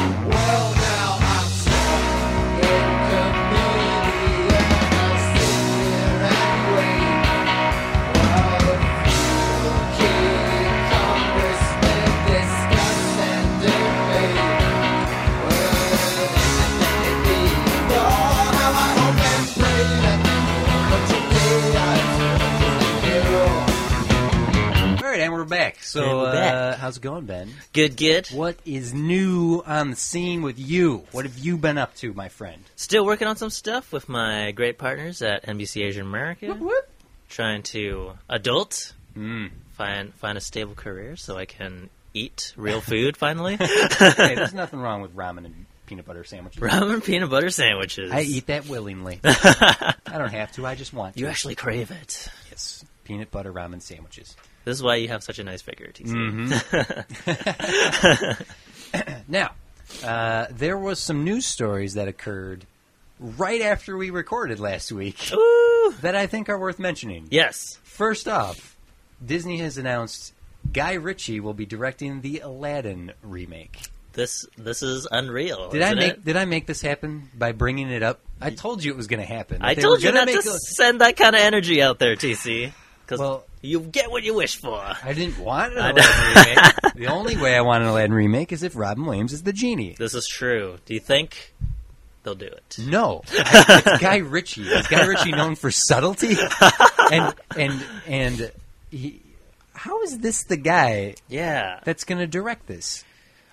we're 25.43 25.49
back. 25.49 25.83
So, 25.83 26.03
And 26.03 26.11
we're 26.21 26.27
uh, 26.73 26.77
how's 26.77 26.97
it 26.99 27.03
going, 27.03 27.27
Ben? 27.27 27.51
Good, 27.73 27.97
good. 27.97 28.29
What 28.29 28.57
is 28.65 28.95
new 28.95 29.63
on 29.67 29.91
the 29.91 29.97
scene 29.97 30.43
with 30.43 30.59
you? 30.59 31.05
What 31.11 31.25
have 31.25 31.37
you 31.39 31.57
been 31.57 31.79
up 31.79 31.95
to, 31.97 32.13
my 32.13 32.29
friend? 32.29 32.63
Still 32.77 33.05
working 33.05 33.27
on 33.27 33.37
some 33.37 33.51
stuff 33.51 33.93
with 33.93 34.09
my 34.09 34.53
great 34.53 34.79
partners 34.79 35.21
at 35.21 35.45
NBC 35.47 35.85
Asian 35.85 36.07
America. 36.07 36.57
Trying 37.29 37.63
to 37.65 38.13
adult, 38.29 38.93
Mm. 39.17 39.51
find 39.73 40.15
find 40.15 40.39
a 40.39 40.41
stable 40.41 40.75
career 40.75 41.17
so 41.17 41.37
I 41.37 41.45
can 41.45 41.91
eat 42.15 42.53
real 42.57 42.81
food 42.93 43.17
finally. 43.17 43.57
hey, 43.57 44.35
there's 44.35 44.55
nothing 44.55 44.81
wrong 44.81 45.03
with 45.03 45.15
ramen 45.17 45.45
and 45.45 45.67
peanut 45.87 46.07
butter 46.07 46.25
sandwiches. 46.25 46.63
Ramen 46.63 47.05
peanut 47.05 47.29
butter 47.31 47.51
sandwiches. 47.51 48.11
I 48.13 48.21
eat 48.21 48.47
that 48.47 48.67
willingly. 48.69 49.21
I 49.25 49.95
don't 50.19 50.33
have 50.33 50.53
to. 50.53 50.67
I 50.67 50.77
just 50.77 50.95
want 50.95 51.15
to. 51.15 51.21
You 51.21 51.27
actually 51.27 51.57
crave 51.57 51.91
it. 51.91 52.29
yes, 52.51 52.85
peanut 53.05 53.31
butter 53.31 53.53
ramen 53.53 53.83
sandwiches. 53.83 54.35
This 54.65 54.77
is 54.77 54.83
why 54.83 54.97
you 54.97 55.09
have 55.09 55.23
such 55.23 55.39
a 55.39 55.45
nice 55.45 55.63
figure, 55.63 55.93
TC. 55.93 56.13
Now, 59.29 59.53
uh, 60.05 60.47
there 60.51 60.77
was 60.77 60.99
some 60.99 61.25
news 61.25 61.47
stories 61.47 61.95
that 61.95 62.09
occurred 62.09 62.67
right 63.19 63.63
after 63.63 63.97
we 63.97 64.11
recorded 64.11 64.61
last 64.61 64.93
week 64.93 65.33
Ooh. 65.33 65.95
that 66.03 66.15
I 66.15 66.27
think 66.27 66.49
are 66.49 66.59
worth 66.59 66.79
mentioning. 66.79 67.29
Yes. 67.31 67.79
First 67.83 68.29
off, 68.29 68.77
Disney 69.25 69.59
has 69.59 69.79
announced 69.79 70.33
Guy 70.73 70.95
Ritchie 70.95 71.41
will 71.41 71.55
be 71.55 71.67
directing 71.67 72.21
the 72.21 72.41
Aladdin 72.41 73.13
remake. 73.23 73.79
This 74.13 74.47
this 74.59 74.83
is 74.83 75.09
unreal. 75.11 75.71
Did 75.71 75.81
I 75.81 75.95
make 75.95 76.13
it? 76.13 76.25
Did 76.25 76.37
I 76.37 76.45
make 76.45 76.67
this 76.67 76.83
happen 76.83 77.31
by 77.35 77.53
bringing 77.53 77.91
it 77.91 78.03
up? 78.03 78.21
I 78.43 78.51
told 78.51 78.85
you 78.85 78.93
it 78.93 78.97
was 78.97 79.07
going 79.07 79.21
to 79.21 79.27
happen. 79.27 79.63
I 79.63 79.75
told 79.75 80.03
you 80.03 80.13
not 80.13 80.29
to 80.29 80.39
a- 80.39 80.43
send 80.43 81.01
that 81.01 81.17
kind 81.17 81.35
of 81.35 81.41
energy 81.41 81.81
out 81.81 81.99
there, 81.99 82.15
TC. 82.15 82.73
Because 83.05 83.21
Well- 83.21 83.45
you 83.61 83.81
get 83.81 84.11
what 84.11 84.25
you 84.25 84.35
wish 84.35 84.57
for. 84.57 84.81
I 84.81 85.13
didn't 85.13 85.39
want 85.39 85.73
an 85.75 85.79
Aladdin 85.79 86.35
remake. 86.35 86.75
The 86.97 87.07
only 87.07 87.37
way 87.37 87.57
I 87.57 87.61
want 87.63 87.83
an 87.83 87.89
Aladdin 87.89 88.13
remake 88.13 88.53
is 88.53 88.63
if 88.63 88.77
Robin 88.77 89.05
Williams 89.07 89.33
is 89.33 89.43
the 89.45 89.53
genie. 89.53 89.95
This 89.99 90.15
is 90.15 90.27
true. 90.29 90.79
Do 90.85 90.95
you 90.95 91.01
think 91.01 91.55
they'll 92.23 92.35
do 92.35 92.47
it? 92.47 92.77
No, 92.79 93.23
I- 93.33 93.83
it's 93.87 94.03
Guy 94.03 94.17
Ritchie. 94.19 94.63
Is 94.69 94.87
Guy 94.89 95.07
Ritchie 95.07 95.31
known 95.33 95.55
for 95.55 95.71
subtlety? 95.71 96.37
And 97.13 97.35
and 97.59 97.85
and 98.07 98.53
he, 98.91 99.21
how 99.75 100.03
is 100.03 100.19
this 100.19 100.45
the 100.45 100.57
guy 100.57 101.15
Yeah. 101.29 101.81
that's 101.85 102.05
going 102.05 102.21
to 102.21 102.27
direct 102.27 102.67
this? 102.67 103.05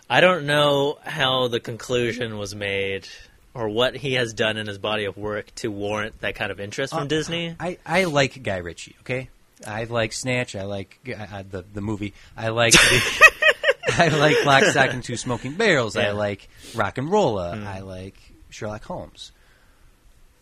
I 0.09 0.21
don't 0.21 0.45
know 0.45 0.97
how 1.03 1.49
the 1.49 1.59
conclusion 1.59 2.38
was 2.38 2.55
made 2.55 3.07
or 3.53 3.67
what 3.67 3.95
he 3.95 4.13
has 4.13 4.34
done 4.34 4.55
in 4.57 4.65
his 4.67 4.77
body 4.77 5.05
of 5.05 5.17
work 5.17 5.53
to 5.55 5.69
warrant 5.71 6.21
that 6.21 6.35
kind 6.35 6.51
of 6.51 6.59
interest 6.61 6.93
from 6.93 7.03
Uh, 7.03 7.07
Disney. 7.07 7.55
I, 7.59 7.77
I 7.85 8.05
like 8.05 8.41
Guy 8.41 8.57
Ritchie. 8.57 8.95
Okay, 9.01 9.30
I 9.68 9.84
like 9.86 10.14
Snatch. 10.14 10.56
I 10.56 10.64
like 10.64 10.99
uh, 11.07 11.44
the 11.49 11.64
the 11.73 11.81
movie. 11.81 12.14
I 12.38 12.49
like 12.49 12.73
the, 12.73 13.31
I 13.98 14.07
like 14.10 14.45
Lock, 14.45 14.64
Stock, 14.65 14.94
and 14.94 15.03
Two 15.03 15.18
Smoking 15.18 15.53
Barrels. 15.56 15.98
I 15.98 16.11
like 16.11 16.48
RocknRolla. 16.73 17.56
Mm. 17.57 17.65
I 17.68 17.80
like 17.81 18.15
Sherlock 18.49 18.84
Holmes. 18.84 19.31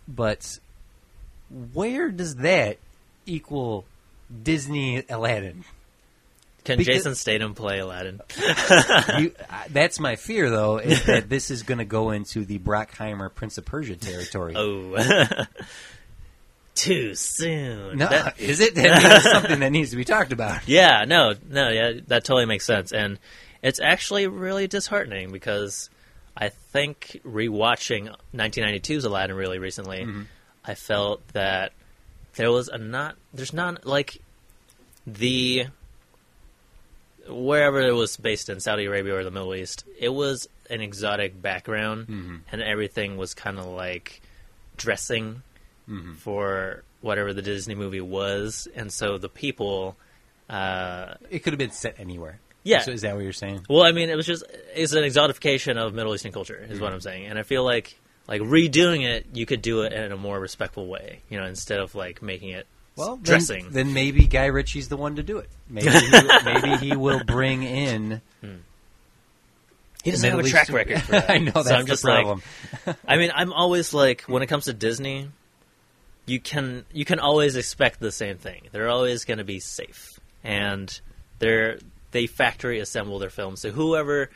But 0.07 0.59
where 1.73 2.09
does 2.09 2.35
that 2.37 2.77
equal 3.25 3.85
Disney 4.43 5.03
Aladdin? 5.09 5.63
Can 6.63 6.77
because- 6.77 6.95
Jason 6.97 7.15
Statham 7.15 7.55
play 7.55 7.79
Aladdin? 7.79 8.21
You, 9.19 9.31
uh, 9.49 9.63
that's 9.69 9.99
my 9.99 10.15
fear, 10.17 10.49
though, 10.49 10.77
is 10.77 11.05
that 11.05 11.29
this 11.29 11.49
is 11.49 11.63
going 11.63 11.77
to 11.77 11.85
go 11.85 12.11
into 12.11 12.43
the 12.45 12.59
Bruckheimer 12.59 13.33
Prince 13.33 13.57
of 13.57 13.65
Persia 13.65 13.95
territory. 13.95 14.53
Oh. 14.57 14.95
Too 16.77 17.15
soon. 17.15 17.97
no, 17.97 18.07
That- 18.07 18.39
is 18.39 18.59
it? 18.59 18.75
That 18.75 19.21
something 19.33 19.61
that 19.61 19.71
needs 19.71 19.89
to 19.89 19.95
be 19.95 20.05
talked 20.05 20.31
about. 20.31 20.67
Yeah, 20.67 21.05
no, 21.07 21.33
no, 21.49 21.69
yeah, 21.69 21.93
that 22.07 22.23
totally 22.23 22.45
makes 22.45 22.65
sense, 22.65 22.91
and 22.91 23.19
it's 23.63 23.79
actually 23.79 24.27
really 24.27 24.67
disheartening 24.67 25.31
because 25.31 25.89
I 26.35 26.49
think 26.49 27.19
rewatching 27.25 28.15
1992's 28.35 29.05
Aladdin 29.05 29.35
really 29.35 29.57
recently, 29.57 30.01
mm-hmm. 30.01 30.21
I 30.63 30.75
felt 30.75 31.27
that 31.29 31.73
there 32.35 32.51
was 32.51 32.67
a 32.67 32.77
not, 32.77 33.15
there's 33.33 33.53
not 33.53 33.85
like 33.85 34.21
the 35.07 35.65
wherever 37.27 37.81
it 37.81 37.93
was 37.93 38.17
based 38.17 38.49
in 38.49 38.59
Saudi 38.59 38.85
Arabia 38.85 39.15
or 39.15 39.23
the 39.23 39.31
Middle 39.31 39.55
East, 39.55 39.83
it 39.99 40.09
was 40.09 40.47
an 40.69 40.81
exotic 40.81 41.41
background, 41.41 42.07
mm-hmm. 42.07 42.35
and 42.51 42.61
everything 42.61 43.17
was 43.17 43.33
kind 43.33 43.57
of 43.57 43.65
like 43.65 44.21
dressing 44.77 45.41
Mm-hmm. 45.89 46.13
for 46.15 46.83
whatever 47.01 47.33
the 47.33 47.41
Disney 47.41 47.75
movie 47.75 48.01
was, 48.01 48.67
and 48.75 48.91
so 48.91 49.17
the 49.17 49.29
people. 49.29 49.95
Uh, 50.49 51.15
It 51.29 51.39
could 51.43 51.53
have 51.53 51.59
been 51.59 51.71
set 51.71 51.95
anywhere. 51.99 52.39
Yeah. 52.63 52.79
So 52.81 52.91
is 52.91 53.01
that 53.01 53.15
what 53.15 53.23
you're 53.23 53.31
saying? 53.33 53.65
well, 53.69 53.83
I 53.83 53.91
mean, 53.93 54.09
it 54.09 54.15
was 54.15 54.25
just 54.25 54.43
it's 54.75 54.91
an 54.93 55.03
exotification 55.03 55.77
of 55.77 55.93
Middle 55.93 56.13
Eastern 56.13 56.31
culture, 56.33 56.55
is 56.69 56.79
what 56.79 56.87
mm-hmm. 56.87 56.95
I'm 56.95 57.01
saying, 57.01 57.25
and 57.27 57.39
I 57.39 57.43
feel 57.43 57.63
like 57.63 57.97
like 58.27 58.41
redoing 58.41 59.05
it, 59.05 59.25
you 59.33 59.45
could 59.45 59.61
do 59.61 59.83
it 59.83 59.93
in 59.93 60.11
a 60.11 60.17
more 60.17 60.37
respectful 60.39 60.87
way, 60.87 61.19
you 61.29 61.37
know, 61.39 61.45
instead 61.45 61.79
of 61.79 61.95
like 61.95 62.21
making 62.21 62.49
it 62.49 62.67
Well, 62.97 63.15
dressing. 63.17 63.69
Then, 63.71 63.93
maybe 63.93 64.27
Guy 64.27 64.47
Ritchie's 64.47 64.89
the 64.89 64.97
one 64.97 65.15
to 65.15 65.23
do 65.23 65.37
it. 65.37 65.49
Maybe 65.69 65.89
he, 65.89 66.11
maybe 66.45 66.75
he 66.85 66.95
will 66.97 67.23
bring 67.23 67.63
in. 67.63 68.21
Hmm. 68.41 68.55
he 70.03 70.11
doesn't 70.11 70.29
have 70.29 70.33
a 70.39 70.43
Middle 70.43 70.51
track 70.51 70.63
Eastern- 70.63 70.75
record. 70.75 71.01
For 71.03 71.11
that. 71.13 71.29
I 71.29 71.37
know 71.37 71.51
that's 71.51 71.69
so 71.69 71.75
I'm 71.75 71.85
the 71.85 71.91
just 71.91 72.03
problem. 72.03 72.41
like, 72.85 72.97
I 73.07 73.15
mean, 73.17 73.31
I'm 73.33 73.53
always 73.53 73.93
like, 73.93 74.23
when 74.23 74.43
it 74.43 74.47
comes 74.47 74.65
to 74.65 74.73
Disney, 74.73 75.29
you 76.27 76.39
can 76.39 76.85
you 76.93 77.05
can 77.05 77.19
always 77.19 77.55
expect 77.55 77.99
the 77.99 78.11
same 78.11 78.37
thing. 78.37 78.67
They're 78.71 78.89
always 78.89 79.25
going 79.25 79.39
to 79.39 79.43
be 79.43 79.59
safe, 79.59 80.19
and 80.43 80.99
they're 81.39 81.79
they 82.11 82.27
factory 82.27 82.79
assemble 82.79 83.17
their 83.17 83.29
films. 83.29 83.61
So 83.61 83.71
whoever 83.71 84.29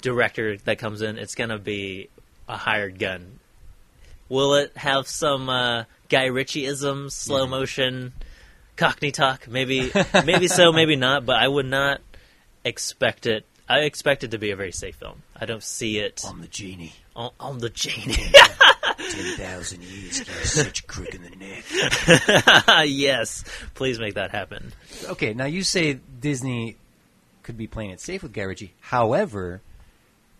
director 0.00 0.56
that 0.56 0.78
comes 0.78 1.02
in, 1.02 1.18
it's 1.18 1.34
going 1.34 1.50
to 1.50 1.58
be 1.58 2.08
a 2.48 2.56
hired 2.56 2.98
gun. 2.98 3.38
Will 4.28 4.54
it 4.54 4.76
have 4.76 5.06
some 5.06 5.48
uh, 5.48 5.84
Guy 6.08 6.26
Ritchie-ism, 6.26 7.10
slow 7.10 7.42
mm-hmm. 7.42 7.50
motion, 7.50 8.12
Cockney 8.76 9.12
talk? 9.12 9.46
Maybe, 9.48 9.92
maybe 10.24 10.48
so, 10.48 10.72
maybe 10.72 10.96
not. 10.96 11.24
But 11.24 11.36
I 11.36 11.46
would 11.46 11.66
not 11.66 12.00
expect 12.64 13.26
it. 13.26 13.44
I 13.68 13.80
expect 13.80 14.24
it 14.24 14.32
to 14.32 14.38
be 14.38 14.50
a 14.50 14.56
very 14.56 14.72
safe 14.72 14.96
film. 14.96 15.22
I 15.34 15.46
don't 15.46 15.62
see 15.62 15.98
it. 15.98 16.24
I'm 16.26 16.40
the 16.40 16.48
genie. 16.48 16.92
I'm 17.16 17.58
the 17.58 17.70
genie. 17.70 18.16
10,000 18.98 19.82
years 19.82 20.26
such 20.48 20.80
a 20.80 20.82
crook 20.84 21.14
in 21.14 21.22
the 21.22 21.30
neck. 21.30 22.86
yes. 22.88 23.44
Please 23.74 23.98
make 23.98 24.14
that 24.14 24.30
happen. 24.30 24.72
Okay, 25.04 25.34
now 25.34 25.44
you 25.46 25.62
say 25.62 26.00
Disney 26.20 26.76
could 27.42 27.56
be 27.56 27.66
playing 27.66 27.90
it 27.90 28.00
safe 28.00 28.22
with 28.22 28.32
Guy 28.32 28.42
Ritchie. 28.42 28.74
However, 28.80 29.60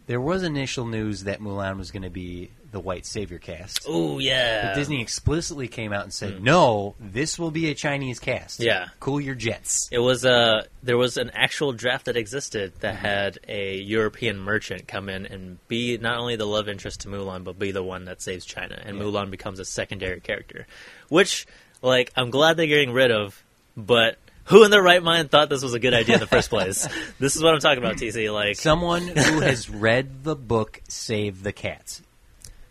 there 0.06 0.20
was 0.20 0.42
initial 0.42 0.86
news 0.86 1.24
that 1.24 1.40
Mulan 1.40 1.78
was 1.78 1.90
going 1.90 2.02
to 2.02 2.10
be 2.10 2.50
the 2.70 2.80
white 2.80 3.06
savior 3.06 3.38
cast. 3.38 3.84
Oh 3.86 4.18
yeah. 4.18 4.68
But 4.68 4.74
Disney 4.74 5.00
explicitly 5.00 5.68
came 5.68 5.92
out 5.92 6.04
and 6.04 6.12
said, 6.12 6.34
hmm. 6.34 6.44
"No, 6.44 6.94
this 7.00 7.38
will 7.38 7.50
be 7.50 7.70
a 7.70 7.74
Chinese 7.74 8.18
cast. 8.18 8.60
Yeah. 8.60 8.88
cool 9.00 9.20
your 9.20 9.34
jets." 9.34 9.88
It 9.90 9.98
was 9.98 10.24
a 10.24 10.66
there 10.82 10.96
was 10.96 11.16
an 11.16 11.30
actual 11.34 11.72
draft 11.72 12.06
that 12.06 12.16
existed 12.16 12.72
that 12.80 12.96
mm-hmm. 12.96 13.06
had 13.06 13.38
a 13.48 13.76
European 13.78 14.38
merchant 14.38 14.88
come 14.88 15.08
in 15.08 15.26
and 15.26 15.58
be 15.68 15.98
not 15.98 16.18
only 16.18 16.36
the 16.36 16.46
love 16.46 16.68
interest 16.68 17.00
to 17.00 17.08
Mulan, 17.08 17.44
but 17.44 17.58
be 17.58 17.72
the 17.72 17.82
one 17.82 18.04
that 18.06 18.22
saves 18.22 18.44
China, 18.44 18.80
and. 18.84 18.96
Mulan 18.96 19.30
becomes 19.30 19.60
a 19.60 19.64
secondary 19.64 20.20
character, 20.20 20.66
which 21.10 21.46
like 21.82 22.12
I'm 22.16 22.30
glad 22.30 22.56
they're 22.56 22.66
getting 22.66 22.92
rid 22.92 23.10
of, 23.10 23.42
but. 23.76 24.18
Who 24.50 24.62
in 24.64 24.70
their 24.70 24.80
right 24.80 25.02
mind 25.02 25.32
thought 25.32 25.48
this 25.48 25.64
was 25.64 25.74
a 25.74 25.80
good 25.80 25.92
idea 25.92 26.14
in 26.14 26.20
the 26.20 26.26
first 26.28 26.50
place? 26.50 26.86
this 27.18 27.34
is 27.34 27.42
what 27.42 27.52
I'm 27.52 27.58
talking 27.58 27.78
about, 27.78 27.96
TC. 27.96 28.32
Like, 28.32 28.54
Someone 28.54 29.02
who 29.02 29.40
has 29.40 29.68
read 29.68 30.22
the 30.22 30.36
book 30.36 30.80
"Save 30.86 31.42
the 31.42 31.50
Cats." 31.50 32.00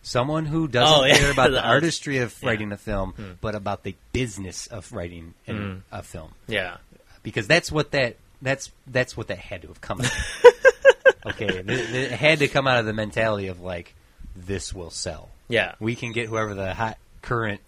Someone 0.07 0.45
who 0.45 0.67
doesn't 0.67 0.97
Oh, 0.99 1.03
yeah. 1.03 1.17
care 1.17 1.31
about 1.31 1.49
the 1.57 1.65
artistry 1.67 2.19
of 2.19 2.35
yeah. 2.41 2.49
writing 2.49 2.71
a 2.71 2.77
film, 2.77 3.37
but 3.41 3.55
about 3.55 3.81
the 3.83 3.95
business 4.13 4.67
of 4.67 4.91
writing 4.93 5.33
Mm. 5.47 5.81
a 5.91 6.03
film. 6.03 6.31
yeah, 6.47 6.77
because 7.23 7.47
that's 7.47 7.71
what 7.71 7.89
that 7.91 8.17
that's 8.41 8.71
that's 8.85 9.17
what 9.17 9.27
that 9.29 9.39
had 9.39 9.63
to 9.63 9.69
have 9.69 9.81
come 9.81 10.01
out. 10.01 10.05
of. 10.05 11.25
okay, 11.33 11.47
it 11.47 12.11
had 12.11 12.37
to 12.39 12.47
come 12.47 12.67
out 12.67 12.77
of 12.79 12.85
the 12.85 12.93
mentality 12.93 13.47
of 13.47 13.61
like 13.61 13.95
this 14.35 14.73
will 14.73 14.91
sell. 14.91 15.29
yeah, 15.47 15.73
We 15.79 15.95
can 15.95 16.11
get 16.11 16.27
whoever 16.29 16.53
the 16.53 16.73
hot 16.75 16.97
current 17.23 17.61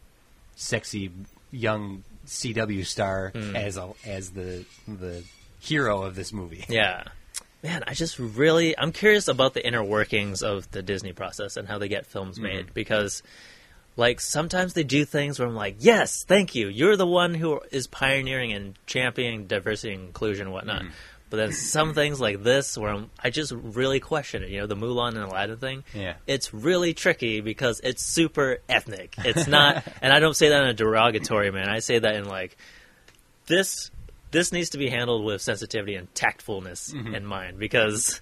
sexy 0.56 1.10
young 1.52 2.04
CW 2.28 2.86
star 2.86 3.32
Hmm. 3.34 3.56
as 3.56 3.78
a, 3.78 3.94
as 4.06 4.30
the 4.32 4.64
the 4.88 5.24
hero 5.60 6.04
of 6.04 6.14
this 6.16 6.32
movie. 6.32 6.66
Yeah. 6.70 7.04
Man, 7.64 7.84
I 7.88 7.94
just 7.94 8.20
really 8.20 8.78
I'm 8.78 8.92
curious 8.92 9.28
about 9.28 9.54
the 9.54 9.66
inner 9.66 9.84
workings 9.84 10.44
of 10.44 10.70
the 10.72 10.84
Disney 10.84 11.14
process 11.14 11.58
and 11.58 11.68
how 11.68 11.78
they 11.80 11.88
get 11.88 12.06
films 12.06 12.36
mm-hmm. 12.36 12.44
made 12.44 12.74
because 12.74 13.24
like 13.96 14.22
sometimes 14.22 14.74
they 14.74 14.84
do 14.84 15.06
things 15.06 15.40
where 15.40 15.48
I'm 15.48 15.56
like, 15.56 15.78
"Yes, 15.80 16.24
thank 16.24 16.54
you. 16.54 16.68
You're 16.68 16.96
the 16.96 17.08
one 17.08 17.34
who 17.34 17.60
is 17.72 17.88
pioneering 17.88 18.54
and 18.54 18.78
championing 18.86 19.48
diversity 19.48 19.96
and 19.96 20.06
inclusion 20.06 20.48
and 20.48 20.54
whatnot." 20.54 20.84
Mm-hmm. 20.84 20.92
But 21.30 21.38
then 21.38 21.52
some 21.52 21.94
things 21.94 22.22
like 22.22 22.42
this 22.42 22.78
where 22.78 22.90
I'm, 22.90 23.10
I 23.22 23.32
just 23.32 23.52
really 23.52 24.00
question 24.00 24.44
it, 24.44 24.50
you 24.50 24.62
know, 24.62 24.68
the 24.68 24.78
Mulan 24.78 25.10
and 25.10 25.24
Aladdin 25.24 25.58
thing. 25.58 25.84
Yeah. 25.94 26.14
It's 26.26 26.54
really 26.54 26.94
tricky 26.94 27.42
because 27.42 27.82
it's 27.84 28.02
super 28.02 28.60
ethnic. 28.70 29.16
It's 29.18 29.46
not 29.46 29.84
and 30.02 30.14
I 30.14 30.20
don't 30.20 30.36
say 30.36 30.50
that 30.50 30.64
in 30.64 30.70
a 30.70 30.74
derogatory 30.74 31.52
man. 31.52 31.68
I 31.68 31.80
say 31.80 32.00
that 32.00 32.16
in 32.16 32.26
like 32.26 32.56
this 33.48 33.92
this 34.38 34.52
needs 34.52 34.70
to 34.70 34.78
be 34.78 34.88
handled 34.90 35.26
with 35.26 35.42
sensitivity 35.42 35.96
and 35.96 36.14
tactfulness 36.14 36.94
Mm-hmm. 36.94 37.16
in 37.16 37.26
mind 37.26 37.58
because 37.58 38.22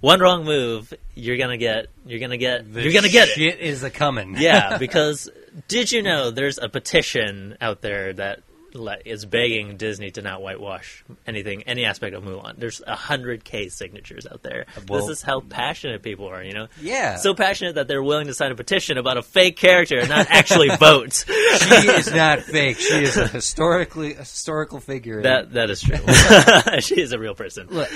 one 0.00 0.18
wrong 0.18 0.44
move 0.44 0.92
you're 1.14 1.36
gonna 1.38 1.56
get 1.56 1.86
you're 2.04 2.18
gonna 2.18 2.36
get 2.36 2.72
The 2.72 2.82
you're 2.82 2.92
gonna 2.92 3.08
get 3.08 3.28
it 3.28 3.34
shit 3.34 3.60
is 3.60 3.84
a 3.84 3.90
coming. 3.90 4.34
yeah 4.38 4.76
because 4.86 5.30
did 5.68 5.92
you 5.92 6.02
know 6.02 6.30
there's 6.32 6.58
a 6.58 6.68
petition 6.68 7.56
out 7.60 7.80
there 7.82 8.12
that 8.14 8.40
like, 8.74 9.02
is 9.06 9.24
begging 9.24 9.76
Disney 9.76 10.10
to 10.12 10.22
not 10.22 10.42
whitewash 10.42 11.04
anything 11.26 11.62
any 11.64 11.84
aspect 11.84 12.14
of 12.14 12.22
Mulan 12.24 12.56
there's 12.58 12.80
a 12.86 12.94
hundred 12.96 13.44
k 13.44 13.68
signatures 13.68 14.26
out 14.30 14.42
there 14.42 14.66
Well- 14.88 15.00
this 15.06 15.18
is 15.18 15.22
how 15.22 15.40
passionate 15.40 16.02
people 16.02 16.26
are 16.26 16.42
you 16.42 16.52
know 16.52 16.68
Yeah. 16.80 17.16
so 17.16 17.34
passionate 17.34 17.74
that 17.76 17.88
they're 17.88 18.02
willing 18.02 18.26
to 18.28 18.34
sign 18.34 18.50
a 18.52 18.54
petition 18.54 18.98
about 18.98 19.16
a 19.16 19.22
fake 19.22 19.56
character 19.56 19.98
and 19.98 20.08
not 20.08 20.26
actually 20.30 20.68
vote 20.76 21.24
she 21.26 21.74
is 21.88 22.12
not 22.12 22.40
fake. 22.40 22.78
She 22.78 23.02
is 23.02 23.16
a 23.16 23.26
historically 23.28 24.14
a 24.14 24.18
historical 24.18 24.80
figure. 24.80 25.22
that 25.22 25.52
that 25.52 25.70
is 25.70 25.80
true 25.82 25.96
she 26.80 27.00
is 27.00 27.12
a 27.12 27.18
real 27.18 27.34
person 27.34 27.66
look 27.70 27.88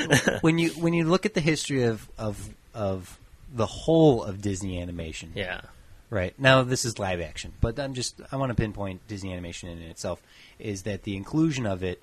when 0.43 0.59
you 0.59 0.71
when 0.71 0.93
you 0.95 1.05
look 1.05 1.27
at 1.27 1.35
the 1.35 1.41
history 1.41 1.85
of 1.85 2.09
of 2.19 2.49
of 2.75 3.19
the 3.55 3.67
whole 3.67 4.23
of 4.25 4.43
Disney 4.43 4.81
animation. 4.81 5.33
yeah 5.35 5.61
Right. 6.09 6.39
Now, 6.39 6.63
this 6.63 6.85
is 6.85 6.99
live 6.99 7.21
action, 7.21 7.53
but 7.61 7.79
I'm 7.81 7.95
just 7.95 8.21
I 8.31 8.37
want 8.37 8.51
to 8.51 8.55
pinpoint 8.55 9.07
Disney 9.09 9.33
animation 9.33 9.69
in 9.69 9.83
itself 9.83 10.23
is 10.59 10.83
that 10.83 11.03
the 11.03 11.17
inclusion 11.17 11.67
of 11.67 11.83
it, 11.83 12.01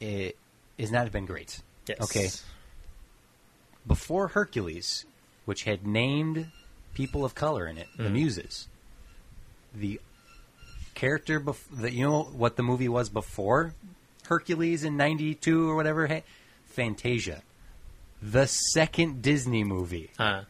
it 0.00 0.36
has 0.78 0.90
not 0.90 1.10
been 1.12 1.26
great. 1.26 1.60
yes. 1.86 2.00
Okay. 2.00 2.28
Before 3.86 4.28
Hercules, 4.28 5.04
which 5.44 5.64
had 5.64 5.86
named 5.86 6.46
people 6.94 7.24
of 7.24 7.34
color 7.34 7.66
in 7.66 7.78
it, 7.78 7.86
the 7.96 8.10
Muses, 8.10 8.66
the 9.74 10.00
character 10.94 11.38
bef- 11.38 11.62
the, 11.70 11.92
you 11.92 12.04
know 12.04 12.22
what 12.22 12.56
the 12.56 12.62
movie 12.62 12.88
was 12.88 13.08
before 13.08 13.74
Hercules 14.26 14.82
in 14.82 14.96
'92 14.96 15.70
or 15.70 15.76
whatever, 15.76 16.06
hey, 16.06 16.24
Fantasia, 16.64 17.42
the 18.20 18.46
second 18.46 19.22
Disney 19.22 19.62
movie. 19.62 20.10
Uh, 20.18 20.42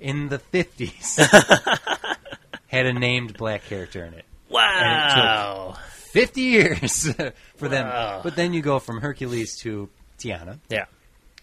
in 0.00 0.28
the 0.28 0.38
50s 0.38 1.16
had 2.68 2.86
a 2.86 2.92
named 2.92 3.36
black 3.36 3.64
character 3.66 4.04
in 4.04 4.14
it. 4.14 4.24
Wow. 4.48 5.76
50 6.12 6.40
years 6.40 7.08
for 7.56 7.68
them. 7.68 7.86
Wow. 7.86 8.20
But 8.22 8.36
then 8.36 8.52
you 8.52 8.62
go 8.62 8.78
from 8.78 9.00
Hercules 9.00 9.56
to 9.60 9.88
Tiana, 10.18 10.58
Yeah. 10.68 10.86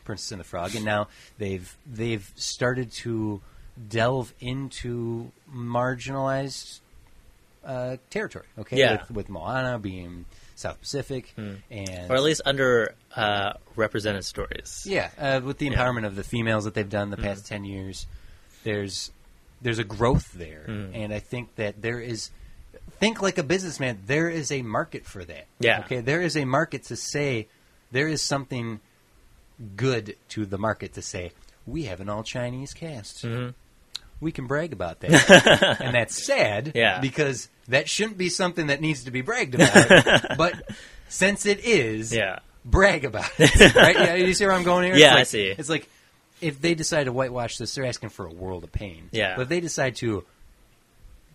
Princess 0.04 0.32
and 0.32 0.40
the 0.40 0.46
Frog, 0.46 0.74
and 0.76 0.86
now 0.86 1.08
they've 1.38 1.76
they've 1.86 2.30
started 2.36 2.92
to 2.94 3.42
delve 3.90 4.34
into 4.40 5.32
marginalized 5.54 6.80
uh, 7.66 7.98
territory. 8.10 8.46
Okay, 8.58 8.78
Yeah. 8.78 9.02
with, 9.08 9.12
with 9.12 9.30
Moana 9.30 9.78
being 9.80 10.26
South 10.56 10.80
Pacific, 10.80 11.34
and 11.38 12.10
Or 12.10 12.16
at 12.16 12.24
least 12.24 12.42
under 12.46 12.96
uh, 13.16 13.54
represented 13.76 14.24
stories. 14.24 14.86
yeah, 14.90 15.10
uh, 15.20 15.42
with 15.44 15.58
the 15.58 15.66
Yeah. 15.68 15.74
empowerment 15.74 16.06
of 16.06 16.16
the 16.16 16.24
females 16.24 16.64
that 16.64 16.74
they've 16.74 16.90
done 16.90 17.10
the 17.10 17.18
past 17.18 17.46
ten 17.46 17.66
years, 17.66 18.08
there's 18.68 19.12
there's 19.62 19.80
a 19.80 19.84
growth 19.84 20.34
there, 20.34 20.66
Mm. 20.68 20.92
and 20.94 21.14
I 21.14 21.20
think 21.20 21.56
that 21.56 21.82
there 21.82 22.00
is. 22.00 22.30
Think 23.00 23.22
like 23.22 23.38
a 23.38 23.44
businessman. 23.44 24.00
There 24.08 24.28
is 24.30 24.52
a 24.52 24.62
market 24.64 25.06
for 25.06 25.24
that. 25.24 25.46
Yeah. 25.60 25.82
Okay. 25.82 26.00
There 26.02 26.22
is 26.22 26.36
a 26.36 26.46
market 26.46 26.84
to 26.86 26.96
say 26.96 27.48
there 27.92 28.08
is 28.08 28.22
something 28.22 28.80
good 29.76 30.16
to 30.30 30.46
the 30.46 30.58
market 30.58 30.94
to 30.94 31.02
say 31.02 31.32
we 31.66 31.84
have 31.84 32.00
an 32.02 32.10
all 32.10 32.24
Chinese 32.24 32.74
cast. 32.74 33.24
Mhm. 33.24 33.54
We 34.20 34.32
can 34.32 34.48
brag 34.48 34.74
about 34.74 35.00
that, 35.02 35.78
and 35.82 35.94
that's 35.96 36.24
sad. 36.26 36.72
Yeah. 36.76 37.00
Because 37.00 37.50
that 37.68 37.88
shouldn't 37.88 38.18
be 38.18 38.30
something 38.30 38.68
that 38.68 38.82
needs 38.82 39.04
to 39.04 39.12
be 39.12 39.22
bragged 39.22 39.54
about. 39.56 40.38
but 40.38 40.54
since 41.08 41.46
it 41.46 41.60
is, 41.64 42.14
Yeah. 42.14 42.40
brag 42.66 43.06
about 43.06 43.30
it. 43.38 43.76
Right? 43.76 43.96
Yeah, 43.96 44.16
you 44.16 44.34
see 44.34 44.46
where 44.46 44.56
I'm 44.56 44.64
going 44.64 44.86
here? 44.86 44.96
Yeah, 44.98 45.12
I 45.14 45.16
like- 45.20 45.28
see. 45.28 45.48
It's 45.56 45.70
like 45.70 45.88
if 46.42 46.62
they 46.62 46.76
decide 46.76 47.06
to 47.06 47.12
whitewash 47.12 47.58
this, 47.58 47.74
they're 47.76 47.86
asking 47.86 48.10
for 48.10 48.26
a 48.26 48.32
world 48.34 48.64
of 48.64 48.72
pain. 48.72 49.10
Yeah. 49.12 49.36
But 49.36 49.44
if 49.44 49.50
they 49.50 49.60
decide 49.60 49.96
to 49.98 50.24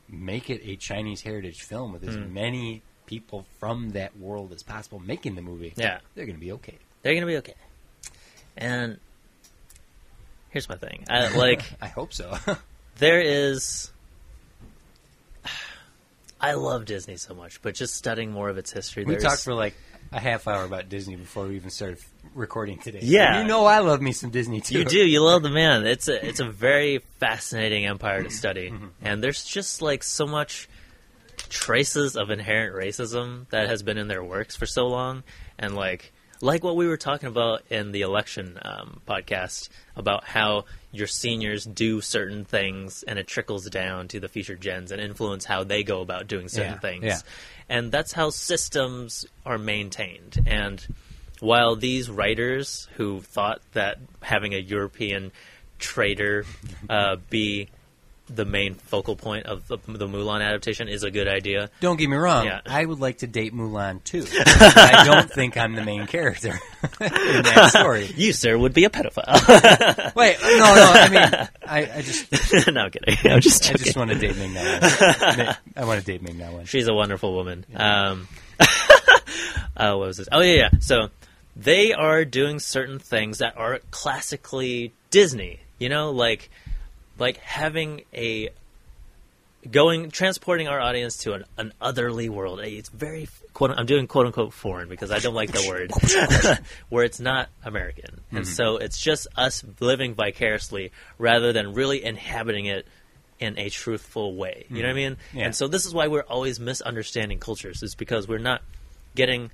make 0.08 0.50
it 0.50 0.60
a 0.64 0.76
Chinese 0.76 1.22
heritage 1.22 1.62
film 1.62 1.92
with 1.92 2.04
as 2.04 2.14
Hmm. 2.14 2.32
many 2.34 2.82
people 3.06 3.46
from 3.58 3.90
that 3.90 4.16
world 4.18 4.52
as 4.52 4.62
possible 4.62 4.98
making 5.00 5.34
the 5.34 5.42
movie, 5.42 5.72
Yeah. 5.76 5.98
they're 6.14 6.26
going 6.26 6.36
to 6.36 6.40
be 6.40 6.52
okay. 6.52 6.76
They're 7.02 7.12
going 7.14 7.22
to 7.22 7.26
be 7.26 7.36
okay. 7.38 7.54
And 8.56 8.98
here's 10.50 10.68
my 10.68 10.76
thing. 10.76 11.04
I, 11.10 11.34
like, 11.36 11.62
I 11.82 11.86
hope 11.88 12.12
so. 12.12 12.36
there 12.98 13.20
is. 13.20 13.90
I 16.40 16.54
love 16.54 16.84
Disney 16.86 17.16
so 17.16 17.34
much, 17.34 17.62
but 17.62 17.74
just 17.74 17.94
studying 17.94 18.30
more 18.32 18.48
of 18.48 18.58
its 18.58 18.72
history. 18.72 19.04
we 19.04 19.16
talked 19.16 19.42
for 19.44 19.54
like 19.54 19.74
a 20.12 20.20
half 20.20 20.46
hour 20.46 20.64
about 20.64 20.88
Disney 20.88 21.16
before 21.16 21.46
we 21.46 21.56
even 21.56 21.70
started 21.70 21.98
recording 22.34 22.78
today. 22.78 23.00
Yeah. 23.02 23.40
you 23.40 23.46
know 23.48 23.64
I 23.66 23.78
love 23.80 24.00
me 24.02 24.12
some 24.12 24.30
Disney 24.30 24.60
too. 24.60 24.78
You 24.78 24.84
do. 24.84 24.98
You 24.98 25.22
love 25.22 25.42
the 25.42 25.50
man. 25.50 25.86
It's 25.86 26.08
a 26.08 26.26
it's 26.26 26.40
a 26.40 26.48
very 26.48 26.98
fascinating 27.18 27.86
empire 27.86 28.22
to 28.22 28.30
study, 28.30 28.70
Mm-hmm. 28.70 28.86
and 29.02 29.22
there's 29.22 29.44
just 29.44 29.80
like 29.82 30.02
so 30.02 30.26
much 30.26 30.68
traces 31.48 32.16
of 32.16 32.30
inherent 32.30 32.74
racism 32.74 33.48
that 33.50 33.68
has 33.68 33.82
been 33.82 33.98
in 33.98 34.08
their 34.08 34.22
works 34.24 34.56
for 34.56 34.66
so 34.66 34.86
long, 34.86 35.22
and 35.58 35.74
like 35.74 36.12
like 36.40 36.64
what 36.64 36.76
we 36.76 36.86
were 36.86 36.96
talking 36.96 37.28
about 37.28 37.62
in 37.70 37.92
the 37.92 38.02
election 38.02 38.58
um, 38.62 39.00
podcast 39.06 39.68
about 39.96 40.24
how 40.24 40.64
your 40.92 41.06
seniors 41.06 41.64
do 41.64 42.00
certain 42.00 42.44
things 42.44 43.02
and 43.04 43.18
it 43.18 43.26
trickles 43.26 43.68
down 43.70 44.08
to 44.08 44.20
the 44.20 44.28
future 44.28 44.56
gens 44.56 44.92
and 44.92 45.00
influence 45.00 45.44
how 45.44 45.64
they 45.64 45.82
go 45.82 46.00
about 46.02 46.26
doing 46.28 46.48
certain 46.48 46.72
Yeah, 46.74 46.78
things 46.78 47.04
yeah. 47.04 47.18
and 47.68 47.90
that's 47.90 48.12
how 48.12 48.30
systems 48.30 49.24
are 49.46 49.58
maintained 49.58 50.42
and 50.46 50.86
while 51.40 51.74
these 51.74 52.08
writers 52.08 52.88
who 52.96 53.20
thought 53.20 53.60
that 53.72 53.98
having 54.20 54.54
a 54.54 54.58
European 54.58 55.32
trader 55.78 56.44
uh, 56.88 57.16
be 57.30 57.68
the 58.28 58.44
main 58.44 58.74
focal 58.74 59.16
point 59.16 59.46
of 59.46 59.66
the, 59.68 59.76
the 59.86 60.06
Mulan 60.06 60.42
adaptation 60.42 60.88
is 60.88 61.02
a 61.02 61.10
good 61.10 61.28
idea. 61.28 61.70
Don't 61.80 61.96
get 61.98 62.08
me 62.08 62.16
wrong. 62.16 62.46
Yeah. 62.46 62.60
I 62.66 62.84
would 62.84 63.00
like 63.00 63.18
to 63.18 63.26
date 63.26 63.52
Mulan 63.52 64.02
too. 64.04 64.24
I 64.30 65.02
don't 65.04 65.30
think 65.34 65.56
I'm 65.56 65.74
the 65.74 65.84
main 65.84 66.06
character 66.06 66.50
in 67.00 67.42
that 67.42 67.70
story. 67.70 68.10
You, 68.16 68.32
sir, 68.32 68.56
would 68.56 68.74
be 68.74 68.84
a 68.84 68.90
pedophile. 68.90 70.14
Wait, 70.14 70.36
no, 70.40 70.74
no. 70.74 70.92
I 70.94 71.08
mean, 71.08 71.48
I, 71.66 71.98
I 71.98 72.02
just, 72.02 72.32
no, 72.68 72.82
I'm 72.82 72.90
kidding. 72.90 73.30
I'm 73.30 73.40
just 73.40 73.68
I 73.70 73.74
just 73.74 73.96
want 73.96 74.10
to 74.10 74.18
date 74.18 74.36
Ming 74.36 74.54
Na. 74.54 74.60
I 75.76 75.84
want 75.84 76.00
to 76.00 76.06
date 76.06 76.22
Ming 76.22 76.38
Na. 76.38 76.64
She's 76.64 76.88
a 76.88 76.94
wonderful 76.94 77.34
woman. 77.34 77.66
Um, 77.74 78.28
uh, 79.76 79.94
what 79.94 80.06
was 80.06 80.16
this? 80.18 80.28
Oh 80.30 80.40
yeah, 80.40 80.54
yeah. 80.54 80.70
So 80.80 81.08
they 81.56 81.92
are 81.92 82.24
doing 82.24 82.60
certain 82.60 82.98
things 82.98 83.38
that 83.38 83.56
are 83.56 83.80
classically 83.90 84.92
Disney. 85.10 85.60
You 85.78 85.88
know, 85.88 86.10
like 86.10 86.50
like 87.18 87.36
having 87.38 88.02
a 88.14 88.50
going 89.70 90.10
transporting 90.10 90.66
our 90.66 90.80
audience 90.80 91.18
to 91.18 91.34
an, 91.34 91.44
an 91.56 91.72
otherly 91.80 92.28
world. 92.28 92.60
It's 92.60 92.88
very 92.88 93.28
quote. 93.52 93.70
I'm 93.76 93.86
doing 93.86 94.06
quote 94.06 94.26
unquote 94.26 94.52
foreign 94.52 94.88
because 94.88 95.10
I 95.10 95.18
don't 95.18 95.34
like 95.34 95.52
the 95.52 95.68
word 95.68 95.92
where 96.88 97.04
it's 97.04 97.20
not 97.20 97.48
American, 97.64 98.20
and 98.30 98.44
mm-hmm. 98.44 98.52
so 98.52 98.76
it's 98.78 99.00
just 99.00 99.26
us 99.36 99.64
living 99.80 100.14
vicariously 100.14 100.92
rather 101.18 101.52
than 101.52 101.74
really 101.74 102.02
inhabiting 102.02 102.66
it 102.66 102.86
in 103.38 103.58
a 103.58 103.70
truthful 103.70 104.36
way. 104.36 104.66
You 104.68 104.82
know 104.82 104.88
what 104.88 104.96
I 104.96 105.00
mm-hmm. 105.00 105.08
mean? 105.10 105.16
Yeah. 105.32 105.44
And 105.46 105.54
so 105.54 105.68
this 105.68 105.84
is 105.84 105.94
why 105.94 106.08
we're 106.08 106.22
always 106.22 106.60
misunderstanding 106.60 107.38
cultures 107.38 107.82
is 107.82 107.94
because 107.94 108.28
we're 108.28 108.38
not 108.38 108.62
getting 109.14 109.50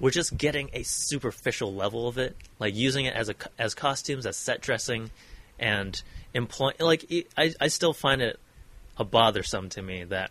we're 0.00 0.10
just 0.10 0.36
getting 0.36 0.70
a 0.72 0.82
superficial 0.82 1.74
level 1.74 2.08
of 2.08 2.18
it, 2.18 2.36
like 2.58 2.74
using 2.74 3.04
it 3.04 3.14
as 3.14 3.28
a 3.28 3.34
as 3.58 3.74
costumes, 3.74 4.26
as 4.26 4.36
set 4.36 4.60
dressing, 4.60 5.10
and 5.58 6.02
employ. 6.34 6.72
Like 6.80 7.04
I, 7.36 7.52
I 7.60 7.68
still 7.68 7.92
find 7.92 8.20
it 8.22 8.38
a 8.98 9.04
bothersome 9.04 9.68
to 9.70 9.82
me 9.82 10.04
that 10.04 10.30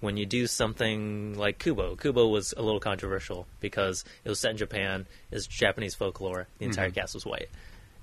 when 0.00 0.16
you 0.16 0.26
do 0.26 0.46
something 0.46 1.36
like 1.36 1.58
Kubo, 1.58 1.96
Kubo 1.96 2.28
was 2.28 2.54
a 2.56 2.62
little 2.62 2.80
controversial 2.80 3.46
because 3.60 4.04
it 4.24 4.28
was 4.28 4.38
set 4.38 4.52
in 4.52 4.56
Japan, 4.56 5.06
it's 5.30 5.46
Japanese 5.46 5.94
folklore. 5.94 6.46
The 6.58 6.66
entire 6.66 6.90
cast 6.90 7.14
was 7.14 7.26
white, 7.26 7.48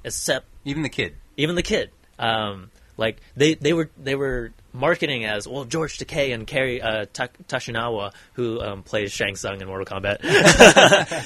except 0.04 0.46
Even 0.66 0.84
the 0.84 0.90
kid. 0.90 1.16
even 1.38 1.56
the 1.56 1.64
kid. 1.64 1.92
Um, 2.20 2.72
like 2.98 3.18
they, 3.36 3.56
they 3.56 3.74
were 3.74 3.90
they 4.02 4.16
were 4.16 4.52
marketing 4.72 5.26
as 5.26 5.48
well 5.48 5.66
George 5.66 5.98
Takei 5.98 6.34
and 6.34 6.48
Cary 6.48 6.82
uh, 6.82 7.06
Ta- 7.12 7.28
Tashinawa 7.48 8.14
who 8.34 8.62
um, 8.62 8.84
plays 8.84 9.12
Shang 9.12 9.36
Tsung 9.36 9.60
in 9.62 9.68
Mortal 9.68 9.86
Kombat. 9.86 10.22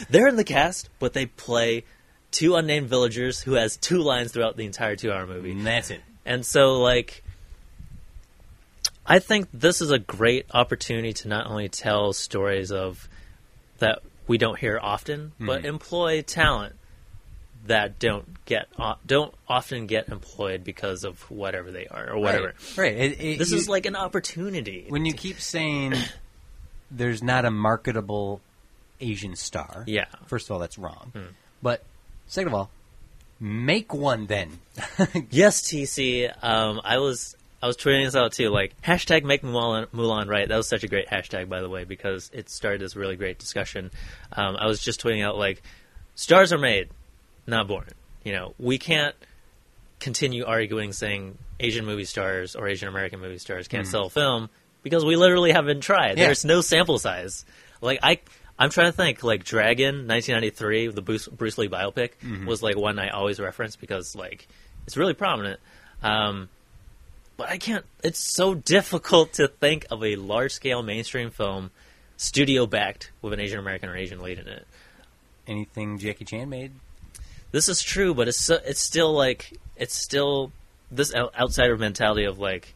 They're 0.10 0.28
in 0.28 0.36
the 0.36 0.44
cast, 0.44 0.90
but 1.00 1.14
they 1.14 1.26
play 1.28 1.84
two 2.32 2.56
unnamed 2.56 2.88
villagers 2.88 3.42
who 3.42 3.54
has 3.54 3.78
two 3.78 4.00
lines 4.00 4.32
throughout 4.32 4.58
the 4.58 4.66
entire 4.66 4.96
two 4.96 5.12
hour 5.12 5.26
movie. 5.26 5.52
And 5.52 5.66
that's 5.66 5.90
it. 5.90 6.02
And 6.26 6.46
so, 6.46 6.80
like, 6.80 7.24
I 9.06 9.20
think 9.20 9.48
this 9.54 9.82
is 9.82 9.92
a 9.92 10.00
great 10.00 10.46
opportunity 10.54 11.14
to 11.14 11.28
not 11.28 11.48
only 11.48 11.70
tell 11.70 12.14
stories 12.14 12.72
of 12.72 13.08
that 13.80 14.00
we 14.28 14.38
don't 14.38 14.60
hear 14.60 14.80
often, 14.82 15.32
mm-hmm. 15.36 15.48
but 15.48 15.66
employ 15.66 16.22
talent 16.22 16.76
that 17.66 18.00
don't 18.00 18.46
get 18.46 18.68
don't 19.06 19.34
often 19.48 19.88
get 19.88 20.10
employed 20.10 20.64
because 20.64 21.04
of 21.04 21.20
whatever 21.30 21.72
they 21.72 21.88
are 21.88 22.12
or 22.12 22.20
whatever. 22.20 22.54
Right. 22.78 22.78
right. 22.78 22.96
It- 22.96 23.20
it- 23.20 23.40
This 23.40 23.52
you- 23.52 23.58
is 23.58 23.68
like 23.68 23.86
an 23.86 23.96
opportunity. 23.96 24.86
when 24.88 25.06
you 25.06 25.14
keep 25.14 25.40
saying 25.42 25.96
there's 26.92 27.22
not 27.22 27.46
a 27.46 27.52
marketable 27.52 28.42
Asian 29.02 29.36
star. 29.36 29.84
Yeah. 29.88 30.06
First 30.28 30.48
of 30.48 30.52
all, 30.52 30.60
that's 30.60 30.78
wrong. 30.78 31.12
Hmm. 31.14 31.34
But 31.62 31.84
second 32.30 32.48
of 32.48 32.54
all, 32.54 32.70
make 33.40 33.94
one 33.94 34.28
then. 34.28 34.60
Yes, 35.30 35.62
TC. 35.62 36.32
Um, 36.42 36.80
I 36.86 37.00
was 37.00 37.36
I 37.62 37.68
was 37.68 37.76
tweeting 37.76 38.06
this 38.06 38.16
out 38.16 38.32
too. 38.32 38.50
Like 38.50 38.82
hashtag 38.82 39.24
Make 39.24 39.42
Mulan, 39.42 39.88
Mulan 39.88 40.28
right. 40.28 40.48
That 40.48 40.56
was 40.56 40.70
such 40.70 40.84
a 40.84 40.88
great 40.88 41.08
hashtag, 41.08 41.50
by 41.50 41.62
the 41.62 41.70
way, 41.70 41.84
because 41.84 42.32
it 42.34 42.50
started 42.50 42.80
this 42.80 42.96
really 42.96 43.18
great 43.18 43.38
discussion. 43.38 43.92
Um, 44.32 44.56
I 44.58 44.68
was 44.68 44.82
just 44.82 45.04
tweeting 45.04 45.26
out 45.26 45.38
like, 45.38 45.62
stars 46.16 46.54
are 46.54 46.58
made, 46.58 46.90
not 47.46 47.68
born. 47.68 47.88
You 48.24 48.32
know, 48.32 48.54
we 48.58 48.78
can't 48.78 49.16
continue 50.00 50.46
arguing 50.46 50.94
saying 50.94 51.38
Asian 51.60 51.86
movie 51.86 52.06
stars 52.06 52.56
or 52.56 52.68
Asian 52.68 52.88
American 52.88 53.20
movie 53.20 53.40
stars 53.40 53.68
can't 53.68 53.88
sell 53.88 54.10
film 54.10 54.50
because 54.82 55.04
we 55.04 55.18
literally 55.18 55.52
haven't 55.52 55.82
tried. 55.82 56.18
Yeah. 56.18 56.26
There's 56.26 56.46
no 56.46 56.62
sample 56.62 57.00
size. 57.00 57.44
Like 57.82 58.00
I, 58.02 58.20
I'm 58.60 58.70
trying 58.70 58.92
to 58.92 58.96
think. 58.96 59.24
Like 59.24 59.46
Dragon, 59.46 60.08
1993, 60.08 60.88
the 60.88 61.02
Bruce, 61.02 61.28
Bruce 61.28 61.58
Lee 61.58 61.70
biopic 61.70 62.12
was 62.46 62.62
like 62.62 62.78
one 62.78 63.00
I 63.00 63.10
always 63.10 63.40
reference 63.40 63.78
because 63.78 64.16
like 64.16 64.48
it's 64.86 64.98
really 64.98 65.14
prominent. 65.14 65.60
Um, 66.04 66.50
but 67.38 67.50
I 67.50 67.58
can't. 67.58 67.86
It's 68.04 68.20
so 68.20 68.54
difficult 68.54 69.34
to 69.34 69.48
think 69.48 69.88
of 69.90 70.04
a 70.04 70.18
large 70.18 70.52
scale 70.52 70.84
mainstream 70.84 71.32
film, 71.32 71.72
studio 72.18 72.66
backed 72.66 73.12
with 73.22 73.32
an 73.32 73.40
Asian 73.40 73.60
American 73.60 73.90
or 73.90 73.96
Asian 73.96 74.20
lead 74.22 74.40
in 74.40 74.48
it. 74.50 74.68
Anything 75.48 75.98
Jackie 75.98 76.26
Chan 76.26 76.50
made? 76.50 76.74
This 77.52 77.70
is 77.70 77.82
true, 77.82 78.14
but 78.14 78.28
it's 78.28 78.38
so, 78.38 78.60
it's 78.66 78.82
still 78.82 79.14
like 79.14 79.58
it's 79.78 79.96
still 79.96 80.52
this 80.92 81.16
outsider 81.16 81.78
mentality 81.78 82.26
of 82.26 82.40
like 82.40 82.76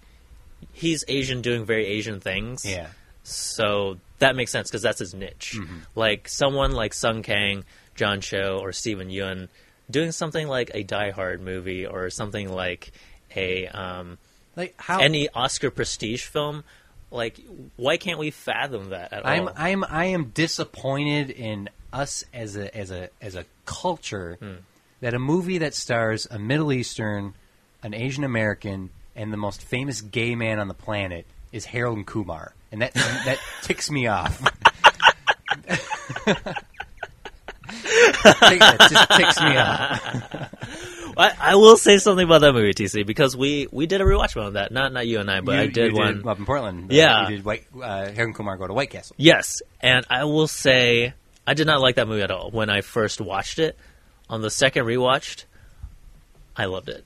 he's 0.71 1.03
Asian 1.09 1.41
doing 1.41 1.65
very 1.65 1.85
Asian 1.85 2.21
things. 2.21 2.65
Yeah. 2.65 2.87
So 3.23 3.97
that 4.23 4.35
makes 4.35 4.51
sense 4.51 4.69
because 4.69 4.81
that's 4.81 4.99
his 4.99 5.13
niche. 5.13 5.57
Like 5.95 6.27
someone 6.27 6.71
like 6.71 6.93
Sung 6.93 7.21
Kang, 7.23 7.63
John 7.95 8.21
Cho, 8.21 8.59
or 8.61 8.71
Steven 8.71 9.09
Yeun 9.09 9.47
doing 9.91 10.11
something 10.11 10.47
like 10.47 10.71
a 10.73 10.83
Die 10.83 11.11
Hard 11.11 11.41
movie 11.41 11.85
or 11.85 12.09
something 12.09 12.51
like 12.51 12.91
a 13.35 13.67
um, 13.67 14.17
Like 14.55 14.73
how 14.77 14.99
any 14.99 15.29
Oscar 15.29 15.69
prestige 15.71 16.23
film. 16.23 16.63
Like, 17.11 17.39
why 17.75 17.97
can't 17.97 18.17
we 18.17 18.31
fathom 18.31 18.89
that 18.89 19.13
at 19.13 19.25
I'm 19.27 19.47
all? 19.47 19.53
I'm 19.55 19.83
I 19.83 20.05
am 20.05 20.31
disappointed 20.33 21.29
in 21.29 21.69
us 21.91 22.25
as 22.33 22.55
a 22.57 22.75
as 22.75 22.89
a 22.89 23.09
as 23.21 23.35
a 23.35 23.45
culture 23.65 24.37
Hmm. 24.39 24.53
that 25.01 25.13
a 25.13 25.19
movie 25.19 25.59
that 25.59 25.75
stars 25.75 26.27
a 26.31 26.39
Middle 26.39 26.73
Eastern, 26.73 27.33
an 27.83 27.93
Asian 27.93 28.23
American, 28.23 28.89
and 29.15 29.31
the 29.31 29.37
most 29.37 29.61
famous 29.61 30.01
gay 30.01 30.33
man 30.33 30.57
on 30.59 30.67
the 30.67 30.73
planet 30.73 31.27
is 31.51 31.65
Harold 31.65 31.97
and 31.97 32.07
Kumar, 32.07 32.53
and 32.73 32.81
that 32.81 32.93
that 32.93 33.39
ticks 33.61 33.89
me 33.89 34.07
off. 34.07 34.41
that 37.65 38.87
just 38.89 39.11
ticks 39.11 39.39
me 39.41 39.55
off. 39.57 40.49
I, 41.17 41.31
I 41.39 41.55
will 41.55 41.77
say 41.77 41.97
something 41.99 42.25
about 42.25 42.41
that 42.41 42.53
movie, 42.53 42.73
TC, 42.73 43.05
because 43.05 43.37
we, 43.37 43.67
we 43.71 43.85
did 43.85 44.01
a 44.01 44.03
rewatch 44.03 44.35
on 44.43 44.53
that. 44.53 44.71
Not 44.71 44.91
not 44.93 45.05
you 45.05 45.19
and 45.19 45.29
I, 45.29 45.41
but 45.41 45.53
You- 45.55 45.61
I 45.61 45.67
did 45.67 45.93
one. 45.93 46.27
up 46.27 46.39
in 46.39 46.45
Portland. 46.45 46.91
Yeah. 46.91 47.29
you 47.29 47.35
did 47.37 47.45
White, 47.45 47.67
uh, 47.75 47.79
Harold 48.09 48.17
and 48.17 48.35
Kumar 48.35 48.57
go 48.57 48.65
to 48.65 48.73
White 48.73 48.89
Castle. 48.89 49.15
Yes, 49.19 49.61
and 49.79 50.05
I 50.09 50.23
will 50.23 50.47
say 50.47 51.13
I 51.45 51.53
did 51.53 51.67
not 51.67 51.81
like 51.81 51.95
that 51.97 52.07
movie 52.07 52.23
at 52.23 52.31
all 52.31 52.49
when 52.49 52.69
I 52.71 52.81
first 52.81 53.21
watched 53.21 53.59
it. 53.59 53.77
On 54.29 54.41
the 54.41 54.49
second 54.49 54.85
rewatched, 54.85 55.43
I 56.57 56.65
loved 56.65 56.89
it. 56.89 57.05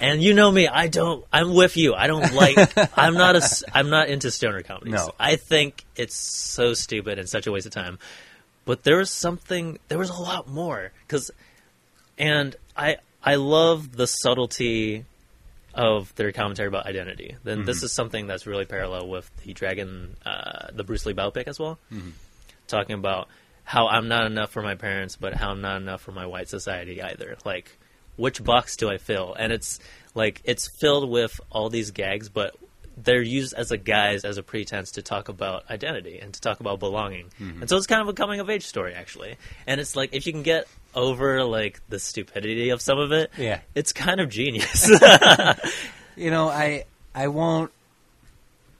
And 0.00 0.22
you 0.22 0.34
know 0.34 0.50
me, 0.50 0.68
I 0.68 0.88
don't. 0.88 1.24
I'm 1.32 1.54
with 1.54 1.76
you. 1.76 1.94
I 1.94 2.06
don't 2.06 2.34
like. 2.34 2.56
I'm 2.98 3.14
not 3.14 3.36
a. 3.36 3.42
I'm 3.72 3.88
not 3.88 4.08
into 4.08 4.30
stoner 4.30 4.62
comedies. 4.62 4.94
No. 4.94 5.12
I 5.18 5.36
think 5.36 5.84
it's 5.96 6.16
so 6.16 6.74
stupid 6.74 7.18
and 7.18 7.28
such 7.28 7.46
a 7.46 7.52
waste 7.52 7.66
of 7.66 7.72
time. 7.72 7.98
But 8.64 8.82
there 8.82 8.98
was 8.98 9.10
something. 9.10 9.78
There 9.88 9.98
was 9.98 10.10
a 10.10 10.20
lot 10.20 10.48
more 10.48 10.92
because, 11.06 11.30
and 12.18 12.54
I 12.76 12.96
I 13.22 13.36
love 13.36 13.96
the 13.96 14.06
subtlety 14.06 15.04
of 15.74 16.14
their 16.14 16.32
commentary 16.32 16.68
about 16.68 16.86
identity. 16.86 17.36
Then 17.44 17.64
this 17.64 17.82
is 17.82 17.92
something 17.92 18.26
that's 18.26 18.46
really 18.46 18.64
parallel 18.64 19.08
with 19.08 19.30
the 19.44 19.52
Dragon, 19.52 20.16
uh, 20.24 20.68
the 20.72 20.84
Bruce 20.84 21.04
Lee 21.04 21.12
biopic 21.12 21.44
as 21.48 21.58
well, 21.58 21.78
talking 22.66 22.94
about 22.94 23.28
how 23.64 23.86
I'm 23.88 24.08
not 24.08 24.26
enough 24.26 24.50
for 24.52 24.62
my 24.62 24.74
parents, 24.74 25.16
but 25.16 25.34
how 25.34 25.50
I'm 25.50 25.60
not 25.60 25.76
enough 25.82 26.00
for 26.00 26.12
my 26.12 26.24
white 26.24 26.48
society 26.48 27.02
either. 27.02 27.36
Like, 27.44 27.76
which 28.16 28.42
box 28.42 28.76
do 28.76 28.90
I 28.90 28.98
fill? 28.98 29.34
And 29.38 29.52
it's 29.52 29.78
like 30.14 30.40
it's 30.44 30.66
filled 30.68 31.08
with 31.10 31.40
all 31.50 31.68
these 31.70 31.90
gags, 31.90 32.28
but 32.28 32.56
they're 32.98 33.20
used 33.20 33.52
as 33.52 33.70
a 33.72 33.76
guise, 33.76 34.24
as 34.24 34.38
a 34.38 34.42
pretense 34.42 34.92
to 34.92 35.02
talk 35.02 35.28
about 35.28 35.70
identity 35.70 36.18
and 36.18 36.32
to 36.32 36.40
talk 36.40 36.60
about 36.60 36.80
belonging. 36.80 37.26
Mm-hmm. 37.38 37.60
And 37.60 37.68
so 37.68 37.76
it's 37.76 37.86
kind 37.86 38.00
of 38.00 38.08
a 38.08 38.14
coming 38.14 38.40
of 38.40 38.48
age 38.48 38.64
story, 38.64 38.94
actually. 38.94 39.36
And 39.66 39.80
it's 39.80 39.94
like 39.94 40.14
if 40.14 40.26
you 40.26 40.32
can 40.32 40.42
get 40.42 40.66
over 40.94 41.44
like 41.44 41.80
the 41.90 41.98
stupidity 41.98 42.70
of 42.70 42.80
some 42.80 42.98
of 42.98 43.12
it, 43.12 43.30
Yeah. 43.36 43.60
it's 43.74 43.92
kind 43.92 44.18
of 44.20 44.30
genius. 44.30 44.90
You 46.16 46.30
know, 46.30 46.48
I 46.48 46.84
I 47.14 47.28
won't 47.28 47.70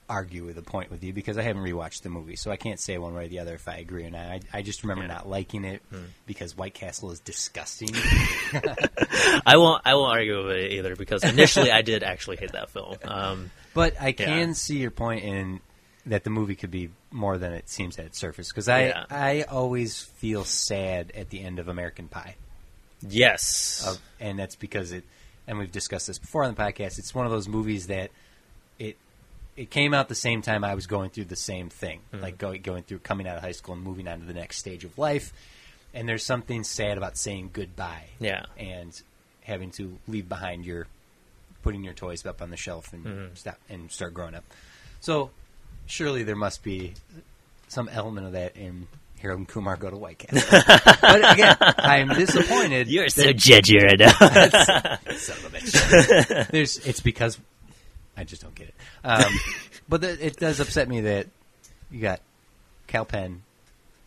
argue 0.09 0.45
with 0.45 0.57
a 0.59 0.62
point 0.62 0.91
with 0.91 1.03
you 1.03 1.12
because 1.12 1.37
I 1.37 1.43
haven't 1.43 1.62
rewatched 1.62 2.03
the 2.03 2.09
movie, 2.11 2.37
so 2.37 2.51
I 2.51 2.57
can't 2.57 2.78
say 2.78 2.97
one 2.99 3.15
way 3.15 3.24
or 3.24 3.28
the 3.28 3.41
other 3.41 3.55
if 3.55 3.66
I 3.69 3.77
agree 3.78 4.05
or 4.05 4.11
not. 4.11 4.20
I, 4.28 4.41
I 4.53 4.62
just 4.62 4.83
remember 4.85 5.03
Yeah. 5.05 5.15
not 5.15 5.28
liking 5.28 5.65
it 5.65 5.83
Hmm. 5.91 6.05
because 6.27 6.57
White 6.57 6.74
Castle 6.74 7.11
is 7.11 7.20
disgusting. 7.20 7.89
I 9.47 9.57
won't. 9.57 9.83
I 9.85 9.95
won't 9.95 10.12
argue 10.16 10.47
with 10.47 10.57
it 10.57 10.73
either 10.73 10.97
because 10.97 11.24
initially 11.24 11.70
I 11.70 11.83
did 11.83 12.03
actually 12.03 12.37
hate 12.37 12.53
that 12.53 12.70
film. 12.70 12.97
Um, 13.05 13.51
but 13.74 14.01
I 14.01 14.12
can 14.12 14.49
Yeah. 14.49 14.53
see 14.55 14.78
your 14.78 14.91
point 14.91 15.24
in 15.24 15.61
that 16.07 16.23
the 16.24 16.31
movie 16.31 16.55
could 16.55 16.70
be 16.70 16.91
more 17.11 17.37
than 17.37 17.53
it 17.53 17.69
seems 17.69 17.99
at 17.99 18.07
its 18.07 18.19
surface 18.19 18.49
because 18.49 18.69
I 18.69 18.87
Yeah. 18.89 19.05
I 19.11 19.43
always 19.43 20.03
feel 20.03 20.45
sad 20.45 21.11
at 21.16 21.31
the 21.31 21.43
end 21.43 21.59
of 21.59 21.69
American 21.69 22.09
Pie. 22.09 22.37
yes, 23.07 23.85
of, 23.87 23.99
and 24.20 24.39
that's 24.39 24.57
because 24.57 24.93
it. 24.93 25.05
And 25.49 25.59
we've 25.59 25.70
discussed 25.70 26.09
this 26.09 26.19
before 26.19 26.43
on 26.45 26.55
the 26.55 26.61
podcast. 26.61 26.99
It's 26.99 27.15
one 27.15 27.24
of 27.27 27.31
those 27.33 27.47
movies 27.49 27.87
that 27.89 28.11
it 28.78 28.97
it 29.57 29.70
came 29.70 29.95
out 29.95 30.09
the 30.09 30.15
same 30.15 30.43
time 30.43 30.65
I 30.65 30.74
was 30.74 30.87
going 30.87 31.11
through 31.11 31.24
the 31.27 31.37
same 31.37 31.69
thing, 31.70 32.01
Mm-hmm. 32.12 32.23
like 32.23 32.39
going 32.39 32.62
going 32.62 32.83
through 32.83 32.99
coming 33.01 33.27
out 33.27 33.37
of 33.37 33.43
high 33.43 33.53
school 33.53 33.74
and 33.74 33.83
moving 33.83 34.07
on 34.09 34.20
to 34.20 34.27
the 34.27 34.35
next 34.35 34.59
stage 34.59 34.85
of 34.85 34.97
life. 34.99 35.33
And 35.95 36.07
there's 36.09 36.24
something 36.24 36.62
sad 36.62 36.99
about 36.99 37.16
saying 37.16 37.51
goodbye, 37.53 38.05
Yeah. 38.20 38.45
and 38.59 39.01
having 39.45 39.70
to 39.73 39.97
leave 40.09 40.28
behind 40.28 40.66
your 40.66 40.87
putting 41.62 41.83
your 41.85 41.95
toys 41.95 42.24
up 42.27 42.43
on 42.43 42.51
the 42.51 42.57
shelf 42.57 42.93
and 42.93 43.05
Mm-hmm. 43.05 43.35
stop 43.35 43.59
and 43.69 43.91
start 43.91 44.12
growing 44.15 44.35
up. 44.35 44.45
So 45.01 45.31
surely 45.87 46.23
there 46.23 46.37
must 46.37 46.62
be 46.62 46.93
some 47.69 47.89
element 47.89 48.27
of 48.27 48.33
that 48.35 48.57
in 48.57 48.87
Harold 49.20 49.39
and 49.39 49.49
Kumar 49.49 49.77
go 49.77 49.89
to 49.91 49.97
White 49.97 50.19
Castle. 50.19 50.61
but 51.01 51.33
again, 51.33 51.57
I'm 51.61 52.09
disappointed. 52.11 52.89
You're 52.91 53.09
so 53.09 53.33
judgy 53.33 53.81
right 53.83 53.99
now. 53.99 54.11
Son 55.16 55.37
of 55.39 55.45
a 55.47 55.57
bitch. 55.59 56.51
There's, 56.51 56.78
it's 56.87 57.01
because 57.01 57.39
I 58.16 58.24
just 58.24 58.43
don't 58.43 58.55
get 58.55 58.68
it. 58.68 58.74
Um, 59.05 59.32
but 59.88 60.01
the, 60.01 60.26
it 60.26 60.36
does 60.36 60.60
upset 60.60 60.88
me 60.88 61.02
that 61.02 61.26
you 61.90 62.01
got 62.01 62.20
Kal 62.86 63.05
Penn, 63.05 63.43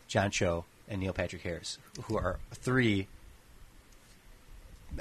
John 0.08 0.32
Cho, 0.32 0.66
and 0.88 1.00
Neil 1.02 1.14
Patrick 1.14 1.42
Harris, 1.44 1.78
who 2.04 2.18
are 2.18 2.40
three 2.54 3.08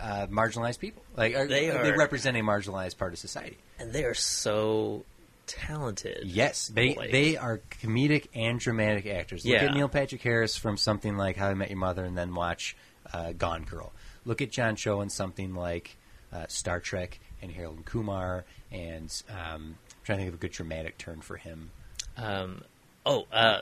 uh, 0.01 0.26
marginalized 0.28 0.78
people. 0.78 1.02
Like 1.16 1.35
are, 1.35 1.47
They 1.47 1.68
they 1.68 1.90
are- 1.93 1.97
represent 1.98 2.36
a 2.36 2.40
marginalized 2.40 2.98
part 2.98 3.12
of 3.12 3.18
society. 3.18 3.56
and 3.78 3.93
they 3.93 4.05
are 4.05 4.14
so 4.14 5.05
talented. 5.47 6.24
Yes, 6.26 6.68
they 6.68 6.94
Like- 6.94 7.10
they 7.10 7.36
are 7.36 7.60
comedic 7.82 8.26
and 8.35 8.60
dramatic 8.60 9.06
actors. 9.06 9.44
Look 9.47 9.55
Yeah. 9.55 9.64
at 9.68 9.74
Neil 9.74 9.89
Patrick 9.89 10.20
Harris 10.20 10.56
from 10.56 10.76
something 10.76 11.16
like 11.16 11.36
How 11.36 11.48
I 11.48 11.55
Met 11.55 11.70
Your 11.70 11.78
Mother, 11.78 12.05
and 12.05 12.16
then 12.18 12.35
watch 12.35 12.76
uh, 13.12 13.32
Gone 13.32 13.62
Girl. 13.64 13.93
Look 14.26 14.43
at 14.43 14.51
John 14.51 14.76
Cho 14.76 15.01
in 15.01 15.09
something 15.09 15.55
like 15.55 15.97
uh, 16.32 16.44
Star 16.48 16.80
Trek 16.80 17.18
and 17.43 17.51
Harold 17.52 17.77
and 17.77 17.85
Kumar, 17.85 18.44
and 18.73 19.10
um, 19.31 19.36
I'm 19.36 19.77
trying 20.05 20.19
to 20.19 20.24
think 20.24 20.28
of 20.28 20.35
a 20.35 20.43
good 20.43 20.52
dramatic 20.52 20.98
turn 20.98 21.20
for 21.20 21.36
him. 21.36 21.70
Um, 22.16 22.62
oh, 23.06 23.27
uh, 23.32 23.60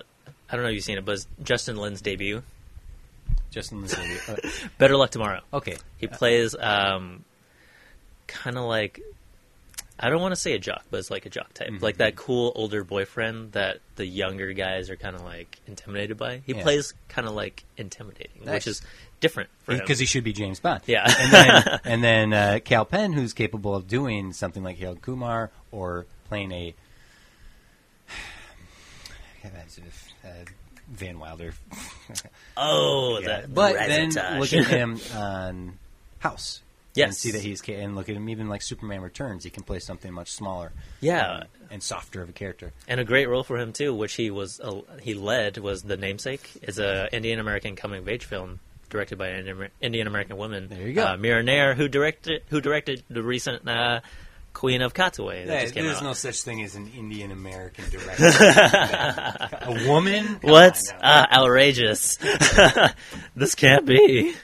I 0.49 0.55
don't 0.57 0.63
know 0.65 0.69
if 0.71 0.75
you've 0.75 0.85
seen 0.85 0.99
it, 0.99 1.05
but 1.05 1.25
Justin 1.43 1.77
Lin's 1.77 2.01
debut. 2.01 2.43
Justin 3.51 3.83
Lin. 3.83 3.91
Uh, 4.29 4.37
Better 4.79 4.97
Luck 4.97 5.11
Tomorrow. 5.11 5.41
okay, 5.53 5.77
He 5.99 6.07
plays 6.07 6.55
um, 6.59 7.25
kind 8.27 8.57
of 8.59 8.65
like 8.65 9.01
I 9.99 10.11
don't 10.11 10.21
want 10.21 10.33
to 10.33 10.41
say 10.41 10.53
a 10.53 10.59
jock, 10.59 10.85
but 10.91 10.99
it's 10.99 11.11
like 11.11 11.25
a 11.25 11.31
jock 11.31 11.55
type, 11.55 11.69
Mm-hmm. 11.71 11.83
like 11.83 11.97
that 11.99 12.17
cool 12.17 12.53
older 12.55 12.85
boyfriend 12.85 13.53
that 13.53 13.79
the 13.95 14.05
younger 14.05 14.53
guys 14.53 14.91
are 14.91 14.97
kind 14.97 15.17
of 15.17 15.23
like 15.23 15.59
intimidated 15.67 16.19
by. 16.19 16.43
He 16.45 16.53
Yeah. 16.55 16.63
plays 16.63 16.93
kind 17.09 17.27
of 17.27 17.33
like 17.35 17.65
intimidating, 17.79 18.45
Nice. 18.45 18.55
which 18.55 18.67
is 18.67 18.83
different 19.21 19.51
because 19.67 19.99
he 19.99 20.07
should 20.07 20.25
be 20.25 20.33
James 20.33 20.61
Bond. 20.61 20.83
Yeah. 20.87 21.05
and 21.19 21.33
then 21.33 21.81
and 21.85 22.05
then 22.05 22.33
uh, 22.33 22.59
Kal 22.65 22.85
Penn, 22.85 23.13
who's 23.13 23.33
capable 23.33 23.75
of 23.75 23.89
doing 23.89 24.33
something 24.33 24.63
like 24.63 24.79
Harold 24.79 25.03
Kumar 25.03 25.51
or 25.71 26.07
playing 26.29 26.53
a 26.53 26.75
uh, 29.45 30.29
Van 30.89 31.19
Wilder. 31.19 31.55
oh, 32.57 33.21
Yeah. 33.23 33.47
But 33.49 33.75
then 33.75 34.11
look 34.39 34.53
at 34.53 34.67
him 34.67 35.01
on 35.15 35.79
House. 36.19 36.61
And 36.97 37.09
Yes. 37.09 37.19
see 37.19 37.33
that 37.33 37.43
he's 37.43 37.61
and 37.69 37.95
look 37.95 38.09
at 38.09 38.17
him 38.17 38.27
even 38.31 38.49
like 38.49 38.63
Superman 38.63 39.03
Returns. 39.03 39.45
He 39.45 39.51
can 39.51 39.65
play 39.65 39.81
something 39.81 40.11
much 40.11 40.33
smaller. 40.33 40.73
Yeah. 41.01 41.41
um, 41.41 41.43
and 41.71 41.83
softer 41.83 42.23
of 42.23 42.31
a 42.31 42.33
character. 42.33 42.73
and 42.89 43.01
a 43.01 43.05
great 43.05 43.29
role 43.29 43.43
for 43.43 43.59
him 43.59 43.73
too, 43.75 43.93
which 43.95 44.15
he 44.15 44.31
was 44.31 44.61
uh, 44.61 44.81
he 45.03 45.13
led 45.13 45.59
was 45.59 45.83
the 45.83 45.97
namesake 45.99 46.49
is 46.63 46.79
a 46.79 47.15
Indian 47.15 47.39
American 47.39 47.77
coming 47.77 47.99
of 47.99 48.09
age 48.09 48.25
film 48.25 48.61
directed 48.89 49.19
by 49.19 49.29
an 49.29 49.69
Indian 49.81 50.07
American 50.07 50.37
woman. 50.37 50.69
There 50.69 50.87
you 50.87 50.93
go. 50.95 51.07
uh, 51.07 51.17
Mira 51.17 51.43
Nair, 51.43 51.75
who 51.75 51.89
directed 51.89 52.43
who 52.49 52.61
directed 52.61 53.03
the 53.11 53.23
recent 53.23 53.69
uh, 53.69 54.01
Queen 54.53 54.81
of 54.83 54.95
Katwe 54.95 55.47
that 55.47 55.63
just 55.63 55.75
came 55.75 55.85
there's 55.85 55.99
out. 55.99 56.03
no 56.05 56.13
such 56.15 56.41
thing 56.43 56.63
as 56.63 56.75
an 56.77 56.91
Indian 56.97 57.31
American 57.31 57.85
director. 57.91 58.25
a 58.27 59.85
woman? 59.89 60.25
Come 60.41 60.51
What? 60.51 60.77
on 60.95 60.99
now. 61.01 61.27
Ah, 61.31 61.41
outrageous! 61.43 62.17
this 63.37 63.55
can't 63.55 63.85
be. 63.87 64.35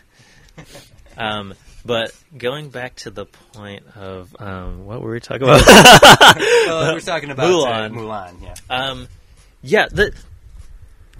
Um, 1.16 1.54
but 1.84 2.12
going 2.36 2.70
back 2.70 2.96
to 2.96 3.10
the 3.10 3.26
point 3.26 3.84
of 3.96 4.34
um, 4.38 4.84
what 4.86 5.00
were 5.02 5.12
we 5.12 5.20
talking 5.20 5.42
about? 5.44 5.64
Well, 5.66 6.94
we're 6.94 7.00
talking 7.00 7.30
about 7.30 7.46
Mulan. 7.50 7.90
Uh, 7.90 7.94
Mulan, 7.94 8.42
yeah. 8.42 8.54
Um, 8.70 9.08
yeah, 9.62 9.86
the, 9.90 10.12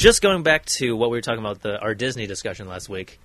just 0.03 0.21
going 0.21 0.43
back 0.43 0.65
to 0.67 0.97
what 0.97 1.11
we 1.11 1.17
were 1.17 1.23
talking 1.23 1.39
about 1.39 1.63
the 1.63 1.79
our 1.81 1.95
Disney 1.95 2.27
discussion 2.27 2.67
last 2.67 2.89
week. 2.89 3.21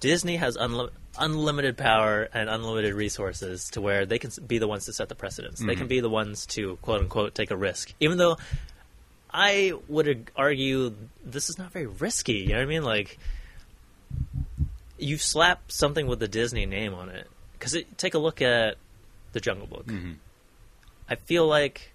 Disney 0.00 0.36
has 0.36 0.56
unli- 0.56 0.90
unlimited 1.16 1.76
power 1.76 2.28
and 2.34 2.50
unlimited 2.50 2.94
resources 2.94 3.70
to 3.70 3.80
where 3.80 4.06
they 4.06 4.18
can 4.18 4.32
be 4.44 4.58
the 4.58 4.66
ones 4.66 4.86
to 4.86 4.92
set 4.92 5.08
the 5.08 5.14
precedence. 5.14 5.60
They 5.60 5.74
can 5.74 5.82
mm-hmm. 5.82 5.86
be 5.86 6.00
the 6.00 6.10
ones 6.10 6.46
to 6.46 6.76
quote 6.82 7.02
unquote 7.02 7.34
take 7.36 7.52
a 7.52 7.56
risk, 7.56 7.94
even 8.00 8.18
though 8.18 8.38
I 9.32 9.74
would 9.86 10.32
argue 10.34 10.96
this 11.24 11.48
is 11.48 11.58
not 11.58 11.70
very 11.70 11.86
risky. 11.86 12.38
You 12.38 12.48
know 12.48 12.56
what 12.56 12.62
I 12.62 12.66
mean? 12.66 12.82
Like 12.82 13.16
you 14.98 15.16
slap 15.16 15.70
something 15.70 16.08
with 16.08 16.18
the 16.18 16.28
Disney 16.28 16.66
name 16.66 16.92
on 16.92 17.08
it 17.08 17.28
because 17.52 17.76
take 17.96 18.14
a 18.14 18.18
look 18.18 18.42
at 18.42 18.78
the 19.32 19.38
Jungle 19.38 19.68
Book. 19.68 19.86
Mm-hmm. 19.86 20.14
I 21.08 21.14
feel 21.14 21.46
like 21.46 21.92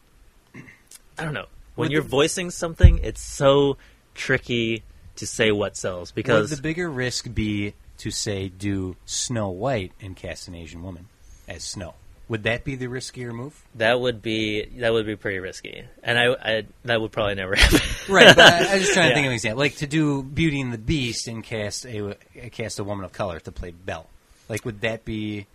I 1.18 1.26
don't 1.26 1.34
know 1.34 1.48
when 1.76 1.92
you're 1.92 2.02
voicing 2.02 2.52
something, 2.52 3.00
it's 3.04 3.22
so 3.22 3.78
tricky 4.14 4.84
to 5.18 5.28
say 5.28 5.52
what 5.52 5.78
sells 5.78 6.12
Would 6.12 6.16
because 6.16 6.50
the 6.50 6.62
bigger 6.62 6.90
risk 6.90 7.34
be 7.34 7.74
to 8.00 8.12
say 8.12 8.50
do 8.50 8.96
Snow 9.06 9.50
White 9.50 9.94
and 10.02 10.16
cast 10.16 10.48
an 10.48 10.56
Asian 10.56 10.84
woman 10.84 11.08
as 11.48 11.64
Snow? 11.64 11.96
Would 12.28 12.44
that 12.44 12.64
be 12.64 12.76
the 12.76 12.88
riskier 12.88 13.32
move? 13.32 13.64
that 13.76 14.00
would 14.00 14.22
be 14.24 14.66
that 14.80 14.92
would 14.92 15.06
be 15.06 15.16
pretty 15.16 15.38
risky, 15.38 15.84
and 16.02 16.18
I, 16.18 16.34
I 16.34 16.64
that 16.84 17.00
would 17.00 17.12
probably 17.12 17.36
never 17.36 17.56
happen. 17.56 17.80
Right, 18.12 18.36
but 18.36 18.40
I, 18.40 18.58
I 18.58 18.74
was 18.74 18.82
just 18.82 18.94
trying 18.94 19.10
to 19.10 19.14
think 19.14 19.26
of 19.26 19.30
an 19.30 19.36
example. 19.36 19.60
Like 19.60 19.76
to 19.78 19.88
do 19.88 20.24
Beauty 20.24 20.60
and 20.60 20.74
the 20.74 20.80
Beast 20.80 21.28
and 21.28 21.44
cast 21.44 21.86
a 21.86 22.16
cast 22.52 22.80
a 22.80 22.84
woman 22.84 23.06
of 23.06 23.14
color 23.14 23.40
to 23.42 23.52
play 23.52 23.72
Belle. 23.72 24.10
Like, 24.50 24.66
would 24.66 24.82
that 24.82 25.06
be 25.06 25.46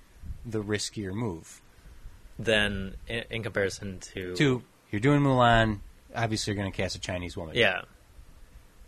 the 0.46 0.62
riskier 0.62 1.12
move? 1.12 1.60
then 2.44 2.94
in, 3.06 3.24
in 3.30 3.42
comparison 3.42 3.98
to 4.00 4.34
Two, 4.34 4.62
you're 4.90 5.00
doing 5.00 5.20
Mulan. 5.20 5.80
Obviously, 6.14 6.52
you're 6.52 6.60
going 6.62 6.70
to 6.72 6.76
cast 6.76 6.96
a 6.96 7.00
Chinese 7.00 7.36
woman. 7.36 7.56
yeah 7.56 7.82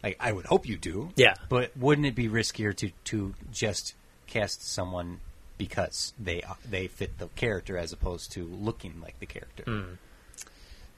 like 0.02 0.16
I 0.18 0.32
would 0.32 0.46
hope 0.46 0.66
you 0.66 0.76
do. 0.76 1.10
yeah 1.16 1.34
But 1.48 1.76
wouldn't 1.76 2.06
it 2.06 2.14
be 2.16 2.28
riskier 2.28 2.74
to 2.76 2.90
to 3.04 3.34
just 3.52 3.94
cast 4.26 4.66
someone 4.66 5.20
because 5.58 6.12
they 6.18 6.42
they 6.68 6.88
fit 6.88 7.18
the 7.18 7.28
character 7.36 7.76
as 7.78 7.92
opposed 7.92 8.32
to 8.32 8.44
looking 8.44 9.00
like 9.00 9.18
the 9.20 9.26
character? 9.26 9.96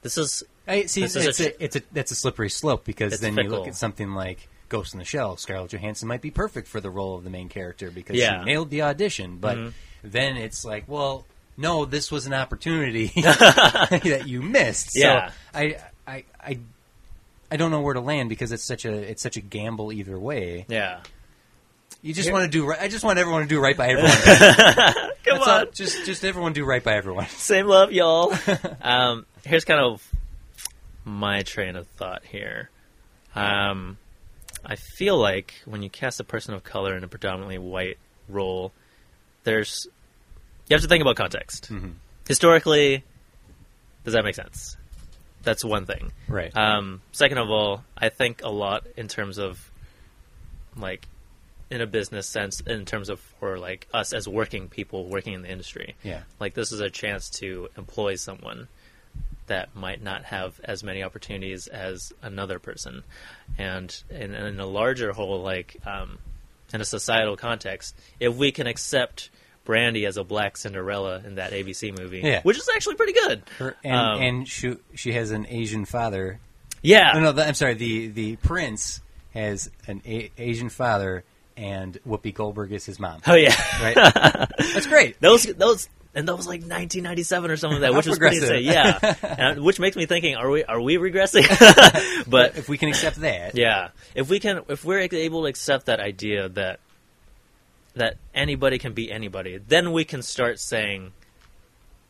this 0.01 0.17
is 0.17 0.43
I, 0.67 0.85
see, 0.85 1.01
This 1.01 1.15
it's, 1.15 1.39
is 1.39 1.45
a 1.47 1.63
it's 1.63 1.75
a 1.75 1.81
that's 1.91 2.11
a 2.11 2.15
slippery 2.15 2.49
slope 2.49 2.83
because 2.85 3.19
then 3.19 3.37
you 3.37 3.43
look 3.49 3.67
at 3.67 3.75
something 3.75 4.13
like 4.13 4.47
Ghost 4.69 4.93
in 4.95 4.99
the 4.99 5.05
Shell. 5.05 5.37
Scarlett 5.37 5.69
Johansson 5.71 6.07
might 6.07 6.21
be 6.23 6.31
perfect 6.31 6.67
for 6.67 6.81
the 6.81 6.89
role 6.89 7.15
of 7.15 7.23
the 7.23 7.29
main 7.29 7.49
character 7.49 7.91
because 7.91 8.15
Yeah. 8.15 8.39
she 8.39 8.45
nailed 8.45 8.71
the 8.71 8.81
audition, 8.81 9.37
but 9.37 9.57
Mhm. 9.57 9.73
then 10.03 10.37
it's 10.37 10.65
like, 10.65 10.85
well, 10.87 11.25
no, 11.57 11.85
this 11.85 12.11
was 12.11 12.25
an 12.25 12.33
opportunity 12.33 13.07
that 13.21 14.23
you 14.25 14.41
missed. 14.41 14.89
Yeah. 14.95 15.29
So 15.29 15.33
I, 15.53 15.77
I, 16.07 16.23
I, 16.39 16.59
I 17.51 17.57
don't 17.57 17.71
know 17.71 17.81
where 17.81 17.93
to 17.93 18.01
land 18.01 18.29
because 18.29 18.51
it's 18.51 18.63
such 18.63 18.85
a 18.85 18.91
it's 18.93 19.21
such 19.23 19.37
a 19.37 19.41
gamble 19.41 19.91
either 19.93 20.19
way. 20.19 20.65
yeah 20.67 21.01
You 22.01 22.13
just 22.13 22.31
want 22.31 22.43
to 22.43 22.49
do. 22.49 22.65
right 22.65 22.79
I 22.81 22.87
just 22.87 23.03
want 23.03 23.17
everyone 23.19 23.41
to 23.41 23.47
do 23.47 23.59
right 23.59 23.75
by 23.77 23.87
everyone. 23.89 24.11
come 24.11 25.11
That's 25.25 25.47
on 25.47 25.59
all. 25.59 25.65
Just 25.73 26.05
just 26.05 26.23
everyone 26.23 26.53
do 26.53 26.65
right 26.65 26.83
by 26.83 26.93
everyone. 26.95 27.27
same 27.29 27.67
love 27.67 27.91
y'all 27.91 28.33
um 28.81 29.25
here's 29.45 29.65
kind 29.65 29.79
of 29.79 30.07
my 31.03 31.41
train 31.43 31.75
of 31.75 31.87
thought 31.87 32.23
here 32.25 32.69
um 33.35 33.97
I 34.65 34.75
feel 34.75 35.17
like 35.17 35.53
when 35.65 35.83
you 35.83 35.89
cast 35.89 36.19
a 36.19 36.23
person 36.23 36.53
of 36.55 36.63
color 36.63 36.95
in 36.97 37.03
a 37.03 37.07
predominantly 37.07 37.57
white 37.59 37.97
role 38.29 38.71
there's 39.43 39.87
you 40.67 40.73
have 40.73 40.81
to 40.81 40.87
think 40.87 41.01
about 41.01 41.15
context 41.15 41.71
Mm-hmm. 41.71 41.89
historically 42.27 43.03
does 44.03 44.13
that 44.13 44.23
make 44.23 44.35
sense 44.35 44.77
that's 45.45 45.63
one 45.63 45.85
thing 45.85 46.11
Right. 46.27 46.55
Um, 46.55 47.01
second 47.11 47.37
of 47.37 47.49
all, 47.49 47.83
I 47.97 48.09
think 48.09 48.43
a 48.43 48.49
lot 48.49 48.85
in 48.97 49.07
terms 49.07 49.37
of 49.37 49.71
like 50.75 51.07
in 51.69 51.81
a 51.81 51.87
business 51.87 52.27
sense, 52.27 52.61
in 52.61 52.85
terms 52.85 53.09
of 53.09 53.19
for 53.39 53.57
like 53.57 53.87
us 53.93 54.13
as 54.13 54.27
working 54.27 54.69
people 54.69 55.07
working 55.07 55.33
in 55.33 55.41
the 55.41 55.49
industry. 55.49 55.95
Yeah. 56.03 56.21
Like 56.39 56.53
this 56.53 56.71
is 56.71 56.79
a 56.79 56.89
chance 56.89 57.29
to 57.41 57.69
employ 57.77 58.15
someone 58.15 58.67
that 59.47 59.75
might 59.75 60.01
not 60.01 60.25
have 60.25 60.59
as 60.63 60.83
many 60.83 61.03
opportunities 61.03 61.67
as 61.67 62.11
another 62.21 62.59
person, 62.59 63.03
and 63.57 64.03
in, 64.09 64.33
in 64.33 64.59
a 64.59 64.65
larger 64.65 65.11
whole, 65.11 65.41
like 65.41 65.77
um, 65.85 66.17
in 66.73 66.81
a 66.81 66.85
societal 66.85 67.37
context, 67.37 67.95
if 68.19 68.35
we 68.35 68.51
can 68.51 68.67
accept. 68.67 69.29
Brandy 69.65 70.05
as 70.05 70.15
a 70.17 70.23
black 70.23 70.55
Cinderella 70.57 71.21
in 71.25 71.35
that 71.35 71.51
ABC 71.51 71.97
movie, 71.97 72.21
Yeah. 72.23 72.41
which 72.43 72.57
is 72.57 72.69
actually 72.73 72.95
pretty 72.95 73.13
good. 73.13 73.43
Her, 73.59 73.75
and 73.83 73.95
Um, 73.95 74.21
and 74.21 74.47
she 74.47 74.75
she 74.93 75.11
has 75.13 75.31
an 75.31 75.45
Asian 75.49 75.83
father. 75.85 76.39
Yeah, 76.81 77.11
No, 77.15 77.19
no, 77.21 77.31
the, 77.33 77.45
I'm 77.47 77.55
sorry. 77.55 77.73
The 77.73 78.07
the 78.07 78.35
prince 78.37 79.01
has 79.33 79.69
an 79.87 80.01
a- 80.05 80.31
Asian 80.37 80.69
father, 80.69 81.23
and 81.57 81.97
Whoopi 82.07 82.33
Goldberg 82.33 82.71
is 82.71 82.85
his 82.85 82.99
mom. 82.99 83.21
Oh 83.27 83.33
yeah, 83.35 83.55
Right. 83.81 83.95
That's 84.59 84.85
great. 84.87 85.19
those 85.19 85.43
those 85.45 85.89
and 86.17 86.29
that 86.29 86.35
was 86.37 86.47
like 86.47 86.61
1997 86.61 87.51
or 87.51 87.57
something 87.57 87.81
like 87.81 87.91
that, 87.91 87.93
which 87.97 88.05
was 88.07 88.17
pretty 88.19 88.37
insane. 88.37 88.63
Yeah, 88.63 89.15
and, 89.37 89.61
which 89.63 89.79
makes 89.81 89.97
me 89.97 90.05
thinking: 90.05 90.35
Are 90.35 90.49
we 90.49 90.63
are 90.63 90.79
we 90.79 90.95
regressing? 90.95 91.43
but 92.29 92.55
If 92.57 92.69
we 92.69 92.77
can 92.77 92.87
accept 92.89 93.17
that, 93.21 93.55
yeah, 93.55 93.89
if 94.13 94.29
we 94.29 94.39
can, 94.39 94.61
if 94.69 94.85
we're 94.85 94.99
able 94.99 95.41
to 95.41 95.47
accept 95.47 95.87
that 95.87 95.99
idea 95.99 96.47
that 96.49 96.79
that 97.95 98.17
anybody 98.33 98.77
can 98.77 98.93
be 98.93 99.11
anybody, 99.11 99.57
then 99.57 99.91
we 99.91 100.05
can 100.05 100.21
start 100.21 100.59
saying. 100.59 101.13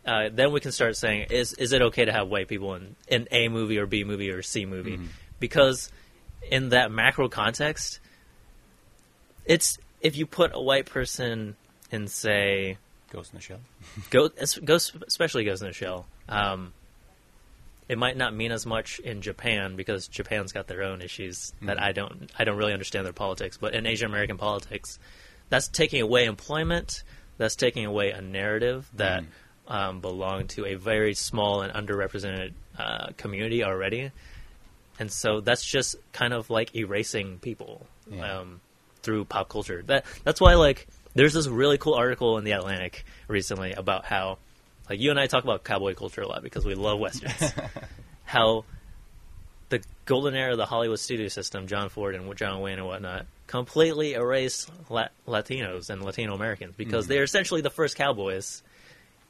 Uh, 0.06 0.30
then 0.32 0.52
we 0.52 0.60
can 0.60 0.72
start 0.72 0.96
saying, 0.96 1.28
is 1.32 1.54
is 1.54 1.74
it 1.74 1.82
okay 1.82 2.06
to 2.06 2.12
have 2.12 2.28
white 2.28 2.48
people 2.48 2.76
in, 2.76 2.96
in 3.08 3.28
A 3.32 3.48
movie 3.48 3.80
or 3.80 3.88
B 3.88 4.04
movie 4.04 4.30
or 4.30 4.44
C 4.44 4.66
movie? 4.66 4.98
Mm-hmm. 4.98 5.06
Because 5.40 5.92
in 6.52 6.70
that 6.70 6.92
macro 6.92 7.28
context, 7.28 8.00
it's 9.46 9.80
if 10.02 10.16
you 10.16 10.28
put 10.28 10.52
a 10.54 10.62
white 10.62 10.86
person 10.86 11.56
in 11.92 12.08
say 12.08 12.78
Ghost 13.12 13.34
in 13.34 13.38
the 13.38 13.42
Shell. 13.42 13.60
go 14.10 14.30
Ghost 14.64 14.96
especially 15.08 15.44
Ghost 15.44 15.62
in 15.62 15.70
the 15.70 15.74
Shell. 15.74 16.06
Um, 16.30 16.74
it 17.88 17.98
might 17.98 18.18
not 18.18 18.34
mean 18.34 18.52
as 18.52 18.66
much 18.66 19.00
in 19.00 19.22
Japan 19.22 19.76
because 19.76 20.08
Japan's 20.08 20.52
got 20.52 20.68
their 20.68 20.84
own 20.84 21.02
issues 21.02 21.54
that 21.62 21.82
I 21.82 21.92
don't 21.92 22.32
I 22.38 22.44
don't 22.44 22.58
really 22.58 22.74
understand 22.74 23.06
their 23.06 23.14
politics. 23.14 23.58
But 23.58 23.74
in 23.74 23.86
Asian 23.86 24.10
American 24.10 24.38
politics, 24.38 25.00
that's 25.50 25.68
taking 25.68 26.02
away 26.02 26.26
employment. 26.26 27.04
That's 27.38 27.56
taking 27.56 27.86
away 27.86 28.12
a 28.12 28.22
narrative 28.22 28.90
that 28.96 29.24
um, 29.68 30.00
belonged 30.00 30.50
to 30.52 30.66
a 30.66 30.76
very 30.76 31.14
small 31.16 31.62
and 31.64 31.74
underrepresented 31.74 32.54
uh, 32.78 33.08
community 33.18 33.64
already, 33.64 34.12
and 35.00 35.12
so 35.12 35.42
that's 35.42 35.66
just 35.66 35.96
kind 36.14 36.34
of 36.34 36.50
like 36.50 36.76
erasing 36.76 37.40
people 37.40 37.86
Yeah. 38.10 38.40
um, 38.40 38.62
through 39.04 39.26
pop 39.26 39.50
culture. 39.50 39.84
That 39.88 40.06
that's 40.24 40.40
why 40.40 40.54
like 40.56 40.88
there's 41.14 41.34
this 41.34 41.48
really 41.48 41.78
cool 41.78 41.94
article 41.96 42.38
in 42.38 42.44
the 42.46 42.52
Atlantic 42.52 43.06
recently 43.28 43.74
about 43.74 44.06
how 44.06 44.38
like 44.90 45.00
you 45.00 45.10
and 45.12 45.20
I 45.20 45.28
talk 45.28 45.44
about 45.44 45.64
cowboy 45.64 45.94
culture 45.94 46.22
a 46.22 46.28
lot 46.28 46.42
because 46.44 46.64
we 46.66 46.76
love 46.76 47.00
westerns. 47.00 47.54
how 48.24 48.64
the 49.70 49.82
golden 50.06 50.36
era 50.36 50.52
of 50.52 50.58
the 50.58 50.66
Hollywood 50.66 51.00
studio 51.00 51.28
system, 51.28 51.68
John 51.68 51.90
Ford 51.90 52.16
and 52.16 52.34
John 52.38 52.62
Wayne 52.62 52.78
and 52.78 52.88
whatnot, 52.88 53.26
completely 53.48 54.14
erase 54.14 54.68
La- 54.90 55.10
Latinos 55.28 55.90
and 55.90 56.04
Latino 56.04 56.34
Americans 56.34 56.74
because 56.76 57.08
they're 57.08 57.24
essentially 57.24 57.62
the 57.62 57.70
first 57.70 57.96
cowboys 57.96 58.64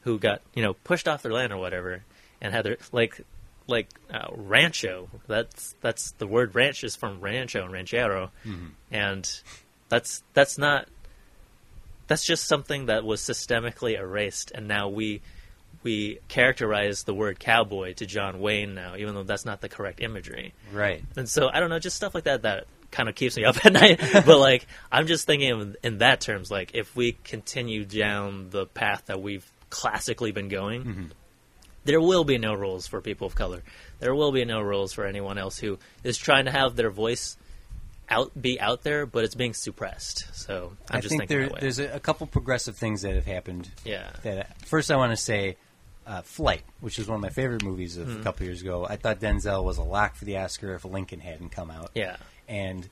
who 0.02 0.18
got 0.18 0.40
you 0.54 0.62
know 0.62 0.74
pushed 0.84 1.08
off 1.08 1.22
their 1.22 1.32
land 1.32 1.52
or 1.52 1.58
whatever 1.58 2.02
and 2.40 2.52
had 2.54 2.64
their 2.64 2.76
like 2.92 3.20
like 3.66 3.88
uh, 4.12 4.28
rancho. 4.32 5.08
That's 5.26 5.74
that's 5.80 6.12
the 6.12 6.26
word 6.26 6.54
ranch 6.54 6.84
is 6.84 6.96
from 6.96 7.20
rancho 7.20 7.64
and 7.64 7.72
ranchero, 7.72 8.30
and 8.90 9.40
that's 9.88 10.22
that's 10.32 10.58
not 10.58 10.88
that's 12.06 12.24
just 12.24 12.44
something 12.44 12.86
that 12.86 13.04
was 13.04 13.20
systemically 13.20 13.98
erased, 13.98 14.52
and 14.54 14.68
now 14.68 14.88
we 14.88 15.20
we 15.82 16.18
characterize 16.28 17.04
the 17.04 17.14
word 17.14 17.38
cowboy 17.38 17.94
to 17.94 18.06
John 18.06 18.40
Wayne 18.40 18.74
now, 18.74 18.96
even 18.96 19.14
though 19.14 19.22
that's 19.22 19.44
not 19.44 19.60
the 19.60 19.68
correct 19.68 20.00
imagery. 20.00 20.52
Right. 20.72 21.04
And 21.16 21.28
so 21.28 21.48
I 21.48 21.60
don't 21.60 21.70
know, 21.70 21.78
just 21.78 21.96
stuff 21.96 22.14
like 22.14 22.24
that 22.24 22.42
that 22.42 22.66
kind 22.90 23.08
of 23.08 23.14
keeps 23.14 23.36
me 23.36 23.44
up 23.44 23.56
at 23.64 23.72
night. 23.72 24.00
but 24.12 24.38
like 24.38 24.66
I'm 24.90 25.06
just 25.06 25.26
thinking 25.26 25.50
of, 25.52 25.76
in 25.82 25.98
that 25.98 26.20
terms, 26.20 26.50
like 26.50 26.72
if 26.74 26.94
we 26.96 27.12
continue 27.24 27.84
down 27.84 28.50
the 28.50 28.66
path 28.66 29.04
that 29.06 29.20
we've 29.20 29.50
classically 29.70 30.32
been 30.32 30.48
going, 30.48 31.10
there 31.84 32.00
will 32.00 32.24
be 32.24 32.38
no 32.38 32.54
rules 32.54 32.86
for 32.86 33.00
people 33.00 33.26
of 33.26 33.34
color. 33.34 33.62
There 34.00 34.14
will 34.14 34.32
be 34.32 34.44
no 34.44 34.60
rules 34.60 34.92
for 34.92 35.04
anyone 35.04 35.38
else 35.38 35.58
who 35.58 35.78
is 36.04 36.18
trying 36.18 36.46
to 36.46 36.50
have 36.50 36.76
their 36.76 36.90
voice 36.90 37.36
out 38.08 38.40
be 38.40 38.60
out 38.60 38.82
there, 38.82 39.06
but 39.06 39.24
it's 39.24 39.34
being 39.34 39.54
suppressed. 39.54 40.26
So 40.32 40.72
I'm 40.90 40.98
I 40.98 41.00
just 41.00 41.10
think 41.10 41.28
thinking 41.28 41.48
there, 41.48 41.60
there's 41.60 41.78
a, 41.78 41.96
a 41.96 42.00
couple 42.00 42.26
progressive 42.26 42.76
things 42.76 43.02
that 43.02 43.14
have 43.14 43.26
happened. 43.26 43.70
Yeah. 43.84 44.10
That 44.22 44.60
first, 44.62 44.90
I 44.90 44.96
want 44.96 45.12
to 45.12 45.16
say, 45.16 45.56
uh, 46.06 46.22
Flight, 46.22 46.62
which 46.80 46.98
is 46.98 47.08
one 47.08 47.16
of 47.16 47.22
my 47.22 47.30
favorite 47.30 47.64
movies 47.64 47.96
of 47.96 48.20
a 48.20 48.22
couple 48.22 48.46
years 48.46 48.62
ago. 48.62 48.86
I 48.88 48.94
thought 48.96 49.18
Denzel 49.18 49.64
was 49.64 49.78
a 49.78 49.82
lock 49.82 50.14
for 50.14 50.24
the 50.24 50.38
Oscar 50.38 50.74
if 50.74 50.84
Lincoln 50.84 51.18
hadn't 51.18 51.48
come 51.50 51.70
out. 51.70 51.90
Yeah. 51.94 52.16
And 52.48 52.88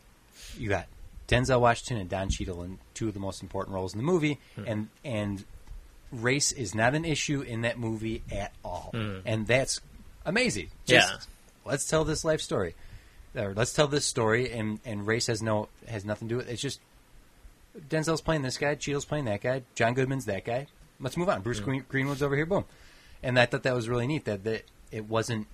you 0.58 0.68
got 0.68 0.86
Denzel 1.28 1.60
Washington 1.60 1.98
and 1.98 2.10
Don 2.10 2.28
Cheadle 2.28 2.62
in 2.62 2.78
two 2.94 3.08
of 3.08 3.14
the 3.14 3.20
most 3.20 3.42
important 3.42 3.74
roles 3.74 3.92
in 3.94 3.98
the 3.98 4.04
movie, 4.04 4.38
Hmm. 4.56 4.64
and 4.66 4.88
and 5.04 5.44
race 6.12 6.52
is 6.52 6.74
not 6.74 6.94
an 6.94 7.04
issue 7.04 7.40
in 7.40 7.62
that 7.62 7.78
movie 7.78 8.22
at 8.30 8.52
all, 8.64 8.90
Hmm. 8.92 9.18
and 9.24 9.46
that's 9.46 9.80
amazing. 10.24 10.68
Just, 10.86 11.10
Yeah. 11.10 11.18
let's 11.64 11.86
tell 11.88 12.04
this 12.04 12.24
life 12.24 12.40
story, 12.40 12.74
or 13.34 13.52
let's 13.54 13.72
tell 13.72 13.88
this 13.88 14.06
story, 14.06 14.50
and 14.52 14.80
and 14.84 15.06
race 15.06 15.26
has 15.28 15.42
no 15.42 15.68
has 15.88 16.04
nothing 16.04 16.28
to 16.28 16.32
do 16.34 16.36
with 16.38 16.48
it. 16.48 16.52
It's 16.52 16.62
just 16.62 16.80
Denzel's 17.88 18.20
playing 18.20 18.42
this 18.42 18.56
guy, 18.58 18.74
Cheadle's 18.76 19.04
playing 19.04 19.24
that 19.24 19.40
guy, 19.40 19.62
John 19.74 19.94
Goodman's 19.94 20.26
that 20.26 20.44
guy. 20.44 20.66
Let's 21.00 21.16
move 21.16 21.28
on. 21.28 21.42
Bruce 21.42 21.58
Green, 21.60 21.84
Greenwood's 21.88 22.22
over 22.22 22.36
here. 22.36 22.46
Boom. 22.46 22.64
And 23.22 23.38
I 23.38 23.46
thought 23.46 23.64
that 23.64 23.74
was 23.74 23.88
really 23.88 24.06
neat 24.06 24.26
that, 24.26 24.44
that 24.44 24.62
it 24.92 25.06
wasn't 25.08 25.48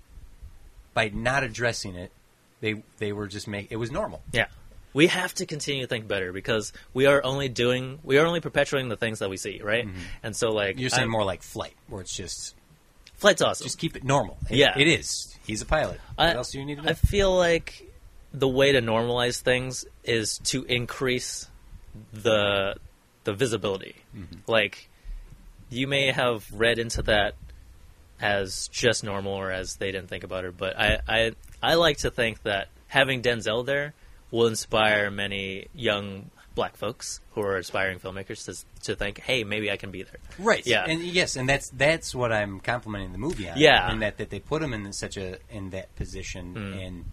by 0.93 1.09
not 1.09 1.43
addressing 1.45 1.95
it, 1.95 2.13
they 2.61 2.83
they 2.99 3.13
were 3.13 3.27
just 3.27 3.49
make 3.49 3.71
it 3.71 3.77
was 3.77 3.91
normal. 3.91 4.23
Yeah. 4.33 4.47
We 4.93 5.07
have 5.07 5.33
to 5.35 5.47
continue 5.47 5.83
to 5.83 5.87
think 5.87 6.09
better 6.09 6.33
because 6.33 6.73
we 6.93 7.07
are 7.07 7.23
only 7.25 7.49
doing 7.49 8.01
we 8.03 8.19
are 8.19 8.27
only 8.27 8.41
perpetuating 8.41 8.89
the 8.89 8.97
things 8.97 9.21
that 9.21 9.31
we 9.31 9.37
see, 9.37 9.61
right? 9.63 9.87
And 10.23 10.35
so 10.35 10.51
like 10.51 10.79
You're 10.81 10.91
saying 10.91 11.03
I'm- 11.03 11.11
more 11.11 11.25
like 11.25 11.43
flight, 11.43 11.75
where 11.89 12.01
it's 12.01 12.17
just 12.17 12.55
flight's 13.15 13.41
awesome. 13.43 13.65
just 13.65 13.79
keep 13.79 13.95
it 13.97 14.03
normal. 14.05 14.39
It- 14.51 14.57
Yeah. 14.57 14.77
it 14.79 14.89
is. 14.89 15.37
He's 15.47 15.63
a 15.63 15.67
pilot. 15.67 16.01
I, 16.19 16.29
what 16.29 16.37
else 16.37 16.51
do 16.53 16.59
you 16.59 16.65
need 16.67 16.77
to 16.77 16.83
know? 16.83 16.91
I 16.91 16.95
feel 16.95 17.35
like 17.37 17.87
the 18.33 18.49
way 18.49 18.73
to 18.73 18.81
normalize 18.83 19.41
things 19.41 19.85
is 20.05 20.39
to 20.45 20.65
increase 20.65 21.49
the 22.13 22.75
the 23.25 23.33
visibility. 23.33 23.97
Mm-hmm. 24.17 24.39
Like 24.51 24.89
you 25.69 25.87
may 25.87 26.11
have 26.11 26.47
read 26.53 26.79
into 26.81 27.03
that 27.03 27.35
as 28.21 28.69
just 28.69 29.05
normal 29.05 29.33
or 29.33 29.51
as 29.51 29.77
they 29.77 29.93
didn't 29.93 30.09
think 30.09 30.25
about 30.25 30.45
it, 30.45 30.57
but 30.57 30.79
I 30.79 30.99
I, 31.09 31.33
I 31.63 31.75
like 31.75 31.99
to 31.99 32.11
think 32.11 32.43
that 32.45 32.69
having 32.89 33.23
Denzel 33.23 33.65
there 33.67 33.95
will 34.31 34.47
inspire 34.47 35.11
many 35.11 35.67
young 35.75 36.31
black 36.55 36.77
folks 36.77 37.21
who 37.33 37.43
are 37.43 37.57
aspiring 37.57 37.99
filmmakers 37.99 38.45
to 38.45 38.85
to 38.85 38.97
think, 38.97 39.19
hey, 39.21 39.45
maybe 39.45 39.71
I 39.71 39.77
can 39.77 39.91
be 39.91 40.03
there. 40.03 40.19
Right. 40.39 40.67
Yeah. 40.67 40.85
And 40.87 41.03
yes, 41.03 41.37
and 41.37 41.49
that's 41.49 41.71
that's 41.71 42.15
what 42.15 42.33
I'm 42.33 42.61
complimenting 42.61 43.13
the 43.13 43.19
movie 43.19 43.49
on. 43.49 43.57
Yeah. 43.59 43.91
And 43.91 44.03
that, 44.03 44.19
that 44.19 44.31
they 44.31 44.41
put 44.41 44.63
him 44.63 44.73
in 44.75 44.93
such 44.93 45.17
a 45.17 45.39
in 45.51 45.71
that 45.71 45.95
position 45.97 46.55
Mm. 46.55 46.87
and 46.87 47.05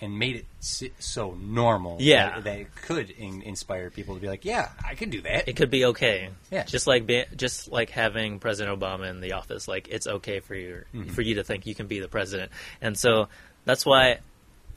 and 0.00 0.18
made 0.18 0.36
it 0.36 0.46
si- 0.60 0.92
so 0.98 1.36
normal. 1.40 1.98
Yeah. 2.00 2.36
That, 2.36 2.44
that 2.44 2.58
it 2.60 2.74
could 2.74 3.10
in, 3.10 3.42
inspire 3.42 3.90
people 3.90 4.14
to 4.14 4.20
be 4.20 4.28
like, 4.28 4.44
yeah, 4.44 4.68
I 4.88 4.94
can 4.94 5.10
do 5.10 5.20
that. 5.22 5.48
it 5.48 5.56
could 5.56 5.70
be 5.70 5.84
okay. 5.86 6.30
Yeah. 6.50 6.64
Just 6.64 6.86
like 6.86 7.06
be, 7.06 7.24
just 7.36 7.70
like 7.70 7.90
having 7.90 8.38
President 8.38 8.78
Obama 8.80 9.10
in 9.10 9.20
the 9.20 9.32
office, 9.32 9.68
like 9.68 9.88
it's 9.88 10.06
okay 10.06 10.40
for 10.40 10.54
you 10.54 10.84
Mm-hmm. 10.94 11.10
for 11.10 11.22
you 11.22 11.34
to 11.36 11.44
think 11.44 11.66
you 11.66 11.74
can 11.74 11.86
be 11.86 12.00
the 12.00 12.08
president, 12.08 12.50
and 12.80 12.96
so 12.98 13.28
that's 13.64 13.84
why 13.86 14.18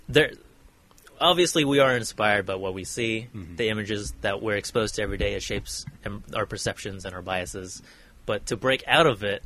there. 0.10 0.32
Obviously, 1.22 1.64
we 1.64 1.80
are 1.80 1.96
inspired 1.96 2.46
by 2.46 2.56
what 2.56 2.74
we 2.74 2.84
see, 2.84 3.28
Mm-hmm. 3.34 3.56
the 3.56 3.70
images 3.70 4.14
that 4.22 4.42
we're 4.42 4.58
exposed 4.58 4.96
to 4.96 5.02
every 5.04 5.18
day. 5.18 5.36
It 5.36 5.44
shapes 5.44 5.86
um, 6.06 6.24
our 6.36 6.46
perceptions 6.46 7.06
and 7.06 7.14
our 7.16 7.22
biases. 7.22 7.82
But 8.26 8.48
to 8.48 8.58
break 8.58 8.84
out 8.88 9.06
of 9.08 9.24
it 9.24 9.44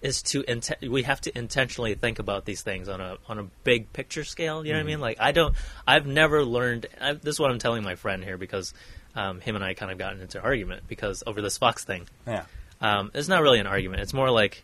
is 0.00 0.22
to 0.22 0.42
int- 0.48 0.76
we 0.88 1.02
have 1.02 1.20
to 1.22 1.36
intentionally 1.36 1.94
think 1.94 2.18
about 2.18 2.44
these 2.44 2.62
things 2.62 2.88
on 2.88 3.00
a 3.00 3.18
on 3.28 3.38
a 3.38 3.44
big 3.64 3.92
picture 3.92 4.24
scale. 4.24 4.64
You 4.64 4.72
know 4.72 4.78
what 4.78 4.84
I 4.84 4.86
mean? 4.86 5.00
Like 5.00 5.18
I 5.20 5.32
don't, 5.32 5.54
I've 5.86 6.06
never 6.06 6.44
learned. 6.44 6.86
I, 7.00 7.14
this 7.14 7.34
is 7.34 7.40
what 7.40 7.50
I'm 7.50 7.58
telling 7.58 7.82
my 7.82 7.96
friend 7.96 8.22
here 8.22 8.38
because 8.38 8.74
um, 9.16 9.40
him 9.40 9.56
and 9.56 9.64
I 9.64 9.74
kind 9.74 9.90
of 9.90 9.98
gotten 9.98 10.20
into 10.20 10.40
argument 10.40 10.84
because 10.86 11.22
over 11.26 11.42
this 11.42 11.58
Fox 11.58 11.84
thing. 11.84 12.06
yeah. 12.26 12.44
Um, 12.80 13.10
it's 13.12 13.26
not 13.26 13.42
really 13.42 13.58
an 13.58 13.66
argument. 13.66 14.02
It's 14.02 14.14
more 14.14 14.30
like 14.30 14.62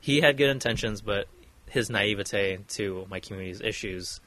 he 0.00 0.20
had 0.20 0.38
good 0.38 0.48
intentions, 0.48 1.02
but 1.02 1.28
his 1.68 1.90
naivete 1.90 2.60
to 2.68 3.06
my 3.10 3.20
community's 3.20 3.60
issues 3.60 4.20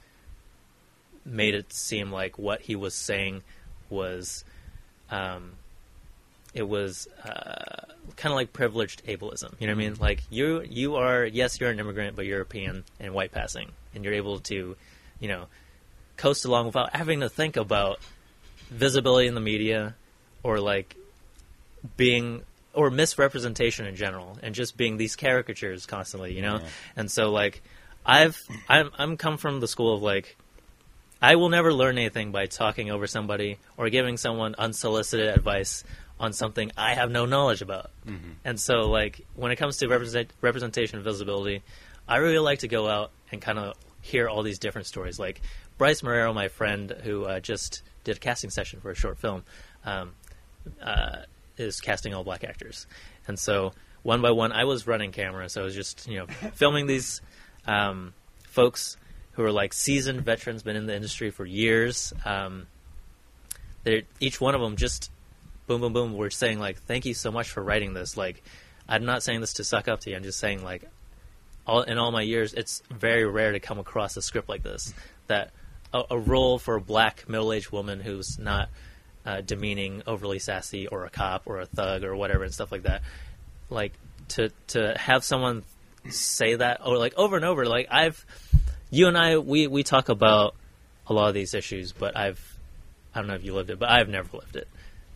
made 1.25 1.55
it 1.55 1.73
seem 1.73 2.11
like 2.11 2.37
what 2.37 2.61
he 2.61 2.75
was 2.75 2.93
saying 2.93 3.41
was, 3.89 4.43
um, 5.09 5.53
it 6.57 6.67
was 6.67 7.07
uh, 7.23 7.85
kind 8.15 8.31
of 8.33 8.35
like 8.35 8.51
privileged 8.51 9.05
ableism. 9.05 9.53
You 9.59 9.67
know 9.67 9.73
what 9.75 9.83
I 9.83 9.87
mean? 9.89 9.95
Like 9.99 10.23
you, 10.29 10.61
you 10.61 10.95
are 10.95 11.23
yes, 11.25 11.59
you're 11.59 11.69
an 11.69 11.79
immigrant, 11.79 12.15
but 12.15 12.25
European 12.25 12.83
and 12.99 13.13
white 13.13 13.31
passing, 13.31 13.71
and 13.93 14.03
you're 14.03 14.15
able 14.15 14.39
to, 14.39 14.75
you 15.19 15.27
know, 15.27 15.45
coast 16.17 16.45
along 16.45 16.65
without 16.65 16.95
having 16.95 17.19
to 17.19 17.29
think 17.29 17.55
about 17.57 17.99
visibility 18.69 19.27
in 19.27 19.35
the 19.35 19.41
media 19.41 19.95
or 20.43 20.59
like 20.59 20.95
being 21.95 22.41
or 22.73 22.89
misrepresentation 22.89 23.85
in 23.85 23.95
general 23.95 24.37
and 24.43 24.53
just 24.55 24.75
being 24.77 24.97
these 24.97 25.15
caricatures 25.15 25.85
constantly 25.85 26.33
you 26.33 26.41
know 26.41 26.57
Yeah. 26.57 26.67
and 26.97 27.09
so 27.11 27.31
like 27.31 27.61
i've 28.05 28.43
i'm 28.67 28.91
i'm 28.97 29.15
come 29.15 29.37
from 29.37 29.61
the 29.61 29.67
school 29.67 29.95
of 29.95 30.01
like 30.01 30.35
i 31.21 31.35
will 31.37 31.49
never 31.49 31.73
learn 31.73 31.97
anything 31.97 32.31
by 32.33 32.45
talking 32.47 32.91
over 32.91 33.07
somebody 33.07 33.57
or 33.77 33.89
giving 33.89 34.17
someone 34.17 34.53
unsolicited 34.57 35.27
advice 35.29 35.83
on 36.19 36.33
something 36.33 36.71
i 36.77 36.93
have 36.93 37.11
no 37.11 37.25
knowledge 37.25 37.61
about. 37.61 37.91
And 38.43 38.59
so 38.59 38.89
like 38.89 39.25
when 39.35 39.51
it 39.51 39.57
comes 39.57 39.77
to 39.77 39.87
represent, 39.87 40.31
representation 40.41 40.97
and 40.97 41.03
visibility 41.03 41.63
i 42.07 42.17
really 42.17 42.39
like 42.39 42.59
to 42.59 42.67
go 42.67 42.87
out 42.87 43.11
and 43.31 43.41
kind 43.41 43.59
of 43.59 43.75
hear 44.01 44.29
all 44.29 44.43
these 44.43 44.59
different 44.59 44.87
stories. 44.87 45.19
Like 45.19 45.41
bryce 45.77 46.01
marrero 46.01 46.33
my 46.33 46.47
friend 46.47 46.95
who 47.03 47.25
uh, 47.25 47.39
just 47.39 47.83
did 48.03 48.17
a 48.17 48.19
casting 48.19 48.49
session 48.49 48.79
for 48.79 48.91
a 48.91 48.95
short 48.95 49.17
film 49.17 49.43
um, 49.85 50.13
uh, 50.81 51.23
is 51.57 51.81
casting 51.81 52.13
all 52.13 52.23
black 52.23 52.43
actors, 52.43 52.87
and 53.27 53.37
so 53.37 53.73
one 54.03 54.21
by 54.21 54.31
one, 54.31 54.51
I 54.51 54.63
was 54.63 54.87
running 54.87 55.11
camera, 55.11 55.49
so 55.49 55.61
I 55.61 55.65
was 55.65 55.75
just 55.75 56.07
you 56.07 56.19
know 56.19 56.25
filming 56.53 56.87
these 56.87 57.21
um, 57.65 58.13
folks 58.47 58.97
who 59.33 59.43
are 59.43 59.51
like 59.51 59.73
seasoned 59.73 60.21
veterans, 60.21 60.63
been 60.63 60.75
in 60.75 60.87
the 60.87 60.95
industry 60.95 61.29
for 61.29 61.45
years. 61.45 62.13
Um, 62.25 62.67
each 64.19 64.41
one 64.41 64.53
of 64.53 64.59
them 64.59 64.75
just 64.75 65.11
boom, 65.67 65.81
boom, 65.81 65.93
boom. 65.93 66.13
We're 66.17 66.29
saying 66.29 66.59
like, 66.59 66.77
thank 66.79 67.05
you 67.05 67.13
so 67.13 67.31
much 67.31 67.51
for 67.51 67.61
writing 67.61 67.93
this. 67.93 68.17
Like, 68.17 68.43
I'm 68.87 69.05
not 69.05 69.21
saying 69.21 69.41
this 69.41 69.53
to 69.53 69.63
suck 69.63 69.87
up 69.87 69.99
to 70.01 70.09
you. 70.09 70.15
I'm 70.15 70.23
just 70.23 70.39
saying 70.39 70.63
like, 70.63 70.89
all 71.67 71.81
in 71.81 71.97
all 71.97 72.11
my 72.11 72.21
years, 72.21 72.53
it's 72.53 72.81
very 72.89 73.25
rare 73.25 73.51
to 73.51 73.59
come 73.59 73.77
across 73.77 74.15
a 74.15 74.21
script 74.21 74.47
like 74.47 74.63
this 74.63 74.93
that 75.27 75.51
a, 75.93 76.03
a 76.11 76.17
role 76.17 76.57
for 76.57 76.75
a 76.75 76.81
black 76.81 77.27
middle-aged 77.27 77.71
woman 77.71 77.99
who's 77.99 78.39
not 78.39 78.69
uh, 79.25 79.41
demeaning, 79.41 80.01
overly 80.07 80.39
sassy, 80.39 80.87
or 80.87 81.03
a 81.03 81.09
cop 81.09 81.43
or 81.45 81.59
a 81.59 81.65
thug 81.65 82.05
or 82.05 82.15
whatever 82.15 82.45
and 82.45 82.53
stuff 82.53 82.71
like 82.71 82.83
that. 82.83 83.01
Like 83.69 83.91
to 84.29 84.49
to 84.67 84.97
have 84.97 85.25
someone 85.25 85.63
say 86.09 86.55
that 86.55 86.85
or 86.85 86.97
like 86.97 87.13
over 87.17 87.35
and 87.35 87.43
over. 87.43 87.65
Like 87.65 87.87
I've, 87.91 88.25
you 88.89 89.07
and 89.07 89.17
I, 89.17 89.37
we 89.37 89.67
we 89.67 89.83
talk 89.83 90.07
about 90.07 90.55
a 91.07 91.13
lot 91.13 91.27
of 91.27 91.33
these 91.33 91.53
issues, 91.53 91.91
but 91.91 92.15
I've, 92.15 92.39
I 93.13 93.19
don't 93.19 93.27
know 93.27 93.35
if 93.35 93.43
you 93.43 93.53
lived 93.53 93.69
it, 93.69 93.79
but 93.79 93.89
I've 93.89 94.07
never 94.07 94.29
lived 94.37 94.55
it. 94.55 94.69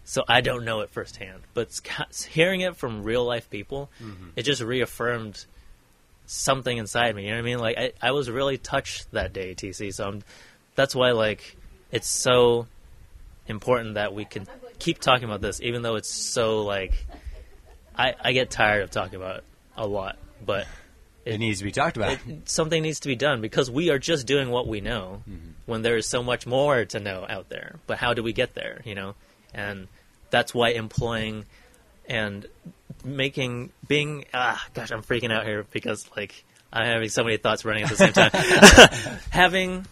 So 0.03 0.23
I 0.28 0.41
don't 0.41 0.65
know 0.65 0.82
it 0.82 0.90
firsthand, 0.90 1.41
but 1.53 1.80
hearing 2.30 2.61
it 2.61 2.76
from 2.76 3.03
real 3.03 3.23
life 3.23 3.49
people, 3.49 3.90
mm-hmm. 4.02 4.30
it 4.36 4.44
just 4.44 4.61
reaffirmed 4.61 5.45
something 6.26 6.78
inside 6.78 7.15
me. 7.15 7.26
You 7.26 7.30
know 7.32 7.36
what 7.38 7.41
I 7.41 7.45
mean? 7.45 7.60
Like 7.60 7.78
I, 7.78 7.91
I 8.02 8.11
was 8.11 8.30
really 8.30 8.57
touched 8.57 9.11
that 9.11 9.34
day, 9.34 9.53
TC. 9.53 9.94
So 9.94 10.07
I'm, 10.07 10.23
that's 10.76 10.95
why 10.95 11.11
like 11.11 11.56
it's 11.91 12.07
so 12.07 12.68
important 13.48 13.95
that 13.95 14.14
we 14.14 14.26
can 14.26 14.48
keep 14.80 14.99
talking 14.99 15.26
about 15.26 15.41
this, 15.41 15.61
even 15.61 15.82
though 15.82 15.95
it's 15.95 16.10
so 16.10 16.64
like 16.64 17.06
I 17.95 18.15
I 18.22 18.32
get 18.34 18.49
tired 18.49 18.84
of 18.84 18.91
talking 18.91 19.15
about 19.15 19.38
it 19.38 19.44
a 19.78 19.88
lot, 19.88 20.18
but 20.45 20.68
It 21.23 21.38
needs 21.38 21.60
to 21.60 21.65
be 21.65 21.72
talked 21.72 21.98
about. 21.98 22.18
something 22.45 22.82
needs 22.82 23.02
to 23.02 23.07
be 23.07 23.15
done 23.15 23.41
because 23.41 23.69
we 23.69 23.90
are 23.91 23.99
just 23.99 24.26
doing 24.26 24.49
what 24.49 24.68
we 24.68 24.82
know 24.82 25.22
mm-hmm. 25.30 25.52
when 25.65 25.84
there 25.84 25.98
is 25.98 26.07
so 26.07 26.23
much 26.23 26.48
more 26.48 26.86
to 26.86 26.99
know 26.99 27.26
out 27.30 27.49
there. 27.49 27.76
But 27.88 27.98
how 27.98 28.14
do 28.14 28.23
we 28.23 28.34
get 28.34 28.56
there? 28.56 28.82
You 28.86 28.95
know, 28.95 29.15
and 29.53 29.88
that's 30.30 30.53
why 30.53 30.69
employing 30.69 31.45
and 32.07 32.45
making 33.03 33.72
being 33.88 34.26
ah 34.34 34.64
gosh 34.73 34.91
I'm 34.91 35.03
freaking 35.03 35.32
out 35.32 35.45
here 35.45 35.65
because 35.72 36.10
like 36.15 36.44
I'm 36.73 36.86
having 36.86 37.10
so 37.10 37.23
many 37.23 37.38
thoughts 37.38 37.65
running 37.65 37.84
at 37.84 37.90
the 37.90 37.98
same 37.98 38.14
time. 38.14 38.32
having 39.30 39.86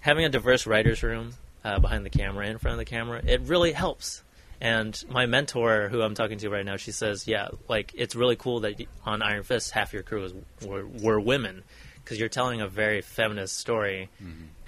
having 0.00 0.24
a 0.24 0.28
diverse 0.28 0.66
writers 0.66 1.02
room 1.02 1.32
uh, 1.64 1.78
behind 1.78 2.04
the 2.04 2.10
camera 2.10 2.46
in 2.46 2.58
front 2.58 2.74
of 2.74 2.78
the 2.78 2.84
camera 2.84 3.22
it 3.24 3.42
really 3.42 3.72
helps. 3.72 4.22
And 4.60 5.02
my 5.10 5.26
mentor, 5.26 5.88
who 5.88 6.02
I'm 6.02 6.14
talking 6.14 6.38
to 6.38 6.48
right 6.48 6.64
now, 6.64 6.76
she 6.76 6.92
says, 6.92 7.26
"Yeah, 7.26 7.48
like 7.68 7.92
it's 7.96 8.14
really 8.14 8.36
cool 8.36 8.60
that 8.60 8.80
on 9.04 9.20
Iron 9.20 9.42
Fist 9.42 9.72
half 9.72 9.92
your 9.92 10.04
crew 10.04 10.24
is, 10.24 10.34
were, 10.64 10.86
were 10.86 11.18
women 11.18 11.64
because 11.96 12.20
you're 12.20 12.28
telling 12.28 12.60
a 12.60 12.68
very 12.68 13.00
feminist 13.00 13.56
story, 13.56 14.08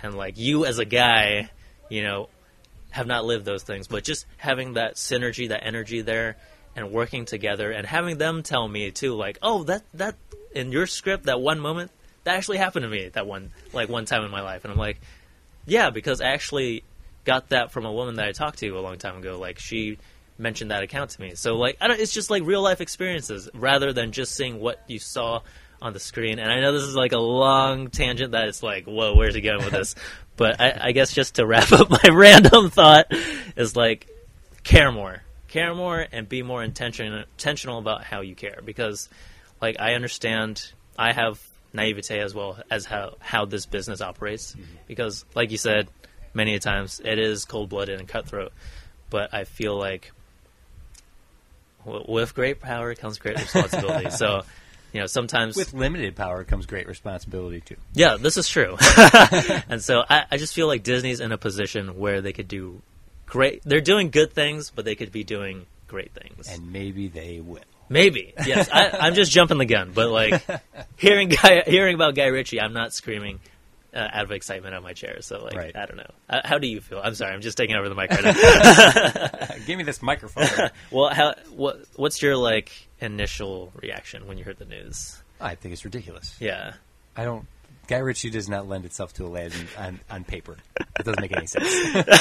and 0.03 0.17
like 0.17 0.37
you 0.37 0.67
as 0.67 0.81
a 0.81 0.85
guy, 0.85 1.49
you 1.89 2.03
know, 2.03 2.29
have 2.95 3.09
not 3.09 3.25
lived 3.25 3.45
those 3.45 3.65
things, 3.65 3.89
but 3.89 4.05
just 4.05 4.25
having 4.37 4.75
that 4.75 4.95
synergy, 4.95 5.49
that 5.49 5.67
energy 5.67 6.01
there, 6.01 6.37
and 6.77 6.93
working 6.93 7.25
together, 7.25 7.73
and 7.73 7.85
having 7.85 8.19
them 8.19 8.45
tell 8.45 8.69
me 8.69 8.93
too, 8.93 9.15
like, 9.15 9.37
oh, 9.43 9.65
that 9.65 9.83
that 9.95 10.15
in 10.55 10.71
your 10.71 10.87
script, 10.87 11.25
that 11.25 11.41
one 11.41 11.59
moment, 11.59 11.91
that 12.23 12.37
actually 12.37 12.59
happened 12.59 12.85
to 12.85 12.89
me, 12.89 13.09
that 13.09 13.27
one 13.27 13.51
like 13.73 13.89
one 13.89 14.05
time 14.05 14.23
in 14.23 14.31
my 14.31 14.43
life, 14.43 14.65
and 14.65 14.73
I'm 14.73 14.79
like, 14.79 15.01
yeah, 15.67 15.91
because 15.91 16.21
I 16.21 16.29
actually 16.29 16.85
got 17.25 17.49
that 17.49 17.73
from 17.73 17.85
a 17.85 17.93
woman 17.93 18.15
that 18.15 18.29
I 18.29 18.33
talked 18.33 18.61
to 18.61 18.69
a 18.71 18.81
long 18.81 18.99
time 18.99 19.17
ago. 19.17 19.41
Like 19.41 19.59
she 19.59 19.99
mentioned 20.39 20.71
that 20.71 20.85
account 20.85 21.11
to 21.11 21.21
me, 21.21 21.35
so 21.35 21.57
like 21.57 21.77
I 21.81 21.89
don't, 21.89 21.99
it's 21.99 22.15
just 22.15 22.31
like 22.31 22.45
real 22.45 22.63
life 22.63 22.81
experiences 22.81 23.49
rather 23.55 23.93
than 23.93 24.13
just 24.13 24.37
seeing 24.37 24.61
what 24.61 24.81
you 24.87 25.01
saw 25.01 25.41
on 25.83 25.93
the 25.93 26.01
screen. 26.01 26.39
And 26.39 26.51
I 26.51 26.61
know 26.61 26.73
this 26.73 26.83
is 26.83 26.95
like 26.95 27.13
a 27.13 27.19
long 27.19 27.91
tangent 27.91 28.33
that 28.33 28.47
it's 28.47 28.63
like, 28.63 28.87
whoa, 28.87 29.15
where's 29.15 29.35
he 29.35 29.41
going 29.41 29.65
with 29.65 29.73
this? 29.73 29.97
but 30.37 30.61
I, 30.61 30.89
I 30.89 30.93
guess 30.93 31.13
just 31.13 31.37
to 31.37 31.47
wrap 31.47 31.73
up 31.73 31.91
my 31.91 32.11
random 32.11 32.71
thought 32.71 33.07
is 33.57 33.77
like 33.77 34.09
care 34.63 34.91
more, 34.91 35.23
care 35.49 35.75
more, 35.75 36.05
and 36.11 36.29
be 36.29 36.43
more 36.43 36.63
intention, 36.63 37.13
intentional 37.13 37.79
about 37.79 38.03
how 38.03 38.21
you 38.21 38.35
care. 38.35 38.61
Because, 38.65 39.09
like, 39.61 39.77
I 39.79 39.95
understand 39.95 40.73
I 40.99 41.13
have 41.13 41.41
naivete 41.73 42.21
as 42.21 42.35
well 42.35 42.59
as 42.71 42.85
how 42.85 43.17
how 43.21 43.45
this 43.45 43.67
business 43.67 44.01
operates. 44.01 44.53
Mm-hmm. 44.53 44.63
Because, 44.87 45.25
like 45.35 45.51
you 45.51 45.59
said 45.59 45.89
many 46.33 46.55
a 46.55 46.61
times, 46.61 47.01
it 47.05 47.19
is 47.19 47.45
cold 47.45 47.69
blooded 47.69 48.01
and 48.01 48.09
cutthroat. 48.09 48.53
But 49.11 49.33
I 49.33 49.45
feel 49.45 49.77
like 49.79 50.13
w- 51.85 52.05
with 52.09 52.35
great 52.35 52.61
power 52.61 52.95
comes 52.95 53.19
great 53.19 53.37
responsibility. 53.39 54.11
so. 54.17 54.43
You 54.95 55.01
know, 55.01 55.07
sometimes 55.07 55.57
With 55.57 55.75
limited 55.75 56.15
power 56.15 56.45
comes 56.45 56.67
great 56.67 56.87
responsibility 56.87 57.61
too. 57.61 57.77
yeah, 57.95 58.17
this 58.17 58.37
is 58.37 58.49
true. 58.49 58.77
and 59.69 59.83
so 59.83 60.05
I, 60.09 60.25
I 60.31 60.37
just 60.37 60.55
feel 60.55 60.69
like 60.69 60.85
Disney's 60.85 61.19
in 61.19 61.33
a 61.33 61.37
position 61.37 61.99
where 61.99 62.21
they 62.21 62.33
could 62.33 62.47
do 62.47 62.81
great. 63.27 63.63
They're 63.65 63.81
doing 63.81 64.11
good 64.11 64.33
things, 64.33 64.71
but 64.71 64.85
they 64.85 64.95
could 64.95 65.11
be 65.11 65.25
doing 65.25 65.67
great 65.89 66.13
things. 66.13 66.49
And 66.49 66.73
maybe 66.73 67.09
they 67.09 67.41
will. 67.41 67.59
Maybe 67.89 68.35
yes, 68.47 68.71
I, 68.73 68.91
I'm 69.01 69.15
just 69.15 69.33
jumping 69.33 69.59
the 69.59 69.67
gun, 69.67 69.91
but 69.93 70.11
like 70.11 70.43
hearing 70.97 71.29
guy 71.29 71.65
hearing 71.67 71.97
about 71.97 72.15
Guy 72.15 72.27
Ritchie, 72.27 72.61
I'm 72.61 72.73
not 72.73 72.95
screaming 72.95 73.41
uh, 73.95 74.09
out 74.13 74.25
of 74.25 74.33
excitement 74.33 74.75
on 74.75 74.83
my 74.83 74.93
chair. 74.93 75.19
So 75.21 75.43
like 75.43 75.55
Right. 75.55 75.77
I 75.77 75.87
don't 75.87 75.97
know. 75.97 76.11
Uh, 76.29 76.41
how 76.45 76.59
do 76.59 76.67
you 76.67 76.81
feel? 76.81 77.01
I'm 77.03 77.15
sorry, 77.15 77.33
I'm 77.33 77.41
just 77.41 77.57
taking 77.57 77.77
over 77.77 77.89
the 77.89 77.95
mic 77.95 78.11
right 78.11 78.25
now. 78.25 79.57
Give 79.67 79.79
me 79.79 79.85
this 79.85 80.03
microphone. 80.03 80.71
well, 80.91 81.11
how 81.11 81.35
what 81.51 81.85
what's 81.97 82.21
your 82.21 82.37
like 82.37 82.71
initial 83.01 83.73
reaction 83.81 84.27
when 84.27 84.39
you 84.39 84.45
heard 84.45 84.59
the 84.59 84.65
news? 84.65 85.23
I 85.41 85.55
think 85.55 85.73
it's 85.73 85.85
ridiculous. 85.85 86.37
Yeah. 86.41 86.75
I 87.17 87.25
don't. 87.25 87.47
Guy 87.87 87.99
Ritchie 87.99 88.31
does 88.31 88.49
not 88.49 88.67
lend 88.67 88.87
itself 88.87 89.13
to 89.15 89.27
Aladdin 89.27 89.67
on, 89.77 90.01
on 90.09 90.25
paper. 90.25 90.57
It 90.81 91.05
doesn't 91.05 91.21
make 91.21 91.37
any 91.37 91.47
sense. 91.47 91.69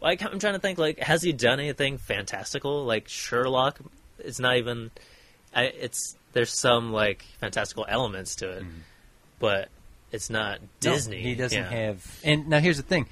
Well, 0.00 0.10
I, 0.10 0.12
am 0.20 0.38
trying 0.38 0.54
to 0.54 0.58
think. 0.58 0.78
Like, 0.78 0.98
has 0.98 1.22
he 1.22 1.32
done 1.32 1.60
anything 1.60 1.96
fantastical? 1.96 2.84
Like 2.84 3.08
Sherlock, 3.08 3.78
it's 4.18 4.40
not 4.40 4.56
even. 4.56 4.90
I, 5.54 5.64
it's 5.64 6.16
there's 6.32 6.52
some 6.52 6.92
like 6.92 7.22
fantastical 7.40 7.86
elements 7.88 8.36
to 8.36 8.50
it, 8.50 8.64
but 9.38 9.68
it's 10.12 10.30
not 10.30 10.60
Disney. 10.80 11.16
No, 11.16 11.28
he 11.28 11.34
doesn't 11.34 11.58
Yeah. 11.58 11.70
have. 11.70 12.20
And 12.22 12.48
now 12.48 12.60
here's 12.60 12.76
the 12.76 12.82
thing: 12.82 13.06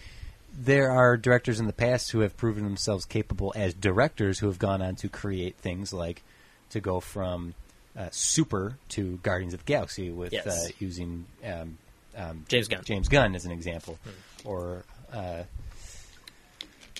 there 0.52 0.90
are 0.90 1.16
directors 1.16 1.58
in 1.60 1.66
the 1.66 1.72
past 1.72 2.10
who 2.12 2.20
have 2.20 2.36
proven 2.36 2.64
themselves 2.64 3.04
capable 3.04 3.52
as 3.56 3.74
directors 3.74 4.38
who 4.38 4.46
have 4.46 4.58
gone 4.58 4.82
on 4.82 4.94
to 4.96 5.08
create 5.08 5.56
things 5.56 5.92
like 5.92 6.22
to 6.70 6.80
go 6.80 7.00
from 7.00 7.54
uh, 7.96 8.08
Super 8.12 8.78
to 8.90 9.18
Guardians 9.22 9.54
of 9.54 9.60
the 9.60 9.64
Galaxy 9.66 10.10
with 10.10 10.32
Yes. 10.32 10.46
uh, 10.46 10.68
using 10.78 11.26
um, 11.44 11.78
um, 12.16 12.44
James 12.48 12.68
Gunn. 12.68 12.82
James 12.84 13.08
Gunn 13.08 13.34
as 13.34 13.44
an 13.44 13.50
example, 13.52 13.98
or 14.44 14.84
uh, 15.12 15.42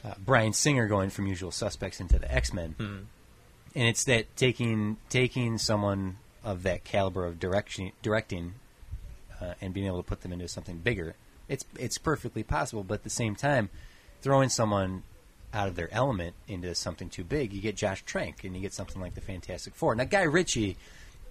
uh, 0.05 0.15
Bryan 0.25 0.53
Singer 0.53 0.87
going 0.89 1.11
from 1.11 1.27
Usual 1.27 1.51
Suspects 1.51 2.01
into 2.01 2.19
the 2.19 2.33
X 2.33 2.53
Men. 2.53 2.75
And 2.79 3.87
it's 3.87 4.05
that 4.05 4.35
taking 4.37 4.97
taking 5.11 5.57
someone 5.59 6.17
of 6.43 6.65
that 6.65 6.83
caliber 6.85 7.25
of 7.27 7.39
direction 7.39 7.93
directing 8.03 8.55
uh, 9.41 9.55
and 9.61 9.73
being 9.75 9.87
able 9.87 10.03
to 10.03 10.09
put 10.09 10.21
them 10.23 10.33
into 10.33 10.49
something 10.49 10.79
bigger. 10.79 11.15
It's 11.49 11.65
it's 11.79 11.99
perfectly 11.99 12.43
possible, 12.43 12.85
but 12.85 12.95
at 12.95 13.05
the 13.05 13.11
same 13.11 13.35
time, 13.35 13.71
throwing 14.23 14.49
someone 14.49 15.03
out 15.53 15.69
of 15.69 15.75
their 15.75 15.93
element 15.93 16.35
into 16.47 16.75
something 16.75 17.09
too 17.09 17.25
big, 17.25 17.53
you 17.53 17.61
get 17.61 17.77
Josh 17.77 18.05
Trank 18.05 18.45
and 18.45 18.55
you 18.55 18.63
get 18.63 18.73
something 18.73 19.01
like 19.01 19.15
the 19.15 19.21
Fantastic 19.21 19.75
Four. 19.75 19.95
Now, 19.95 20.05
Guy 20.05 20.23
Ritchie 20.23 20.77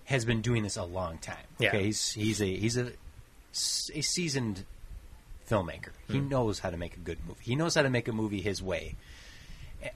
has 0.05 0.25
been 0.25 0.41
doing 0.41 0.63
this 0.63 0.75
a 0.75 0.83
long 0.83 1.19
time. 1.19 1.37
Yeah. 1.57 1.75
He's 1.75 2.11
he's 2.11 2.41
a 2.41 2.45
he's 2.45 2.77
a, 2.77 2.87
a 2.87 4.01
seasoned 4.01 4.65
filmmaker. 5.49 5.91
He 6.09 6.19
knows 6.19 6.59
how 6.59 6.69
to 6.69 6.77
make 6.77 6.95
a 6.95 6.99
good 6.99 7.19
movie. 7.27 7.43
He 7.43 7.55
knows 7.55 7.75
how 7.75 7.83
to 7.83 7.89
make 7.89 8.07
a 8.07 8.11
movie 8.11 8.41
his 8.41 8.61
way. 8.61 8.95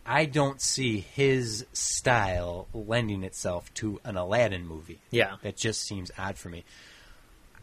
I 0.06 0.26
don't 0.26 0.62
see 0.62 1.00
his 1.00 1.66
style 1.74 2.68
lending 2.74 3.24
itself 3.24 3.74
to 3.76 4.00
an 4.06 4.16
Aladdin 4.16 4.66
movie. 4.66 5.00
Yeah. 5.12 5.36
That 5.42 5.58
just 5.58 5.82
seems 5.82 6.12
odd 6.18 6.38
for 6.38 6.50
me. 6.50 6.64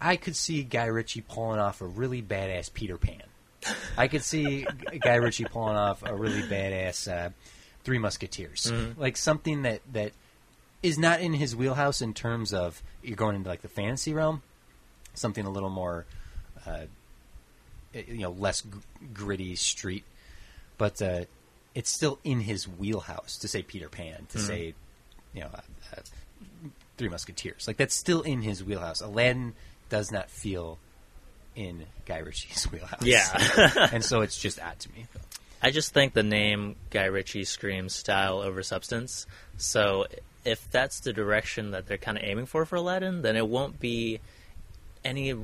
I 0.00 0.16
could 0.16 0.36
see 0.36 0.62
Guy 0.62 0.86
Ritchie 0.86 1.20
pulling 1.22 1.60
off 1.60 1.80
a 1.80 1.86
really 1.86 2.22
badass 2.22 2.72
Peter 2.72 2.96
Pan. 2.96 3.22
I 3.96 4.08
could 4.08 4.24
see 4.24 4.66
Guy 5.00 5.16
Ritchie 5.16 5.44
pulling 5.44 5.76
off 5.76 6.02
a 6.02 6.14
really 6.14 6.42
badass 6.42 7.10
uh, 7.10 7.30
Three 7.84 7.98
Musketeers. 7.98 8.72
Like 8.96 9.16
something 9.16 9.62
that, 9.62 9.82
that 9.92 10.12
is 10.82 10.98
not 10.98 11.20
in 11.20 11.34
his 11.34 11.54
wheelhouse 11.54 12.00
in 12.00 12.14
terms 12.14 12.54
of 12.54 12.82
you're 13.02 13.16
going 13.16 13.36
into 13.36 13.48
like 13.48 13.60
the 13.62 13.68
fantasy 13.68 14.14
realm. 14.14 14.42
Something 15.12 15.44
a 15.44 15.50
little 15.50 15.70
more, 15.70 16.06
uh, 16.66 16.84
you 17.92 18.20
know, 18.20 18.30
less 18.30 18.62
g- 18.62 18.68
gritty 19.12 19.56
street. 19.56 20.04
But 20.78 21.02
uh, 21.02 21.24
it's 21.74 21.90
still 21.90 22.18
in 22.24 22.40
his 22.40 22.66
wheelhouse 22.66 23.36
to 23.38 23.48
say 23.48 23.62
Peter 23.62 23.88
Pan, 23.90 24.26
to 24.30 24.38
say, 24.38 24.74
you 25.34 25.42
know, 25.42 25.50
uh, 25.52 25.60
uh, 25.96 26.00
Three 26.96 27.08
Musketeers. 27.08 27.66
Like 27.66 27.76
that's 27.76 27.94
still 27.94 28.22
in 28.22 28.40
his 28.42 28.64
wheelhouse. 28.64 29.00
Aladdin 29.02 29.54
does 29.90 30.10
not 30.10 30.30
feel 30.30 30.78
in 31.54 31.84
Guy 32.06 32.18
Ritchie's 32.18 32.64
wheelhouse. 32.72 33.02
Yeah. 33.02 33.88
and 33.92 34.04
so 34.04 34.22
it's 34.22 34.38
just 34.38 34.60
odd 34.60 34.78
to 34.80 34.92
me. 34.92 35.06
I 35.62 35.70
just 35.70 35.92
think 35.92 36.14
the 36.14 36.22
name 36.22 36.76
Guy 36.88 37.04
Ritchie 37.04 37.44
screams 37.44 37.94
style 37.94 38.40
over 38.40 38.62
substance. 38.62 39.26
So 39.58 40.06
if 40.44 40.70
that's 40.70 41.00
the 41.00 41.12
direction 41.12 41.72
that 41.72 41.86
they're 41.86 41.98
kind 41.98 42.16
of 42.16 42.24
aiming 42.24 42.46
for 42.46 42.64
for 42.64 42.76
Aladdin, 42.76 43.20
then 43.22 43.36
it 43.36 43.46
won't 43.46 43.78
be 43.78 44.20
any. 45.04 45.34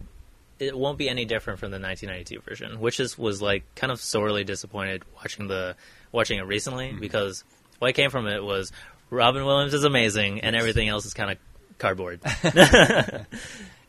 It 0.59 0.77
won't 0.77 0.97
be 0.97 1.10
any 1.10 1.27
different 1.27 1.59
from 1.59 1.70
the 1.70 1.78
1992 1.78 2.40
version, 2.40 2.81
which 2.81 2.98
is 2.98 3.18
was 3.18 3.43
like 3.43 3.62
kind 3.74 3.93
of 3.93 4.01
sorely 4.01 4.43
disappointed 4.43 5.02
watching 5.16 5.48
the 5.48 5.77
watching 6.12 6.39
it 6.39 6.47
recently 6.47 6.89
mm-hmm. 6.89 7.01
because 7.01 7.44
what 7.78 7.94
came 7.94 8.09
from 8.09 8.27
it 8.27 8.43
was 8.43 8.73
Robin 9.10 9.44
Williams 9.44 9.74
is 9.74 9.85
amazing 9.85 10.40
and 10.40 10.56
everything 10.56 10.89
else 10.89 11.05
is 11.05 11.12
kind 11.12 11.31
of 11.31 11.39
cardboard. 11.78 12.20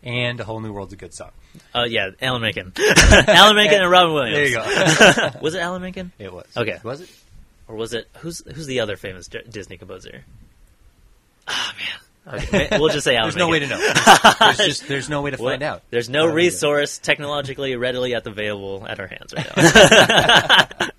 and 0.08 0.40
A 0.40 0.44
Whole 0.44 0.60
New 0.62 0.72
World's 0.74 0.94
a 0.94 0.96
good 0.96 1.14
song. 1.14 1.32
Oh 1.76 1.84
yeah, 1.84 2.10
Alan 2.22 2.42
Menken, 2.42 2.72
Alan 3.28 3.56
Menken 3.56 3.82
and 3.82 3.92
Robin 3.92 4.14
Williams. 4.14 4.36
There 4.36 4.46
you 4.48 4.56
go. 4.56 5.32
was 5.42 5.54
it 5.54 5.60
Alan 5.60 5.82
Menken, 5.82 6.12
it 6.18 6.32
was. 6.34 6.46
Okay. 6.56 6.80
Was 6.84 7.02
it? 7.02 7.10
or 7.68 7.76
was 7.76 7.94
it 7.94 8.08
who's 8.20 8.42
who's 8.56 8.66
the 8.66 8.80
other 8.80 8.96
famous 8.96 9.28
D- 9.28 9.42
Disney 9.50 9.78
composer? 9.78 10.24
Ah 11.48 11.74
man, 12.26 12.40
okay, 12.42 12.68
we'll 12.80 12.90
just 12.90 13.04
say 13.04 13.16
Alan. 13.18 13.26
There's 13.30 13.36
no 13.36 13.50
way 13.50 13.60
to 13.60 13.68
know. 13.68 13.78
There's 14.40 14.58
just 14.58 14.88
there's 14.88 15.10
no 15.10 15.22
way 15.22 15.32
to 15.32 15.38
Well, 15.42 15.52
find 15.52 15.64
out. 15.64 15.84
There's 15.90 16.10
no 16.10 16.26
resource 16.28 16.98
technologically 16.98 17.76
readily 17.76 18.16
at 18.16 18.26
available 18.26 18.86
at 18.88 19.00
our 19.02 19.08
hands 19.08 19.34
right 19.36 19.48
now. 19.58 20.90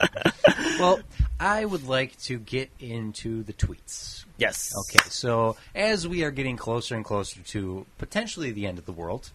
Well, 0.79 1.01
I 1.41 1.65
would 1.65 1.87
like 1.89 2.17
to 2.23 2.39
get 2.39 2.71
into 2.79 3.43
the 3.43 3.53
tweets. 3.53 4.18
Yes. 4.39 4.73
Okay, 4.77 5.05
so 5.11 5.57
as 5.75 6.09
we 6.09 6.25
are 6.25 6.31
getting 6.31 6.57
closer 6.57 6.95
and 6.97 7.05
closer 7.05 7.41
to 7.41 7.85
potentially 7.99 8.51
the 8.53 8.67
end 8.67 8.79
of 8.79 8.87
the 8.87 8.93
world, 8.93 9.31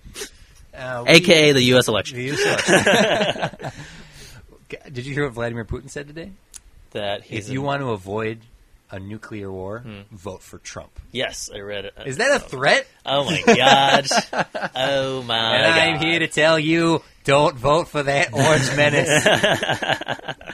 uh, 0.76 1.04
we- 1.06 1.12
AKA 1.14 1.52
the 1.52 1.62
U.S. 1.64 1.88
election. 1.88 2.18
the 2.18 2.32
US 2.34 2.68
election. 2.68 3.72
Did 4.92 5.06
you 5.06 5.14
hear 5.14 5.26
what 5.26 5.34
Vladimir 5.34 5.66
Putin 5.66 5.90
said 5.90 6.08
today? 6.08 6.32
That 6.92 7.24
he's 7.24 7.48
if 7.48 7.54
you 7.54 7.60
in- 7.60 7.66
want 7.66 7.82
to 7.82 7.92
avoid 7.92 8.40
a 8.92 9.00
nuclear 9.00 9.52
war, 9.52 9.84
vote 10.12 10.42
for 10.44 10.60
Trump. 10.60 10.92
Yes, 11.12 11.50
I 11.54 11.60
read 11.62 11.86
it. 11.86 11.94
Is 12.06 12.18
that 12.18 12.36
a 12.36 12.40
threat? 12.40 12.86
Oh 13.06 13.26
my 13.26 13.42
god. 13.42 14.06
oh 14.76 15.24
my 15.24 15.56
and. 15.58 15.96
I'm 15.96 16.00
here 16.00 16.20
to 16.20 16.28
tell 16.28 16.60
you, 16.60 17.02
don't 17.24 17.56
vote 17.56 17.88
for 17.88 18.04
that 18.04 18.34
orange 18.34 18.76
menace. 18.78 19.26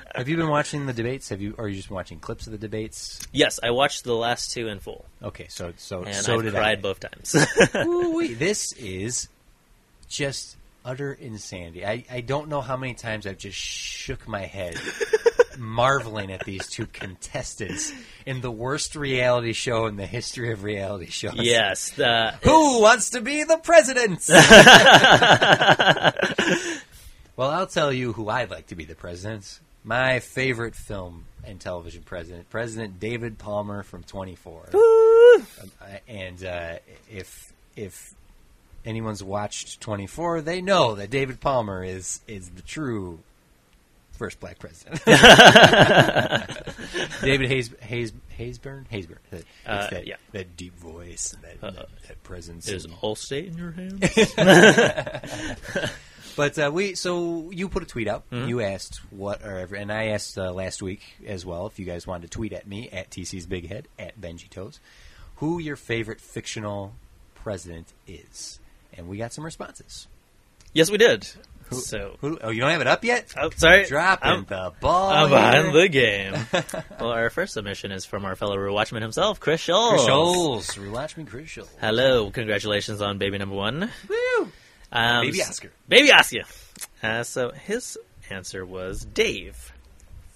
Have 0.19 0.27
you 0.27 0.35
been 0.35 0.49
watching 0.49 0.85
the 0.85 0.91
debates? 0.93 1.29
Have 1.29 1.41
you, 1.41 1.55
or 1.57 1.65
are 1.65 1.67
you 1.69 1.77
just 1.77 1.87
been 1.87 1.95
watching 1.95 2.19
clips 2.19 2.45
of 2.45 2.51
the 2.51 2.57
debates? 2.57 3.21
Yes, 3.31 3.59
I 3.63 3.71
watched 3.71 4.03
the 4.03 4.15
last 4.15 4.51
two 4.51 4.67
in 4.67 4.79
full, 4.79 5.05
Okay, 5.23 5.47
so 5.49 5.71
so 5.77 6.03
and 6.03 6.13
so 6.13 6.35
I've 6.35 6.43
did 6.43 6.53
cried 6.53 6.79
I. 6.79 6.81
both 6.81 6.99
times. 6.99 7.35
This 8.37 8.73
is 8.73 9.29
just 10.09 10.57
utter 10.83 11.13
insanity. 11.13 11.85
I, 11.85 12.03
I 12.11 12.21
don't 12.21 12.49
know 12.49 12.59
how 12.61 12.75
many 12.75 12.95
times 12.95 13.25
I've 13.25 13.37
just 13.37 13.57
shook 13.57 14.27
my 14.27 14.41
head, 14.41 14.75
marveling 15.57 16.31
at 16.33 16.43
these 16.45 16.67
two 16.67 16.85
contestants 16.85 17.93
in 18.25 18.41
the 18.41 18.51
worst 18.51 18.95
reality 18.95 19.53
show 19.53 19.85
in 19.85 19.95
the 19.95 20.05
history 20.05 20.51
of 20.51 20.63
reality 20.63 21.07
shows. 21.07 21.35
yes, 21.35 21.91
the, 21.91 22.33
Who 22.43 22.81
wants 22.81 23.11
to 23.11 23.21
be 23.21 23.43
the 23.43 23.57
president? 23.57 24.21
well, 27.35 27.49
I'll 27.51 27.67
tell 27.67 27.91
you 27.93 28.13
who 28.13 28.29
I'd 28.29 28.49
like 28.51 28.67
to 28.67 28.75
be 28.75 28.85
the 28.85 28.95
president. 28.95 29.59
My 29.83 30.19
favorite 30.19 30.75
film 30.75 31.25
and 31.43 31.59
television 31.59 32.03
president, 32.03 32.49
President 32.49 32.99
David 32.99 33.37
Palmer 33.37 33.83
from 33.83 34.03
24. 34.03 34.69
Um, 34.73 35.45
and 36.07 36.43
uh, 36.43 36.75
if 37.09 37.53
if 37.75 38.13
anyone's 38.85 39.23
watched 39.23 39.79
24, 39.81 40.41
they 40.41 40.61
know 40.61 40.95
that 40.95 41.09
David 41.09 41.39
Palmer 41.39 41.83
is 41.83 42.21
is 42.27 42.49
the 42.49 42.61
true 42.61 43.19
first 44.11 44.39
black 44.41 44.59
president. 44.59 45.01
David 47.21 47.49
Hayes 47.49 47.73
Hayes 47.79 48.11
Haysburn 48.37 48.85
Haysburn. 48.91 49.17
It's 49.31 49.45
Uh, 49.65 49.87
that, 49.91 50.07
yeah. 50.07 50.15
that 50.33 50.57
deep 50.57 50.77
voice 50.77 51.33
and 51.33 51.41
that, 51.43 51.63
Uh, 51.65 51.71
that, 51.71 51.89
that 52.09 52.23
presence. 52.23 52.67
is 52.67 52.83
and- 52.85 52.93
all 53.01 53.15
state 53.15 53.47
in 53.47 53.57
your 53.57 53.71
hands? 53.71 54.01
But 56.39 56.57
uh, 56.57 56.71
we 56.73 56.95
so 56.95 57.51
you 57.51 57.67
put 57.67 57.83
a 57.83 57.85
tweet 57.85 58.07
out. 58.07 58.23
Mm-hmm. 58.31 58.47
You 58.47 58.61
asked 58.61 59.01
what 59.11 59.43
or 59.43 59.57
ever, 59.57 59.75
and 59.75 59.91
I 59.91 60.11
asked 60.11 60.37
uh, 60.37 60.53
last 60.53 60.81
week 60.81 61.01
as 61.27 61.45
well 61.45 61.67
if 61.67 61.77
you 61.77 61.85
guys 61.85 62.07
wanted 62.07 62.31
to 62.31 62.37
tweet 62.37 62.53
at 62.53 62.65
me 62.65 62.87
at 62.91 63.09
TC's 63.09 63.45
Big 63.45 63.67
Head 63.67 63.89
at 63.99 64.21
Benji 64.21 64.49
Toes, 64.49 64.79
who 65.35 65.59
your 65.59 65.75
favorite 65.75 66.21
fictional 66.21 66.93
president 67.35 67.91
is, 68.07 68.57
and 68.93 69.09
we 69.09 69.17
got 69.17 69.33
some 69.33 69.43
responses. 69.43 70.07
yes, 70.71 70.89
we 70.89 70.97
did. 70.97 71.27
Who, 71.65 71.75
so, 71.75 72.15
who, 72.21 72.39
oh, 72.41 72.51
you 72.51 72.61
don't 72.61 72.71
have 72.71 72.79
it 72.79 72.87
up 72.87 73.03
yet? 73.03 73.33
oh, 73.35 73.49
sorry, 73.57 73.85
Dropping 73.87 74.31
I'm, 74.31 74.45
the 74.45 74.71
ball. 74.79 75.09
I'm 75.09 75.29
behind 75.29 75.75
the 75.75 75.89
game. 75.89 76.35
well, 77.01 77.11
our 77.11 77.29
first 77.29 77.53
submission 77.53 77.91
is 77.91 78.05
from 78.05 78.23
our 78.23 78.37
fellow 78.37 78.55
rewatchman 78.55 79.01
himself, 79.01 79.41
Chris 79.41 79.67
Scholes. 79.67 79.89
Chris 79.89 80.05
Scholes. 80.07 80.79
Rewatch 80.79 81.17
me, 81.17 81.25
Chris 81.25 81.49
Scholes. 81.49 81.67
Hello, 81.81 82.31
congratulations 82.31 83.01
on 83.01 83.17
baby 83.17 83.37
number 83.37 83.55
one. 83.55 83.91
Woo! 84.07 84.51
Um, 84.91 85.25
Baby 85.25 85.41
Oscar. 85.43 85.71
Baby 85.87 86.11
Oscar. 86.11 86.43
Uh, 87.03 87.23
so 87.23 87.51
his 87.51 87.97
answer 88.29 88.65
was 88.65 89.05
Dave 89.05 89.71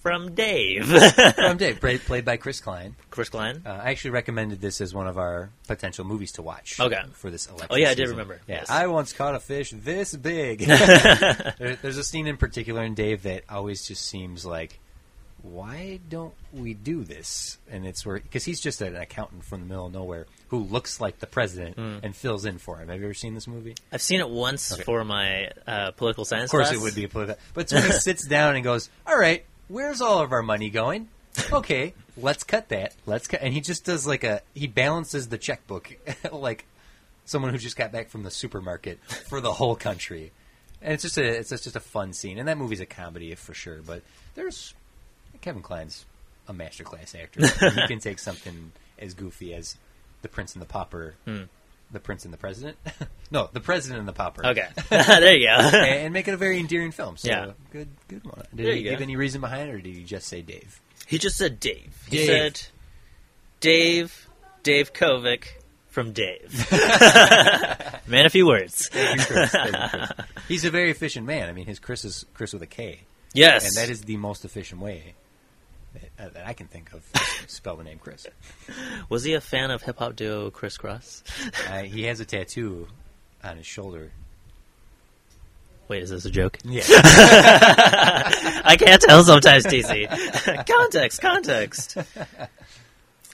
from 0.00 0.34
Dave. 0.34 0.84
From 1.34 1.56
Dave, 1.56 1.80
played, 1.80 2.00
played 2.02 2.26
by 2.26 2.36
Chris 2.36 2.60
Klein. 2.60 2.94
Chris 3.10 3.30
Klein. 3.30 3.62
Uh, 3.64 3.70
I 3.70 3.90
actually 3.90 4.10
recommended 4.10 4.60
this 4.60 4.82
as 4.82 4.92
one 4.92 5.06
of 5.06 5.16
our 5.16 5.48
potential 5.66 6.04
movies 6.04 6.32
to 6.32 6.42
watch. 6.42 6.78
Okay. 6.78 7.00
For 7.14 7.30
this 7.30 7.46
election. 7.46 7.68
Oh, 7.70 7.76
yeah, 7.76 7.86
I 7.86 7.94
did 7.94 7.98
season. 8.02 8.10
remember. 8.10 8.38
Yeah, 8.46 8.56
Yes. 8.56 8.68
I 8.68 8.86
once 8.88 9.14
caught 9.14 9.34
a 9.34 9.40
fish 9.40 9.70
this 9.74 10.14
big. 10.14 10.58
There- 10.66 11.78
there's 11.80 11.96
a 11.96 12.04
scene 12.04 12.26
in 12.26 12.36
particular 12.36 12.82
in 12.84 12.92
Dave 12.94 13.22
that 13.22 13.44
always 13.48 13.86
just 13.88 14.04
seems 14.04 14.44
like, 14.44 14.78
why 15.44 16.00
don't 16.08 16.34
we 16.52 16.72
do 16.74 17.04
this? 17.04 17.58
And 17.70 17.86
it's 17.86 18.04
where 18.06 18.18
because 18.18 18.44
he's 18.44 18.60
just 18.60 18.80
an 18.80 18.96
accountant 18.96 19.44
from 19.44 19.60
the 19.60 19.66
middle 19.66 19.86
of 19.86 19.92
nowhere 19.92 20.26
who 20.48 20.60
looks 20.64 21.00
like 21.00 21.18
the 21.18 21.26
president 21.26 21.76
Hmm. 21.76 21.98
and 22.02 22.16
fills 22.16 22.44
in 22.46 22.58
for 22.58 22.78
him. 22.78 22.88
Have 22.88 22.98
you 22.98 23.04
ever 23.04 23.14
seen 23.14 23.34
this 23.34 23.46
movie? 23.46 23.74
I've 23.92 24.00
seen 24.02 24.20
it 24.20 24.28
once 24.30 24.72
Okay. 24.72 24.82
for 24.82 25.04
my 25.04 25.50
uh, 25.66 25.90
political 25.92 26.24
science 26.24 26.44
Of 26.46 26.50
course, 26.52 26.68
class. 26.68 26.80
it 26.80 26.82
would 26.82 26.94
be 26.94 27.04
a 27.04 27.08
political. 27.08 27.40
But 27.52 27.70
when 27.70 27.82
he 27.84 27.92
sits 27.92 28.26
down 28.26 28.54
and 28.56 28.64
goes, 28.64 28.88
"All 29.06 29.18
right, 29.18 29.44
where's 29.68 30.00
all 30.00 30.20
of 30.20 30.32
our 30.32 30.42
money 30.42 30.70
going? 30.70 31.08
Okay, 31.52 31.92
let's 32.16 32.42
cut 32.44 32.70
that. 32.70 32.94
Let's 33.06 33.26
cut." 33.28 33.42
And 33.42 33.52
he 33.52 33.60
just 33.60 33.84
does 33.84 34.06
like 34.06 34.24
a 34.24 34.40
he 34.54 34.66
balances 34.66 35.28
the 35.28 35.38
checkbook 35.38 35.94
like 36.32 36.64
someone 37.26 37.52
who 37.52 37.58
just 37.58 37.76
got 37.76 37.92
back 37.92 38.08
from 38.08 38.22
the 38.22 38.30
supermarket 38.30 38.98
for 39.28 39.40
the 39.40 39.52
whole 39.52 39.76
country. 39.76 40.32
And 40.80 40.92
it's 40.94 41.02
just 41.02 41.18
a 41.18 41.24
it's 41.24 41.50
just 41.50 41.76
a 41.76 41.80
fun 41.80 42.12
scene. 42.14 42.38
And 42.38 42.48
that 42.48 42.56
movie's 42.58 42.80
a 42.80 42.86
comedy 42.86 43.34
for 43.34 43.52
sure. 43.54 43.80
But 43.84 44.02
there's 44.34 44.74
Kevin 45.40 45.62
Kline's 45.62 46.04
a 46.48 46.52
masterclass 46.52 47.14
actor. 47.20 47.46
he 47.70 47.86
can 47.86 47.98
take 48.00 48.18
something 48.18 48.72
as 48.98 49.14
goofy 49.14 49.54
as 49.54 49.76
the 50.22 50.28
Prince 50.28 50.54
and 50.54 50.62
the 50.62 50.66
Pauper. 50.66 51.14
Hmm. 51.26 51.42
The 51.90 52.00
Prince 52.00 52.24
and 52.24 52.32
the 52.34 52.38
President? 52.38 52.76
no, 53.30 53.48
the 53.52 53.60
President 53.60 54.00
and 54.00 54.08
the 54.08 54.12
Pauper 54.12 54.44
Okay, 54.46 54.66
there 54.90 55.36
you 55.36 55.46
go. 55.46 55.52
and 55.52 56.12
make 56.12 56.26
it 56.28 56.34
a 56.34 56.36
very 56.36 56.58
endearing 56.58 56.90
film. 56.92 57.16
So 57.16 57.28
Yeah. 57.28 57.50
good, 57.70 57.88
good 58.08 58.24
one. 58.24 58.42
Did 58.54 58.66
There 58.66 58.72
he 58.74 58.78
you 58.80 58.84
go. 58.86 58.90
give 58.90 59.02
any 59.02 59.16
reason 59.16 59.40
behind 59.40 59.68
it, 59.68 59.74
or 59.74 59.80
did 59.80 59.94
he 59.94 60.02
just 60.02 60.26
say 60.26 60.42
Dave? 60.42 60.80
he 61.06 61.18
just 61.18 61.36
said 61.36 61.60
Dave. 61.60 61.94
He 62.08 62.16
Dave. 62.16 62.26
said 62.26 62.60
Dave, 63.60 64.28
Dave 64.62 64.92
Kovic 64.92 65.44
from 65.88 66.12
Dave. 66.12 66.66
Man, 68.08 68.26
a 68.26 68.30
few 68.30 68.46
words. 68.46 68.88
Thank 68.88 69.20
you, 69.20 69.26
Chris. 69.26 69.50
Thank 69.50 69.72
you, 69.74 69.88
Chris. 69.88 70.10
He's 70.48 70.64
a 70.64 70.70
very 70.70 70.90
efficient 70.90 71.26
man. 71.26 71.48
I 71.48 71.52
mean, 71.52 71.66
his 71.66 71.78
Chris 71.78 72.04
is 72.04 72.24
Chris 72.34 72.52
with 72.52 72.62
a 72.62 72.66
K, 72.66 73.00
Yes, 73.34 73.64
and 73.66 73.76
that 73.76 73.90
is 73.90 74.02
the 74.02 74.16
most 74.16 74.44
efficient 74.44 74.80
way 74.80 75.14
uh, 76.18 76.28
that 76.30 76.46
I 76.46 76.52
can 76.52 76.66
think 76.66 76.92
of 76.92 77.04
spell 77.46 77.76
the 77.76 77.84
name 77.84 77.98
Chris. 77.98 78.26
Was 79.08 79.24
he 79.24 79.34
a 79.34 79.40
fan 79.40 79.70
of 79.70 79.82
hip 79.82 79.98
hop 79.98 80.16
duo 80.16 80.50
Kris 80.50 80.78
Kross? 80.78 81.22
Uh, 81.68 81.82
he 81.84 82.04
has 82.04 82.20
a 82.20 82.24
tattoo 82.24 82.88
on 83.42 83.56
his 83.56 83.66
shoulder. 83.66 84.10
Wait, 85.86 86.02
is 86.02 86.10
this 86.10 86.24
a 86.24 86.30
joke? 86.30 86.58
Yeah, 86.64 86.82
I 86.88 88.76
can't 88.78 89.02
tell 89.02 89.22
sometimes, 89.22 89.66
TC. 89.66 90.66
context, 90.66 91.20
context. 91.20 91.98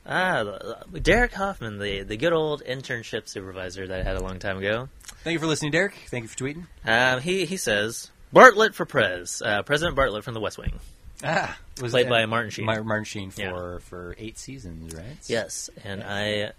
Ah, 0.05 0.59
Derek 1.01 1.33
Hoffman, 1.33 1.79
the, 1.79 2.03
the 2.03 2.17
good 2.17 2.33
old 2.33 2.65
internship 2.65 3.29
supervisor 3.29 3.87
that 3.87 4.01
I 4.01 4.03
had 4.03 4.17
a 4.17 4.21
long 4.23 4.41
time 4.41 4.59
ago. 4.59 4.89
thank 5.23 5.35
you 5.35 5.39
for 5.39 5.47
listening, 5.47 5.71
Derek. 5.71 5.95
Thank 6.09 6.25
you 6.25 6.29
for 6.29 6.37
tweeting. 6.37 6.67
Um, 6.85 7.21
he 7.21 7.45
he 7.45 7.57
says 7.57 8.11
Bartlet 8.35 8.75
for 8.75 8.85
Prez, 8.85 9.41
uh, 9.45 9.63
President 9.63 9.97
Bartlet 9.97 10.25
from 10.25 10.35
The 10.35 10.41
West 10.41 10.59
Wing. 10.59 10.81
Ah, 11.23 11.59
was 11.81 11.93
Played 11.93 12.09
by 12.09 12.25
Martin 12.27 12.51
Sheen. 12.51 12.65
Mar- 12.65 12.83
Martin 12.85 13.05
Sheen 13.05 13.31
for 13.31 13.41
Yeah. 13.75 13.79
for 13.89 14.15
eight 14.19 14.39
seasons, 14.39 14.95
right? 14.95 15.05
Yes, 15.27 15.69
and 15.85 16.03
I 16.03 16.53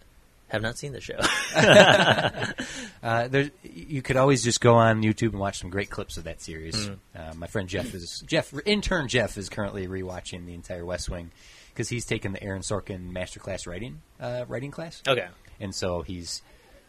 have 0.49 0.61
not 0.61 0.77
seen 0.77 0.91
the 0.93 1.01
show. 1.01 1.19
Uh, 3.03 3.27
there, 3.29 3.49
you 3.63 4.03
could 4.03 4.15
always 4.15 4.43
just 4.43 4.61
go 4.61 4.75
on 4.75 5.01
YouTube 5.01 5.29
and 5.31 5.39
watch 5.39 5.57
some 5.59 5.71
great 5.71 5.89
clips 5.89 6.17
of 6.17 6.25
that 6.25 6.39
series. 6.39 6.75
Mm. 6.75 6.97
Uh, 7.15 7.33
my 7.33 7.47
friend 7.47 7.67
Jeff 7.67 7.95
is 7.95 8.23
Jeff 8.27 8.53
intern 8.63 9.07
Jeff 9.07 9.39
is 9.39 9.49
currently 9.49 9.87
rewatching 9.87 10.45
the 10.45 10.53
entire 10.53 10.85
West 10.85 11.09
Wing 11.09 11.31
because 11.73 11.89
he's 11.89 12.05
taken 12.05 12.31
the 12.31 12.43
Aaron 12.43 12.61
Sorkin 12.61 13.11
masterclass 13.11 13.65
writing 13.65 14.01
uh, 14.19 14.45
writing 14.47 14.69
class, 14.69 15.01
okay, 15.07 15.27
and 15.59 15.73
so 15.73 16.03
he's 16.03 16.43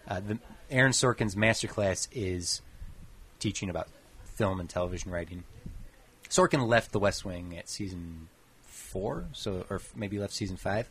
uh, 0.07 0.21
the 0.21 0.39
Aaron 0.71 0.93
Sorkin's 0.93 1.35
masterclass 1.35 2.09
is 2.13 2.61
teaching 3.39 3.71
about 3.71 3.89
film 4.37 4.61
and 4.61 4.69
television 4.69 5.11
writing. 5.11 5.45
Sorkin 6.33 6.67
left 6.67 6.93
the 6.93 6.99
West 6.99 7.25
Wing 7.25 7.57
at 7.59 7.69
season 7.69 8.29
four, 8.63 9.27
so 9.33 9.67
or 9.69 9.81
maybe 9.95 10.19
left 10.19 10.33
season 10.33 10.57
five. 10.57 10.89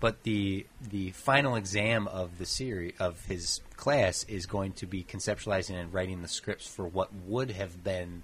But 0.00 0.24
the 0.24 0.66
the 0.80 1.12
final 1.12 1.54
exam 1.54 2.08
of 2.08 2.38
the 2.38 2.44
series 2.46 2.94
of 2.98 3.24
his 3.26 3.60
class 3.76 4.24
is 4.24 4.46
going 4.46 4.72
to 4.74 4.86
be 4.86 5.04
conceptualizing 5.04 5.74
and 5.80 5.92
writing 5.94 6.20
the 6.22 6.28
scripts 6.28 6.66
for 6.66 6.86
what 6.86 7.10
would 7.26 7.52
have 7.52 7.82
been 7.84 8.22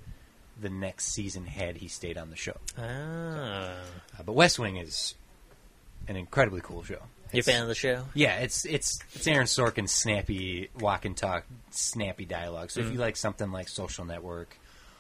the 0.61 0.69
next 0.69 1.07
season 1.07 1.47
had 1.47 1.77
he 1.77 1.89
stayed 1.89 2.19
on 2.19 2.29
the 2.31 2.37
show. 2.37 2.57
ah, 2.77 2.83
Uh, 4.19 4.23
but 4.27 4.33
West 4.35 4.59
Wing 4.59 4.77
is 4.77 5.15
an 6.09 6.17
incredibly 6.17 6.61
cool 6.61 6.83
show. 6.83 7.01
You 7.33 7.41
a 7.41 7.43
fan 7.43 7.63
of 7.63 7.69
the 7.69 7.75
show? 7.77 8.05
Yeah, 8.13 8.39
it's 8.39 8.65
it's 8.65 8.99
it's 9.15 9.27
Aaron 9.29 9.47
Sorkin's 9.47 9.93
snappy 9.93 10.69
walk 10.81 11.05
and 11.05 11.17
talk, 11.17 11.45
snappy 11.71 12.25
dialogue. 12.25 12.73
So 12.73 12.81
if 12.81 12.89
Mm. 12.89 12.93
you 12.95 12.99
like 12.99 13.17
something 13.17 13.53
like 13.53 13.69
Social 13.69 14.05
Network, 14.05 14.59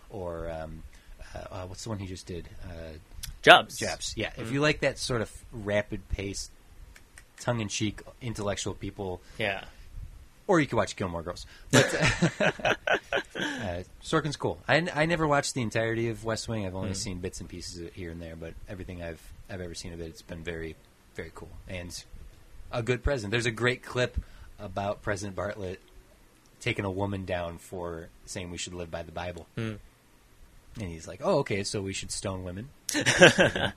or 0.09 0.49
um, 0.49 0.85
uh, 1.35 1.39
uh, 1.51 1.67
what's 1.67 1.83
the 1.85 1.89
one 1.91 1.99
he 1.99 2.07
just 2.07 2.27
did? 2.27 2.49
Uh, 2.65 2.99
Jobs. 3.43 3.79
Jobs. 3.79 4.15
Yeah, 4.17 4.31
Mm. 4.31 4.43
if 4.43 4.53
you 4.53 4.61
like 4.61 4.81
that 4.81 4.99
sort 4.99 5.23
of 5.23 5.31
rapid 5.53 6.07
pace, 6.11 6.51
tongue 7.39 7.61
in 7.61 7.69
cheek, 7.69 8.03
intellectual 8.21 8.75
people, 8.75 9.21
Yeah. 9.39 9.65
or 10.47 10.61
you 10.61 10.67
could 10.67 10.77
watch 10.77 10.95
Gilmore 10.97 11.23
Girls. 11.23 11.47
But 11.71 11.95
uh, 13.37 13.83
Sorkin's 14.03 14.37
cool. 14.37 14.59
I, 14.69 14.87
I 14.95 15.07
never 15.07 15.27
watched 15.27 15.55
the 15.55 15.63
entirety 15.63 16.09
of 16.09 16.25
West 16.25 16.49
Wing. 16.49 16.67
I've 16.67 16.75
only 16.75 16.91
Mm. 16.91 16.97
seen 16.97 17.19
bits 17.21 17.41
and 17.41 17.49
pieces 17.49 17.79
of 17.79 17.87
it 17.87 17.95
here 17.95 18.11
and 18.11 18.21
there, 18.21 18.37
but 18.37 18.55
everything 18.69 19.03
I've 19.03 19.21
I've 19.49 19.61
ever 19.61 19.75
seen 19.75 19.93
of 19.93 20.01
it, 20.01 20.05
it's 20.07 20.23
been 20.23 20.45
very 20.45 20.77
very 21.17 21.33
cool 21.35 21.51
and 21.69 22.05
a 22.71 22.83
good 22.83 23.03
president. 23.03 23.33
There's 23.33 23.47
a 23.47 23.51
great 23.51 23.83
clip 23.83 24.17
about 24.59 25.03
President 25.03 25.35
Bartlet 25.37 25.79
taking 26.61 26.85
a 26.85 26.91
woman 26.91 27.25
down 27.25 27.59
for 27.59 28.09
saying 28.27 28.51
we 28.51 28.59
should 28.59 28.75
live 28.75 28.91
by 28.91 29.03
the 29.03 29.11
Bible. 29.13 29.47
Mm. 29.57 29.79
And 30.81 30.89
he's 30.89 31.07
like, 31.07 31.21
"Oh, 31.23 31.39
okay, 31.41 31.63
so 31.63 31.83
we 31.83 31.93
should 31.93 32.11
stone 32.11 32.43
women, 32.43 32.71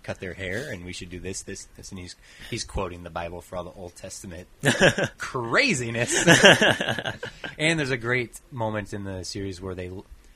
cut 0.03 0.19
their 0.19 0.34
hair, 0.34 0.71
and 0.71 0.85
we 0.85 0.93
should 0.93 1.09
do 1.09 1.19
this, 1.19 1.41
this, 1.43 1.67
this." 1.75 1.91
And 1.91 1.99
he's 1.99 2.15
he's 2.49 2.63
quoting 2.63 3.03
the 3.03 3.09
Bible 3.09 3.41
for 3.41 3.57
all 3.57 3.63
the 3.65 3.71
Old 3.73 3.93
Testament 3.95 4.47
craziness. 5.17 6.25
and 7.57 7.77
there's 7.80 7.91
a 7.91 7.97
great 7.97 8.39
moment 8.51 8.93
in 8.93 9.03
the 9.03 9.23
series 9.23 9.61
where 9.61 9.75
they 9.75 9.91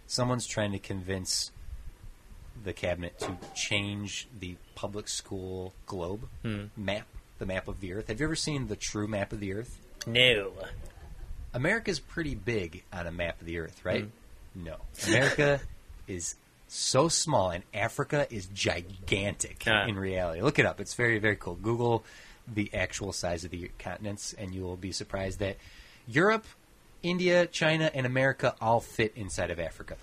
someone's 0.08 0.46
trying 0.46 0.72
to 0.74 0.80
convince 0.80 1.52
the 2.64 2.74
cabinet 2.74 3.18
to 3.20 3.38
change 3.56 4.28
the 4.40 4.56
public 4.76 5.08
school 5.08 5.74
globe 5.86 6.28
Hmm. 6.44 6.66
map, 6.76 7.08
the 7.40 7.46
map 7.46 7.68
of 7.68 7.80
the 7.80 7.94
Earth. 7.94 8.08
Have 8.08 8.20
you 8.20 8.26
ever 8.26 8.36
seen 8.36 8.68
the 8.68 8.76
true 8.76 9.08
map 9.08 9.32
of 9.32 9.40
the 9.40 9.54
Earth? 9.54 9.80
No. 10.06 10.52
America's 11.54 12.00
pretty 12.00 12.36
big 12.36 12.84
on 12.92 13.08
a 13.08 13.12
map 13.12 13.40
of 13.40 13.48
the 13.48 13.58
Earth, 13.60 13.80
right? 13.86 14.04
Hmm. 14.04 14.64
No, 14.66 14.78
America 15.08 15.60
is 16.08 16.36
so 16.68 17.08
small, 17.08 17.50
and 17.52 17.64
Africa 17.74 18.28
is 18.30 18.48
gigantic 18.48 19.64
Ah. 19.68 19.86
in 19.88 19.98
reality. 19.98 20.42
Look 20.42 20.60
it 20.60 20.66
up; 20.66 20.80
it's 20.80 20.94
very, 20.94 21.20
very 21.20 21.36
cool. 21.36 21.56
Google 21.56 22.04
the 22.48 22.70
actual 22.74 23.12
size 23.14 23.44
of 23.44 23.52
the 23.52 23.70
continents, 23.80 24.34
and 24.38 24.54
you 24.54 24.64
will 24.64 24.78
be 24.78 24.92
surprised 24.92 25.40
that 25.40 25.58
Europe, 26.08 26.46
India, 27.04 27.46
China, 27.48 27.92
and 27.94 28.06
America 28.06 28.56
all 28.62 28.80
fit 28.80 29.14
inside 29.16 29.52
of 29.52 29.60
Africa. 29.60 29.98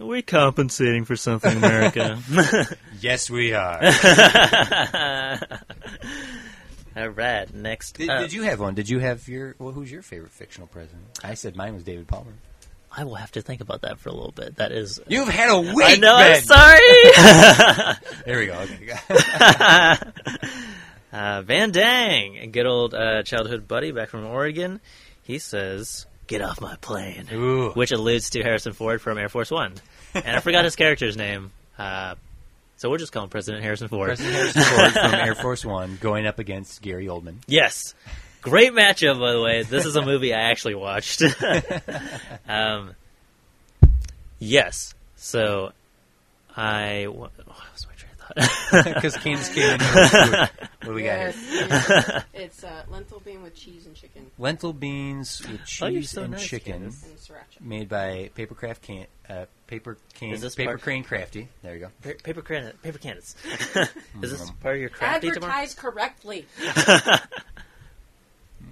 Are 0.00 0.06
we 0.06 0.22
compensating 0.22 1.04
for 1.04 1.16
something, 1.16 1.56
America? 1.56 2.18
Yes, 3.00 3.28
we 3.28 3.52
are. 3.52 3.80
All 6.96 7.08
right, 7.10 7.52
next. 7.54 7.96
did, 7.98 8.08
up. 8.08 8.20
did 8.22 8.32
you 8.32 8.42
have 8.42 8.58
one? 8.60 8.74
Did 8.74 8.88
you 8.88 8.98
have 8.98 9.28
your? 9.28 9.54
Well, 9.58 9.72
who's 9.72 9.90
your 9.90 10.02
favorite 10.02 10.32
fictional 10.32 10.66
president? 10.66 11.04
I 11.22 11.34
said 11.34 11.54
mine 11.54 11.74
was 11.74 11.84
David 11.84 12.08
Palmer. 12.08 12.32
I 12.90 13.04
will 13.04 13.16
have 13.16 13.30
to 13.32 13.42
think 13.42 13.60
about 13.60 13.82
that 13.82 13.98
for 14.00 14.08
a 14.08 14.12
little 14.12 14.32
bit. 14.32 14.56
That 14.56 14.72
is. 14.72 15.00
You've 15.08 15.28
had 15.28 15.50
a 15.50 15.60
week. 15.60 15.76
I 15.84 15.96
know. 15.96 16.16
Ben. 16.18 16.36
I'm 16.36 16.42
sorry. 16.42 17.96
There 18.24 18.38
we 18.38 18.46
go. 18.46 18.54
Okay. 18.54 19.98
uh, 21.12 21.42
Van 21.42 21.70
Dang, 21.70 22.38
a 22.38 22.46
good 22.46 22.66
old 22.66 22.94
uh, 22.94 23.22
childhood 23.22 23.68
buddy 23.68 23.92
back 23.92 24.08
from 24.08 24.26
Oregon. 24.26 24.80
He 25.22 25.38
says, 25.38 26.06
"Get 26.26 26.42
off 26.42 26.60
my 26.60 26.76
plane," 26.76 27.26
Ooh. 27.32 27.70
which 27.72 27.92
alludes 27.92 28.30
to 28.30 28.42
Harrison 28.42 28.72
Ford 28.72 29.00
from 29.00 29.18
Air 29.18 29.28
Force 29.28 29.50
One, 29.50 29.74
and 30.14 30.36
I 30.36 30.40
forgot 30.40 30.64
his 30.64 30.76
character's 30.76 31.16
name. 31.16 31.52
Uh, 31.78 32.14
so 32.76 32.88
we'll 32.88 32.98
just 32.98 33.12
call 33.12 33.24
him 33.24 33.30
President 33.30 33.62
Harrison 33.64 33.88
Ford. 33.88 34.08
President 34.08 34.34
Harrison 34.34 34.62
Ford 34.62 34.92
from 34.92 35.14
Air 35.14 35.34
Force 35.34 35.64
One 35.64 35.98
going 36.00 36.26
up 36.26 36.38
against 36.38 36.80
Gary 36.82 37.06
Oldman. 37.06 37.36
Yes. 37.46 37.94
Great 38.42 38.72
matchup, 38.72 39.18
by 39.20 39.32
the 39.32 39.40
way. 39.42 39.62
This 39.62 39.84
is 39.86 39.96
a 39.96 40.02
movie 40.02 40.32
I 40.32 40.50
actually 40.50 40.74
watched. 40.76 41.22
um, 42.48 42.94
yes. 44.38 44.94
So, 45.16 45.72
I. 46.56 47.06
What 47.10 47.32
was 47.36 47.86
my 47.86 47.94
train 47.94 48.12
of 48.12 48.18
thought? 48.18 48.94
Because 48.94 49.16
Kane's 49.16 49.48
came 49.48 49.70
in. 49.74 49.80
here 49.80 49.94
with 49.94 50.10
food. 50.10 50.32
What 50.32 50.50
do 50.84 50.92
we 50.94 51.02
got 51.02 51.18
here? 51.18 51.34
it's, 51.34 52.24
it's 52.34 52.64
uh, 52.64 52.84
lentil 52.88 53.20
bean 53.20 53.42
with 53.42 53.54
cheese 53.54 53.86
and 53.86 53.94
chicken 53.96 54.30
Lentil 54.38 54.72
beans 54.72 55.40
with 55.42 55.60
Oh, 55.60 55.64
cheese 55.64 56.10
so 56.10 56.22
and 56.22 56.32
nice, 56.32 56.46
chicken, 56.46 56.72
Candace. 56.74 57.04
and 57.04 57.16
sriracha. 57.18 57.60
made 57.60 57.88
by 57.88 58.30
Papercraft 58.36 58.80
Can, 58.82 59.06
uh, 59.28 59.46
Paper 59.66 59.96
Cane, 60.14 60.32
Is 60.34 60.40
this 60.40 60.54
Paper 60.54 60.72
part- 60.72 60.82
Crane 60.82 61.02
Crafty. 61.04 61.48
There 61.62 61.74
you 61.74 61.80
go. 61.80 61.88
Pa- 62.02 62.18
paper 62.22 62.42
can 62.42 62.72
paper 62.82 62.98
cannons. 62.98 63.34
is 64.22 64.30
this 64.30 64.50
part 64.62 64.76
of 64.76 64.80
your 64.80 64.90
crafty 64.90 65.30
tomorrow? 65.30 65.52
Advertise 65.52 65.74
correctly. 65.74 66.46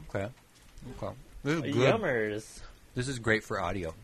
Okay. 0.08 0.28
Okay. 1.02 1.14
This 1.44 1.54
is 1.64 1.74
good. 1.74 1.94
Yummers. 1.94 2.60
This 2.94 3.08
is 3.08 3.18
great 3.18 3.44
for 3.44 3.60
audio. 3.60 3.94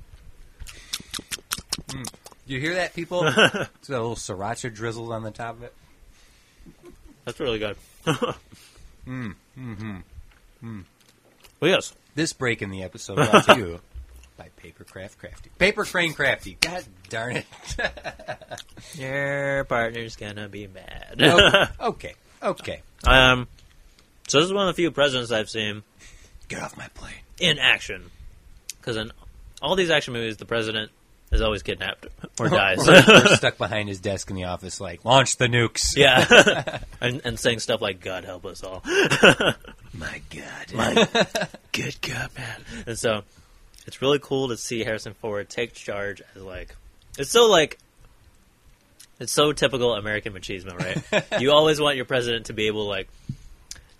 Mm. 1.88 2.04
Do 2.04 2.54
you 2.54 2.60
hear 2.60 2.74
that, 2.74 2.94
people? 2.94 3.26
it's 3.26 3.36
got 3.38 3.70
a 3.88 3.88
little 3.88 4.16
sriracha 4.16 4.72
drizzled 4.74 5.12
on 5.12 5.22
the 5.22 5.30
top 5.30 5.56
of 5.56 5.62
it. 5.62 5.74
That's 7.24 7.38
really 7.40 7.58
good. 7.58 7.76
Mm. 9.04 9.34
Mm-hmm. 9.58 9.96
Mm. 10.62 10.84
Well, 11.58 11.70
yes. 11.72 11.92
This 12.14 12.32
break 12.32 12.62
in 12.62 12.70
the 12.70 12.84
episode 12.84 13.16
brought 13.16 13.44
to 13.46 13.56
you 13.56 13.80
by 14.36 14.48
Papercraft 14.62 15.18
Crafty. 15.18 15.50
Paper 15.58 15.84
Crane 15.84 16.14
Crafty. 16.14 16.56
God 16.60 16.84
darn 17.08 17.38
it. 17.38 17.46
Your 18.94 19.64
partner's 19.64 20.14
gonna 20.14 20.48
be 20.48 20.68
mad. 20.68 21.20
okay. 21.20 21.66
Okay. 21.80 22.14
Okay. 22.44 22.82
um, 23.04 23.48
so 24.28 24.38
this 24.38 24.46
is 24.46 24.52
one 24.52 24.68
of 24.68 24.76
the 24.76 24.80
few 24.80 24.92
presidents 24.92 25.32
I've 25.32 25.50
seen 25.50 25.82
Get 26.48 26.62
off 26.62 26.76
my 26.76 26.88
plane. 26.94 27.14
in 27.40 27.58
action. 27.58 28.10
Because 28.80 28.96
in 28.96 29.12
all 29.60 29.76
these 29.76 29.90
action 29.90 30.12
movies, 30.12 30.36
the 30.36 30.44
president 30.44 30.90
is 31.30 31.40
always 31.40 31.62
kidnapped 31.62 32.06
or 32.38 32.48
dies. 32.50 32.86
Or, 32.88 32.94
or 32.94 33.28
stuck 33.36 33.56
behind 33.58 33.88
his 33.88 34.00
desk 34.00 34.28
in 34.28 34.36
the 34.36 34.44
office, 34.44 34.80
like, 34.80 35.04
launch 35.04 35.36
the 35.36 35.46
nukes. 35.46 35.96
yeah, 35.96 36.78
and, 37.00 37.22
and 37.24 37.38
saying 37.38 37.60
stuff 37.60 37.80
like 37.80 38.00
"God 38.00 38.24
help 38.24 38.44
us 38.44 38.62
all." 38.62 38.82
My 39.94 40.20
God. 40.30 40.74
My 40.74 41.08
good 41.72 41.96
God, 42.02 42.30
man! 42.36 42.64
And 42.86 42.98
so 42.98 43.22
it's 43.86 44.02
really 44.02 44.18
cool 44.18 44.48
to 44.48 44.56
see 44.56 44.84
Harrison 44.84 45.14
Ford 45.14 45.48
take 45.48 45.74
charge 45.74 46.20
as 46.34 46.42
like 46.42 46.74
it's 47.18 47.30
so 47.30 47.46
like 47.46 47.78
it's 49.20 49.32
so 49.32 49.52
typical 49.52 49.94
American 49.94 50.32
machismo, 50.32 50.76
right? 50.78 51.40
you 51.40 51.52
always 51.52 51.80
want 51.80 51.96
your 51.96 52.04
president 52.06 52.46
to 52.46 52.52
be 52.52 52.66
able 52.66 52.86
like 52.88 53.08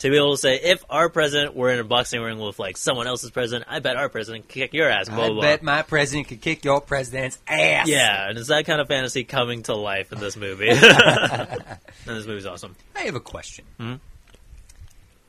to 0.03 0.11
be 0.11 0.17
able 0.17 0.33
to 0.33 0.37
say, 0.37 0.57
if 0.57 0.85
our 0.91 1.09
president 1.09 1.55
were 1.57 1.71
in 1.71 1.79
a 1.79 1.85
boxing 1.85 2.21
ring 2.21 2.39
with 2.39 2.59
like 2.59 2.77
someone 2.77 3.07
else's 3.07 3.31
president, 3.31 3.67
I 3.71 3.79
bet 3.79 3.97
our 3.97 4.09
president 4.09 4.49
could 4.49 4.55
kick 4.55 4.75
your 4.75 4.89
ass. 4.89 5.09
Blah 5.09 5.25
I 5.25 5.29
blah. 5.31 5.41
bet 5.41 5.63
blah. 5.63 5.75
my 5.77 5.83
president 5.83 6.29
could 6.29 6.41
kick 6.41 6.65
your 6.65 6.81
president's 6.81 7.39
ass. 7.47 7.89
Yeah, 7.89 8.29
and 8.29 8.37
it's 8.37 8.49
that 8.49 8.67
kind 8.67 8.81
of 8.81 8.89
fantasy 8.89 9.25
coming 9.25 9.63
to 9.65 9.75
life 9.75 10.13
in 10.13 10.19
this 10.19 10.37
movie. 10.37 10.69
and 10.71 10.79
this 12.05 12.27
movie's 12.27 12.47
awesome. 12.47 12.75
I 12.97 13.01
have 13.03 13.15
a 13.15 13.21
question. 13.21 13.65
Mhm. 13.81 14.01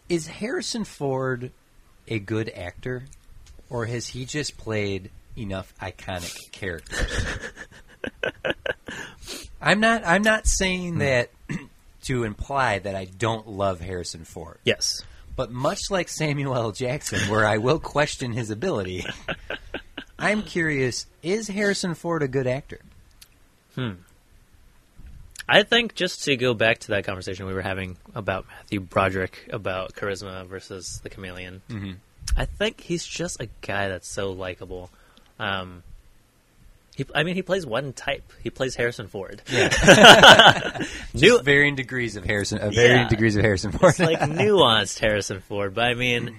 Is 0.09 0.27
Harrison 0.27 0.83
Ford 0.83 1.51
a 2.07 2.19
good 2.19 2.49
actor, 2.49 3.05
or 3.69 3.85
has 3.85 4.07
he 4.07 4.25
just 4.25 4.57
played 4.57 5.09
enough 5.37 5.73
iconic 5.81 6.35
characters? 6.51 7.25
I'm 9.61 9.79
not. 9.79 10.05
I'm 10.05 10.23
not 10.23 10.45
saying 10.45 10.97
that 10.97 11.29
to 12.03 12.23
imply 12.23 12.79
that 12.79 12.95
I 12.95 13.05
don't 13.05 13.47
love 13.47 13.79
Harrison 13.81 14.23
Ford. 14.25 14.59
Yes. 14.63 15.01
But 15.35 15.51
much 15.51 15.89
like 15.89 16.09
Samuel 16.09 16.55
L. 16.55 16.71
Jackson, 16.71 17.19
where 17.29 17.45
I 17.45 17.57
will 17.57 17.79
question 17.79 18.33
his 18.33 18.49
ability, 18.51 19.05
I'm 20.19 20.43
curious: 20.43 21.07
Is 21.23 21.47
Harrison 21.47 21.95
Ford 21.95 22.21
a 22.21 22.27
good 22.27 22.45
actor? 22.47 22.79
Hmm. 23.75 23.93
I 25.49 25.63
think 25.63 25.95
just 25.95 26.23
to 26.25 26.37
go 26.37 26.53
back 26.53 26.79
to 26.79 26.87
that 26.89 27.03
conversation 27.03 27.45
we 27.47 27.53
were 27.53 27.61
having 27.61 27.97
about 28.15 28.45
Matthew 28.47 28.79
Broderick 28.79 29.49
about 29.51 29.93
charisma 29.93 30.45
versus 30.47 31.01
the 31.03 31.09
chameleon, 31.09 31.61
Mhm. 31.69 31.97
I 32.37 32.45
think 32.45 32.79
he's 32.79 33.05
just 33.05 33.41
a 33.41 33.49
guy 33.61 33.89
that's 33.89 34.07
so 34.09 34.31
likable. 34.31 34.89
Um, 35.39 35.83
he, 36.95 37.05
I 37.15 37.23
mean, 37.23 37.35
he 37.35 37.41
plays 37.41 37.65
one 37.65 37.93
type. 37.93 38.31
He 38.43 38.49
plays 38.49 38.75
Harrison 38.75 39.07
Ford. 39.07 39.41
New, 41.13 41.41
Varying 41.41 41.75
degrees 41.75 42.15
of 42.15 42.23
Harrison. 42.23 42.59
Uh, 42.59 42.69
varying 42.69 43.01
Yeah. 43.03 43.07
degrees 43.09 43.35
of 43.35 43.43
Harrison 43.43 43.71
Ford. 43.71 43.91
it's 43.91 43.99
like 43.99 44.19
nuanced 44.29 44.99
Harrison 44.99 45.39
Ford, 45.41 45.73
but 45.73 45.85
I 45.85 45.93
mean, 45.95 46.37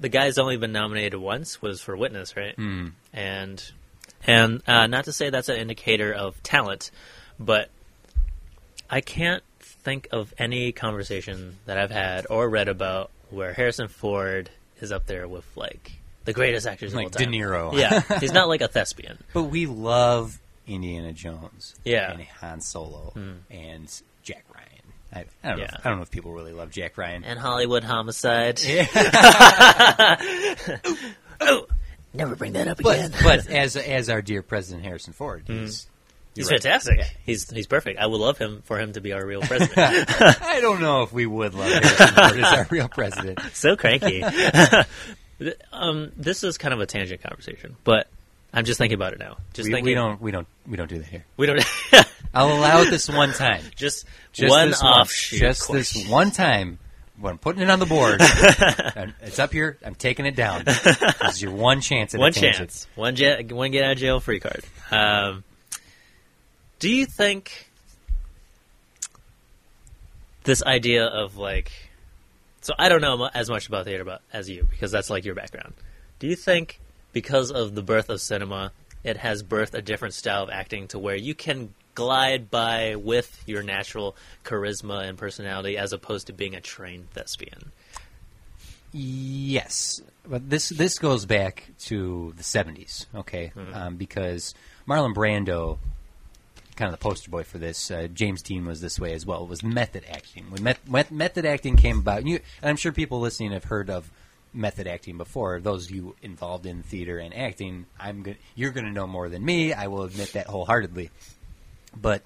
the 0.00 0.08
guy's 0.08 0.38
only 0.38 0.56
been 0.56 0.72
nominated 0.72 1.18
once. 1.18 1.60
Was 1.62 1.80
for 1.80 1.96
Witness, 1.96 2.36
right? 2.36 2.54
Hmm. 2.54 2.88
And 3.12 3.62
and 4.26 4.62
uh, 4.66 4.86
not 4.86 5.04
to 5.06 5.12
say 5.12 5.30
that's 5.30 5.48
an 5.48 5.56
indicator 5.56 6.12
of 6.12 6.40
talent, 6.42 6.90
but 7.38 7.70
I 8.90 9.00
can't 9.00 9.42
think 9.60 10.08
of 10.12 10.32
any 10.38 10.72
conversation 10.72 11.56
that 11.66 11.78
I've 11.78 11.90
had 11.90 12.26
or 12.30 12.48
read 12.48 12.68
about 12.68 13.10
where 13.30 13.52
Harrison 13.52 13.88
Ford 13.88 14.50
is 14.80 14.92
up 14.92 15.06
there 15.06 15.26
with 15.28 15.44
like 15.56 15.92
the 16.26 16.32
greatest 16.34 16.66
actors 16.66 16.92
of 16.92 16.98
all 16.98 17.04
like 17.04 17.12
time. 17.12 17.30
De 17.30 17.38
Niro. 17.38 17.72
Yeah, 17.76 18.00
he's 18.20 18.32
not 18.32 18.48
like 18.48 18.60
a 18.60 18.68
thespian. 18.68 19.18
But 19.32 19.44
we 19.44 19.66
love 19.66 20.38
Indiana 20.66 21.12
Jones. 21.12 21.74
Yeah. 21.84 22.12
And 22.12 22.22
Han 22.22 22.60
Solo 22.60 23.10
Hmm. 23.14 23.32
and 23.50 24.02
Jack 24.22 24.44
Ryan. 24.54 24.66
I, 25.12 25.20
I 25.20 25.48
don't 25.48 25.56
know. 25.58 25.62
Yeah. 25.64 25.70
If, 25.78 25.86
I 25.86 25.88
don't 25.88 25.98
know 25.98 26.02
if 26.02 26.10
people 26.10 26.32
really 26.32 26.52
love 26.52 26.70
Jack 26.70 26.98
Ryan. 26.98 27.24
And 27.24 27.38
Hollywood 27.38 27.84
Homicide. 27.84 28.60
oh, 31.40 31.66
never 32.12 32.34
bring 32.36 32.52
that 32.54 32.68
up 32.68 32.78
but 32.82 32.98
again. 32.98 33.12
but 33.22 33.46
as 33.48 33.76
as 33.76 34.08
our 34.10 34.22
dear 34.22 34.42
President 34.42 34.84
Harrison 34.84 35.12
Ford, 35.12 35.44
he's 35.46 35.86
He's 36.34 36.50
you're 36.50 36.56
right. 36.56 36.62
fantastic. 36.62 37.00
He's 37.24 37.48
he's 37.50 37.66
perfect. 37.66 37.98
I 37.98 38.04
would 38.06 38.20
love 38.20 38.36
him 38.36 38.60
for 38.66 38.78
him 38.78 38.92
to 38.92 39.00
be 39.00 39.14
our 39.14 39.24
real 39.24 39.40
president. 39.40 39.78
I 39.78 40.58
don't 40.60 40.82
know 40.82 41.02
if 41.02 41.10
we 41.10 41.24
would 41.24 41.54
love 41.54 41.72
Harrison 41.72 42.08
Ford 42.08 42.40
as 42.40 42.52
our 42.52 42.66
real 42.70 42.88
president. 42.88 43.40
so 43.54 43.74
cranky. 43.76 44.22
Um, 45.72 46.12
this 46.16 46.42
is 46.44 46.58
kind 46.58 46.72
of 46.74 46.80
a 46.80 46.86
tangent 46.86 47.22
conversation, 47.22 47.76
but 47.84 48.08
I'm 48.52 48.64
just 48.64 48.78
thinking 48.78 48.94
about 48.94 49.12
it 49.12 49.18
now. 49.18 49.36
Just 49.52 49.66
We, 49.68 49.72
thinking, 49.74 49.84
we 49.84 49.94
don't 49.94 50.20
we 50.20 50.30
don't 50.30 50.46
we 50.66 50.76
don't 50.76 50.88
do 50.88 50.98
that 50.98 51.06
here. 51.06 51.24
we 51.36 51.46
don't. 51.46 51.62
I'll 52.34 52.52
allow 52.52 52.82
it 52.82 52.90
this 52.90 53.08
one 53.08 53.32
time. 53.32 53.62
just, 53.76 54.04
Just 54.32 54.50
one 54.50 54.74
offshoot. 54.74 55.38
Just 55.40 55.66
question. 55.66 56.02
this 56.02 56.10
one 56.10 56.30
time. 56.30 56.78
When 57.18 57.32
I'm 57.32 57.38
putting 57.38 57.62
it 57.62 57.70
on 57.70 57.78
the 57.78 57.86
board, 57.86 58.16
it's 59.22 59.38
up 59.38 59.50
here. 59.50 59.78
I'm 59.82 59.94
taking 59.94 60.26
it 60.26 60.36
down. 60.36 60.64
This 60.66 60.86
is 61.30 61.40
your 61.42 61.52
one 61.52 61.80
chance 61.80 62.12
at 62.14 62.20
one 62.20 62.28
a 62.28 62.32
chance, 62.32 62.86
one 62.94 63.16
ja- 63.16 63.40
one 63.42 63.70
get 63.70 63.84
out 63.84 63.92
of 63.92 63.98
jail 63.98 64.20
free 64.20 64.38
card. 64.38 64.62
Um, 64.90 65.42
do 66.78 66.90
you 66.90 67.06
think 67.06 67.70
this 70.44 70.62
idea 70.62 71.06
of 71.06 71.38
like? 71.38 71.72
So 72.66 72.74
I 72.76 72.88
don't 72.88 73.00
know 73.00 73.30
as 73.32 73.48
much 73.48 73.68
about 73.68 73.84
theater 73.84 74.02
about, 74.02 74.22
as 74.32 74.50
you 74.50 74.66
because 74.68 74.90
that's 74.90 75.08
like 75.08 75.24
your 75.24 75.36
background. 75.36 75.74
Do 76.18 76.26
you 76.26 76.34
think 76.34 76.80
because 77.12 77.52
of 77.52 77.76
the 77.76 77.82
birth 77.82 78.10
of 78.10 78.20
cinema, 78.20 78.72
it 79.04 79.18
has 79.18 79.44
birthed 79.44 79.74
a 79.74 79.80
different 79.80 80.14
style 80.14 80.42
of 80.42 80.50
acting 80.50 80.88
to 80.88 80.98
where 80.98 81.14
you 81.14 81.32
can 81.32 81.72
glide 81.94 82.50
by 82.50 82.96
with 82.96 83.40
your 83.46 83.62
natural 83.62 84.16
charisma 84.44 85.08
and 85.08 85.16
personality 85.16 85.78
as 85.78 85.92
opposed 85.92 86.26
to 86.26 86.32
being 86.32 86.56
a 86.56 86.60
trained 86.60 87.08
thespian? 87.12 87.70
Yes, 88.92 90.00
but 90.28 90.50
this 90.50 90.70
this 90.70 90.98
goes 90.98 91.24
back 91.24 91.70
to 91.84 92.34
the 92.36 92.42
'70s, 92.42 93.06
okay? 93.14 93.52
Um, 93.74 93.94
because 93.94 94.54
Marlon 94.88 95.14
Brando, 95.14 95.78
kind 96.76 96.92
of 96.92 96.98
the 96.98 97.02
poster 97.02 97.30
boy 97.30 97.42
for 97.42 97.58
this, 97.58 97.90
uh, 97.90 98.08
James 98.12 98.42
Dean 98.42 98.66
was 98.66 98.80
this 98.80 99.00
way 99.00 99.12
as 99.14 99.24
well. 99.26 99.42
It 99.42 99.48
was 99.48 99.62
method 99.62 100.04
acting 100.10 100.50
when 100.50 100.62
met, 100.62 100.88
met, 100.88 101.10
method 101.10 101.44
acting 101.46 101.76
came 101.76 101.98
about? 101.98 102.18
and 102.18 102.28
You, 102.28 102.40
and 102.62 102.70
I'm 102.70 102.76
sure 102.76 102.92
people 102.92 103.20
listening 103.20 103.52
have 103.52 103.64
heard 103.64 103.90
of 103.90 104.10
method 104.52 104.86
acting 104.86 105.16
before. 105.18 105.60
Those 105.60 105.86
of 105.86 105.90
you 105.90 106.14
involved 106.22 106.66
in 106.66 106.82
theater 106.82 107.18
and 107.18 107.34
acting, 107.34 107.86
I'm 107.98 108.22
go- 108.22 108.34
you're 108.54 108.72
going 108.72 108.86
to 108.86 108.92
know 108.92 109.06
more 109.06 109.28
than 109.28 109.44
me. 109.44 109.72
I 109.72 109.86
will 109.88 110.04
admit 110.04 110.32
that 110.34 110.46
wholeheartedly. 110.46 111.10
But 111.96 112.22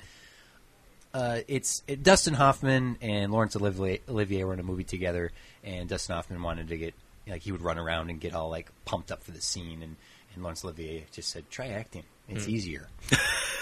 uh, 1.15 1.41
it's 1.49 1.83
it, 1.87 2.03
Dustin 2.03 2.35
Hoffman 2.35 2.99
and 3.01 3.33
Laurence 3.33 3.57
Olivier, 3.57 4.01
Olivier 4.09 4.45
were 4.45 4.55
in 4.55 4.61
a 4.61 4.65
movie 4.65 4.85
together, 4.85 5.33
and 5.65 5.89
Dustin 5.89 6.15
Hoffman 6.15 6.43
wanted 6.43 6.69
to 6.69 6.77
get 6.77 6.95
like 7.27 7.43
he 7.43 7.53
would 7.53 7.63
run 7.63 7.79
around 7.79 8.11
and 8.11 8.21
get 8.21 8.35
all 8.35 8.51
like 8.51 8.71
pumped 8.85 9.13
up 9.13 9.23
for 9.23 9.31
the 9.31 9.41
scene, 9.41 9.83
and, 9.83 9.97
and 10.35 10.43
Laurence 10.43 10.65
Olivier 10.65 11.07
just 11.13 11.29
said, 11.31 11.51
"Try 11.51 11.69
acting; 11.69 12.05
it's 12.29 12.49
easier." 12.49 12.89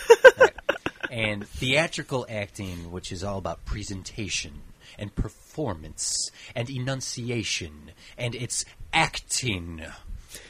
And 1.10 1.46
theatrical 1.46 2.26
acting, 2.28 2.90
which 2.90 3.12
is 3.12 3.22
all 3.24 3.38
about 3.38 3.64
presentation 3.64 4.62
and 4.98 5.14
performance 5.14 6.30
and 6.54 6.68
enunciation, 6.68 7.92
and 8.16 8.34
it's 8.34 8.64
acting. 8.92 9.82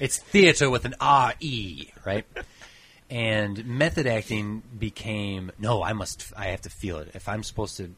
It's 0.00 0.18
theater 0.18 0.70
with 0.70 0.84
an 0.84 0.94
R 1.00 1.34
E, 1.40 1.90
right? 2.04 2.24
and 3.10 3.64
method 3.64 4.06
acting 4.06 4.62
became 4.78 5.50
no 5.58 5.82
i 5.82 5.92
must 5.92 6.32
i 6.36 6.46
have 6.46 6.60
to 6.62 6.70
feel 6.70 6.98
it. 6.98 7.10
If 7.14 7.28
i'm 7.28 7.42
supposed 7.42 7.76
to 7.78 7.94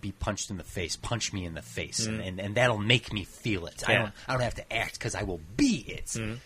be 0.00 0.12
punched 0.12 0.50
in 0.50 0.56
the 0.56 0.64
face 0.64 0.96
punch 0.96 1.32
me 1.32 1.44
in 1.44 1.54
the 1.54 1.62
face. 1.62 2.06
And, 2.06 2.20
and, 2.20 2.40
and 2.40 2.54
that'll 2.56 2.78
make 2.78 3.12
me 3.12 3.22
feel 3.24 3.66
it. 3.66 3.88
I, 3.88 3.94
don't, 3.94 4.12
I 4.26 4.32
don't 4.32 4.42
have 4.42 4.56
to 4.56 4.72
act 4.72 4.94
because 4.94 5.14
i 5.14 5.22
will 5.22 5.40
be 5.56 5.84
it. 5.86 6.06
Mm. 6.06 6.38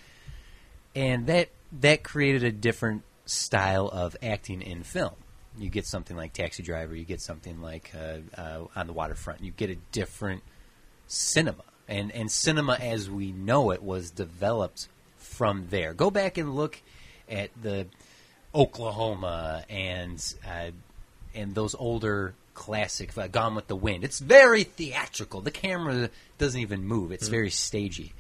And 0.95 1.27
that 1.27 1.49
that 1.81 2.03
created 2.03 2.45
a 2.45 2.53
different 2.53 3.03
style 3.25 3.89
of 3.89 4.17
acting 4.23 4.63
in 4.63 4.83
film 4.83 5.15
you 5.59 5.71
get 5.71 5.87
something 5.87 6.17
like 6.17 6.33
taxi 6.33 6.63
driver 6.63 6.95
you 6.95 7.05
get 7.05 7.21
something 7.21 7.61
like 7.61 7.93
uh, 7.97 8.41
uh, 8.41 8.65
on 8.75 8.87
the 8.87 8.93
waterfront. 8.93 9.43
You 9.43 9.53
get 9.53 9.71
a 9.71 9.77
different 9.93 10.43
cinema. 11.07 11.63
And 11.89 12.11
and 12.13 12.31
cinema 12.31 12.75
as 12.75 13.09
we 13.09 13.33
know 13.33 13.71
it 13.71 13.83
was 13.83 14.11
developed 14.11 14.89
from 15.19 15.69
there. 15.71 15.95
Go 15.95 16.11
back 16.11 16.39
and 16.39 16.55
look 16.55 16.81
at 17.29 17.51
the 17.61 17.87
Oklahoma 18.55 19.65
and 19.69 20.23
uh, 20.49 20.71
and 21.35 21.55
those 21.55 21.75
older 21.75 22.35
classic 22.55 23.17
uh, 23.17 23.29
Gone 23.29 23.55
with 23.55 23.69
the 23.69 23.77
Wind. 23.77 24.03
It's 24.03 24.19
very 24.19 24.65
theatrical. 24.65 25.43
The 25.43 25.51
camera 25.51 26.11
doesn't 26.39 26.61
even 26.61 26.85
move. 26.85 27.13
It's 27.13 27.29
very 27.29 27.51
stagey. 27.51 28.13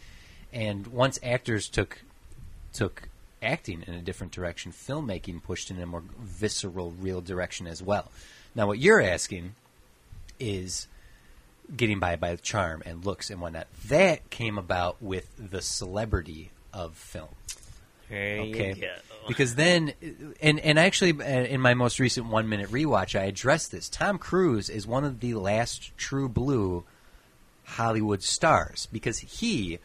And 0.52 0.86
once 0.86 1.18
actors 1.22 1.68
took 1.68 2.02
took 2.72 3.08
acting 3.42 3.84
in 3.86 3.94
a 3.94 4.02
different 4.02 4.32
direction 4.32 4.72
filmmaking 4.72 5.42
pushed 5.42 5.70
in 5.70 5.80
a 5.80 5.86
more 5.86 6.02
visceral 6.18 6.92
real 6.92 7.20
direction 7.20 7.66
as 7.66 7.82
well 7.82 8.10
now 8.54 8.66
what 8.66 8.78
you're 8.78 9.00
asking 9.00 9.54
is 10.38 10.88
getting 11.74 11.98
by 11.98 12.16
by 12.16 12.36
charm 12.36 12.82
and 12.86 13.04
looks 13.04 13.30
and 13.30 13.40
whatnot. 13.40 13.66
That 13.88 14.28
came 14.30 14.58
about 14.58 15.02
with 15.02 15.28
the 15.38 15.62
celebrity 15.62 16.50
of 16.72 16.94
film. 16.94 17.28
There 18.08 18.40
Okay, 18.40 18.90
because 19.26 19.56
then, 19.56 19.92
and 20.40 20.60
and 20.60 20.78
actually, 20.78 21.12
uh, 21.12 21.44
in 21.44 21.60
my 21.60 21.74
most 21.74 21.98
recent 21.98 22.26
one 22.26 22.48
minute 22.48 22.70
rewatch, 22.70 23.18
I 23.18 23.24
addressed 23.24 23.72
this. 23.72 23.88
Tom 23.88 24.18
Cruise 24.18 24.70
is 24.70 24.86
one 24.86 25.04
of 25.04 25.18
the 25.18 25.34
last 25.34 25.96
true 25.96 26.28
blue 26.28 26.84
Hollywood 27.64 28.22
stars 28.22 28.86
because 28.92 29.18
he, 29.18 29.80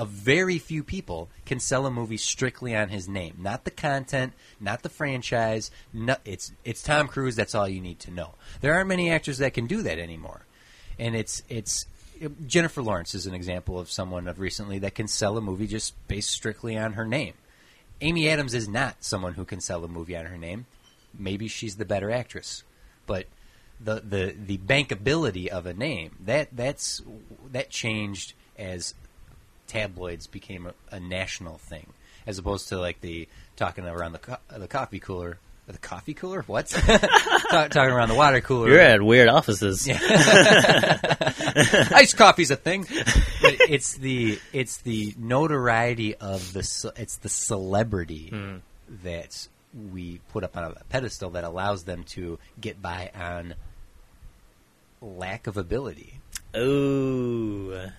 of 0.00 0.08
very 0.08 0.58
few 0.58 0.82
people, 0.82 1.28
can 1.44 1.60
sell 1.60 1.84
a 1.84 1.90
movie 1.90 2.16
strictly 2.16 2.74
on 2.74 2.88
his 2.88 3.06
name, 3.06 3.36
not 3.38 3.64
the 3.64 3.70
content, 3.70 4.32
not 4.58 4.82
the 4.82 4.88
franchise. 4.88 5.70
No, 5.92 6.16
it's 6.24 6.52
it's 6.64 6.82
Tom 6.82 7.06
Cruise. 7.06 7.36
That's 7.36 7.54
all 7.54 7.68
you 7.68 7.82
need 7.82 8.00
to 8.00 8.10
know. 8.10 8.34
There 8.62 8.72
aren't 8.72 8.88
many 8.88 9.10
actors 9.10 9.36
that 9.38 9.52
can 9.52 9.66
do 9.66 9.82
that 9.82 9.98
anymore, 9.98 10.46
and 10.98 11.14
it's 11.14 11.42
it's. 11.50 11.84
Jennifer 12.46 12.82
Lawrence 12.82 13.14
is 13.14 13.26
an 13.26 13.34
example 13.34 13.78
of 13.78 13.90
someone 13.90 14.26
of 14.26 14.40
recently 14.40 14.78
that 14.78 14.94
can 14.94 15.06
sell 15.06 15.36
a 15.36 15.42
movie 15.42 15.66
just 15.66 15.94
based 16.08 16.30
strictly 16.30 16.78
on 16.78 16.94
her 16.94 17.04
name. 17.04 17.34
Amy 18.00 18.30
Adams 18.30 18.54
is 18.54 18.68
not 18.68 19.04
someone 19.04 19.34
who 19.34 19.44
can 19.44 19.60
sell 19.60 19.84
a 19.84 19.88
movie 19.88 20.16
on 20.16 20.24
her 20.24 20.38
name. 20.38 20.64
Maybe 21.18 21.46
she's 21.46 21.76
the 21.76 21.84
better 21.84 22.10
actress, 22.10 22.62
but 23.06 23.26
the 23.78 24.00
the 24.00 24.34
the 24.46 24.56
bankability 24.56 25.48
of 25.48 25.66
a 25.66 25.74
name 25.74 26.16
that 26.24 26.48
that's 26.52 27.02
that 27.52 27.68
changed 27.68 28.32
as 28.58 28.94
tabloids 29.70 30.26
became 30.26 30.66
a, 30.66 30.74
a 30.90 30.98
national 30.98 31.58
thing, 31.58 31.92
as 32.26 32.38
opposed 32.38 32.70
to 32.70 32.78
like 32.78 33.00
the 33.00 33.28
talking 33.56 33.86
around 33.86 34.12
the 34.12 34.18
co- 34.18 34.38
the 34.48 34.66
coffee 34.66 34.98
cooler. 34.98 35.38
The 35.66 35.76
coffee 35.78 36.14
cooler? 36.14 36.42
What? 36.48 36.68
Talk, 36.68 37.70
talking 37.70 37.92
around 37.92 38.08
the 38.08 38.16
water 38.16 38.40
cooler. 38.40 38.70
You're 38.70 38.80
at 38.80 39.00
weird 39.00 39.28
offices. 39.28 39.88
Iced 39.92 40.02
coffee's 42.16 42.50
a 42.50 42.56
thing. 42.56 42.88
But 43.40 43.54
it's 43.68 43.94
the 43.94 44.40
it's 44.52 44.78
the 44.78 45.14
notoriety 45.16 46.16
of 46.16 46.52
the 46.52 46.64
ce- 46.64 46.90
it's 46.96 47.18
the 47.18 47.28
celebrity 47.28 48.30
hmm. 48.30 48.56
that 49.04 49.46
we 49.92 50.20
put 50.32 50.42
up 50.42 50.56
on 50.56 50.64
a 50.64 50.74
pedestal 50.88 51.30
that 51.30 51.44
allows 51.44 51.84
them 51.84 52.02
to 52.02 52.40
get 52.60 52.82
by 52.82 53.12
on 53.14 53.54
lack 55.00 55.46
of 55.46 55.56
ability. 55.56 56.18
Ooh, 56.56 57.92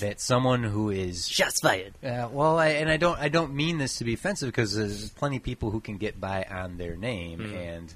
That 0.00 0.20
someone 0.20 0.62
who 0.62 0.90
is 0.90 1.26
shots 1.28 1.60
fired. 1.60 1.94
uh, 2.04 2.28
well, 2.30 2.58
I, 2.58 2.68
and 2.68 2.90
I 2.90 2.96
don't 2.96 3.18
I 3.18 3.28
don't 3.28 3.54
mean 3.54 3.78
this 3.78 3.96
to 3.98 4.04
be 4.04 4.14
offensive 4.14 4.48
because 4.48 4.74
there's 4.74 5.10
plenty 5.10 5.36
of 5.38 5.42
people 5.42 5.70
who 5.70 5.80
can 5.80 5.96
get 5.96 6.20
by 6.20 6.44
on 6.44 6.76
their 6.78 6.96
name 6.96 7.40
and 7.54 7.92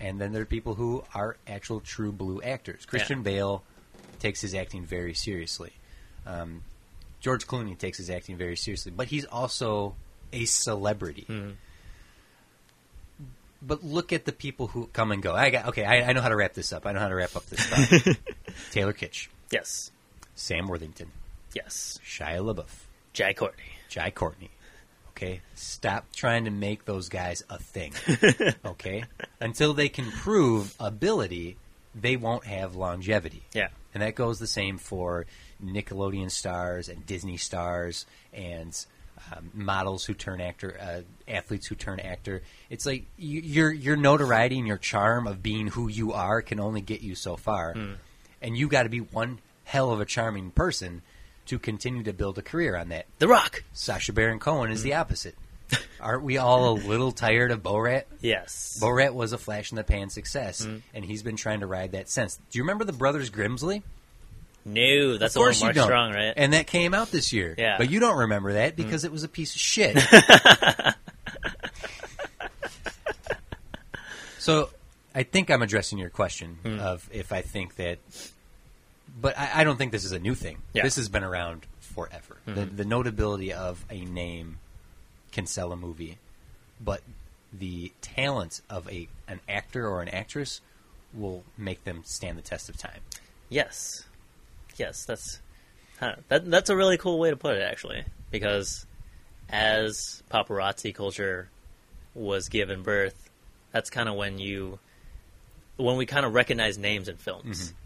and 0.00 0.20
then 0.20 0.32
there 0.32 0.42
are 0.42 0.46
people 0.46 0.74
who 0.74 1.02
are 1.14 1.36
actual 1.46 1.80
true 1.80 2.12
blue 2.12 2.40
actors. 2.42 2.86
Christian 2.86 3.22
Bale 3.22 3.62
takes 4.20 4.40
his 4.40 4.54
acting 4.54 4.84
very 4.84 5.14
seriously. 5.14 5.72
Um, 6.26 6.62
George 7.20 7.46
Clooney 7.48 7.76
takes 7.76 7.98
his 7.98 8.08
acting 8.10 8.36
very 8.36 8.56
seriously, 8.56 8.92
but 8.94 9.08
he's 9.08 9.24
also 9.24 9.96
a 10.32 10.44
celebrity. 10.44 11.26
But 13.60 13.82
look 13.82 14.12
at 14.12 14.24
the 14.24 14.30
people 14.32 14.68
who 14.68 14.86
come 14.92 15.10
and 15.10 15.20
go. 15.20 15.34
I 15.34 15.50
got 15.50 15.66
okay. 15.68 15.84
I, 15.84 16.08
I 16.10 16.12
know 16.12 16.20
how 16.20 16.28
to 16.28 16.36
wrap 16.36 16.54
this 16.54 16.72
up. 16.72 16.86
I 16.86 16.92
know 16.92 17.00
how 17.00 17.08
to 17.08 17.14
wrap 17.16 17.34
up 17.34 17.44
this. 17.46 17.66
Taylor 18.70 18.92
Kitsch, 18.92 19.26
Yes, 19.50 19.90
Sam 20.38 20.68
Worthington, 20.68 21.10
yes. 21.52 21.98
Shia 22.04 22.38
LaBeouf, 22.40 22.84
Jai 23.12 23.32
Courtney. 23.32 23.64
Jai 23.88 24.10
Courtney. 24.10 24.50
Okay, 25.10 25.40
stop 25.56 26.06
trying 26.14 26.44
to 26.44 26.50
make 26.52 26.84
those 26.84 27.08
guys 27.08 27.42
a 27.50 27.58
thing. 27.58 27.92
Okay, 28.64 29.04
until 29.40 29.74
they 29.74 29.88
can 29.88 30.10
prove 30.12 30.74
ability, 30.78 31.56
they 31.94 32.16
won't 32.16 32.44
have 32.44 32.76
longevity. 32.76 33.42
Yeah. 33.52 33.68
and 33.94 34.02
that 34.02 34.14
goes 34.14 34.38
the 34.38 34.46
same 34.46 34.78
for 34.78 35.26
Nickelodeon 35.64 36.30
stars 36.30 36.88
and 36.88 37.04
Disney 37.04 37.36
stars 37.36 38.06
and 38.32 38.72
um, 39.34 39.50
models 39.54 40.04
who 40.04 40.14
turn 40.14 40.40
actor, 40.40 40.78
uh, 40.80 41.00
athletes 41.26 41.66
who 41.66 41.74
turn 41.74 41.98
actor. 41.98 42.42
It's 42.70 42.86
like 42.86 43.06
you, 43.16 43.40
your 43.40 43.72
your 43.72 43.96
notoriety 43.96 44.56
and 44.58 44.68
your 44.68 44.78
charm 44.78 45.26
of 45.26 45.42
being 45.42 45.66
who 45.66 45.88
you 45.88 46.12
are 46.12 46.42
can 46.42 46.60
only 46.60 46.80
get 46.80 47.00
you 47.00 47.16
so 47.16 47.36
far, 47.36 47.74
and 48.40 48.56
you 48.56 48.68
got 48.68 48.84
to 48.84 48.88
be 48.88 49.00
one 49.00 49.40
hell 49.68 49.92
of 49.92 50.00
a 50.00 50.06
charming 50.06 50.50
person 50.50 51.02
to 51.44 51.58
continue 51.58 52.02
to 52.02 52.12
build 52.14 52.38
a 52.38 52.42
career 52.42 52.74
on 52.74 52.88
that. 52.88 53.04
The 53.18 53.28
Rock. 53.28 53.62
Sacha 53.74 54.14
Baron 54.14 54.38
Cohen 54.38 54.70
is 54.70 54.82
the 54.82 54.90
mm-hmm. 54.92 55.00
opposite. 55.00 55.34
Aren't 56.00 56.22
we 56.22 56.38
all 56.38 56.70
a 56.70 56.74
little 56.78 57.12
tired 57.12 57.50
of 57.50 57.62
Borat? 57.62 58.04
Yes. 58.22 58.78
Borat 58.80 59.12
was 59.12 59.34
a 59.34 59.38
flash 59.38 59.70
in 59.70 59.76
the 59.76 59.84
pan 59.84 60.08
success, 60.08 60.64
mm-hmm. 60.64 60.78
and 60.94 61.04
he's 61.04 61.22
been 61.22 61.36
trying 61.36 61.60
to 61.60 61.66
ride 61.66 61.92
that 61.92 62.08
since. 62.08 62.36
Do 62.50 62.58
you 62.58 62.62
remember 62.62 62.84
the 62.84 62.94
Brothers 62.94 63.30
Grimsley? 63.30 63.82
no, 64.64 65.18
that's 65.18 65.34
of 65.36 65.40
the 65.40 65.40
one 65.40 65.46
course 65.48 65.60
Mark 65.60 65.74
you 65.74 65.80
don't. 65.80 65.88
Strong, 65.88 66.12
right? 66.14 66.32
And 66.34 66.54
that 66.54 66.66
came 66.66 66.94
out 66.94 67.10
this 67.10 67.34
year. 67.34 67.54
Yeah. 67.58 67.76
But 67.76 67.90
you 67.90 68.00
don't 68.00 68.16
remember 68.16 68.54
that 68.54 68.74
mm-hmm. 68.74 68.84
because 68.84 69.04
it 69.04 69.12
was 69.12 69.22
a 69.22 69.28
piece 69.28 69.54
of 69.54 69.60
shit. 69.60 69.98
so 74.38 74.70
I 75.14 75.24
think 75.24 75.50
I'm 75.50 75.60
addressing 75.60 75.98
your 75.98 76.10
question 76.10 76.58
Hmm. 76.62 76.80
of 76.80 77.06
if 77.12 77.32
I 77.32 77.42
think 77.42 77.76
that. 77.76 77.98
But 79.20 79.38
I, 79.38 79.50
I 79.56 79.64
don't 79.64 79.76
think 79.76 79.92
this 79.92 80.04
is 80.04 80.12
a 80.12 80.18
new 80.18 80.34
thing. 80.34 80.58
Yeah. 80.72 80.82
This 80.82 80.96
has 80.96 81.08
been 81.08 81.24
around 81.24 81.66
forever. 81.80 82.38
The, 82.44 82.52
mm-hmm. 82.52 82.76
the 82.76 82.84
notability 82.84 83.52
of 83.52 83.84
a 83.90 84.04
name 84.04 84.58
can 85.32 85.46
sell 85.46 85.72
a 85.72 85.76
movie, 85.76 86.18
but 86.80 87.02
the 87.52 87.92
talent 88.00 88.60
of 88.68 88.88
a 88.90 89.08
an 89.26 89.40
actor 89.48 89.86
or 89.86 90.02
an 90.02 90.08
actress 90.08 90.60
will 91.14 91.42
make 91.56 91.84
them 91.84 92.02
stand 92.04 92.38
the 92.38 92.42
test 92.42 92.68
of 92.68 92.76
time. 92.76 93.00
Yes, 93.48 94.04
yes, 94.76 95.04
that's 95.04 95.40
huh, 95.98 96.16
that. 96.28 96.50
That's 96.50 96.70
a 96.70 96.76
really 96.76 96.98
cool 96.98 97.18
way 97.18 97.30
to 97.30 97.36
put 97.36 97.56
it, 97.56 97.62
actually, 97.62 98.04
because 98.30 98.86
as 99.48 100.22
paparazzi 100.30 100.94
culture 100.94 101.48
was 102.14 102.48
given 102.48 102.82
birth, 102.82 103.30
that's 103.72 103.90
kind 103.90 104.08
of 104.08 104.14
when 104.14 104.38
you 104.38 104.78
when 105.76 105.96
we 105.96 106.06
kind 106.06 106.26
of 106.26 106.34
recognize 106.34 106.76
names 106.76 107.08
in 107.08 107.16
films. 107.16 107.68
Mm-hmm. 107.68 107.76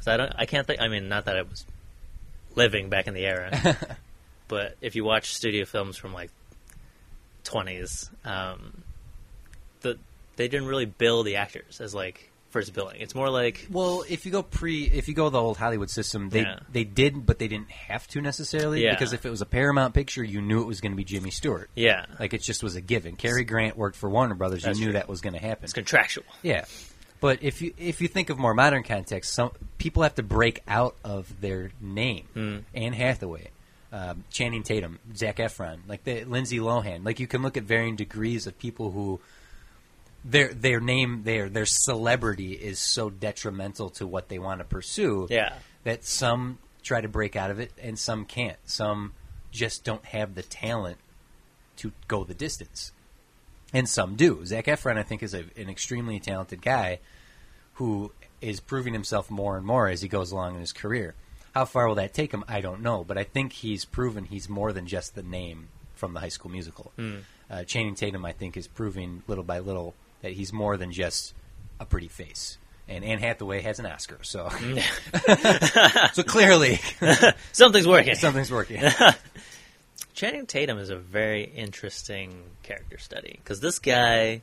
Because 0.00 0.08
I 0.08 0.16
don't, 0.16 0.32
I 0.36 0.46
can't 0.46 0.66
think. 0.66 0.80
I 0.80 0.88
mean, 0.88 1.08
not 1.08 1.26
that 1.26 1.36
I 1.36 1.42
was 1.42 1.64
living 2.56 2.88
back 2.88 3.06
in 3.06 3.14
the 3.14 3.26
era, 3.26 3.76
but 4.48 4.76
if 4.80 4.96
you 4.96 5.04
watch 5.04 5.34
studio 5.34 5.64
films 5.66 5.96
from 5.96 6.12
like 6.14 6.30
twenties, 7.44 8.10
um, 8.24 8.82
the 9.80 9.98
they 10.36 10.48
didn't 10.48 10.66
really 10.68 10.86
bill 10.86 11.22
the 11.22 11.36
actors 11.36 11.80
as 11.80 11.94
like 11.94 12.30
first 12.50 12.72
billing. 12.74 13.00
It's 13.00 13.14
more 13.14 13.30
like 13.30 13.68
Well, 13.70 14.04
if 14.08 14.26
you 14.26 14.32
go 14.32 14.42
pre, 14.42 14.82
if 14.84 15.06
you 15.06 15.14
go 15.14 15.28
the 15.30 15.40
old 15.40 15.56
Hollywood 15.56 15.88
system, 15.90 16.30
they 16.30 16.40
Yeah. 16.40 16.58
they 16.72 16.82
did, 16.84 17.24
but 17.24 17.38
they 17.38 17.46
didn't 17.46 17.70
have 17.70 18.08
to 18.08 18.20
necessarily 18.20 18.82
Yeah. 18.82 18.90
because 18.92 19.12
if 19.12 19.24
it 19.24 19.30
was 19.30 19.40
a 19.40 19.46
Paramount 19.46 19.94
picture, 19.94 20.24
you 20.24 20.40
knew 20.42 20.60
it 20.60 20.66
was 20.66 20.80
going 20.80 20.90
to 20.92 20.96
be 20.96 21.04
Jimmy 21.04 21.30
Stewart. 21.30 21.70
yeah, 21.76 22.06
Like 22.18 22.34
it 22.34 22.42
just 22.42 22.62
was 22.64 22.74
a 22.74 22.80
given. 22.80 23.14
Cary 23.16 23.44
Grant 23.44 23.76
worked 23.76 23.96
for 23.96 24.10
Warner 24.10 24.34
Brothers. 24.34 24.64
That's 24.64 24.78
you 24.80 24.86
knew 24.86 24.92
true. 24.92 24.98
that 24.98 25.08
was 25.08 25.20
going 25.20 25.34
to 25.34 25.38
happen. 25.40 25.62
it's 25.64 25.72
contractual. 25.72 26.24
Yeah, 26.42 26.64
but 27.20 27.42
if 27.42 27.60
you 27.60 27.74
if 27.78 28.00
you 28.00 28.08
think 28.08 28.30
of 28.30 28.38
more 28.38 28.54
modern 28.54 28.82
context, 28.82 29.32
some 29.32 29.52
people 29.78 30.02
have 30.02 30.14
to 30.16 30.22
break 30.22 30.62
out 30.66 30.96
of 31.04 31.40
their 31.40 31.70
name. 31.80 32.26
Mm. 32.34 32.64
Anne 32.74 32.92
Hathaway, 32.94 33.50
um, 33.92 34.24
Channing 34.30 34.62
Tatum, 34.62 34.98
Zac 35.14 35.36
Efron, 35.36 35.80
like 35.86 36.04
the 36.04 36.24
Lindsay 36.24 36.58
Lohan. 36.58 37.04
Like 37.04 37.20
you 37.20 37.26
can 37.26 37.42
look 37.42 37.56
at 37.56 37.64
varying 37.64 37.96
degrees 37.96 38.46
of 38.46 38.58
people 38.58 38.90
who 38.90 39.20
their 40.24 40.52
their 40.52 40.80
name 40.80 41.22
their 41.24 41.48
their 41.48 41.66
celebrity 41.66 42.52
is 42.52 42.78
so 42.78 43.10
detrimental 43.10 43.90
to 43.90 44.06
what 44.06 44.28
they 44.28 44.38
want 44.38 44.60
to 44.60 44.64
pursue. 44.64 45.26
Yeah. 45.30 45.54
that 45.84 46.04
some 46.04 46.58
try 46.82 47.00
to 47.00 47.08
break 47.08 47.36
out 47.36 47.50
of 47.50 47.60
it 47.60 47.72
and 47.82 47.98
some 47.98 48.24
can't. 48.24 48.58
Some 48.64 49.12
just 49.50 49.84
don't 49.84 50.04
have 50.06 50.34
the 50.34 50.42
talent 50.42 50.96
to 51.76 51.92
go 52.08 52.24
the 52.24 52.34
distance 52.34 52.92
and 53.72 53.88
some 53.88 54.16
do. 54.16 54.44
Zac 54.44 54.66
Efron, 54.66 54.96
I 54.98 55.02
think, 55.02 55.22
is 55.22 55.34
a, 55.34 55.44
an 55.56 55.68
extremely 55.68 56.18
talented 56.20 56.62
guy 56.62 57.00
who 57.74 58.12
is 58.40 58.60
proving 58.60 58.92
himself 58.92 59.30
more 59.30 59.56
and 59.56 59.66
more 59.66 59.88
as 59.88 60.00
he 60.02 60.08
goes 60.08 60.32
along 60.32 60.54
in 60.54 60.60
his 60.60 60.72
career. 60.72 61.14
How 61.54 61.64
far 61.64 61.88
will 61.88 61.96
that 61.96 62.14
take 62.14 62.32
him? 62.32 62.44
I 62.48 62.60
don't 62.60 62.80
know, 62.82 63.04
but 63.04 63.18
I 63.18 63.24
think 63.24 63.52
he's 63.52 63.84
proven 63.84 64.24
he's 64.24 64.48
more 64.48 64.72
than 64.72 64.86
just 64.86 65.14
the 65.14 65.22
name 65.22 65.68
from 65.94 66.14
the 66.14 66.20
High 66.20 66.28
School 66.28 66.50
Musical. 66.50 66.92
Uh, 67.50 67.64
Channing 67.64 67.94
Tatum, 67.96 68.24
I 68.24 68.32
think, 68.32 68.56
is 68.56 68.68
proving 68.68 69.22
little 69.26 69.44
by 69.44 69.58
little 69.58 69.94
that 70.22 70.32
he's 70.32 70.52
more 70.52 70.76
than 70.76 70.92
just 70.92 71.34
a 71.80 71.84
pretty 71.84 72.08
face. 72.08 72.56
And 72.88 73.04
Anne 73.04 73.18
Hathaway 73.18 73.60
has 73.62 73.78
an 73.78 73.86
Oscar, 73.86 74.18
so 74.22 74.48
so 76.12 76.22
clearly 76.22 76.80
Something's 77.52 77.86
working. 77.86 78.14
something's 78.16 78.50
working. 78.50 78.82
Channing 80.20 80.44
Tatum 80.46 80.78
is 80.78 80.90
a 80.90 80.96
very 80.96 81.44
interesting 81.44 82.42
character 82.62 82.98
study 82.98 83.38
because 83.42 83.60
this 83.60 83.78
guy 83.78 84.42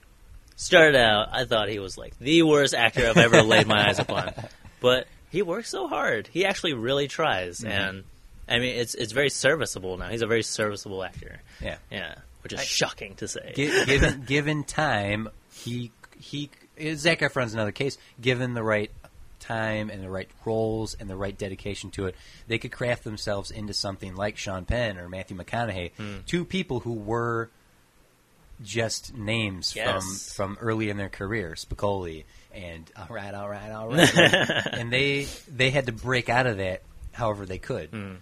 started 0.56 0.96
out. 0.96 1.30
I 1.32 1.46
thought 1.46 1.70
he 1.70 1.78
was 1.78 2.00
like 2.00 2.18
the 2.18 2.42
worst 2.42 2.74
actor 2.74 3.06
I've 3.08 3.18
ever 3.18 3.44
laid 3.44 3.68
my 3.68 3.88
eyes 3.88 4.00
upon, 4.00 4.34
but 4.82 5.08
he 5.30 5.44
works 5.44 5.70
so 5.70 5.88
hard. 5.88 6.28
He 6.32 6.46
actually 6.46 6.74
really 6.74 7.08
tries, 7.08 7.60
Mm-hmm. 7.60 7.68
and 7.72 8.04
I 8.50 8.58
mean, 8.60 8.76
it's 8.78 8.96
it's 8.96 9.12
very 9.12 9.30
serviceable 9.30 9.98
now. 9.98 10.08
He's 10.10 10.24
a 10.24 10.28
very 10.28 10.42
serviceable 10.42 11.04
actor. 11.04 11.42
Yeah. 11.62 11.78
Yeah, 11.92 12.16
which 12.42 12.54
is 12.54 12.64
shocking 12.64 13.14
to 13.18 13.28
say. 13.28 13.54
Gi- 13.56 13.86
given 13.86 14.22
given 14.26 14.64
time, 14.64 15.30
he 15.54 15.92
he 16.20 16.50
Zac 16.96 17.20
Efron's 17.20 17.54
another 17.54 17.72
case. 17.72 17.98
Given 18.20 18.54
the 18.56 18.64
right 18.64 18.90
time 19.40 19.90
and 19.90 20.04
the 20.04 20.10
right 20.10 20.30
roles 20.46 20.94
and 20.96 21.10
the 21.10 21.16
right 21.16 21.38
dedication 21.38 21.92
to 21.92 22.06
it, 22.08 22.16
they 22.48 22.58
could 22.58 22.72
craft 22.72 23.04
themselves 23.04 23.52
into 23.52 23.74
something 23.74 24.16
like 24.16 24.38
Sean 24.38 24.66
Penn 24.66 24.98
or 24.98 25.08
Matthew 25.10 25.38
McConaughey, 25.38 25.92
Hmm. 25.98 26.16
two 26.26 26.44
people 26.46 26.80
who 26.82 26.94
were 26.94 27.50
just 28.64 29.14
names 29.16 29.76
Yes. 29.76 30.34
from 30.34 30.56
from 30.56 30.58
early 30.62 30.90
in 30.90 30.98
their 30.98 31.10
career, 31.10 31.54
Spicoli 31.56 32.24
and 32.54 32.90
all 32.98 33.08
right, 33.10 33.34
all 33.34 33.48
right, 33.48 33.72
all 33.72 33.88
right, 33.90 34.10
and 34.74 34.92
they 34.92 35.28
they 35.48 35.70
had 35.70 35.86
to 35.86 35.92
break 35.92 36.28
out 36.30 36.48
of 36.48 36.58
that 36.58 36.82
however 37.12 37.46
they 37.46 37.60
could. 37.60 37.90
Hmm. 37.92 38.14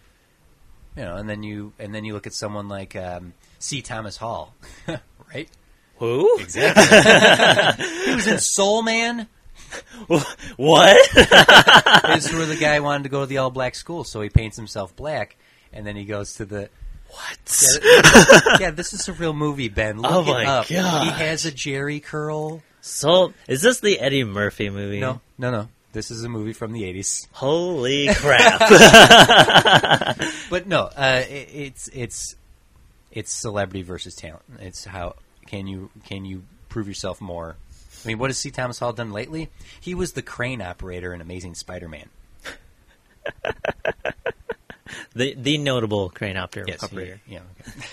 You 0.97 1.03
know, 1.03 1.15
and 1.17 1.29
then 1.29 1.43
you 1.43 1.73
and 1.79 1.93
then 1.95 2.03
you 2.05 2.13
look 2.13 2.27
at 2.27 2.33
someone 2.33 2.67
like 2.69 2.95
um, 2.95 3.33
C. 3.59 3.81
Thomas 3.81 4.17
Howell, 4.17 4.53
right? 5.33 5.49
Who? 5.97 6.37
Exactly. 6.39 7.85
he 8.05 8.15
was 8.15 8.27
in 8.27 8.39
Soul 8.39 8.81
Man. 8.81 9.27
What? 10.57 10.97
It's 12.15 12.31
where 12.31 12.45
the 12.45 12.57
guy 12.59 12.79
wanted 12.79 13.03
to 13.03 13.09
go 13.09 13.21
to 13.21 13.25
the 13.25 13.37
all 13.39 13.49
black 13.49 13.75
school, 13.75 14.03
so 14.03 14.21
he 14.21 14.29
paints 14.29 14.55
himself 14.57 14.95
black, 14.95 15.35
and 15.73 15.85
then 15.85 15.95
he 15.95 16.05
goes 16.05 16.35
to 16.35 16.45
the. 16.45 16.69
what? 17.09 17.63
Yeah, 17.83 18.57
yeah, 18.59 18.71
this 18.71 18.93
is 18.93 19.07
a 19.09 19.13
real 19.13 19.33
movie, 19.33 19.69
Ben. 19.69 19.99
Look 20.01 20.11
Oh 20.11 20.21
it 20.21 20.27
my 20.27 20.45
up. 20.45 20.67
gosh. 20.67 21.03
He 21.03 21.09
has 21.23 21.45
a 21.45 21.51
Jheri 21.51 22.01
curl. 22.03 22.61
So 22.81 23.33
is 23.47 23.61
this 23.61 23.79
the 23.79 23.99
Eddie 23.99 24.23
Murphy 24.23 24.69
movie? 24.69 24.99
No, 24.99 25.19
no, 25.37 25.51
no. 25.51 25.67
This 25.93 26.11
is 26.11 26.23
a 26.23 26.29
movie 26.29 26.53
from 26.53 26.73
the 26.73 26.83
'80s. 26.83 27.27
Holy 27.31 28.07
crap! 28.13 28.59
But 30.49 30.67
no, 30.67 30.83
uh, 30.95 31.23
it, 31.27 31.49
it's 31.53 31.87
it's 31.89 32.35
it's 33.11 33.31
celebrity 33.31 33.81
versus 33.81 34.13
talent. 34.15 34.43
It's 34.59 34.83
how 34.85 35.15
can 35.47 35.67
you 35.67 35.89
can 36.05 36.25
you 36.25 36.43
prove 36.69 36.87
yourself 36.87 37.21
more? 37.21 37.55
I 38.05 38.07
mean, 38.07 38.19
what 38.19 38.29
has 38.29 38.37
C. 38.37 38.51
Thomas 38.51 38.79
Howell 38.79 38.93
done 38.93 39.11
lately? 39.11 39.49
He 39.79 39.95
was 39.95 40.13
the 40.13 40.21
crane 40.21 40.61
operator 40.61 41.13
in 41.13 41.21
Amazing 41.21 41.55
Spider-Man. 41.55 42.09
the 45.15 45.33
the 45.35 45.57
notable 45.57 46.09
crane 46.09 46.37
operator. 46.37 46.77
Yes, 46.79 46.89
he, 46.89 47.13
yeah. 47.27 47.39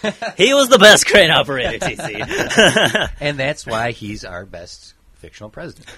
okay. 0.05 0.35
He 0.37 0.53
was 0.53 0.69
the 0.69 0.79
best 0.79 1.07
crane 1.07 1.31
operator, 1.31 1.79
TC. 1.79 3.11
and 3.21 3.39
that's 3.39 3.67
why 3.67 3.93
he's 3.93 4.25
our 4.25 4.45
best 4.45 4.95
fictional 5.15 5.49
president. 5.49 5.89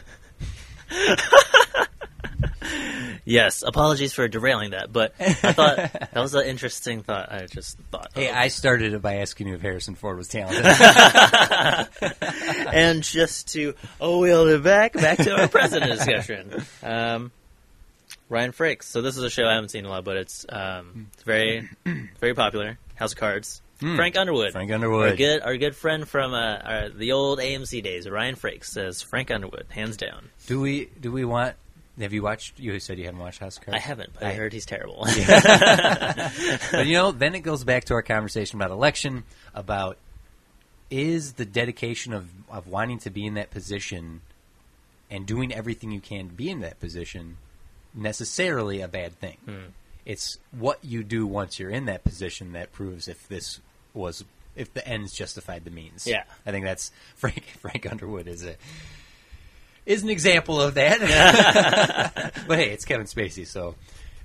Yes, 3.24 3.62
apologies 3.62 4.12
for 4.12 4.28
derailing 4.28 4.70
that, 4.70 4.92
but 4.92 5.14
I 5.20 5.52
thought 5.52 5.76
that 5.76 6.16
was 6.16 6.34
an 6.34 6.46
interesting 6.46 7.02
thought. 7.02 7.32
I 7.32 7.46
just 7.46 7.78
thought. 7.90 8.10
Hey. 8.14 8.30
I 8.30 8.48
started 8.48 8.94
it 8.94 9.02
by 9.02 9.16
asking 9.16 9.48
you 9.48 9.54
if 9.54 9.60
Harrison 9.60 9.94
Ford 9.94 10.16
was 10.16 10.28
talented. 10.28 10.64
and 12.72 13.02
just 13.02 13.52
to 13.54 13.74
oh 14.00 14.20
wheel 14.20 14.46
it 14.48 14.62
back 14.62 14.94
back 14.94 15.18
to 15.18 15.40
our 15.40 15.48
president 15.48 15.98
discussion. 15.98 16.64
Um, 16.82 17.32
Ryan 18.28 18.52
Frakes. 18.52 18.84
So 18.84 19.02
this 19.02 19.16
is 19.16 19.22
a 19.22 19.30
show 19.30 19.46
I 19.46 19.54
haven't 19.54 19.70
seen 19.70 19.84
a 19.84 19.88
lot, 19.88 20.04
but 20.04 20.16
it's 20.16 20.46
um, 20.48 21.08
it's 21.14 21.22
very 21.22 21.68
very 21.84 22.34
popular. 22.34 22.78
House 22.96 23.12
of 23.12 23.18
Cards. 23.18 23.60
Frank 23.78 24.16
Underwood. 24.16 24.52
Frank 24.52 24.70
Underwood. 24.70 25.10
Our 25.10 25.16
good, 25.16 25.42
our 25.42 25.56
good 25.56 25.76
friend 25.76 26.08
from 26.08 26.32
uh, 26.32 26.56
our, 26.56 26.88
the 26.88 27.12
old 27.12 27.38
AMC 27.38 27.82
days, 27.82 28.08
Ryan 28.08 28.36
Frakes, 28.36 28.66
says 28.66 29.02
Frank 29.02 29.30
Underwood, 29.30 29.66
hands 29.68 29.96
down. 29.96 30.30
do 30.46 30.60
we 30.60 30.88
do 31.00 31.12
we 31.12 31.24
want? 31.24 31.56
Have 32.00 32.12
you 32.12 32.22
watched? 32.22 32.58
You 32.58 32.78
said 32.80 32.98
you 32.98 33.04
haven't 33.04 33.20
watched 33.20 33.38
House 33.38 33.56
of 33.56 33.64
Cards. 33.64 33.76
I 33.76 33.80
haven't, 33.80 34.10
but 34.14 34.24
I, 34.24 34.30
I- 34.30 34.34
heard 34.34 34.52
he's 34.52 34.66
terrible. 34.66 35.06
but 36.72 36.86
you 36.86 36.94
know, 36.94 37.12
then 37.12 37.34
it 37.34 37.40
goes 37.40 37.64
back 37.64 37.84
to 37.84 37.94
our 37.94 38.02
conversation 38.02 38.58
about 38.58 38.70
election, 38.72 39.24
about 39.54 39.98
is 40.90 41.34
the 41.34 41.44
dedication 41.44 42.12
of, 42.12 42.28
of 42.50 42.66
wanting 42.66 42.98
to 43.00 43.10
be 43.10 43.26
in 43.26 43.34
that 43.34 43.50
position 43.50 44.20
and 45.10 45.26
doing 45.26 45.52
everything 45.52 45.90
you 45.90 46.00
can 46.00 46.28
to 46.28 46.34
be 46.34 46.50
in 46.50 46.60
that 46.60 46.78
position 46.80 47.36
necessarily 47.94 48.80
a 48.80 48.88
bad 48.88 49.18
thing. 49.18 49.36
Hmm. 49.44 49.70
It's 50.04 50.38
what 50.50 50.84
you 50.84 51.02
do 51.02 51.26
once 51.26 51.58
you're 51.58 51.70
in 51.70 51.86
that 51.86 52.04
position 52.04 52.52
that 52.52 52.72
proves 52.72 53.08
if 53.08 53.26
this 53.28 53.60
was 53.94 54.24
if 54.54 54.72
the 54.74 54.86
ends 54.86 55.12
justified 55.12 55.64
the 55.64 55.70
means. 55.70 56.06
Yeah. 56.06 56.24
I 56.44 56.50
think 56.50 56.66
that's 56.66 56.90
Frank 57.16 57.44
Frank 57.60 57.90
Underwood 57.90 58.28
is 58.28 58.44
a 58.44 58.56
is 59.86 60.02
an 60.02 60.08
example 60.10 60.60
of 60.60 60.74
that. 60.74 61.00
but 62.48 62.58
hey, 62.58 62.70
it's 62.70 62.84
Kevin 62.84 63.06
Spacey, 63.06 63.46
so 63.46 63.74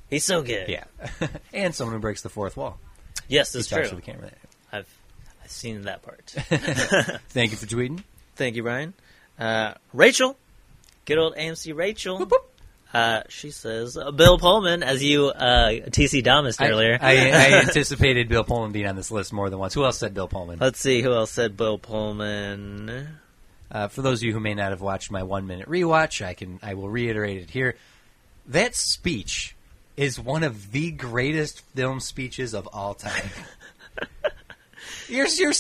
He's 0.09 0.25
so 0.25 0.41
good. 0.41 0.67
yeah, 0.69 0.85
and 1.53 1.73
someone 1.75 1.95
who 1.95 1.99
breaks 2.01 2.21
the 2.21 2.29
fourth 2.29 2.57
wall. 2.57 2.79
Yes, 3.27 3.53
He 3.53 3.59
that's 3.59 3.67
talks 3.69 3.89
true. 3.89 3.99
to 3.99 4.05
the 4.05 4.11
camera. 4.11 4.31
I've 4.71 4.87
I've 5.43 5.51
seen 5.51 5.83
that 5.83 6.01
part. 6.01 6.25
Thank 7.29 7.51
you 7.51 7.57
for 7.57 7.65
tweeting. 7.65 8.03
Thank 8.35 8.55
you, 8.55 8.63
Ryan. 8.63 8.93
Uh, 9.37 9.73
Rachel, 9.93 10.35
good 11.05 11.17
old 11.17 11.35
AMC 11.35 11.75
Rachel. 11.75 12.27
Uh, 12.91 13.21
she 13.29 13.51
says 13.51 13.95
uh, 13.97 14.09
Bill 14.09 14.39
Pullman, 14.39 14.81
as 14.81 15.03
you 15.03 15.27
uh, 15.27 15.69
TC 15.91 16.23
Damas 16.23 16.59
I- 16.59 16.69
earlier. 16.69 16.97
I, 16.99 17.29
I 17.29 17.59
anticipated 17.61 18.27
Bill 18.29 18.43
Pullman 18.43 18.71
being 18.71 18.87
on 18.87 18.95
this 18.95 19.11
list 19.11 19.31
more 19.31 19.49
than 19.51 19.59
once. 19.59 19.75
Who 19.75 19.83
else 19.85 19.99
said 19.99 20.15
Bill 20.15 20.27
Pullman? 20.27 20.57
Let's 20.59 20.79
see 20.79 21.03
who 21.03 21.13
else 21.13 21.29
said 21.29 21.55
Bill 21.55 21.77
Pullman. 21.77 23.07
Uh, 23.71 23.87
for 23.87 24.01
those 24.01 24.19
of 24.19 24.23
you 24.23 24.33
who 24.33 24.39
may 24.39 24.55
not 24.55 24.71
have 24.71 24.81
watched 24.81 25.11
my 25.11 25.23
one 25.23 25.47
minute 25.47 25.67
rewatch, 25.67 26.25
I 26.25 26.33
can 26.33 26.59
I 26.63 26.73
will 26.73 26.89
reiterate 26.89 27.41
it 27.41 27.49
here. 27.49 27.75
That 28.47 28.75
speech 28.75 29.55
is 29.95 30.19
one 30.19 30.43
of 30.43 30.71
the 30.71 30.91
greatest 30.91 31.61
film 31.75 31.99
speeches 31.99 32.53
of 32.53 32.67
all 32.67 32.93
time. 32.93 33.29
you're, 35.07 35.27
you're 35.27 35.53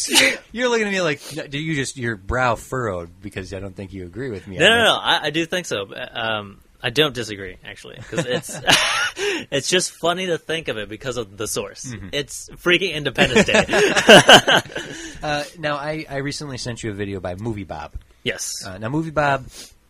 you're 0.51 0.69
looking 0.69 0.87
at 0.87 0.93
me 0.93 1.01
like 1.01 1.21
do 1.49 1.59
you 1.59 1.75
just 1.75 1.97
your 1.97 2.15
brow 2.15 2.55
furrowed 2.55 3.09
because 3.21 3.53
I 3.53 3.59
don't 3.59 3.75
think 3.75 3.93
you 3.93 4.05
agree 4.05 4.31
with 4.31 4.47
me. 4.47 4.57
No, 4.57 4.69
no, 4.69 4.83
no. 4.83 4.95
I, 4.95 5.25
I 5.25 5.29
do 5.29 5.45
think 5.45 5.65
so. 5.65 5.87
Um, 6.11 6.61
I 6.81 6.89
don't 6.91 7.13
disagree 7.13 7.57
actually 7.65 7.95
because 7.97 8.25
it's 8.25 8.57
it's 9.51 9.69
just 9.69 9.91
funny 9.91 10.27
to 10.27 10.37
think 10.37 10.67
of 10.69 10.77
it 10.77 10.87
because 10.87 11.17
of 11.17 11.35
the 11.37 11.47
source. 11.47 11.85
Mm-hmm. 11.85 12.09
It's 12.13 12.49
freaking 12.49 12.93
Independence 12.93 13.45
Day. 13.45 13.65
Uh, 15.21 15.43
now 15.57 15.75
I, 15.75 16.05
I 16.09 16.17
recently 16.17 16.57
sent 16.57 16.81
you 16.81 16.91
a 16.91 16.93
video 16.93 17.19
by 17.19 17.35
Movie 17.35 17.65
Bob. 17.65 17.91
yes. 18.23 18.63
Uh, 18.65 18.77
now, 18.77 18.87
Movie 18.87 19.09
Bob, 19.11 19.47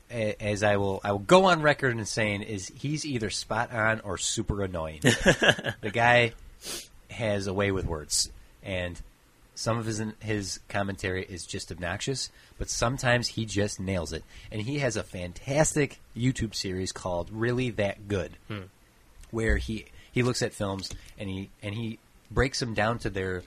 as 0.09 0.63
I 0.63 0.77
will, 0.77 0.99
I 1.03 1.11
will 1.11 1.19
go 1.19 1.45
on 1.45 1.61
record 1.61 1.95
in 1.95 2.03
saying, 2.05 2.41
is 2.41 2.71
he's 2.75 3.05
either 3.05 3.29
spot 3.29 3.71
on 3.71 3.99
or 3.99 4.17
super 4.17 4.63
annoying. 4.63 5.01
the 5.01 5.91
guy 5.93 6.33
has 7.11 7.45
a 7.45 7.53
way 7.53 7.71
with 7.71 7.85
words, 7.85 8.31
and 8.63 8.99
some 9.59 9.77
of 9.77 9.85
his 9.85 10.01
his 10.21 10.61
commentary 10.69 11.25
is 11.25 11.45
just 11.45 11.69
obnoxious, 11.69 12.31
but 12.57 12.69
sometimes 12.69 13.27
he 13.27 13.45
just 13.45 13.77
nails 13.77 14.13
it. 14.13 14.23
And 14.53 14.61
he 14.61 14.79
has 14.79 14.95
a 14.95 15.03
fantastic 15.03 15.99
YouTube 16.15 16.55
series 16.55 16.93
called 16.93 17.29
"Really 17.29 17.69
That 17.71 18.07
Good," 18.07 18.37
hmm. 18.47 18.69
where 19.31 19.57
he 19.57 19.87
he 20.13 20.23
looks 20.23 20.41
at 20.41 20.53
films 20.53 20.89
and 21.17 21.29
he 21.29 21.49
and 21.61 21.75
he 21.75 21.99
breaks 22.31 22.61
them 22.61 22.73
down 22.73 22.99
to 22.99 23.09
their 23.09 23.43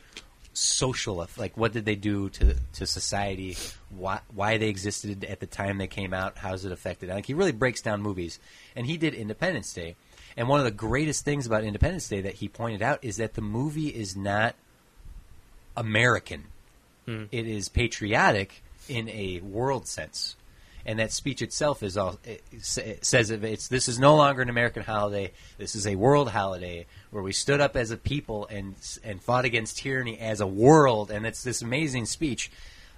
social 0.53 1.27
like 1.39 1.57
what 1.57 1.73
did 1.73 1.87
they 1.87 1.95
do 1.95 2.29
to 2.29 2.57
to 2.75 2.87
society? 2.87 3.57
Why 3.89 4.21
why 4.35 4.59
they 4.59 4.69
existed 4.69 5.25
at 5.25 5.41
the 5.41 5.47
time 5.47 5.79
they 5.79 5.87
came 5.87 6.13
out? 6.13 6.37
How's 6.37 6.67
it 6.67 6.73
affected? 6.73 7.09
Like 7.09 7.25
he 7.25 7.33
really 7.33 7.53
breaks 7.53 7.81
down 7.81 8.03
movies. 8.03 8.39
And 8.77 8.87
he 8.87 8.99
did 8.99 9.15
Independence 9.15 9.73
Day. 9.73 9.97
And 10.37 10.47
one 10.47 10.61
of 10.61 10.65
the 10.65 10.73
greatest 10.73 11.25
things 11.25 11.47
about 11.47 11.65
Independence 11.65 12.07
Day 12.07 12.21
that 12.21 12.35
he 12.35 12.49
pointed 12.49 12.83
out 12.83 12.99
is 13.03 13.17
that 13.17 13.33
the 13.33 13.41
movie 13.41 13.89
is 13.89 14.15
not 14.15 14.57
American 15.77 16.45
it 17.31 17.47
is 17.47 17.69
patriotic 17.69 18.63
in 18.89 19.09
a 19.09 19.41
world 19.41 19.87
sense 19.87 20.37
and 20.85 20.99
that 20.99 21.13
speech 21.13 21.43
itself 21.43 21.83
is 21.83 21.97
all 21.97 22.19
it 22.25 23.05
says 23.05 23.31
it's 23.31 23.69
this 23.69 23.89
is 23.89 23.99
no 23.99 24.17
longer 24.17 24.43
an 24.43 24.49
American 24.49 24.83
holiday. 24.83 25.33
This 25.59 25.77
is 25.77 25.87
a 25.87 25.95
world 25.95 26.31
holiday 26.31 26.87
where 27.11 27.23
we 27.23 27.33
stood 27.33 27.61
up 27.61 27.77
as 27.77 27.91
a 27.91 27.97
people 27.97 28.47
and 28.51 28.75
and 29.05 29.23
fought 29.23 29.45
against 29.45 29.79
tyranny 29.79 30.19
as 30.19 30.41
a 30.41 30.47
world. 30.47 31.11
And 31.11 31.27
it's 31.27 31.45
this 31.45 31.63
amazing 31.63 32.07
speech. 32.07 32.51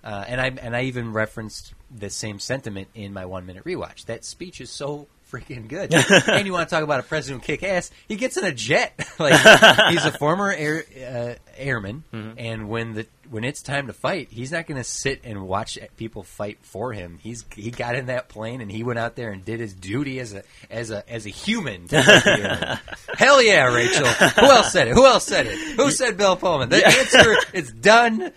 Uh, 0.03 0.25
and 0.27 0.41
I 0.41 0.47
and 0.47 0.77
I 0.77 0.85
even 0.85 1.13
referenced 1.13 1.75
the 1.95 2.11
same 2.11 2.39
sentiment 2.39 2.89
in 2.95 3.13
my 3.13 3.27
one 3.27 3.47
minute 3.47 3.65
rewatch. 3.65 4.07
That 4.07 4.25
speech 4.25 4.61
is 4.61 4.71
so 4.71 5.07
freaking 5.31 5.69
good. 5.69 5.93
and 6.29 6.47
you 6.47 6.53
want 6.53 6.69
to 6.69 6.75
talk 6.75 6.85
about 6.85 7.01
a 7.01 7.03
president 7.03 7.43
who 7.43 7.47
kick 7.47 7.63
ass? 7.63 7.91
He 8.09 8.17
gets 8.17 8.37
in 8.37 8.45
a 8.45 8.53
jet. 8.53 8.93
like 9.19 9.35
he's 9.91 10.05
a 10.05 10.13
former 10.13 10.51
air, 10.51 10.85
uh, 11.07 11.35
airman, 11.57 12.05
and 12.13 12.69
when 12.69 12.95
the 12.95 13.07
when 13.31 13.45
it's 13.45 13.63
time 13.63 13.87
to 13.87 13.93
fight, 13.93 14.29
he's 14.31 14.53
not 14.53 14.67
going 14.67 14.77
to 14.77 14.85
sit 14.85 15.23
and 15.25 15.49
watch 15.49 15.79
people 15.97 16.23
fight 16.23 16.59
for 16.63 16.93
him. 16.93 17.19
He's 17.23 17.45
he 17.55 17.71
got 17.71 17.97
in 17.97 18.07
that 18.07 18.29
plane 18.29 18.61
and 18.61 18.71
he 18.71 18.85
went 18.85 18.99
out 18.99 19.17
there 19.17 19.31
and 19.31 19.45
did 19.45 19.61
his 19.61 19.75
duty 19.75 20.21
as 20.21 20.35
a 20.35 20.43
as 20.71 20.91
a 20.91 21.09
as 21.11 21.27
a 21.27 21.31
human. 21.31 21.89
to 21.89 22.03
fight 22.03 22.25
the 22.25 22.31
airmen. 22.31 22.79
Hell 23.17 23.43
yeah, 23.43 23.75
Rachel. 23.75 24.07
Who 24.07 24.47
else 24.47 24.73
said 24.73 24.89
it? 24.89 24.95
Who 24.95 25.07
else 25.07 25.25
said 25.25 25.47
it? 25.47 25.57
Who 25.77 25.91
said 25.91 26.17
Bill 26.17 26.37
Pullman? 26.37 26.69
The 26.69 26.87
answer 26.87 27.37
is 27.53 27.73
done. 27.73 28.33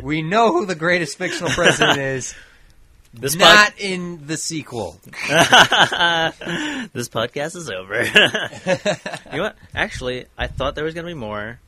We 0.00 0.22
know 0.22 0.52
who 0.52 0.66
the 0.66 0.74
greatest 0.74 1.16
fictional 1.16 1.50
president 1.50 1.98
is. 1.98 2.34
This 3.18 3.34
pod- 3.34 3.42
Not 3.44 3.72
in 3.80 4.26
the 4.26 4.36
sequel. 4.36 5.00
this 6.92 7.08
podcast 7.08 7.56
is 7.56 7.70
over. 7.70 8.02
you 9.32 9.36
know 9.38 9.42
what? 9.44 9.56
Actually, 9.74 10.26
I 10.36 10.46
thought 10.46 10.74
there 10.74 10.84
was 10.84 10.94
going 10.94 11.06
to 11.06 11.10
be 11.10 11.18
more, 11.18 11.58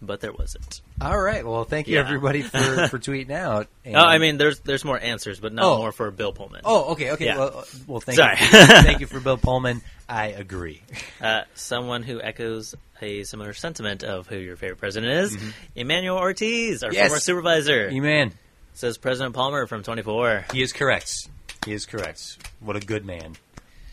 but 0.00 0.20
there 0.20 0.32
wasn't. 0.32 0.80
All 1.00 1.18
right. 1.20 1.44
Well, 1.46 1.64
thank 1.64 1.88
you 1.88 1.94
Yeah. 1.96 2.02
everybody 2.02 2.42
for, 2.42 2.58
for 2.88 2.98
tweeting 2.98 3.30
out. 3.30 3.68
And- 3.84 3.96
Oh, 3.96 4.00
I 4.00 4.18
mean, 4.18 4.36
there's 4.38 4.60
there's 4.60 4.84
more 4.84 4.98
answers, 4.98 5.40
but 5.40 5.52
not 5.52 5.64
Oh. 5.64 5.78
more 5.78 5.92
for 5.92 6.10
Bill 6.10 6.32
Pullman. 6.32 6.60
Oh, 6.64 6.92
okay, 6.92 7.12
okay. 7.12 7.26
Yeah. 7.26 7.38
Well, 7.38 7.64
well, 7.86 8.00
thank 8.00 8.16
Sorry. 8.18 8.36
you. 8.40 8.46
thank 8.48 9.00
you 9.00 9.06
for 9.06 9.20
Bill 9.20 9.36
Pullman. 9.38 9.82
I 10.08 10.28
agree. 10.28 10.82
Uh, 11.20 11.42
someone 11.54 12.02
who 12.02 12.20
echoes 12.20 12.74
a 13.02 13.22
similar 13.24 13.54
sentiment 13.54 14.02
of 14.04 14.26
who 14.26 14.36
your 14.36 14.56
favorite 14.56 14.78
president 14.78 15.12
is, 15.12 15.38
Emmanuel 15.74 16.18
Ortiz, 16.18 16.82
our 16.82 16.90
Mm-hmm. 16.90 16.96
Yes. 16.96 17.08
former 17.08 17.20
supervisor, 17.20 17.90
man, 17.92 18.32
says 18.80 18.96
President 18.98 19.34
Palmer 19.34 19.66
from 19.66 19.82
24. 19.82 20.46
he 20.52 20.62
is 20.62 20.72
correct. 20.72 21.28
He 21.66 21.72
is 21.72 21.84
correct. 21.84 22.38
What 22.60 22.76
a 22.76 22.80
good 22.80 23.04
man. 23.04 23.34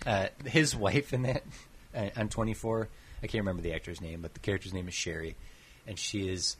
Uh, 0.06 0.28
his 0.46 0.74
wife 0.88 1.14
in 1.14 1.24
that 1.24 1.44
uh, 1.94 2.10
on 2.16 2.30
24. 2.30 2.88
I 3.22 3.28
can't 3.28 3.42
remember 3.42 3.62
the 3.62 3.74
actor's 3.74 4.00
name, 4.00 4.22
but 4.22 4.34
the 4.34 4.40
character's 4.40 4.74
name 4.74 4.88
is 4.88 4.94
Sherry, 4.94 5.36
and 5.86 6.00
she 6.00 6.30
is 6.30 6.56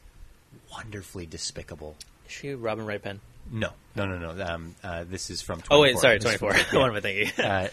wonderfully 0.72 1.24
despicable. 1.24 1.96
Is 2.26 2.32
she 2.32 2.52
Robin 2.54 2.84
Wright 2.84 3.00
Penn? 3.02 3.20
No, 3.50 3.70
no, 3.96 4.04
no, 4.04 4.18
no. 4.32 4.44
Um, 4.44 4.74
uh, 4.84 5.04
this 5.08 5.30
is 5.30 5.40
from. 5.40 5.62
24. 5.62 5.76
Oh 5.76 5.80
wait, 5.80 5.98
sorry, 5.98 6.18
24. 6.18 6.52
from- 6.52 6.80
what 6.80 6.90
am 6.90 6.96
I 6.96 7.00
thinking? 7.00 7.44
uh, 7.44 7.68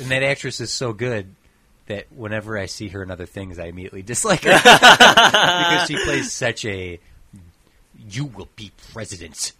and 0.00 0.10
that 0.10 0.22
actress 0.24 0.60
is 0.60 0.72
so 0.72 0.92
good 0.92 1.34
that 1.86 2.06
whenever 2.12 2.58
I 2.58 2.66
see 2.66 2.88
her 2.88 3.02
in 3.02 3.10
other 3.12 3.26
things, 3.26 3.58
I 3.60 3.66
immediately 3.66 4.02
dislike 4.02 4.42
her 4.42 4.50
because 4.56 5.86
she 5.86 5.96
plays 6.04 6.32
such 6.32 6.64
a 6.64 6.98
"you 8.08 8.24
will 8.24 8.48
be 8.56 8.72
president," 8.92 9.52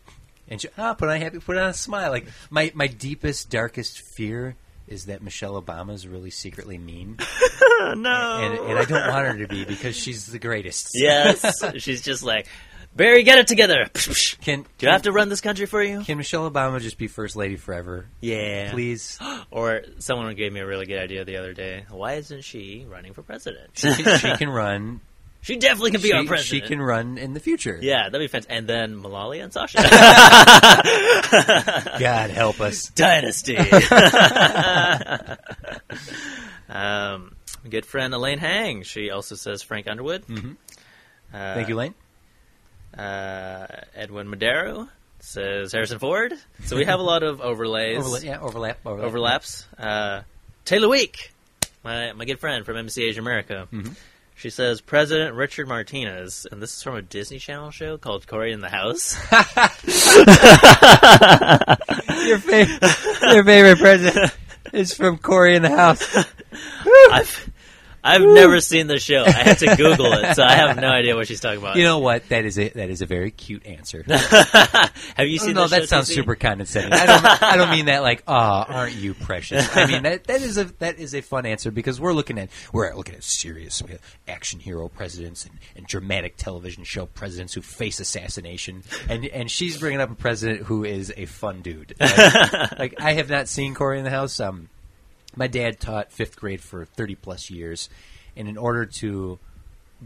and 0.51 0.60
she, 0.60 0.68
ah, 0.77 0.94
put 0.94 1.09
on 1.09 1.16
a 1.16 1.18
happy, 1.18 1.39
put 1.39 1.56
on 1.56 1.70
a 1.70 1.74
smile. 1.74 2.10
Like 2.10 2.27
my 2.51 2.70
my 2.74 2.86
deepest, 2.89 3.48
darkest 3.51 4.01
fear 4.01 4.56
is 4.89 5.06
that 5.06 5.22
Michelle 5.22 5.60
Obama 5.60 5.93
is 5.94 6.06
really 6.09 6.31
secretly 6.31 6.77
mean, 6.77 7.16
no. 7.81 7.94
and 7.94 8.59
and 8.59 8.78
I 8.78 8.85
don't 8.85 9.09
want 9.09 9.27
her 9.28 9.39
to 9.39 9.47
be 9.48 9.64
because 9.64 9.97
she's 9.97 10.27
the 10.27 10.39
greatest. 10.40 10.90
yes, 10.94 11.62
she's 11.78 12.02
just 12.02 12.22
like 12.24 12.47
Barry, 12.94 13.22
get 13.22 13.39
it 13.39 13.47
together. 13.47 13.89
Can 14.43 14.66
Do 14.78 14.89
I 14.89 14.93
have 14.93 15.02
to 15.02 15.12
run 15.12 15.28
this 15.28 15.40
country 15.40 15.66
for 15.66 15.81
you? 15.81 16.01
Can 16.01 16.18
Michelle 16.18 16.51
Obama 16.51 16.81
just 16.81 16.98
be 16.98 17.06
first 17.06 17.36
lady 17.36 17.55
forever, 17.56 18.06
Yeah. 18.20 18.72
please? 18.72 19.18
Or 19.52 19.82
someone 19.98 20.32
gave 20.36 20.52
me 20.52 20.60
a 20.60 20.66
really 20.66 20.86
good 20.86 21.01
idea 21.01 21.24
the 21.24 21.36
other 21.36 21.52
day. 21.52 21.85
Why 21.90 22.14
isn't 22.14 22.43
she 22.43 22.86
running 22.89 23.14
for 23.14 23.22
president? 23.22 23.70
She 23.74 23.93
she 23.93 24.36
can 24.36 24.48
run. 24.62 25.01
She 25.43 25.57
definitely 25.57 25.93
can 25.93 26.03
be 26.03 26.09
she, 26.09 26.12
our 26.15 26.25
president. 26.25 26.65
she 26.65 26.69
can 26.69 26.83
run 26.83 27.17
in 27.17 27.33
the 27.33 27.41
future. 27.41 27.79
Yeah, 27.81 28.11
that'd 28.11 28.21
be 28.21 28.27
fantastic. 28.29 28.55
And 28.59 28.69
then 28.69 28.95
Malia 28.97 29.45
and 29.45 29.53
Sasha. 29.53 29.79
God 31.99 32.31
help 32.31 32.61
us. 32.61 32.91
Dynasty. 32.91 33.57
um, 36.69 37.35
good 37.69 37.87
friend 37.87 38.15
Elaine 38.15 38.39
Hang. 38.39 38.83
She 38.83 39.11
also 39.11 39.35
says 39.35 39.62
Frank 39.62 39.89
Underwood. 39.89 40.27
Mhm. 40.27 40.57
Uh, 41.33 41.55
Thank 41.55 41.69
you, 41.69 41.77
Elaine. 41.77 41.95
Uh, 42.97 43.67
Edwin 43.95 44.29
Madero 44.29 44.89
says 45.21 45.73
Harrison 45.73 45.99
Ford. 45.99 46.35
So 46.65 46.77
we 46.77 46.85
have 46.85 47.01
a 47.01 47.05
lot 47.05 47.23
of 47.23 47.41
overlays, 47.41 47.99
Overlap, 48.05 48.23
yeah, 48.25 48.41
overlap, 48.41 48.79
overlap. 48.85 49.07
overlaps. 49.07 49.67
Uh, 49.79 50.23
Taylor 50.65 50.89
Week, 50.89 51.33
my 51.85 52.12
my 52.12 52.25
good 52.25 52.41
friend 52.41 52.65
from 52.67 52.77
NBC 52.77 53.09
Asia 53.09 53.21
America. 53.21 53.69
Mm-hmm. 53.73 53.93
She 54.41 54.49
says 54.49 54.81
President 54.81 55.35
Richard 55.35 55.69
Martinez, 55.69 56.47
and 56.51 56.62
this 56.62 56.75
is 56.75 56.83
from 56.83 56.97
a 56.97 57.03
Disney 57.03 57.39
Channel 57.39 57.71
show 57.71 57.99
called 57.99 58.27
Cory 58.27 58.53
in 58.53 58.61
the 58.61 58.71
House. 58.71 59.15
Your 62.27 62.39
favorite, 62.39 62.83
your 63.35 63.45
favorite 63.45 63.79
president 63.79 64.35
is 64.73 64.95
from 64.95 65.19
Cory 65.19 65.57
in 65.57 65.62
the 65.62 65.69
House. 65.69 66.25
I've 68.02 68.22
I've 68.22 68.28
never 68.28 68.60
seen 68.60 68.86
the 68.86 68.98
show. 68.98 69.24
I 69.24 69.31
had 69.31 69.59
to 69.59 69.77
Google 69.77 70.12
it, 70.12 70.35
so 70.35 70.43
I 70.43 70.55
have 70.55 70.77
no 70.77 70.89
idea 70.89 71.16
what 71.16 71.27
she's 71.27 71.40
talking 71.40 71.59
about. 71.59 71.77
You 71.77 71.85
know 71.85 71.98
what? 71.98 72.28
That 72.28 72.44
is 72.44 72.59
a 72.59 72.68
that 72.70 72.90
is 72.90 73.02
a 73.02 73.06
very 73.06 73.31
cute 73.31 73.66
answer. 73.66 74.05
have 74.09 75.27
you 75.27 75.39
seen? 75.39 75.55
no, 75.55 75.68
that 75.68 75.89
sounds 75.89 76.10
TC? 76.10 76.14
super 76.14 76.35
condescending. 76.35 76.93
I 76.93 77.06
don't. 77.06 77.43
I 77.43 77.56
don't 77.56 77.70
mean 77.70 77.86
that 77.86 78.02
like, 78.02 78.22
"Ah, 78.27 78.64
aren't 78.68 78.97
you 78.97 79.14
precious?" 79.14 79.77
I 79.77 79.86
mean 79.86 80.02
that 80.05 80.24
that 80.24 80.43
is 80.43 80.59
a 80.59 80.64
that 80.78 80.98
is 80.98 81.14
a 81.14 81.20
fun 81.20 81.47
answer 81.47 81.70
because 81.70 82.01
we're 82.01 82.12
looking 82.12 82.39
at 82.39 82.51
we're 82.72 82.94
looking 82.94 83.14
at 83.14 83.24
serious 83.24 83.82
action 84.28 84.60
hero 84.60 84.89
presidents 84.89 85.44
and, 85.44 85.59
and 85.77 85.86
dramatic 85.86 86.36
television 86.36 86.85
show 86.85 87.06
presidents 87.06 87.55
who 87.55 87.62
face 87.62 88.01
assassination, 88.01 88.82
and 89.09 89.27
and 89.27 89.51
she's 89.51 89.78
bringing 89.78 90.01
up 90.01 90.10
a 90.10 90.14
president 90.14 90.62
who 90.62 90.85
is 90.85 91.12
a 91.16 91.27
fun 91.27 91.62
dude. 91.62 91.94
Like, 92.01 92.78
like, 92.78 92.94
I 93.01 93.12
have 93.14 93.31
not 93.31 93.48
seen 93.48 93.74
Cory 93.74 93.98
in 93.98 94.05
the 94.05 94.10
House. 94.10 94.40
Um, 94.40 94.68
my 95.36 95.47
dad 95.47 95.81
taught 95.81 96.12
fifth 96.12 96.36
grade 96.36 96.61
for 96.61 96.85
thirty 96.85 97.15
plus 97.15 97.51
years, 97.51 97.89
and 98.36 98.48
in 98.48 98.57
order 98.57 98.86
to 98.86 99.39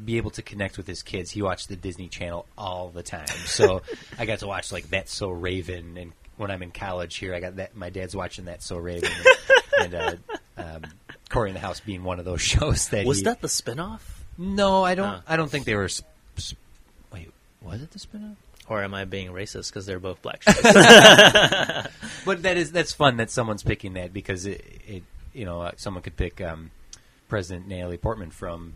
be 0.04 0.16
able 0.16 0.30
to 0.32 0.42
connect 0.42 0.76
with 0.76 0.86
his 0.86 1.02
kids, 1.02 1.30
he 1.30 1.40
watched 1.42 1.68
the 1.68 1.76
Disney 1.76 2.08
Channel 2.08 2.46
all 2.58 2.88
the 2.88 3.02
time. 3.02 3.26
So 3.28 3.82
I 4.18 4.26
got 4.26 4.40
to 4.40 4.46
watch 4.46 4.72
like 4.72 4.88
That's 4.90 5.14
So 5.14 5.30
Raven, 5.30 5.96
and 5.96 6.12
when 6.36 6.50
I'm 6.50 6.62
in 6.62 6.70
college 6.72 7.16
here, 7.16 7.34
I 7.34 7.40
got 7.40 7.56
that. 7.56 7.76
My 7.76 7.90
dad's 7.90 8.14
watching 8.16 8.44
That's 8.46 8.66
So 8.66 8.76
Raven, 8.76 9.08
and, 9.80 9.94
and 9.94 10.18
uh, 10.58 10.62
um, 10.62 10.82
Cory 11.28 11.50
in 11.50 11.54
the 11.54 11.60
House 11.60 11.80
being 11.80 12.02
one 12.04 12.18
of 12.18 12.24
those 12.24 12.40
shows 12.42 12.88
that 12.88 13.06
Was 13.06 13.18
he- 13.18 13.24
that 13.24 13.40
the 13.40 13.48
spinoff, 13.48 14.00
No, 14.36 14.82
I 14.84 14.94
don't. 14.96 15.06
Oh. 15.08 15.20
I 15.28 15.36
don't 15.36 15.48
think 15.50 15.64
they 15.64 15.74
were. 15.76 15.88
Sp- 15.88 16.10
sp- 16.42 16.58
wait, 17.12 17.30
was 17.62 17.80
it 17.82 17.90
the 17.92 17.98
spin-off? 17.98 18.36
or 18.66 18.82
am 18.82 18.94
I 18.94 19.04
being 19.04 19.28
racist 19.30 19.68
because 19.68 19.84
they're 19.84 20.00
both 20.00 20.22
black 20.22 20.42
shows? 20.48 20.62
But 22.24 22.42
that 22.42 22.56
is 22.56 22.72
that's 22.72 22.92
fun 22.94 23.18
that 23.18 23.30
someone's 23.30 23.62
picking 23.62 23.92
that 23.92 24.12
because 24.14 24.46
it, 24.46 24.64
it 24.88 25.02
you 25.34 25.44
know 25.44 25.60
uh, 25.62 25.72
someone 25.76 26.02
could 26.02 26.16
pick 26.16 26.40
um, 26.40 26.70
President 27.28 27.68
Natalie 27.68 27.98
Portman 27.98 28.30
from 28.30 28.74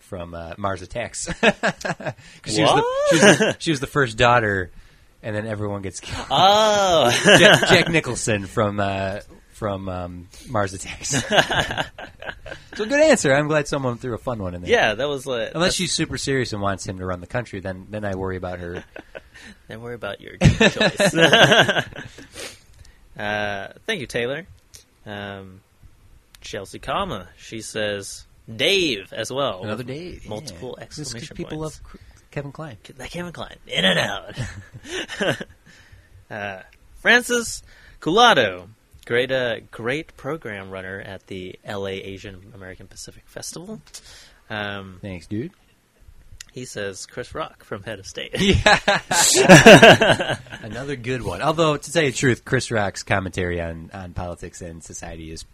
from 0.00 0.34
uh, 0.34 0.54
Mars 0.56 0.82
Attacks 0.82 1.26
'Cause 1.40 2.14
she 2.46 2.62
was, 2.62 2.74
the, 2.74 2.84
she, 3.10 3.14
was 3.26 3.38
the, 3.38 3.56
she 3.58 3.70
was 3.72 3.80
the 3.80 3.86
first 3.86 4.16
daughter, 4.16 4.70
and 5.22 5.34
then 5.36 5.46
everyone 5.46 5.82
gets 5.82 6.00
killed. 6.00 6.26
oh, 6.30 7.10
Jack, 7.38 7.68
Jack 7.68 7.88
Nicholson 7.88 8.46
from 8.46 8.78
uh, 8.80 9.20
from 9.52 9.88
um, 9.88 10.28
Mars 10.48 10.74
Attacks. 10.74 11.08
so 12.76 12.84
good 12.84 12.92
answer. 13.00 13.34
I'm 13.34 13.48
glad 13.48 13.66
someone 13.66 13.96
threw 13.98 14.14
a 14.14 14.18
fun 14.18 14.38
one 14.42 14.54
in 14.54 14.60
there. 14.62 14.70
yeah, 14.70 14.94
that 14.94 15.08
was 15.08 15.26
like. 15.26 15.52
Unless 15.54 15.74
she's 15.74 15.92
super 15.92 16.18
serious 16.18 16.52
and 16.52 16.60
wants 16.62 16.86
him 16.86 16.98
to 16.98 17.06
run 17.06 17.20
the 17.20 17.26
country, 17.26 17.60
then 17.60 17.86
then 17.90 18.04
I 18.04 18.14
worry 18.16 18.36
about 18.36 18.58
her. 18.60 18.84
Don't 19.68 19.80
worry 19.82 19.94
about 19.94 20.20
your 20.20 20.36
choice. 20.36 21.14
uh, 23.18 23.72
thank 23.86 24.00
you, 24.00 24.06
Taylor. 24.06 24.46
Um, 25.04 25.60
Chelsea 26.46 26.78
Kama, 26.78 27.28
she 27.36 27.60
says 27.60 28.24
Dave 28.54 29.12
as 29.12 29.32
well. 29.32 29.64
Another 29.64 29.82
yeah. 29.92 30.18
Multiple 30.28 30.74
'cause 30.74 30.82
exclamation 31.00 31.36
people 31.36 31.58
love 31.58 31.80
Kevin 32.30 32.52
Kline. 32.52 32.76
That 32.96 33.10
Kevin 33.10 33.32
Kline, 33.32 33.56
in 33.66 33.84
and 33.84 33.98
out. 33.98 34.38
uh, 36.30 36.60
Francis 37.00 37.62
Culado, 38.00 38.68
great, 39.06 39.32
uh, 39.32 39.60
great 39.70 40.16
program 40.16 40.70
runner 40.70 41.00
at 41.00 41.26
the 41.26 41.58
LA 41.66 41.86
Asian 41.86 42.52
American 42.54 42.86
Pacific 42.86 43.24
Festival. 43.26 43.80
Um, 44.48 44.98
Thanks, 45.02 45.26
dude. 45.26 45.50
he 46.52 46.64
says 46.64 47.06
Chris 47.06 47.34
Rock 47.34 47.64
from 47.64 47.82
Head 47.82 47.98
of 47.98 48.06
State. 48.06 48.32
Another 50.62 50.94
good 50.94 51.22
one. 51.22 51.42
Although, 51.42 51.76
to 51.76 51.92
tell 51.92 52.04
you 52.04 52.12
the 52.12 52.16
truth, 52.16 52.44
Chris 52.44 52.70
Rock's 52.70 53.02
commentary 53.02 53.60
on, 53.60 53.90
on 53.92 54.12
politics 54.12 54.62
and 54.62 54.84
society 54.84 55.32
is 55.32 55.44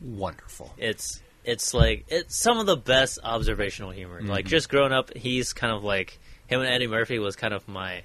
wonderful. 0.00 0.72
it's 0.78 1.20
it's 1.44 1.72
like 1.74 2.04
it's 2.08 2.36
some 2.36 2.58
of 2.58 2.66
the 2.66 2.76
best 2.76 3.18
observational 3.22 3.90
humor. 3.92 4.20
Mm-hmm. 4.20 4.30
Like 4.30 4.46
just 4.46 4.68
growing 4.68 4.92
up, 4.92 5.14
he's 5.16 5.52
kind 5.52 5.72
of 5.72 5.84
like 5.84 6.18
him 6.48 6.60
and 6.60 6.68
Eddie 6.68 6.86
Murphy 6.88 7.18
was 7.18 7.36
kind 7.36 7.54
of 7.54 7.66
my 7.68 8.02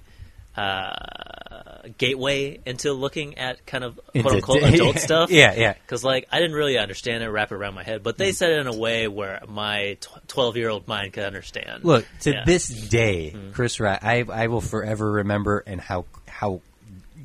uh, 0.55 1.87
gateway 1.97 2.59
into 2.65 2.93
looking 2.93 3.37
at 3.37 3.65
kind 3.65 3.83
of 3.83 3.99
quote 4.19 4.35
unquote 4.35 4.63
adult 4.73 4.97
stuff. 4.99 5.31
yeah, 5.31 5.53
yeah. 5.55 5.73
Because 5.73 6.03
like 6.03 6.27
I 6.31 6.39
didn't 6.39 6.55
really 6.55 6.77
understand 6.77 7.23
it, 7.23 7.29
wrap 7.29 7.51
it 7.51 7.55
around 7.55 7.73
my 7.73 7.83
head, 7.83 8.03
but 8.03 8.15
Mm. 8.15 8.17
they 8.19 8.31
said 8.31 8.51
it 8.51 8.59
in 8.59 8.67
a 8.67 8.75
way 8.77 9.07
where 9.07 9.41
my 9.47 9.97
twelve 10.27 10.57
year 10.57 10.69
old 10.69 10.87
mind 10.87 11.13
could 11.13 11.23
understand. 11.23 11.83
Look, 11.83 12.05
to 12.21 12.31
Yeah. 12.31 12.43
This 12.45 12.67
day, 12.67 13.35
Chris 13.53 13.79
Rock, 13.79 13.99
I, 14.03 14.23
I 14.31 14.47
will 14.47 14.61
forever 14.61 15.11
remember 15.11 15.63
and 15.65 15.79
how 15.81 16.05
how. 16.27 16.61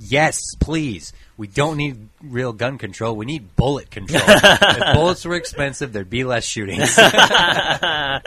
Yes, 0.01 0.41
please. 0.61 1.13
We 1.37 1.47
don't 1.49 1.77
need 1.77 2.09
real 2.23 2.53
gun 2.53 2.79
control. 2.79 3.15
We 3.17 3.27
need 3.27 3.55
bullet 3.57 3.91
control. 3.91 4.23
if 4.27 4.95
bullets 4.95 5.25
were 5.25 5.35
expensive, 5.35 5.93
there'd 5.93 6.09
be 6.11 6.25
less 6.25 6.45
shootings. 6.45 6.95
I 6.99 8.21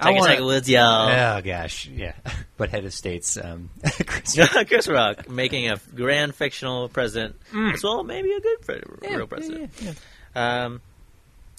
wanna- 0.00 0.44
Woods, 0.44 0.68
y'all. 0.68 1.08
Oh 1.10 1.40
gosh, 1.42 1.86
yeah. 1.88 2.14
But 2.58 2.68
head 2.70 2.84
of 2.84 2.92
states, 2.94 3.36
um, 3.42 3.70
Chris 4.06 4.38
Chris 4.68 4.86
Rock 4.86 5.28
making 5.28 5.68
a 5.68 5.78
grand 5.96 6.32
fictional 6.34 6.88
president 6.88 7.34
as 7.52 7.82
well, 7.82 8.04
maybe 8.04 8.30
a 8.32 8.40
good 8.40 8.60
pre- 8.62 8.82
real 9.16 9.26
president. 9.26 9.74
Mm. 9.76 9.96
yeah, 10.36 10.64
Um, 10.66 10.80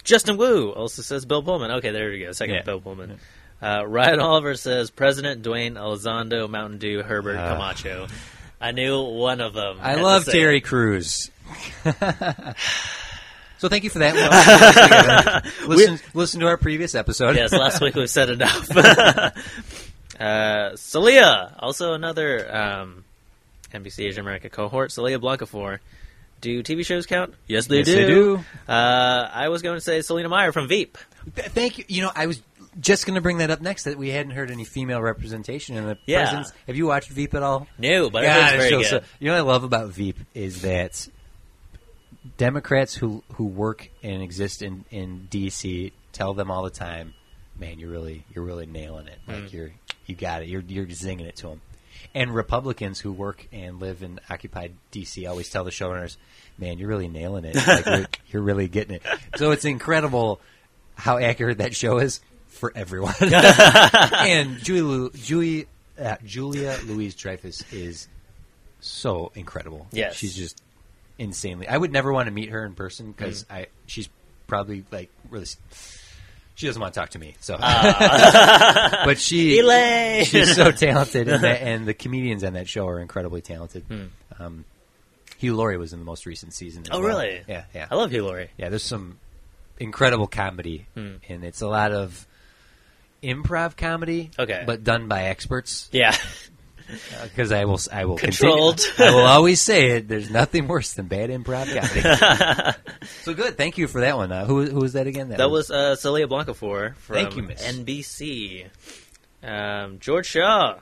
Justin 0.06 0.38
Wu 0.38 0.70
also 0.72 1.02
says 1.02 1.26
Bill 1.26 1.44
Pullman. 1.44 1.72
Okay, 1.72 1.92
there 1.92 2.10
we 2.10 2.20
go. 2.20 2.32
Second 2.32 2.56
Yeah. 2.56 2.62
Bill 2.64 2.80
Pullman. 2.80 3.20
Uh, 3.62 3.84
Ryan 3.86 4.20
Oliver 4.22 4.56
says 4.56 4.92
President 4.92 5.44
Dwayne 5.44 5.74
Elizondo, 5.74 6.50
Mountain 6.50 6.80
Dew, 6.80 7.02
Herbert 7.02 7.38
Ah. 7.38 7.54
Camacho. 7.54 8.08
I 8.64 8.72
knew 8.72 9.02
one 9.04 9.42
of 9.42 9.54
them. 9.54 9.78
I 9.82 9.96
love 9.96 10.24
say 10.24 10.32
Terry 10.32 10.58
it. 10.58 10.62
Crews. 10.62 11.30
so 13.58 13.68
thank 13.70 13.84
you 13.84 13.90
for 13.90 14.00
that. 14.00 14.14
Well, 14.16 15.68
listen, 15.68 16.00
listen 16.14 16.40
to 16.40 16.48
our 16.48 16.56
previous 16.58 16.96
episode. 16.96 17.36
Yes, 17.36 17.52
last 17.52 17.82
week 17.82 17.96
we 17.96 18.08
said 18.08 18.30
enough. 18.30 18.70
uh, 20.20 20.76
Celia, 20.78 21.56
also 21.60 21.92
another 21.94 22.56
um, 22.56 23.04
NBC 23.74 24.06
Asia 24.06 24.22
America 24.22 24.50
cohort. 24.50 24.92
Celia 24.94 25.20
Blancafor. 25.20 25.80
Do 26.40 26.62
TV 26.64 26.86
shows 26.86 27.06
count? 27.06 27.34
Yes, 27.48 27.68
they 27.68 27.78
Yes, 27.80 27.86
do. 27.88 27.96
they 27.96 28.06
do. 28.08 28.36
Uh, 28.68 29.30
I 29.34 29.48
was 29.50 29.62
going 29.62 29.78
to 29.78 29.82
say 29.82 30.02
Selina 30.02 30.28
Meyer 30.28 30.52
from 30.52 30.68
Veep. 30.68 30.98
Th- 31.36 31.48
Thank 31.48 31.78
you. 31.78 31.86
You 31.88 32.02
know, 32.02 32.12
I 32.14 32.28
was 32.28 32.42
just 32.80 33.06
going 33.06 33.16
to 33.16 33.22
bring 33.22 33.38
that 33.38 33.50
up 33.52 33.62
next. 33.62 33.84
That 33.84 33.98
we 33.98 34.10
hadn't 34.10 34.32
heard 34.34 34.50
any 34.52 34.64
female 34.66 35.02
representation 35.02 35.76
in 35.78 35.86
the 35.86 35.98
Yeah. 36.06 36.24
presence. 36.30 36.54
Have 36.68 36.76
you 36.76 36.88
watched 36.88 37.10
Veep 37.10 37.34
at 37.34 37.44
all? 37.44 37.68
No, 37.78 38.10
but 38.10 38.24
God, 38.24 38.54
it's 38.56 38.64
very 38.70 38.70
good. 38.70 38.86
so- 38.86 39.02
you 39.20 39.28
know 39.28 39.34
what 39.34 39.40
I 39.40 39.52
love 39.54 39.64
about 39.64 39.90
Veep 39.90 40.18
is 40.34 40.62
that 40.64 41.08
Democrats 42.38 42.94
who 42.96 43.24
who 43.34 43.46
work 43.46 43.90
and 44.02 44.22
exist 44.22 44.62
in 44.62 44.86
in 44.92 45.28
DC 45.30 45.92
tell 46.14 46.34
them 46.34 46.50
all 46.50 46.64
the 46.64 46.70
time, 46.70 47.14
"Man, 47.60 47.80
you're 47.80 47.90
really 47.90 48.24
you're 48.34 48.46
really 48.46 48.66
nailing 48.66 49.08
it. 49.08 49.20
Like 49.28 49.44
Mm. 49.46 49.54
you're 49.54 49.72
you 50.06 50.16
got 50.16 50.42
it. 50.42 50.48
You're 50.48 50.62
you're 50.62 50.86
zinging 50.86 51.26
it 51.26 51.36
to 51.38 51.48
them." 51.48 51.62
And 52.16 52.34
Republicans 52.34 53.00
who 53.00 53.12
work 53.12 53.48
and 53.52 53.80
live 53.80 54.04
in 54.04 54.20
occupied 54.30 54.74
DC 54.92 55.28
always 55.28 55.50
tell 55.50 55.64
the 55.64 55.72
showrunners, 55.72 56.16
"Man, 56.58 56.78
you're 56.78 56.88
really 56.90 57.08
nailing 57.10 57.44
it. 57.46 57.56
Like 57.56 57.86
you're, 57.86 58.06
you're 58.32 58.42
really 58.42 58.68
getting 58.70 58.96
it." 58.96 59.04
So 59.36 59.52
it's 59.52 59.66
incredible 59.66 60.40
how 60.96 61.18
accurate 61.18 61.58
that 61.58 61.76
show 61.76 61.98
is 61.98 62.22
for 62.64 62.72
everyone. 62.78 63.14
and 63.22 64.58
Julie, 64.64 65.10
Julie, 65.16 65.68
uh, 66.00 66.16
Julia 66.24 66.80
Louise 66.86 67.14
Dreyfus 67.14 67.62
is 67.74 68.08
so 68.80 69.34
incredible. 69.36 69.86
Yes. 69.92 70.16
she's 70.16 70.34
just 70.34 70.64
insanely. 71.20 71.68
I 71.68 71.76
would 71.78 71.92
never 71.92 72.14
want 72.14 72.28
to 72.28 72.32
meet 72.32 72.50
her 72.52 72.64
in 72.66 72.74
person 72.74 73.12
because 73.12 73.46
I 73.50 73.68
she's 73.86 74.08
probably 74.48 74.86
like 74.92 75.10
really. 75.30 75.46
She 76.56 76.68
doesn't 76.68 76.82
want 76.82 76.94
to 76.94 77.00
talk 77.02 77.10
to 77.10 77.20
me, 77.20 77.36
so. 77.42 77.58
but 77.58 79.18
she, 79.20 79.58
Elaine! 79.60 80.24
she's 80.24 80.56
so 80.56 80.72
talented, 80.72 81.28
and, 81.28 81.44
that, 81.44 81.62
and 81.64 81.86
the 81.86 81.94
comedians 81.96 82.44
on 82.46 82.54
that 82.54 82.70
show 82.70 82.88
are 82.88 83.00
incredibly 83.00 83.42
talented. 83.42 83.84
Um, 84.40 84.64
Hugh 85.40 85.56
Laurie 85.56 85.78
was 85.78 85.92
in 85.94 86.00
the 86.00 86.06
most 86.06 86.26
recent 86.28 86.54
season. 86.54 86.84
as 86.84 86.90
Oh, 86.92 87.00
well. 87.00 87.08
really? 87.10 87.42
Yeah, 87.48 87.64
yeah. 87.74 87.88
I 87.92 87.96
love 87.96 88.12
Hugh 88.12 88.24
Laurie. 88.24 88.52
Yeah, 88.56 88.70
there's 88.70 88.84
some 88.84 89.18
incredible 89.80 90.28
comedy, 90.28 90.86
Hmm. 90.94 91.16
and 91.28 91.44
it's 91.44 91.62
a 91.62 91.68
lot 91.68 91.92
of 91.92 92.26
improv 93.24 93.76
comedy. 93.78 94.32
Okay. 94.38 94.64
but 94.66 94.84
done 94.84 95.08
by 95.08 95.24
experts. 95.24 95.90
Yeah. 95.92 96.16
Because 97.24 97.52
I 97.52 97.64
will, 97.66 97.80
I 97.92 98.06
will 98.06 98.18
Controlled. 98.18 98.78
Continue, 98.78 99.12
I 99.12 99.16
will 99.16 99.26
always 99.26 99.62
say 99.62 99.92
it. 99.98 100.08
There's 100.10 100.30
nothing 100.30 100.68
worse 100.68 100.94
than 100.94 101.08
bad 101.08 101.30
improv 101.30 101.66
comedy. 101.74 102.78
so 103.24 103.34
good. 103.34 103.58
Thank 103.58 103.78
you 103.78 103.88
for 103.88 104.02
that 104.02 104.18
one. 104.18 104.32
Uh, 104.32 104.46
who, 104.46 104.66
who 104.66 104.80
was 104.82 104.94
that 104.94 105.08
again? 105.08 105.30
That 105.30 105.50
was 105.50 105.72
uh, 105.72 105.96
Celia 105.96 106.28
Blancafor 106.28 106.96
from 106.98 107.14
Thank 107.16 107.36
you, 107.38 107.44
miss. 107.44 107.66
NBC. 107.66 108.68
Um, 109.42 110.00
George 110.00 110.26
Shaw 110.28 110.80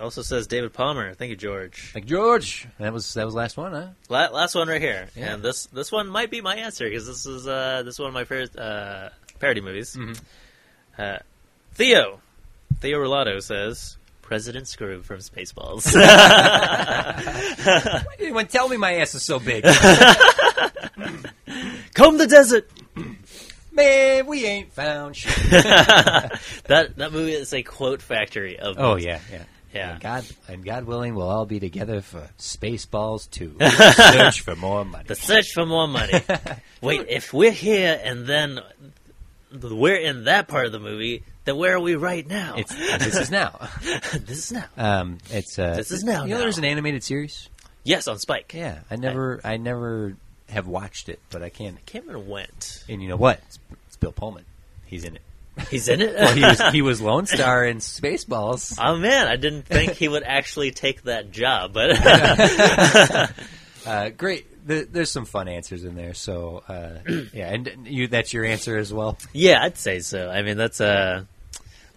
also 0.00 0.20
says 0.22 0.46
David 0.48 0.72
Palmer. 0.74 1.14
Thank 1.14 1.30
you, 1.30 1.36
George. 1.36 1.92
like 1.94 2.04
George. 2.06 2.66
That 2.78 2.92
was 2.92 3.14
that 3.14 3.24
was 3.24 3.34
last 3.34 3.56
one, 3.56 3.72
huh? 3.72 3.88
La- 4.08 4.28
last 4.28 4.54
one 4.56 4.68
right 4.68 4.82
here, 4.82 5.08
Yeah. 5.16 5.34
and 5.34 5.42
this 5.42 5.66
this 5.66 5.90
one 5.90 6.08
might 6.08 6.30
be 6.30 6.40
my 6.40 6.56
answer 6.56 6.84
because 6.88 7.06
this 7.06 7.24
is 7.24 7.46
uh, 7.48 7.82
this 7.84 7.94
is 7.94 7.98
one 8.00 8.08
of 8.08 8.14
my 8.14 8.24
favorite 8.24 8.58
uh, 8.58 9.08
parody 9.40 9.60
movies. 9.60 9.96
Mhm. 9.96 10.20
Theo 11.76 12.20
Theo 12.80 12.98
Rolado 12.98 13.42
says 13.42 13.98
President 14.22 14.64
Skroob 14.64 15.04
from 15.04 15.18
Spaceballs. 15.18 15.94
Why 17.54 18.02
did 18.16 18.24
anyone 18.24 18.46
tell 18.46 18.66
me 18.66 18.78
my 18.78 18.94
ass 18.96 19.14
is 19.14 19.22
so 19.22 19.38
big? 19.38 19.62
Comb 21.94 22.16
the 22.16 22.26
desert. 22.26 22.70
Man, 23.72 24.26
we 24.26 24.46
ain't 24.46 24.72
found 24.72 25.16
shit. 25.16 25.36
that 25.52 26.92
that 26.96 27.12
movie 27.12 27.34
is 27.34 27.52
a 27.52 27.62
quote 27.62 28.00
factory 28.00 28.58
of 28.58 28.76
oh 28.78 28.96
yeah, 28.96 29.20
yeah. 29.30 29.44
Yeah. 29.74 29.92
And 29.92 30.00
God 30.00 30.24
and 30.48 30.64
God 30.64 30.84
willing, 30.84 31.14
we'll 31.14 31.28
all 31.28 31.44
be 31.44 31.60
together 31.60 32.00
for 32.00 32.30
Spaceballs 32.38 33.30
too. 33.30 33.54
Search 33.60 34.40
for 34.40 34.56
more 34.56 34.86
money. 34.86 35.04
the 35.06 35.14
search 35.14 35.52
for 35.52 35.66
more 35.66 35.86
money. 35.86 36.22
Wait, 36.80 37.04
if 37.10 37.34
we're 37.34 37.50
here 37.50 38.00
and 38.02 38.26
then 38.26 38.60
we're 39.52 39.96
in 39.96 40.24
that 40.24 40.48
part 40.48 40.64
of 40.64 40.72
the 40.72 40.80
movie, 40.80 41.24
then 41.46 41.56
where 41.56 41.74
are 41.74 41.80
we 41.80 41.94
right 41.94 42.26
now? 42.28 42.56
It's 42.58 42.74
this 42.74 43.16
is 43.16 43.30
now. 43.30 43.68
this 43.82 44.50
is 44.50 44.52
now. 44.52 44.64
Um, 44.76 45.18
it's 45.30 45.58
uh, 45.58 45.74
This 45.76 45.90
is 45.90 46.04
now, 46.04 46.24
You 46.24 46.30
know, 46.30 46.36
now. 46.36 46.42
there's 46.42 46.58
an 46.58 46.64
animated 46.66 47.02
series. 47.02 47.48
Yes, 47.84 48.06
on 48.08 48.18
Spike. 48.18 48.52
Yeah, 48.54 48.80
I 48.90 48.96
never, 48.96 49.40
I 49.44 49.56
never 49.56 50.14
have 50.50 50.66
watched 50.68 51.08
it, 51.08 51.20
but 51.30 51.42
I 51.42 51.48
can. 51.48 51.66
i 51.66 51.70
can 51.86 52.02
Cameron 52.02 52.28
went. 52.28 52.84
And 52.88 53.00
you 53.02 53.08
know 53.08 53.16
what? 53.16 53.40
It's, 53.46 53.58
it's 53.86 53.96
Bill 53.96 54.12
Pullman. 54.12 54.44
He's 54.86 55.04
in 55.04 55.16
it. 55.16 55.22
He's 55.70 55.88
in 55.88 56.02
it. 56.02 56.14
Well, 56.18 56.34
he 56.34 56.42
was 56.42 56.60
he 56.72 56.82
was 56.82 57.00
Lone 57.00 57.24
Star 57.36 57.64
in 57.64 57.78
Spaceballs. 57.78 58.76
oh 58.78 58.96
man, 58.96 59.26
I 59.26 59.36
didn't 59.36 59.62
think 59.62 59.92
he 59.94 60.06
would 60.06 60.22
actually 60.24 60.70
take 60.72 61.02
that 61.04 61.30
job, 61.30 61.72
but 61.72 61.96
Uh, 63.86 64.08
great. 64.10 64.66
The, 64.66 64.86
there's 64.90 65.12
some 65.12 65.26
fun 65.26 65.46
answers 65.46 65.84
in 65.84 65.94
there. 65.94 66.12
So 66.12 66.64
uh, 66.68 66.98
yeah, 67.32 67.52
and 67.52 67.86
you 67.86 68.08
that's 68.08 68.32
your 68.34 68.44
answer 68.44 68.76
as 68.76 68.92
well. 68.92 69.16
yeah, 69.32 69.62
I'd 69.62 69.78
say 69.78 70.00
so. 70.00 70.28
I 70.28 70.42
mean, 70.42 70.56
that's 70.56 70.80
a 70.80 71.26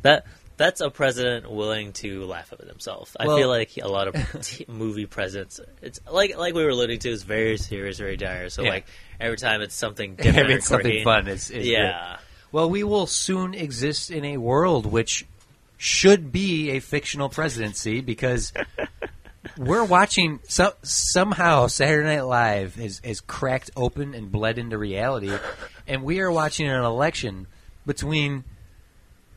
that 0.01 0.25
that's 0.57 0.81
a 0.81 0.89
president 0.89 1.49
willing 1.49 1.93
to 1.93 2.25
laugh 2.25 2.51
at 2.51 2.59
himself. 2.67 3.15
I 3.19 3.27
Well- 3.27 3.37
feel 3.37 3.47
like 3.47 3.77
a 3.81 3.87
lot 3.87 4.07
of 4.09 4.41
t- 4.43 4.65
movie 4.67 5.05
presidents, 5.05 5.59
it's 5.81 5.99
like 6.11 6.37
like 6.37 6.53
we 6.53 6.63
were 6.63 6.69
alluding 6.71 6.99
to, 6.99 7.09
is 7.09 7.23
very 7.23 7.57
serious, 7.57 7.97
very 7.97 8.17
dire. 8.17 8.49
So 8.49 8.63
Yeah. 8.63 8.69
like 8.71 8.87
every 9.19 9.37
time 9.37 9.61
it's 9.61 9.75
something 9.75 10.15
different, 10.17 10.49
or 10.51 10.61
something 10.61 11.03
fun 11.03 11.27
is, 11.27 11.49
is 11.49 11.65
yeah. 11.67 12.15
great. 12.15 12.25
Well, 12.51 12.69
we 12.69 12.83
will 12.83 13.05
soon 13.07 13.53
exist 13.53 14.09
in 14.11 14.25
a 14.25 14.37
world 14.37 14.85
which 14.85 15.25
should 15.77 16.31
be 16.31 16.71
a 16.71 16.79
fictional 16.79 17.29
presidency 17.29 18.01
because 18.01 18.51
we're 19.57 19.83
watching 19.85 20.39
some 20.47 20.73
somehow 20.83 21.67
Saturday 21.67 22.15
Night 22.17 22.21
Live 22.25 22.75
has, 22.75 22.99
has 23.05 23.21
cracked 23.21 23.71
open 23.77 24.13
and 24.13 24.31
bled 24.31 24.57
into 24.57 24.77
reality, 24.77 25.31
and 25.87 26.03
we 26.03 26.19
are 26.19 26.31
watching 26.31 26.67
an 26.67 26.83
election 26.83 27.47
between 27.85 28.43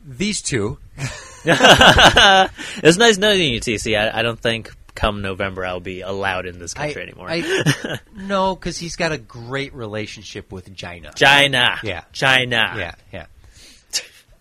these 0.04 0.42
two. 0.42 0.78
It's 1.44 2.98
nice 2.98 3.18
knowing 3.18 3.40
you, 3.52 3.60
TC. 3.60 3.98
I, 3.98 4.20
I 4.20 4.22
don't 4.22 4.38
think 4.38 4.70
come 4.94 5.22
November 5.22 5.64
I'll 5.64 5.80
be 5.80 6.02
allowed 6.02 6.46
in 6.46 6.58
this 6.60 6.72
country 6.74 7.02
anymore. 7.02 7.26
I, 7.28 7.98
no, 8.14 8.54
because 8.54 8.78
he's 8.78 8.94
got 8.94 9.10
a 9.10 9.18
great 9.18 9.74
relationship 9.74 10.52
with 10.52 10.72
China. 10.76 11.12
China, 11.16 11.78
Yeah. 11.82 12.02
China. 12.12 12.74
Yeah, 12.76 12.94
yeah. 13.12 13.26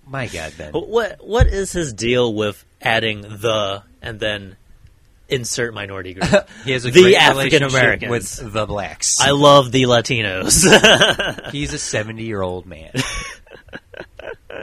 My 0.05 0.27
God, 0.27 0.53
Ben. 0.57 0.73
What 0.73 1.25
what 1.25 1.47
is 1.47 1.71
his 1.71 1.93
deal 1.93 2.33
with 2.33 2.63
adding 2.81 3.21
the 3.21 3.81
and 4.01 4.19
then 4.19 4.57
insert 5.29 5.73
minority 5.73 6.13
group? 6.15 6.29
He 6.65 6.71
has 6.73 6.85
a 6.85 6.91
The 6.91 7.01
great 7.01 7.15
African 7.15 7.63
relationship 7.63 7.71
Americans. 7.71 8.11
with 8.41 8.53
the 8.53 8.65
blacks. 8.67 9.19
I 9.21 9.31
love 9.31 9.71
the 9.71 9.83
Latinos. 9.83 11.51
He's 11.51 11.73
a 11.73 11.77
seventy-year-old 11.79 12.65
man. 12.67 12.91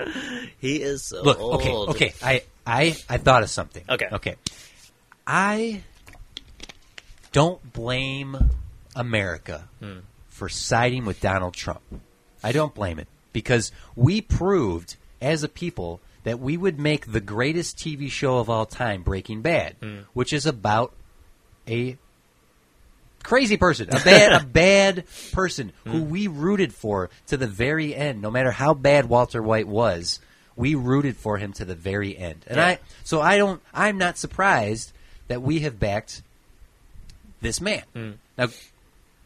he 0.58 0.76
is 0.76 1.02
so 1.04 1.22
Look, 1.22 1.40
old. 1.40 1.60
okay, 1.60 1.72
okay. 1.90 2.14
I, 2.22 2.42
I, 2.66 2.96
I 3.08 3.16
thought 3.18 3.42
of 3.42 3.50
something. 3.50 3.84
Okay. 3.88 4.08
okay. 4.12 4.36
I 5.26 5.82
don't 7.32 7.72
blame 7.72 8.36
America 8.96 9.68
Hmm. 9.80 9.98
for 10.28 10.48
siding 10.48 11.04
with 11.04 11.20
Donald 11.20 11.54
Trump. 11.54 11.80
I 12.42 12.52
don't 12.52 12.74
blame 12.74 12.98
it 12.98 13.08
because 13.32 13.72
we 13.96 14.20
proved 14.20 14.96
as 15.20 15.42
a 15.42 15.48
people 15.48 16.00
that 16.24 16.38
we 16.40 16.56
would 16.56 16.78
make 16.78 17.10
the 17.12 17.20
greatest 17.20 17.78
TV 17.78 18.10
show 18.10 18.38
of 18.38 18.48
all 18.50 18.66
time, 18.66 19.02
Breaking 19.02 19.42
Bad, 19.42 19.76
Hmm. 19.80 19.98
which 20.14 20.32
is 20.32 20.46
about 20.46 20.94
a 21.68 21.96
crazy 23.28 23.56
person, 23.56 23.88
a 23.90 24.00
bad, 24.00 24.32
a 24.42 24.44
bad 24.44 25.04
person 25.32 25.72
who 25.84 25.98
Hmm. 26.04 26.10
we 26.10 26.26
rooted 26.28 26.72
for 26.72 27.10
to 27.28 27.36
the 27.36 27.46
very 27.46 27.94
end. 27.94 28.22
No 28.22 28.30
matter 28.30 28.50
how 28.50 28.72
bad 28.74 29.06
Walter 29.08 29.42
White 29.42 29.68
was, 29.68 30.18
we 30.56 30.74
rooted 30.74 31.16
for 31.16 31.36
him 31.38 31.52
to 31.54 31.64
the 31.64 31.74
very 31.74 32.16
end. 32.16 32.44
And 32.46 32.56
Yeah. 32.56 32.66
I, 32.66 32.78
so 33.04 33.20
I 33.20 33.36
don't, 33.36 33.60
I'm 33.74 33.98
not 33.98 34.16
surprised 34.18 34.92
that 35.28 35.42
we 35.42 35.60
have 35.60 35.78
backed 35.78 36.22
this 37.40 37.60
man. 37.60 37.82
Hmm. 37.94 38.10
Now, 38.36 38.48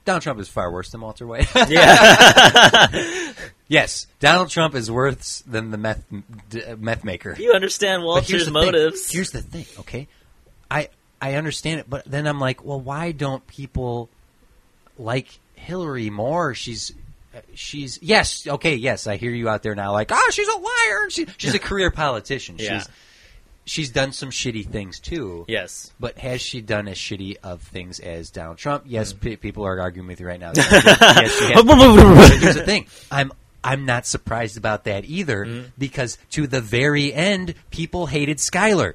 Donald 0.04 0.22
Trump 0.24 0.40
is 0.40 0.48
far 0.48 0.72
worse 0.72 0.90
than 0.90 1.00
Walter 1.00 1.26
White. 1.26 1.48
Yeah, 1.68 3.32
yes, 3.68 4.06
Donald 4.20 4.50
Trump 4.50 4.74
is 4.74 4.90
worse 4.90 5.42
than 5.46 5.70
the 5.70 5.78
meth 5.78 6.02
d- 6.50 6.62
meth 6.76 7.04
maker. 7.04 7.36
you 7.38 7.52
understand 7.52 8.02
But 8.02 8.06
Walter's 8.06 8.46
the 8.46 8.50
motives. 8.50 9.06
Thing. 9.06 9.16
Here's 9.16 9.30
the 9.30 9.42
thing, 9.42 9.66
okay? 9.80 10.08
I 11.22 11.34
understand 11.36 11.80
it, 11.80 11.88
but 11.88 12.04
then 12.04 12.26
I'm 12.26 12.40
like, 12.40 12.64
well, 12.64 12.80
why 12.80 13.12
don't 13.12 13.46
people 13.46 14.08
like 14.98 15.28
Hillary 15.54 16.10
more? 16.10 16.52
She's 16.54 16.92
uh, 17.34 17.40
she's 17.54 17.98
yes, 18.02 18.46
okay, 18.46 18.74
yes, 18.74 19.06
I 19.06 19.16
hear 19.16 19.30
you 19.30 19.48
out 19.48 19.62
there 19.62 19.74
now, 19.74 19.92
like, 19.92 20.10
oh, 20.12 20.30
she's 20.32 20.48
a 20.48 20.58
liar. 20.58 21.08
She, 21.10 21.26
she's 21.38 21.54
a 21.54 21.58
career 21.70 21.90
politician. 21.90 22.56
Yeah. 22.58 22.78
She's 22.80 22.88
she's 23.64 23.90
done 23.90 24.10
some 24.12 24.30
shitty 24.30 24.66
things 24.68 24.98
too. 24.98 25.44
yes, 25.48 25.92
But 26.00 26.18
has 26.18 26.40
she 26.42 26.60
done 26.60 26.88
as 26.88 26.96
shitty 26.98 27.36
of 27.44 27.62
things 27.62 28.00
as 28.00 28.30
Donald 28.30 28.58
Trump? 28.58 28.82
Yes, 28.86 29.12
Mm. 29.12 29.20
pe- 29.20 29.36
people 29.36 29.64
are 29.64 29.80
arguing 29.80 30.08
with 30.08 30.18
you 30.20 30.26
right 30.26 30.40
now. 30.40 30.50
yes, 30.56 30.66
she 31.38 31.52
has. 31.52 32.40
Here's 32.42 32.56
the 32.56 32.64
thing. 32.66 32.86
I'm 33.10 33.32
I'm 33.64 33.86
not 33.86 34.06
surprised 34.06 34.56
about 34.56 34.84
that 34.84 35.04
either 35.04 35.46
Mm. 35.46 35.70
because 35.78 36.18
to 36.32 36.48
the 36.48 36.60
very 36.60 37.14
end, 37.14 37.54
people 37.70 38.06
hated 38.06 38.38
Skyler. 38.38 38.94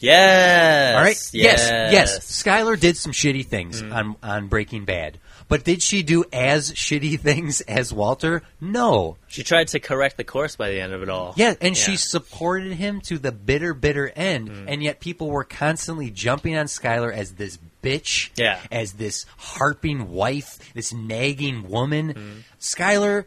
Yes, 0.00 0.96
All 0.96 1.02
right. 1.02 1.30
Yes. 1.32 1.68
yes, 1.70 1.92
Yes. 1.92 2.42
Skyler 2.42 2.78
did 2.78 2.96
some 2.96 3.12
shitty 3.12 3.46
things 3.46 3.82
Mm. 3.82 3.94
on 3.94 4.16
on 4.22 4.46
Breaking 4.48 4.84
Bad, 4.84 5.18
but 5.48 5.62
did 5.64 5.82
she 5.82 6.02
do 6.02 6.24
as 6.32 6.72
shitty 6.72 7.20
things 7.28 7.60
as 7.62 7.92
Walter? 7.92 8.42
No. 8.60 9.16
She 9.28 9.42
tried 9.44 9.68
to 9.68 9.80
correct 9.80 10.16
the 10.16 10.24
course 10.24 10.56
by 10.56 10.70
the 10.70 10.80
end 10.80 10.92
of 10.92 11.02
it 11.02 11.08
all. 11.08 11.34
Yeah, 11.36 11.54
and 11.60 11.76
she 11.76 11.92
Yeah. 11.92 11.96
Mm. 11.98 12.00
supported 12.10 12.72
him 12.72 13.00
to 13.02 13.18
the 13.18 13.30
bitter, 13.32 13.74
bitter 13.74 14.10
end, 14.16 14.50
and 14.68 14.82
yet 14.82 15.00
people 15.00 15.30
were 15.30 15.44
constantly 15.44 16.10
jumping 16.10 16.56
on 16.56 16.66
Skyler 16.66 17.12
as 17.12 17.32
this 17.32 17.58
bitch, 17.82 18.30
Yeah. 18.36 18.58
as 18.72 18.94
this 18.94 19.26
harping 19.36 20.10
wife, 20.10 20.58
this 20.74 20.92
nagging 20.92 21.68
woman. 21.68 22.14
Mm. 22.14 22.42
Skyler 22.60 23.24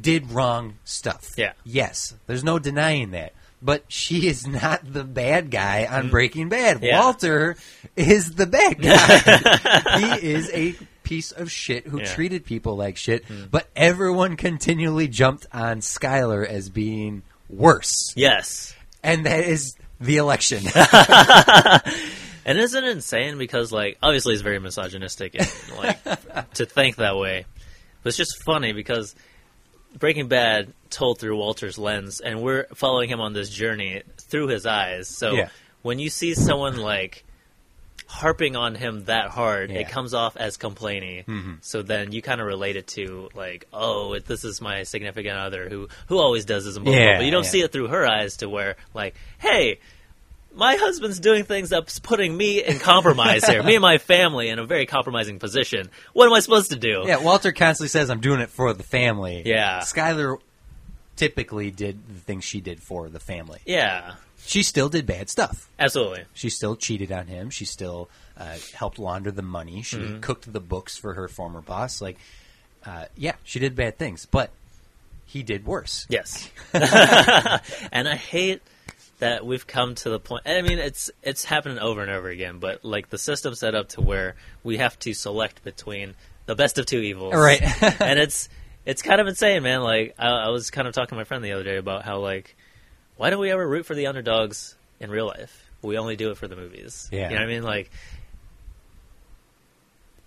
did 0.00 0.30
wrong 0.32 0.74
stuff. 0.84 1.30
Yeah. 1.36 1.52
Yes, 1.64 2.14
there's 2.26 2.42
no 2.44 2.58
denying 2.58 3.12
that. 3.12 3.32
But 3.64 3.84
she 3.88 4.28
is 4.28 4.46
not 4.46 4.80
the 4.84 5.02
bad 5.04 5.50
guy 5.50 5.86
on 5.90 6.10
Breaking 6.10 6.50
Bad. 6.50 6.78
Mm. 6.82 6.82
Yeah. 6.84 7.00
Walter 7.00 7.56
is 7.96 8.32
the 8.34 8.46
bad 8.46 8.80
guy. 8.80 10.18
he 10.20 10.28
is 10.32 10.50
a 10.52 10.74
piece 11.02 11.32
of 11.32 11.50
shit 11.50 11.86
who 11.86 11.98
Yeah. 11.98 12.04
Mm. 12.04 12.14
treated 12.14 12.44
people 12.44 12.76
like 12.76 12.98
shit, 12.98 13.24
but 13.50 13.66
everyone 13.74 14.36
continually 14.36 15.08
jumped 15.08 15.46
on 15.50 15.80
Skyler 15.80 16.46
as 16.46 16.68
being 16.68 17.22
worse. 17.48 18.12
Yes. 18.16 18.74
And 19.02 19.24
that 19.24 19.40
is 19.44 19.76
the 19.98 20.18
election. 20.18 20.62
And 22.46 22.58
isn't 22.58 22.84
it 22.84 22.90
insane 22.90 23.38
because 23.38 23.72
like 23.72 23.96
obviously 24.02 24.34
it's 24.34 24.42
very 24.42 24.58
misogynistic 24.58 25.34
and 25.34 25.50
like 25.78 26.52
to 26.54 26.66
think 26.66 26.96
that 26.96 27.16
way. 27.16 27.46
But 28.02 28.08
it's 28.08 28.18
just 28.18 28.42
funny 28.44 28.72
because 28.72 29.14
Breaking 29.98 30.28
Bad 30.28 30.72
told 30.90 31.18
through 31.18 31.36
Walter's 31.36 31.78
lens 31.78 32.20
and 32.20 32.42
we're 32.42 32.66
following 32.74 33.08
him 33.08 33.20
on 33.20 33.32
this 33.32 33.48
journey 33.50 34.02
through 34.18 34.48
his 34.48 34.66
eyes. 34.66 35.08
So 35.08 35.32
Yeah. 35.32 35.48
when 35.82 35.98
you 35.98 36.10
see 36.10 36.34
someone 36.34 36.76
like 36.76 37.24
harping 38.06 38.54
on 38.54 38.74
him 38.74 39.04
that 39.06 39.30
hard, 39.30 39.70
Yeah. 39.70 39.80
it 39.80 39.88
comes 39.88 40.14
off 40.14 40.36
as 40.36 40.56
complaining. 40.56 41.24
Mhm. 41.26 41.58
So 41.62 41.82
then 41.82 42.12
you 42.12 42.22
kind 42.22 42.40
of 42.40 42.46
relate 42.46 42.76
it 42.76 42.86
to 42.88 43.28
like, 43.34 43.66
oh, 43.72 44.12
it, 44.12 44.26
this 44.26 44.44
is 44.44 44.60
my 44.60 44.82
significant 44.84 45.36
other 45.38 45.68
who 45.68 45.88
who 46.08 46.18
always 46.18 46.44
does 46.44 46.64
this, 46.64 46.76
and 46.76 46.84
blah, 46.84 46.92
blah, 46.92 47.00
blah. 47.02 47.10
Yeah, 47.12 47.18
but 47.18 47.24
you 47.24 47.30
don't 47.30 47.44
yeah. 47.44 47.50
see 47.50 47.60
it 47.62 47.72
through 47.72 47.88
her 47.88 48.06
eyes 48.06 48.36
to 48.38 48.48
where 48.48 48.76
like, 48.92 49.14
hey, 49.38 49.80
my 50.54 50.76
husband's 50.76 51.20
doing 51.20 51.44
things 51.44 51.68
that's 51.70 51.98
putting 51.98 52.36
me 52.36 52.62
in 52.62 52.78
compromise 52.78 53.44
here. 53.44 53.62
Me 53.62 53.74
and 53.74 53.82
my 53.82 53.98
family 53.98 54.48
in 54.48 54.58
a 54.58 54.66
very 54.66 54.86
compromising 54.86 55.38
position. 55.38 55.90
What 56.12 56.26
am 56.26 56.32
I 56.32 56.40
supposed 56.40 56.70
to 56.70 56.76
do? 56.76 57.04
yeah, 57.06 57.16
Walter 57.18 57.52
constantly 57.52 57.88
says, 57.88 58.10
I'm 58.10 58.20
doing 58.20 58.40
it 58.40 58.50
for 58.50 58.72
the 58.72 58.82
family. 58.82 59.42
Yeah. 59.44 59.80
Skyler 59.80 60.38
typically 61.16 61.70
did 61.70 62.06
the 62.08 62.20
things 62.20 62.44
she 62.44 62.60
did 62.60 62.82
for 62.82 63.08
the 63.08 63.20
family. 63.20 63.60
Yeah, 63.66 64.14
She 64.46 64.62
still 64.62 64.88
did 64.88 65.06
bad 65.06 65.30
stuff. 65.30 65.68
absolutely. 65.78 66.24
She 66.34 66.50
still 66.50 66.76
cheated 66.76 67.12
on 67.12 67.26
him. 67.28 67.50
She 67.50 67.64
still 67.64 68.08
uh, 68.36 68.56
helped 68.74 68.98
launder 68.98 69.30
the 69.30 69.42
money. 69.42 69.82
She 69.82 69.96
Mm-hmm. 69.96 70.20
cooked 70.20 70.52
the 70.52 70.60
books 70.60 70.96
for 70.96 71.14
her 71.14 71.28
former 71.28 71.60
boss. 71.60 72.00
Like, 72.00 72.18
uh, 72.84 73.06
yeah, 73.16 73.34
she 73.44 73.58
did 73.60 73.74
bad 73.76 73.96
things, 73.96 74.26
but 74.26 74.50
he 75.26 75.42
did 75.42 75.64
worse. 75.66 76.06
Yes. 76.08 76.50
and 76.74 78.08
I 78.08 78.16
hate 78.16 78.60
that 79.18 79.46
we've 79.46 79.66
come 79.66 79.94
to 79.96 80.10
the 80.10 80.18
point. 80.20 80.42
I 80.46 80.62
mean, 80.62 80.78
it's 80.78 81.10
it's 81.22 81.44
happening 81.44 81.78
over 81.78 82.02
and 82.02 82.10
over 82.10 82.28
again. 82.28 82.58
But 82.58 82.84
like 82.84 83.10
the 83.10 83.18
system 83.18 83.54
set 83.54 83.74
up 83.74 83.90
to 83.90 84.00
where 84.00 84.34
we 84.62 84.78
have 84.78 84.98
to 85.00 85.14
select 85.14 85.62
between 85.64 86.14
the 86.46 86.54
best 86.54 86.78
of 86.78 86.86
two 86.86 86.98
evils, 86.98 87.34
Right. 87.34 87.62
and 88.00 88.18
it's 88.18 88.48
it's 88.86 89.02
kind 89.02 89.20
of 89.20 89.26
insane, 89.26 89.62
man. 89.62 89.82
Like 89.82 90.14
I, 90.18 90.28
I 90.28 90.48
was 90.48 90.70
kind 90.70 90.86
of 90.88 90.94
talking 90.94 91.10
to 91.10 91.16
my 91.16 91.24
friend 91.24 91.44
the 91.44 91.52
other 91.52 91.64
day 91.64 91.76
about 91.76 92.04
how 92.04 92.18
like 92.18 92.56
why 93.16 93.30
don't 93.30 93.40
we 93.40 93.50
ever 93.50 93.66
root 93.66 93.86
for 93.86 93.94
the 93.94 94.06
underdogs 94.08 94.76
in 95.00 95.10
real 95.10 95.26
life? 95.26 95.70
We 95.82 95.98
only 95.98 96.16
do 96.16 96.30
it 96.30 96.36
for 96.36 96.48
the 96.48 96.56
movies. 96.56 97.08
Yeah. 97.12 97.28
you 97.28 97.34
know 97.36 97.42
what 97.42 97.48
I 97.48 97.52
mean? 97.52 97.62
Like 97.62 97.90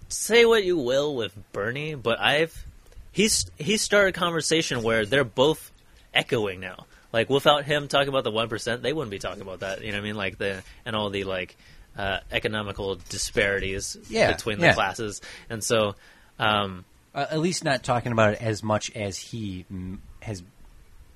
say 0.10 0.46
what 0.46 0.64
you 0.64 0.78
will 0.78 1.16
with 1.16 1.34
Bernie, 1.52 1.96
but 1.96 2.20
I've 2.20 2.66
he's 3.12 3.46
he 3.58 3.78
started 3.78 4.16
a 4.16 4.20
conversation 4.20 4.84
where 4.84 5.06
they're 5.06 5.24
both 5.24 5.72
echoing 6.14 6.60
now. 6.60 6.86
Like 7.14 7.30
without 7.30 7.64
him 7.66 7.88
talking 7.88 8.10
about 8.10 8.24
the 8.24 8.32
one 8.32 8.50
percent, 8.50 8.84
they 8.84 8.94
wouldn't 8.94 9.12
be 9.12 9.20
talking 9.20 9.42
about 9.42 9.62
that. 9.62 9.82
You 9.82 9.92
know 9.92 9.98
what 9.98 10.02
I 10.02 10.08
mean? 10.08 10.16
Like 10.16 10.38
the 10.38 10.64
and 10.86 10.96
all 10.96 11.10
the 11.10 11.24
like 11.24 11.56
uh, 11.98 12.20
economical 12.32 13.00
disparities 13.10 13.98
Yeah, 14.10 14.32
between 14.32 14.60
the 14.60 14.68
yeah. 14.68 14.74
classes, 14.74 15.22
and 15.50 15.64
so 15.64 15.96
um, 16.40 16.86
Uh, 17.16 17.26
at 17.32 17.40
least 17.40 17.64
not 17.64 17.84
talking 17.84 18.12
about 18.12 18.34
it 18.34 18.42
as 18.42 18.62
much 18.62 18.92
as 18.96 19.18
he 19.18 19.66
mm, 19.74 19.98
has 20.22 20.44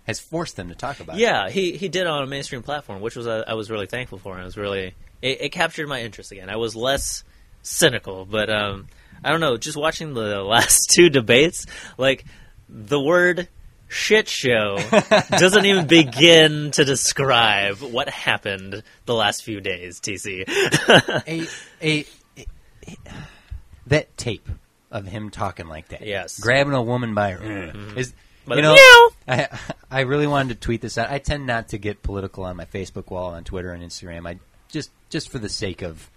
has 0.07 0.19
forced 0.19 0.55
them 0.55 0.69
to 0.69 0.75
talk 0.75 0.99
about. 0.99 1.15
it. 1.17 1.19
yeah, 1.21 1.49
he 1.49 1.77
he 1.77 1.87
did 1.89 2.01
it 2.01 2.07
on 2.07 2.23
a 2.23 2.27
mainstream 2.27 2.63
platform, 2.63 3.01
which 3.01 3.15
was 3.15 3.27
uh, 3.27 3.43
I 3.47 3.53
was 3.53 3.69
really 3.69 3.85
thankful 3.85 4.17
for. 4.17 4.33
And 4.33 4.41
it 4.41 4.45
was 4.45 4.57
really 4.57 4.95
it, 5.21 5.41
it 5.41 5.49
captured 5.51 5.87
my 5.87 6.01
interest 6.01 6.31
again. 6.31 6.49
I 6.49 6.55
was 6.55 6.75
less 6.75 7.23
cynical, 7.61 8.25
but 8.25 8.49
um, 8.49 8.87
I 9.23 9.29
don't 9.29 9.41
know. 9.41 9.57
Just 9.57 9.77
watching 9.77 10.13
the 10.15 10.41
last 10.55 10.89
two 10.95 11.09
debates, 11.09 11.67
like 11.99 12.25
the 12.67 12.99
word 12.99 13.47
shit 13.91 14.27
show 14.29 14.77
doesn't 15.29 15.65
even 15.65 15.85
begin 15.85 16.71
to 16.71 16.85
describe 16.85 17.77
what 17.81 18.09
happened 18.09 18.83
the 19.05 19.13
last 19.13 19.43
few 19.43 19.59
days. 19.59 19.99
TC. 19.99 20.47
a, 21.27 21.47
a, 21.81 22.05
a- 22.37 22.97
that 23.87 24.15
tape 24.17 24.47
of 24.89 25.05
him 25.05 25.29
talking 25.29 25.67
like 25.67 25.89
that. 25.89 26.01
Yes. 26.01 26.39
grabbing 26.39 26.73
a 26.73 26.81
woman 26.81 27.13
by 27.13 27.31
her 27.31 27.39
mm-hmm. 27.39 27.89
mm. 27.91 27.97
is. 27.97 28.13
But 28.45 28.55
you 28.55 28.63
know. 28.63 28.75
I 29.27 29.47
I 29.91 29.99
really 30.01 30.25
wanted 30.25 30.55
to 30.55 30.65
tweet 30.65 30.81
this 30.81 30.97
out. 30.97 31.11
I 31.11 31.19
tend 31.19 31.45
not 31.45 31.69
to 31.69 31.77
get 31.77 32.01
political 32.01 32.43
on 32.43 32.57
my 32.57 32.65
Facebook 32.65 33.11
wall, 33.11 33.33
on 33.33 33.43
Twitter 33.43 33.71
and 33.71 33.83
Instagram. 33.83 34.27
I 34.27 34.39
just 34.69 34.89
just 35.09 35.29
for 35.29 35.37
the 35.37 35.49
sake 35.49 35.83
of 35.83 36.09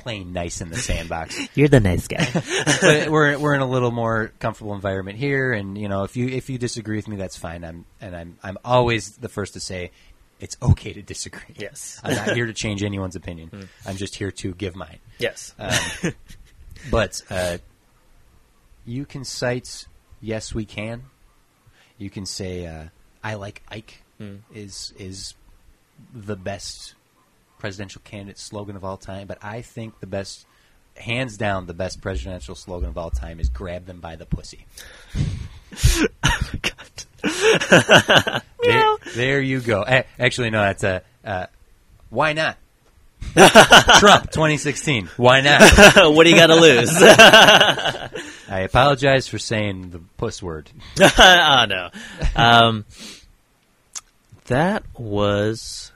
playing 0.00 0.32
nice 0.32 0.60
in 0.60 0.70
the 0.70 0.76
sandbox. 0.76 1.38
You're 1.54 1.68
the 1.68 1.80
nice 1.80 2.08
guy. 2.08 2.28
but 2.80 3.10
we're 3.10 3.38
we're 3.38 3.54
in 3.54 3.60
a 3.60 3.68
little 3.68 3.90
more 3.90 4.32
comfortable 4.38 4.74
environment 4.74 5.18
here, 5.18 5.52
and 5.52 5.76
you 5.78 5.88
know, 5.88 6.04
if 6.04 6.16
you 6.16 6.28
if 6.28 6.50
you 6.50 6.58
disagree 6.58 6.96
with 6.96 7.08
me, 7.08 7.16
that's 7.16 7.36
fine. 7.36 7.64
I'm 7.64 7.84
and 8.00 8.16
I'm 8.16 8.38
I'm 8.42 8.58
always 8.64 9.16
the 9.16 9.28
first 9.28 9.54
to 9.54 9.60
say 9.60 9.90
it's 10.40 10.56
okay 10.62 10.92
to 10.92 11.02
disagree. 11.02 11.54
Yes. 11.56 12.00
I'm 12.02 12.14
not 12.14 12.34
here 12.34 12.46
to 12.46 12.52
change 12.54 12.82
anyone's 12.82 13.16
opinion. 13.16 13.68
I'm 13.86 13.96
just 13.96 14.14
here 14.14 14.30
to 14.30 14.54
give 14.54 14.74
mine. 14.74 14.98
yes. 15.18 15.54
Um, 15.58 16.12
but 16.90 17.20
uh, 17.28 17.58
you 18.86 19.04
can 19.04 19.24
cite 19.24 19.86
yes, 20.20 20.54
we 20.54 20.64
can. 20.64 21.04
You 21.98 22.08
can 22.08 22.24
say 22.24 22.66
uh, 22.66 22.84
I 23.22 23.34
like 23.34 23.62
Ike 23.68 24.02
is 24.54 24.92
is 24.98 25.34
the 26.14 26.36
best 26.36 26.94
presidential 27.60 28.02
candidate 28.04 28.38
slogan 28.38 28.76
of 28.76 28.84
all 28.84 28.96
time. 28.96 29.26
But 29.26 29.38
I 29.42 29.62
think 29.62 30.00
the 30.00 30.06
best, 30.06 30.46
hands 30.96 31.36
down, 31.36 31.66
the 31.66 31.74
best 31.74 32.00
presidential 32.00 32.54
slogan 32.54 32.88
of 32.88 32.98
all 32.98 33.10
time 33.10 33.38
is 33.38 33.48
"Grab 33.48 33.86
them 33.86 34.00
by 34.00 34.16
the 34.16 34.26
pussy." 34.26 34.66
Oh 35.84 36.08
my 36.24 36.60
there, 38.62 38.96
there 39.14 39.40
you 39.40 39.60
go. 39.60 39.84
Actually, 40.18 40.50
no, 40.50 40.62
that's 40.62 40.84
a. 40.84 41.02
Uh, 41.24 41.46
why 42.08 42.32
not? 42.32 42.56
Trump 43.98 44.30
2016. 44.30 45.10
Why 45.16 45.40
not? 45.40 45.60
what 46.14 46.24
do 46.24 46.30
you 46.30 46.36
got 46.36 46.48
to 46.48 46.56
lose? 46.56 46.90
I 48.48 48.60
apologize 48.60 49.28
for 49.28 49.38
saying 49.38 49.90
the 49.90 50.00
puss 50.16 50.42
word. 50.42 50.70
oh 51.00 51.66
no. 51.68 51.90
Um, 52.34 52.84
that 54.46 54.82
was. 54.98 55.89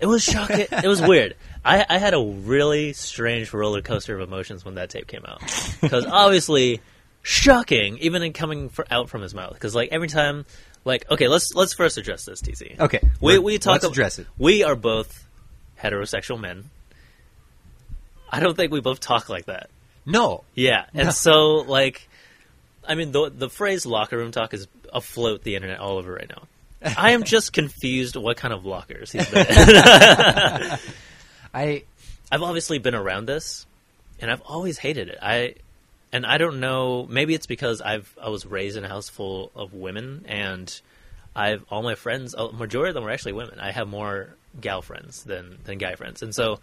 It 0.00 0.06
was 0.06 0.22
shocking. 0.24 0.66
it 0.70 0.86
was 0.86 1.00
weird. 1.02 1.36
I, 1.64 1.84
I 1.88 1.98
had 1.98 2.14
a 2.14 2.20
really 2.22 2.92
strange 2.94 3.52
roller 3.52 3.82
coaster 3.82 4.14
of 4.18 4.26
emotions 4.26 4.64
when 4.64 4.76
that 4.76 4.88
tape 4.90 5.06
came 5.06 5.24
out 5.26 5.40
because 5.80 6.06
obviously 6.06 6.80
shocking, 7.22 7.98
even 7.98 8.22
in 8.22 8.32
coming 8.32 8.70
for, 8.70 8.86
out 8.90 9.10
from 9.10 9.20
his 9.22 9.34
mouth. 9.34 9.52
Because 9.54 9.74
like 9.74 9.90
every 9.92 10.08
time, 10.08 10.46
like 10.86 11.10
okay, 11.10 11.28
let's 11.28 11.54
let's 11.54 11.74
first 11.74 11.98
address 11.98 12.24
this, 12.24 12.40
TC. 12.40 12.80
Okay, 12.80 13.00
we 13.20 13.38
we're- 13.38 13.58
talk. 13.58 13.72
let's 13.72 13.84
ab- 13.84 13.90
address 13.92 14.18
it. 14.18 14.26
We 14.38 14.62
are 14.64 14.74
both 14.74 15.26
heterosexual 15.82 16.40
men. 16.40 16.70
I 18.30 18.40
don't 18.40 18.56
think 18.56 18.72
we 18.72 18.80
both 18.80 19.00
talk 19.00 19.28
like 19.28 19.46
that. 19.46 19.70
No, 20.06 20.44
Yeah, 20.54 20.86
and 20.94 21.06
No. 21.06 21.10
so 21.12 21.56
like, 21.56 22.08
I 22.88 22.94
mean, 22.94 23.12
the 23.12 23.30
the 23.30 23.50
phrase 23.50 23.84
locker 23.84 24.16
room 24.16 24.30
talk 24.32 24.54
is 24.54 24.66
afloat 24.92 25.42
the 25.42 25.56
internet 25.56 25.78
all 25.78 25.98
over 25.98 26.12
right 26.14 26.28
now. 26.28 26.44
I 26.96 27.10
am 27.10 27.24
just 27.24 27.52
confused 27.52 28.16
what 28.16 28.36
kind 28.36 28.54
of 28.54 28.64
lockers 28.64 29.12
he's 29.12 29.28
been 29.28 29.46
in. 29.46 29.46
I 31.54 31.84
I've 32.32 32.42
obviously 32.42 32.78
been 32.78 32.94
around 32.94 33.26
this, 33.26 33.66
and 34.20 34.30
I've 34.30 34.40
always 34.42 34.78
hated 34.78 35.08
it. 35.08 35.18
I 35.20 35.56
and 36.12 36.24
I 36.24 36.38
don't 36.38 36.60
know. 36.60 37.06
Maybe 37.08 37.34
it's 37.34 37.46
because 37.46 37.80
I've 37.80 38.16
I 38.20 38.30
was 38.30 38.46
raised 38.46 38.76
in 38.76 38.84
a 38.84 38.88
house 38.88 39.08
full 39.08 39.50
of 39.54 39.74
women, 39.74 40.24
and 40.26 40.80
I've 41.34 41.64
all 41.70 41.82
my 41.82 41.96
friends. 41.96 42.34
A 42.34 42.50
majority 42.52 42.90
of 42.90 42.94
them 42.94 43.04
are 43.04 43.10
actually 43.10 43.32
women. 43.32 43.60
I 43.60 43.72
have 43.72 43.88
more 43.88 44.34
gal 44.60 44.80
friends 44.80 45.24
than 45.24 45.58
than 45.64 45.78
guy 45.78 45.94
friends, 45.96 46.22
and 46.22 46.34
so. 46.34 46.60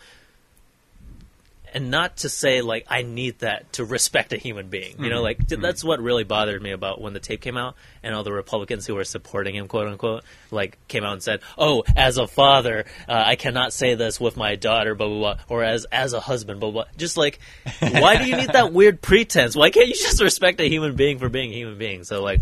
And 1.74 1.92
not 1.92 2.18
to 2.18 2.30
say 2.30 2.62
like 2.62 2.86
I 2.90 3.02
need 3.02 3.40
that 3.40 3.74
to 3.74 3.86
respect 3.86 4.34
a 4.34 4.38
human 4.38 4.70
being, 4.70 5.04
you 5.04 5.10
know, 5.10 5.22
like 5.22 5.48
that's 5.48 5.84
what 5.84 6.02
really 6.02 6.24
bothered 6.24 6.62
me 6.62 6.72
about 6.72 7.02
when 7.02 7.14
the 7.14 7.20
tape 7.20 7.42
came 7.42 7.58
out, 7.58 7.76
and 8.04 8.16
all 8.16 8.24
the 8.24 8.32
Republicans 8.32 8.88
who 8.88 8.96
were 8.96 9.04
supporting 9.04 9.56
him, 9.56 9.68
quote 9.68 9.88
unquote, 9.88 10.24
like 10.50 10.78
came 10.88 11.04
out 11.04 11.14
and 11.14 11.24
said, 11.24 11.42
"Oh, 11.58 11.84
as 11.96 12.18
a 12.18 12.26
father, 12.26 12.86
uh, 13.08 13.24
I 13.26 13.36
cannot 13.36 13.74
say 13.74 13.96
this 13.96 14.20
with 14.20 14.38
my 14.38 14.56
daughter, 14.56 14.96
blah 14.96 15.08
blah 15.08 15.18
blah," 15.18 15.44
or 15.50 15.64
as 15.64 15.86
as 15.92 16.14
a 16.14 16.20
husband, 16.20 16.60
blah. 16.60 16.72
blah. 16.72 16.86
Just 16.96 17.18
like, 17.18 17.40
why 17.80 18.18
do 18.18 18.30
you 18.30 18.38
need 18.38 18.54
that 18.54 18.72
weird 18.78 19.02
pretense? 19.02 19.56
Why 19.56 19.70
can't 19.70 19.88
you 19.88 19.96
just 19.96 20.22
respect 20.22 20.60
a 20.62 20.70
human 20.70 20.96
being 20.96 21.20
for 21.20 21.30
being 21.30 21.52
a 21.52 21.56
human 21.56 21.78
being? 21.78 22.04
So 22.06 22.24
like, 22.24 22.42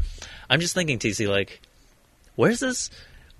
I'm 0.49 0.59
just 0.59 0.75
thinking, 0.75 0.99
TC, 0.99 1.27
like, 1.27 1.61
where's 2.35 2.59
this? 2.59 2.89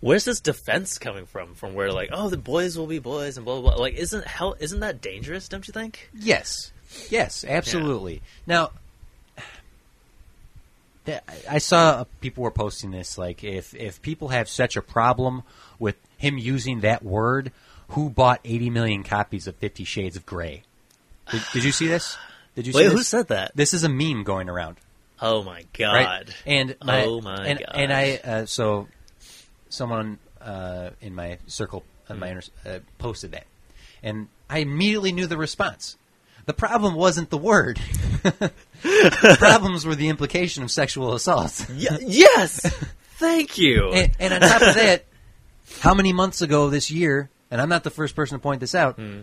Where's 0.06 0.24
this 0.24 0.40
defense 0.40 1.00
coming 1.00 1.26
from? 1.26 1.56
From 1.56 1.74
where 1.74 1.92
like, 1.92 2.12
oh, 2.12 2.30
the 2.30 2.38
boys 2.38 2.78
will 2.78 2.86
be 2.86 3.00
boys 3.00 3.38
and 3.38 3.46
blah 3.46 3.60
blah 3.60 3.72
blah. 3.72 3.82
Like, 3.82 3.96
isn't 3.96 4.28
hell? 4.28 4.56
Isn't 4.60 4.82
that 4.82 5.02
dangerous? 5.02 5.50
Don't 5.50 5.68
you 5.68 5.72
think? 5.72 6.12
yes, 6.14 6.72
yes, 7.10 7.44
absolutely. 7.44 8.22
Now, 8.46 8.70
I 11.50 11.58
saw 11.58 12.04
people 12.22 12.44
were 12.44 12.52
posting 12.52 12.92
this 12.92 13.18
like 13.18 13.44
if 13.44 13.74
if 13.74 14.00
people 14.04 14.28
have 14.28 14.48
such 14.48 14.76
a 14.76 14.82
problem 14.84 15.42
with 15.80 15.96
him 16.18 16.38
using 16.38 16.82
that 16.82 17.02
word, 17.02 17.52
who 17.90 18.12
bought 18.12 18.42
80 18.46 18.70
million 18.70 19.02
copies 19.02 19.48
of 19.48 19.56
Fifty 19.56 19.86
Shades 19.86 20.16
of 20.16 20.24
Grey? 20.28 20.62
Did, 21.32 21.42
did 21.52 21.64
you 21.64 21.72
see 21.72 21.88
this? 21.88 22.16
Did 22.56 22.68
you 22.68 22.74
see 22.74 22.78
Wait, 22.78 22.84
this? 22.84 22.94
who 22.94 23.02
said 23.02 23.30
that? 23.30 23.54
This 23.56 23.74
is 23.74 23.84
a 23.84 23.90
meme 23.90 24.24
going 24.24 24.50
around. 24.50 24.78
Oh 25.20 25.42
my 25.42 25.66
god! 25.74 25.94
right? 25.94 26.30
And 26.46 26.76
Oh 26.80 27.22
my 27.22 27.44
and, 27.44 27.60
God. 27.60 27.72
And 27.74 27.92
I 27.92 28.20
uh, 28.24 28.46
so 28.46 28.88
someone 29.76 30.20
uh, 30.42 30.92
in 31.02 31.14
my 31.14 31.38
circle 31.48 31.84
on 32.10 32.20
my 32.20 32.30
inner, 32.30 32.44
uh, 32.66 32.80
posted 32.98 33.32
that, 33.32 33.46
and 34.04 34.28
I 34.50 34.60
immediately 34.60 35.12
knew 35.12 35.28
the 35.28 35.38
response. 35.38 35.98
The 36.46 36.54
problem 36.54 36.94
wasn't 36.94 37.32
the 37.32 37.38
word. 37.38 37.80
the 38.24 39.36
problems 39.40 39.86
were 39.86 39.96
the 39.96 40.10
implication 40.10 40.64
of 40.64 40.70
sexual 40.70 41.14
assault. 41.14 41.66
Y- 41.70 41.98
yes, 42.02 42.62
thank 43.18 43.58
you. 43.58 43.92
And, 43.94 44.12
and 44.20 44.34
on 44.34 44.42
top 44.42 44.62
of 44.62 44.76
that, 44.76 45.06
how 45.80 45.96
many 45.96 46.14
months 46.14 46.42
ago 46.42 46.70
this 46.70 46.92
year? 46.92 47.30
And 47.50 47.60
I'm 47.60 47.70
not 47.70 47.84
the 47.84 47.90
first 47.90 48.16
person 48.16 48.38
to 48.38 48.42
point 48.42 48.60
this 48.60 48.76
out. 48.76 48.96
Hmm. 48.96 49.22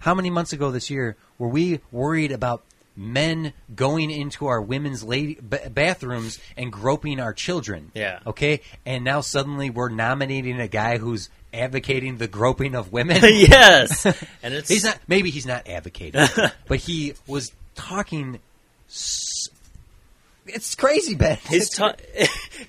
How 0.00 0.14
many 0.14 0.30
months 0.30 0.52
ago 0.52 0.70
this 0.70 0.90
year 0.90 1.16
were 1.38 1.48
we 1.48 1.80
worried 1.92 2.32
about 2.32 2.64
men 2.96 3.52
going 3.74 4.10
into 4.10 4.46
our 4.46 4.60
women's 4.60 5.04
lady 5.04 5.38
ba- 5.40 5.70
bathrooms 5.70 6.38
and 6.56 6.72
groping 6.72 7.20
our 7.20 7.32
children? 7.34 7.90
Yeah. 7.94 8.20
Okay. 8.26 8.62
And 8.84 9.04
now 9.04 9.20
suddenly 9.20 9.70
we're 9.70 9.88
nominating 9.90 10.58
a 10.60 10.68
guy 10.68 10.98
who's 10.98 11.28
advocating 11.52 12.16
the 12.18 12.28
groping 12.28 12.74
of 12.74 12.92
women. 12.92 13.20
yes, 13.22 14.04
and 14.42 14.54
it's 14.54 14.68
He's 14.68 14.84
not. 14.84 14.98
Maybe 15.08 15.30
he's 15.30 15.46
not 15.46 15.68
advocating, 15.68 16.26
but 16.68 16.78
he 16.78 17.14
was 17.26 17.52
talking. 17.74 18.40
s- 18.88 19.48
It's 20.46 20.74
crazy, 20.74 21.14
Ben. 21.14 21.38
he's 21.48 21.70
ta- 21.70 21.96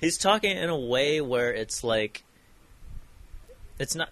he's 0.00 0.18
talking 0.18 0.56
in 0.56 0.68
a 0.68 0.78
way 0.78 1.20
where 1.20 1.52
it's 1.52 1.82
like 1.84 2.22
it's 3.78 3.94
not 3.94 4.08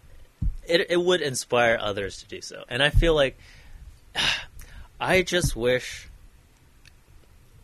it 0.69 0.87
it 0.91 1.01
would 1.01 1.21
inspire 1.21 1.79
others 1.81 2.19
to 2.19 2.27
do 2.29 2.41
so 2.41 2.63
and 2.69 2.83
i 2.83 2.91
feel 2.91 3.15
like 3.15 3.37
i 5.01 5.23
just 5.23 5.55
wish 5.57 6.06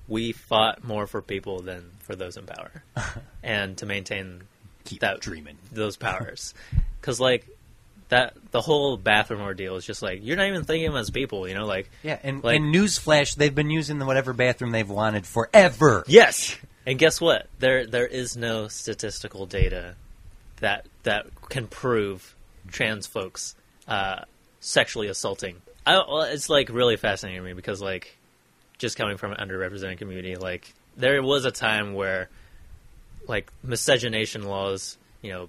we 0.09 0.33
fought 0.33 0.83
more 0.85 1.07
for 1.07 1.23
people 1.23 1.61
than 1.63 1.91
for 2.01 2.15
those 2.17 2.37
in 2.37 2.45
power 2.47 2.83
and 3.43 3.77
to 3.79 3.87
maintain 3.87 4.43
Keep 4.85 5.01
that 5.01 5.21
dreaming. 5.21 5.57
those 5.71 5.97
powers 6.09 6.55
cuz 7.03 7.21
like 7.21 7.47
that 8.09 8.35
the 8.51 8.61
whole 8.61 8.97
bathroom 8.97 9.41
ordeal 9.41 9.77
is 9.77 9.87
just 9.87 10.03
like 10.03 10.21
you're 10.23 10.37
not 10.37 10.47
even 10.47 10.65
thinking 10.65 10.87
of 10.89 10.93
them 10.95 11.01
as 11.01 11.11
people 11.11 11.49
you 11.49 11.55
know 11.55 11.65
like 11.67 11.91
Yeah, 12.03 12.19
and, 12.23 12.43
Like- 12.45 12.57
and 12.57 12.75
newsflash, 12.75 13.37
they've 13.37 13.55
been 13.55 13.71
using 13.71 13.99
the 13.99 14.05
whatever 14.05 14.33
bathroom 14.33 14.71
they've 14.73 14.89
wanted 14.89 15.27
forever. 15.27 16.05
yes 16.07 16.57
And 16.85 16.99
guess 16.99 17.21
what? 17.21 17.47
There 17.61 17.87
there 17.87 18.07
is 18.09 18.37
no 18.37 18.67
statistical 18.69 19.47
data 19.47 19.95
that 20.61 20.87
that 21.05 21.27
can 21.49 21.69
prove 21.69 22.35
trans 22.69 23.07
folks 23.07 23.55
uh, 23.89 24.23
sexually 24.61 25.07
assaulting. 25.09 25.63
I, 25.87 26.01
it's 26.33 26.49
like 26.49 26.69
really 26.71 26.97
fascinating 26.97 27.41
to 27.41 27.47
me 27.47 27.53
because 27.53 27.81
like 27.81 28.17
just 28.83 28.99
coming 28.99 29.17
from 29.17 29.33
an 29.33 29.39
underrepresented 29.39 29.97
community, 29.97 30.37
like 30.37 30.75
there 30.97 31.23
was 31.23 31.47
a 31.47 31.51
time 31.51 31.95
where 31.95 32.29
like 33.27 33.51
miscegenation 33.63 34.43
laws, 34.43 34.99
you 35.23 35.33
know, 35.33 35.49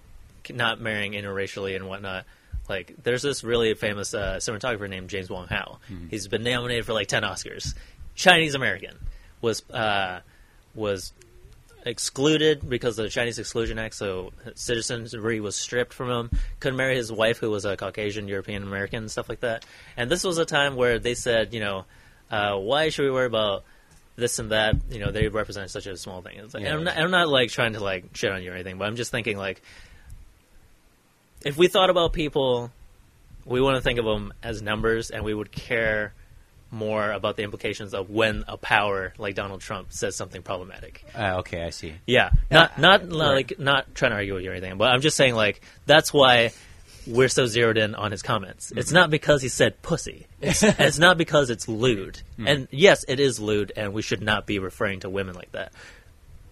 not 0.51 0.79
marrying 0.79 1.13
interracially 1.13 1.75
and 1.75 1.89
whatnot. 1.89 2.25
Like, 2.69 2.93
there's 3.03 3.23
this 3.23 3.43
really 3.43 3.73
famous 3.73 4.13
uh, 4.13 4.37
cinematographer 4.37 4.89
named 4.89 5.09
James 5.09 5.29
Wong 5.29 5.47
Howe. 5.47 5.79
He's 6.09 6.29
been 6.29 6.43
nominated 6.43 6.85
for 6.85 6.93
like 6.93 7.07
ten 7.07 7.23
Oscars. 7.23 7.75
Chinese 8.15 8.55
American 8.55 8.97
was 9.41 9.67
uh, 9.71 10.21
was 10.75 11.11
excluded 11.85 12.69
because 12.69 12.97
of 12.97 13.03
the 13.03 13.09
Chinese 13.09 13.39
Exclusion 13.39 13.79
Act, 13.79 13.95
so 13.95 14.31
citizenry 14.55 15.41
was 15.41 15.55
stripped 15.55 15.91
from 15.91 16.09
him. 16.09 16.39
Couldn't 16.61 16.77
marry 16.77 16.95
his 16.95 17.11
wife, 17.11 17.39
who 17.39 17.49
was 17.49 17.65
a 17.65 17.75
Caucasian 17.75 18.27
European 18.27 18.63
American, 18.63 18.99
and 18.99 19.11
stuff 19.11 19.27
like 19.27 19.41
that. 19.41 19.65
And 19.97 20.09
this 20.09 20.23
was 20.23 20.37
a 20.37 20.45
time 20.45 20.75
where 20.77 20.99
they 20.99 21.15
said, 21.15 21.53
you 21.53 21.59
know, 21.59 21.85
uh, 22.29 22.55
why 22.57 22.89
should 22.89 23.03
we 23.03 23.11
worry 23.11 23.27
about 23.27 23.63
this 24.15 24.39
and 24.39 24.51
that? 24.51 24.75
You 24.89 24.99
know, 24.99 25.11
they 25.11 25.27
represent 25.27 25.69
such 25.69 25.87
a 25.87 25.97
small 25.97 26.21
thing. 26.21 26.37
It's 26.37 26.53
like, 26.53 26.63
and 26.63 26.73
I'm, 26.73 26.83
not, 26.83 26.97
I'm 26.97 27.11
not 27.11 27.29
like 27.29 27.49
trying 27.49 27.73
to 27.73 27.79
like 27.79 28.15
shit 28.15 28.31
on 28.31 28.43
you 28.43 28.51
or 28.51 28.55
anything, 28.55 28.77
but 28.77 28.87
I'm 28.87 28.95
just 28.95 29.11
thinking 29.11 29.37
like, 29.37 29.61
if 31.43 31.57
we 31.57 31.67
thought 31.67 31.89
about 31.89 32.13
people, 32.13 32.71
we 33.45 33.61
want 33.61 33.75
to 33.75 33.81
think 33.81 33.99
of 33.99 34.05
them 34.05 34.33
as 34.41 34.61
numbers, 34.61 35.09
and 35.09 35.23
we 35.23 35.33
would 35.33 35.51
care 35.51 36.13
more 36.73 37.11
about 37.11 37.37
the 37.37 37.43
implications 37.43 37.93
of 37.93 38.09
when 38.09 38.43
a 38.47 38.57
power 38.57 39.13
like 39.19 39.35
Donald 39.35 39.61
Trump 39.61 39.93
says 39.93 40.15
something 40.15 40.41
problematic. 40.41 41.05
Uh, 41.15 41.37
okay, 41.39 41.63
I 41.63 41.69
see. 41.69 41.93
Yeah, 42.07 42.31
not 42.49 42.79
not 42.79 43.01
right. 43.01 43.11
like 43.11 43.59
not 43.59 43.93
trying 43.93 44.11
to 44.11 44.15
argue 44.15 44.33
with 44.33 44.43
you 44.43 44.49
or 44.49 44.53
anything, 44.53 44.77
but 44.77 44.89
I'm 44.91 45.01
just 45.01 45.15
saying 45.15 45.35
like 45.35 45.61
that's 45.85 46.11
why 46.11 46.51
we're 47.07 47.29
so 47.29 47.45
zeroed 47.45 47.77
in 47.77 47.95
on 47.95 48.11
his 48.11 48.21
comments. 48.21 48.71
It's 48.75 48.87
mm-hmm. 48.87 48.95
not 48.95 49.09
because 49.09 49.41
he 49.41 49.49
said 49.49 49.81
pussy. 49.81 50.27
It's, 50.41 50.63
it's 50.63 50.99
not 50.99 51.17
because 51.17 51.49
it's 51.49 51.67
lewd. 51.67 52.15
Mm-hmm. 52.33 52.47
And 52.47 52.67
yes, 52.71 53.05
it 53.07 53.19
is 53.19 53.39
lewd, 53.39 53.71
and 53.75 53.93
we 53.93 54.01
should 54.01 54.21
not 54.21 54.45
be 54.45 54.59
referring 54.59 55.01
to 55.01 55.09
women 55.09 55.35
like 55.35 55.51
that. 55.51 55.73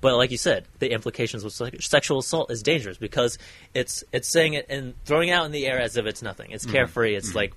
But 0.01 0.17
like 0.17 0.31
you 0.31 0.37
said, 0.37 0.65
the 0.79 0.91
implications 0.91 1.43
with 1.43 1.53
se- 1.53 1.77
sexual 1.79 2.19
assault 2.19 2.51
is 2.51 2.63
dangerous 2.63 2.97
because 2.97 3.37
it's 3.73 4.03
it's 4.11 4.27
saying 4.27 4.55
it 4.55 4.65
and 4.67 4.95
throwing 5.05 5.29
it 5.29 5.33
out 5.33 5.45
in 5.45 5.51
the 5.51 5.67
air 5.67 5.79
as 5.79 5.95
if 5.95 6.05
it's 6.05 6.23
nothing. 6.23 6.51
It's 6.51 6.65
mm-hmm. 6.65 6.73
carefree. 6.73 7.15
It's 7.15 7.35
like 7.35 7.53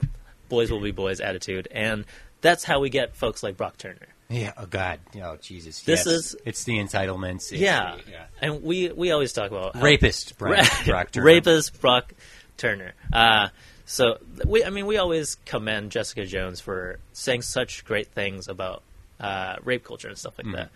boys 0.51 0.71
will 0.71 0.81
be 0.81 0.93
boys 0.93 1.21
attitude, 1.21 1.69
and 1.71 2.05
that's 2.43 2.63
how 2.63 2.81
we 2.81 2.91
get 2.91 3.17
folks 3.17 3.43
like 3.43 3.57
Brock 3.57 3.79
Turner. 3.79 4.09
Yeah. 4.29 4.53
Oh 4.57 4.67
God. 4.67 5.01
Oh 5.23 5.37
Jesus. 5.41 5.81
This 5.83 6.07
Yes. 6.07 6.07
is- 6.07 6.37
It's 6.45 6.65
the 6.65 6.79
entitlements. 6.79 7.53
It's 7.53 7.53
yeah. 7.53 7.97
the- 8.05 8.11
yeah. 8.11 8.25
and 8.41 8.63
we 8.63 8.91
we 8.91 9.11
always 9.11 9.33
talk 9.33 9.51
about 9.51 9.81
Rapist. 9.81 10.37
Brock, 10.39 10.67
Brock 10.85 11.13
Turner. 11.13 11.27
rapist 11.27 11.81
Brock 11.81 12.13
Turner. 12.57 12.93
Uh, 13.13 13.49
so 13.87 14.19
we, 14.47 14.65
I 14.65 14.71
mean, 14.71 14.87
we 14.87 14.97
always 14.97 15.37
commend 15.45 15.91
Jessica 15.91 16.25
Jones 16.27 16.61
for 16.61 16.99
saying 17.13 17.43
such 17.43 17.85
great 17.85 18.09
things 18.09 18.49
about 18.49 18.83
uh, 19.21 19.57
rape 19.65 19.85
culture 19.85 20.09
and 20.09 20.19
stuff 20.19 20.39
like 20.39 20.47
Mm-hmm. 20.47 20.57
that. 20.57 20.71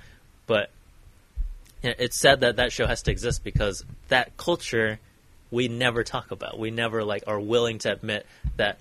But 0.46 0.70
it's 1.82 2.18
sad 2.18 2.40
that 2.40 2.56
that 2.56 2.72
show 2.72 2.86
has 2.86 3.02
to 3.02 3.10
exist 3.10 3.44
because 3.44 3.84
that 4.08 4.36
culture 4.36 4.98
we 5.50 5.68
never 5.68 6.04
talk 6.04 6.30
about. 6.30 6.58
We 6.58 6.70
never 6.70 7.04
like 7.04 7.24
are 7.26 7.40
willing 7.40 7.78
to 7.80 7.92
admit 7.92 8.26
that 8.56 8.78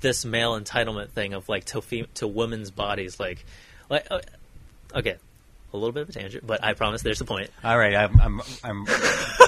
this 0.00 0.24
male 0.24 0.58
entitlement 0.58 1.10
thing 1.10 1.32
of 1.34 1.48
like 1.48 1.64
to 1.66 1.80
fem- 1.82 2.08
to 2.14 2.26
women's 2.26 2.70
bodies, 2.70 3.20
like, 3.20 3.44
like 3.88 4.06
uh, 4.10 4.20
okay. 4.94 5.16
A 5.72 5.76
little 5.76 5.92
bit 5.92 6.02
of 6.02 6.08
a 6.10 6.12
tangent, 6.12 6.46
but 6.46 6.62
I 6.62 6.74
promise 6.74 7.00
there's 7.02 7.20
a 7.20 7.24
point. 7.24 7.48
All 7.64 7.78
right. 7.78 7.94
I'm. 7.94 8.20
I'm. 8.20 8.40
I'm. 8.62 8.86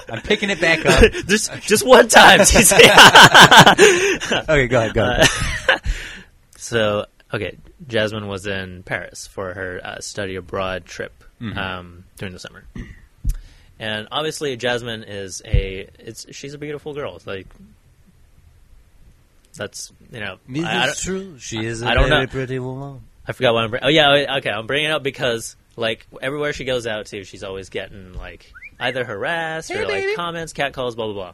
I'm 0.09 0.23
picking 0.23 0.49
it 0.51 0.61
back 0.61 0.85
up. 0.87 1.11
Just, 1.27 1.53
just 1.63 1.85
one 1.87 2.09
time. 2.09 2.41
Okay. 4.49 4.67
Go 4.69 4.79
ahead. 4.79 4.95
Go 4.95 5.05
ahead. 5.11 5.81
So, 6.57 7.07
okay, 7.33 7.57
Jasmine 7.89 8.27
was 8.27 8.47
in 8.47 8.83
Paris 8.85 9.27
for 9.27 9.53
her 9.55 9.81
uh, 9.85 10.01
study 10.01 10.37
abroad 10.37 10.85
trip 10.87 11.13
um, 11.57 12.05
during 12.17 12.33
the 12.33 12.39
summer, 12.41 12.65
and 13.79 14.09
obviously 14.11 14.57
Jasmine 14.57 15.03
is 15.05 15.43
a 15.45 15.89
it's 15.99 16.27
she's 16.35 16.55
a 16.55 16.59
beautiful 16.59 16.95
girl. 16.95 17.17
It's 17.17 17.27
like 17.27 17.47
that's 19.57 19.93
you 20.11 20.21
know 20.21 20.39
I, 20.65 20.89
I 20.89 20.93
true. 20.97 21.39
She 21.39 21.65
is 21.65 21.83
a 21.83 21.89
I 21.89 21.95
don't 21.95 22.09
very 22.09 22.23
know. 22.23 22.31
pretty 22.31 22.59
woman. 22.59 23.03
I 23.27 23.33
forgot 23.33 23.53
what 23.55 23.65
I'm. 23.65 23.71
Bring- 23.71 23.85
oh 23.85 23.89
yeah, 23.89 24.37
okay. 24.39 24.51
I'm 24.51 24.67
bringing 24.67 24.89
it 24.91 24.93
up 24.93 25.03
because 25.03 25.55
like 25.77 26.07
everywhere 26.23 26.53
she 26.53 26.65
goes 26.65 26.87
out 26.87 27.07
to, 27.07 27.25
she's 27.25 27.43
always 27.45 27.69
getting 27.69 28.15
like 28.15 28.53
either 28.81 29.05
harassed 29.05 29.71
or 29.71 29.87
like 29.87 30.15
comments, 30.17 30.53
catcalls, 30.53 30.95
blah 30.95 31.07
blah 31.07 31.15
blah. 31.15 31.33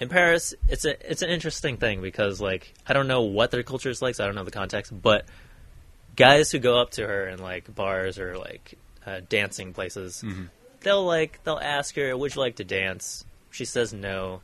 In 0.00 0.08
Paris, 0.08 0.54
it's 0.68 0.84
a 0.84 1.10
it's 1.10 1.22
an 1.22 1.30
interesting 1.30 1.76
thing 1.76 2.00
because 2.00 2.40
like 2.40 2.72
I 2.86 2.92
don't 2.92 3.08
know 3.08 3.22
what 3.22 3.50
their 3.50 3.62
culture 3.64 3.90
is 3.90 4.00
like, 4.00 4.14
so 4.14 4.24
I 4.24 4.26
don't 4.26 4.36
know 4.36 4.44
the 4.44 4.50
context. 4.52 4.92
But 5.02 5.26
guys 6.16 6.50
who 6.52 6.58
go 6.60 6.78
up 6.80 6.90
to 6.92 7.06
her 7.06 7.28
in 7.28 7.40
like 7.40 7.74
bars 7.74 8.18
or 8.18 8.38
like 8.38 8.78
uh, 9.06 9.20
dancing 9.28 9.72
places, 9.72 10.24
they'll 10.80 11.04
like 11.04 11.42
they'll 11.42 11.58
ask 11.58 11.96
her, 11.96 12.16
"Would 12.16 12.34
you 12.34 12.40
like 12.40 12.56
to 12.56 12.64
dance?" 12.64 13.24
She 13.50 13.64
says 13.64 13.92
no, 13.92 14.40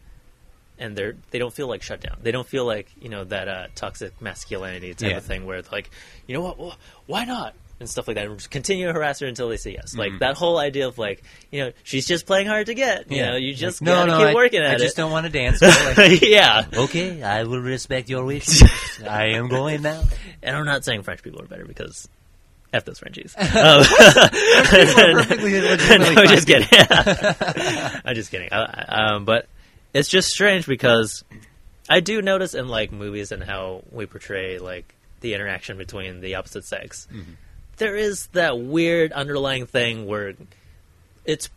and 0.77 0.97
they're 0.97 1.15
they 1.31 1.39
don't 1.39 1.55
feel 1.55 1.69
like 1.69 1.83
shut 1.83 2.01
down. 2.01 2.17
They 2.21 2.33
don't 2.33 2.49
feel 2.49 2.65
like 2.65 2.91
you 3.01 3.09
know 3.09 3.23
that 3.23 3.47
uh, 3.47 3.67
toxic 3.77 4.21
masculinity 4.21 4.93
type 4.95 5.11
Yeah. 5.11 5.17
of 5.19 5.25
thing 5.25 5.47
where 5.47 5.59
it's 5.59 5.71
like, 5.71 5.89
you 6.27 6.35
know 6.35 6.41
what, 6.43 6.59
well, 6.59 6.77
why 7.07 7.25
not? 7.27 7.55
And 7.81 7.91
stuff 7.91 8.07
like 8.07 8.15
that, 8.17 8.27
and 8.27 8.37
just 8.39 8.51
continue 8.53 8.87
to 8.87 8.93
harass 8.93 9.19
her 9.19 9.27
until 9.27 9.49
they 9.49 9.57
say 9.57 9.73
yes. 9.73 9.97
Like 9.97 10.21
that 10.21 10.37
whole 10.37 10.59
idea 10.59 10.87
of 10.87 10.97
like, 10.97 11.25
you 11.51 11.61
know, 11.65 11.73
she's 11.83 12.07
just 12.07 12.25
playing 12.25 12.47
hard 12.47 12.67
to 12.67 12.75
get. 12.75 13.11
You 13.11 13.23
know, 13.23 13.37
you 13.37 13.53
just 13.53 13.83
no, 13.83 13.93
gotta 13.93 14.13
no. 14.13 14.19
keep 14.19 14.27
I, 14.29 14.35
working 14.35 14.61
at 14.61 14.67
it. 14.67 14.71
I 14.71 14.75
it. 14.77 14.79
just 14.79 14.97
don't 14.97 15.11
want 15.11 15.27
to 15.27 15.31
dance. 15.33 15.59
But 15.59 15.99
like, 15.99 16.23
yeah, 16.27 16.67
okay, 16.73 17.21
I 17.23 17.43
will 17.43 17.59
respect 17.61 18.09
your 18.09 18.25
wish. 18.25 18.63
I 19.09 19.31
am 19.31 19.49
going 19.49 19.83
now. 19.83 20.05
and 20.43 20.57
I'm 20.57 20.65
not 20.65 20.85
saying 20.85 21.03
French 21.03 21.23
people 21.25 21.43
are 21.43 21.47
better 21.47 21.65
because 21.67 22.09
f 22.73 22.85
those 22.85 23.01
Frenchies. 23.01 23.35
Um, 23.39 23.85
perfectly 24.65 25.53
no, 25.53 25.77
I'm 26.17 26.29
just 26.29 26.47
kidding. 26.47 26.69
I'm 28.05 28.15
just 28.15 28.31
kidding. 28.31 28.49
I, 28.53 28.63
I- 28.89 29.15
um, 29.15 29.25
but 29.25 29.47
it's 29.93 30.09
just 30.09 30.29
strange 30.29 30.67
because 30.67 31.25
I 31.89 32.01
do 32.01 32.23
notice 32.23 32.55
in 32.55 32.69
like 32.69 32.93
movies 32.93 33.33
and 33.33 33.43
how 33.43 33.83
we 33.91 34.07
portray 34.07 34.59
like 34.59 34.95
the 35.21 35.35
interaction 35.35 35.77
between 35.79 36.21
the 36.21 36.37
opposite 36.37 36.65
sex. 36.65 37.09
Mm-hmm. 37.77 37.85
There 37.85 37.97
is 37.97 38.27
that 38.29 38.59
weird 38.59 39.13
underlying 39.13 39.67
thing 39.67 40.07
where 40.07 40.35
it's 41.25 41.49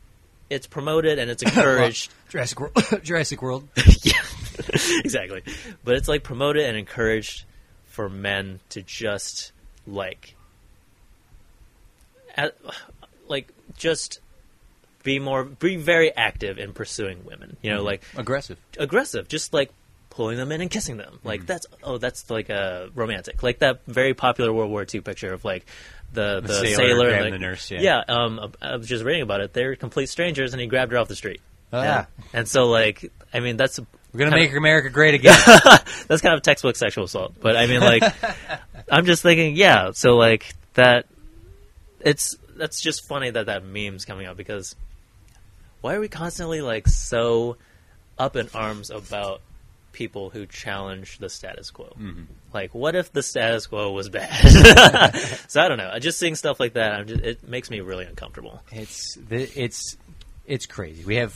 it's 0.49 0.67
promoted 0.67 1.19
and 1.19 1.29
it's 1.29 1.43
encouraged. 1.47 2.11
Jurassic 2.29 2.59
World. 2.59 2.73
Jurassic 3.03 3.41
World. 3.41 3.67
yeah, 4.03 4.13
exactly. 4.99 5.43
But 5.83 5.95
it's 5.95 6.07
like 6.07 6.23
promoted 6.23 6.63
and 6.65 6.77
encouraged 6.77 7.45
for 7.85 8.09
men 8.09 8.59
to 8.69 8.81
just 8.81 9.51
like, 9.85 10.35
at, 12.35 12.55
like 13.27 13.49
just 13.77 14.19
be 15.03 15.19
more, 15.19 15.43
be 15.43 15.75
very 15.77 16.15
active 16.15 16.57
in 16.59 16.73
pursuing 16.73 17.23
women. 17.25 17.57
You 17.61 17.71
know, 17.71 17.83
like 17.83 18.03
Aggressive. 18.15 18.57
aggressive, 18.77 19.27
just 19.27 19.53
like 19.53 19.71
pulling 20.09 20.37
them 20.37 20.51
in 20.51 20.61
and 20.61 20.69
kissing 20.69 20.97
them. 20.97 21.19
Like 21.23 21.41
Mm-hmm. 21.41 21.47
that's 21.47 21.67
oh, 21.83 21.97
that's 21.97 22.29
like 22.29 22.49
a 22.49 22.89
romantic, 22.95 23.43
like 23.43 23.59
that 23.59 23.81
very 23.85 24.13
popular 24.13 24.51
World 24.53 24.69
War 24.71 24.85
II 24.91 25.01
picture 25.01 25.33
of 25.33 25.45
like 25.45 25.65
the 26.13 26.41
the, 26.41 26.53
sailor 26.53 26.75
sailor, 26.75 27.09
and 27.09 27.25
the, 27.27 27.31
the 27.31 27.39
nurse, 27.39 27.71
yeah. 27.71 28.01
Um, 28.07 28.53
I 28.61 28.75
was 28.75 28.87
just 28.87 29.03
reading 29.03 29.21
about 29.21 29.41
it. 29.41 29.53
They're 29.53 29.75
complete 29.75 30.09
strangers, 30.09 30.53
and 30.53 30.61
he 30.61 30.67
grabbed 30.67 30.91
her 30.91 30.97
off 30.97 31.07
the 31.07 31.15
street. 31.15 31.41
Oh, 31.73 31.81
yeah. 31.81 32.05
and 32.33 32.47
so 32.47 32.67
like, 32.67 33.11
I 33.33 33.41
mean, 33.41 33.57
that's 33.57 33.79
We're 33.79 34.19
gonna 34.19 34.31
make 34.31 34.51
of- 34.51 34.57
America 34.57 34.89
great 34.89 35.13
again. 35.15 35.37
that's 36.07 36.21
kind 36.21 36.33
of 36.35 36.41
textbook 36.41 36.75
sexual 36.75 37.03
assault. 37.05 37.33
But 37.39 37.55
I 37.57 37.67
mean, 37.67 37.81
like, 37.81 38.03
I'm 38.91 39.05
just 39.05 39.21
thinking, 39.21 39.55
yeah. 39.55 39.91
So 39.91 40.15
like 40.15 40.55
that, 40.75 41.05
it's 41.99 42.37
that's 42.55 42.81
just 42.81 43.07
funny 43.07 43.29
that 43.29 43.47
that 43.47 43.65
meme's 43.65 44.05
coming 44.05 44.25
out 44.25 44.37
because 44.37 44.75
why 45.81 45.95
are 45.95 45.99
we 45.99 46.07
constantly 46.07 46.61
like 46.61 46.87
so 46.87 47.57
up 48.17 48.35
in 48.35 48.49
arms 48.53 48.89
about 48.89 49.41
people 49.97 50.29
who 50.29 50.45
challenge 50.45 51.17
the 51.17 51.27
status 51.27 51.71
quo? 51.71 51.91
Like, 52.53 52.75
what 52.75 52.95
if 52.95 53.11
the 53.11 53.23
status 53.23 53.65
quo 53.65 53.91
was 53.91 54.09
bad? 54.09 54.29
so 55.47 55.59
I 55.59 55.67
don't 55.67 55.79
know. 55.79 55.97
Just 55.97 56.19
seeing 56.19 56.35
stuff 56.35 56.59
like 56.59 56.73
that, 56.73 56.91
I'm 56.93 57.07
just, 57.07 57.21
it 57.23 57.47
makes 57.47 57.71
me 57.71 57.81
really 57.81 58.05
uncomfortable. 58.05 58.61
It's 58.71 59.15
the, 59.15 59.49
it's 59.59 59.97
it's 60.45 60.67
crazy. 60.67 61.03
We 61.03 61.15
have 61.15 61.33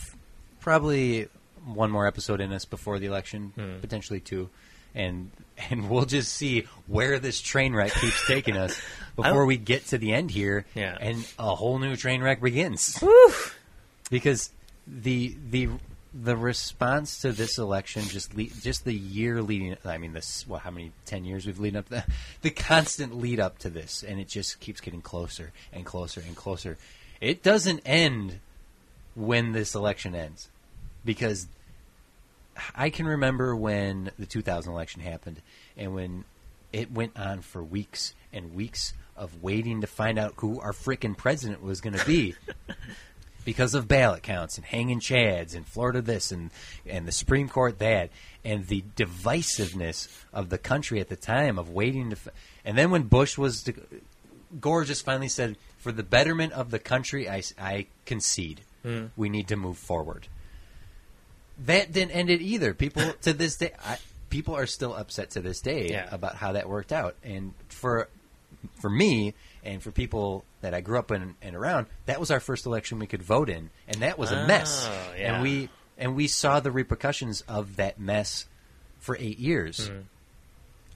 probably 0.59 1.27
one 1.65 1.89
more 1.89 2.05
episode 2.05 2.39
in 2.39 2.53
us 2.53 2.65
before 2.65 2.99
the 2.99 3.07
election, 3.07 3.51
Hmm. 3.55 3.79
potentially 3.81 4.19
two, 4.19 4.49
and 4.93 5.31
and 5.69 5.89
we'll 5.89 6.05
just 6.05 6.31
see 6.33 6.67
where 6.85 7.17
this 7.17 7.41
train 7.41 7.73
wreck 7.73 7.91
keeps 7.93 8.27
taking 8.27 8.55
us 8.57 8.79
before 9.15 9.45
we 9.47 9.57
get 9.57 9.87
to 9.87 9.97
the 9.97 10.13
end 10.13 10.29
here, 10.29 10.65
Yeah. 10.75 10.95
and 11.01 11.27
a 11.39 11.55
whole 11.55 11.79
new 11.79 11.95
train 11.95 12.21
wreck 12.21 12.41
begins. 12.41 13.03
Because 14.11 14.51
the 14.87 15.35
the 15.49 15.69
the 16.13 16.35
response 16.35 17.19
to 17.19 17.31
this 17.31 17.57
election 17.57 18.03
just 18.03 18.35
le- 18.35 18.43
just 18.43 18.83
the 18.83 18.93
year 18.93 19.41
leading 19.41 19.77
I 19.85 19.97
mean 19.97 20.11
this 20.11 20.45
well 20.45 20.59
how 20.59 20.69
many 20.69 20.91
10 21.05 21.23
years 21.23 21.45
we've 21.45 21.57
leading 21.57 21.79
up 21.79 21.87
to 21.89 22.03
the 22.41 22.49
constant 22.49 23.17
lead 23.17 23.39
up 23.39 23.59
to 23.59 23.69
this 23.69 24.03
and 24.03 24.19
it 24.19 24.27
just 24.27 24.59
keeps 24.59 24.81
getting 24.81 25.01
closer 25.01 25.53
and 25.71 25.85
closer 25.85 26.21
and 26.21 26.35
closer 26.35 26.77
It 27.21 27.43
doesn't 27.43 27.81
end 27.85 28.39
when 29.15 29.51
this 29.51 29.75
election 29.75 30.15
ends, 30.15 30.49
because 31.05 31.47
I 32.75 32.89
can 32.89 33.05
remember 33.05 33.55
when 33.55 34.11
the 34.17 34.25
2000 34.25 34.71
election 34.71 35.01
happened, 35.01 35.41
and 35.77 35.93
when 35.93 36.25
it 36.73 36.91
went 36.91 37.17
on 37.17 37.41
for 37.41 37.61
weeks 37.61 38.15
and 38.33 38.55
weeks 38.55 38.93
of 39.15 39.43
waiting 39.43 39.81
to 39.81 39.87
find 39.87 40.17
out 40.17 40.33
who 40.37 40.59
our 40.59 40.71
frickin' 40.71 41.15
president 41.15 41.61
was 41.61 41.81
going 41.81 41.97
to 41.97 42.05
be. 42.05 42.35
because 43.45 43.73
of 43.73 43.87
ballot 43.87 44.23
counts 44.23 44.57
and 44.57 44.65
hanging 44.65 44.99
chads 44.99 45.55
and 45.55 45.65
Florida 45.67 46.01
this 46.01 46.31
and 46.31 46.51
and 46.85 47.07
the 47.07 47.11
Supreme 47.11 47.49
Court 47.49 47.79
that 47.79 48.09
and 48.45 48.67
the 48.67 48.83
divisiveness 48.95 50.07
of 50.33 50.49
the 50.49 50.57
country 50.57 50.99
at 50.99 51.09
the 51.09 51.15
time 51.15 51.57
of 51.59 51.69
waiting 51.69 52.09
to 52.11 52.15
f- 52.15 52.27
and 52.65 52.77
then 52.77 52.91
when 52.91 53.03
Bush 53.03 53.37
was 53.37 53.63
to, 53.63 53.73
Gore 54.59 54.83
just 54.83 55.05
finally 55.05 55.29
said 55.29 55.55
for 55.79 55.91
the 55.91 56.03
betterment 56.03 56.53
of 56.53 56.71
the 56.71 56.79
country 56.79 57.29
I 57.29 57.41
I 57.59 57.87
concede. 58.05 58.61
Hmm. 58.83 59.05
We 59.15 59.29
need 59.29 59.47
to 59.49 59.55
move 59.55 59.77
forward. 59.77 60.27
That 61.65 61.91
didn't 61.91 62.11
end 62.11 62.29
it 62.29 62.41
either. 62.41 62.73
People 62.73 63.13
to 63.21 63.33
this 63.33 63.57
day 63.57 63.73
I, 63.85 63.97
people 64.29 64.55
are 64.55 64.65
still 64.65 64.93
upset 64.95 65.31
to 65.31 65.41
this 65.41 65.61
day 65.61 65.89
Yeah. 65.89 66.07
about 66.11 66.35
how 66.35 66.53
that 66.53 66.67
worked 66.69 66.91
out. 66.91 67.15
And 67.23 67.53
for 67.69 68.07
for 68.79 68.89
me 68.89 69.33
and 69.63 69.81
for 69.81 69.91
people 69.91 70.43
that 70.61 70.73
I 70.73 70.81
grew 70.81 70.97
up 70.97 71.11
in 71.11 71.35
and 71.41 71.55
around, 71.55 71.87
that 72.05 72.19
was 72.19 72.31
our 72.31 72.39
first 72.39 72.65
election 72.65 72.99
we 72.99 73.07
could 73.07 73.23
vote 73.23 73.49
in, 73.49 73.69
and 73.87 74.01
that 74.01 74.17
was 74.17 74.31
a 74.31 74.45
mess. 74.47 74.87
Oh, 74.89 75.13
yeah. 75.17 75.33
And 75.33 75.43
we 75.43 75.69
and 75.97 76.15
we 76.15 76.27
saw 76.27 76.59
the 76.59 76.71
repercussions 76.71 77.41
of 77.41 77.75
that 77.75 77.99
mess 77.99 78.47
for 78.99 79.15
eight 79.19 79.39
years. 79.39 79.87
Hmm. 79.87 79.99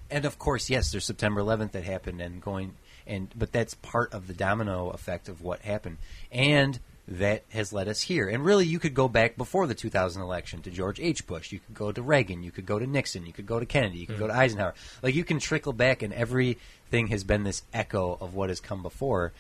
And 0.10 0.26
of 0.26 0.38
course, 0.38 0.70
yes, 0.70 0.92
there's 0.92 1.06
September 1.06 1.42
11th 1.42 1.72
that 1.72 1.84
happened, 1.84 2.22
and 2.22 2.42
going 2.42 2.76
and 3.08 3.32
but 3.36 3.52
that's 3.52 3.74
part 3.76 4.14
of 4.14 4.28
the 4.28 4.34
domino 4.34 4.90
effect 4.90 5.30
of 5.30 5.42
what 5.42 5.62
happened, 5.62 5.98
and 6.32 6.80
that 7.08 7.44
has 7.50 7.72
led 7.72 7.88
us 7.88 8.02
here. 8.02 8.28
And 8.28 8.44
really, 8.44 8.66
you 8.66 8.80
could 8.80 8.94
go 8.94 9.08
back 9.08 9.38
before 9.38 9.68
the 9.68 9.76
2000 9.76 10.22
election 10.22 10.62
to 10.64 10.72
George 10.72 11.00
H. 11.00 11.28
Bush. 11.28 11.52
You 11.52 11.60
could 11.60 11.76
go 11.76 11.92
to 11.92 12.02
Reagan. 12.02 12.42
You 12.44 12.52
could 12.52 12.66
go 12.66 12.80
to 12.80 12.88
Nixon. 12.88 13.26
You 13.26 13.34
could 13.34 13.46
go 13.46 13.60
to 13.60 13.66
Kennedy. 13.66 14.00
You 14.00 14.08
could 14.08 14.20
go 14.20 14.28
to 14.28 14.34
hmm. 14.34 14.40
Eisenhower. 14.40 14.74
Like 15.04 15.16
you 15.16 15.24
can 15.24 15.40
trickle 15.40 15.74
back, 15.74 16.02
and 16.02 16.14
everything 16.14 17.08
has 17.08 17.24
been 17.24 17.44
this 17.44 17.64
echo 17.74 18.18
of 18.20 18.34
what 18.34 18.50
has 18.50 18.60
come 18.60 18.82
before. 18.82 19.34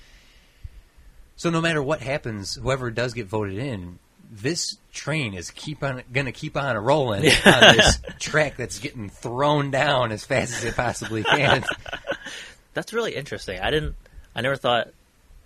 So 1.37 1.49
no 1.49 1.59
matter 1.59 1.81
what 1.83 2.01
happens, 2.01 2.55
whoever 2.55 2.91
does 2.91 3.13
get 3.13 3.27
voted 3.27 3.57
in, 3.57 3.99
this 4.31 4.77
train 4.93 5.33
is 5.33 5.51
keep 5.51 5.83
on 5.83 6.03
going 6.11 6.25
to 6.25 6.31
keep 6.31 6.57
on 6.57 6.77
rolling 6.77 7.25
on 7.45 7.75
this 7.75 7.99
track 8.19 8.57
that's 8.57 8.79
getting 8.79 9.09
thrown 9.09 9.71
down 9.71 10.11
as 10.11 10.25
fast 10.25 10.53
as 10.53 10.63
it 10.63 10.75
possibly 10.75 11.23
can. 11.23 11.63
That's 12.73 12.91
really 12.91 13.15
interesting. 13.15 13.59
I 13.59 13.71
didn't. 13.71 13.95
I 14.35 14.41
never 14.41 14.57
thought, 14.57 14.89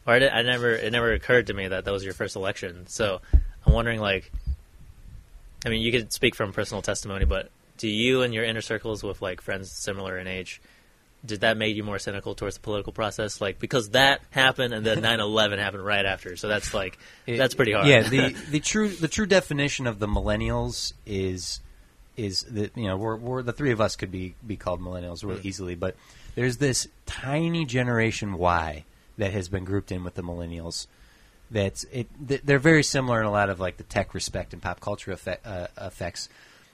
or 0.09 0.13
I, 0.13 0.19
did, 0.19 0.31
I 0.31 0.41
never. 0.41 0.71
It 0.71 0.91
never 0.91 1.13
occurred 1.13 1.47
to 1.47 1.53
me 1.53 1.67
that 1.67 1.85
that 1.85 1.91
was 1.91 2.03
your 2.03 2.13
first 2.13 2.35
election. 2.35 2.87
So 2.87 3.21
I'm 3.65 3.73
wondering, 3.73 3.99
like, 3.99 4.31
I 5.63 5.69
mean, 5.69 5.81
you 5.81 5.91
could 5.91 6.11
speak 6.11 6.33
from 6.33 6.51
personal 6.51 6.81
testimony, 6.81 7.25
but 7.25 7.51
do 7.77 7.87
you 7.87 8.23
and 8.23 8.33
your 8.33 8.43
inner 8.43 8.61
circles 8.61 9.03
with 9.03 9.21
like 9.21 9.39
friends 9.39 9.71
similar 9.71 10.17
in 10.17 10.25
age, 10.25 10.61
did 11.23 11.41
that 11.41 11.57
make 11.57 11.75
you 11.75 11.83
more 11.83 11.99
cynical 11.99 12.33
towards 12.33 12.55
the 12.55 12.61
political 12.61 12.91
process? 12.91 13.39
Like, 13.39 13.59
because 13.59 13.89
that 13.89 14.21
happened 14.31 14.73
and 14.73 14.83
then 14.83 14.97
9/11 15.03 15.59
happened 15.59 15.85
right 15.85 16.05
after, 16.05 16.35
so 16.35 16.47
that's 16.47 16.73
like 16.73 16.97
that's 17.27 17.53
pretty 17.53 17.73
hard. 17.73 17.85
Yeah, 17.85 18.01
the 18.01 18.29
the 18.49 18.59
true 18.59 18.89
the 18.89 19.07
true 19.07 19.27
definition 19.27 19.85
of 19.85 19.99
the 19.99 20.07
millennials 20.07 20.93
is 21.05 21.59
is 22.17 22.43
that 22.49 22.75
you 22.75 22.87
know 22.87 22.97
we're, 22.97 23.15
we're 23.15 23.43
the 23.43 23.53
three 23.53 23.71
of 23.71 23.79
us 23.79 23.95
could 23.95 24.11
be 24.11 24.33
be 24.45 24.57
called 24.57 24.81
millennials 24.81 25.23
really 25.23 25.41
hmm. 25.41 25.47
easily, 25.47 25.75
but 25.75 25.95
there's 26.33 26.57
this 26.57 26.87
tiny 27.05 27.65
generation 27.65 28.39
Y 28.39 28.85
that 29.19 29.31
has 29.33 29.47
been 29.49 29.63
grouped 29.65 29.91
in 29.91 30.03
with 30.03 30.15
the 30.15 30.23
millennials. 30.23 30.87
That's 31.51 31.83
it. 31.85 32.07
th- 32.27 32.41
They're 32.43 32.59
very 32.59 32.83
similar 32.83 33.19
in 33.19 33.25
a 33.25 33.31
lot 33.31 33.49
of 33.49 33.59
like 33.59 33.77
the 33.77 33.83
tech 33.83 34.13
respect 34.13 34.53
and 34.53 34.61
pop 34.61 34.79
culture 34.79 35.11
effect, 35.11 35.45
uh, 35.45 35.67
effects, 35.79 36.29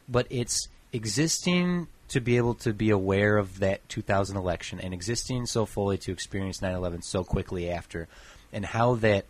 but 0.07 0.27
it's 0.30 0.67
existing 0.93 1.88
to 2.09 2.22
be 2.22 2.38
able 2.38 2.53
to 2.56 2.72
be 2.74 2.90
aware 2.90 3.38
of 3.38 3.59
that 3.59 3.88
2000 3.90 4.38
election 4.38 4.80
and 4.80 4.93
existing 4.93 5.45
so 5.45 5.65
fully 5.65 5.98
to 5.98 6.11
experience 6.11 6.59
9/11 6.61 7.03
so 7.03 7.24
quickly 7.24 7.69
after, 7.69 8.07
and 8.53 8.65
how 8.65 8.95
that 8.95 9.25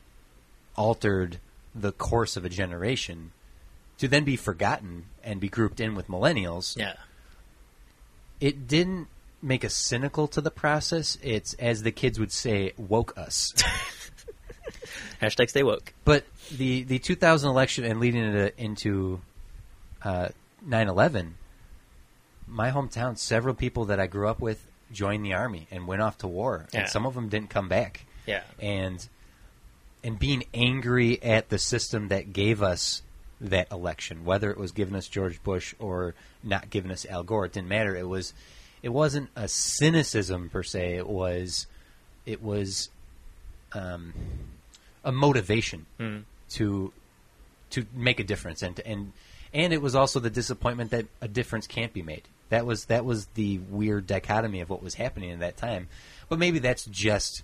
altered 0.76 1.40
the 1.74 1.92
course 1.92 2.35
of 2.38 2.44
a 2.45 2.50
generation 2.50 3.32
to 3.98 4.08
then 4.08 4.24
be 4.26 4.35
forgotten 4.35 5.06
and 5.24 5.40
be 5.40 5.48
grouped 5.48 5.80
in 5.80 5.95
with 5.95 6.08
millennials 6.08 6.76
yeah, 6.77 6.95
it 8.42 8.68
didn't 8.68 9.08
make 9.46 9.64
us 9.64 9.74
cynical 9.76 10.28
to 10.28 10.42
the 10.42 10.52
process 10.52 11.18
it's 11.22 11.54
as 11.56 11.84
the 11.84 11.92
kids 11.92 12.20
would 12.20 12.32
say 12.32 12.74
woke 12.78 13.14
us 13.18 13.54
hashtag 15.22 15.50
stay 15.50 15.64
woke. 15.64 15.94
but 16.04 16.26
the 16.52 16.84
the 16.84 17.00
2000 17.00 17.50
election 17.50 17.84
and 17.84 18.00
leading 18.00 18.24
it 18.24 18.56
into 18.58 19.22
uh, 20.04 20.30
9/11 20.68 21.32
my 22.48 22.72
hometown 22.72 23.18
several 23.18 23.56
people 23.56 23.86
that 23.86 24.00
I 24.00 24.08
grew 24.08 24.28
up 24.28 24.40
with 24.40 24.66
joined 24.92 25.26
the 25.26 25.34
army 25.34 25.68
and 25.72 25.88
went 25.88 26.02
off 26.02 26.18
to 26.20 26.28
war 26.28 26.68
Yeah. 26.74 26.82
and 26.82 26.90
some 26.90 27.06
of 27.06 27.14
them 27.16 27.30
didn't 27.30 27.50
come 27.50 27.68
back 27.70 28.06
Yeah, 28.26 28.44
and 28.60 29.08
and 30.04 30.20
being 30.20 30.44
angry 30.54 31.22
at 31.24 31.50
the 31.50 31.58
system 31.58 32.10
that 32.10 32.32
gave 32.32 32.62
us 32.62 33.02
that 33.42 33.70
election, 33.72 34.24
whether 34.24 34.52
it 34.52 34.58
was 34.58 34.72
giving 34.72 34.96
us 34.96 35.08
George 35.08 35.42
Bush 35.44 35.74
or 35.80 36.14
not 36.44 36.70
giving 36.70 36.92
us 36.92 37.06
Al 37.08 37.24
Gore, 37.24 37.46
it 37.48 37.54
didn't 37.54 37.68
matter. 37.68 37.96
It 37.96 38.08
was 38.08 38.32
it 38.86 38.94
wasn't 38.94 39.30
a 39.36 39.48
cynicism 39.48 40.50
per 40.50 40.62
se. 40.64 40.96
It 40.96 41.08
was 41.10 41.66
it 42.26 42.42
was 42.44 42.90
um, 43.74 44.14
a 45.04 45.12
motivation 45.12 45.86
to 46.52 46.94
to 47.72 47.86
make 47.94 48.20
a 48.20 48.24
difference 48.24 48.62
and 48.62 48.80
and 48.86 49.12
and 49.54 49.74
it 49.74 49.82
was 49.82 49.96
also 49.96 50.20
the 50.20 50.30
disappointment 50.30 50.92
that 50.92 51.06
a 51.22 51.28
difference 51.28 51.66
can't 51.68 51.94
be 51.94 52.02
made. 52.04 52.24
That 52.50 52.66
was 52.66 52.86
that 52.86 53.04
was 53.06 53.26
the 53.34 53.58
weird 53.58 54.06
dichotomy 54.06 54.62
of 54.62 54.70
what 54.70 54.84
was 54.84 54.94
happening 54.94 55.32
in 55.32 55.40
that 55.40 55.58
time. 55.58 55.88
But 56.30 56.38
maybe 56.40 56.60
that's 56.60 56.86
just 56.86 57.42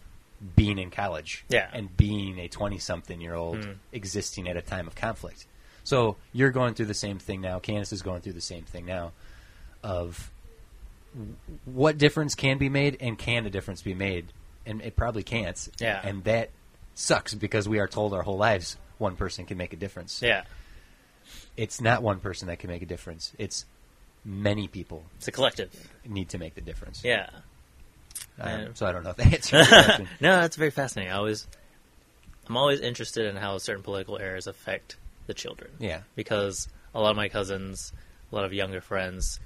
being 0.55 0.77
in 0.77 0.89
college 0.91 1.43
Yeah. 1.49 1.69
and 1.73 1.95
being 1.97 2.39
a 2.39 2.47
20 2.47 2.77
something 2.79 3.19
year 3.21 3.33
old 3.35 3.67
existing 3.91 4.47
at 4.47 4.57
a 4.57 4.61
time 4.61 4.87
of 4.87 4.93
conflict. 4.95 5.45
So 5.83 6.17
you're 6.33 6.51
going 6.51 6.75
through 6.75 6.85
the 6.87 6.93
same 6.93 7.17
thing 7.19 7.41
now. 7.41 7.57
Candace 7.59 7.91
is 7.93 8.01
going 8.03 8.21
through 8.21 8.33
the 8.33 8.41
same 8.41 8.63
thing 8.63 8.85
now 8.85 9.11
of 9.83 10.29
what 11.65 11.97
difference 11.97 12.35
can 12.35 12.57
be 12.57 12.69
made 12.69 12.97
and 12.99 13.17
can 13.17 13.45
a 13.45 13.49
difference 13.49 13.81
be 13.81 13.93
made? 13.93 14.27
And 14.65 14.81
it 14.81 14.95
probably 14.95 15.23
can't. 15.23 15.67
Yeah. 15.79 15.99
And 16.03 16.23
that 16.25 16.49
sucks 16.93 17.33
because 17.33 17.67
we 17.67 17.79
are 17.79 17.87
told 17.87 18.13
our 18.13 18.21
whole 18.21 18.37
lives 18.37 18.77
one 18.97 19.15
person 19.15 19.45
can 19.45 19.57
make 19.57 19.73
a 19.73 19.77
difference. 19.77 20.21
yeah. 20.21 20.43
It's 21.57 21.81
not 21.81 22.01
one 22.03 22.19
person 22.19 22.47
that 22.47 22.59
can 22.59 22.69
make 22.69 22.81
a 22.81 22.85
difference. 22.85 23.33
It's 23.37 23.65
many 24.23 24.67
people 24.67 25.03
It's 25.17 25.27
a 25.27 25.31
collective. 25.31 25.69
need 26.07 26.29
to 26.29 26.37
make 26.37 26.55
the 26.55 26.61
difference. 26.61 27.03
Yeah. 27.03 27.29
Um, 28.39 28.73
so 28.75 28.85
I 28.85 28.91
don't 28.91 29.03
know 29.03 29.11
if 29.11 29.17
that 29.17 29.33
answers 29.33 29.51
your 29.51 29.65
question. 29.83 30.07
No, 30.21 30.41
that's 30.41 30.55
very 30.55 30.71
fascinating. 30.71 31.11
I 31.11 31.17
always, 31.17 31.47
I'm 32.47 32.57
always 32.57 32.79
interested 32.79 33.25
in 33.25 33.35
how 33.35 33.57
certain 33.57 33.83
political 33.83 34.17
errors 34.19 34.47
affect 34.47 34.95
the 35.27 35.33
children. 35.33 35.71
Yeah. 35.79 36.01
Because 36.15 36.67
a 36.93 37.01
lot 37.01 37.11
of 37.11 37.17
my 37.17 37.29
cousins, 37.29 37.91
a 38.31 38.35
lot 38.35 38.45
of 38.45 38.53
younger 38.53 38.81
friends, 38.81 39.39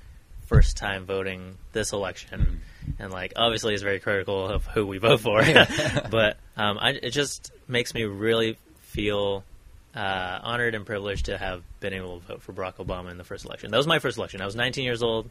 first 0.45 0.77
time 0.77 1.06
voting 1.06 1.57
this 1.74 1.91
election, 1.93 2.61
and 2.99 3.11
like 3.11 3.33
obviously 3.35 3.74
is 3.74 3.82
very 3.82 3.99
critical 3.99 4.48
of 4.48 4.65
who 4.65 4.85
we 4.85 4.98
vote 4.98 5.19
for. 5.22 5.43
but 6.09 6.38
um, 6.57 6.77
I, 6.80 6.91
it 6.91 7.11
just 7.11 7.51
makes 7.67 7.93
me 7.93 8.03
really 8.03 8.57
feel 8.82 9.43
uh, 9.95 10.40
honored 10.43 10.75
and 10.75 10.85
privileged 10.85 11.25
to 11.25 11.38
have 11.38 11.64
been 11.80 11.93
able 11.93 12.19
to 12.19 12.27
vote 12.27 12.41
for 12.41 12.53
Barack 12.53 12.75
Obama 12.75 13.11
in 13.11 13.17
the 13.17 13.24
first 13.24 13.45
election. 13.45 13.72
That 13.72 13.77
was 13.77 13.88
my 13.88 13.99
first 13.99 14.17
election. 14.17 14.41
I 14.41 14.45
was 14.45 14.56
19 14.56 14.83
years 14.83 15.01
old, 15.01 15.30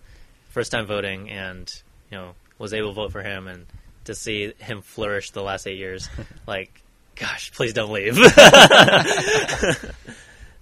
first 0.50 0.72
time 0.72 0.86
voting, 0.86 1.30
and 1.30 1.70
you 2.10 2.18
know 2.18 2.34
was 2.58 2.72
able 2.72 2.90
to 2.90 2.94
vote 2.94 3.12
for 3.12 3.22
him 3.22 3.46
and 3.48 3.66
to 4.04 4.14
see 4.14 4.52
him 4.58 4.82
flourish 4.82 5.30
the 5.30 5.42
last 5.42 5.66
eight 5.66 5.78
years. 5.78 6.08
like, 6.46 6.82
gosh, 7.14 7.52
please 7.52 7.72
don't 7.72 7.92
leave. 7.92 8.18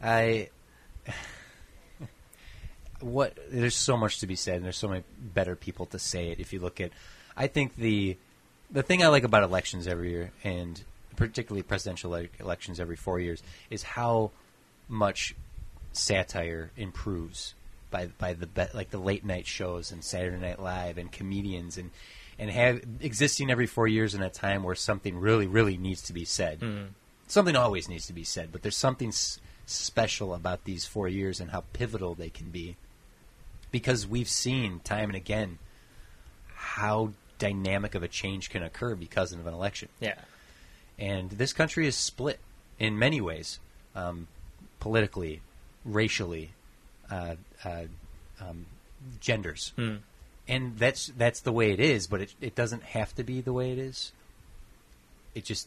I 0.03 0.49
what 3.03 3.37
there's 3.51 3.75
so 3.75 3.97
much 3.97 4.19
to 4.21 4.27
be 4.27 4.37
said, 4.37 4.57
and 4.57 4.65
there's 4.65 4.77
so 4.77 4.89
many 4.89 5.05
better 5.19 5.57
people 5.57 5.87
to 5.87 5.99
say 5.99 6.31
it. 6.31 6.41
If 6.41 6.53
you 6.53 6.61
look 6.61 6.81
at, 6.81 6.91
I 7.37 7.47
think 7.47 7.77
the 7.77 8.17
the 8.71 8.83
thing 8.83 9.03
I 9.03 9.09
like 9.09 9.25
about 9.25 9.43
elections 9.43 9.87
every 9.87 10.11
year, 10.11 10.33
and 10.45 10.83
particularly 11.17 11.63
presidential 11.63 12.15
ele- 12.15 12.29
elections 12.41 12.81
every 12.81 12.97
four 12.97 13.21
years, 13.21 13.43
is 13.71 13.83
how 13.83 14.31
much 14.89 15.35
satire 15.93 16.71
improves 16.77 17.55
by 17.91 18.07
by 18.19 18.33
the 18.33 18.47
be- 18.47 18.67
like 18.75 18.91
the 18.91 18.99
late 18.99 19.25
night 19.25 19.47
shows 19.47 19.93
and 19.93 20.03
Saturday 20.03 20.39
Night 20.39 20.61
Live 20.61 20.99
and 20.99 21.13
comedians 21.13 21.77
and 21.77 21.91
and 22.39 22.51
have 22.51 22.83
existing 23.01 23.51
every 23.51 23.67
four 23.67 23.87
years 23.87 24.15
in 24.15 24.23
a 24.23 24.31
time 24.31 24.63
where 24.63 24.75
something 24.75 25.19
really 25.19 25.47
really 25.47 25.77
needs 25.77 26.03
to 26.03 26.13
be 26.13 26.25
said 26.25 26.61
hmm. 26.61 26.85
something 27.29 27.55
always 27.57 27.89
needs 27.89 28.07
to 28.07 28.13
be 28.13 28.25
said, 28.25 28.51
but 28.51 28.63
there's 28.63 28.77
something 28.77 29.09
s- 29.09 29.39
special 29.67 30.35
about 30.35 30.65
these 30.65 30.85
four 30.85 31.09
years 31.09 31.41
and 31.41 31.51
how 31.51 31.65
pivotal 31.73 32.15
they 32.15 32.31
can 32.31 32.51
be. 32.51 32.77
Because 33.73 34.07
we've 34.07 34.29
seen 34.29 34.81
time 34.85 35.09
and 35.09 35.17
again 35.17 35.59
how 36.55 37.13
dynamic 37.39 37.97
of 37.97 38.05
a 38.05 38.09
change 38.09 38.51
can 38.51 38.63
occur 38.63 38.95
because 38.95 39.33
of 39.33 39.45
an 39.47 39.53
election. 39.53 39.89
yeah, 39.99 40.15
and 40.99 41.31
this 41.31 41.53
country 41.53 41.87
is 41.89 41.97
split 41.97 42.39
in 42.79 42.97
many 42.99 43.21
ways, 43.21 43.59
um, 43.97 44.29
politically, 44.79 45.41
racially, 45.85 46.53
uh, 47.11 47.35
uh, 47.65 47.83
um, 48.41 48.67
genders, 49.21 49.73
Hmm. 49.77 49.97
and 50.47 50.79
that's 50.79 51.07
that's 51.17 51.41
the 51.41 51.53
way 51.53 51.73
it 51.73 51.81
is. 51.81 52.07
But 52.07 52.21
it 52.21 52.35
it 52.41 52.55
doesn't 52.55 52.83
have 52.85 53.15
to 53.17 53.25
be 53.25 53.41
the 53.41 53.53
way 53.53 53.73
it 53.73 53.79
is. 53.79 54.13
It 55.35 55.45
just 55.45 55.67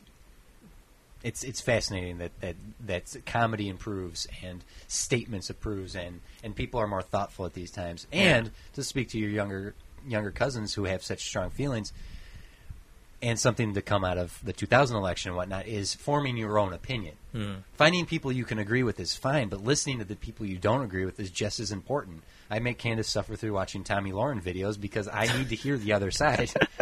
it's 1.26 1.44
it's 1.44 1.60
fascinating 1.60 2.20
that 2.20 2.40
that 2.42 2.56
that 2.86 3.26
comedy 3.26 3.68
improves 3.68 4.28
and 4.44 4.64
statements 4.88 5.50
improves 5.50 5.95
and 5.95 6.22
and 6.44 6.56
people 6.56 6.80
are 6.80 6.88
more 6.88 7.02
thoughtful 7.02 7.48
at 7.48 7.54
these 7.54 7.72
times. 7.72 8.06
And 8.14 8.52
to 8.74 8.84
speak 8.84 9.10
to 9.10 9.20
your 9.20 9.32
younger 9.32 9.74
younger 10.08 10.30
cousins 10.30 10.76
who 10.76 10.86
have 10.86 11.04
such 11.04 11.26
strong 11.26 11.50
feelings, 11.50 11.92
and 13.24 13.40
something 13.40 13.74
to 13.74 13.82
come 13.82 14.06
out 14.06 14.20
of 14.20 14.40
the 14.44 14.54
2000 14.54 14.95
election 14.95 15.30
and 15.30 15.36
whatnot 15.36 15.66
is 15.66 15.95
forming 15.95 16.38
your 16.38 16.60
own 16.60 16.74
opinion. 16.74 17.16
Hmm. 17.32 17.54
Finding 17.74 18.06
people 18.06 18.32
you 18.32 18.45
can 18.45 18.60
agree 18.60 18.84
with 18.84 19.00
is 19.00 19.16
fine, 19.16 19.50
but 19.50 19.64
listening 19.64 19.98
to 19.98 20.06
the 20.06 20.16
people 20.16 20.45
you 20.45 20.60
don't 20.60 20.84
agree 20.84 21.06
with 21.06 21.20
is 21.20 21.32
just 21.32 21.60
as 21.60 21.72
important. 21.72 22.22
I 22.52 22.60
make 22.60 22.78
Candace 22.78 23.10
suffer 23.10 23.36
through 23.36 23.54
watching 23.54 23.84
Tomi 23.84 24.12
Lahren 24.12 24.44
videos 24.44 24.80
because 24.80 25.08
I 25.12 25.26
need 25.36 25.50
to 25.50 25.56
hear 25.56 25.76
the 25.76 25.94
other 25.94 26.12
side. 26.12 26.52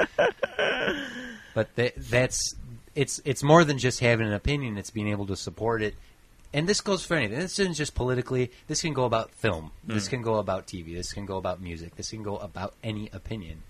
but 1.55 1.73
that, 1.75 1.93
that's 1.95 2.55
it's 2.95 3.22
it's 3.25 3.43
more 3.43 3.63
than 3.63 3.77
just 3.77 3.99
having 3.99 4.27
an 4.27 4.33
opinion; 4.33 4.77
it's 4.77 4.91
being 4.91 5.07
able 5.07 5.27
to 5.27 5.35
support 5.35 5.81
it. 5.81 5.95
And 6.53 6.69
this 6.69 6.81
goes 6.81 7.03
for 7.03 7.15
anything. 7.15 7.39
This 7.39 7.57
isn't 7.57 7.73
just 7.73 7.95
politically. 7.95 8.51
This 8.67 8.81
can 8.81 8.93
go 8.93 9.05
about 9.05 9.31
film. 9.31 9.72
This 9.83 10.07
mm. 10.07 10.11
can 10.11 10.22
go 10.22 10.35
about 10.35 10.67
TV. 10.67 10.93
This 10.93 11.11
can 11.11 11.25
go 11.25 11.38
about 11.38 11.59
music. 11.59 11.95
This 11.95 12.11
can 12.11 12.22
go 12.22 12.38
about 12.38 12.75
any 12.83 13.09
opinion. 13.11 13.63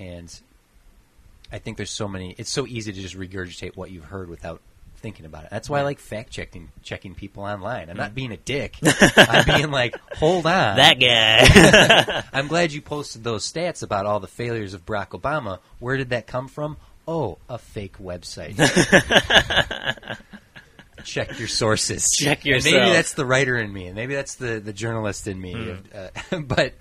And 0.00 0.40
I 1.52 1.58
think 1.58 1.76
there's 1.76 1.92
so 1.92 2.08
many. 2.08 2.34
It's 2.36 2.50
so 2.50 2.66
easy 2.66 2.92
to 2.92 3.00
just 3.00 3.16
regurgitate 3.16 3.76
what 3.76 3.92
you've 3.92 4.06
heard 4.06 4.28
without 4.28 4.60
thinking 4.98 5.26
about 5.26 5.44
it. 5.44 5.50
That's 5.50 5.70
why 5.70 5.78
I 5.78 5.82
like 5.82 6.00
fact 6.00 6.30
checking 6.30 6.70
checking 6.82 7.14
people 7.14 7.44
online. 7.44 7.88
I'm 7.88 7.96
not 7.96 8.12
mm. 8.12 8.14
being 8.14 8.32
a 8.32 8.36
dick. 8.36 8.76
I'm 9.16 9.44
being 9.44 9.70
like, 9.70 9.96
hold 10.16 10.44
on. 10.44 10.76
That 10.76 10.98
guy. 10.98 12.24
I'm 12.32 12.48
glad 12.48 12.72
you 12.72 12.82
posted 12.82 13.24
those 13.24 13.50
stats 13.50 13.82
about 13.82 14.06
all 14.06 14.20
the 14.20 14.26
failures 14.26 14.74
of 14.74 14.84
Barack 14.84 15.10
Obama. 15.10 15.60
Where 15.78 15.96
did 15.96 16.10
that 16.10 16.26
come 16.26 16.48
from? 16.48 16.76
Oh, 17.10 17.38
a 17.48 17.56
fake 17.56 17.96
website. 17.96 18.54
Check 21.04 21.38
your 21.38 21.48
sources. 21.48 22.06
Check 22.18 22.44
And 22.44 22.62
maybe. 22.62 22.90
That's 22.90 23.14
the 23.14 23.24
writer 23.24 23.56
in 23.56 23.72
me, 23.72 23.86
and 23.86 23.96
maybe 23.96 24.14
that's 24.14 24.34
the, 24.34 24.60
the 24.60 24.74
journalist 24.74 25.26
in 25.26 25.40
me. 25.40 25.74
Uh, 25.94 26.40
but 26.46 26.74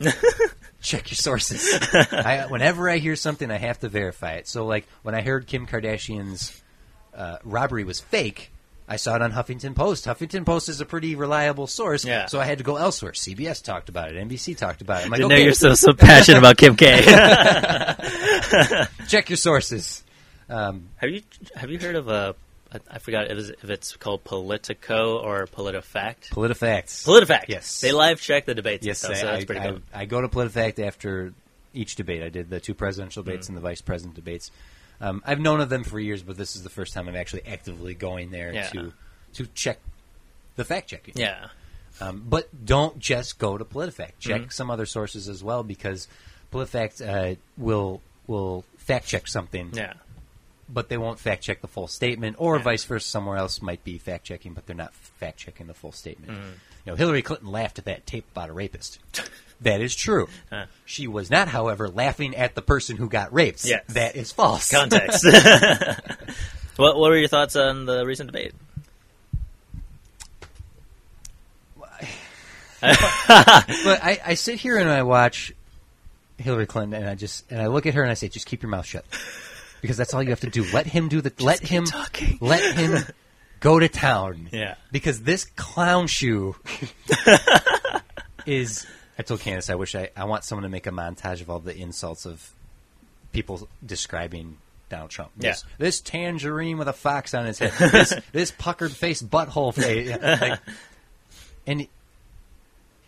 check 0.81 1.09
your 1.09 1.15
sources. 1.15 1.65
I, 2.11 2.47
whenever 2.49 2.89
I 2.89 2.97
hear 2.97 3.15
something, 3.15 3.49
I 3.49 3.57
have 3.57 3.79
to 3.79 3.89
verify 3.89 4.33
it. 4.33 4.49
So, 4.49 4.65
like 4.65 4.85
when 5.03 5.15
I 5.15 5.21
heard 5.21 5.47
Kim 5.47 5.65
Kardashian's 5.65 6.61
uh, 7.15 7.37
robbery 7.45 7.85
was 7.85 8.01
fake, 8.01 8.51
I 8.89 8.97
saw 8.97 9.15
it 9.15 9.21
on 9.21 9.31
Huffington 9.31 9.75
Post. 9.75 10.05
Huffington 10.05 10.45
Post 10.45 10.67
is 10.67 10.81
a 10.81 10.85
pretty 10.85 11.15
reliable 11.15 11.67
source, 11.67 12.03
Yeah. 12.03 12.25
so 12.25 12.41
I 12.41 12.45
had 12.45 12.57
to 12.57 12.65
go 12.65 12.75
elsewhere. 12.75 13.13
CBS 13.13 13.63
talked 13.63 13.87
about 13.87 14.13
it. 14.13 14.27
NBC 14.27 14.57
talked 14.57 14.81
about 14.81 15.01
it. 15.01 15.05
I'm 15.05 15.11
like, 15.11 15.19
Didn't 15.19 15.29
know 15.29 15.35
okay, 15.35 15.43
you're 15.45 15.53
so 15.53 15.73
so 15.75 15.93
passionate 15.93 16.39
about 16.39 16.57
Kim 16.57 16.75
K. 16.75 17.01
check 19.07 19.29
your 19.29 19.37
sources. 19.37 20.03
Um, 20.49 20.89
have 20.97 21.09
you 21.09 21.21
have 21.55 21.69
you 21.69 21.79
heard 21.79 21.95
of 21.95 22.07
a? 22.07 22.35
I- 22.73 22.79
I 22.95 22.99
forgot 22.99 23.31
if 23.31 23.37
it's, 23.37 23.49
if 23.63 23.69
it's 23.69 23.95
called 23.95 24.23
Politico 24.25 25.17
or 25.19 25.47
PolitiFact. 25.47 26.29
PolitiFacts. 26.31 27.05
PolitiFact. 27.05 27.45
Yes. 27.47 27.79
They 27.81 27.91
live 27.93 28.19
check 28.19 28.45
the 28.45 28.55
debates. 28.55 28.85
Yes, 28.85 29.03
and 29.05 29.13
I, 29.13 29.17
so 29.17 29.25
that's 29.25 29.45
pretty 29.45 29.61
I, 29.61 29.69
cool. 29.71 29.79
I 29.93 30.05
go 30.05 30.19
to 30.21 30.27
PolitiFact 30.27 30.85
after 30.85 31.33
each 31.73 31.95
debate. 31.95 32.23
I 32.23 32.29
did 32.29 32.49
the 32.49 32.59
two 32.59 32.73
presidential 32.73 33.23
Mm. 33.23 33.25
debates 33.27 33.47
and 33.47 33.55
the 33.57 33.61
vice 33.61 33.79
president 33.81 34.15
debates. 34.15 34.51
Um, 34.99 35.21
I've 35.25 35.39
known 35.39 35.61
of 35.61 35.69
them 35.69 35.83
for 35.85 35.99
years, 35.99 36.23
but 36.23 36.35
this 36.37 36.55
is 36.57 36.63
the 36.63 36.69
first 36.69 36.93
time 36.93 37.07
I'm 37.07 37.15
actually 37.15 37.45
actively 37.45 37.93
going 37.93 38.31
there 38.31 38.51
Yeah. 38.53 38.67
to 38.69 38.93
to 39.35 39.45
check 39.53 39.79
the 40.55 40.65
fact 40.65 40.89
checking. 40.89 41.13
Yeah. 41.17 41.47
Um, 42.01 42.23
but 42.27 42.49
don't 42.65 42.99
just 42.99 43.37
go 43.39 43.57
to 43.57 43.63
PolitiFact. 43.65 44.13
Check 44.19 44.41
Mhm. 44.41 44.53
some 44.53 44.69
other 44.71 44.85
sources 44.85 45.29
as 45.29 45.43
well 45.43 45.63
because 45.63 46.07
PolitiFact 46.51 47.01
uh, 47.07 47.35
will 47.57 48.01
will 48.27 48.65
fact 48.77 49.07
check 49.07 49.27
something. 49.27 49.69
Yeah. 49.73 49.93
But 50.69 50.89
they 50.89 50.97
won't 50.97 51.17
fact 51.19 51.43
check 51.43 51.61
the 51.61 51.67
full 51.67 51.87
statement, 51.87 52.35
or 52.39 52.57
Yeah. 52.57 52.63
vice 52.63 52.83
versa. 52.83 53.07
Somewhere 53.07 53.37
else 53.37 53.61
might 53.61 53.83
be 53.85 53.97
fact 53.97 54.25
checking, 54.25 54.53
but 54.53 54.65
they're 54.65 54.75
not 54.75 54.93
fact 54.93 55.37
checking 55.39 55.67
the 55.67 55.73
full 55.73 55.93
statement. 55.93 56.31
Mhm. 56.33 56.43
You 56.85 56.91
know, 56.91 56.95
Hillary 56.95 57.21
Clinton 57.21 57.49
laughed 57.51 57.79
at 57.79 57.85
that 57.85 58.05
tape 58.05 58.25
about 58.33 58.49
a 58.49 58.53
rapist. 58.53 58.99
that 59.61 59.79
is 59.81 59.95
true. 59.95 60.27
Huh. 60.49 60.65
She 60.85 61.07
was 61.07 61.29
not, 61.31 61.47
however, 61.47 61.87
laughing 61.87 62.35
at 62.35 62.53
the 62.55 62.61
person 62.61 62.97
who 62.97 63.07
got 63.09 63.33
raped. 63.33 63.63
Yes. 63.63 63.83
That 63.89 64.15
is 64.17 64.31
false. 64.33 64.69
Context. 64.71 65.23
what 66.75 66.97
What 66.97 67.11
were 67.11 67.17
your 67.17 67.27
thoughts 67.29 67.55
on 67.55 67.85
the 67.85 68.05
recent 68.05 68.27
debate? 68.31 68.53
but 72.81 73.99
I, 74.03 74.19
I 74.25 74.33
sit 74.35 74.59
here 74.59 74.77
and 74.77 74.89
I 74.89 75.03
watch 75.03 75.53
Hillary 76.37 76.65
Clinton, 76.67 77.01
and 77.01 77.09
I 77.09 77.15
just 77.15 77.49
and 77.51 77.61
I 77.61 77.67
look 77.67 77.85
at 77.85 77.93
her 77.95 78.01
and 78.01 78.11
I 78.11 78.13
say, 78.13 78.27
just 78.27 78.45
keep 78.45 78.61
your 78.61 78.69
mouth 78.69 78.85
shut, 78.85 79.05
because 79.81 79.97
that's 79.97 80.13
all 80.13 80.23
you 80.23 80.29
have 80.29 80.41
to 80.41 80.49
do. 80.49 80.65
Let 80.73 80.85
him 80.87 81.07
do 81.09 81.21
the. 81.21 81.33
let 81.39 81.59
him 81.59 81.85
talking. 81.85 82.37
Let 82.41 82.75
him 82.75 83.03
go 83.59 83.79
to 83.79 83.87
town. 83.87 84.49
Yeah. 84.51 84.75
Because 84.91 85.21
this 85.21 85.45
clown 85.55 86.07
shoe 86.07 86.55
is. 88.45 88.85
I 89.19 89.23
told 89.23 89.39
Candace 89.39 89.69
I 89.69 89.75
wish 89.75 89.95
I 89.95 90.09
I 90.15 90.25
want 90.25 90.43
someone 90.43 90.63
to 90.63 90.69
make 90.69 90.85
a 90.85 90.91
montage 90.91 91.41
of 91.41 91.49
all 91.49 91.59
the 91.59 91.75
insults 91.75 92.25
of 92.25 92.51
people 93.31 93.67
describing 93.85 94.57
Donald 94.89 95.09
Trump. 95.09 95.31
Yeah. 95.37 95.51
This, 95.51 95.63
this 95.77 96.01
tangerine 96.01 96.77
with 96.77 96.87
a 96.87 96.93
fox 96.93 97.33
on 97.33 97.45
his 97.45 97.59
head. 97.59 97.73
This 97.91 98.13
this 98.31 98.51
puckered 98.51 98.91
face 98.91 99.21
butthole 99.21 99.73
face. 99.73 100.15
Like, 100.41 100.59
and 101.65 101.87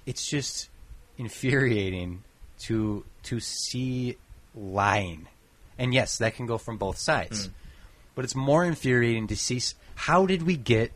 it's 0.06 0.28
just 0.28 0.70
infuriating 1.18 2.24
to 2.60 3.06
to 3.24 3.40
see 3.40 4.18
lying. 4.56 5.28
And 5.80 5.94
yes, 5.94 6.18
that 6.20 6.36
can 6.36 6.46
go 6.46 6.58
from 6.60 6.78
both 6.78 6.98
sides. 7.00 7.50
But 8.14 8.26
it's 8.26 8.36
more 8.36 8.64
infuriating 8.66 9.28
to 9.28 9.36
see 9.36 9.58
s- 9.58 9.74
how 9.96 10.26
did 10.28 10.44
we 10.44 10.56
get 10.58 10.92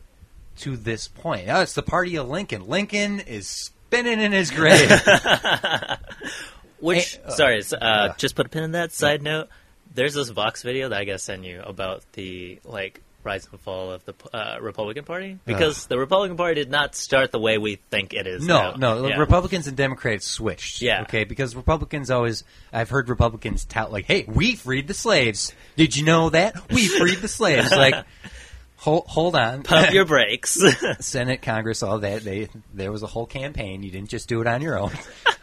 to 0.58 0.76
this 0.76 1.08
point? 1.08 1.48
Oh, 1.48 1.60
it's 1.62 1.72
the 1.74 1.82
party 1.82 2.14
of 2.16 2.28
Lincoln. 2.28 2.68
Lincoln 2.68 3.18
is 3.20 3.48
spinning 3.48 4.20
in 4.20 4.30
his 4.32 4.50
grave. 4.50 4.90
Which, 6.80 7.18
uh, 7.24 7.30
sorry, 7.30 7.62
uh, 7.72 7.76
uh, 7.76 8.14
just 8.18 8.34
put 8.36 8.46
a 8.46 8.48
pin 8.48 8.62
in 8.64 8.72
that. 8.72 8.92
Side 8.92 9.22
note: 9.22 9.48
There's 9.94 10.14
this 10.14 10.28
Vox 10.28 10.62
video 10.62 10.90
that 10.90 10.98
I 11.00 11.04
gotta 11.04 11.18
send 11.18 11.44
you 11.46 11.62
about 11.64 12.02
the 12.12 12.58
like 12.64 13.00
rise 13.24 13.48
and 13.50 13.60
fall 13.60 13.92
of 13.92 14.04
the 14.04 14.14
uh, 14.32 14.58
Republican 14.60 15.04
Party 15.04 15.38
because 15.44 15.86
the 15.86 15.98
Republican 15.98 16.36
Party 16.36 16.54
did 16.54 16.70
not 16.70 16.94
start 16.94 17.32
the 17.32 17.38
way 17.38 17.58
we 17.58 17.76
think 17.76 18.12
it 18.12 18.26
is. 18.26 18.46
No, 18.46 18.72
now. 18.72 18.96
no. 18.96 19.08
Yeah. 19.08 19.18
Republicans 19.18 19.66
and 19.66 19.76
Democrats 19.76 20.26
switched. 20.26 20.82
Yeah. 20.82 21.02
Okay, 21.02 21.24
because 21.24 21.56
Republicans 21.56 22.10
always, 22.10 22.44
I've 22.72 22.90
heard 22.90 23.08
Republicans 23.08 23.64
tout 23.64 23.90
like, 23.90 24.04
"Hey, 24.04 24.24
we 24.28 24.54
freed 24.56 24.88
the 24.88 24.94
slaves. 24.94 25.52
Did 25.76 25.96
you 25.96 26.04
know 26.04 26.30
that? 26.30 26.70
We 26.70 26.86
freed 26.86 27.18
the 27.18 27.28
slaves." 27.28 27.70
Like, 27.70 28.04
hold, 28.84 29.06
hold 29.06 29.34
on. 29.34 29.62
Pump 29.62 29.90
your 29.92 30.04
brakes. 30.04 30.62
Senate, 31.00 31.40
Congress, 31.42 31.82
all 31.82 32.00
that. 32.00 32.22
They 32.22 32.48
there 32.72 32.92
was 32.92 33.02
a 33.02 33.06
whole 33.06 33.26
campaign. 33.26 33.82
You 33.82 33.90
didn't 33.90 34.10
just 34.10 34.28
do 34.28 34.40
it 34.40 34.46
on 34.46 34.60
your 34.60 34.78
own. 34.78 34.92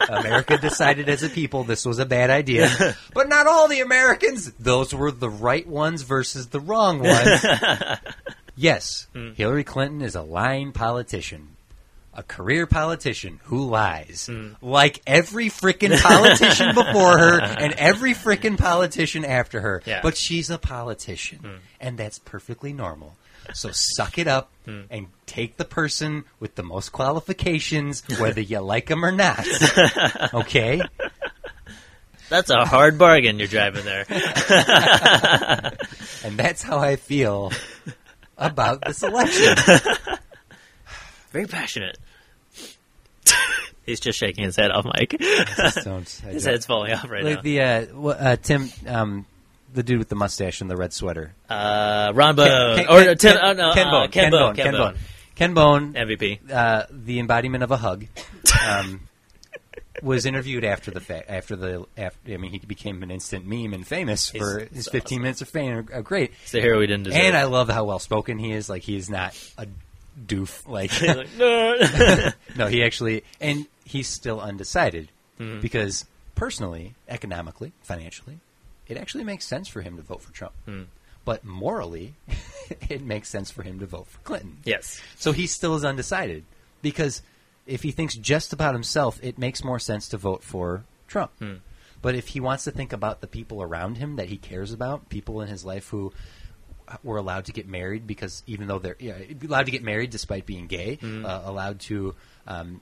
America 0.07 0.57
decided 0.57 1.09
as 1.09 1.23
a 1.23 1.29
people 1.29 1.63
this 1.63 1.85
was 1.85 1.99
a 1.99 2.05
bad 2.05 2.29
idea, 2.29 2.95
but 3.13 3.29
not 3.29 3.47
all 3.47 3.67
the 3.67 3.81
Americans. 3.81 4.51
Those 4.53 4.93
were 4.93 5.11
the 5.11 5.29
right 5.29 5.67
ones 5.67 6.03
versus 6.03 6.47
the 6.47 6.59
wrong 6.59 6.99
ones. 6.99 7.45
yes, 8.55 9.07
hmm. 9.13 9.31
Hillary 9.33 9.63
Clinton 9.63 10.01
is 10.01 10.15
a 10.15 10.21
lying 10.21 10.71
politician. 10.71 11.49
A 12.13 12.23
career 12.23 12.67
politician 12.67 13.39
who 13.43 13.69
lies. 13.69 14.27
Hmm. 14.29 14.49
Like 14.61 15.01
every 15.07 15.47
frickin' 15.47 15.97
politician 16.01 16.75
before 16.75 17.17
her 17.17 17.39
and 17.39 17.71
every 17.73 18.13
frickin' 18.13 18.57
politician 18.57 19.23
after 19.23 19.61
her. 19.61 19.81
Yeah. 19.85 20.01
But 20.03 20.17
she's 20.17 20.49
a 20.49 20.57
politician. 20.57 21.39
Hmm. 21.39 21.55
And 21.79 21.97
that's 21.97 22.19
perfectly 22.19 22.73
normal. 22.73 23.15
So 23.53 23.69
suck 23.71 24.17
it 24.17 24.27
up 24.27 24.51
and 24.65 25.07
take 25.25 25.57
the 25.57 25.65
person 25.65 26.23
with 26.39 26.55
the 26.55 26.63
most 26.63 26.91
qualifications, 26.93 28.03
whether 28.19 28.39
you 28.41 28.59
like 28.59 28.87
them 28.87 29.03
or 29.03 29.11
not. 29.11 29.45
Okay? 30.33 30.81
That's 32.29 32.49
a 32.49 32.63
hard 32.65 32.97
bargain 32.97 33.39
you're 33.39 33.47
driving 33.49 33.83
there. 33.83 34.05
And 36.23 36.37
that's 36.37 36.61
how 36.61 36.77
I 36.79 36.95
feel 36.97 37.51
about 38.37 38.83
this 38.85 39.01
election. 39.03 39.55
Very 41.31 41.47
passionate. 41.47 41.97
He's 43.85 43.99
just 43.99 44.19
shaking 44.19 44.43
his 44.45 44.55
head 44.55 44.69
off, 44.71 44.85
Mike. 44.85 45.15
Just 45.19 45.83
don't- 45.83 46.21
I 46.25 46.31
his 46.33 46.45
head's 46.45 46.65
falling 46.67 46.93
off 46.93 47.09
right 47.09 47.23
Like 47.23 47.37
now. 47.37 47.41
the 47.41 47.61
uh, 47.61 48.07
uh, 48.09 48.35
Tim, 48.37 48.69
um, 48.87 49.25
the 49.73 49.83
dude 49.83 49.99
with 49.99 50.09
the 50.09 50.15
mustache 50.15 50.61
and 50.61 50.69
the 50.69 50.75
red 50.77 50.93
sweater. 50.93 51.33
Uh, 51.49 52.11
Ron 52.13 52.35
Bone 52.35 52.77
Ken- 52.77 52.87
or 52.89 53.03
Ken- 53.03 53.17
Tim, 53.17 53.33
Ken- 53.37 53.39
oh, 53.43 53.53
no, 53.53 53.73
Ken 53.73 53.87
uh, 53.87 53.91
Bone, 53.91 54.09
Ken, 54.11 54.31
Bone, 54.31 54.55
Ken 54.55 54.71
Bone, 54.73 54.95
Ken 55.35 55.53
Bone, 55.53 55.93
MVP. 55.93 56.51
uh, 56.51 56.85
the 56.91 57.19
embodiment 57.19 57.63
of 57.63 57.71
a 57.71 57.77
hug. 57.77 58.05
Um, 58.67 59.01
was 60.01 60.25
interviewed 60.25 60.63
after 60.63 60.89
the 60.89 60.99
fact. 60.99 61.29
After 61.29 61.55
the, 61.55 61.85
after, 61.97 62.33
I 62.33 62.37
mean, 62.37 62.51
he 62.51 62.59
became 62.59 63.03
an 63.03 63.11
instant 63.11 63.45
meme 63.45 63.73
and 63.73 63.85
famous 63.85 64.29
for 64.29 64.59
his 64.59 64.69
he's 64.73 64.89
15 64.89 65.17
awesome. 65.17 65.21
minutes 65.21 65.41
of 65.41 65.49
fame. 65.49 65.87
Uh, 65.93 66.01
Great, 66.01 66.31
It's 66.43 66.51
the 66.53 66.61
hero 66.61 66.79
we 66.79 66.87
didn't 66.87 67.03
deserve. 67.03 67.21
and 67.21 67.37
I 67.37 67.43
love 67.43 67.69
how 67.69 67.83
well 67.83 67.99
spoken 67.99 68.39
he 68.39 68.51
is. 68.51 68.69
Like 68.69 68.81
he 68.83 68.95
is 68.95 69.09
not 69.09 69.37
a 69.57 69.67
doof. 70.25 70.67
Like 70.67 70.91
He's 70.91 71.15
like, 71.15 71.27
"No." 71.37 71.75
no, 72.57 72.67
he 72.67 72.83
actually, 72.83 73.23
and 73.39 73.67
he's 73.85 74.07
still 74.07 74.39
undecided 74.41 75.09
Mm-hmm. 75.39 75.59
because 75.61 76.05
personally, 76.35 76.93
economically, 77.09 77.71
financially, 77.81 78.37
it 78.91 78.97
actually 78.97 79.23
makes 79.23 79.45
sense 79.45 79.67
for 79.67 79.81
him 79.81 79.95
to 79.97 80.03
vote 80.03 80.21
for 80.21 80.31
Trump. 80.33 80.53
Hmm. 80.65 80.83
But 81.23 81.43
morally, 81.45 82.15
it 82.89 83.01
makes 83.01 83.29
sense 83.29 83.49
for 83.51 83.63
him 83.63 83.79
to 83.79 83.85
vote 83.85 84.07
for 84.07 84.19
Clinton. 84.19 84.57
yes. 84.65 85.01
So 85.17 85.31
he 85.31 85.47
still 85.47 85.75
is 85.75 85.83
undecided 85.85 86.43
because 86.81 87.21
if 87.65 87.83
he 87.83 87.91
thinks 87.91 88.15
just 88.15 88.53
about 88.53 88.73
himself, 88.73 89.19
it 89.23 89.37
makes 89.37 89.63
more 89.63 89.79
sense 89.79 90.07
to 90.09 90.17
vote 90.17 90.43
for 90.43 90.83
Trump. 91.07 91.31
Hmm. 91.39 91.55
But 92.01 92.15
if 92.15 92.29
he 92.29 92.39
wants 92.39 92.63
to 92.63 92.71
think 92.71 92.91
about 92.93 93.21
the 93.21 93.27
people 93.27 93.61
around 93.61 93.97
him 93.97 94.15
that 94.15 94.27
he 94.29 94.37
cares 94.37 94.73
about, 94.73 95.09
people 95.09 95.41
in 95.41 95.47
his 95.47 95.63
life 95.63 95.87
who 95.89 96.11
were 97.03 97.17
allowed 97.17 97.45
to 97.45 97.53
get 97.53 97.67
married 97.67 98.05
because 98.07 98.41
even 98.47 98.67
though 98.67 98.79
they're 98.79 98.97
yeah, 98.99 99.17
allowed 99.45 99.67
to 99.67 99.71
get 99.71 99.83
married 99.83 100.09
despite 100.09 100.45
being 100.47 100.65
gay, 100.67 100.95
Hmm. 100.95 101.23
uh, 101.25 101.41
allowed 101.45 101.79
to 101.81 102.15
um, 102.47 102.81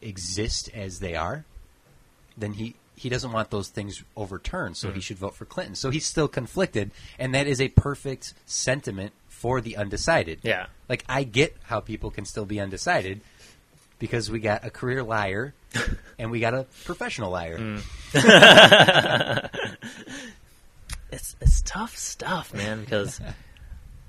exist 0.00 0.70
as 0.72 1.00
they 1.00 1.16
are, 1.16 1.44
then 2.38 2.52
he 2.54 2.76
he 3.02 3.08
doesn't 3.08 3.32
want 3.32 3.50
those 3.50 3.68
things 3.68 4.04
overturned. 4.16 4.76
So 4.76 4.86
he 4.86 4.92
mm-hmm. 4.92 5.00
should 5.00 5.18
vote 5.18 5.34
for 5.34 5.44
Clinton. 5.44 5.74
So 5.74 5.90
he's 5.90 6.06
still 6.06 6.28
conflicted, 6.28 6.92
and 7.18 7.34
that 7.34 7.48
is 7.48 7.60
a 7.60 7.66
perfect 7.68 8.32
sentiment 8.46 9.12
for 9.28 9.60
the 9.60 9.76
undecided. 9.76 10.38
Yeah. 10.42 10.66
Like 10.88 11.04
I 11.08 11.24
get 11.24 11.56
how 11.64 11.80
people 11.80 12.12
can 12.12 12.24
still 12.24 12.44
be 12.44 12.60
undecided 12.60 13.20
because 13.98 14.30
we 14.30 14.38
got 14.38 14.64
a 14.64 14.70
career 14.70 15.02
liar 15.02 15.52
and 16.18 16.30
we 16.30 16.38
got 16.38 16.54
a 16.54 16.64
professional 16.84 17.32
liar. 17.32 17.58
Mm. 17.58 17.82
it's 21.10 21.34
it's 21.40 21.62
tough 21.62 21.96
stuff, 21.96 22.54
man. 22.54 22.84
Because 22.84 23.20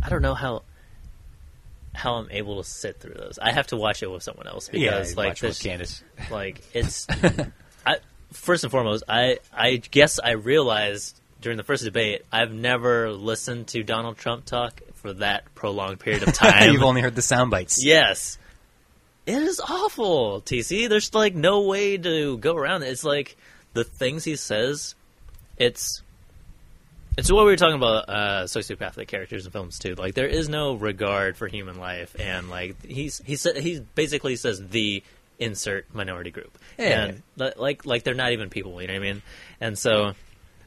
I 0.04 0.10
don't 0.10 0.22
know 0.22 0.36
how 0.36 0.62
how 1.96 2.14
I'm 2.16 2.30
able 2.30 2.62
to 2.62 2.70
sit 2.70 3.00
through 3.00 3.16
those. 3.16 3.40
I 3.42 3.54
have 3.54 3.66
to 3.68 3.76
watch 3.76 4.04
it 4.04 4.12
with 4.12 4.22
someone 4.22 4.46
else 4.46 4.70
Yeah, 4.72 4.92
because 4.92 5.18
like 5.18 5.30
watch 5.30 5.42
with 5.42 5.50
this, 5.52 5.64
Candace. 5.64 6.04
like 6.30 6.62
it's. 6.76 7.08
First 8.34 8.64
and 8.64 8.72
foremost, 8.72 9.04
I 9.08 9.40
I 9.54 9.78
guess 9.78 10.20
I 10.20 10.32
realized 10.32 11.20
during 11.42 11.58
the 11.58 11.64
first 11.64 11.84
debate 11.84 12.24
I've 12.32 12.54
never 12.54 13.12
listened 13.12 13.68
to 13.70 13.84
Donald 13.84 14.18
Trump 14.18 14.46
talk 14.46 14.82
for 14.96 15.14
that 15.14 15.54
prolonged 15.56 16.00
period 16.00 16.24
of 16.28 16.34
time. 16.34 16.72
You've 16.72 16.84
only 16.84 17.02
heard 17.02 17.16
the 17.16 17.22
sound 17.22 17.52
bites. 17.52 17.84
Yes. 17.86 18.38
It 19.26 19.38
is 19.38 19.62
awful, 19.62 20.42
TC. 20.42 20.90
There's 20.90 21.14
like 21.14 21.36
no 21.36 21.62
way 21.62 21.98
to 21.98 22.38
go 22.38 22.56
around 22.56 22.84
it. 22.84 22.88
It's 22.88 23.04
like 23.04 23.38
the 23.74 23.84
things 23.84 24.24
he 24.24 24.36
says, 24.36 24.96
it's 25.58 26.02
it's 27.18 27.32
what 27.32 27.46
we 27.46 27.52
were 27.52 27.58
talking 27.58 27.76
about 27.76 28.10
uh 28.10 28.44
sociopathic 28.46 29.08
characters 29.08 29.46
in 29.46 29.52
films 29.52 29.80
too. 29.80 29.96
Like 29.96 30.16
there 30.16 30.28
is 30.28 30.50
no 30.50 30.74
regard 30.74 31.38
for 31.38 31.48
human 31.48 31.78
life 31.78 32.16
and 32.20 32.50
like 32.50 32.84
he's 32.84 33.22
he 33.26 33.36
said 33.36 33.58
he 33.58 33.82
basically 33.96 34.36
says 34.36 34.66
the 34.70 35.04
insert 35.40 35.94
minority 35.94 36.32
group. 36.32 36.58
Yeah. 36.78 37.06
And 37.06 37.24
like 37.58 37.86
like 37.86 38.04
they're 38.04 38.14
not 38.14 38.32
even 38.32 38.50
people, 38.50 38.82
you 38.82 38.88
know 38.88 38.94
what 38.94 39.02
I 39.04 39.14
mean? 39.14 39.22
And 39.62 39.78
so 39.78 40.14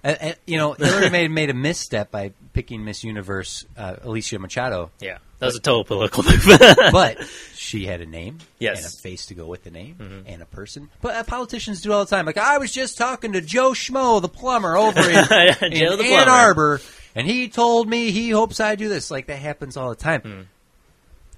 And, 0.05 0.19
and, 0.21 0.37
you 0.47 0.57
know, 0.57 0.73
Hillary 0.75 1.11
made 1.11 1.31
made 1.31 1.51
a 1.51 1.55
misstep 1.55 2.11
by 2.11 2.33
picking 2.53 2.85
Miss 2.85 3.03
Universe 3.05 3.65
uh, 3.77 3.97
Alicia 4.03 4.39
Machado, 4.39 4.91
yeah, 5.01 5.19
that 5.41 5.47
was 5.47 5.57
a 5.57 5.61
total 5.61 5.85
political 5.85 6.23
move. 6.23 6.47
but 6.93 7.23
she 7.55 7.85
had 7.87 8.01
a 8.01 8.07
name 8.07 8.39
Yes. 8.59 8.79
and 8.85 8.87
a 8.87 8.97
face 9.03 9.27
to 9.27 9.35
go 9.35 9.47
with 9.47 9.65
the 9.65 9.71
name 9.71 10.25
and 10.27 10.41
a 10.43 10.47
person. 10.47 10.89
But 11.03 11.17
uh, 11.17 11.23
politicians 11.25 11.83
do 11.83 11.93
all 11.93 12.05
the 12.05 12.11
time. 12.11 12.25
Like 12.27 12.39
I 12.39 12.59
was 12.59 12.73
just 12.73 12.97
talking 12.97 13.33
to 13.33 13.41
Joe 13.41 13.73
Schmo, 13.73 14.23
the 14.23 14.29
plumber 14.29 14.77
over 14.77 15.01
in, 15.01 15.73
in 15.73 16.01
Ann. 16.01 16.29
Arbor, 16.29 16.81
and 17.15 17.27
he 17.27 17.49
told 17.49 17.89
me 17.89 18.11
he 18.11 18.31
hopes 18.31 18.61
I 18.61 18.75
do 18.77 18.89
this. 18.89 19.11
Like 19.11 19.27
that 19.27 19.39
happens 19.39 19.77
all 19.77 19.91
the 19.91 19.97
time. 19.97 20.21
Hmm. 20.23 20.41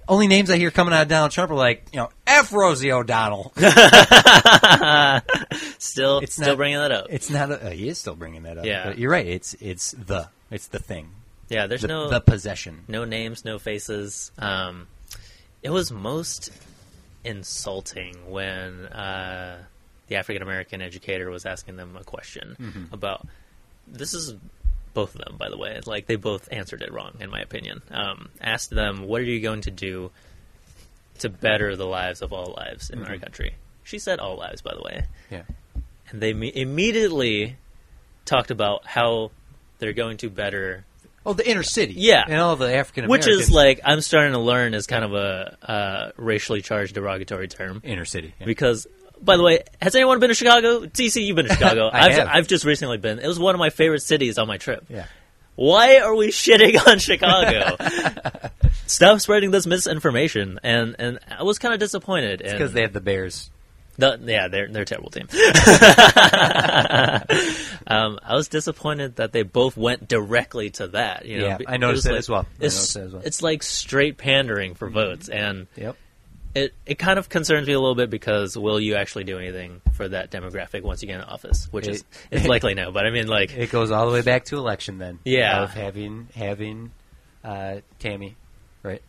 Only 0.08 0.26
names 0.26 0.50
I 0.50 0.56
hear 0.56 0.70
coming 0.70 0.94
out 0.94 1.02
of 1.02 1.08
Donald 1.08 1.32
Trump 1.32 1.50
are 1.50 1.54
like, 1.54 1.86
you 1.92 1.98
know, 1.98 2.08
F. 2.26 2.52
Rosie 2.52 2.90
O'Donnell. 2.92 3.52
still 5.78 6.18
It's 6.20 6.32
still 6.34 6.46
not- 6.48 6.56
bringing 6.56 6.78
that 6.78 6.92
up. 6.92 7.06
It's 7.10 7.30
not. 7.30 7.50
A, 7.50 7.66
uh, 7.66 7.70
he 7.70 7.88
is 7.88 7.98
still 7.98 8.14
bringing 8.14 8.42
that 8.44 8.58
up. 8.58 8.64
Yeah. 8.64 8.86
but 8.86 8.98
you're 8.98 9.10
right. 9.10 9.26
It's 9.26 9.54
it's 9.60 9.92
the 9.92 10.28
it's 10.50 10.68
the 10.68 10.78
thing. 10.78 11.10
Yeah, 11.48 11.66
there's 11.66 11.82
The, 11.82 11.88
no 11.88 12.10
the 12.10 12.20
possession. 12.20 12.84
no 12.88 13.04
names, 13.04 13.44
no 13.44 13.58
faces. 13.58 14.30
Um, 14.38 14.86
it 15.62 15.70
was 15.70 15.90
most 15.90 16.50
insulting 17.24 18.30
when 18.30 18.86
uh, 18.86 19.58
the 20.08 20.16
African 20.16 20.42
American 20.42 20.80
educator 20.82 21.30
was 21.30 21.46
asking 21.46 21.76
them 21.76 21.96
a 21.96 22.04
question 22.04 22.56
Mm-hmm. 22.60 22.94
about. 22.94 23.26
This 23.90 24.12
is 24.12 24.34
both 25.00 25.14
of 25.14 25.20
them, 25.24 25.36
by 25.38 25.48
the 25.48 25.56
way. 25.64 25.80
Like 25.86 26.06
they 26.06 26.16
both 26.16 26.48
answered 26.50 26.82
it 26.82 26.92
wrong, 26.92 27.12
in 27.20 27.30
my 27.30 27.40
opinion. 27.40 27.82
Um, 27.90 28.28
asked 28.40 28.70
them, 28.70 28.92
"What 29.10 29.20
are 29.20 29.30
you 29.34 29.40
going 29.40 29.62
to 29.62 29.70
do 29.70 30.10
to 31.20 31.28
better 31.28 31.76
the 31.76 31.86
lives 31.86 32.20
of 32.22 32.32
all 32.32 32.54
lives 32.56 32.90
in 32.90 33.04
our 33.04 33.16
country?" 33.18 33.54
She 33.84 33.98
said, 33.98 34.18
"All 34.18 34.36
lives," 34.36 34.60
by 34.62 34.74
the 34.74 34.82
way 34.82 35.04
Yeah. 35.30 35.42
and 36.10 36.20
they 36.20 36.32
me- 36.34 36.52
immediately 36.54 37.56
talked 38.24 38.50
about 38.50 38.86
how 38.86 39.30
they're 39.78 39.92
going 40.04 40.16
to 40.18 40.30
better 40.30 40.84
Oh, 41.26 41.32
the 41.34 41.46
inner 41.48 41.62
city. 41.62 41.94
Yeah. 41.96 42.24
and 42.26 42.40
all 42.40 42.56
the 42.56 42.72
African 42.74 43.08
which 43.08 43.26
is 43.26 43.50
like 43.50 43.80
i'm 43.84 44.00
starting 44.00 44.32
to 44.32 44.38
learn 44.52 44.72
is 44.74 44.86
kind 44.86 45.04
of 45.04 45.12
a 45.14 45.56
uh, 45.76 46.10
racially 46.16 46.62
charged 46.62 46.94
derogatory 46.94 47.48
term 47.48 47.80
inner 47.84 48.04
city. 48.06 48.34
yeah. 48.40 48.46
because 48.46 48.86
by 49.22 49.36
the 49.36 49.42
way 49.42 49.62
has 49.80 49.94
anyone 49.94 50.18
been 50.20 50.28
to 50.28 50.34
chicago 50.34 50.80
tc 50.86 51.22
you've 51.24 51.36
been 51.36 51.46
to 51.46 51.52
chicago 51.56 51.90
I 51.92 52.04
have 52.10 52.12
have. 52.12 52.28
I've 52.28 52.46
just 52.48 52.64
recently 52.64 52.98
been 52.98 53.18
it 53.18 53.26
was 53.26 53.38
one 53.38 53.54
of 53.54 53.58
my 53.58 53.70
favorite 53.70 54.02
cities 54.02 54.38
on 54.38 54.46
my 54.48 54.56
trip 54.58 54.84
yeah. 54.88 55.06
why 55.56 55.98
are 55.98 56.14
we 56.14 56.28
shitting 56.28 56.78
on 56.86 56.98
chicago 57.00 57.76
stop 58.86 59.20
spreading 59.20 59.50
this 59.50 59.66
misinformation 59.66 60.58
and 60.62 60.96
and 60.98 61.18
i 61.36 61.42
was 61.42 61.58
kind 61.58 61.74
of 61.74 61.80
disappointed 61.80 62.40
Because 62.44 62.72
they 62.72 62.82
have 62.82 62.92
the 62.92 63.00
Bears. 63.00 63.50
The, 64.00 64.16
yeah, 64.24 64.46
they're 64.46 64.68
they're 64.68 64.82
a 64.82 64.86
terrible 64.86 65.10
team. 65.10 65.26
um, 67.88 68.18
I 68.22 68.34
was 68.34 68.46
disappointed 68.46 69.16
that 69.16 69.32
they 69.32 69.42
both 69.42 69.76
went 69.76 70.06
directly 70.08 70.70
to 70.70 70.86
that. 70.88 71.24
You 71.26 71.38
know, 71.38 71.46
Yeah, 71.48 71.58
I 71.66 71.78
noticed 71.78 72.04
that 72.04 72.12
like- 72.12 72.18
as 72.20 72.28
well. 72.28 72.42
I 72.60 72.64
It's, 72.64 72.74
noticed 72.76 72.94
that 72.94 73.02
as 73.02 73.12
well. 73.12 73.22
it's 73.24 73.42
like 73.42 73.62
straight 73.64 74.16
pandering 74.16 74.74
for 74.74 74.88
votes, 74.88 75.28
and 75.28 75.66
Yep. 75.76 75.96
It 76.54 76.74
it 76.86 76.98
kind 76.98 77.18
of 77.18 77.28
concerns 77.28 77.66
me 77.66 77.72
a 77.72 77.80
little 77.80 77.94
bit 77.94 78.10
because 78.10 78.56
will 78.56 78.80
you 78.80 78.94
actually 78.96 79.24
do 79.24 79.38
anything 79.38 79.80
for 79.92 80.08
that 80.08 80.30
demographic 80.30 80.82
once 80.82 81.02
you 81.02 81.08
get 81.08 81.16
in 81.16 81.22
office? 81.22 81.68
Which 81.70 81.86
is 81.86 82.04
it's 82.30 82.46
likely 82.48 82.74
no, 82.74 82.90
but 82.90 83.06
I 83.06 83.10
mean 83.10 83.26
like 83.26 83.56
It 83.56 83.70
goes 83.70 83.90
all 83.90 84.06
the 84.06 84.12
way 84.12 84.22
back 84.22 84.46
to 84.46 84.56
election 84.56 84.98
then. 84.98 85.18
Yeah. 85.24 85.62
Of 85.62 85.74
having 85.74 86.28
having 86.34 86.92
uh, 87.44 87.76
Tammy, 87.98 88.36
right? 88.82 89.02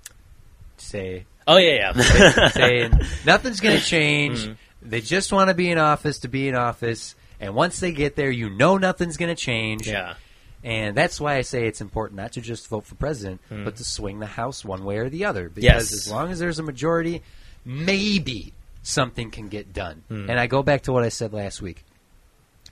Say 0.77 1.25
oh 1.47 1.57
yeah 1.57 1.93
yeah 1.93 2.47
saying 2.49 2.93
nothing's 3.25 3.59
going 3.59 3.77
to 3.77 3.83
change. 3.83 4.43
Mm-hmm. 4.43 4.89
They 4.89 5.01
just 5.01 5.33
want 5.33 5.49
to 5.49 5.53
be 5.53 5.69
in 5.69 5.77
office 5.77 6.19
to 6.19 6.29
be 6.29 6.47
in 6.47 6.55
office, 6.55 7.15
and 7.39 7.53
once 7.53 7.79
they 7.79 7.91
get 7.91 8.15
there, 8.15 8.31
you 8.31 8.49
know 8.49 8.77
nothing's 8.77 9.17
going 9.17 9.35
to 9.35 9.41
change. 9.41 9.87
yeah 9.87 10.13
And 10.63 10.95
that's 10.95 11.21
why 11.21 11.35
I 11.35 11.41
say 11.41 11.67
it's 11.67 11.79
important 11.79 12.17
not 12.17 12.33
to 12.33 12.41
just 12.41 12.67
vote 12.67 12.85
for 12.85 12.95
president, 12.95 13.41
but 13.49 13.77
to 13.77 13.83
swing 13.83 14.19
the 14.19 14.25
House 14.25 14.65
one 14.65 14.83
way 14.83 14.97
or 14.97 15.09
the 15.09 15.25
other. 15.25 15.47
Because. 15.47 15.63
Yes. 15.63 15.93
as 15.93 16.11
long 16.11 16.31
as 16.31 16.39
there's 16.39 16.59
a 16.59 16.63
majority, 16.63 17.21
maybe 17.63 18.53
something 18.83 19.31
can 19.31 19.47
get 19.47 19.73
done. 19.73 20.03
Hmm. 20.07 20.29
And 20.29 20.39
I 20.39 20.47
go 20.47 20.63
back 20.63 20.83
to 20.83 20.91
what 20.91 21.03
I 21.03 21.09
said 21.09 21.33
last 21.33 21.61
week. 21.61 21.85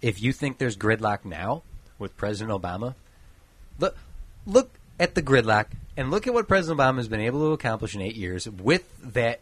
If 0.02 0.22
you 0.22 0.34
think 0.34 0.58
there's 0.58 0.78
gridlock 0.78 1.26
now 1.26 1.64
with 1.98 2.16
President 2.18 2.62
Obama, 2.62 2.96
look 3.80 3.98
look 4.46 4.72
at 5.00 5.16
the 5.16 5.22
gridlock 5.22 5.68
and 5.96 6.12
look 6.12 6.28
at 6.28 6.34
what 6.34 6.48
President 6.48 6.80
Obama 6.80 6.98
has 6.98 7.08
been 7.08 7.22
able 7.22 7.40
to 7.42 7.54
accomplish 7.54 7.96
in 7.96 8.02
eight 8.02 8.16
years 8.16 8.48
with 8.50 8.84
that 9.02 9.40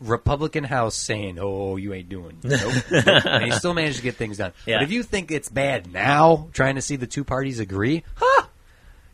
Republican 0.00 0.64
House 0.64 0.94
saying, 0.94 1.38
"Oh, 1.40 1.76
you 1.76 1.92
ain't 1.92 2.08
doing," 2.08 2.38
nope, 2.44 2.72
he 3.42 3.50
still 3.52 3.74
managed 3.74 3.96
to 3.98 4.02
get 4.02 4.16
things 4.16 4.38
done. 4.38 4.52
Yeah. 4.66 4.76
But 4.78 4.84
if 4.84 4.92
you 4.92 5.02
think 5.02 5.30
it's 5.30 5.48
bad 5.48 5.92
now, 5.92 6.48
trying 6.52 6.76
to 6.76 6.82
see 6.82 6.96
the 6.96 7.06
two 7.06 7.24
parties 7.24 7.58
agree, 7.60 8.04
huh? 8.14 8.46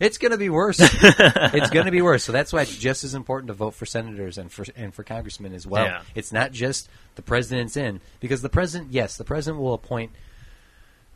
It's 0.01 0.19
going 0.19 0.33
to 0.33 0.39
be 0.39 0.51
worse. 0.51 0.79
it's 0.83 1.71
going 1.71 1.87
to 1.87 1.93
be 1.93 2.03
worse. 2.03 2.25
So 2.25 2.33
that's 2.33 2.53
why 2.53 2.63
it's 2.63 2.77
just 2.77 3.05
as 3.05 3.15
important 3.15 3.47
to 3.47 3.55
vote 3.55 3.75
for 3.75 3.87
senators 3.87 4.37
and 4.39 4.51
for 4.53 4.65
and 4.77 4.93
for 4.93 5.05
congressmen 5.05 5.55
as 5.55 5.67
well. 5.67 5.85
Yeah. 5.85 6.03
It's 6.15 6.33
not 6.33 6.51
just 6.53 6.89
the 7.15 7.23
president's 7.23 7.77
in 7.77 8.01
because 8.21 8.43
the 8.43 8.49
president, 8.49 8.93
yes, 8.93 9.17
the 9.17 9.25
president 9.25 9.63
will 9.63 9.73
appoint 9.73 10.11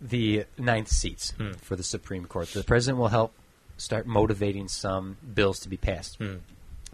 the 0.00 0.44
ninth 0.56 0.88
seats 0.88 1.32
Hmm. 1.36 1.52
for 1.60 1.74
the 1.76 1.82
Supreme 1.82 2.24
Court. 2.26 2.48
The 2.48 2.62
president 2.62 2.98
will 2.98 3.08
help 3.08 3.34
start 3.76 4.06
motivating 4.06 4.68
some 4.68 5.16
bills 5.34 5.58
to 5.60 5.68
be 5.68 5.76
passed. 5.76 6.16
Hmm. 6.16 6.36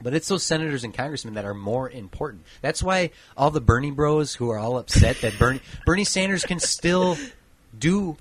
But 0.03 0.15
it's 0.15 0.29
those 0.29 0.43
senators 0.45 0.85
and 0.85 0.93
congressmen 0.95 1.35
that 1.35 1.45
are 1.45 1.55
more 1.55 1.89
important. 1.91 2.43
That's 2.63 2.83
why 2.83 3.11
all 3.37 3.51
the 3.51 3.61
Bernie 3.61 3.91
bros 3.91 4.35
who 4.35 4.51
are 4.51 4.59
all 4.59 4.79
upset 4.79 5.21
that 5.23 5.39
Bernie 5.39 5.61
Bernie 5.87 6.05
Sanders 6.05 6.45
can 6.45 6.59
still 6.61 7.17
do 7.79 8.17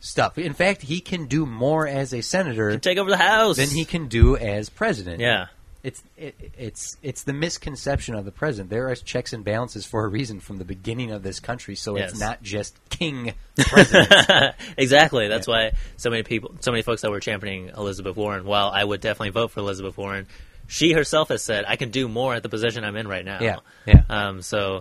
stuff. 0.00 0.36
In 0.38 0.52
fact, 0.52 0.82
he 0.82 1.00
can 1.00 1.26
do 1.26 1.46
more 1.46 1.86
as 1.86 2.12
a 2.12 2.22
senator 2.22 2.76
take 2.78 2.98
over 2.98 3.10
the 3.10 3.16
house 3.16 3.56
than 3.56 3.68
he 3.68 3.84
can 3.84 4.08
do 4.08 4.36
as 4.36 4.68
president. 4.68 5.20
yeah 5.20 5.46
It's 5.84 6.02
it, 6.16 6.34
it's 6.58 6.96
it's 7.02 7.22
the 7.22 7.32
misconception 7.32 8.14
of 8.16 8.24
the 8.24 8.32
president. 8.32 8.70
There 8.70 8.88
are 8.90 8.94
checks 8.96 9.32
and 9.32 9.44
balances 9.44 9.86
for 9.86 10.04
a 10.04 10.08
reason 10.08 10.40
from 10.40 10.58
the 10.58 10.64
beginning 10.64 11.10
of 11.12 11.22
this 11.22 11.38
country, 11.40 11.76
so 11.76 11.96
Yes. 11.96 12.10
it's 12.12 12.20
not 12.20 12.42
just 12.42 12.76
king 12.90 13.34
president. 13.56 14.54
exactly. 14.76 15.28
That's 15.28 15.46
why 15.46 15.72
so 15.96 16.10
many 16.10 16.22
people, 16.24 16.54
so 16.60 16.70
many 16.72 16.82
folks 16.82 17.02
that 17.02 17.10
were 17.10 17.20
championing 17.20 17.68
Elizabeth 17.76 18.16
Warren. 18.16 18.44
While 18.44 18.70
I 18.70 18.82
would 18.84 19.00
definitely 19.00 19.30
vote 19.30 19.50
for 19.52 19.60
Elizabeth 19.60 19.96
Warren, 19.96 20.26
she 20.72 20.92
herself 20.92 21.28
has 21.28 21.42
said, 21.42 21.66
"I 21.68 21.76
can 21.76 21.90
do 21.90 22.08
more 22.08 22.34
at 22.34 22.42
the 22.42 22.48
position 22.48 22.82
I'm 22.82 22.96
in 22.96 23.06
right 23.06 23.24
now." 23.24 23.40
Yeah, 23.42 23.56
yeah. 23.84 24.04
Um. 24.08 24.40
So, 24.40 24.80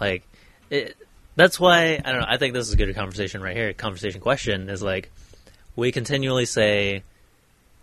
like, 0.00 0.22
it, 0.70 0.96
that's 1.34 1.58
why 1.58 2.00
I 2.04 2.12
don't 2.12 2.20
know. 2.20 2.26
I 2.28 2.36
think 2.36 2.54
this 2.54 2.68
is 2.68 2.72
a 2.72 2.76
good 2.76 2.94
conversation 2.94 3.42
right 3.42 3.56
here. 3.56 3.72
Conversation 3.72 4.20
question 4.20 4.68
is 4.68 4.84
like, 4.84 5.10
we 5.74 5.90
continually 5.90 6.46
say, 6.46 7.02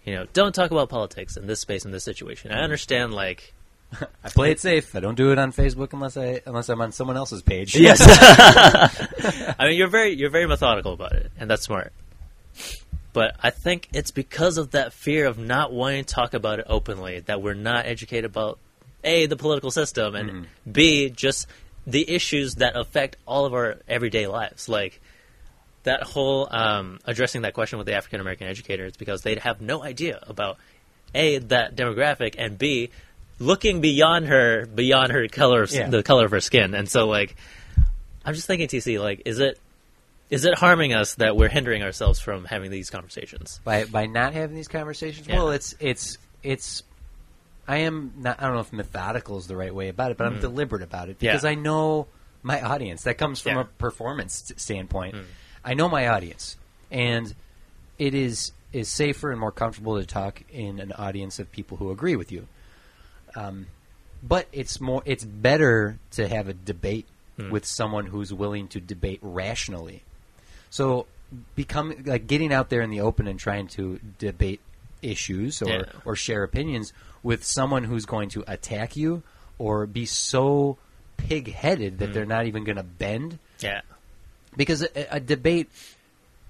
you 0.05 0.15
know, 0.15 0.25
don't 0.31 0.55
talk 0.55 0.71
about 0.71 0.87
politics 0.87 1.35
in 1.35 1.47
this 1.47 1.59
space 1.59 1.83
in 1.83 1.91
this 1.91 2.05
situation. 2.05 2.53
I 2.53 2.61
understand, 2.61 3.13
like, 3.13 3.53
I 4.23 4.29
play 4.29 4.51
it 4.51 4.61
safe. 4.61 4.95
I 4.95 5.01
don't 5.01 5.15
do 5.15 5.33
it 5.33 5.37
on 5.37 5.51
Facebook 5.51 5.91
unless 5.91 6.15
I 6.15 6.41
unless 6.45 6.69
I'm 6.69 6.79
on 6.79 6.93
someone 6.93 7.17
else's 7.17 7.41
page. 7.41 7.75
Yes. 7.75 7.99
I 9.59 9.67
mean, 9.67 9.77
you're 9.77 9.89
very 9.89 10.15
you're 10.15 10.29
very 10.29 10.47
methodical 10.47 10.93
about 10.93 11.11
it, 11.11 11.29
and 11.37 11.49
that's 11.49 11.63
smart. 11.63 11.91
But 13.19 13.35
I 13.43 13.49
think 13.49 13.89
it's 13.91 14.11
because 14.11 14.57
of 14.57 14.71
that 14.71 14.93
fear 14.93 15.25
of 15.25 15.37
not 15.37 15.73
wanting 15.73 16.05
to 16.05 16.13
talk 16.13 16.33
about 16.33 16.59
it 16.59 16.65
openly 16.69 17.19
that 17.19 17.41
we're 17.41 17.53
not 17.53 17.85
educated 17.85 18.23
about 18.23 18.59
a 19.03 19.25
the 19.25 19.35
political 19.35 19.71
system 19.71 20.15
and 20.15 20.47
b 20.71 21.09
just 21.09 21.45
the 21.85 22.09
issues 22.09 22.55
that 22.55 22.77
affect 22.77 23.17
all 23.27 23.43
of 23.43 23.53
our 23.53 23.75
everyday 23.89 24.25
lives. 24.27 24.69
Like 24.69 25.01
that 25.83 26.01
whole 26.03 26.47
um, 26.49 26.99
addressing 27.03 27.41
that 27.41 27.53
question 27.53 27.77
with 27.77 27.87
the 27.87 27.93
African 27.93 28.21
American 28.21 28.47
educators 28.47 28.95
because 28.95 29.21
they'd 29.21 29.39
have 29.39 29.59
no 29.59 29.83
idea 29.83 30.23
about 30.25 30.57
a 31.13 31.39
that 31.39 31.75
demographic 31.75 32.35
and 32.37 32.57
b 32.57 32.89
looking 33.37 33.81
beyond 33.81 34.27
her 34.27 34.65
beyond 34.65 35.11
her 35.11 35.27
color 35.27 35.63
of, 35.63 35.71
Yeah. 35.73 35.89
the 35.89 36.03
color 36.03 36.23
of 36.23 36.31
her 36.31 36.39
skin 36.39 36.73
and 36.73 36.87
so 36.87 37.05
like 37.07 37.35
i'm 38.23 38.33
just 38.33 38.47
thinking 38.47 38.69
tc 38.69 38.97
like 39.01 39.23
is 39.25 39.39
it 39.39 39.59
is 40.29 40.45
it 40.45 40.53
harming 40.55 40.93
us 40.93 41.15
that 41.15 41.35
we're 41.35 41.49
hindering 41.49 41.81
ourselves 41.83 42.19
from 42.19 42.45
having 42.45 42.69
these 42.71 42.89
conversations 42.89 43.59
by 43.63 43.85
by 43.85 44.05
not 44.05 44.33
having 44.33 44.55
these 44.55 44.67
conversations. 44.67 45.27
Yeah. 45.27 45.35
Well, 45.37 45.49
it's 45.51 45.75
it's 45.79 46.17
it's. 46.43 46.83
I 47.67 47.77
am 47.79 48.13
not. 48.17 48.39
I 48.41 48.45
don't 48.45 48.55
know 48.55 48.61
if 48.61 48.73
methodical 48.73 49.37
is 49.37 49.47
the 49.47 49.55
right 49.55 49.73
way 49.73 49.89
about 49.89 50.11
it, 50.11 50.17
but 50.17 50.27
I'm 50.27 50.39
deliberate 50.39 50.81
about 50.81 51.09
it 51.09 51.19
Mm. 51.19 51.23
Yeah. 51.23 51.31
because 51.31 51.45
I 51.45 51.55
know 51.55 52.07
my 52.43 52.61
audience. 52.61 53.03
That 53.03 53.17
comes 53.17 53.41
from 53.41 53.53
Yeah. 53.55 53.61
a 53.61 53.65
performance 53.65 54.51
standpoint. 54.57 55.15
Mm. 55.15 55.23
I 55.65 55.73
know 55.73 55.89
my 55.89 56.07
audience, 56.07 56.57
and 56.91 57.33
it 57.97 58.13
is 58.13 58.51
is 58.71 58.87
safer 58.87 59.31
and 59.31 59.39
more 59.39 59.51
comfortable 59.51 59.99
to 59.99 60.05
talk 60.05 60.43
in 60.51 60.79
an 60.79 60.91
audience 60.93 61.39
of 61.39 61.51
people 61.51 61.77
who 61.77 61.89
agree 61.91 62.15
with 62.15 62.31
you. 62.31 62.47
Um, 63.35 63.67
but 64.23 64.47
it's 64.51 64.79
more. 64.79 65.01
It's 65.05 65.23
better 65.25 65.97
to 66.11 66.27
have 66.27 66.47
a 66.47 66.53
debate 66.53 67.07
Mm. 67.37 67.51
with 67.51 67.65
someone 67.65 68.05
who's 68.07 68.33
willing 68.33 68.67
to 68.69 68.79
debate 68.81 69.19
rationally. 69.21 70.03
So 70.69 71.07
become 71.55 71.93
like 72.05 72.27
getting 72.27 72.51
out 72.53 72.69
there 72.69 72.81
in 72.81 72.89
the 72.89 73.01
open 73.01 73.27
and 73.27 73.39
trying 73.39 73.67
to 73.67 73.99
debate 74.17 74.61
issues 75.01 75.61
or, 75.61 75.69
Yeah. 75.69 75.83
or 76.05 76.15
share 76.15 76.43
opinions 76.43 76.93
with 77.23 77.43
someone 77.43 77.83
who's 77.83 78.05
going 78.05 78.29
to 78.29 78.43
attack 78.47 78.95
you 78.95 79.23
or 79.57 79.85
be 79.85 80.05
so 80.05 80.77
pig-headed 81.17 81.99
that 81.99 82.09
mm. 82.09 82.13
they're 82.13 82.25
not 82.25 82.45
even 82.45 82.63
going 82.63 82.77
to 82.77 82.83
bend 82.83 83.39
yeah 83.59 83.81
because 84.55 84.81
a, 84.81 85.15
a 85.15 85.19
debate 85.19 85.69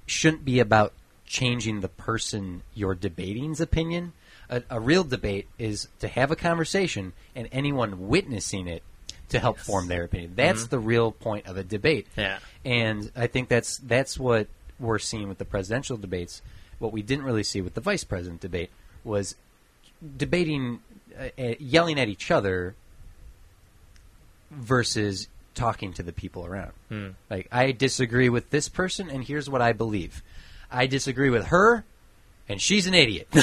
shouldn't 0.05 0.45
be 0.45 0.59
about 0.59 0.93
changing 1.25 1.79
the 1.81 1.87
person 1.87 2.63
you're 2.73 2.95
debating's 2.95 3.61
opinion. 3.61 4.13
A, 4.49 4.63
a 4.69 4.79
real 4.79 5.03
debate 5.03 5.47
is 5.57 5.87
to 5.99 6.07
have 6.07 6.31
a 6.31 6.35
conversation 6.35 7.13
and 7.35 7.47
anyone 7.51 8.09
witnessing 8.09 8.67
it 8.67 8.83
to 9.29 9.39
help 9.39 9.59
form 9.59 9.87
their 9.87 10.03
opinion. 10.03 10.33
That's 10.35 10.61
mm-hmm. 10.61 10.69
the 10.71 10.79
real 10.79 11.11
point 11.11 11.45
of 11.45 11.55
a 11.55 11.63
debate. 11.63 12.07
Yeah. 12.17 12.39
And 12.65 13.11
I 13.15 13.27
think 13.27 13.47
that's 13.49 13.77
that's 13.77 14.19
what 14.19 14.47
we're 14.79 14.99
seeing 14.99 15.27
with 15.29 15.37
the 15.37 15.45
presidential 15.45 15.97
debates. 15.97 16.41
What 16.79 16.91
we 16.93 17.01
didn't 17.01 17.25
really 17.25 17.43
see 17.43 17.61
with 17.61 17.73
the 17.73 17.81
vice 17.81 18.03
president 18.03 18.41
debate 18.41 18.69
was 19.03 19.35
debating, 20.17 20.79
uh, 21.17 21.29
uh, 21.37 21.53
yelling 21.59 21.99
at 21.99 22.07
each 22.09 22.31
other 22.31 22.75
versus 24.51 25.27
talking 25.55 25.93
to 25.93 26.03
the 26.03 26.13
people 26.13 26.45
around. 26.45 26.71
Like, 27.29 27.47
I 27.51 27.71
disagree 27.71 28.29
with 28.29 28.49
this 28.49 28.69
person, 28.69 29.09
and 29.09 29.23
here's 29.23 29.49
what 29.49 29.61
I 29.61 29.73
believe. 29.73 30.23
I 30.71 30.87
disagree 30.87 31.29
with 31.29 31.47
her, 31.47 31.83
and 32.47 32.61
she's 32.61 32.87
an 32.87 32.93
idiot. 32.93 33.27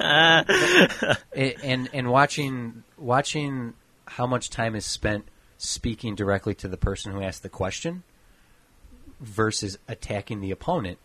A- 0.00 1.16
and 1.64 1.88
and 1.92 2.10
watching 2.10 2.82
watching 2.98 3.74
how 4.06 4.26
much 4.26 4.50
time 4.50 4.74
is 4.76 4.84
spent 4.86 5.26
speaking 5.58 6.14
directly 6.14 6.54
to 6.54 6.68
the 6.68 6.76
person 6.76 7.12
who 7.12 7.22
asked 7.22 7.42
the 7.42 7.48
question 7.48 8.02
versus 9.20 9.78
attacking 9.88 10.40
the 10.40 10.50
opponent. 10.50 10.98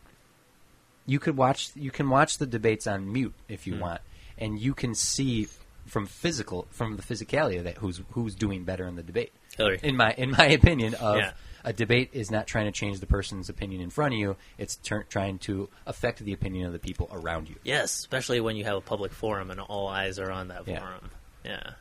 You 1.06 1.20
could 1.20 1.36
watch 1.38 1.72
you 1.76 1.92
can 1.92 2.10
watch 2.10 2.38
the 2.38 2.46
debates 2.46 2.88
on 2.88 3.12
mute 3.12 3.34
if 3.48 3.66
you 3.68 3.76
hmm. 3.76 3.82
want, 3.82 4.02
and 4.38 4.60
you 4.60 4.74
can 4.74 4.96
see 4.96 5.48
from 5.88 6.06
physical 6.06 6.68
from 6.70 6.96
the 6.96 7.02
physicality 7.04 7.58
of 7.58 7.64
that 7.64 7.78
who's 7.78 8.02
who's 8.12 8.36
doing 8.36 8.64
better 8.64 8.88
in 8.88 8.96
the 8.96 9.04
debate. 9.04 9.32
Oh, 9.54 9.58
Hillary. 9.58 9.80
In 9.84 9.98
my 9.98 10.14
in 10.14 10.32
my 10.32 10.46
opinion, 10.46 10.94
of 10.94 11.18
Yeah. 11.18 11.32
a 11.66 11.74
debate 11.74 12.12
is 12.14 12.30
not 12.32 12.48
trying 12.48 12.66
to 12.66 12.72
change 12.72 13.00
the 13.00 13.08
person's 13.08 13.50
opinion 13.50 13.82
in 13.82 13.90
front 13.90 14.14
of 14.14 14.20
you; 14.20 14.38
it's 14.58 14.76
tur 14.76 15.04
trying 15.04 15.40
to 15.40 15.70
affect 15.88 16.20
the 16.20 16.34
opinion 16.34 16.68
of 16.68 16.74
the 16.74 16.80
people 16.80 17.10
around 17.12 17.50
you. 17.50 17.56
yes 17.64 17.98
especially 18.00 18.40
when 18.40 18.56
you 18.56 18.64
have 18.64 18.78
a 18.78 18.82
public 18.82 19.12
forum 19.12 19.50
and 19.52 19.60
all 19.60 19.88
eyes 19.88 20.20
are 20.20 20.32
on 20.32 20.50
that 20.50 20.68
Yeah. 20.68 20.80
forum 20.80 21.10
yeah 21.44 21.72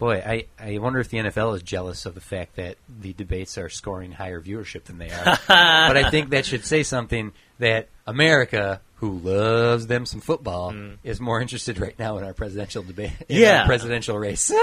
Boy, 0.00 0.16
I, 0.26 0.46
I 0.58 0.78
wonder 0.78 0.98
if 0.98 1.10
the 1.10 1.18
NFL 1.18 1.54
is 1.54 1.62
jealous 1.62 2.06
of 2.06 2.14
the 2.16 2.20
fact 2.20 2.56
that 2.56 2.76
the 2.88 3.12
debates 3.12 3.56
are 3.58 3.68
scoring 3.68 4.10
higher 4.10 4.40
viewership 4.40 4.84
than 4.84 4.98
they 4.98 5.10
are. 5.10 5.24
but 5.46 5.96
I 5.96 6.10
think 6.10 6.30
that 6.30 6.44
should 6.44 6.64
say 6.64 6.82
something 6.82 7.32
that 7.60 7.88
America, 8.06 8.80
who 8.96 9.18
loves 9.18 9.86
them 9.86 10.06
some 10.06 10.20
football, 10.20 10.72
mm. 10.72 10.96
is 11.04 11.20
more 11.20 11.40
interested 11.40 11.78
right 11.78 11.96
now 11.98 12.18
in 12.18 12.24
our 12.24 12.34
presidential 12.34 12.82
debate, 12.82 13.12
Yeah. 13.28 13.66
presidential 13.66 14.18
race. 14.18 14.50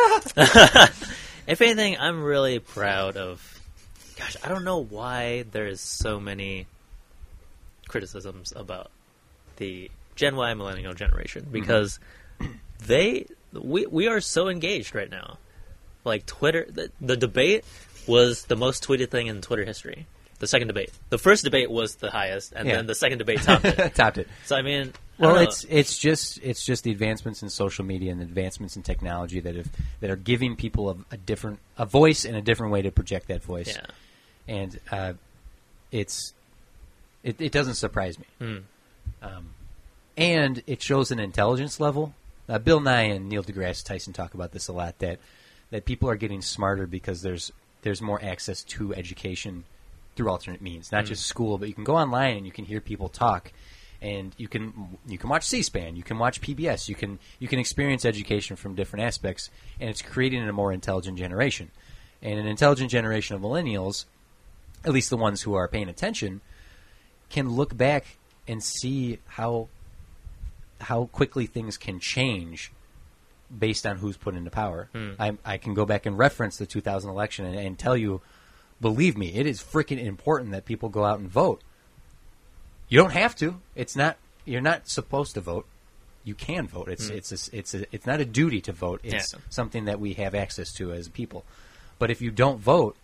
if 1.47 1.61
anything 1.61 1.97
i'm 1.97 2.21
really 2.21 2.59
proud 2.59 3.17
of 3.17 3.59
gosh 4.17 4.35
i 4.43 4.49
don't 4.49 4.65
know 4.65 4.79
why 4.83 5.43
there's 5.51 5.79
so 5.79 6.19
many 6.19 6.67
criticisms 7.87 8.53
about 8.55 8.91
the 9.55 9.89
gen 10.15 10.35
y 10.35 10.53
millennial 10.53 10.93
generation 10.93 11.47
because 11.49 11.99
mm-hmm. 12.39 12.51
they 12.85 13.25
we 13.53 13.85
we 13.85 14.07
are 14.07 14.19
so 14.21 14.47
engaged 14.49 14.93
right 14.95 15.09
now 15.09 15.37
like 16.03 16.25
twitter 16.25 16.65
the, 16.69 16.91
the 17.01 17.17
debate 17.17 17.63
was 18.07 18.45
the 18.45 18.55
most 18.55 18.83
tweeted 18.85 19.09
thing 19.09 19.27
in 19.27 19.41
twitter 19.41 19.65
history 19.65 20.05
the 20.39 20.47
second 20.47 20.67
debate 20.67 20.91
the 21.09 21.17
first 21.17 21.43
debate 21.43 21.69
was 21.71 21.95
the 21.95 22.11
highest 22.11 22.53
and 22.55 22.67
Yeah. 22.67 22.75
then 22.77 22.87
the 22.87 22.95
second 22.95 23.17
debate 23.17 23.41
topped 23.41 23.65
it 23.65 23.95
Topped 23.95 24.17
it. 24.19 24.27
so 24.45 24.55
i 24.55 24.61
mean 24.61 24.93
Well, 25.17 25.33
don't 25.35 25.43
it's 25.43 25.65
it's 25.69 25.97
just 25.97 26.39
it's 26.43 26.63
just 26.65 26.83
the 26.83 26.91
advancements 26.91 27.41
in 27.41 27.49
social 27.49 27.83
media 27.85 28.11
and 28.11 28.19
the 28.21 28.25
advancements 28.25 28.75
in 28.75 28.83
technology 28.83 29.39
that 29.39 29.55
have 29.55 29.69
that 30.01 30.09
are 30.09 30.15
giving 30.15 30.55
people 30.55 30.89
a, 30.91 30.95
a 31.11 31.17
different 31.17 31.59
a 31.77 31.85
voice 31.85 32.23
and 32.25 32.35
a 32.35 32.41
different 32.41 32.71
way 32.71 32.81
to 32.83 32.91
project 32.91 33.27
that 33.29 33.43
voice. 33.43 33.67
yeah 33.75 33.85
and 34.47 34.79
uh, 34.91 35.13
it's 35.91 36.33
it, 37.23 37.41
it 37.41 37.51
doesn't 37.51 37.73
surprise 37.75 38.17
me. 38.19 38.25
Hmm. 38.39 38.57
Um, 39.21 39.49
and 40.15 40.63
it 40.67 40.81
shows 40.81 41.11
an 41.11 41.19
intelligence 41.19 41.79
level. 41.81 42.13
Uh, 42.49 42.59
Bill 42.59 42.79
Nye 42.79 43.03
and 43.03 43.29
Neil 43.29 43.43
deGrasse 43.43 43.83
Tyson 43.83 44.13
talk 44.13 44.33
about 44.33 44.51
this 44.51 44.67
a 44.67 44.73
lot. 44.73 44.99
That 44.99 45.19
that 45.71 45.85
people 45.85 46.09
are 46.09 46.15
getting 46.15 46.41
smarter 46.41 46.87
because 46.87 47.21
there's 47.21 47.51
there's 47.81 48.01
more 48.01 48.23
access 48.23 48.63
to 48.63 48.93
education 48.93 49.65
through 50.15 50.29
alternate 50.29 50.61
means, 50.61 50.91
not 50.91 51.05
just 51.05 51.25
school, 51.25 51.57
but 51.57 51.67
you 51.67 51.73
can 51.73 51.83
go 51.83 51.95
online 51.95 52.37
and 52.37 52.45
you 52.45 52.51
can 52.51 52.65
hear 52.65 52.81
people 52.81 53.09
talk. 53.09 53.51
And 53.99 54.33
you 54.37 54.47
can 54.47 54.97
you 55.07 55.17
can 55.17 55.29
watch 55.29 55.45
C-SPAN, 55.47 55.95
you 55.95 56.03
can 56.03 56.19
watch 56.19 56.39
PBS, 56.39 56.87
you 56.87 56.95
can 56.95 57.17
you 57.39 57.47
can 57.47 57.57
experience 57.57 58.05
education 58.05 58.55
from 58.55 58.75
different 58.75 59.05
aspects, 59.05 59.49
and 59.79 59.89
it's 59.89 60.01
creating 60.03 60.47
a 60.47 60.53
more 60.53 60.71
intelligent 60.71 61.17
generation. 61.17 61.71
And 62.21 62.39
an 62.39 62.47
intelligent 62.47 62.91
generation 62.91 63.35
of 63.35 63.41
millennials 63.41 64.05
at 64.87 64.93
least 64.93 65.09
the 65.09 65.17
ones 65.17 65.41
who 65.41 65.53
are 65.53 65.67
paying 65.67 65.89
attention, 65.89 66.41
can 67.29 67.49
look 67.49 67.75
back 67.75 68.17
and 68.47 68.63
see 68.63 69.19
how 69.27 69.67
how 70.81 71.05
quickly 71.11 71.45
things 71.45 71.77
can 71.77 71.99
change 71.99 72.71
based 73.57 73.85
on 73.85 73.97
who's 73.97 74.17
put 74.17 74.35
into 74.35 74.51
power. 74.51 74.89
Hmm. 74.93 75.11
I, 75.19 75.37
I 75.45 75.57
can 75.57 75.73
go 75.73 75.85
back 75.85 76.05
and 76.05 76.17
reference 76.17 76.57
the 76.57 76.65
2000 76.65 77.09
election 77.09 77.45
and, 77.45 77.55
and 77.57 77.79
tell 77.79 77.95
you, 77.95 78.21
believe 78.81 79.17
me, 79.17 79.33
it 79.33 79.45
is 79.47 79.61
freaking 79.61 80.03
important 80.03 80.51
that 80.51 80.65
people 80.65 80.89
go 80.89 81.05
out 81.05 81.19
and 81.19 81.29
vote. 81.29 81.61
You 82.89 82.99
don't 82.99 83.13
have 83.13 83.35
to. 83.37 83.59
It's 83.75 83.95
not. 83.95 84.17
You're 84.45 84.61
not 84.61 84.87
supposed 84.87 85.33
to 85.33 85.41
vote. 85.41 85.65
You 86.23 86.35
can 86.35 86.67
vote. 86.67 86.87
It's 86.89 87.07
hmm. 87.09 87.15
it's 87.15 87.31
a, 87.31 87.57
it's 87.57 87.73
a, 87.73 87.85
it's 87.91 88.05
not 88.05 88.19
a 88.21 88.25
duty 88.25 88.61
to 88.61 88.71
vote. 88.71 89.01
It's 89.03 89.33
Yeah. 89.33 89.39
something 89.49 89.85
that 89.85 89.99
we 89.99 90.13
have 90.13 90.35
access 90.35 90.71
to 90.73 90.91
as 90.93 91.07
people. 91.09 91.43
But 91.99 92.11
if 92.11 92.21
you 92.21 92.31
don't 92.31 92.59
vote, 92.59 92.95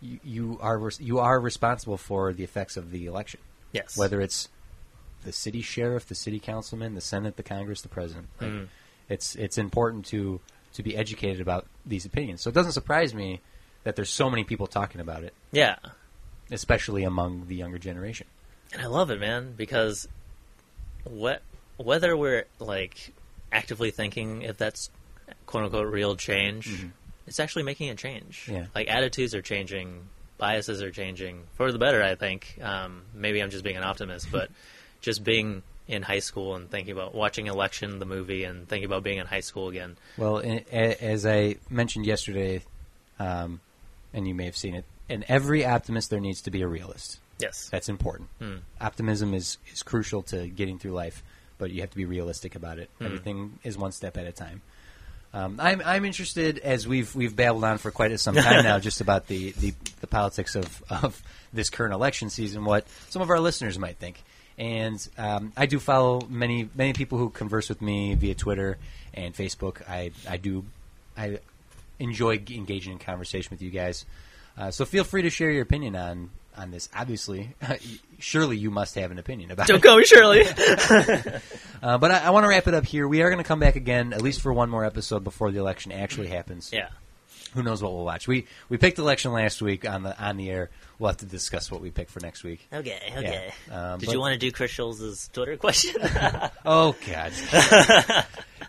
you, 0.00 0.18
you 0.24 0.58
are 0.60 0.90
you 0.98 1.18
are 1.20 1.40
responsible 1.40 1.96
for 1.96 2.32
the 2.32 2.44
effects 2.44 2.76
of 2.76 2.90
the 2.90 3.06
election. 3.06 3.40
yes 3.72 3.96
Whether 3.96 4.20
it's 4.20 4.48
the 5.24 5.32
city 5.32 5.62
sheriff, 5.62 6.06
the 6.06 6.14
city 6.14 6.38
councilman, 6.40 6.94
the 6.94 7.00
senate, 7.00 7.36
the 7.36 7.42
congress, 7.42 7.80
the 7.82 7.88
president. 7.88 8.28
Like, 8.40 8.68
It's 9.08 9.34
it's 9.36 9.58
important 9.58 10.06
to 10.06 10.40
to 10.74 10.82
be 10.82 10.96
educated 10.96 11.40
about 11.40 11.66
these 11.84 12.04
opinions. 12.06 12.40
So 12.42 12.48
it 12.50 12.54
doesn't 12.54 12.72
surprise 12.72 13.14
me 13.14 13.40
that 13.84 13.94
there's 13.96 14.10
so 14.10 14.30
many 14.30 14.44
people 14.44 14.66
talking 14.66 15.00
about 15.00 15.22
it, 15.22 15.34
Yeah, 15.52 15.76
especially 16.50 17.04
among 17.04 17.46
the 17.48 17.54
younger 17.56 17.78
generation. 17.78 18.26
and 18.72 18.80
I 18.80 18.86
love 18.86 19.10
it, 19.10 19.20
man, 19.20 19.52
because 19.56 20.08
what 21.04 21.42
whether 21.76 22.16
we're 22.16 22.44
like 22.58 23.12
actively 23.50 23.90
thinking 23.90 24.42
if 24.42 24.56
that's 24.56 24.90
quote 25.46 25.64
unquote 25.64 25.92
real 25.92 26.16
change, 26.16 26.86
it's 27.26 27.40
actually 27.40 27.64
making 27.64 27.90
a 27.90 27.94
change. 27.94 28.48
Yeah. 28.50 28.66
Like 28.74 28.88
attitudes 28.88 29.34
are 29.34 29.42
changing, 29.42 30.08
biases 30.38 30.80
are 30.82 30.90
changing 30.90 31.42
for 31.54 31.70
the 31.72 31.78
better. 31.78 32.02
I 32.02 32.14
think. 32.14 32.58
Um, 32.62 33.02
maybe 33.14 33.42
I'm 33.42 33.50
just 33.50 33.64
being 33.64 33.76
an 33.76 33.84
optimist, 33.84 34.30
but 34.30 34.50
just 35.02 35.22
being 35.22 35.62
in 35.86 36.02
high 36.02 36.20
school 36.20 36.54
and 36.54 36.70
thinking 36.70 36.92
about 36.92 37.14
watching 37.14 37.48
Election, 37.48 37.98
the 37.98 38.06
movie, 38.06 38.44
and 38.44 38.66
thinking 38.66 38.86
about 38.86 39.02
being 39.02 39.18
in 39.18 39.26
high 39.26 39.40
school 39.40 39.68
again. 39.68 39.96
Well, 40.16 40.38
in, 40.38 40.64
a, 40.72 41.04
as 41.04 41.26
I 41.26 41.56
mentioned 41.68 42.06
yesterday, 42.06 42.62
um, 43.18 43.60
and 44.14 44.26
you 44.26 44.34
may 44.34 44.46
have 44.46 44.56
seen 44.56 44.74
it, 44.74 44.84
in 45.08 45.24
every 45.28 45.66
optimist 45.66 46.10
there 46.10 46.20
needs 46.20 46.40
to 46.42 46.50
be 46.50 46.62
a 46.62 46.66
realist. 46.66 47.18
Yes. 47.38 47.68
That's 47.70 47.88
important. 47.88 48.28
Hmm. 48.38 48.56
Optimism 48.80 49.34
is, 49.34 49.58
is 49.72 49.82
crucial 49.82 50.22
to 50.24 50.46
getting 50.46 50.78
through 50.78 50.92
life, 50.92 51.22
but 51.58 51.70
you 51.70 51.80
have 51.80 51.90
to 51.90 51.96
be 51.96 52.04
realistic 52.04 52.54
about 52.54 52.78
it. 52.78 52.88
Hmm. 52.98 53.06
Everything 53.06 53.58
is 53.64 53.76
one 53.76 53.92
step 53.92 54.16
at 54.16 54.26
a 54.26 54.32
time. 54.32 54.62
Um, 55.34 55.58
I'm 55.58 55.80
I'm 55.82 56.04
interested 56.04 56.58
as 56.58 56.86
we've 56.86 57.14
we've 57.14 57.34
babbled 57.34 57.64
on 57.64 57.78
for 57.78 57.90
quite 57.90 58.18
some 58.20 58.34
time 58.34 58.64
now, 58.64 58.78
just 58.78 59.00
about 59.00 59.28
the, 59.28 59.52
the, 59.52 59.72
the 60.00 60.06
politics 60.06 60.56
of, 60.56 60.82
of 60.90 61.22
this 61.54 61.70
current 61.70 61.94
election 61.94 62.28
season, 62.28 62.64
what 62.64 62.86
some 63.08 63.22
of 63.22 63.30
our 63.30 63.40
listeners 63.40 63.78
might 63.78 63.96
think. 63.96 64.22
And 64.58 65.06
um, 65.18 65.52
I 65.56 65.66
do 65.66 65.78
follow 65.80 66.22
many 66.28 66.68
many 66.74 66.92
people 66.92 67.18
who 67.18 67.30
converse 67.30 67.68
with 67.68 67.80
me 67.82 68.14
via 68.14 68.34
Twitter 68.34 68.78
and 69.14 69.34
Facebook. 69.34 69.82
I 69.88 70.12
I 70.28 70.36
do 70.36 70.64
I 71.16 71.38
enjoy 71.98 72.42
engaging 72.50 72.92
in 72.94 72.98
conversation 72.98 73.48
with 73.50 73.62
you 73.62 73.70
guys. 73.70 74.04
Uh, 74.56 74.70
so 74.70 74.84
feel 74.84 75.04
free 75.04 75.22
to 75.22 75.30
share 75.30 75.50
your 75.50 75.62
opinion 75.62 75.96
on 75.96 76.30
on 76.56 76.70
this. 76.70 76.88
Obviously, 76.94 77.54
surely 78.18 78.58
you 78.58 78.70
must 78.70 78.94
have 78.96 79.10
an 79.10 79.18
opinion 79.18 79.50
about 79.50 79.66
Don't 79.68 79.78
it. 79.78 79.82
call 79.82 79.96
me 79.96 80.04
Shirley. 80.04 80.42
Uh, 81.82 81.98
but 81.98 82.12
I, 82.12 82.18
I 82.26 82.30
want 82.30 82.44
to 82.44 82.48
wrap 82.48 82.68
it 82.68 82.74
up 82.74 82.84
here. 82.84 83.08
We 83.08 83.22
are 83.22 83.28
going 83.30 83.42
to 83.42 83.48
come 83.48 83.58
back 83.58 83.74
again, 83.74 84.12
at 84.12 84.22
least 84.22 84.40
for 84.40 84.52
one 84.52 84.70
more 84.70 84.84
episode 84.84 85.24
before 85.24 85.50
the 85.50 85.58
election 85.58 85.90
actually 85.90 86.28
happens. 86.28 86.70
yeah. 86.72 86.90
Who 87.54 87.62
knows 87.62 87.82
what 87.82 87.92
we'll 87.92 88.04
watch? 88.04 88.26
We 88.28 88.46
we 88.70 88.78
picked 88.78 88.98
election 88.98 89.32
last 89.32 89.60
week 89.60 89.86
on 89.86 90.02
the 90.04 90.18
on 90.18 90.36
the 90.38 90.48
air. 90.48 90.70
We'll 91.02 91.08
have 91.10 91.16
to 91.18 91.26
discuss 91.26 91.68
what 91.68 91.80
we 91.80 91.90
pick 91.90 92.08
for 92.08 92.20
next 92.20 92.44
week. 92.44 92.64
Okay. 92.72 93.00
Okay. 93.16 93.52
Um, 93.72 93.98
Did 93.98 94.06
but- 94.06 94.12
you 94.12 94.20
want 94.20 94.34
to 94.34 94.38
do 94.38 94.52
Chris 94.52 94.70
Schultz's 94.70 95.28
Twitter 95.32 95.56
question? 95.56 95.96
Oh 96.64 96.94
God! 97.04 97.32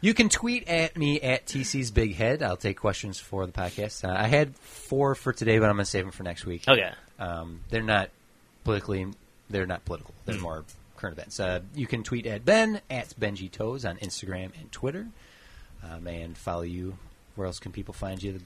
you 0.01 0.15
can 0.15 0.29
tweet 0.29 0.67
at 0.67 0.97
me 0.97 1.21
at 1.21 1.45
TC's 1.45 1.91
Big 1.91 2.15
Head. 2.15 2.41
I'll 2.41 2.57
take 2.57 2.79
questions 2.79 3.19
for 3.19 3.45
the 3.45 3.51
podcast. 3.51 4.03
Uh, 4.03 4.11
I 4.17 4.25
had 4.27 4.55
four 4.55 5.13
for 5.13 5.31
today, 5.31 5.59
but 5.59 5.65
I'm 5.69 5.75
going 5.75 5.85
to 5.85 5.89
save 5.91 6.05
them 6.05 6.11
for 6.11 6.23
next 6.23 6.43
week. 6.45 6.63
okay. 6.67 6.91
Um, 7.19 7.59
they're 7.69 7.83
not 7.83 8.09
politically. 8.63 9.05
They're 9.51 9.67
not 9.67 9.85
political. 9.85 10.15
They're 10.25 10.35
Hmm. 10.37 10.41
more 10.41 10.65
current 10.97 11.15
events. 11.17 11.39
Uh, 11.39 11.59
you 11.75 11.85
can 11.85 12.01
tweet 12.01 12.25
at 12.25 12.43
Ben 12.43 12.81
at 12.89 13.09
Benji 13.19 13.51
Toes 13.51 13.85
on 13.85 13.97
Instagram 13.97 14.59
and 14.59 14.71
Twitter, 14.71 15.05
um, 15.83 16.07
and 16.07 16.35
follow 16.35 16.63
you. 16.63 16.97
Where 17.35 17.45
else 17.45 17.59
can 17.59 17.71
people 17.71 17.93
find 17.93 18.23
you? 18.23 18.39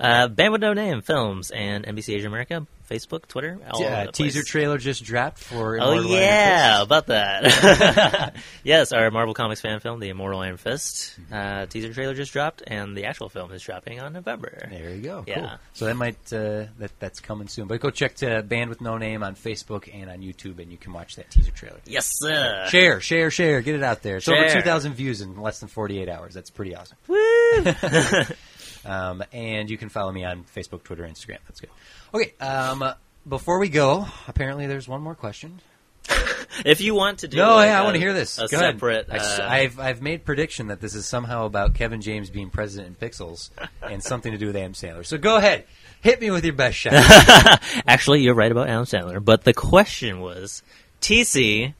Uh, 0.00 0.26
Band 0.26 0.50
with 0.52 0.60
No 0.60 0.72
Name 0.72 1.02
Films 1.02 1.52
and 1.52 1.84
NBC 1.86 2.14
Asia 2.16 2.26
America, 2.26 2.66
Facebook, 2.88 3.26
Twitter. 3.28 3.58
The 3.72 4.10
teaser 4.12 4.42
trailer 4.42 4.78
just 4.78 5.04
dropped 5.04 5.38
for. 5.38 5.78
Oh 5.80 5.92
Immortal 5.92 6.12
Iron 6.12 6.22
yeah, 6.22 6.82
about 6.82 7.06
that. 7.08 8.34
yes, 8.64 8.92
our 8.92 9.10
Marvel 9.10 9.34
Comics 9.34 9.60
fan 9.60 9.80
film, 9.80 10.00
The 10.00 10.08
Immortal 10.08 10.40
Iron 10.40 10.56
Fist, 10.56 11.18
Mm-hmm. 11.20 11.34
uh, 11.34 11.66
teaser 11.66 11.92
trailer 11.92 12.14
just 12.14 12.32
dropped, 12.32 12.62
and 12.66 12.96
the 12.96 13.04
actual 13.06 13.28
film 13.28 13.52
is 13.52 13.62
dropping 13.62 14.00
on 14.00 14.12
November. 14.12 14.66
There 14.70 14.90
you 14.90 15.02
go. 15.02 15.24
Yeah. 15.26 15.40
Cool. 15.40 15.50
So 15.74 15.84
that 15.86 15.96
might 15.96 16.16
uh, 16.32 16.66
that 16.78 16.92
that's 16.98 17.20
coming 17.20 17.48
soon. 17.48 17.66
But 17.66 17.80
go 17.80 17.90
check 17.90 18.14
to 18.16 18.42
Band 18.42 18.70
with 18.70 18.80
No 18.80 18.96
Name 18.98 19.22
on 19.22 19.34
Facebook 19.34 19.88
and 19.92 20.10
on 20.10 20.18
YouTube, 20.20 20.58
and 20.60 20.70
you 20.72 20.78
can 20.78 20.92
watch 20.92 21.16
that 21.16 21.30
teaser 21.30 21.50
trailer. 21.52 21.78
Yes, 21.86 22.10
sir. 22.14 22.66
Share, 22.68 23.00
share, 23.00 23.30
share. 23.30 23.60
Get 23.60 23.74
it 23.74 23.82
out 23.82 24.02
there. 24.02 24.16
It's 24.18 24.28
over 24.28 24.48
2,000 24.48 24.94
views 24.94 25.20
in 25.20 25.40
less 25.40 25.60
than 25.60 25.68
48 25.68 26.08
hours. 26.08 26.34
That's 26.34 26.50
pretty 26.50 26.74
awesome. 26.74 26.96
Woo! 27.06 27.18
Um, 28.88 29.22
and 29.32 29.70
you 29.70 29.76
can 29.78 29.88
follow 29.88 30.10
me 30.12 30.24
on 30.24 30.44
Facebook, 30.56 30.82
Twitter, 30.82 31.04
Instagram. 31.04 31.38
That's 31.46 31.60
good. 31.60 31.70
Okay. 32.14 32.32
Um, 32.40 32.84
before 33.28 33.58
we 33.58 33.68
go, 33.68 34.06
apparently 34.26 34.66
there's 34.66 34.88
one 34.88 35.02
more 35.02 35.14
question. 35.14 35.60
if 36.64 36.80
you 36.80 36.94
want 36.94 37.18
to 37.18 37.28
do, 37.28 37.36
no, 37.36 37.56
like, 37.56 37.66
yeah, 37.68 37.78
I 37.78 37.80
a- 37.82 37.84
want 37.84 37.94
to 37.94 38.00
hear 38.00 38.14
this. 38.14 38.38
A 38.38 38.48
Go 38.48 38.58
separate. 38.58 39.08
I 39.10 39.16
s- 39.16 39.38
uh, 39.38 39.46
I've 39.46 39.78
I've 39.78 40.00
made 40.00 40.24
prediction 40.24 40.68
that 40.68 40.80
this 40.80 40.94
is 40.94 41.06
somehow 41.06 41.44
about 41.44 41.74
Kevin 41.74 42.00
James 42.00 42.30
being 42.30 42.48
president 42.48 42.88
in 42.98 43.08
Pixels 43.08 43.50
and 43.82 44.02
something 44.02 44.32
to 44.32 44.38
do 44.38 44.46
with 44.46 44.56
Adam 44.56 44.72
Sandler. 44.72 45.04
So 45.04 45.18
go 45.18 45.36
ahead, 45.36 45.66
hit 46.00 46.18
me 46.20 46.30
with 46.30 46.44
your 46.46 46.54
best 46.54 46.78
shot. 46.78 46.94
Actually, 47.86 48.22
you're 48.22 48.34
right 48.34 48.50
about 48.50 48.68
Adam 48.68 48.84
Sandler, 48.84 49.22
but 49.22 49.44
the 49.44 49.52
question 49.52 50.20
was, 50.20 50.62
TC, 51.02 51.74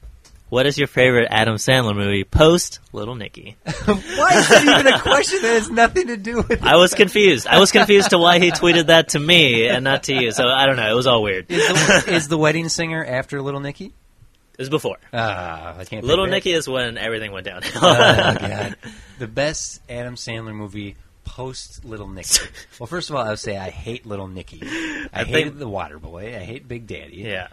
what 0.49 0.65
is 0.65 0.77
your 0.77 0.87
favorite 0.87 1.27
Adam 1.31 1.55
Sandler 1.55 1.95
movie 1.95 2.23
post 2.23 2.79
Little 2.91 3.15
Nicky? 3.15 3.55
Why 3.65 4.31
is 4.33 4.49
that 4.49 4.63
even 4.63 4.87
a 4.93 4.99
question 4.99 5.41
that 5.43 5.53
has 5.53 5.69
nothing 5.69 6.07
to 6.07 6.17
do 6.17 6.37
with? 6.37 6.63
I 6.63 6.75
was 6.75 6.93
confused. 6.93 7.47
I 7.47 7.59
was 7.59 7.71
confused 7.71 8.09
to 8.11 8.17
why 8.17 8.39
he 8.39 8.51
tweeted 8.51 8.87
that 8.87 9.09
to 9.09 9.19
me 9.19 9.67
and 9.67 9.83
not 9.83 10.03
to 10.03 10.13
you. 10.13 10.31
So 10.31 10.47
I 10.47 10.65
don't 10.65 10.75
know. 10.75 10.89
It 10.91 10.95
was 10.95 11.07
all 11.07 11.21
weird. 11.23 11.45
Is 11.49 11.67
the, 12.05 12.13
is 12.13 12.27
the 12.27 12.37
wedding 12.37 12.67
singer 12.69 13.05
after 13.05 13.41
Little 13.41 13.59
Nicky? 13.59 13.85
It 13.85 14.63
was 14.63 14.69
before. 14.69 14.97
Ah, 15.13 15.77
I 15.77 15.85
can't. 15.85 16.03
Little 16.03 16.27
Nicky 16.27 16.51
is 16.51 16.67
when 16.67 16.97
everything 16.97 17.31
went 17.31 17.45
downhill. 17.45 17.81
Oh 17.81 18.35
god, 18.39 18.75
the 19.19 19.27
best 19.27 19.81
Adam 19.89 20.15
Sandler 20.15 20.53
movie 20.53 20.95
post 21.23 21.85
Little 21.85 22.07
Nicky. 22.09 22.45
Well, 22.79 22.87
first 22.87 23.09
of 23.09 23.15
all, 23.15 23.23
I 23.23 23.29
would 23.29 23.39
say 23.39 23.55
I 23.55 23.69
hate 23.69 24.05
Little 24.05 24.27
Nicky. 24.27 24.59
I, 24.63 25.07
I 25.13 25.23
hated 25.23 25.31
think- 25.31 25.59
the 25.59 25.69
Water 25.69 25.97
Boy. 25.99 26.35
I 26.35 26.39
hate 26.39 26.67
Big 26.67 26.87
Daddy. 26.87 27.17
yeah. 27.17 27.47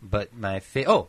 But 0.00 0.36
my 0.36 0.60
fa- 0.60 0.88
oh, 0.88 1.08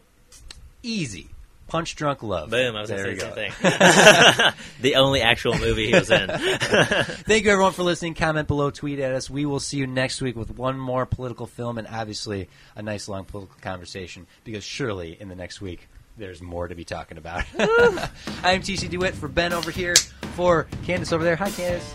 easy. 0.81 1.27
Punch 1.67 1.95
Drunk 1.95 2.23
Love. 2.23 2.49
Boom. 2.49 2.75
I 2.75 2.81
was 2.81 2.89
there 2.89 3.03
going 3.03 3.17
to 3.17 3.21
say 3.21 3.27
go. 3.27 3.35
the 3.35 3.51
same 3.51 4.31
thing. 4.41 4.53
the 4.81 4.95
only 4.95 5.21
actual 5.21 5.57
movie 5.57 5.87
he 5.87 5.93
was 5.93 6.11
in. 6.11 6.29
Thank 6.29 7.45
you 7.45 7.51
everyone 7.51 7.73
for 7.73 7.83
listening. 7.83 8.13
Comment 8.13 8.47
below, 8.47 8.69
tweet 8.69 8.99
at 8.99 9.13
us. 9.13 9.29
We 9.29 9.45
will 9.45 9.59
see 9.59 9.77
you 9.77 9.87
next 9.87 10.21
week 10.21 10.35
with 10.35 10.51
one 10.51 10.77
more 10.77 11.05
political 11.05 11.47
film 11.47 11.77
and 11.77 11.87
obviously 11.87 12.49
a 12.75 12.81
nice 12.81 13.07
long 13.07 13.25
political 13.25 13.57
conversation 13.61 14.27
because 14.43 14.63
surely 14.63 15.19
in 15.19 15.29
the 15.29 15.35
next 15.35 15.61
week 15.61 15.87
there's 16.17 16.41
more 16.41 16.67
to 16.67 16.75
be 16.75 16.83
talking 16.83 17.17
about. 17.17 17.43
I 17.57 18.51
am 18.53 18.61
TC 18.61 18.89
DeWitt 18.89 19.15
for 19.15 19.27
Ben 19.27 19.51
over 19.51 19.71
here, 19.71 19.95
for 20.35 20.67
Candace 20.85 21.11
over 21.11 21.23
there. 21.23 21.35
Hi 21.35 21.49
Candace. 21.49 21.93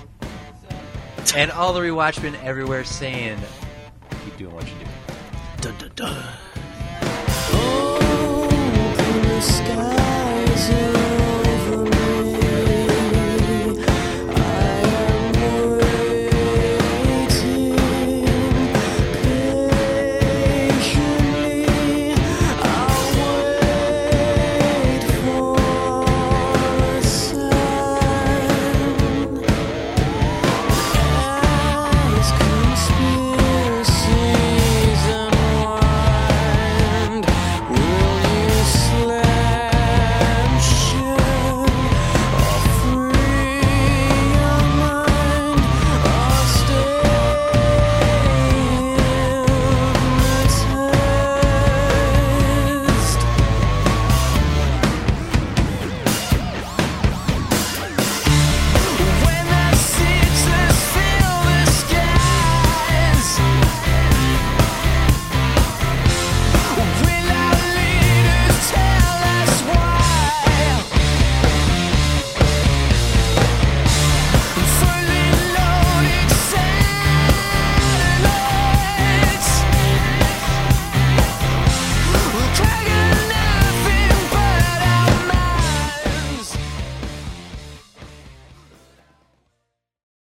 And 1.37 1.51
all 1.51 1.73
the 1.73 1.81
rewatchmen 1.81 2.43
everywhere 2.43 2.85
saying 2.85 3.39
keep 4.25 4.37
doing 4.39 4.55
what 4.55 4.67
you 4.67 4.75
do. 4.81 4.91
dun, 5.61 5.75
dun, 5.79 5.91
dun. 5.95 6.25
The 9.39 9.45
skies 9.45 11.18